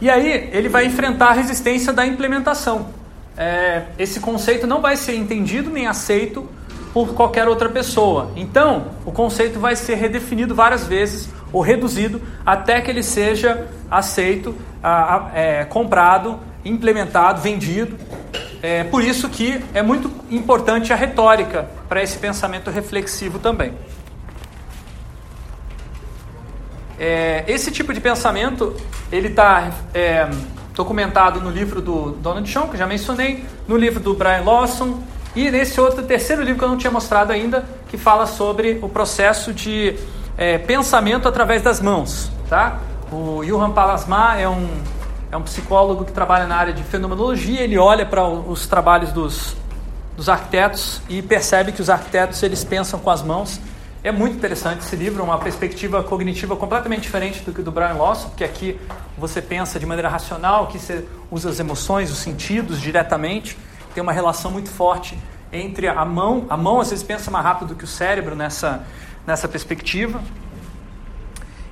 e 0.00 0.08
aí 0.08 0.50
ele 0.52 0.68
vai 0.68 0.86
enfrentar 0.86 1.28
a 1.28 1.32
resistência 1.32 1.92
da 1.92 2.06
implementação. 2.06 2.88
É, 3.36 3.82
esse 3.98 4.20
conceito 4.20 4.66
não 4.66 4.80
vai 4.80 4.96
ser 4.96 5.14
entendido 5.14 5.70
nem 5.70 5.86
aceito 5.86 6.48
por 6.92 7.14
qualquer 7.14 7.46
outra 7.46 7.68
pessoa. 7.68 8.30
Então, 8.34 8.88
o 9.04 9.12
conceito 9.12 9.60
vai 9.60 9.76
ser 9.76 9.94
redefinido 9.94 10.54
várias 10.54 10.86
vezes 10.86 11.28
ou 11.52 11.60
reduzido 11.60 12.20
até 12.44 12.80
que 12.80 12.90
ele 12.90 13.02
seja 13.02 13.66
aceito, 13.90 14.54
a, 14.82 15.16
a, 15.16 15.30
é, 15.34 15.64
comprado, 15.64 16.38
implementado, 16.64 17.40
vendido. 17.40 17.96
É 18.62 18.82
por 18.84 19.04
isso 19.04 19.28
que 19.28 19.62
é 19.72 19.82
muito 19.82 20.10
importante 20.30 20.92
a 20.92 20.96
retórica 20.96 21.68
para 21.88 22.02
esse 22.02 22.18
pensamento 22.18 22.70
reflexivo 22.70 23.38
também. 23.38 23.72
É, 26.98 27.44
esse 27.46 27.70
tipo 27.70 27.92
de 27.92 28.00
pensamento 28.00 28.74
ele 29.10 29.28
está 29.28 29.70
é, 29.94 30.28
documentado 30.74 31.40
no 31.40 31.50
livro 31.50 31.80
do 31.80 32.12
Donald 32.12 32.48
Schoen, 32.48 32.68
que 32.68 32.76
já 32.76 32.86
mencionei, 32.86 33.44
no 33.66 33.76
livro 33.76 34.00
do 34.00 34.14
Brian 34.14 34.42
Lawson 34.44 35.00
e 35.34 35.50
nesse 35.50 35.80
outro 35.80 36.02
terceiro 36.02 36.42
livro 36.42 36.58
que 36.58 36.64
eu 36.64 36.68
não 36.68 36.76
tinha 36.76 36.90
mostrado 36.90 37.32
ainda, 37.32 37.64
que 37.88 37.96
fala 37.96 38.26
sobre 38.26 38.78
o 38.82 38.88
processo 38.88 39.52
de 39.52 39.96
é, 40.36 40.58
pensamento 40.58 41.28
através 41.28 41.62
das 41.62 41.80
mãos. 41.80 42.30
Tá? 42.48 42.78
O 43.12 43.42
Johan 43.44 43.70
Palasma 43.70 44.36
é 44.36 44.48
um, 44.48 44.68
é 45.30 45.36
um 45.36 45.42
psicólogo 45.42 46.04
que 46.04 46.12
trabalha 46.12 46.46
na 46.46 46.56
área 46.56 46.72
de 46.72 46.82
fenomenologia, 46.82 47.60
ele 47.60 47.78
olha 47.78 48.04
para 48.04 48.26
os 48.26 48.66
trabalhos 48.66 49.12
dos, 49.12 49.56
dos 50.16 50.28
arquitetos 50.28 51.00
e 51.08 51.22
percebe 51.22 51.70
que 51.70 51.80
os 51.80 51.88
arquitetos 51.88 52.42
eles 52.42 52.64
pensam 52.64 52.98
com 52.98 53.10
as 53.10 53.22
mãos 53.22 53.60
É 54.02 54.12
muito 54.12 54.36
interessante 54.36 54.78
esse 54.78 54.94
livro, 54.94 55.24
uma 55.24 55.38
perspectiva 55.38 56.04
cognitiva 56.04 56.54
completamente 56.54 57.00
diferente 57.02 57.40
do 57.40 57.52
que 57.52 57.62
do 57.62 57.72
Brian 57.72 57.94
Lawson, 57.94 58.28
porque 58.28 58.44
aqui 58.44 58.80
você 59.16 59.42
pensa 59.42 59.80
de 59.80 59.84
maneira 59.84 60.08
racional, 60.08 60.68
que 60.68 60.78
você 60.78 61.04
usa 61.30 61.50
as 61.50 61.58
emoções, 61.58 62.08
os 62.08 62.18
sentidos 62.18 62.80
diretamente, 62.80 63.58
tem 63.94 64.00
uma 64.00 64.12
relação 64.12 64.52
muito 64.52 64.70
forte 64.70 65.18
entre 65.52 65.88
a 65.88 66.04
mão, 66.04 66.46
a 66.48 66.56
mão 66.56 66.80
às 66.80 66.90
vezes 66.90 67.04
pensa 67.04 67.28
mais 67.28 67.44
rápido 67.44 67.68
do 67.68 67.74
que 67.74 67.82
o 67.82 67.88
cérebro 67.88 68.36
nessa, 68.36 68.84
nessa 69.26 69.48
perspectiva. 69.48 70.22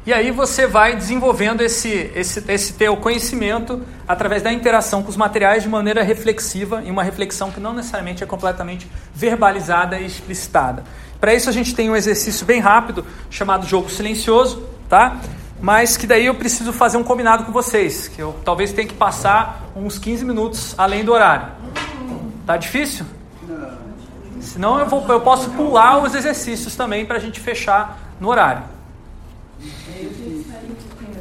E 0.04 0.12
aí 0.12 0.30
você 0.30 0.66
vai 0.66 0.96
desenvolvendo 0.96 1.60
esse, 1.62 2.12
esse, 2.14 2.44
esse 2.48 2.72
teu 2.74 2.96
conhecimento 2.96 3.82
através 4.06 4.42
da 4.42 4.52
interação 4.52 5.02
com 5.02 5.08
os 5.08 5.16
materiais 5.16 5.64
de 5.64 5.68
maneira 5.68 6.02
reflexiva, 6.02 6.82
e 6.84 6.90
uma 6.90 7.02
reflexão 7.02 7.50
que 7.52 7.60
não 7.60 7.72
necessariamente 7.72 8.22
é 8.22 8.26
completamente 8.26 8.88
verbalizada 9.14 9.98
e 9.98 10.06
explicitada. 10.06 10.84
Para 11.20 11.34
isso 11.34 11.48
a 11.48 11.52
gente 11.52 11.74
tem 11.74 11.90
um 11.90 11.96
exercício 11.96 12.44
bem 12.46 12.60
rápido 12.60 13.04
chamado 13.30 13.66
jogo 13.66 13.88
silencioso, 13.90 14.62
tá? 14.88 15.16
Mas 15.60 15.96
que 15.96 16.06
daí 16.06 16.26
eu 16.26 16.34
preciso 16.34 16.72
fazer 16.72 16.98
um 16.98 17.02
combinado 17.02 17.44
com 17.44 17.52
vocês, 17.52 18.08
que 18.08 18.20
eu 18.20 18.34
talvez 18.44 18.72
tenha 18.72 18.86
que 18.86 18.94
passar 18.94 19.64
uns 19.74 19.98
15 19.98 20.24
minutos 20.24 20.74
além 20.76 21.04
do 21.04 21.12
horário. 21.12 21.48
Tá 22.46 22.56
difícil? 22.56 23.06
Senão 24.40 24.78
eu, 24.78 24.86
vou, 24.86 25.04
eu 25.08 25.20
posso 25.20 25.50
pular 25.50 26.02
os 26.02 26.14
exercícios 26.14 26.76
também 26.76 27.04
para 27.04 27.16
a 27.16 27.20
gente 27.20 27.40
fechar 27.40 27.98
no 28.20 28.28
horário. 28.28 28.62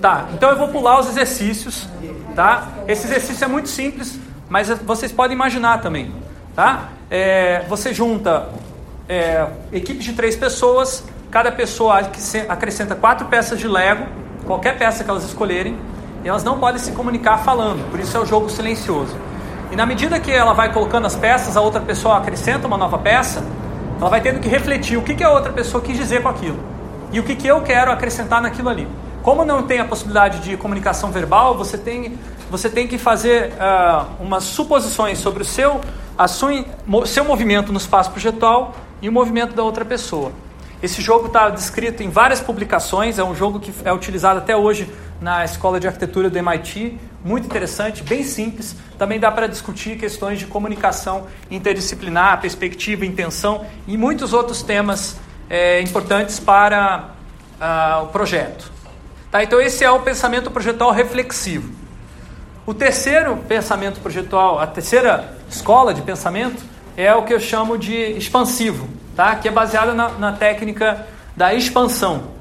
Tá, 0.01 0.27
então 0.33 0.51
eu 0.51 0.57
vou 0.57 0.67
pular 0.67 0.99
os 0.99 1.07
exercícios, 1.07 1.87
tá? 2.35 2.67
Esse 2.87 3.07
exercício 3.07 3.43
é 3.43 3.47
muito 3.47 3.69
simples, 3.69 4.19
mas 4.47 4.69
vocês 4.69 5.11
podem 5.11 5.33
imaginar 5.33 5.81
também, 5.81 6.13
tá? 6.55 6.89
É, 7.09 7.65
você 7.67 7.93
junta 7.93 8.49
é, 9.07 9.47
equipes 9.71 10.03
de 10.03 10.13
três 10.13 10.35
pessoas, 10.35 11.03
cada 11.29 11.51
pessoa 11.51 11.99
acrescenta 12.49 12.95
quatro 12.95 13.27
peças 13.27 13.59
de 13.59 13.67
Lego, 13.67 14.05
qualquer 14.45 14.77
peça 14.77 15.03
que 15.03 15.09
elas 15.09 15.23
escolherem, 15.23 15.77
e 16.23 16.27
elas 16.27 16.43
não 16.43 16.59
podem 16.59 16.79
se 16.79 16.91
comunicar 16.91 17.37
falando, 17.39 17.89
por 17.91 17.99
isso 17.99 18.17
é 18.17 18.19
o 18.19 18.25
jogo 18.25 18.49
silencioso. 18.49 19.15
E 19.71 19.75
na 19.75 19.85
medida 19.85 20.19
que 20.19 20.31
ela 20.31 20.53
vai 20.53 20.71
colocando 20.71 21.05
as 21.05 21.15
peças, 21.15 21.55
a 21.57 21.61
outra 21.61 21.81
pessoa 21.81 22.17
acrescenta 22.17 22.67
uma 22.67 22.77
nova 22.77 22.97
peça, 22.97 23.43
ela 23.99 24.09
vai 24.09 24.21
tendo 24.21 24.39
que 24.39 24.47
refletir 24.47 24.97
o 24.97 25.01
que, 25.01 25.13
que 25.13 25.23
a 25.23 25.29
outra 25.29 25.53
pessoa 25.53 25.83
quis 25.83 25.97
dizer 25.97 26.21
com 26.21 26.29
aquilo 26.29 26.59
e 27.11 27.19
o 27.19 27.23
que, 27.23 27.35
que 27.35 27.47
eu 27.47 27.61
quero 27.61 27.91
acrescentar 27.91 28.41
naquilo 28.41 28.69
ali. 28.69 28.87
Como 29.21 29.43
não 29.45 29.63
tem 29.63 29.79
a 29.79 29.85
possibilidade 29.85 30.39
de 30.39 30.57
comunicação 30.57 31.11
verbal, 31.11 31.55
você 31.57 31.77
tem, 31.77 32.17
você 32.49 32.69
tem 32.69 32.87
que 32.87 32.97
fazer 32.97 33.53
uh, 33.53 34.05
umas 34.19 34.43
suposições 34.43 35.17
sobre 35.17 35.41
o 35.41 35.45
seu, 35.45 35.81
a 36.17 36.27
sua, 36.27 36.65
seu 37.05 37.23
movimento 37.23 37.71
no 37.71 37.77
espaço 37.77 38.11
projetual 38.11 38.73
e 39.01 39.09
o 39.09 39.11
movimento 39.11 39.55
da 39.55 39.63
outra 39.63 39.83
pessoa. 39.85 40.31
Esse 40.83 41.01
jogo 41.01 41.27
está 41.27 41.49
descrito 41.49 42.03
em 42.03 42.09
várias 42.09 42.41
publicações, 42.41 43.17
é 43.17 43.23
um 43.23 43.33
jogo 43.33 43.59
que 43.59 43.73
é 43.83 43.93
utilizado 43.93 44.39
até 44.39 44.55
hoje 44.55 44.91
na 45.21 45.43
Escola 45.45 45.79
de 45.79 45.87
Arquitetura 45.87 46.29
do 46.29 46.37
MIT, 46.37 46.99
muito 47.23 47.45
interessante, 47.45 48.03
bem 48.03 48.23
simples. 48.23 48.75
Também 48.97 49.19
dá 49.19 49.31
para 49.31 49.47
discutir 49.47 49.97
questões 49.97 50.37
de 50.37 50.45
comunicação 50.45 51.25
interdisciplinar, 51.49 52.39
perspectiva, 52.39 53.05
intenção 53.05 53.65
e 53.87 53.97
muitos 53.97 54.33
outros 54.33 54.61
temas 54.61 55.17
é, 55.49 55.81
importantes 55.81 56.39
para 56.39 57.09
uh, 57.59 58.03
o 58.03 58.07
projeto. 58.07 58.71
Tá? 59.31 59.43
Então, 59.43 59.59
esse 59.59 59.83
é 59.83 59.89
o 59.89 59.99
pensamento 60.01 60.51
projetual 60.51 60.91
reflexivo. 60.91 61.73
O 62.65 62.73
terceiro 62.73 63.37
pensamento 63.47 63.99
projetual, 63.99 64.59
a 64.59 64.67
terceira 64.67 65.35
escola 65.49 65.93
de 65.93 66.01
pensamento, 66.01 66.63
é 66.97 67.13
o 67.13 67.23
que 67.23 67.33
eu 67.33 67.39
chamo 67.39 67.77
de 67.77 67.93
expansivo, 67.93 68.87
tá? 69.15 69.35
que 69.35 69.47
é 69.47 69.51
baseada 69.51 69.93
na, 69.93 70.09
na 70.09 70.31
técnica 70.31 71.07
da 71.35 71.53
expansão. 71.53 72.35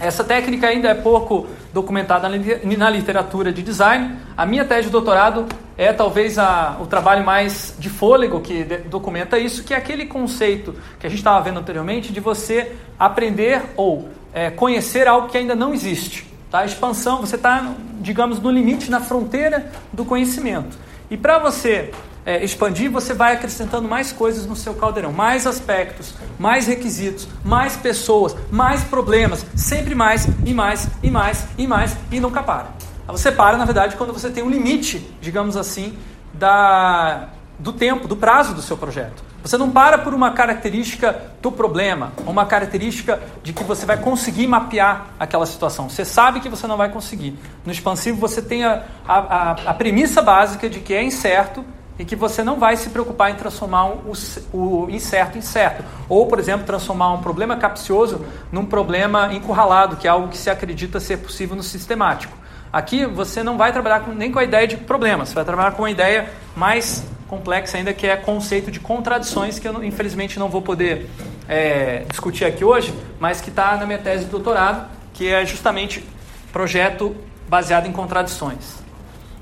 Essa 0.00 0.24
técnica 0.24 0.66
ainda 0.66 0.88
é 0.88 0.94
pouco 0.94 1.46
documentada 1.72 2.28
na 2.28 2.90
literatura 2.90 3.52
de 3.52 3.62
design. 3.62 4.16
A 4.36 4.44
minha 4.44 4.64
tese 4.64 4.84
de 4.84 4.90
doutorado 4.90 5.46
é 5.76 5.92
talvez 5.92 6.38
a, 6.38 6.76
o 6.80 6.86
trabalho 6.86 7.24
mais 7.24 7.74
de 7.78 7.88
fôlego 7.88 8.40
que 8.40 8.64
de, 8.64 8.78
documenta 8.78 9.38
isso, 9.38 9.62
que 9.62 9.74
é 9.74 9.76
aquele 9.76 10.06
conceito 10.06 10.74
que 10.98 11.06
a 11.06 11.10
gente 11.10 11.18
estava 11.18 11.40
vendo 11.42 11.60
anteriormente 11.60 12.12
de 12.12 12.20
você 12.20 12.72
aprender 12.98 13.62
ou 13.76 14.08
é, 14.32 14.50
conhecer 14.50 15.06
algo 15.06 15.28
que 15.28 15.38
ainda 15.38 15.54
não 15.54 15.72
existe. 15.72 16.26
Tá? 16.50 16.60
A 16.60 16.64
expansão, 16.64 17.20
você 17.20 17.36
está, 17.36 17.74
digamos, 18.00 18.40
no 18.40 18.50
limite, 18.50 18.90
na 18.90 19.00
fronteira 19.00 19.70
do 19.92 20.04
conhecimento. 20.04 20.76
E 21.10 21.16
para 21.16 21.38
você 21.38 21.92
é, 22.26 22.42
expandir, 22.42 22.90
você 22.90 23.12
vai 23.12 23.34
acrescentando 23.34 23.86
mais 23.86 24.12
coisas 24.12 24.46
no 24.46 24.56
seu 24.56 24.74
caldeirão, 24.74 25.12
mais 25.12 25.46
aspectos, 25.46 26.14
mais 26.38 26.66
requisitos, 26.66 27.28
mais 27.44 27.76
pessoas, 27.76 28.34
mais 28.50 28.82
problemas, 28.84 29.44
sempre 29.54 29.94
mais 29.94 30.26
e 30.44 30.54
mais 30.54 30.88
e 31.02 31.10
mais 31.10 31.46
e 31.58 31.66
mais 31.66 31.96
e 32.10 32.20
nunca 32.20 32.42
para. 32.42 32.68
Você 33.08 33.30
para, 33.30 33.58
na 33.58 33.66
verdade, 33.66 33.96
quando 33.96 34.12
você 34.12 34.30
tem 34.30 34.42
um 34.42 34.48
limite, 34.48 35.14
digamos 35.20 35.56
assim, 35.56 35.98
da, 36.32 37.28
do 37.58 37.72
tempo, 37.72 38.08
do 38.08 38.16
prazo 38.16 38.54
do 38.54 38.62
seu 38.62 38.76
projeto. 38.76 39.22
Você 39.42 39.58
não 39.58 39.70
para 39.70 39.98
por 39.98 40.14
uma 40.14 40.30
característica 40.30 41.20
do 41.42 41.52
problema, 41.52 42.14
uma 42.26 42.46
característica 42.46 43.20
de 43.42 43.52
que 43.52 43.62
você 43.62 43.84
vai 43.84 43.98
conseguir 43.98 44.46
mapear 44.46 45.08
aquela 45.20 45.44
situação. 45.44 45.90
Você 45.90 46.02
sabe 46.02 46.40
que 46.40 46.48
você 46.48 46.66
não 46.66 46.78
vai 46.78 46.88
conseguir. 46.88 47.38
No 47.62 47.70
expansivo, 47.70 48.16
você 48.16 48.40
tem 48.40 48.64
a, 48.64 48.82
a, 49.06 49.50
a 49.66 49.74
premissa 49.74 50.22
básica 50.22 50.70
de 50.70 50.80
que 50.80 50.94
é 50.94 51.02
incerto 51.02 51.62
e 51.98 52.04
que 52.04 52.16
você 52.16 52.42
não 52.42 52.58
vai 52.58 52.76
se 52.76 52.90
preocupar 52.90 53.30
em 53.30 53.34
transformar 53.34 53.86
o, 53.86 54.12
o 54.52 54.90
incerto 54.90 55.38
em 55.38 55.40
certo. 55.40 55.84
Ou, 56.08 56.26
por 56.26 56.38
exemplo, 56.38 56.66
transformar 56.66 57.12
um 57.12 57.20
problema 57.20 57.56
capcioso 57.56 58.24
num 58.50 58.66
problema 58.66 59.32
encurralado, 59.32 59.96
que 59.96 60.06
é 60.06 60.10
algo 60.10 60.28
que 60.28 60.36
se 60.36 60.50
acredita 60.50 60.98
ser 60.98 61.18
possível 61.18 61.54
no 61.54 61.62
sistemático. 61.62 62.36
Aqui 62.72 63.06
você 63.06 63.42
não 63.42 63.56
vai 63.56 63.72
trabalhar 63.72 64.00
com, 64.00 64.12
nem 64.12 64.32
com 64.32 64.40
a 64.40 64.44
ideia 64.44 64.66
de 64.66 64.76
problemas, 64.76 65.28
você 65.28 65.34
vai 65.36 65.44
trabalhar 65.44 65.70
com 65.72 65.82
uma 65.82 65.90
ideia 65.90 66.28
mais 66.56 67.06
complexa 67.28 67.76
ainda, 67.76 67.94
que 67.94 68.06
é 68.06 68.16
conceito 68.16 68.70
de 68.70 68.80
contradições, 68.80 69.60
que 69.60 69.68
eu 69.68 69.84
infelizmente 69.84 70.38
não 70.38 70.48
vou 70.48 70.60
poder 70.60 71.08
é, 71.48 72.04
discutir 72.10 72.44
aqui 72.44 72.64
hoje, 72.64 72.92
mas 73.20 73.40
que 73.40 73.50
está 73.50 73.76
na 73.76 73.86
minha 73.86 73.98
tese 73.98 74.24
de 74.24 74.30
doutorado, 74.30 74.88
que 75.12 75.28
é 75.28 75.46
justamente 75.46 76.04
projeto 76.52 77.14
baseado 77.48 77.86
em 77.86 77.92
contradições. 77.92 78.83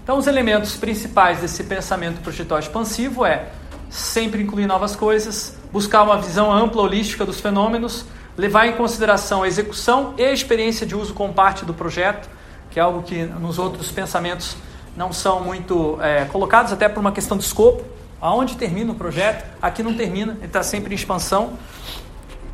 Então, 0.02 0.18
os 0.18 0.26
elementos 0.26 0.74
principais 0.74 1.38
desse 1.38 1.62
pensamento 1.62 2.20
projetual 2.22 2.58
expansivo 2.58 3.24
é 3.24 3.50
sempre 3.88 4.42
incluir 4.42 4.66
novas 4.66 4.96
coisas, 4.96 5.56
buscar 5.72 6.02
uma 6.02 6.18
visão 6.18 6.50
ampla, 6.50 6.82
holística 6.82 7.24
dos 7.24 7.40
fenômenos, 7.40 8.04
levar 8.36 8.66
em 8.66 8.72
consideração 8.72 9.44
a 9.44 9.48
execução 9.48 10.14
e 10.18 10.24
a 10.24 10.32
experiência 10.32 10.84
de 10.84 10.96
uso 10.96 11.14
como 11.14 11.32
parte 11.32 11.64
do 11.64 11.72
projeto, 11.72 12.28
que 12.70 12.80
é 12.80 12.82
algo 12.82 13.02
que 13.02 13.22
nos 13.22 13.60
outros 13.60 13.92
pensamentos 13.92 14.56
não 14.96 15.12
são 15.12 15.40
muito 15.40 15.98
é, 16.00 16.24
colocados, 16.24 16.72
até 16.72 16.88
por 16.88 16.98
uma 16.98 17.12
questão 17.12 17.36
de 17.36 17.44
escopo. 17.44 17.84
Aonde 18.20 18.56
termina 18.56 18.92
o 18.92 18.94
projeto? 18.94 19.44
Aqui 19.60 19.82
não 19.82 19.94
termina, 19.94 20.32
ele 20.34 20.46
está 20.46 20.62
sempre 20.62 20.94
em 20.94 20.96
expansão. 20.96 21.58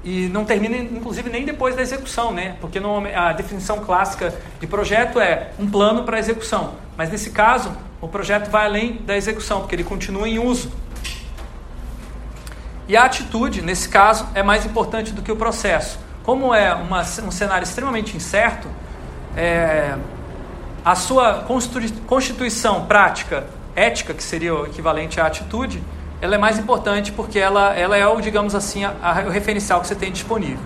E 0.08 0.26
não 0.30 0.42
termina, 0.42 0.74
inclusive, 0.74 1.28
nem 1.28 1.44
depois 1.44 1.76
da 1.76 1.82
execução, 1.82 2.32
né? 2.32 2.56
Porque 2.62 2.80
a 3.14 3.30
definição 3.34 3.80
clássica 3.80 4.34
de 4.58 4.66
projeto 4.66 5.20
é 5.20 5.50
um 5.58 5.68
plano 5.68 6.02
para 6.04 6.18
execução. 6.18 6.76
Mas 6.96 7.10
nesse 7.10 7.28
caso, 7.30 7.76
o 8.00 8.08
projeto 8.08 8.50
vai 8.50 8.64
além 8.64 9.02
da 9.04 9.14
execução, 9.14 9.60
porque 9.60 9.74
ele 9.74 9.84
continua 9.84 10.26
em 10.26 10.38
uso. 10.38 10.72
E 12.88 12.96
a 12.96 13.04
atitude, 13.04 13.60
nesse 13.60 13.86
caso, 13.86 14.26
é 14.34 14.42
mais 14.42 14.64
importante 14.64 15.12
do 15.12 15.20
que 15.20 15.30
o 15.30 15.36
processo. 15.36 15.98
Como 16.22 16.54
é 16.54 16.72
uma, 16.72 17.02
um 17.02 17.30
cenário 17.30 17.64
extremamente 17.64 18.16
incerto, 18.16 18.66
é, 19.36 19.94
a 20.82 20.94
sua 20.94 21.44
constituição 22.06 22.86
prática, 22.86 23.46
ética, 23.76 24.14
que 24.14 24.22
seria 24.22 24.54
o 24.54 24.64
equivalente 24.64 25.20
à 25.20 25.26
atitude, 25.26 25.82
ela 26.20 26.34
é 26.34 26.38
mais 26.38 26.58
importante 26.58 27.12
porque 27.12 27.38
ela, 27.38 27.74
ela 27.74 27.96
é 27.96 28.06
o, 28.06 28.20
digamos 28.20 28.54
assim, 28.54 28.84
a, 28.84 28.94
a, 29.02 29.22
o 29.26 29.30
referencial 29.30 29.80
que 29.80 29.86
você 29.86 29.94
tem 29.94 30.10
disponível. 30.10 30.58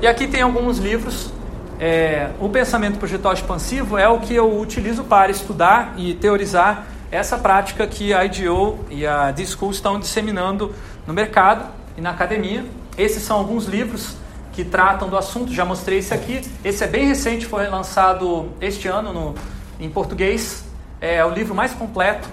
E 0.00 0.06
aqui 0.06 0.28
tem 0.28 0.42
alguns 0.42 0.78
livros. 0.78 1.32
É, 1.80 2.30
o 2.40 2.48
pensamento 2.48 2.98
projetual 2.98 3.34
expansivo 3.34 3.96
é 3.96 4.08
o 4.08 4.18
que 4.18 4.34
eu 4.34 4.58
utilizo 4.60 5.04
para 5.04 5.30
estudar 5.30 5.94
e 5.96 6.14
teorizar 6.14 6.86
essa 7.10 7.38
prática 7.38 7.86
que 7.86 8.12
a 8.12 8.24
IDEO 8.24 8.84
e 8.90 9.06
a 9.06 9.30
D-School 9.30 9.70
estão 9.70 9.98
disseminando 9.98 10.74
no 11.06 11.14
mercado 11.14 11.66
e 11.96 12.00
na 12.00 12.10
academia. 12.10 12.64
Esses 12.96 13.22
são 13.22 13.36
alguns 13.36 13.66
livros 13.66 14.16
que 14.52 14.64
tratam 14.64 15.08
do 15.08 15.16
assunto, 15.16 15.52
já 15.52 15.64
mostrei 15.64 15.98
esse 15.98 16.12
aqui. 16.12 16.42
Esse 16.64 16.84
é 16.84 16.86
bem 16.86 17.06
recente, 17.06 17.46
foi 17.46 17.68
lançado 17.68 18.50
este 18.60 18.88
ano 18.88 19.12
no, 19.12 19.34
em 19.80 19.88
português. 19.88 20.64
É 21.00 21.24
o 21.24 21.30
livro 21.30 21.54
mais 21.54 21.72
completo, 21.72 22.28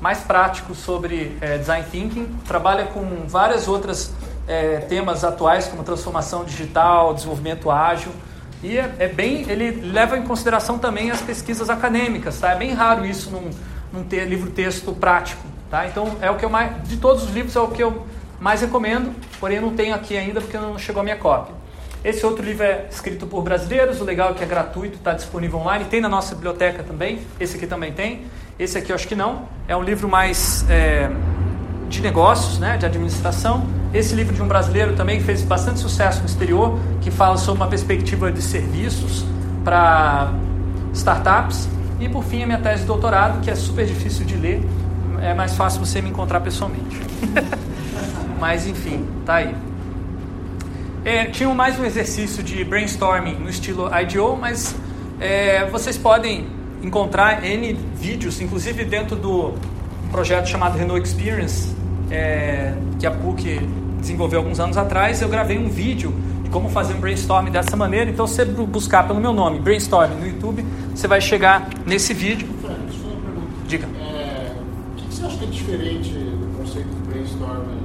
mais 0.00 0.20
prático 0.20 0.74
sobre 0.74 1.36
é, 1.40 1.58
design 1.58 1.86
thinking. 1.90 2.26
Trabalha 2.46 2.86
com 2.86 3.26
várias 3.26 3.68
outras 3.68 4.12
é, 4.48 4.78
temas 4.78 5.22
atuais, 5.22 5.68
como 5.68 5.84
transformação 5.84 6.44
digital, 6.44 7.14
desenvolvimento 7.14 7.70
ágil. 7.70 8.12
E 8.62 8.78
é, 8.78 8.94
é, 8.98 9.08
bem, 9.08 9.48
ele 9.48 9.70
leva 9.90 10.18
em 10.18 10.22
consideração 10.22 10.78
também 10.78 11.10
as 11.10 11.20
pesquisas 11.20 11.70
acadêmicas, 11.70 12.38
tá? 12.38 12.52
É 12.52 12.56
bem 12.56 12.72
raro 12.72 13.06
isso 13.06 13.30
num, 13.30 13.50
num 13.92 14.04
ter, 14.04 14.24
livro-texto 14.26 14.92
prático, 14.92 15.42
tá? 15.70 15.86
Então, 15.86 16.16
é 16.20 16.30
o 16.30 16.36
que 16.36 16.44
eu 16.44 16.50
mais, 16.50 16.86
de 16.88 16.96
todos 16.96 17.24
os 17.24 17.30
livros, 17.30 17.54
é 17.56 17.60
o 17.60 17.68
que 17.68 17.82
eu 17.82 18.06
mais 18.38 18.60
recomendo, 18.60 19.14
porém 19.38 19.60
não 19.60 19.74
tenho 19.74 19.94
aqui 19.94 20.16
ainda 20.16 20.40
porque 20.40 20.58
não 20.58 20.78
chegou 20.78 21.00
a 21.00 21.04
minha 21.04 21.16
cópia. 21.16 21.59
Esse 22.02 22.24
outro 22.24 22.42
livro 22.42 22.64
é 22.64 22.86
escrito 22.90 23.26
por 23.26 23.42
brasileiros, 23.42 24.00
o 24.00 24.04
legal 24.04 24.30
é 24.30 24.34
que 24.34 24.42
é 24.42 24.46
gratuito, 24.46 24.96
está 24.96 25.12
disponível 25.12 25.58
online, 25.58 25.84
tem 25.84 26.00
na 26.00 26.08
nossa 26.08 26.34
biblioteca 26.34 26.82
também, 26.82 27.20
esse 27.38 27.56
aqui 27.56 27.66
também 27.66 27.92
tem, 27.92 28.22
esse 28.58 28.78
aqui 28.78 28.90
eu 28.90 28.96
acho 28.96 29.06
que 29.06 29.14
não, 29.14 29.48
é 29.68 29.76
um 29.76 29.82
livro 29.82 30.08
mais 30.08 30.64
é, 30.70 31.10
de 31.90 32.00
negócios, 32.00 32.58
né, 32.58 32.78
de 32.78 32.86
administração. 32.86 33.66
Esse 33.92 34.14
livro 34.14 34.34
de 34.34 34.40
um 34.40 34.48
brasileiro 34.48 34.94
também 34.94 35.20
fez 35.20 35.42
bastante 35.42 35.80
sucesso 35.80 36.20
no 36.20 36.26
exterior, 36.26 36.78
que 37.00 37.10
fala 37.10 37.36
sobre 37.36 37.62
uma 37.62 37.68
perspectiva 37.68 38.30
de 38.30 38.40
serviços 38.40 39.24
para 39.64 40.32
startups. 40.94 41.68
E 41.98 42.08
por 42.08 42.24
fim, 42.24 42.42
a 42.42 42.46
minha 42.46 42.58
tese 42.58 42.82
de 42.82 42.86
doutorado, 42.86 43.40
que 43.40 43.50
é 43.50 43.54
super 43.54 43.84
difícil 43.84 44.24
de 44.24 44.36
ler, 44.36 44.62
é 45.20 45.34
mais 45.34 45.54
fácil 45.54 45.84
você 45.84 46.00
me 46.00 46.08
encontrar 46.08 46.40
pessoalmente. 46.40 47.00
Mas 48.38 48.66
enfim, 48.66 49.06
tá 49.26 49.34
aí. 49.34 49.69
É, 51.02 51.24
tinha 51.24 51.48
mais 51.54 51.78
um 51.78 51.84
exercício 51.84 52.42
de 52.42 52.62
brainstorming 52.62 53.34
no 53.36 53.48
estilo 53.48 53.88
IDO, 54.02 54.36
mas 54.36 54.76
é, 55.18 55.64
vocês 55.66 55.96
podem 55.96 56.46
encontrar 56.82 57.42
N 57.42 57.72
vídeos, 57.94 58.38
inclusive 58.40 58.84
dentro 58.84 59.16
do 59.16 59.54
projeto 60.10 60.46
chamado 60.46 60.76
Renault 60.76 61.02
Experience, 61.02 61.74
é, 62.10 62.74
que 62.98 63.06
a 63.06 63.10
PUC 63.10 63.60
desenvolveu 63.98 64.40
alguns 64.40 64.60
anos 64.60 64.76
atrás. 64.76 65.22
Eu 65.22 65.30
gravei 65.30 65.58
um 65.58 65.70
vídeo 65.70 66.14
de 66.44 66.50
como 66.50 66.68
fazer 66.68 66.92
um 66.92 67.00
brainstorm 67.00 67.48
dessa 67.48 67.76
maneira. 67.78 68.10
Então, 68.10 68.26
se 68.26 68.36
você 68.36 68.44
buscar 68.44 69.06
pelo 69.06 69.20
meu 69.20 69.32
nome, 69.32 69.58
brainstorm, 69.58 70.10
no 70.20 70.26
YouTube, 70.26 70.62
você 70.94 71.08
vai 71.08 71.22
chegar 71.22 71.66
nesse 71.86 72.12
vídeo. 72.12 72.46
Fran, 72.60 72.74
deixa 72.74 72.98
eu 72.98 73.04
fazer 73.04 73.14
uma 73.14 73.22
pergunta. 73.22 73.46
Diga. 73.66 73.88
É, 73.98 74.52
o 74.92 74.96
que 74.96 75.14
você 75.14 75.24
acha 75.24 75.38
que 75.38 75.44
é 75.44 75.48
diferente 75.48 76.10
do 76.10 76.58
conceito 76.58 76.88
do 76.88 77.10
brainstorming? 77.10 77.79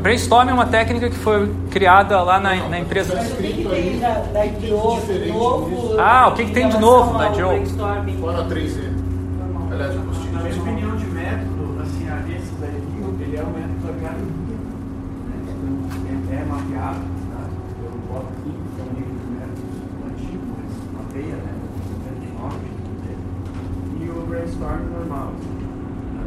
Brainstorm 0.00 0.48
é 0.48 0.52
uma 0.54 0.66
técnica 0.66 1.10
que 1.10 1.16
foi 1.16 1.52
criada 1.70 2.22
lá 2.22 2.38
na, 2.40 2.54
na 2.68 2.78
empresa. 2.78 3.14
Mas 3.16 3.32
O 3.32 3.36
que, 3.36 3.52
que 3.52 3.68
tem 3.68 3.98
da, 3.98 4.14
da 4.32 4.46
IDO 4.46 4.96
Diferente 5.00 5.32
novo? 5.32 5.96
Ah, 5.98 6.28
o 6.28 6.32
que 6.34 6.44
que 6.46 6.52
tem 6.52 6.68
de 6.68 6.78
novo 6.78 7.18
da 7.18 7.28
brainstorming? 7.30 8.18
Fora 8.20 8.44
3E. 8.44 8.92
Aliás, 9.72 9.94
Na 10.32 10.40
minha 10.42 10.62
opinião 10.62 10.96
de 10.96 11.06
método, 11.06 11.78
assim, 11.82 12.08
a 12.08 12.20
esse 12.36 12.52
daí, 12.60 12.82
ele 13.20 13.36
é 13.36 13.42
um 13.42 13.50
método 13.50 13.88
acadêmico. 13.90 14.46
né? 15.26 16.38
É 16.40 16.44
mapeado, 16.44 17.00
tá? 17.00 17.42
Eu 17.82 17.90
não 17.90 17.98
boto 18.06 18.26
aqui, 18.38 18.50
que 18.50 18.80
é 18.80 18.84
um 18.84 18.94
livro 18.94 19.16
de 19.20 19.26
métodos 19.34 19.76
antigo, 20.06 20.44
mas 20.56 20.70
mapeia, 21.02 21.36
né? 21.36 21.52
Benchmark, 22.04 22.62
E 24.00 24.08
o 24.08 24.26
brainstorm 24.26 24.80
normal. 24.96 25.32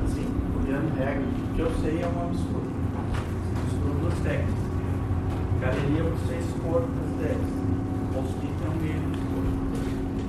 Assim, 0.05 0.27
olhando 0.63 0.95
regras, 0.97 1.25
o 1.25 1.55
que 1.55 1.61
eu 1.61 1.71
sei 1.81 2.01
é 2.01 2.07
um 2.07 2.27
absurdo. 2.29 2.58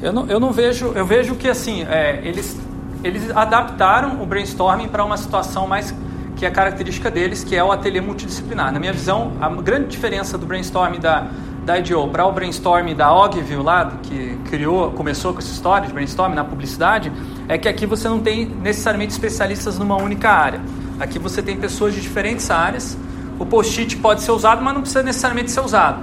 Eu 0.03 0.13
não, 0.13 0.27
eu 0.27 0.41
não 0.41 0.51
vejo, 0.51 0.93
eu 0.95 1.05
vejo 1.05 1.35
que 1.35 1.49
assim, 1.49 1.83
é, 1.85 2.21
eles, 2.25 2.59
eles 3.05 3.31
adaptaram 3.37 4.23
o 4.23 4.27
brainstorming 4.27 4.89
para 4.89 5.05
uma 5.05 5.17
situação 5.17 5.67
mais 5.67 5.95
que 6.37 6.47
é 6.47 6.51
característica 6.51 7.11
deles, 7.11 7.45
que 7.45 7.55
é 7.55 7.63
o 7.63 7.71
ateliê 7.71 8.01
multidisciplinar. 8.01 8.73
Na 8.73 8.81
minha 8.81 8.95
visão, 8.95 9.33
a 9.39 9.49
grande 9.51 9.89
diferença 9.89 10.39
do 10.39 10.47
brainstorming 10.47 10.99
da, 10.99 11.29
da 11.67 11.79
IDEO 11.79 12.09
para 12.09 12.25
o 12.25 12.33
brainstorming 12.33 12.95
da 12.95 13.15
Ogilvy 13.15 13.57
lá, 13.57 13.93
que 14.03 14.39
criou, 14.49 14.91
começou 14.93 15.35
com 15.35 15.39
essa 15.39 15.53
história 15.53 15.87
de 15.87 15.93
brainstorming 15.93 16.35
na 16.35 16.45
publicidade, 16.45 17.13
é 17.47 17.59
que 17.59 17.69
aqui 17.69 17.85
você 17.85 18.09
não 18.09 18.21
tem 18.21 18.47
necessariamente 18.47 19.13
especialistas 19.13 19.79
numa 19.79 19.97
única 19.97 20.31
área. 20.31 20.63
Aqui 20.99 21.19
você 21.19 21.43
tem 21.43 21.59
pessoas 21.59 21.95
de 21.95 22.01
diferentes 22.01 22.51
áreas. 22.51 22.97
O 23.41 23.47
post-it 23.47 23.97
pode 23.97 24.21
ser 24.21 24.33
usado, 24.33 24.63
mas 24.63 24.75
não 24.75 24.83
precisa 24.83 25.03
necessariamente 25.03 25.51
ser 25.51 25.61
usado. 25.61 26.03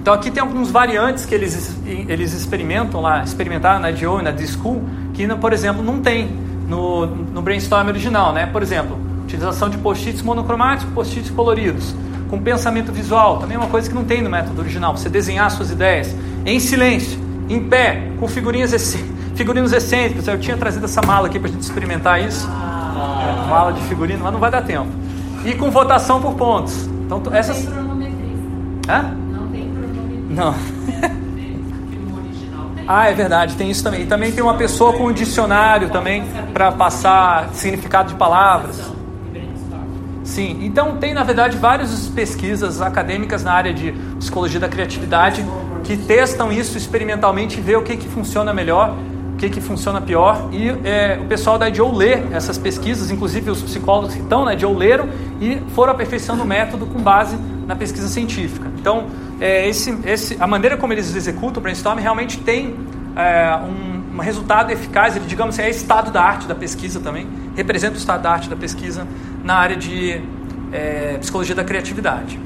Então 0.00 0.12
aqui 0.12 0.32
tem 0.32 0.42
alguns 0.42 0.68
variantes 0.68 1.24
que 1.24 1.32
eles, 1.32 1.78
eles 1.86 2.32
experimentam 2.32 3.00
lá, 3.00 3.22
experimentaram 3.22 3.78
na 3.78 3.90
IDEO 3.90 4.18
e 4.18 4.22
na 4.22 4.32
D-School, 4.32 4.82
que, 5.14 5.26
por 5.36 5.52
exemplo, 5.52 5.80
não 5.80 6.00
tem 6.00 6.28
no, 6.68 7.06
no 7.06 7.40
brainstorm 7.40 7.86
original, 7.86 8.32
né? 8.32 8.46
Por 8.46 8.62
exemplo, 8.62 8.98
utilização 9.22 9.70
de 9.70 9.78
post-its 9.78 10.22
monocromáticos, 10.22 10.92
post-its 10.92 11.30
coloridos, 11.30 11.94
com 12.28 12.40
pensamento 12.40 12.90
visual, 12.90 13.38
também 13.38 13.56
é 13.56 13.58
uma 13.58 13.68
coisa 13.68 13.88
que 13.88 13.94
não 13.94 14.04
tem 14.04 14.20
no 14.20 14.28
método 14.28 14.60
original, 14.60 14.96
você 14.96 15.08
desenhar 15.08 15.48
suas 15.52 15.70
ideias 15.70 16.12
em 16.44 16.58
silêncio, 16.58 17.16
em 17.48 17.62
pé, 17.62 18.08
com 18.18 18.26
figurinhas 18.26 18.72
figurinos 19.36 19.72
excêntricos. 19.72 20.26
Eu 20.26 20.38
tinha 20.40 20.56
trazido 20.56 20.84
essa 20.84 21.00
mala 21.02 21.28
aqui 21.28 21.38
para 21.38 21.48
a 21.48 21.52
gente 21.52 21.62
experimentar 21.62 22.20
isso, 22.20 22.44
É, 22.48 23.48
mala 23.48 23.72
de 23.72 23.80
figurino, 23.82 24.24
mas 24.24 24.32
não 24.32 24.40
vai 24.40 24.50
dar 24.50 24.62
tempo. 24.62 24.88
E 25.44 25.54
com 25.54 25.70
votação 25.70 26.20
por 26.20 26.34
pontos. 26.34 26.86
Então 27.06 27.20
Não 27.24 27.34
essas, 27.34 27.56
tem 27.58 27.66
cronometrista. 27.66 28.92
hã? 28.92 29.02
Não 29.32 29.48
tem 29.48 29.70
cronometrista. 29.70 30.34
Não. 30.34 30.54
Ah, 32.92 33.08
é 33.08 33.14
verdade, 33.14 33.54
tem 33.54 33.70
isso 33.70 33.84
também. 33.84 34.02
E 34.02 34.06
também 34.06 34.32
tem 34.32 34.42
uma 34.42 34.54
pessoa 34.54 34.92
com 34.94 35.04
um 35.04 35.12
dicionário 35.12 35.90
também 35.90 36.24
para 36.52 36.72
passar 36.72 37.50
significado 37.52 38.08
de 38.08 38.14
palavras. 38.16 38.90
Sim, 40.24 40.58
então 40.62 40.96
tem 40.96 41.14
na 41.14 41.22
verdade 41.22 41.56
várias 41.56 42.08
pesquisas 42.08 42.82
acadêmicas 42.82 43.44
na 43.44 43.52
área 43.52 43.72
de 43.72 43.92
psicologia 44.18 44.58
da 44.58 44.68
criatividade 44.68 45.46
que 45.84 45.96
testam 45.96 46.50
isso 46.50 46.76
experimentalmente 46.76 47.58
e 47.58 47.60
vê 47.60 47.76
o 47.76 47.82
que, 47.82 47.96
que 47.96 48.08
funciona 48.08 48.52
melhor, 48.52 48.96
que, 49.40 49.48
que 49.48 49.60
funciona 49.60 50.00
pior. 50.02 50.50
E 50.52 50.68
é, 50.86 51.18
o 51.20 51.24
pessoal 51.24 51.58
da 51.58 51.66
IDEO 51.66 51.90
lê 51.94 52.22
essas 52.30 52.58
pesquisas, 52.58 53.10
inclusive 53.10 53.50
os 53.50 53.62
psicólogos 53.62 54.14
que 54.14 54.20
estão 54.20 54.44
na 54.44 54.52
IDEO 54.52 54.76
leram 54.76 55.08
e 55.40 55.58
foram 55.74 55.92
aperfeiçoando 55.92 56.42
o 56.42 56.46
método 56.46 56.84
com 56.84 57.00
base 57.00 57.38
na 57.66 57.74
pesquisa 57.74 58.06
científica. 58.08 58.70
Então, 58.78 59.06
é, 59.40 59.66
esse, 59.66 59.98
esse, 60.04 60.36
a 60.38 60.46
maneira 60.46 60.76
como 60.76 60.92
eles 60.92 61.16
executam 61.16 61.58
o 61.58 61.62
brainstorm 61.62 61.98
realmente 61.98 62.38
tem 62.38 62.76
é, 63.16 63.56
um, 63.56 64.18
um 64.18 64.20
resultado 64.20 64.70
eficaz, 64.70 65.16
ele, 65.16 65.24
digamos 65.24 65.58
assim, 65.58 65.66
é 65.66 65.70
estado 65.70 66.10
da 66.10 66.22
arte 66.22 66.46
da 66.46 66.54
pesquisa 66.54 67.00
também, 67.00 67.26
representa 67.56 67.94
o 67.94 67.98
estado 67.98 68.22
da 68.22 68.30
arte 68.30 68.50
da 68.50 68.56
pesquisa 68.56 69.08
na 69.42 69.54
área 69.54 69.76
de 69.76 70.20
é, 70.70 71.16
psicologia 71.18 71.54
da 71.54 71.64
criatividade. 71.64 72.38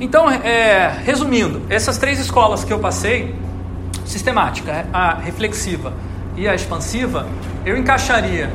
Então, 0.00 0.30
é, 0.30 0.88
resumindo, 1.04 1.60
essas 1.68 1.98
três 1.98 2.20
escolas 2.20 2.62
que 2.64 2.72
eu 2.72 2.78
passei, 2.78 3.34
sistemática, 4.10 4.86
a 4.92 5.14
reflexiva 5.14 5.92
e 6.36 6.48
a 6.48 6.54
expansiva, 6.54 7.26
eu 7.64 7.76
encaixaria 7.76 8.52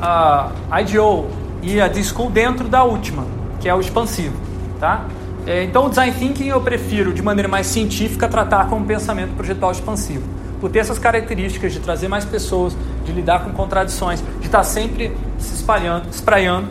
a 0.00 0.80
IDEO 0.80 1.30
e 1.62 1.80
a 1.80 1.88
D-School 1.88 2.30
dentro 2.30 2.68
da 2.68 2.84
última, 2.84 3.26
que 3.60 3.68
é 3.68 3.74
o 3.74 3.80
expansivo. 3.80 4.36
Tá? 4.78 5.06
É, 5.46 5.62
então, 5.62 5.86
o 5.86 5.88
Design 5.88 6.12
Thinking 6.12 6.48
eu 6.48 6.60
prefiro, 6.60 7.12
de 7.12 7.22
maneira 7.22 7.48
mais 7.48 7.66
científica, 7.66 8.28
tratar 8.28 8.68
como 8.68 8.84
pensamento 8.84 9.34
projetual 9.34 9.72
expansivo. 9.72 10.22
Por 10.60 10.70
ter 10.70 10.78
essas 10.78 10.98
características 10.98 11.72
de 11.72 11.80
trazer 11.80 12.08
mais 12.08 12.24
pessoas, 12.24 12.76
de 13.04 13.12
lidar 13.12 13.44
com 13.44 13.50
contradições, 13.52 14.22
de 14.40 14.46
estar 14.46 14.62
sempre 14.62 15.14
se 15.38 15.54
espalhando, 15.54 16.08
espraiando. 16.10 16.68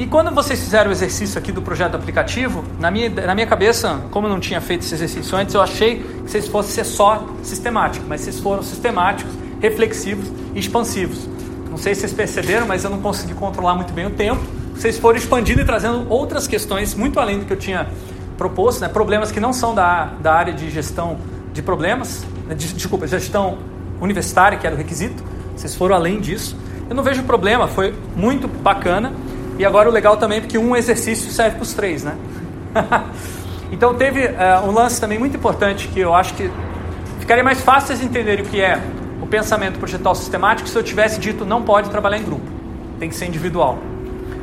E 0.00 0.06
quando 0.06 0.30
vocês 0.30 0.58
fizeram 0.58 0.88
o 0.88 0.92
exercício 0.94 1.38
aqui 1.38 1.52
do 1.52 1.60
projeto 1.60 1.94
aplicativo, 1.94 2.64
na 2.78 2.90
minha, 2.90 3.10
na 3.10 3.34
minha 3.34 3.46
cabeça, 3.46 4.00
como 4.10 4.26
eu 4.26 4.30
não 4.30 4.40
tinha 4.40 4.58
feito 4.58 4.80
esse 4.80 4.94
exercício 4.94 5.36
antes, 5.36 5.54
eu 5.54 5.60
achei 5.60 5.96
que 5.98 6.22
vocês 6.22 6.48
fossem 6.48 6.72
ser 6.72 6.84
só 6.84 7.26
sistemáticos, 7.42 8.08
mas 8.08 8.22
vocês 8.22 8.40
foram 8.40 8.62
sistemáticos, 8.62 9.30
reflexivos 9.60 10.32
e 10.54 10.58
expansivos. 10.58 11.28
Não 11.68 11.76
sei 11.76 11.94
se 11.94 12.00
vocês 12.00 12.14
perceberam, 12.14 12.66
mas 12.66 12.82
eu 12.82 12.88
não 12.88 12.98
consegui 13.02 13.34
controlar 13.34 13.74
muito 13.74 13.92
bem 13.92 14.06
o 14.06 14.10
tempo. 14.10 14.40
Vocês 14.74 14.98
foram 14.98 15.18
expandindo 15.18 15.60
e 15.60 15.66
trazendo 15.66 16.06
outras 16.08 16.46
questões 16.46 16.94
muito 16.94 17.20
além 17.20 17.40
do 17.40 17.44
que 17.44 17.52
eu 17.52 17.58
tinha 17.58 17.86
proposto, 18.38 18.80
né? 18.80 18.88
problemas 18.88 19.30
que 19.30 19.38
não 19.38 19.52
são 19.52 19.74
da, 19.74 20.06
da 20.18 20.32
área 20.32 20.54
de 20.54 20.70
gestão 20.70 21.18
de 21.52 21.60
problemas, 21.60 22.24
né? 22.48 22.54
de, 22.54 22.72
desculpa, 22.72 23.06
gestão 23.06 23.58
universitária, 24.00 24.56
que 24.56 24.66
era 24.66 24.74
o 24.74 24.78
requisito. 24.78 25.22
Vocês 25.54 25.74
foram 25.74 25.94
além 25.94 26.20
disso. 26.20 26.56
Eu 26.88 26.96
não 26.96 27.02
vejo 27.02 27.22
problema, 27.24 27.68
foi 27.68 27.94
muito 28.16 28.48
bacana. 28.48 29.12
E 29.60 29.64
agora 29.66 29.90
o 29.90 29.92
legal 29.92 30.16
também 30.16 30.38
é 30.38 30.40
porque 30.40 30.56
um 30.56 30.74
exercício 30.74 31.30
serve 31.30 31.56
para 31.56 31.62
os 31.64 31.74
três, 31.74 32.02
né? 32.02 32.16
então 33.70 33.92
teve 33.94 34.24
uh, 34.24 34.66
um 34.66 34.70
lance 34.70 34.98
também 34.98 35.18
muito 35.18 35.36
importante 35.36 35.86
que 35.88 36.00
eu 36.00 36.14
acho 36.14 36.32
que 36.32 36.50
ficaria 37.18 37.44
mais 37.44 37.60
fácil 37.60 37.88
vocês 37.88 38.02
entenderem 38.02 38.42
o 38.42 38.48
que 38.48 38.58
é 38.58 38.80
o 39.20 39.26
pensamento 39.26 39.78
projetual 39.78 40.14
sistemático 40.14 40.66
se 40.66 40.74
eu 40.74 40.82
tivesse 40.82 41.20
dito 41.20 41.44
não 41.44 41.60
pode 41.60 41.90
trabalhar 41.90 42.16
em 42.16 42.24
grupo, 42.24 42.46
tem 42.98 43.10
que 43.10 43.14
ser 43.14 43.26
individual. 43.26 43.78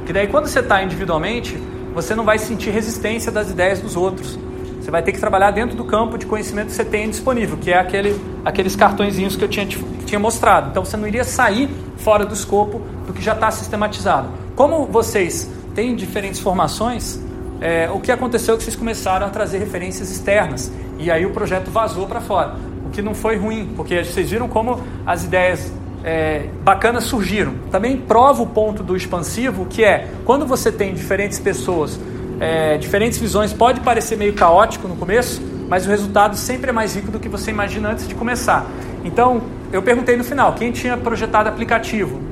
Que 0.05 0.13
daí 0.13 0.27
quando 0.27 0.45
você 0.45 0.59
está 0.59 0.83
individualmente, 0.83 1.57
você 1.95 2.13
não 2.13 2.23
vai 2.23 2.37
sentir 2.37 2.69
resistência 2.69 3.31
das 3.31 3.49
ideias 3.49 3.81
dos 3.81 3.95
outros. 3.95 4.37
Você 4.79 4.91
vai 4.91 5.01
ter 5.01 5.13
que 5.13 5.19
trabalhar 5.19 5.49
dentro 5.49 5.75
do 5.75 5.83
campo 5.83 6.19
de 6.19 6.27
conhecimento 6.27 6.67
que 6.67 6.73
você 6.73 6.85
tem 6.85 7.09
disponível, 7.09 7.57
que 7.57 7.71
é 7.71 7.79
aquele, 7.79 8.21
aqueles 8.45 8.75
cartõezinhos 8.75 9.35
que 9.35 9.43
eu 9.43 9.49
tinha, 9.49 9.65
tinha 9.65 10.19
mostrado. 10.19 10.69
Então 10.69 10.85
você 10.85 10.95
não 10.95 11.07
iria 11.07 11.23
sair 11.23 11.67
fora 11.97 12.23
do 12.23 12.35
escopo 12.35 12.83
do 13.07 13.13
que 13.13 13.21
já 13.23 13.33
está 13.33 13.49
sistematizado. 13.49 14.45
Como 14.57 14.87
vocês 14.87 15.47
têm 15.75 15.95
diferentes 15.95 16.39
formações, 16.39 17.19
é, 17.61 17.91
o 17.93 17.99
que 17.99 18.11
aconteceu 18.11 18.55
é 18.55 18.57
que 18.57 18.63
vocês 18.63 18.75
começaram 18.75 19.27
a 19.27 19.29
trazer 19.29 19.59
referências 19.59 20.09
externas 20.09 20.71
e 20.97 21.11
aí 21.11 21.27
o 21.27 21.29
projeto 21.29 21.69
vazou 21.69 22.07
para 22.07 22.19
fora, 22.19 22.55
o 22.83 22.89
que 22.89 22.99
não 22.99 23.13
foi 23.13 23.37
ruim, 23.37 23.71
porque 23.75 24.03
vocês 24.03 24.31
viram 24.31 24.47
como 24.49 24.81
as 25.05 25.23
ideias 25.23 25.71
é, 26.03 26.47
bacanas 26.63 27.03
surgiram. 27.03 27.53
Também 27.69 27.97
prova 27.97 28.41
o 28.41 28.47
ponto 28.47 28.81
do 28.81 28.97
expansivo, 28.97 29.67
que 29.67 29.83
é 29.83 30.07
quando 30.25 30.47
você 30.47 30.71
tem 30.71 30.91
diferentes 30.91 31.37
pessoas, 31.37 31.99
é, 32.39 32.79
diferentes 32.79 33.19
visões, 33.19 33.53
pode 33.53 33.81
parecer 33.81 34.17
meio 34.17 34.33
caótico 34.33 34.87
no 34.87 34.95
começo, 34.95 35.39
mas 35.69 35.85
o 35.85 35.89
resultado 35.89 36.35
sempre 36.35 36.71
é 36.71 36.73
mais 36.73 36.95
rico 36.95 37.11
do 37.11 37.19
que 37.19 37.29
você 37.29 37.51
imagina 37.51 37.91
antes 37.91 38.07
de 38.07 38.15
começar. 38.15 38.65
Então, 39.05 39.39
eu 39.71 39.83
perguntei 39.83 40.17
no 40.17 40.23
final, 40.23 40.53
quem 40.53 40.71
tinha 40.71 40.97
projetado 40.97 41.47
aplicativo? 41.47 42.26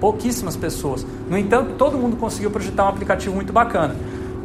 Pouquíssimas 0.00 0.56
pessoas. 0.56 1.06
No 1.28 1.36
entanto, 1.36 1.74
todo 1.74 1.98
mundo 1.98 2.16
conseguiu 2.16 2.50
projetar 2.50 2.84
um 2.84 2.88
aplicativo 2.88 3.34
muito 3.34 3.52
bacana. 3.52 3.96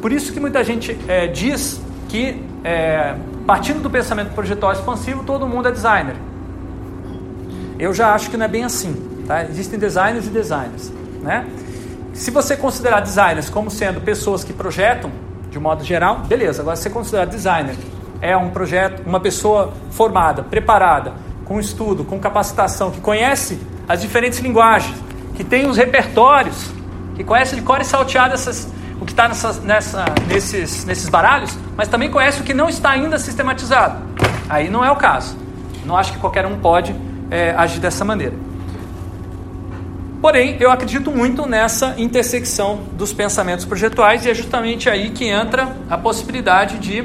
Por 0.01 0.11
isso 0.11 0.33
que 0.33 0.39
muita 0.39 0.63
gente 0.63 0.97
é, 1.07 1.27
diz 1.27 1.81
que, 2.09 2.43
é, 2.63 3.15
partindo 3.45 3.81
do 3.81 3.89
pensamento 3.89 4.33
projetual 4.33 4.73
expansivo, 4.73 5.23
todo 5.23 5.47
mundo 5.47 5.67
é 5.67 5.71
designer. 5.71 6.15
Eu 7.79 7.93
já 7.93 8.13
acho 8.13 8.29
que 8.29 8.37
não 8.37 8.45
é 8.45 8.49
bem 8.49 8.63
assim. 8.63 8.95
Tá? 9.27 9.43
Existem 9.43 9.79
designers 9.79 10.27
e 10.27 10.29
designers. 10.29 10.91
Né? 11.21 11.45
Se 12.13 12.31
você 12.31 12.55
considerar 12.55 12.99
designers 12.99 13.49
como 13.49 13.71
sendo 13.71 14.01
pessoas 14.01 14.43
que 14.43 14.53
projetam, 14.53 15.11
de 15.49 15.57
um 15.57 15.61
modo 15.61 15.83
geral, 15.83 16.19
beleza. 16.19 16.61
Agora, 16.61 16.75
se 16.75 16.83
você 16.83 16.89
considerar 16.89 17.25
designer 17.25 17.75
é 18.21 18.35
um 18.37 18.49
projeto, 18.49 19.03
uma 19.05 19.19
pessoa 19.19 19.73
formada, 19.91 20.43
preparada, 20.43 21.13
com 21.45 21.59
estudo, 21.59 22.03
com 22.05 22.19
capacitação, 22.19 22.89
que 22.89 23.01
conhece 23.01 23.59
as 23.87 24.01
diferentes 24.01 24.39
linguagens, 24.39 24.95
que 25.35 25.43
tem 25.43 25.67
os 25.67 25.77
repertórios, 25.77 26.71
que 27.15 27.23
conhece 27.23 27.55
de 27.55 27.61
cor 27.61 27.81
e 27.81 27.85
salteado 27.85 28.33
essas, 28.33 28.71
o 28.99 29.05
que 29.05 29.11
está 29.11 29.29
nesses, 30.27 30.85
nesses 30.85 31.09
baralhos, 31.09 31.57
mas 31.75 31.87
também 31.87 32.09
conhece 32.09 32.41
o 32.41 32.43
que 32.43 32.53
não 32.53 32.69
está 32.69 32.91
ainda 32.91 33.17
sistematizado. 33.17 34.03
Aí 34.49 34.69
não 34.69 34.83
é 34.83 34.91
o 34.91 34.95
caso. 34.95 35.35
Não 35.85 35.97
acho 35.97 36.13
que 36.13 36.19
qualquer 36.19 36.45
um 36.45 36.59
pode 36.59 36.95
é, 37.29 37.51
agir 37.57 37.79
dessa 37.79 38.05
maneira. 38.05 38.35
Porém, 40.21 40.55
eu 40.59 40.71
acredito 40.71 41.11
muito 41.11 41.45
nessa 41.45 41.95
intersecção 41.97 42.79
dos 42.93 43.11
pensamentos 43.11 43.65
projetuais 43.65 44.25
e 44.25 44.29
é 44.29 44.33
justamente 44.33 44.89
aí 44.89 45.09
que 45.09 45.25
entra 45.25 45.75
a 45.89 45.97
possibilidade 45.97 46.79
de 46.79 47.03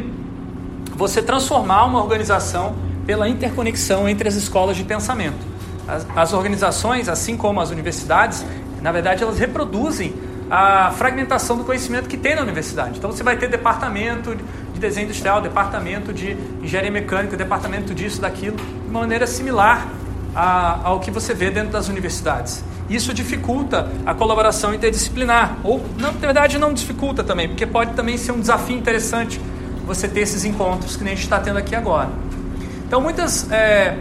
você 0.94 1.20
transformar 1.20 1.84
uma 1.84 2.00
organização 2.00 2.76
pela 3.04 3.28
interconexão 3.28 4.08
entre 4.08 4.28
as 4.28 4.36
escolas 4.36 4.76
de 4.76 4.84
pensamento. 4.84 5.57
As, 5.88 6.06
as 6.14 6.32
organizações, 6.32 7.08
assim 7.08 7.36
como 7.36 7.60
as 7.60 7.70
universidades, 7.70 8.44
na 8.82 8.92
verdade, 8.92 9.22
elas 9.22 9.38
reproduzem 9.38 10.14
a 10.50 10.90
fragmentação 10.92 11.56
do 11.56 11.64
conhecimento 11.64 12.08
que 12.08 12.16
tem 12.16 12.34
na 12.34 12.42
universidade. 12.42 12.98
Então, 12.98 13.10
você 13.10 13.22
vai 13.22 13.36
ter 13.36 13.48
departamento 13.48 14.36
de 14.72 14.80
desenho 14.80 15.04
industrial, 15.06 15.40
departamento 15.40 16.12
de 16.12 16.36
engenharia 16.62 16.90
mecânica, 16.90 17.36
departamento 17.36 17.94
disso, 17.94 18.20
daquilo, 18.20 18.56
de 18.56 18.90
maneira 18.90 19.26
similar 19.26 19.88
a, 20.34 20.80
ao 20.84 21.00
que 21.00 21.10
você 21.10 21.34
vê 21.34 21.50
dentro 21.50 21.70
das 21.70 21.88
universidades. 21.88 22.62
Isso 22.88 23.12
dificulta 23.12 23.90
a 24.06 24.14
colaboração 24.14 24.72
interdisciplinar, 24.72 25.58
ou 25.62 25.84
na 25.98 26.10
verdade 26.10 26.58
não 26.58 26.72
dificulta 26.72 27.22
também, 27.22 27.48
porque 27.48 27.66
pode 27.66 27.92
também 27.92 28.16
ser 28.16 28.32
um 28.32 28.40
desafio 28.40 28.76
interessante 28.76 29.40
você 29.86 30.08
ter 30.08 30.20
esses 30.20 30.44
encontros 30.44 30.96
que 30.96 31.04
nem 31.04 31.12
a 31.12 31.16
gente 31.16 31.24
está 31.24 31.38
tendo 31.38 31.58
aqui 31.58 31.74
agora. 31.74 32.08
Então 32.86 33.00
muitas 33.00 33.50
é, 33.50 33.98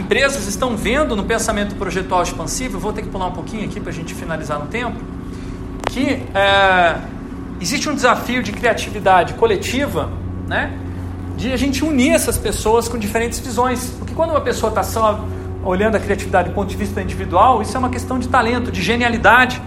empresas 0.00 0.46
estão 0.46 0.76
vendo 0.76 1.14
no 1.14 1.24
pensamento 1.24 1.76
projetual 1.76 2.22
expansivo, 2.22 2.78
vou 2.78 2.92
ter 2.92 3.02
que 3.02 3.08
pular 3.08 3.26
um 3.26 3.32
pouquinho 3.32 3.64
aqui 3.64 3.78
para 3.78 3.90
a 3.90 3.94
gente 3.94 4.14
finalizar 4.14 4.58
no 4.58 4.66
tempo, 4.66 4.98
que 5.86 6.22
é, 6.34 6.96
existe 7.60 7.88
um 7.88 7.94
desafio 7.94 8.42
de 8.42 8.52
criatividade 8.52 9.34
coletiva, 9.34 10.10
né? 10.48 10.72
de 11.36 11.52
a 11.52 11.56
gente 11.56 11.82
unir 11.82 12.12
essas 12.12 12.36
pessoas 12.36 12.88
com 12.88 12.98
diferentes 12.98 13.38
visões. 13.38 13.94
Porque 13.98 14.14
quando 14.14 14.30
uma 14.30 14.40
pessoa 14.42 14.68
está 14.68 14.82
só 14.82 15.24
olhando 15.64 15.96
a 15.96 16.00
criatividade 16.00 16.50
do 16.50 16.54
ponto 16.54 16.68
de 16.68 16.76
vista 16.76 17.00
individual, 17.00 17.62
isso 17.62 17.74
é 17.76 17.78
uma 17.78 17.88
questão 17.88 18.18
de 18.18 18.28
talento, 18.28 18.70
de 18.70 18.82
genialidade. 18.82 19.60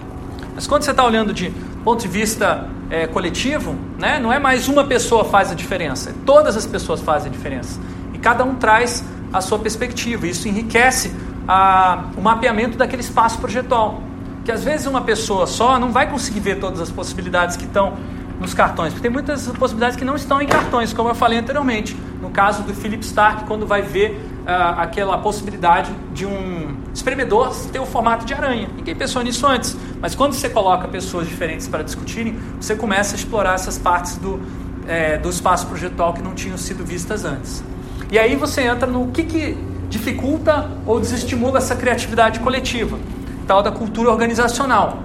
Mas 0.54 0.66
quando 0.66 0.82
você 0.82 0.92
está 0.92 1.04
olhando 1.04 1.34
de 1.34 1.50
ponto 1.84 2.00
de 2.00 2.08
vista 2.08 2.68
é, 2.90 3.06
coletivo, 3.06 3.74
né, 3.98 4.20
não 4.20 4.32
é 4.32 4.38
mais 4.38 4.68
uma 4.68 4.84
pessoa 4.84 5.24
faz 5.24 5.50
a 5.50 5.54
diferença, 5.54 6.10
é 6.10 6.14
todas 6.24 6.56
as 6.56 6.64
pessoas 6.64 7.00
fazem 7.00 7.28
a 7.28 7.32
diferença. 7.32 7.80
E 8.12 8.18
cada 8.18 8.44
um 8.44 8.54
traz 8.54 9.04
a 9.34 9.40
sua 9.40 9.58
perspectiva. 9.58 10.26
Isso 10.26 10.48
enriquece 10.48 11.12
a, 11.46 12.04
o 12.16 12.22
mapeamento 12.22 12.78
daquele 12.78 13.02
espaço 13.02 13.38
projetual. 13.38 14.00
Que 14.44 14.52
às 14.52 14.62
vezes 14.62 14.86
uma 14.86 15.00
pessoa 15.00 15.46
só 15.46 15.78
não 15.78 15.90
vai 15.90 16.08
conseguir 16.08 16.40
ver 16.40 16.60
todas 16.60 16.80
as 16.80 16.90
possibilidades 16.90 17.56
que 17.56 17.64
estão 17.64 17.94
nos 18.40 18.52
cartões, 18.52 18.92
porque 18.92 19.02
tem 19.02 19.10
muitas 19.10 19.46
possibilidades 19.48 19.96
que 19.96 20.04
não 20.04 20.16
estão 20.16 20.40
em 20.42 20.46
cartões, 20.46 20.92
como 20.92 21.08
eu 21.08 21.14
falei 21.14 21.38
anteriormente. 21.38 21.96
No 22.20 22.30
caso 22.30 22.62
do 22.62 22.74
Philip 22.74 23.04
Stark, 23.04 23.44
quando 23.44 23.66
vai 23.66 23.82
ver 23.82 24.20
uh, 24.42 24.80
aquela 24.80 25.18
possibilidade 25.18 25.92
de 26.12 26.26
um 26.26 26.76
espremedor 26.92 27.54
ter 27.72 27.78
o 27.78 27.86
formato 27.86 28.24
de 28.24 28.34
aranha. 28.34 28.68
Ninguém 28.76 28.94
pensou 28.94 29.22
nisso 29.22 29.46
antes, 29.46 29.76
mas 30.00 30.14
quando 30.14 30.34
você 30.34 30.48
coloca 30.48 30.86
pessoas 30.88 31.28
diferentes 31.28 31.68
para 31.68 31.82
discutirem, 31.82 32.38
você 32.60 32.74
começa 32.74 33.14
a 33.14 33.16
explorar 33.16 33.54
essas 33.54 33.78
partes 33.78 34.16
do, 34.16 34.40
é, 34.86 35.16
do 35.16 35.28
espaço 35.28 35.66
projetual 35.66 36.12
que 36.12 36.22
não 36.22 36.34
tinham 36.34 36.58
sido 36.58 36.84
vistas 36.84 37.24
antes. 37.24 37.62
E 38.10 38.18
aí 38.18 38.36
você 38.36 38.62
entra 38.62 38.86
no 38.86 39.08
que, 39.08 39.24
que 39.24 39.56
dificulta 39.88 40.70
ou 40.86 41.00
desestimula 41.00 41.58
essa 41.58 41.76
criatividade 41.76 42.40
coletiva, 42.40 42.98
tal 43.46 43.62
da 43.62 43.70
cultura 43.70 44.10
organizacional. 44.10 44.98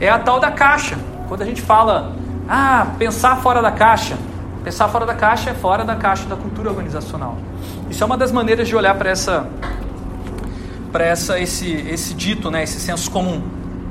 É 0.00 0.08
a 0.08 0.18
tal 0.18 0.40
da 0.40 0.50
caixa. 0.50 0.98
Quando 1.28 1.42
a 1.42 1.46
gente 1.46 1.62
fala, 1.62 2.16
ah, 2.48 2.86
pensar 2.98 3.36
fora 3.36 3.62
da 3.62 3.70
caixa, 3.70 4.16
Pensar 4.64 4.88
fora 4.88 5.04
da 5.04 5.14
caixa 5.14 5.50
é 5.50 5.54
fora 5.54 5.84
da 5.84 5.96
caixa 5.96 6.24
da 6.28 6.36
cultura 6.36 6.70
organizacional. 6.70 7.36
Isso 7.90 8.02
é 8.02 8.06
uma 8.06 8.16
das 8.16 8.30
maneiras 8.30 8.68
de 8.68 8.76
olhar 8.76 8.94
para 8.94 9.10
essa 9.10 9.48
para 10.92 11.04
essa 11.04 11.40
esse 11.40 11.68
esse 11.68 12.14
dito, 12.14 12.48
né, 12.48 12.62
esse 12.62 12.78
senso 12.78 13.10
comum. 13.10 13.42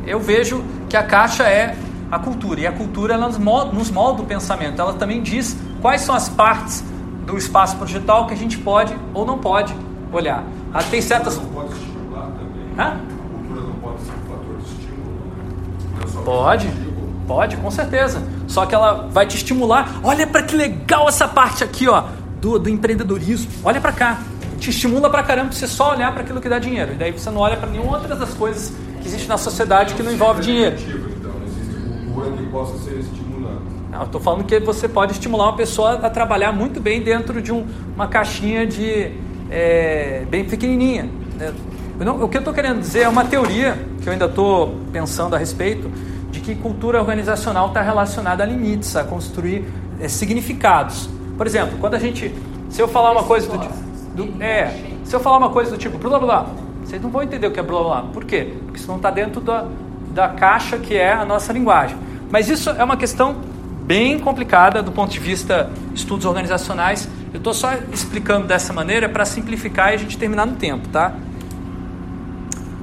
Eu 0.08 0.20
vejo 0.20 0.64
que 0.88 0.96
a 0.96 1.04
caixa 1.04 1.44
é 1.44 1.76
a 2.10 2.18
cultura 2.20 2.62
e 2.62 2.68
a 2.68 2.72
cultura 2.72 3.16
ela 3.16 3.28
nos 3.28 3.38
molda, 3.38 3.74
nos 3.74 3.92
molda 3.92 4.22
o 4.22 4.26
pensamento. 4.26 4.82
Ela 4.82 4.94
também 4.94 5.22
diz 5.22 5.58
quais 5.82 6.02
são 6.02 6.16
as 6.16 6.30
partes 6.30 6.84
do 7.26 7.38
espaço 7.38 7.78
projetual 7.78 8.28
que 8.28 8.34
a 8.34 8.38
gente 8.38 8.58
pode 8.58 8.96
ou 9.14 9.26
não 9.26 9.38
pode 9.38 9.76
olhar. 10.12 10.44
Ah, 10.74 10.84
tem 10.84 11.02
certas 11.02 11.38
não 11.38 11.46
pode 11.46 11.74
estimular 11.74 12.28
também. 12.28 12.66
Hã? 12.78 12.84
A 12.84 13.38
cultura 13.38 13.62
não 13.62 13.74
pode 13.76 14.02
ser 14.02 14.12
um 14.12 14.30
fator 14.30 14.58
de 14.58 14.64
estímulo. 14.64 15.14
Não 16.00 16.22
é 16.22 16.26
Pode. 16.26 16.68
positivo. 16.68 16.92
Pode, 17.28 17.58
com 17.58 17.72
certeza. 17.72 18.22
Só 18.48 18.66
que 18.66 18.76
ela 18.76 19.08
vai 19.12 19.26
te 19.26 19.38
estimular. 19.38 20.00
Olha 20.04 20.28
para 20.28 20.44
que 20.44 20.56
legal 20.56 21.08
essa 21.08 21.28
parte 21.28 21.64
aqui, 21.64 21.88
ó, 21.88 22.04
do, 22.42 22.60
do 22.60 22.70
empreendedorismo. 22.70 23.50
Olha 23.64 23.80
para 23.80 23.92
cá. 23.92 24.20
Te 24.60 24.70
estimula 24.70 25.10
pra 25.10 25.24
caramba 25.24 25.50
pra 25.50 25.58
você 25.58 25.68
só 25.68 25.92
olhar 25.92 26.12
para 26.12 26.22
aquilo 26.24 26.40
que 26.42 26.50
dá 26.50 26.60
dinheiro. 26.60 26.94
E 26.94 26.96
daí 26.96 27.12
você 27.12 27.30
não 27.32 27.42
olha 27.42 27.58
para 27.58 27.70
nenhuma 27.70 27.94
outra 27.98 28.16
das 28.16 28.34
coisas 28.34 28.74
que 29.02 29.08
existe 29.08 29.28
na 29.28 29.38
sociedade 29.38 29.94
que 29.96 30.04
não 30.04 30.12
envolve 30.12 30.42
dinheiro. 30.42 30.76
Então, 30.78 31.32
não 31.32 31.48
existe 31.48 31.74
cultura 32.06 32.38
que 32.38 32.46
possa 32.48 32.78
ser 32.80 33.00
estimulante. 33.00 33.21
Estou 34.04 34.22
falando 34.22 34.44
que 34.46 34.60
você 34.60 34.88
pode 34.88 35.12
estimular 35.14 35.46
uma 35.50 35.56
pessoa 35.58 35.94
a 35.94 36.10
trabalhar 36.10 36.52
muito 36.52 36.80
bem 36.80 37.02
dentro 37.02 37.42
de 37.42 37.52
um, 37.52 37.66
uma 37.96 38.08
caixinha 38.08 38.66
de 38.66 39.12
é, 39.50 40.24
bem 40.30 40.46
pequenininha. 40.46 41.10
né? 41.38 41.54
Não- 42.00 42.24
o 42.24 42.28
que 42.30 42.38
eu 42.38 42.40
estou 42.40 42.54
querendo 42.54 42.80
dizer 42.80 43.02
é 43.02 43.10
uma 43.10 43.26
teoria 43.26 43.78
que 44.02 44.08
eu 44.08 44.14
ainda 44.14 44.26
estou 44.26 44.76
pensando 44.92 45.36
a 45.36 45.38
respeito 45.40 45.92
de 46.32 46.40
que 46.40 46.56
cultura 46.56 47.00
organizacional 47.00 47.68
está 47.68 47.82
relacionada 47.82 48.44
a 48.44 48.46
limites, 48.46 48.96
a 48.96 49.04
construir 49.04 49.66
é, 50.00 50.08
significados. 50.08 51.10
Por 51.38 51.46
exemplo, 51.46 51.78
quando 51.80 51.94
a 51.96 52.00
gente, 52.00 52.34
se 52.70 52.82
eu 52.82 52.88
falar 52.88 53.12
uma 53.12 53.24
coisa 53.24 53.48
do 53.50 53.58
tipo, 53.58 53.74
do- 54.16 54.42
é, 54.44 54.74
se 55.04 55.14
eu 55.16 55.20
falar 55.20 55.38
uma 55.38 55.50
coisa 55.50 55.70
do 55.72 55.78
tipo 55.78 55.98
blá 55.98 56.18
blá 56.18 56.20
blá, 56.20 56.46
vocês 56.84 57.02
não 57.02 57.10
vão 57.12 57.22
entender 57.22 57.46
o 57.48 57.52
que 57.52 57.60
é 57.60 57.64
blá 57.64 57.80
blá. 57.84 58.02
blá. 58.02 58.02
Por 58.14 58.24
quê? 58.26 58.54
Porque 58.66 58.80
isso 58.80 58.88
não 58.88 58.96
está 58.96 59.12
dentro 59.12 59.42
da, 59.42 59.66
da 60.14 60.30
caixa 60.30 60.78
que 60.78 60.96
é 60.96 61.12
a 61.12 61.26
nossa 61.26 61.52
linguagem. 61.54 61.98
Mas 62.32 62.50
isso 62.50 62.70
é 62.70 62.84
uma 62.84 62.96
questão 62.98 63.36
bem 63.92 64.18
complicada 64.18 64.82
do 64.82 64.90
ponto 64.90 65.12
de 65.12 65.20
vista 65.20 65.70
estudos 65.94 66.26
organizacionais. 66.26 67.10
Eu 67.34 67.40
estou 67.40 67.54
só 67.54 67.74
explicando 67.92 68.48
dessa 68.48 68.72
maneira 68.72 69.10
para 69.10 69.26
simplificar 69.26 69.92
e 69.92 69.96
a 69.96 69.98
gente 69.98 70.18
terminar 70.18 70.48
no 70.48 70.56
tempo, 70.56 70.88
tá? 70.88 71.14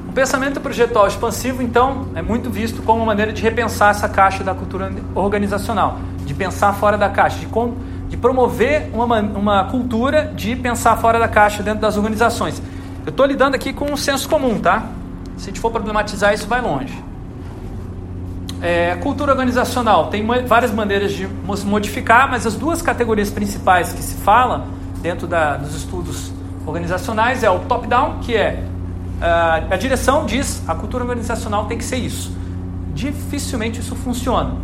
O 0.06 0.12
pensamento 0.12 0.60
projetual 0.60 1.06
expansivo, 1.06 1.62
então, 1.62 2.08
é 2.14 2.20
muito 2.20 2.50
visto 2.50 2.82
como 2.82 2.98
uma 2.98 3.06
maneira 3.06 3.32
de 3.32 3.40
repensar 3.40 3.92
essa 3.92 4.06
caixa 4.06 4.44
da 4.44 4.54
cultura 4.54 4.92
organizacional, 5.14 5.98
de 6.26 6.34
pensar 6.34 6.74
fora 6.74 6.98
da 6.98 7.08
caixa, 7.08 7.38
de, 7.38 7.46
com, 7.46 7.74
de 8.06 8.18
promover 8.18 8.90
uma, 8.92 9.18
uma 9.18 9.64
cultura 9.64 10.30
de 10.36 10.56
pensar 10.56 10.98
fora 10.98 11.18
da 11.18 11.26
caixa 11.26 11.62
dentro 11.62 11.80
das 11.80 11.96
organizações. 11.96 12.60
Eu 13.06 13.10
estou 13.10 13.24
lidando 13.24 13.56
aqui 13.56 13.72
com 13.72 13.90
um 13.90 13.96
senso 13.96 14.28
comum, 14.28 14.60
tá? 14.60 14.84
Se 15.38 15.44
a 15.44 15.46
gente 15.46 15.60
for 15.60 15.70
problematizar, 15.70 16.34
isso 16.34 16.46
vai 16.46 16.60
longe. 16.60 17.07
É, 18.60 18.96
cultura 18.96 19.32
organizacional 19.32 20.08
tem 20.08 20.26
várias 20.46 20.72
maneiras 20.72 21.12
de 21.12 21.28
modificar, 21.64 22.28
mas 22.28 22.46
as 22.46 22.56
duas 22.56 22.82
categorias 22.82 23.30
principais 23.30 23.92
que 23.92 24.02
se 24.02 24.16
fala 24.16 24.66
dentro 25.00 25.26
da- 25.28 25.56
dos 25.56 25.76
estudos 25.76 26.32
organizacionais 26.66 27.44
é 27.44 27.50
o 27.50 27.60
top-down, 27.60 28.18
que 28.20 28.36
é 28.36 28.64
ah, 29.20 29.62
a 29.70 29.76
direção 29.76 30.26
diz 30.26 30.62
a 30.68 30.74
cultura 30.74 31.04
organizacional 31.04 31.66
tem 31.66 31.78
que 31.78 31.84
ser 31.84 31.96
isso. 31.96 32.32
Dificilmente 32.94 33.80
isso 33.80 33.94
funciona. 33.94 34.54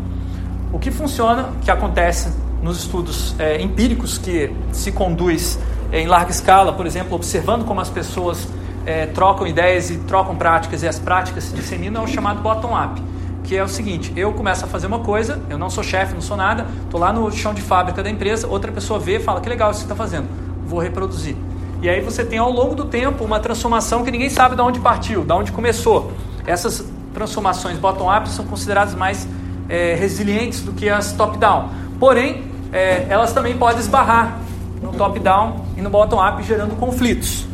O 0.73 0.79
que 0.79 0.91
funciona, 0.91 1.51
que 1.63 1.71
acontece 1.71 2.33
nos 2.63 2.79
estudos 2.79 3.35
é, 3.39 3.61
empíricos 3.61 4.19
que 4.19 4.51
se 4.73 4.91
conduz 4.91 5.59
em 5.93 6.07
larga 6.07 6.31
escala, 6.31 6.73
por 6.73 6.87
exemplo, 6.87 7.15
observando 7.15 7.65
como 7.65 7.81
as 7.81 7.91
pessoas 7.91 8.49
é, 8.87 9.07
trocam 9.07 9.47
ideias 9.47 9.91
e 9.91 9.99
trocam 9.99 10.35
práticas 10.35 10.83
e 10.83 10.89
as 10.89 10.99
práticas 10.99 11.45
se 11.45 11.55
disseminam 11.55 12.03
é 12.03 12.05
o 12.05 12.09
chamado 12.09 12.41
bottom-up, 12.41 13.01
que 13.45 13.57
é 13.57 13.63
o 13.63 13.69
seguinte: 13.69 14.13
eu 14.17 14.33
começo 14.33 14.65
a 14.65 14.69
fazer 14.69 14.87
uma 14.87 14.99
coisa, 14.99 15.41
eu 15.49 15.57
não 15.57 15.71
sou 15.71 15.85
chefe, 15.85 16.15
não 16.15 16.21
sou 16.21 16.37
nada, 16.37 16.67
estou 16.83 16.99
lá 16.99 17.13
no 17.13 17.31
chão 17.31 17.55
de 17.55 17.63
fábrica 17.63 18.03
da 18.03 18.11
empresa, 18.11 18.49
outra 18.49 18.73
pessoa 18.73 18.99
vê 18.99 19.19
e 19.19 19.21
fala 19.21 19.41
que 19.41 19.49
legal 19.49 19.71
isso 19.71 19.81
que 19.81 19.85
está 19.85 19.95
fazendo, 19.95 20.27
vou 20.67 20.81
reproduzir. 20.81 21.37
E 21.81 21.89
aí 21.89 22.01
você 22.01 22.25
tem 22.25 22.39
ao 22.39 22.51
longo 22.51 22.75
do 22.75 22.87
tempo 22.87 23.23
uma 23.25 23.39
transformação 23.39 24.03
que 24.03 24.11
ninguém 24.11 24.31
sabe 24.31 24.57
de 24.57 24.63
onde 24.63 24.81
partiu, 24.81 25.25
de 25.25 25.33
onde 25.33 25.53
começou. 25.53 26.13
Essas 26.47 26.85
transformações 27.13 27.79
bottom-up 27.79 28.29
são 28.31 28.47
consideradas 28.47 28.95
mais 28.95 29.29
é, 29.69 29.95
resilientes 29.95 30.63
do 30.63 30.73
que 30.73 30.89
as 30.89 31.13
top-down. 31.13 31.69
Porém, 32.01 32.45
é, 32.73 33.07
elas 33.09 33.33
também 33.33 33.57
podem 33.57 33.81
esbarrar 33.81 34.39
no 34.83 34.93
top-down 34.93 35.67
e 35.77 35.83
no 35.83 35.91
bottom-up, 35.91 36.43
gerando 36.43 36.75
conflitos. 36.77 37.47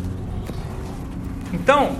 Então, 1.52 1.90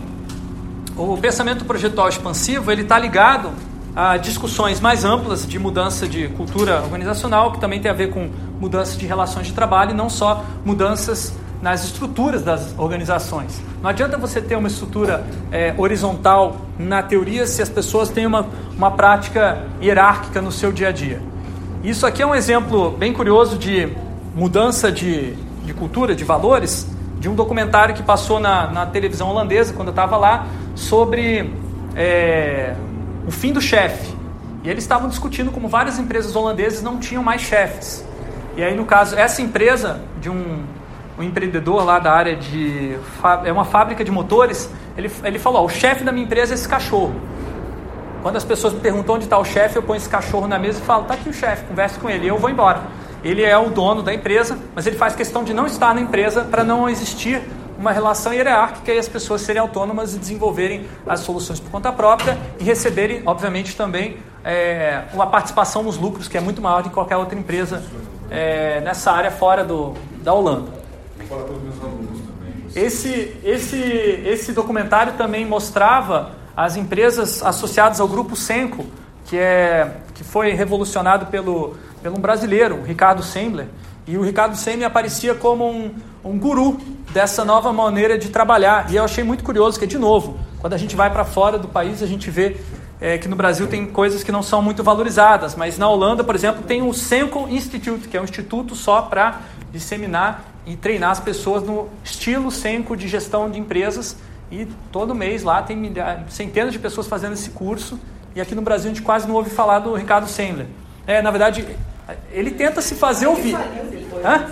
o 0.97 1.17
pensamento 1.17 1.65
projetual 1.65 2.09
expansivo 2.09 2.71
ele 2.71 2.83
está 2.83 2.99
ligado 2.99 3.51
a 3.95 4.17
discussões 4.17 4.81
mais 4.81 5.05
amplas 5.05 5.47
de 5.47 5.59
mudança 5.59 6.07
de 6.07 6.29
cultura 6.29 6.83
organizacional, 6.83 7.53
que 7.53 7.61
também 7.61 7.81
tem 7.81 7.91
a 7.91 7.95
ver 7.95 8.11
com 8.11 8.31
mudança 8.61 8.97
de 8.97 9.07
relações 9.07 9.47
de 9.47 9.53
trabalho 9.53 9.91
e 9.91 9.95
não 9.95 10.09
só 10.09 10.45
mudanças 10.65 11.35
nas 11.61 11.85
estruturas 11.85 12.43
das 12.43 12.75
organizações. 12.79 13.61
Não 13.83 13.91
adianta 13.91 14.17
você 14.17 14.41
ter 14.41 14.57
uma 14.57 14.69
estrutura 14.69 15.25
é, 15.53 15.75
horizontal 15.77 16.57
na 16.79 17.03
teoria 17.03 17.47
se 17.47 17.61
as 17.61 17.69
pessoas 17.69 18.09
têm 18.09 18.27
uma, 18.27 18.47
uma 18.77 18.91
prática 18.91 19.67
hierárquica 19.83 20.41
no 20.41 20.51
seu 20.51 20.73
dia 20.73 20.89
a 20.89 20.93
dia. 20.93 21.21
Isso 21.83 22.07
aqui 22.07 22.23
é 22.23 22.27
um 22.27 22.35
exemplo 22.35 22.91
bem 22.91 23.13
curioso 23.13 23.59
de 23.59 23.89
mudança 24.35 24.91
de, 24.91 25.35
de 25.65 25.75
cultura, 25.75 26.15
de 26.15 26.25
valores, 26.25 26.87
de 27.19 27.29
um 27.29 27.35
documentário 27.35 27.95
que 27.95 28.03
passou 28.03 28.41
na, 28.41 28.67
na 28.69 28.87
televisão 28.87 29.29
holandesa, 29.29 29.75
quando 29.75 29.89
eu 29.89 29.93
estava 29.93 30.17
lá, 30.17 30.47
sobre 30.75 31.53
é, 31.95 32.75
o 33.31 33.33
fim 33.33 33.53
do 33.53 33.61
chefe. 33.61 34.13
E 34.65 34.69
eles 34.69 34.83
estavam 34.83 35.09
discutindo 35.09 35.53
como 35.53 35.69
várias 35.69 36.01
empresas 36.01 36.35
holandesas 36.35 36.83
não 36.83 36.99
tinham 36.99 37.23
mais 37.23 37.41
chefes. 37.41 38.05
E 38.57 38.63
aí, 38.63 38.75
no 38.75 38.85
caso, 38.85 39.15
essa 39.17 39.41
empresa 39.41 40.01
de 40.21 40.29
um, 40.29 40.65
um 41.17 41.23
empreendedor 41.23 41.85
lá 41.85 42.01
da 42.01 42.13
área 42.13 42.35
de. 42.35 42.99
é 43.45 43.53
uma 43.53 43.65
fábrica 43.65 44.03
de 44.03 44.11
motores, 44.11 44.69
ele, 44.97 45.09
ele 45.23 45.39
falou: 45.39 45.65
o 45.65 45.69
chefe 45.69 46.03
da 46.03 46.11
minha 46.11 46.25
empresa 46.25 46.53
é 46.53 46.57
esse 46.57 46.69
cachorro. 46.69 47.15
Quando 48.21 48.35
as 48.35 48.45
pessoas 48.45 48.75
me 48.75 48.81
perguntam 48.81 49.15
onde 49.15 49.25
está 49.25 49.39
o 49.39 49.45
chefe, 49.45 49.77
eu 49.77 49.83
ponho 49.85 49.97
esse 49.97 50.09
cachorro 50.09 50.49
na 50.49 50.59
mesa 50.59 50.81
e 50.81 50.83
falo: 50.83 51.03
está 51.03 51.15
aqui 51.15 51.29
o 51.29 51.33
chefe, 51.33 51.65
converse 51.67 52.01
com 52.01 52.11
ele, 52.11 52.25
e 52.25 52.29
eu 52.29 52.37
vou 52.37 52.51
embora. 52.51 52.83
Ele 53.23 53.45
é 53.45 53.57
o 53.57 53.71
dono 53.71 54.03
da 54.03 54.13
empresa, 54.13 54.59
mas 54.75 54.89
ele 54.89 54.97
faz 54.97 55.15
questão 55.15 55.45
de 55.45 55.55
não 55.55 55.67
estar 55.67 55.95
na 55.95 56.01
empresa 56.01 56.43
para 56.43 56.65
não 56.65 56.89
existir 56.89 57.41
uma 57.81 57.93
relação 57.93 58.35
hierárquica 58.35 58.93
e 58.93 58.99
as 58.99 59.09
pessoas 59.09 59.41
serem 59.41 59.61
autônomas 59.61 60.15
e 60.15 60.19
desenvolverem 60.19 60.87
as 61.07 61.21
soluções 61.21 61.59
por 61.59 61.71
conta 61.71 61.91
própria 61.91 62.39
e 62.59 62.63
receberem, 62.63 63.23
obviamente, 63.25 63.75
também 63.75 64.19
é, 64.45 65.05
uma 65.15 65.27
participação 65.27 65.83
nos 65.83 65.97
lucros 65.97 66.29
que 66.29 66.37
é 66.37 66.41
muito 66.43 66.61
maior 66.61 66.83
do 66.83 66.91
que 66.91 66.95
qualquer 66.95 67.17
outra 67.17 67.39
empresa 67.39 67.83
é, 68.31 68.83
nessa 68.83 69.11
área 69.11 69.31
fora 69.31 69.65
do, 69.65 69.95
da 70.23 70.35
Holanda. 70.35 70.73
Esse, 72.77 73.35
esse, 73.43 73.79
esse 73.79 74.53
documentário 74.53 75.15
também 75.15 75.47
mostrava 75.47 76.33
as 76.55 76.77
empresas 76.77 77.43
associadas 77.43 77.99
ao 77.99 78.07
grupo 78.07 78.37
Senco, 78.37 78.85
que, 79.25 79.39
é, 79.39 79.97
que 80.13 80.23
foi 80.23 80.53
revolucionado 80.53 81.27
pelo, 81.27 81.77
pelo 82.03 82.19
um 82.19 82.21
brasileiro, 82.21 82.77
o 82.77 82.83
Ricardo 82.83 83.23
Sembler. 83.23 83.69
E 84.07 84.19
o 84.19 84.23
Ricardo 84.23 84.55
Sembler 84.55 84.87
aparecia 84.87 85.35
como 85.35 85.67
um, 85.67 85.95
um 86.25 86.39
guru 86.39 86.79
dessa 87.13 87.45
nova 87.45 87.73
maneira 87.73 88.19
de 88.19 88.29
trabalhar. 88.29 88.91
E 88.91 88.97
eu 88.97 89.05
achei 89.05 89.25
muito 89.25 89.43
curioso 89.43 89.79
que, 89.79 89.87
de 89.87 89.99
novo, 89.99 90.39
quando 90.59 90.75
a 90.75 90.79
gente 90.79 90.95
vai 90.95 91.11
para 91.11 91.25
fora 91.25 91.59
do 91.59 91.69
país, 91.69 92.03
a 92.03 92.07
gente 92.07 92.31
vê 92.31 92.57
é, 93.01 93.17
que 93.17 93.27
no 93.29 93.37
Brasil 93.37 93.67
tem 93.67 93.87
coisas 93.87 94.23
que 94.23 94.31
não 94.31 94.43
são 94.43 94.61
muito 94.61 94.85
valorizadas. 94.85 95.55
Mas 95.55 95.79
na 95.79 95.89
Holanda, 95.89 96.23
por 96.23 96.35
exemplo, 96.35 96.63
tem 96.63 96.83
o 96.83 96.93
Senko 96.93 97.49
Institute, 97.49 98.09
que 98.09 98.17
é 98.17 98.21
um 98.21 98.25
instituto 98.25 98.75
só 98.75 99.03
para 99.03 99.41
disseminar 99.73 100.45
e 100.67 100.77
treinar 100.77 101.11
as 101.11 101.21
pessoas 101.21 101.63
no 101.63 101.89
estilo 102.05 102.51
Senko 102.51 102.97
de 102.97 103.09
gestão 103.09 103.51
de 103.51 103.59
empresas. 103.59 104.17
E 104.53 104.67
todo 104.93 105.15
mês 105.15 105.43
lá 105.43 105.63
tem 105.63 105.77
milhares, 105.77 106.33
centenas 106.35 106.73
de 106.73 106.79
pessoas 106.79 107.07
fazendo 107.07 107.33
esse 107.33 107.51
curso. 107.51 107.99
E 108.35 108.41
aqui 108.41 108.55
no 108.55 108.63
Brasil 108.63 108.91
a 108.91 108.95
gente 108.95 109.03
quase 109.03 109.27
não 109.27 109.35
ouve 109.35 109.51
falar 109.51 109.79
do 109.79 109.95
Ricardo 109.95 110.29
Sembler. 110.29 110.67
É, 111.07 111.23
na 111.23 111.31
verdade, 111.31 111.67
ele 112.31 112.51
tenta 112.51 112.81
se 112.81 112.95
fazer 112.95 113.27
ouvir. 113.27 113.57
Hã? 114.25 114.47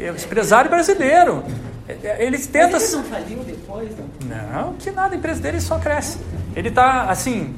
É, 0.00 0.08
empresário 0.08 0.70
brasileiro. 0.70 1.44
É, 1.86 1.98
é, 2.02 2.24
ele 2.24 2.38
tenta. 2.38 2.72
Mas 2.72 2.92
ele 2.92 3.02
não 3.02 3.10
faliu 3.10 3.38
depois? 3.40 3.90
Não? 4.24 4.62
não, 4.62 4.72
que 4.74 4.90
nada, 4.90 5.14
a 5.14 5.18
empresa 5.18 5.40
dele 5.40 5.60
só 5.60 5.78
cresce. 5.78 6.18
Ele 6.56 6.68
está, 6.68 7.02
assim, 7.02 7.54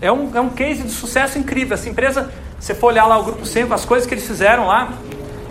é 0.00 0.10
um, 0.10 0.34
é 0.34 0.40
um 0.40 0.48
case 0.48 0.82
de 0.82 0.90
sucesso 0.90 1.38
incrível. 1.38 1.74
Essa 1.74 1.88
empresa, 1.88 2.30
se 2.58 2.74
for 2.74 2.88
olhar 2.88 3.06
lá 3.06 3.18
o 3.18 3.24
Grupo 3.24 3.44
5, 3.44 3.72
as 3.74 3.84
coisas 3.84 4.08
que 4.08 4.14
eles 4.14 4.26
fizeram 4.26 4.66
lá. 4.66 4.92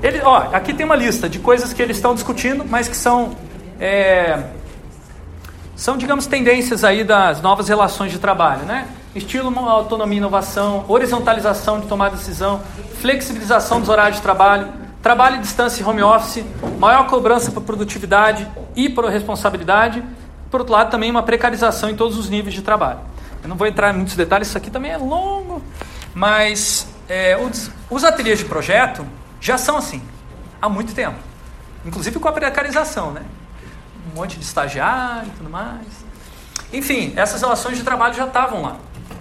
Ele, 0.01 0.21
ó, 0.21 0.49
aqui 0.53 0.73
tem 0.73 0.85
uma 0.85 0.95
lista 0.95 1.29
de 1.29 1.39
coisas 1.39 1.73
que 1.73 1.81
eles 1.81 1.97
estão 1.97 2.15
discutindo, 2.15 2.65
mas 2.67 2.87
que 2.87 2.97
são. 2.97 3.35
É, 3.79 4.41
são, 5.75 5.95
digamos, 5.95 6.25
tendências 6.25 6.83
aí 6.83 7.03
das 7.03 7.39
novas 7.41 7.67
relações 7.67 8.11
de 8.11 8.17
trabalho, 8.17 8.65
né? 8.65 8.87
Estilo, 9.13 9.53
autonomia 9.59 10.15
e 10.15 10.17
inovação, 10.17 10.83
horizontalização 10.87 11.79
de 11.79 11.85
tomar 11.85 12.09
decisão, 12.09 12.61
flexibilização 12.99 13.79
dos 13.79 13.89
horários 13.89 14.17
de 14.17 14.23
trabalho, 14.23 14.67
trabalho 15.07 15.37
à 15.37 15.39
distância 15.39 15.81
e 15.81 15.85
home 15.85 16.03
office, 16.03 16.43
maior 16.77 17.07
cobrança 17.07 17.49
por 17.49 17.63
produtividade 17.63 18.45
e 18.75 18.89
por 18.89 19.05
responsabilidade, 19.05 20.03
por 20.51 20.59
outro 20.59 20.73
lado, 20.73 20.91
também 20.91 21.09
uma 21.09 21.23
precarização 21.23 21.89
em 21.89 21.95
todos 21.95 22.17
os 22.17 22.29
níveis 22.29 22.53
de 22.53 22.61
trabalho. 22.61 22.99
Eu 23.41 23.47
não 23.47 23.55
vou 23.55 23.65
entrar 23.65 23.93
em 23.93 23.95
muitos 23.95 24.17
detalhes, 24.17 24.49
isso 24.49 24.57
aqui 24.57 24.69
também 24.69 24.91
é 24.91 24.97
longo, 24.97 25.63
mas 26.13 26.89
é, 27.07 27.37
os, 27.37 27.71
os 27.89 28.03
ateliês 28.03 28.39
de 28.39 28.43
projeto 28.43 29.07
já 29.39 29.57
são 29.57 29.77
assim, 29.77 30.01
há 30.61 30.67
muito 30.67 30.93
tempo. 30.93 31.15
Inclusive 31.85 32.19
com 32.19 32.27
a 32.27 32.33
precarização, 32.33 33.11
né? 33.11 33.21
Um 34.11 34.19
monte 34.19 34.37
de 34.37 34.43
estagiário 34.43 35.29
e 35.29 35.37
tudo 35.37 35.49
mais. 35.49 35.87
Enfim, 36.73 37.13
essas 37.15 37.39
relações 37.39 37.77
de 37.77 37.83
trabalho 37.83 38.13
já 38.13 38.25
estavam 38.25 38.61
lá. 38.61 38.75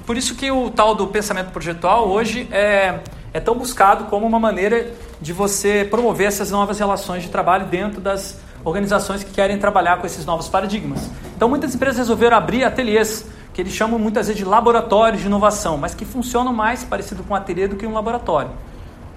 Por 0.05 0.17
isso 0.17 0.35
que 0.35 0.51
o 0.51 0.69
tal 0.69 0.97
do 0.97 1.07
pensamento 1.07 1.53
projetual 1.53 2.09
hoje 2.09 2.49
é, 2.51 2.99
é 3.33 3.39
tão 3.39 3.55
buscado 3.55 4.07
como 4.07 4.27
uma 4.27 4.41
maneira 4.41 4.93
de 5.21 5.33
você 5.33 5.87
promover 5.89 6.27
essas 6.27 6.51
novas 6.51 6.79
relações 6.79 7.23
de 7.23 7.29
trabalho 7.29 7.67
dentro 7.67 8.01
das 8.01 8.39
organizações 8.65 9.23
que 9.23 9.31
querem 9.31 9.59
trabalhar 9.59 9.99
com 9.99 10.07
esses 10.07 10.25
novos 10.25 10.49
paradigmas. 10.49 11.09
Então, 11.37 11.49
muitas 11.49 11.75
empresas 11.75 11.99
resolveram 11.99 12.37
abrir 12.37 12.65
ateliês, 12.65 13.27
que 13.55 13.61
eles 13.63 13.73
chamam 13.73 13.99
muitas 13.99 14.27
vezes 14.27 14.43
de 14.43 14.45
laboratórios 14.45 15.21
de 15.21 15.27
inovação, 15.27 15.79
mas 15.79 15.95
que 15.95 16.05
funcionam 16.05 16.53
mais 16.53 16.85
parecido 16.85 17.23
com 17.23 17.33
um 17.33 17.37
ateliê 17.37 17.69
do 17.69 17.77
que 17.77 17.87
um 17.87 17.95
laboratório. 17.95 18.51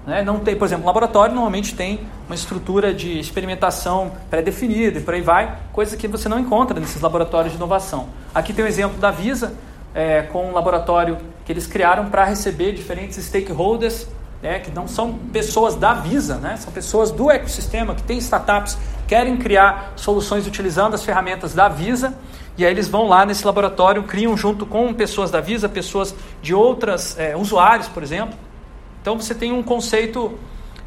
Né? 0.06 0.22
Não 0.22 0.38
tem, 0.38 0.56
por 0.56 0.64
exemplo, 0.64 0.84
um 0.84 0.86
laboratório 0.86 1.34
normalmente 1.34 1.74
tem 1.74 2.00
uma 2.26 2.34
estrutura 2.34 2.94
de 2.94 3.18
experimentação 3.18 4.12
pré-definida 4.30 4.98
e 4.98 5.02
por 5.02 5.14
aí 5.14 5.20
vai, 5.20 5.58
coisa 5.72 5.96
que 5.96 6.08
você 6.08 6.28
não 6.28 6.38
encontra 6.38 6.78
nesses 6.78 7.02
laboratórios 7.02 7.52
de 7.52 7.58
inovação. 7.58 8.08
Aqui 8.34 8.52
tem 8.52 8.64
um 8.64 8.68
exemplo 8.68 8.98
da 8.98 9.10
Visa, 9.10 9.52
é, 9.94 10.22
com 10.22 10.46
um 10.46 10.52
laboratório 10.52 11.18
que 11.44 11.52
eles 11.52 11.66
criaram 11.66 12.08
para 12.08 12.24
receber 12.24 12.72
diferentes 12.72 13.22
stakeholders, 13.24 14.06
né, 14.42 14.58
que 14.58 14.70
não 14.70 14.88
são 14.88 15.14
pessoas 15.32 15.74
da 15.74 15.94
Visa, 15.94 16.36
né, 16.36 16.56
são 16.56 16.72
pessoas 16.72 17.10
do 17.10 17.30
ecossistema 17.30 17.94
que 17.94 18.02
têm 18.02 18.18
startups, 18.18 18.78
querem 19.06 19.36
criar 19.36 19.92
soluções 19.96 20.46
utilizando 20.46 20.94
as 20.94 21.04
ferramentas 21.04 21.54
da 21.54 21.68
Visa, 21.68 22.14
e 22.56 22.64
aí 22.64 22.72
eles 22.72 22.88
vão 22.88 23.08
lá 23.08 23.24
nesse 23.24 23.44
laboratório, 23.46 24.02
criam 24.02 24.36
junto 24.36 24.66
com 24.66 24.92
pessoas 24.92 25.30
da 25.30 25.40
Visa, 25.40 25.68
pessoas 25.68 26.14
de 26.42 26.54
outras 26.54 27.18
é, 27.18 27.36
usuários, 27.36 27.88
por 27.88 28.02
exemplo. 28.02 28.34
Então 29.00 29.18
você 29.18 29.34
tem 29.34 29.52
um 29.52 29.62
conceito 29.62 30.38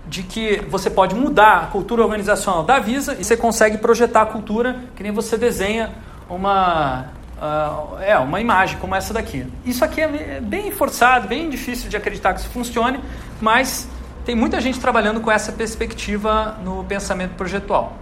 de 0.06 0.22
que 0.22 0.62
você 0.70 0.90
pode 0.90 1.16
mudar 1.16 1.64
a 1.64 1.68
cultura 1.68 2.04
organizacional 2.04 2.64
da 2.64 2.78
Visa 2.80 3.16
e 3.20 3.24
você 3.24 3.38
consegue 3.38 3.78
projetar 3.78 4.24
a 4.24 4.26
cultura 4.26 4.82
que 4.96 5.02
nem 5.02 5.12
você 5.12 5.38
desenha 5.38 5.92
uma 6.30 7.08
Uh, 7.44 8.00
é 8.00 8.18
uma 8.18 8.40
imagem 8.40 8.78
como 8.78 8.96
essa 8.96 9.14
daqui. 9.14 9.46
Isso 9.66 9.84
aqui 9.84 10.00
é 10.00 10.40
bem 10.40 10.72
forçado, 10.72 11.28
bem 11.28 11.50
difícil 11.50 11.90
de 11.90 11.98
acreditar 11.98 12.34
que 12.34 12.40
isso 12.40 12.48
funcione, 12.48 13.02
mas 13.42 13.86
tem 14.24 14.34
muita 14.34 14.62
gente 14.62 14.80
trabalhando 14.80 15.20
com 15.20 15.30
essa 15.30 15.52
perspectiva 15.52 16.58
no 16.64 16.86
pensamento 16.86 17.32
projetual. 17.32 17.98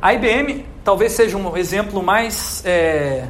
A 0.00 0.14
IBM 0.14 0.64
talvez 0.84 1.10
seja 1.14 1.36
um 1.36 1.56
exemplo 1.56 2.00
mais 2.00 2.62
é, 2.64 3.26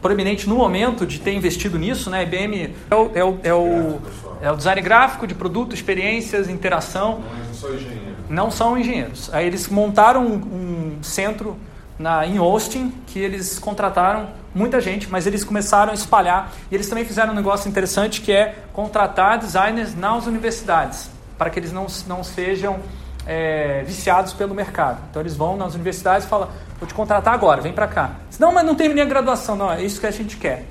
proeminente 0.00 0.48
no 0.48 0.54
momento 0.54 1.04
de 1.04 1.20
ter 1.20 1.34
investido 1.34 1.78
nisso. 1.78 2.08
Né? 2.08 2.20
A 2.20 2.22
IBM 2.22 2.74
é 2.90 2.94
o, 2.94 3.10
é 3.14 3.22
o, 3.22 3.38
é 3.42 3.54
o, 3.54 4.00
é 4.40 4.50
o 4.50 4.56
design 4.56 4.80
gráfico 4.80 5.26
de 5.26 5.34
produto, 5.34 5.74
experiências, 5.74 6.48
interação. 6.48 7.20
Não 7.20 7.52
são 7.52 7.74
engenheiros. 7.74 8.14
Não 8.30 8.50
são 8.50 8.78
engenheiros. 8.78 9.34
Aí 9.34 9.46
eles 9.46 9.68
montaram 9.68 10.24
um, 10.24 10.96
um 10.98 11.02
centro 11.02 11.58
na, 11.98 12.26
em 12.26 12.38
Austin 12.38 12.92
que 13.06 13.18
eles 13.18 13.58
contrataram 13.58 14.28
muita 14.54 14.80
gente, 14.80 15.10
mas 15.10 15.26
eles 15.26 15.44
começaram 15.44 15.92
a 15.92 15.94
espalhar. 15.94 16.52
E 16.70 16.74
eles 16.74 16.88
também 16.88 17.04
fizeram 17.04 17.32
um 17.32 17.36
negócio 17.36 17.68
interessante 17.68 18.20
que 18.20 18.32
é 18.32 18.56
contratar 18.72 19.38
designers 19.38 19.94
nas 19.94 20.26
universidades, 20.26 21.10
para 21.36 21.50
que 21.50 21.58
eles 21.58 21.72
não, 21.72 21.86
não 22.06 22.22
sejam 22.22 22.80
é, 23.26 23.82
viciados 23.86 24.32
pelo 24.32 24.54
mercado. 24.54 25.00
Então 25.10 25.20
eles 25.20 25.36
vão 25.36 25.56
nas 25.56 25.74
universidades 25.74 26.26
e 26.26 26.28
falam, 26.28 26.48
vou 26.78 26.86
te 26.86 26.94
contratar 26.94 27.34
agora, 27.34 27.60
vem 27.60 27.72
para 27.72 27.86
cá. 27.86 28.12
Não, 28.38 28.52
mas 28.52 28.64
não 28.64 28.74
terminei 28.74 29.02
a 29.02 29.06
graduação. 29.06 29.56
Não, 29.56 29.72
é 29.72 29.82
isso 29.82 30.00
que 30.00 30.06
a 30.06 30.10
gente 30.10 30.36
quer. 30.36 30.64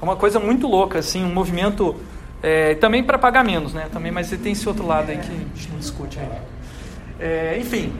É 0.00 0.04
uma 0.04 0.16
coisa 0.16 0.38
muito 0.38 0.66
louca, 0.66 0.98
assim, 0.98 1.24
um 1.24 1.32
movimento 1.32 1.96
é, 2.42 2.74
também 2.74 3.02
para 3.02 3.18
pagar 3.18 3.44
menos, 3.44 3.72
né? 3.72 3.88
Também, 3.92 4.12
mas 4.12 4.30
tem 4.30 4.52
esse 4.52 4.68
outro 4.68 4.86
lado 4.86 5.10
aí 5.10 5.18
que 5.18 5.30
a 5.30 5.34
gente 5.34 5.70
não 5.70 5.78
discute 5.78 6.18
aí. 6.18 6.28
É, 7.18 7.58
enfim, 7.58 7.94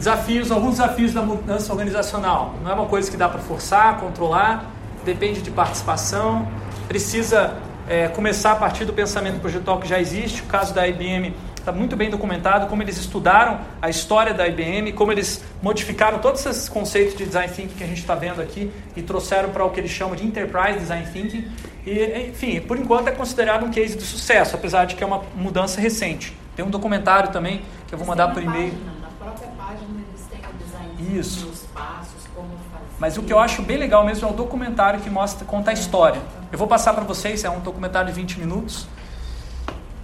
desafios, 0.00 0.50
alguns 0.50 0.72
desafios 0.72 1.12
da 1.12 1.22
mudança 1.22 1.72
organizacional. 1.72 2.54
Não 2.62 2.70
é 2.70 2.74
uma 2.74 2.86
coisa 2.86 3.10
que 3.10 3.16
dá 3.16 3.28
para 3.28 3.40
forçar, 3.40 4.00
controlar, 4.00 4.70
depende 5.04 5.42
de 5.42 5.50
participação, 5.50 6.48
precisa 6.88 7.54
é, 7.88 8.08
começar 8.08 8.52
a 8.52 8.56
partir 8.56 8.84
do 8.84 8.92
pensamento 8.92 9.40
projetual 9.40 9.78
que 9.78 9.86
já 9.86 10.00
existe. 10.00 10.42
O 10.42 10.46
caso 10.46 10.72
da 10.72 10.88
IBM 10.88 11.34
está 11.54 11.70
muito 11.70 11.96
bem 11.96 12.08
documentado, 12.08 12.66
como 12.66 12.82
eles 12.82 12.96
estudaram 12.96 13.60
a 13.80 13.90
história 13.90 14.32
da 14.32 14.48
IBM, 14.48 14.92
como 14.92 15.12
eles 15.12 15.44
modificaram 15.62 16.18
todos 16.18 16.44
esses 16.46 16.68
conceitos 16.68 17.14
de 17.14 17.26
design 17.26 17.52
thinking 17.52 17.74
que 17.74 17.84
a 17.84 17.86
gente 17.86 18.00
está 18.00 18.14
vendo 18.14 18.40
aqui 18.40 18.72
e 18.96 19.02
trouxeram 19.02 19.50
para 19.50 19.64
o 19.64 19.70
que 19.70 19.78
eles 19.78 19.90
chamam 19.90 20.16
de 20.16 20.26
enterprise 20.26 20.78
design 20.78 21.06
thinking. 21.12 21.46
E, 21.86 22.28
enfim, 22.30 22.60
por 22.60 22.78
enquanto 22.78 23.08
é 23.08 23.12
considerado 23.12 23.66
um 23.66 23.70
case 23.70 23.96
de 23.96 24.02
sucesso, 24.02 24.56
apesar 24.56 24.86
de 24.86 24.94
que 24.94 25.04
é 25.04 25.06
uma 25.06 25.22
mudança 25.36 25.80
recente. 25.80 26.34
Tem 26.56 26.64
um 26.64 26.70
documentário 26.70 27.30
também 27.30 27.62
que 27.86 27.94
eu 27.94 27.98
vou 27.98 28.06
mandar 28.06 28.28
por 28.32 28.42
e-mail. 28.42 28.72
Na 29.02 29.08
própria 29.18 29.48
página 29.48 30.00
eles 30.08 30.26
têm 30.30 30.40
o 30.40 30.64
design 30.64 30.89
Isso. 31.00 31.48
os 31.48 31.62
passos, 31.74 32.28
como 32.34 32.48
fazer. 32.72 32.84
Mas 32.98 33.16
o 33.16 33.22
que 33.22 33.32
eu 33.32 33.38
acho 33.38 33.62
bem 33.62 33.76
legal 33.76 34.04
mesmo 34.04 34.28
é 34.28 34.30
o 34.30 34.34
documentário 34.34 35.00
que 35.00 35.10
mostra, 35.10 35.44
conta 35.44 35.70
a 35.70 35.74
história. 35.74 36.20
Eu 36.52 36.58
vou 36.58 36.68
passar 36.68 36.92
para 36.92 37.04
vocês, 37.04 37.44
é 37.44 37.50
um 37.50 37.60
documentário 37.60 38.08
de 38.08 38.14
20 38.14 38.38
minutos. 38.38 38.86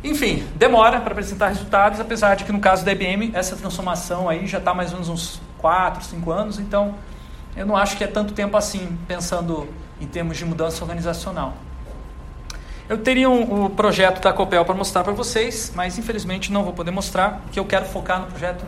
Enfim, 0.03 0.47
demora 0.55 1.01
para 1.01 1.13
apresentar 1.13 1.49
resultados, 1.49 1.99
apesar 1.99 2.37
de 2.37 2.45
que 2.45 2.53
no 2.53 2.61
caso 2.61 2.85
da 2.85 2.93
IBM, 2.93 3.33
essa 3.35 3.57
transformação 3.57 4.29
aí 4.29 4.47
já 4.47 4.59
está 4.59 4.73
mais 4.73 4.91
ou 4.91 4.95
menos 4.95 5.09
uns 5.09 5.41
4, 5.59 6.05
5 6.05 6.31
anos, 6.31 6.59
então 6.59 6.95
eu 7.57 7.67
não 7.67 7.77
acho 7.77 7.97
que 7.97 8.05
é 8.05 8.07
tanto 8.07 8.33
tempo 8.33 8.57
assim, 8.57 8.97
pensando 9.09 9.69
em 10.01 10.07
termos 10.07 10.37
de 10.37 10.45
mudança 10.45 10.85
organizacional. 10.85 11.55
Eu 12.89 12.99
teria 12.99 13.29
um, 13.29 13.65
um 13.65 13.69
projeto 13.71 14.23
da 14.23 14.33
Copel 14.33 14.65
para 14.65 14.75
mostrar 14.75 15.03
para 15.03 15.13
vocês, 15.13 15.73
mas 15.75 15.99
infelizmente 15.99 16.53
não 16.53 16.63
vou 16.63 16.73
poder 16.73 16.93
mostrar, 16.93 17.41
porque 17.43 17.59
eu 17.59 17.65
quero 17.65 17.85
focar 17.87 18.21
no 18.21 18.27
projeto 18.27 18.65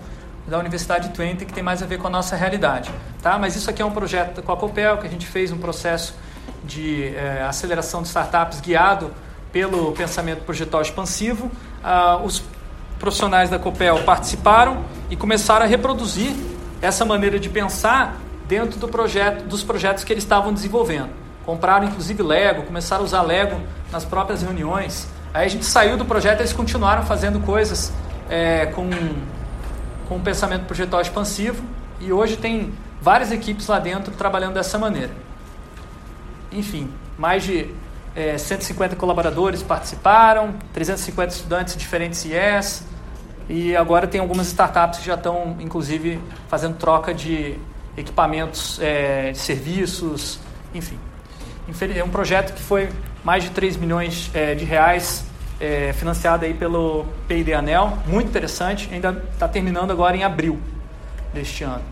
da 0.48 0.58
Universidade 0.58 1.10
Twente, 1.10 1.44
que 1.44 1.52
tem 1.52 1.62
mais 1.62 1.82
a 1.82 1.86
ver 1.86 1.98
com 1.98 2.06
a 2.06 2.10
nossa 2.10 2.34
realidade. 2.34 2.90
Tá? 3.22 3.38
Mas 3.38 3.54
isso 3.54 3.68
aqui 3.68 3.82
é 3.82 3.84
um 3.84 3.90
projeto 3.90 4.42
com 4.42 4.52
a 4.52 4.56
Copel, 4.56 4.98
que 4.98 5.06
a 5.06 5.10
gente 5.10 5.26
fez 5.26 5.52
um 5.52 5.58
processo 5.58 6.14
de 6.64 7.14
é, 7.14 7.42
aceleração 7.42 8.02
de 8.02 8.08
startups 8.08 8.60
guiado 8.60 9.12
pelo 9.52 9.92
pensamento 9.92 10.42
projetual 10.44 10.82
expansivo. 10.82 11.50
Ah, 11.82 12.20
os 12.22 12.42
profissionais 12.98 13.50
da 13.50 13.58
Copel 13.58 14.02
participaram 14.04 14.84
e 15.10 15.16
começaram 15.16 15.64
a 15.64 15.68
reproduzir 15.68 16.34
essa 16.80 17.04
maneira 17.04 17.38
de 17.38 17.48
pensar 17.48 18.16
dentro 18.46 18.78
do 18.78 18.88
projeto, 18.88 19.44
dos 19.44 19.62
projetos 19.62 20.04
que 20.04 20.12
eles 20.12 20.24
estavam 20.24 20.52
desenvolvendo. 20.52 21.10
Compraram 21.44 21.86
inclusive 21.86 22.22
Lego, 22.22 22.62
começaram 22.62 23.02
a 23.02 23.04
usar 23.04 23.22
Lego 23.22 23.60
nas 23.92 24.04
próprias 24.04 24.42
reuniões. 24.42 25.08
Aí 25.32 25.46
a 25.46 25.48
gente 25.48 25.64
saiu 25.64 25.96
do 25.96 26.04
projeto, 26.04 26.40
eles 26.40 26.52
continuaram 26.52 27.04
fazendo 27.04 27.40
coisas 27.40 27.92
é, 28.28 28.66
com, 28.66 28.88
com 30.08 30.16
o 30.16 30.20
pensamento 30.20 30.64
projetual 30.64 31.02
expansivo 31.02 31.62
e 32.00 32.12
hoje 32.12 32.36
tem 32.36 32.72
várias 33.00 33.30
equipes 33.30 33.66
lá 33.66 33.78
dentro 33.78 34.12
trabalhando 34.14 34.54
dessa 34.54 34.78
maneira. 34.78 35.12
Enfim, 36.50 36.90
mais 37.18 37.44
de 37.44 37.70
é, 38.16 38.38
150 38.38 38.96
colaboradores 38.96 39.62
participaram, 39.62 40.54
350 40.72 41.34
estudantes 41.34 41.74
de 41.74 41.80
diferentes 41.80 42.24
IES, 42.24 42.84
e 43.48 43.76
agora 43.76 44.06
tem 44.06 44.20
algumas 44.20 44.48
startups 44.48 45.00
que 45.00 45.06
já 45.06 45.14
estão, 45.14 45.56
inclusive, 45.60 46.20
fazendo 46.48 46.76
troca 46.76 47.14
de 47.14 47.56
equipamentos, 47.96 48.78
é, 48.80 49.32
de 49.32 49.38
serviços, 49.38 50.38
enfim. 50.74 50.98
É 51.94 52.02
um 52.02 52.08
projeto 52.08 52.54
que 52.54 52.62
foi 52.62 52.88
mais 53.22 53.44
de 53.44 53.50
3 53.50 53.76
milhões 53.76 54.30
é, 54.34 54.54
de 54.54 54.64
reais 54.64 55.24
é, 55.60 55.92
financiado 55.92 56.44
aí 56.44 56.54
pelo 56.54 57.04
P&D 57.26 57.52
Anel, 57.52 57.98
muito 58.06 58.28
interessante, 58.28 58.88
ainda 58.92 59.24
está 59.32 59.48
terminando 59.48 59.90
agora 59.90 60.16
em 60.16 60.24
abril 60.24 60.58
deste 61.32 61.64
ano. 61.64 61.82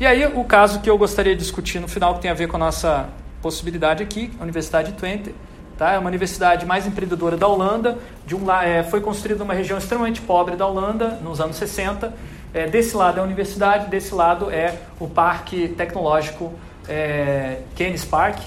E 0.00 0.06
aí 0.06 0.26
o 0.26 0.44
caso 0.44 0.80
que 0.80 0.88
eu 0.88 0.96
gostaria 0.96 1.34
de 1.34 1.40
discutir 1.40 1.78
no 1.78 1.86
final, 1.86 2.14
que 2.14 2.20
tem 2.20 2.30
a 2.30 2.34
ver 2.34 2.48
com 2.48 2.56
a 2.56 2.60
nossa 2.60 3.08
possibilidade 3.42 4.02
aqui, 4.02 4.32
a 4.38 4.42
Universidade 4.42 4.92
Twente, 4.92 5.34
tá? 5.76 5.92
é 5.92 5.98
uma 5.98 6.08
universidade 6.08 6.66
mais 6.66 6.86
empreendedora 6.86 7.36
da 7.36 7.46
Holanda, 7.46 7.98
de 8.26 8.34
um, 8.34 8.50
é, 8.50 8.82
foi 8.82 9.00
construída 9.00 9.40
numa 9.44 9.54
região 9.54 9.78
extremamente 9.78 10.20
pobre 10.20 10.56
da 10.56 10.66
Holanda, 10.66 11.18
nos 11.22 11.40
anos 11.40 11.56
60, 11.56 12.12
é, 12.52 12.66
desse 12.66 12.96
lado 12.96 13.18
é 13.18 13.20
a 13.20 13.24
universidade, 13.24 13.88
desse 13.88 14.14
lado 14.14 14.50
é 14.50 14.74
o 14.98 15.06
Parque 15.06 15.68
Tecnológico 15.68 16.52
é, 16.88 17.60
Keynes 17.76 18.04
Park, 18.04 18.40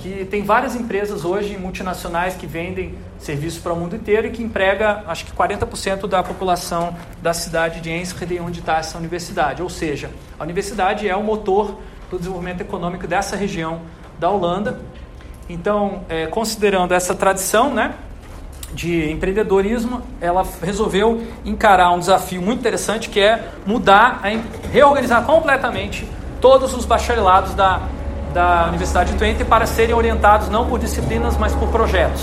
que 0.00 0.24
tem 0.26 0.42
várias 0.42 0.76
empresas 0.76 1.24
hoje 1.24 1.56
multinacionais 1.56 2.34
que 2.36 2.46
vendem 2.46 2.94
serviços 3.18 3.60
para 3.60 3.72
o 3.72 3.76
mundo 3.76 3.96
inteiro 3.96 4.28
e 4.28 4.30
que 4.30 4.42
emprega 4.42 5.02
acho 5.06 5.24
que 5.24 5.32
40% 5.32 6.06
da 6.06 6.22
população 6.22 6.96
da 7.20 7.34
cidade 7.34 7.80
de 7.80 7.90
Enschede, 7.90 8.38
onde 8.40 8.60
está 8.60 8.78
essa 8.78 8.96
universidade. 8.96 9.62
Ou 9.62 9.68
seja, 9.68 10.10
a 10.38 10.44
universidade 10.44 11.08
é 11.08 11.16
o 11.16 11.22
motor 11.22 11.76
do 12.10 12.18
desenvolvimento 12.18 12.60
econômico 12.60 13.06
dessa 13.06 13.36
região 13.36 13.80
da 14.18 14.30
Holanda. 14.30 14.80
Então, 15.48 16.02
é, 16.08 16.26
considerando 16.26 16.92
essa 16.92 17.14
tradição 17.14 17.72
né, 17.72 17.94
de 18.72 19.10
empreendedorismo, 19.10 20.02
ela 20.20 20.44
resolveu 20.62 21.26
encarar 21.44 21.90
um 21.92 21.98
desafio 21.98 22.40
muito 22.40 22.60
interessante 22.60 23.08
que 23.08 23.20
é 23.20 23.50
mudar, 23.66 24.20
reorganizar 24.70 25.24
completamente 25.24 26.06
todos 26.40 26.74
os 26.74 26.84
bacharelados 26.84 27.54
da, 27.54 27.80
da 28.32 28.66
Universidade 28.68 29.12
de 29.12 29.18
Twente 29.18 29.44
para 29.44 29.66
serem 29.66 29.94
orientados 29.94 30.48
não 30.48 30.66
por 30.66 30.78
disciplinas, 30.78 31.36
mas 31.36 31.54
por 31.54 31.68
projetos. 31.68 32.22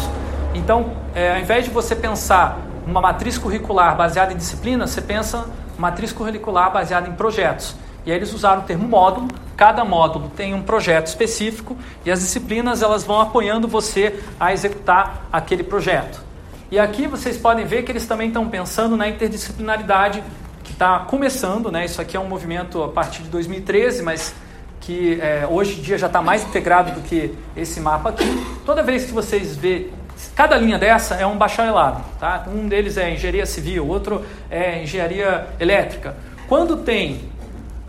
Então, 0.55 0.93
é, 1.13 1.33
ao 1.35 1.39
invés 1.41 1.65
de 1.65 1.71
você 1.71 1.95
pensar 1.95 2.59
uma 2.87 3.01
matriz 3.01 3.37
curricular 3.37 3.95
baseada 3.95 4.31
em 4.31 4.37
disciplinas, 4.37 4.91
você 4.91 5.01
pensa 5.01 5.45
matriz 5.77 6.13
curricular 6.13 6.71
baseada 6.71 7.09
em 7.09 7.13
projetos. 7.13 7.75
E 8.05 8.11
aí 8.11 8.17
eles 8.17 8.33
usaram 8.33 8.61
o 8.61 8.63
termo 8.63 8.87
módulo. 8.87 9.27
Cada 9.57 9.83
módulo 9.83 10.31
tem 10.35 10.53
um 10.53 10.61
projeto 10.61 11.07
específico 11.07 11.75
e 12.05 12.11
as 12.11 12.19
disciplinas 12.19 12.81
elas 12.81 13.03
vão 13.03 13.19
apoiando 13.19 13.67
você 13.67 14.17
a 14.39 14.53
executar 14.53 15.27
aquele 15.31 15.63
projeto. 15.63 16.23
E 16.71 16.79
aqui 16.79 17.05
vocês 17.05 17.37
podem 17.37 17.65
ver 17.65 17.83
que 17.83 17.91
eles 17.91 18.05
também 18.05 18.29
estão 18.29 18.47
pensando 18.47 18.95
na 18.95 19.09
interdisciplinaridade 19.09 20.23
que 20.63 20.71
está 20.71 20.99
começando, 20.99 21.71
né? 21.71 21.85
Isso 21.85 22.01
aqui 22.01 22.15
é 22.15 22.19
um 22.19 22.27
movimento 22.27 22.81
a 22.81 22.89
partir 22.89 23.23
de 23.23 23.29
2013, 23.29 24.03
mas 24.03 24.33
que 24.79 25.19
é, 25.19 25.47
hoje 25.49 25.79
em 25.79 25.81
dia 25.81 25.97
já 25.97 26.07
está 26.07 26.21
mais 26.21 26.43
integrado 26.43 26.91
do 26.91 27.01
que 27.01 27.33
esse 27.57 27.79
mapa 27.79 28.09
aqui. 28.09 28.25
Toda 28.65 28.83
vez 28.83 29.05
que 29.05 29.11
vocês 29.11 29.55
vê 29.55 29.89
cada 30.35 30.57
linha 30.57 30.77
dessa 30.77 31.15
é 31.15 31.25
um 31.25 31.37
bacharelado, 31.37 32.03
tá? 32.19 32.45
Um 32.47 32.67
deles 32.67 32.97
é 32.97 33.13
engenharia 33.13 33.45
civil, 33.45 33.87
outro 33.87 34.25
é 34.49 34.83
engenharia 34.83 35.47
elétrica. 35.59 36.15
Quando 36.47 36.77
tem 36.77 37.29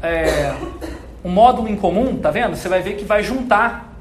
é, 0.03 0.55
um 1.25 1.31
módulo 1.31 1.69
em 1.69 1.77
comum, 1.77 2.17
tá 2.17 2.31
vendo? 2.31 2.57
Você 2.57 2.69
vai 2.69 2.81
ver 2.81 2.95
que 2.95 3.05
vai 3.05 3.23
juntar 3.23 3.93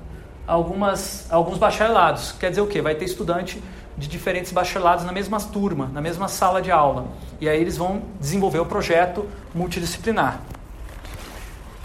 algumas, 0.47 1.27
alguns 1.31 1.57
bacharelados. 1.57 2.33
Quer 2.33 2.49
dizer 2.49 2.61
o 2.61 2.67
quê? 2.67 2.81
Vai 2.81 2.95
ter 2.95 3.05
estudante 3.05 3.61
de 3.97 4.07
diferentes 4.07 4.51
bacharelados 4.51 5.05
na 5.05 5.11
mesma 5.11 5.39
turma, 5.39 5.89
na 5.91 6.01
mesma 6.01 6.27
sala 6.27 6.61
de 6.61 6.71
aula. 6.71 7.07
E 7.39 7.49
aí 7.49 7.59
eles 7.59 7.77
vão 7.77 8.03
desenvolver 8.19 8.59
o 8.59 8.65
projeto 8.65 9.27
multidisciplinar. 9.53 10.39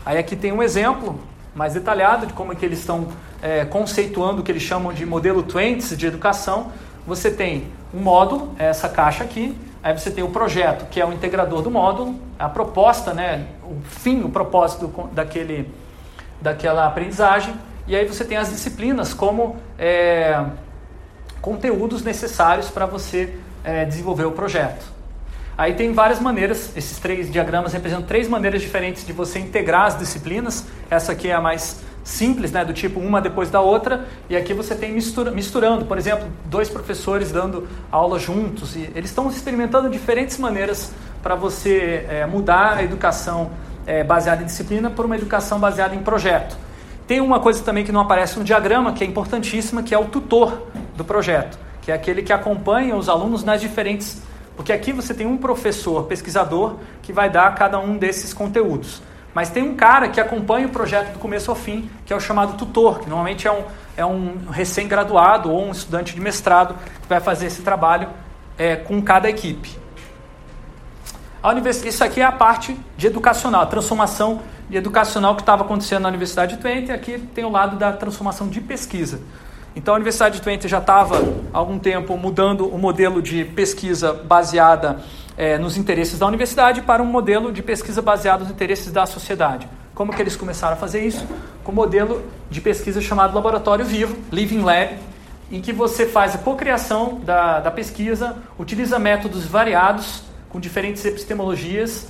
Aí 0.05 0.19
aqui 0.19 0.35
tem 0.35 0.53
um 0.53 0.63
exemplo 0.63 1.21
mais 1.55 1.75
detalhado 1.75 2.27
de 2.27 2.33
como 2.33 2.53
é 2.53 2.57
que 2.57 2.65
eles 2.65 2.79
estão 2.81 3.09
é, 3.43 3.65
conceituando 3.65 4.41
o 4.41 4.45
que 4.45 4.53
eles 4.53 4.63
chamam 4.63 4.93
de 4.93 5.05
modelo 5.05 5.43
Twentes 5.43 5.97
de 5.97 6.07
educação. 6.07 6.73
Você 7.07 7.31
tem 7.31 7.67
um 7.93 8.01
módulo, 8.01 8.55
essa 8.59 8.89
caixa 8.89 9.25
aqui, 9.25 9.57
Aí 9.83 9.99
você 9.99 10.11
tem 10.11 10.23
o 10.23 10.29
projeto, 10.29 10.87
que 10.91 11.01
é 11.01 11.07
o 11.07 11.13
integrador 11.13 11.63
do 11.63 11.71
módulo, 11.71 12.15
a 12.39 12.49
proposta, 12.49 13.15
né, 13.15 13.47
o 13.65 13.81
fim, 13.83 14.23
o 14.23 14.29
propósito 14.29 15.09
daquele, 15.13 15.73
daquela 16.41 16.87
aprendizagem. 16.87 17.55
E 17.87 17.97
aí 17.97 18.07
você 18.07 18.25
tem 18.25 18.37
as 18.37 18.51
disciplinas 18.51 19.15
como 19.15 19.57
é, 19.79 20.45
conteúdos 21.41 22.03
necessários 22.03 22.69
para 22.69 22.85
você 22.85 23.39
é, 23.65 23.87
desenvolver 23.87 24.27
o 24.27 24.33
projeto. 24.33 24.85
Aí 25.61 25.75
tem 25.75 25.93
várias 25.93 26.19
maneiras, 26.19 26.75
esses 26.75 26.99
três 26.99 27.31
diagramas 27.31 27.75
representam 27.75 28.07
três 28.07 28.27
maneiras 28.27 28.63
diferentes 28.63 29.05
de 29.05 29.13
você 29.13 29.39
integrar 29.39 29.89
as 29.89 29.99
disciplinas. 29.99 30.65
Essa 30.89 31.13
aqui 31.13 31.29
é 31.29 31.35
a 31.35 31.41
mais 31.43 31.83
simples, 32.03 32.51
né, 32.51 32.65
do 32.65 32.73
tipo 32.73 32.99
uma 32.99 33.21
depois 33.21 33.51
da 33.51 33.61
outra, 33.61 34.07
e 34.31 34.35
aqui 34.35 34.55
você 34.55 34.75
tem 34.75 34.91
mistura, 34.91 35.31
misturando, 35.31 35.85
por 35.85 35.99
exemplo, 35.99 36.27
dois 36.47 36.71
professores 36.71 37.31
dando 37.31 37.69
aula 37.93 38.19
juntos, 38.19 38.75
e 38.75 38.91
eles 38.95 39.11
estão 39.11 39.29
experimentando 39.29 39.91
diferentes 39.91 40.39
maneiras 40.39 40.95
para 41.23 41.35
você 41.35 42.07
é, 42.09 42.25
mudar 42.25 42.79
a 42.79 42.83
educação 42.83 43.51
é, 43.87 44.03
baseada 44.03 44.43
em 44.43 44.47
disciplina 44.47 44.89
por 44.89 45.05
uma 45.05 45.17
educação 45.17 45.61
baseada 45.61 45.95
em 45.95 46.01
projeto. 46.01 46.57
Tem 47.07 47.21
uma 47.21 47.39
coisa 47.39 47.63
também 47.63 47.85
que 47.85 47.93
não 47.93 48.01
aparece 48.01 48.39
no 48.39 48.47
diagrama, 48.47 48.95
que 48.95 49.05
é 49.05 49.07
importantíssima, 49.07 49.83
que 49.83 49.95
é 49.95 49.99
o 49.99 50.07
tutor 50.07 50.69
do 50.97 51.05
projeto, 51.05 51.59
que 51.83 51.93
é 51.93 51.95
aquele 51.95 52.23
que 52.23 52.33
acompanha 52.33 52.97
os 52.97 53.11
alunos 53.11 53.45
nas 53.45 53.61
diferentes 53.61 54.23
Porque 54.61 54.75
aqui 54.75 54.93
você 54.93 55.15
tem 55.15 55.27
um 55.27 55.39
professor, 55.39 56.05
pesquisador, 56.05 56.77
que 57.01 57.15
vai 57.15 57.31
dar 57.31 57.55
cada 57.55 57.79
um 57.79 57.97
desses 57.97 58.35
conteúdos. 58.35 59.01
Mas 59.33 59.49
tem 59.49 59.63
um 59.63 59.75
cara 59.75 60.07
que 60.11 60.21
acompanha 60.21 60.67
o 60.67 60.71
projeto 60.71 61.15
do 61.15 61.19
começo 61.19 61.51
ao 61.51 61.57
fim, 61.57 61.89
que 62.05 62.13
é 62.13 62.17
o 62.17 62.21
chamado 62.21 62.59
tutor, 62.59 63.01
que 63.01 63.09
normalmente 63.09 63.49
é 63.49 63.53
um, 63.53 63.65
é 63.97 64.05
um 64.05 64.51
recém-graduado 64.51 65.51
ou 65.51 65.65
um 65.65 65.71
estudante 65.71 66.15
de 66.15 66.21
mestrado 66.21 66.75
que 67.01 67.09
vai 67.09 67.21
fazer 67.21 67.47
esse 67.47 67.63
trabalho 67.63 68.11
é, 68.59 68.77
com 68.77 69.01
cada 69.01 69.31
equipe. 69.31 69.79
Isso 71.87 72.05
aqui 72.05 72.21
é 72.21 72.25
a 72.25 72.31
parte 72.31 72.79
de 72.99 73.07
educacional, 73.07 73.63
a 73.63 73.67
transformação 73.67 74.43
educacional 74.71 75.37
que 75.37 75.41
estava 75.41 75.65
acontecendo 75.65 76.03
na 76.03 76.11
Universidade 76.11 76.57
de 76.57 76.61
Twente. 76.61 76.93
Aqui 76.93 77.19
tem 77.19 77.47
o 77.47 77.51
lado 77.51 77.79
da 77.79 77.95
transformação 77.95 78.47
de 78.47 78.61
pesquisa. 78.61 79.23
Então 79.75 79.95
a 79.95 79.97
Universidade 79.97 80.37
de 80.37 80.43
Twente 80.43 80.67
já 80.67 80.79
estava 80.79 81.17
há 81.53 81.59
algum 81.59 81.79
tempo 81.79 82.17
mudando 82.17 82.67
o 82.67 82.77
modelo 82.77 83.23
de 83.23 83.45
pesquisa 83.45 84.13
baseada 84.13 85.01
é, 85.37 85.59
nos 85.59 85.77
interesses 85.77 86.19
da 86.19 86.27
universidade 86.27 86.83
para 86.83 87.03
um 87.03 87.07
modelo 87.07 87.53
de 87.53 87.63
pesquisa 87.63 88.03
baseado 88.03 88.41
nos 88.41 88.51
interesses 88.51 88.91
da 88.93 89.07
sociedade. 89.07 89.69
Como 89.95 90.13
que 90.13 90.21
eles 90.21 90.35
começaram 90.35 90.75
a 90.75 90.77
fazer 90.77 91.07
isso? 91.07 91.25
Com 91.63 91.71
um 91.71 91.75
modelo 91.75 92.23
de 92.51 92.61
pesquisa 92.61 93.01
chamado 93.01 93.35
Laboratório 93.35 93.85
Vivo, 93.85 94.17
Living 94.33 94.63
Lab, 94.63 94.97
em 95.53 95.61
que 95.61 95.73
você 95.73 96.07
faz 96.07 96.35
a 96.35 96.39
cocriação 96.39 97.21
da, 97.25 97.61
da 97.61 97.71
pesquisa, 97.71 98.37
utiliza 98.59 98.99
métodos 98.99 99.45
variados 99.47 100.23
com 100.49 100.59
diferentes 100.59 101.05
epistemologias, 101.05 102.09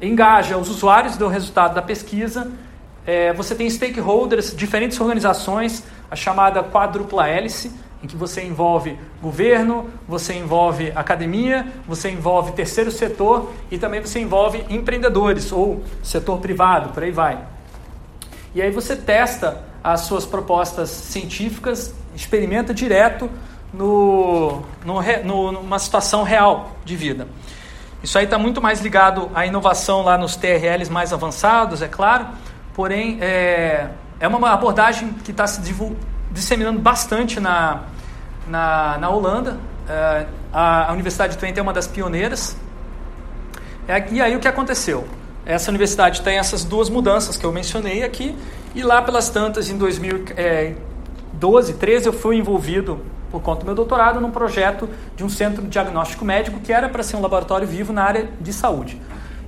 engaja 0.00 0.56
os 0.56 0.68
usuários 0.68 1.16
do 1.16 1.26
resultado 1.26 1.74
da 1.74 1.82
pesquisa, 1.82 2.50
é, 3.06 3.32
você 3.32 3.54
tem 3.54 3.68
stakeholders, 3.68 4.54
diferentes 4.54 5.00
organizações, 5.00 5.82
a 6.10 6.16
chamada 6.16 6.62
quadrupla 6.62 7.28
hélice, 7.28 7.72
em 8.02 8.06
que 8.06 8.16
você 8.16 8.42
envolve 8.42 8.98
governo, 9.22 9.90
você 10.08 10.34
envolve 10.34 10.90
academia, 10.94 11.66
você 11.86 12.10
envolve 12.10 12.52
terceiro 12.52 12.90
setor 12.90 13.52
e 13.70 13.78
também 13.78 14.00
você 14.00 14.18
envolve 14.20 14.64
empreendedores 14.70 15.52
ou 15.52 15.82
setor 16.02 16.38
privado, 16.38 16.90
por 16.90 17.02
aí 17.02 17.10
vai. 17.10 17.38
E 18.54 18.62
aí 18.62 18.70
você 18.70 18.96
testa 18.96 19.62
as 19.84 20.00
suas 20.02 20.26
propostas 20.26 20.88
científicas, 20.90 21.94
experimenta 22.14 22.74
direto 22.74 23.30
no, 23.72 24.62
no, 24.84 25.00
no, 25.24 25.52
numa 25.52 25.78
situação 25.78 26.22
real 26.22 26.72
de 26.84 26.96
vida. 26.96 27.28
Isso 28.02 28.18
aí 28.18 28.24
está 28.24 28.38
muito 28.38 28.62
mais 28.62 28.80
ligado 28.80 29.30
à 29.34 29.46
inovação 29.46 30.02
lá 30.02 30.16
nos 30.16 30.36
TRLs 30.36 30.90
mais 30.90 31.12
avançados, 31.12 31.82
é 31.82 31.88
claro, 31.88 32.28
porém 32.74 33.18
é, 33.20 33.88
é 34.20 34.28
uma 34.28 34.50
abordagem 34.50 35.14
que 35.24 35.30
está 35.30 35.46
se 35.46 35.60
disseminando 36.30 36.78
bastante 36.78 37.40
na, 37.40 37.84
na, 38.46 38.98
na 38.98 39.08
Holanda. 39.08 39.58
É, 39.88 40.26
a, 40.52 40.90
a, 40.90 40.92
Universidade 40.92 41.32
de 41.32 41.38
Twente 41.38 41.58
é 41.58 41.62
uma 41.62 41.72
das 41.72 41.86
pioneiras. 41.86 42.54
É, 43.88 44.06
e 44.12 44.20
aí 44.20 44.36
o 44.36 44.38
que 44.38 44.46
aconteceu? 44.46 45.08
Essa 45.46 45.70
universidade 45.70 46.20
tem 46.20 46.36
essas 46.38 46.62
duas 46.64 46.90
mudanças 46.90 47.38
que 47.38 47.44
eu 47.46 47.50
mencionei 47.50 48.02
aqui, 48.04 48.36
e 48.74 48.82
lá 48.82 49.00
pelas 49.00 49.30
tantas, 49.30 49.70
em 49.70 49.78
2012, 49.78 51.72
13, 51.74 52.06
eu 52.06 52.12
fui 52.12 52.36
envolvido, 52.36 53.00
por 53.30 53.40
conta 53.40 53.60
do 53.60 53.66
meu 53.66 53.74
doutorado, 53.74 54.20
num 54.20 54.30
projeto 54.30 54.86
de 55.16 55.24
um 55.24 55.30
centro 55.30 55.62
de 55.62 55.68
diagnóstico 55.68 56.26
médico 56.26 56.60
que 56.60 56.72
era 56.72 56.90
para 56.90 57.02
ser 57.02 57.16
um 57.16 57.22
laboratório 57.22 57.66
vivo 57.66 57.90
na 57.92 58.04
área 58.04 58.28
de 58.38 58.52
saúde. 58.52 59.00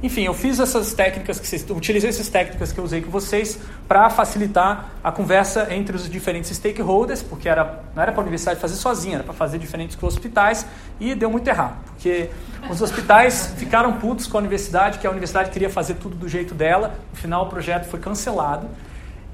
Enfim, 0.03 0.23
eu 0.23 0.35
fiz 0.35 0.59
essas 0.59 0.93
técnicas 0.93 1.39
que 1.39 1.47
vocês, 1.47 1.65
utilizei 1.71 2.11
essas 2.11 2.29
técnicas 2.29 2.73
que 2.73 2.81
eu 2.81 2.85
usei 2.85 3.01
com 3.01 3.11
vocês 3.11 3.59
para 3.87 4.11
facilitar 4.11 4.91
a 5.03 5.13
conversa 5.13 5.73
entre 5.73 5.95
os 5.95 6.11
diferentes 6.11 6.51
stakeholders, 6.57 7.23
porque 7.23 7.49
era, 7.49 7.85
não 7.95 8.03
era 8.03 8.11
para 8.11 8.21
a 8.21 8.23
universidade 8.23 8.59
fazer 8.59 8.75
sozinha, 8.75 9.17
era 9.17 9.25
para 9.25 9.33
fazer 9.33 9.59
diferentes 9.59 9.95
com 9.95 10.07
os 10.07 10.15
hospitais 10.15 10.67
e 10.99 11.15
deu 11.15 11.31
muito 11.31 11.47
errado, 11.47 11.77
porque 11.87 12.31
os 12.69 12.83
hospitais 12.83 13.55
ficaram 13.57 13.93
putos 13.99 14.27
com 14.27 14.39
a 14.39 14.41
universidade, 14.41 14.99
que 14.99 15.07
a 15.07 15.11
universidade 15.11 15.51
queria 15.51 15.71
fazer 15.71 15.95
tudo 15.95 16.17
do 16.17 16.29
jeito 16.29 16.53
dela, 16.53 16.97
no 17.13 17.17
final 17.17 17.45
o 17.45 17.49
projeto 17.49 17.85
foi 17.85 18.01
cancelado. 18.01 18.69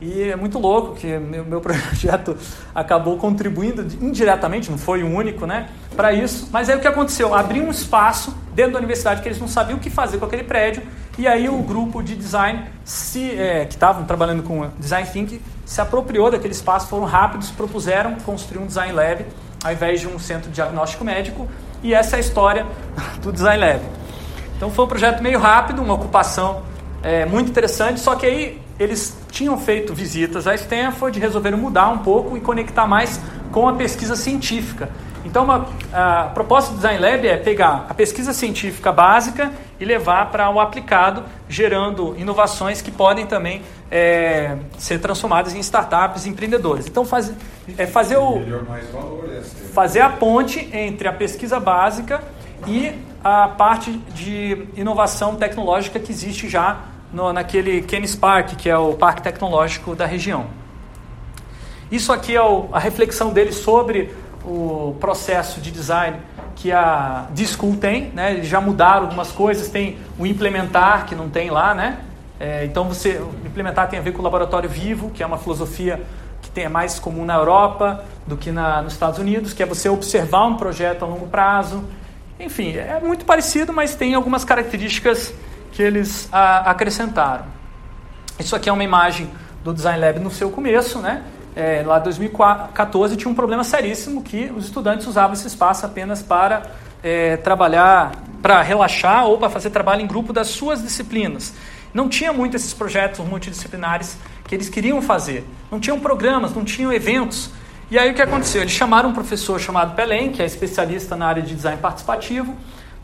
E 0.01 0.31
é 0.31 0.37
muito 0.37 0.59
louco 0.59 0.95
que 0.95 1.07
meu, 1.19 1.45
meu 1.45 1.61
projeto 1.63 2.37
acabou 2.75 3.17
contribuindo 3.17 3.83
indiretamente, 4.01 4.71
não 4.71 4.79
foi 4.79 5.03
o 5.03 5.09
único, 5.09 5.45
né, 5.45 5.69
para 5.97 6.13
isso. 6.13 6.49
Mas 6.53 6.69
aí 6.69 6.77
o 6.77 6.81
que 6.81 6.87
aconteceu? 6.87 7.35
Abriu 7.35 7.65
um 7.65 7.71
espaço 7.71 8.37
dentro 8.55 8.73
da 8.73 8.79
universidade 8.79 9.23
que 9.23 9.29
eles 9.29 9.41
não 9.41 9.49
sabiam 9.49 9.77
o 9.77 9.81
que 9.81 9.91
fazer 9.91 10.19
com 10.19 10.25
aquele 10.25 10.45
prédio. 10.45 10.83
E 11.19 11.27
aí 11.27 11.49
o 11.49 11.59
grupo 11.63 12.01
de 12.01 12.15
design 12.15 12.65
se, 12.85 13.33
é, 13.33 13.65
que 13.65 13.75
estavam 13.75 14.05
trabalhando 14.05 14.43
com 14.45 14.69
design 14.79 15.09
thinking 15.09 15.41
se 15.67 15.81
apropriou 15.81 16.31
daquele 16.31 16.55
espaço, 16.55 16.87
foram 16.87 17.05
rápidos, 17.05 17.51
propuseram 17.51 18.15
construir 18.25 18.63
um 18.63 18.67
design 18.67 18.93
lab 18.93 19.27
ao 19.65 19.73
invés 19.73 20.01
de 20.01 20.07
um 20.07 20.19
centro 20.19 20.49
de 20.49 20.55
diagnóstico 20.55 21.05
médico. 21.05 21.49
E 21.83 21.93
essa 21.93 22.15
é 22.15 22.19
a 22.19 22.21
história 22.21 22.65
do 23.21 23.33
design 23.33 23.65
lab. 23.65 23.81
Então 24.57 24.71
foi 24.71 24.85
um 24.85 24.89
projeto 24.89 25.21
meio 25.23 25.41
rápido, 25.41 25.83
uma 25.83 25.95
ocupação 25.95 26.63
é, 27.03 27.27
muito 27.27 27.51
interessante. 27.51 27.99
Só 27.99 28.15
que 28.15 28.27
aí 28.27 28.61
eles 28.79 29.17
tinham 29.31 29.59
feito 29.59 29.93
visitas 29.93 30.47
a 30.47 30.55
Stanford, 30.55 31.19
resolveram 31.19 31.59
mudar 31.59 31.89
um 31.89 31.99
pouco 31.99 32.37
e 32.37 32.41
conectar 32.41 32.87
mais 32.87 33.21
com 33.51 33.69
a 33.69 33.73
pesquisa 33.75 34.15
científica. 34.15 34.89
Então, 35.25 35.45
uma, 35.45 35.67
a 35.93 36.31
proposta 36.33 36.71
do 36.71 36.77
Design 36.77 37.01
Lab 37.01 37.27
é 37.27 37.37
pegar 37.37 37.87
a 37.89 37.95
pesquisa 37.95 38.33
científica 38.33 38.93
básica 38.93 39.53
e 39.79 39.85
levar 39.85 40.31
para 40.31 40.49
o 40.49 40.61
aplicado, 40.61 41.25
gerando 41.49 42.15
inovações 42.17 42.81
que 42.81 42.91
podem 42.91 43.27
também 43.27 43.63
é, 43.91 44.57
ser 44.79 44.99
transformadas 45.01 45.55
em 45.55 45.59
startups 45.59 46.25
e 46.25 46.31
empreendedores. 46.31 46.87
Então, 46.87 47.05
faz, 47.05 47.33
é 47.77 47.87
fazer, 47.87 48.17
o, 48.17 48.41
fazer 49.75 50.01
a 50.01 50.09
ponte 50.09 50.69
entre 50.73 51.09
a 51.09 51.13
pesquisa 51.13 51.59
básica 51.59 52.23
e 52.67 52.95
a 53.23 53.49
parte 53.49 53.91
de 54.15 54.67
inovação 54.77 55.37
tecnológica 55.37 55.99
que 55.99 56.13
existe 56.13 56.49
já 56.49 56.79
no, 57.13 57.33
naquele 57.33 57.83
Keynes 57.83 58.15
Park, 58.15 58.57
que 58.57 58.69
é 58.69 58.77
o 58.77 58.95
parque 58.95 59.23
tecnológico 59.23 59.95
da 59.95 60.07
região. 60.07 60.47
Isso 61.91 62.13
aqui 62.13 62.37
é 62.37 62.43
o, 62.43 62.69
a 62.73 62.79
reflexão 62.79 63.33
dele 63.33 63.53
sobre 63.53 64.15
o 64.45 64.95
processo 65.01 65.61
de 65.61 65.71
design 65.71 66.19
que 66.55 66.73
a 66.73 67.27
D-School 67.31 67.77
tem, 67.77 68.11
né? 68.11 68.33
Eles 68.33 68.49
já 68.49 68.61
mudaram 68.61 69.05
algumas 69.05 69.31
coisas, 69.31 69.69
tem 69.69 69.97
o 70.19 70.27
implementar 70.27 71.07
que 71.07 71.15
não 71.15 71.29
tem 71.29 71.51
lá, 71.51 71.75
né? 71.75 71.99
É, 72.41 72.65
então 72.65 72.85
você 72.85 73.21
implementar 73.45 73.89
tem 73.89 73.99
a 73.99 74.03
ver 74.03 74.13
com 74.13 74.21
o 74.21 74.25
laboratório 74.25 74.69
vivo, 74.69 75.11
que 75.11 75.23
é 75.23 75.27
uma 75.27 75.39
filosofia 75.39 76.03
que 76.43 76.51
tem, 76.51 76.65
é 76.65 76.69
mais 76.69 76.99
comum 76.99 77.25
na 77.25 77.35
Europa 77.35 78.05
do 78.27 78.37
que 78.37 78.51
na, 78.51 78.83
nos 78.83 78.93
Estados 78.93 79.19
Unidos, 79.19 79.53
que 79.53 79.63
é 79.63 79.67
você 79.67 79.89
observar 79.89 80.47
um 80.47 80.57
projeto 80.57 81.05
a 81.05 81.09
longo 81.09 81.27
prazo. 81.27 81.85
Enfim, 82.39 82.77
é 82.77 83.01
muito 83.03 83.25
parecido, 83.25 83.73
mas 83.73 83.95
tem 83.95 84.15
algumas 84.15 84.45
características 84.45 85.33
que 85.73 85.83
eles 85.83 86.29
a, 86.33 86.71
acrescentaram. 86.71 87.45
Isso 88.39 88.55
aqui 88.55 88.69
é 88.69 88.73
uma 88.73 88.85
imagem 88.85 89.29
do 89.65 89.75
Design 89.75 90.01
Lab 90.01 90.19
no 90.21 90.31
seu 90.31 90.51
começo, 90.51 91.01
né? 91.01 91.23
É, 91.57 91.83
lá 91.85 91.99
em 91.99 92.03
2014 92.03 93.17
tinha 93.17 93.31
um 93.31 93.35
problema 93.35 93.65
seríssimo 93.65 94.23
que 94.23 94.53
os 94.57 94.67
estudantes 94.67 95.07
usavam 95.07 95.33
esse 95.33 95.47
espaço 95.47 95.85
apenas 95.85 96.23
para 96.23 96.63
é, 97.03 97.37
trabalhar, 97.39 98.13
para 98.41 98.63
relaxar 98.63 99.27
ou 99.27 99.39
para 99.39 99.51
fazer 99.51 99.71
trabalho 99.71 100.01
em 100.01 100.07
grupo 100.07 100.33
das 100.33 100.49
suas 100.49 100.83
disciplinas. 100.83 101.53
Não 101.93 102.09
tinha 102.09 102.33
muito 102.33 102.57
esses 102.57 102.73
projetos 102.73 103.25
multidisciplinares 103.27 104.17
que 104.47 104.55
eles 104.55 104.69
queriam 104.69 105.03
fazer. 105.03 105.45
Não 105.71 105.81
tinham 105.81 105.99
programas, 105.99 106.55
não 106.55 106.65
tinham 106.65 106.93
eventos. 106.93 107.51
E 107.91 107.99
aí 107.99 108.11
o 108.11 108.15
que 108.15 108.23
aconteceu? 108.23 108.61
Eles 108.61 108.73
chamaram 108.73 109.11
um 109.11 109.15
professor 109.15 109.59
chamado 109.59 109.95
Pelém, 109.95 110.31
que 110.31 110.43
é 110.43 110.47
especialista 110.47 111.17
na 111.17 111.27
área 111.27 111.43
de 111.43 111.55
design 111.55 111.81
participativo, 111.81 112.55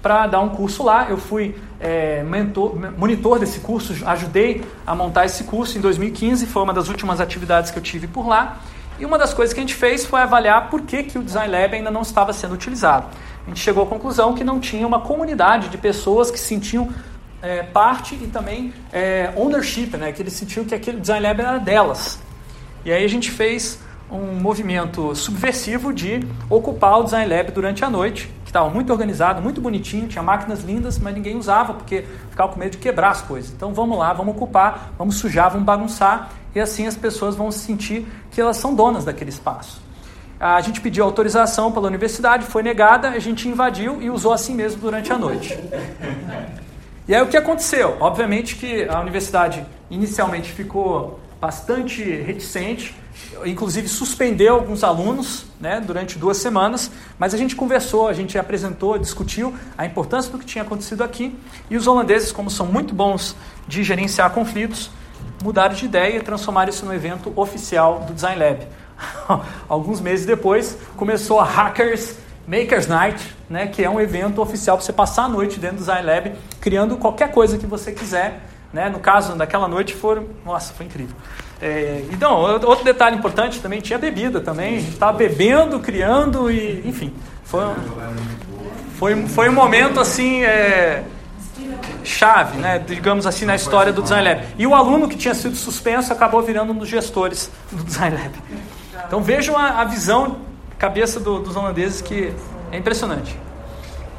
para 0.05 0.27
dar 0.27 0.41
um 0.41 0.51
curso 0.51 0.83
lá. 0.83 1.07
Eu 1.09 1.17
fui 1.17 1.57
é, 1.81 2.23
mentor, 2.23 2.77
monitor 2.99 3.39
desse 3.39 3.61
curso, 3.61 3.95
ajudei 4.07 4.63
a 4.87 4.95
montar 4.95 5.25
esse 5.25 5.45
curso 5.45 5.79
em 5.79 5.81
2015, 5.81 6.45
foi 6.45 6.63
uma 6.63 6.75
das 6.75 6.89
últimas 6.89 7.23
atividades 7.23 7.71
que 7.71 7.79
eu 7.79 7.83
tive 7.83 8.07
por 8.07 8.29
lá. 8.29 8.59
E 8.99 9.07
uma 9.07 9.17
das 9.17 9.33
coisas 9.33 9.55
que 9.55 9.61
a 9.61 9.63
gente 9.63 9.75
fez 9.75 10.05
foi 10.05 10.21
avaliar 10.21 10.69
por 10.69 10.83
que, 10.83 11.05
que 11.05 11.19
o 11.19 11.23
Design 11.23 11.51
Lab 11.51 11.75
ainda 11.75 11.91
não 11.91 12.03
estava 12.03 12.35
sendo 12.35 12.53
utilizado. 12.53 13.07
A 13.47 13.49
gente 13.49 13.61
chegou 13.61 13.83
à 13.83 13.87
conclusão 13.87 14.35
que 14.35 14.45
não 14.45 14.61
tinha 14.61 14.87
uma 14.87 15.01
comunidade 15.01 15.71
de 15.71 15.79
pessoas 15.79 16.31
que 16.31 16.39
se 16.39 16.45
sentiam 16.45 16.91
é, 17.41 17.63
parte 17.63 18.15
e 18.15 18.27
também 18.27 18.75
é, 18.93 19.33
ownership, 19.37 19.97
né? 19.97 20.13
que 20.13 20.21
eles 20.21 20.35
sentiam 20.35 20.67
que 20.67 20.75
aquele 20.75 21.01
Design 21.01 21.27
Lab 21.27 21.41
era 21.41 21.59
delas. 21.59 22.21
E 22.85 22.93
aí 22.93 23.03
a 23.03 23.09
gente 23.09 23.31
fez 23.31 23.79
um 24.11 24.35
movimento 24.35 25.15
subversivo 25.17 25.95
de 25.95 26.27
ocupar 26.51 27.01
o 27.01 27.05
Design 27.05 27.35
Lab 27.35 27.51
durante 27.53 27.83
a 27.83 27.89
noite 27.89 28.31
estava 28.55 28.71
muito 28.71 28.93
organizado, 28.93 29.43
muito 29.43 29.61
bonitinho, 29.61 30.07
tinha 30.07 30.23
máquinas 30.23 30.63
lindas, 30.63 30.97
mas 30.97 31.13
ninguém 31.13 31.37
usava 31.37 31.75
porque 31.75 32.05
ficava 32.31 32.53
com 32.53 32.59
medo 32.61 32.71
de 32.71 32.79
quebrar 32.79 33.11
as 33.11 33.21
coisas. 33.21 33.51
Então 33.51 33.75
vamos 33.75 33.99
lá, 33.99 34.13
vamos 34.13 34.37
ocupar, 34.37 34.93
vamos 34.97 35.17
sujar, 35.17 35.51
vamos 35.51 35.67
bagunçar 35.67 36.31
e 36.55 36.61
assim 36.61 36.87
as 36.87 36.97
pessoas 36.97 37.35
vão 37.35 37.51
sentir 37.51 38.07
que 38.31 38.41
elas 38.41 38.57
são 38.57 38.73
donas 38.73 39.05
daquele 39.05 39.31
espaço. 39.31 39.83
A 40.39 40.61
gente 40.61 40.81
pediu 40.81 41.05
autorização 41.05 41.73
pela 41.73 41.89
universidade, 41.89 42.45
foi 42.45 42.63
negada, 42.63 43.09
a 43.09 43.19
gente 43.19 43.49
invadiu 43.49 44.01
e 44.01 44.09
usou 44.09 44.33
assim 44.33 44.55
mesmo 44.55 44.81
durante 44.81 45.13
a 45.13 45.19
noite. 45.19 45.59
E 47.09 47.15
aí 47.15 47.23
o 47.23 47.27
que 47.27 47.37
aconteceu? 47.37 47.97
Obviamente 47.99 48.55
que 48.55 48.89
a 48.89 49.01
universidade 49.01 49.67
inicialmente 49.91 50.53
ficou 50.53 51.19
bastante 51.41 52.05
reticente, 52.05 52.95
inclusive 53.45 53.89
suspendeu 53.89 54.55
alguns 54.55 54.85
alunos 54.85 55.47
né, 55.61 55.81
durante 55.81 56.19
duas 56.19 56.37
semanas, 56.37 56.91
mas 57.19 57.35
a 57.35 57.37
gente 57.37 57.57
conversou, 57.57 58.09
a 58.09 58.13
gente 58.13 58.39
apresentou, 58.39 58.99
discutiu 58.99 59.55
a 59.77 59.87
importância 59.87 60.31
do 60.31 60.39
que 60.39 60.45
tinha 60.45 60.63
acontecido 60.63 61.03
aqui 61.03 61.37
e 61.71 61.77
os 61.77 61.87
holandeses, 61.87 62.33
como 62.33 62.51
são 62.51 62.67
muito 62.67 62.95
bons 62.95 63.37
de 63.67 63.83
gerenciar 63.83 64.31
conflitos, 64.31 64.91
mudaram 65.43 65.75
de 65.75 65.85
ideia 65.85 66.17
e 66.17 66.21
transformaram 66.21 66.71
isso 66.71 66.85
no 66.87 66.95
evento 66.95 67.33
oficial 67.37 68.01
do 68.01 68.15
Design 68.15 68.43
Lab. 68.43 68.67
Alguns 69.69 70.01
meses 70.01 70.27
depois, 70.27 70.77
começou 70.97 71.41
a 71.41 71.45
Hackers 71.45 72.17
Makers 72.47 72.87
Night, 72.87 73.35
né, 73.49 73.67
que 73.67 73.83
é 73.83 73.89
um 73.89 74.01
evento 74.01 74.41
oficial 74.41 74.77
para 74.77 74.85
você 74.85 74.93
passar 74.93 75.25
a 75.25 75.29
noite 75.29 75.59
dentro 75.59 75.77
do 75.77 75.81
Design 75.81 76.07
Lab, 76.07 76.33
criando 76.61 76.97
qualquer 76.97 77.31
coisa 77.31 77.57
que 77.57 77.67
você 77.67 77.93
quiser. 77.93 78.41
Né? 78.73 78.89
No 78.89 78.99
caso, 78.99 79.35
daquela 79.37 79.69
noite 79.69 79.95
foram. 79.95 80.27
Nossa, 80.45 80.75
foi 80.75 80.87
incrível. 80.87 81.15
É, 81.61 82.05
então, 82.13 82.35
outro 82.35 82.85
detalhe 82.85 83.17
importante 83.17 83.61
também, 83.61 83.81
tinha 83.81 83.99
bebida 83.99 84.41
também. 84.41 84.77
A 84.77 84.81
gente 84.81 84.93
estava 84.93 85.17
bebendo, 85.17 85.81
criando 85.81 86.51
e, 86.51 86.83
enfim. 86.87 87.13
Foi 87.45 87.65
foi, 88.99 89.27
foi 89.27 89.49
um 89.49 89.53
momento 89.53 90.01
assim. 90.01 90.43
É, 90.43 91.05
chave, 92.03 92.59
né, 92.59 92.79
digamos 92.79 93.27
assim, 93.27 93.45
na 93.45 93.55
história 93.55 93.93
do 93.93 94.03
Design 94.03 94.29
Lab. 94.29 94.43
E 94.59 94.67
o 94.67 94.75
aluno 94.75 95.09
que 95.09 95.17
tinha 95.17 95.35
sido 95.35 95.57
suspenso 95.57 96.13
acabou 96.13 96.43
virando 96.43 96.73
um 96.73 96.77
dos 96.77 96.89
gestores 96.89 97.51
do 97.73 97.83
Design 97.83 98.17
Lab. 98.17 98.35
Então 99.07 99.23
vejam 99.23 99.57
a, 99.57 99.81
a 99.81 99.85
visão, 99.85 100.37
cabeça 100.79 101.19
do, 101.19 101.41
dos 101.41 101.57
holandeses 101.57 102.03
que 102.03 102.33
é 102.71 102.77
impressionante. 102.77 103.37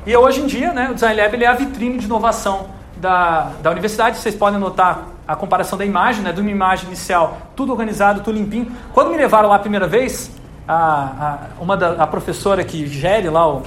E 0.05 0.15
hoje 0.15 0.41
em 0.41 0.47
dia, 0.47 0.73
né, 0.73 0.89
o 0.89 0.93
Design 0.95 1.21
Lab 1.21 1.43
é 1.43 1.47
a 1.47 1.53
vitrine 1.53 1.97
de 1.99 2.05
inovação 2.05 2.67
da, 2.97 3.51
da 3.61 3.71
universidade. 3.71 4.17
Vocês 4.17 4.35
podem 4.35 4.59
notar 4.59 5.09
a 5.27 5.35
comparação 5.35 5.77
da 5.77 5.85
imagem, 5.85 6.23
né, 6.23 6.31
de 6.31 6.41
uma 6.41 6.51
imagem 6.51 6.87
inicial, 6.87 7.37
tudo 7.55 7.71
organizado, 7.71 8.21
tudo 8.21 8.37
limpinho. 8.37 8.71
Quando 8.93 9.09
me 9.09 9.17
levaram 9.17 9.49
lá 9.49 9.55
a 9.55 9.59
primeira 9.59 9.87
vez, 9.87 10.31
a, 10.67 10.75
a, 11.57 11.61
uma 11.61 11.75
da, 11.75 11.93
a 11.93 12.07
professora 12.07 12.63
que 12.63 12.85
gere 12.87 13.29
lá, 13.29 13.47
o, 13.47 13.63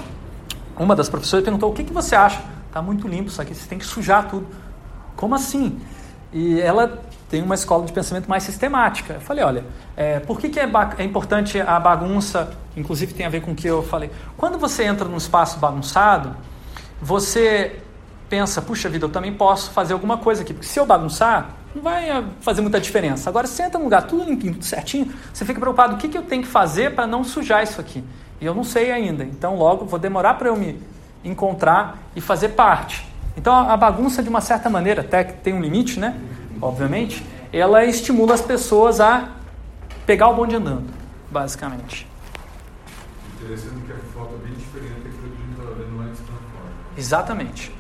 uma 0.79 0.95
das 0.95 1.09
professoras 1.09 1.45
perguntou, 1.45 1.71
o 1.71 1.75
que, 1.75 1.85
que 1.85 1.93
você 1.93 2.15
acha? 2.15 2.41
Está 2.67 2.81
muito 2.81 3.09
limpo 3.09 3.29
isso 3.29 3.43
aqui, 3.43 3.55
você 3.55 3.67
tem 3.69 3.79
que 3.79 3.87
sujar 3.87 4.29
tudo. 4.29 4.47
Como 5.17 5.35
assim? 5.35 5.81
E 6.33 6.61
ela 6.61 7.01
tem 7.29 7.43
uma 7.43 7.55
escola 7.55 7.85
de 7.85 7.93
pensamento 7.93 8.29
mais 8.29 8.43
sistemática. 8.43 9.15
Eu 9.15 9.21
falei, 9.21 9.45
olha, 9.45 9.65
é, 9.97 10.21
por 10.21 10.39
que, 10.39 10.49
que 10.49 10.61
é, 10.61 10.71
é, 10.99 11.05
importante 11.05 11.61
a 11.61 11.79
bagunça? 11.81 12.51
Inclusive 12.77 13.13
tem 13.13 13.27
a 13.27 13.29
ver 13.29 13.41
com 13.43 13.51
o 13.51 13.55
que 13.55 13.67
eu 13.67 13.83
falei. 13.83 14.11
Quando 14.37 14.59
você 14.59 14.85
entra 14.85 15.09
num 15.09 15.17
espaço 15.17 15.59
bagunçado, 15.59 16.37
você 17.03 17.81
pensa, 18.29 18.61
puxa 18.61 18.89
vida, 18.89 19.07
eu 19.07 19.09
também 19.09 19.33
posso 19.33 19.71
fazer 19.71 19.93
alguma 19.93 20.19
coisa 20.19 20.43
aqui. 20.43 20.53
Porque 20.53 20.69
se 20.69 20.79
eu 20.79 20.87
bagunçar, 20.87 21.51
não 21.75 21.83
vai 21.83 22.09
é, 22.11 22.25
fazer 22.41 22.61
muita 22.61 22.81
diferença. 22.81 23.29
Agora, 23.31 23.47
se 23.47 23.55
você 23.55 23.63
entra 23.63 23.79
num 23.79 23.85
lugar 23.85 24.03
tudo 24.07 24.25
limpinho, 24.25 24.55
tudo 24.55 24.65
certinho, 24.65 25.13
você 25.33 25.45
fica 25.45 25.59
preocupado, 25.59 25.95
o 25.95 25.99
que, 25.99 26.09
que 26.09 26.19
eu 26.19 26.23
tenho 26.23 26.43
que 26.43 26.49
fazer 26.49 26.95
para 26.95 27.07
não 27.07 27.25
sujar 27.25 27.63
isso 27.63 27.81
aqui? 27.81 28.05
E 28.41 28.47
eu 28.47 28.55
não 28.55 28.65
sei 28.65 28.91
ainda. 28.91 29.25
Então, 29.25 29.57
logo, 29.57 29.85
vou 29.85 29.99
demorar 29.99 30.35
para 30.35 30.49
eu 30.49 30.57
me 30.57 30.81
encontrar 31.25 31.99
e 32.15 32.21
fazer 32.21 32.51
parte. 32.51 33.07
Então 33.37 33.55
a 33.55 33.77
bagunça, 33.77 34.23
de 34.23 34.29
uma 34.29 34.41
certa 34.41 34.69
maneira, 34.69 35.03
até 35.03 35.23
que 35.23 35.35
tem 35.35 35.55
um 35.55 35.61
limite, 35.61 36.01
né? 36.01 36.21
Obviamente, 36.61 37.25
ela 37.53 37.85
estimula 37.85 38.35
as 38.35 38.41
pessoas 38.41 39.01
a 39.01 39.29
pegar 40.05 40.29
o 40.29 40.35
bonde 40.35 40.57
andando, 40.57 40.91
basicamente. 41.31 42.07
Interessante 43.41 43.81
que 43.87 43.93
a 43.93 43.97
foto 44.13 44.35
é 44.35 44.49
bem 44.49 44.55
diferente 44.55 45.01
daquilo 45.05 45.23
que 45.23 45.37
a 45.37 45.47
gente 45.47 45.51
estava 45.53 45.75
vendo 45.75 46.01
antes 46.03 46.21
na 46.21 46.27
foto. 46.27 46.97
Exatamente. 46.97 47.78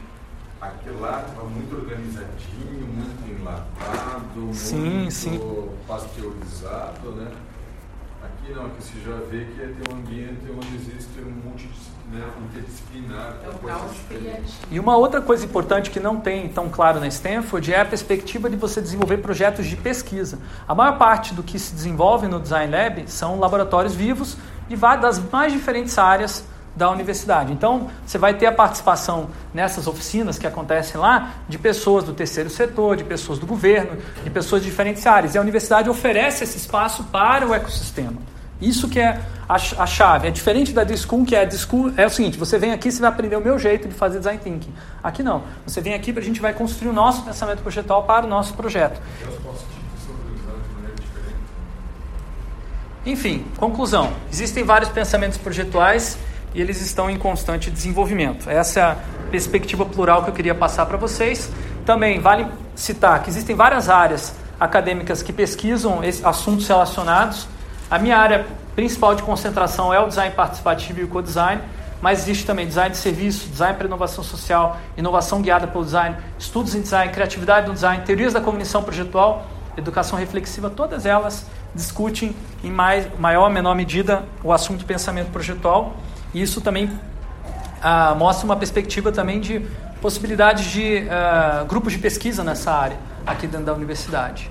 Aquele 0.60 0.98
lá 0.98 1.24
estava 1.28 1.48
muito 1.48 1.74
organizadinho, 1.74 2.86
muito 2.86 3.40
enlatado, 3.40 4.52
sim, 4.52 5.02
muito 5.02 5.12
sim. 5.12 5.40
pasteurizado, 5.86 7.12
né? 7.12 7.30
Aqui 8.24 8.52
não, 8.52 8.66
aqui 8.66 8.82
você 8.82 9.00
já 9.00 9.16
vê 9.30 9.44
que 9.44 9.62
é 9.62 9.66
ter 9.66 9.92
um 9.92 9.98
ambiente 9.98 10.50
onde 10.50 10.74
existe 10.74 11.20
um 11.20 11.30
multidisciplinar 11.48 11.98
né, 12.10 12.26
interdisciplinar. 12.42 13.36
É 13.44 14.42
e 14.70 14.80
uma 14.80 14.96
outra 14.96 15.20
coisa 15.20 15.44
importante 15.44 15.90
que 15.90 16.00
não 16.00 16.18
tem 16.20 16.48
tão 16.48 16.68
claro 16.68 16.98
na 16.98 17.06
Stanford 17.06 17.72
é 17.72 17.80
a 17.80 17.84
perspectiva 17.84 18.48
de 18.48 18.56
você 18.56 18.80
desenvolver 18.80 19.18
projetos 19.18 19.66
de 19.66 19.76
pesquisa. 19.76 20.38
A 20.66 20.74
maior 20.74 20.96
parte 20.98 21.34
do 21.34 21.42
que 21.42 21.58
se 21.58 21.74
desenvolve 21.74 22.26
no 22.26 22.40
Design 22.40 22.74
Lab 22.74 23.04
são 23.10 23.38
laboratórios 23.38 23.94
vivos 23.94 24.36
e 24.68 24.76
das 24.76 25.18
mais 25.30 25.52
diferentes 25.52 25.98
áreas 25.98 26.44
da 26.76 26.90
universidade. 26.90 27.52
Então, 27.52 27.90
você 28.06 28.18
vai 28.18 28.34
ter 28.34 28.46
a 28.46 28.52
participação 28.52 29.30
nessas 29.52 29.86
oficinas 29.86 30.38
que 30.38 30.46
acontecem 30.46 31.00
lá 31.00 31.34
de 31.48 31.58
pessoas 31.58 32.04
do 32.04 32.12
terceiro 32.12 32.48
setor, 32.48 32.96
de 32.96 33.04
pessoas 33.04 33.38
do 33.38 33.46
governo, 33.46 33.98
de 34.22 34.30
pessoas 34.30 34.62
de 34.62 34.68
diferentes 34.68 35.06
áreas. 35.06 35.34
E 35.34 35.38
a 35.38 35.40
universidade 35.40 35.90
oferece 35.90 36.44
esse 36.44 36.56
espaço 36.56 37.04
para 37.04 37.46
o 37.46 37.54
ecossistema. 37.54 38.16
Isso 38.60 38.88
que 38.88 38.98
é 38.98 39.20
a, 39.48 39.86
chave. 39.86 40.28
É 40.28 40.30
diferente 40.30 40.72
da 40.72 40.82
Discool, 40.82 41.24
que 41.24 41.34
é 41.34 41.42
a 41.42 41.44
Discool 41.44 41.92
é 41.96 42.04
o 42.04 42.10
seguinte: 42.10 42.36
você 42.36 42.58
vem 42.58 42.72
aqui, 42.72 42.90
você 42.90 43.00
vai 43.00 43.08
aprender 43.08 43.36
o 43.36 43.40
meu 43.40 43.58
jeito 43.58 43.88
de 43.88 43.94
fazer 43.94 44.18
design 44.18 44.40
thinking. 44.42 44.72
Aqui 45.02 45.22
não. 45.22 45.44
Você 45.64 45.80
vem 45.80 45.94
aqui 45.94 46.12
para 46.12 46.20
a 46.20 46.24
gente 46.24 46.40
vai 46.40 46.52
construir 46.52 46.88
o 46.88 46.92
nosso 46.92 47.22
pensamento 47.22 47.62
projetual 47.62 48.02
para 48.02 48.26
o 48.26 48.28
nosso 48.28 48.54
projeto. 48.54 49.00
Enfim, 53.06 53.46
conclusão. 53.56 54.12
Existem 54.30 54.64
vários 54.64 54.90
pensamentos 54.90 55.38
projetuais 55.38 56.18
e 56.54 56.60
eles 56.60 56.80
estão 56.80 57.08
em 57.10 57.18
constante 57.18 57.70
desenvolvimento. 57.70 58.48
Essa 58.48 58.80
é 58.80 58.82
a 58.82 58.96
perspectiva 59.30 59.84
plural 59.84 60.24
que 60.24 60.30
eu 60.30 60.34
queria 60.34 60.54
passar 60.54 60.86
para 60.86 60.96
vocês. 60.96 61.50
Também 61.84 62.20
vale 62.20 62.46
citar 62.74 63.22
que 63.22 63.30
existem 63.30 63.54
várias 63.54 63.88
áreas 63.88 64.34
acadêmicas 64.58 65.22
que 65.22 65.32
pesquisam 65.32 66.00
assuntos 66.24 66.66
relacionados 66.66 67.48
a 67.90 67.98
minha 67.98 68.18
área 68.18 68.46
principal 68.76 69.14
de 69.14 69.22
concentração 69.22 69.94
é 69.94 69.98
o 69.98 70.06
design 70.06 70.34
participativo 70.34 71.00
e 71.00 71.04
o 71.04 71.08
co-design, 71.08 71.62
mas 72.02 72.20
existe 72.20 72.44
também 72.44 72.66
design 72.66 72.90
de 72.90 72.98
serviço, 72.98 73.48
design 73.48 73.78
para 73.78 73.86
inovação 73.86 74.22
social, 74.22 74.76
inovação 74.94 75.40
guiada 75.40 75.66
pelo 75.66 75.82
design, 75.82 76.14
estudos 76.38 76.74
em 76.74 76.82
design, 76.82 77.10
criatividade 77.10 77.66
no 77.66 77.72
design, 77.72 78.04
teorias 78.04 78.34
da 78.34 78.42
cognição 78.42 78.82
projetual, 78.82 79.46
educação 79.74 80.18
reflexiva, 80.18 80.68
todas 80.68 81.06
elas 81.06 81.46
discutem 81.74 82.36
em 82.62 82.70
mais, 82.70 83.06
maior 83.18 83.44
ou 83.44 83.50
menor 83.50 83.74
medida 83.74 84.22
o 84.44 84.52
assunto 84.52 84.84
pensamento 84.84 85.30
projetual. 85.30 85.96
Isso 86.34 86.60
também 86.60 86.90
ah, 87.82 88.14
mostra 88.14 88.44
uma 88.44 88.56
perspectiva 88.56 89.10
também 89.12 89.40
de 89.40 89.60
possibilidades 90.00 90.66
de 90.66 91.08
ah, 91.08 91.64
grupos 91.68 91.92
de 91.92 91.98
pesquisa 91.98 92.44
nessa 92.44 92.72
área 92.72 92.96
aqui 93.26 93.46
dentro 93.46 93.66
da 93.66 93.74
universidade. 93.74 94.50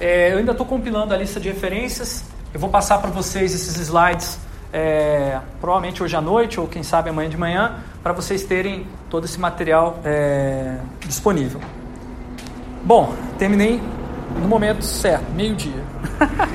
É, 0.00 0.32
eu 0.32 0.38
ainda 0.38 0.52
estou 0.52 0.66
compilando 0.66 1.12
a 1.12 1.16
lista 1.16 1.38
de 1.38 1.48
referências. 1.48 2.24
Eu 2.52 2.58
vou 2.58 2.70
passar 2.70 2.98
para 2.98 3.10
vocês 3.10 3.54
esses 3.54 3.76
slides, 3.76 4.38
é, 4.72 5.38
provavelmente 5.60 6.02
hoje 6.02 6.16
à 6.16 6.20
noite 6.20 6.58
ou 6.58 6.66
quem 6.66 6.82
sabe 6.82 7.10
amanhã 7.10 7.28
de 7.28 7.36
manhã, 7.36 7.76
para 8.02 8.12
vocês 8.12 8.42
terem 8.42 8.86
todo 9.08 9.24
esse 9.24 9.38
material 9.38 10.00
é, 10.04 10.78
disponível. 11.06 11.60
Bom, 12.82 13.14
terminei 13.38 13.80
no 14.40 14.48
momento 14.48 14.82
certo, 14.82 15.30
meio-dia. 15.32 15.84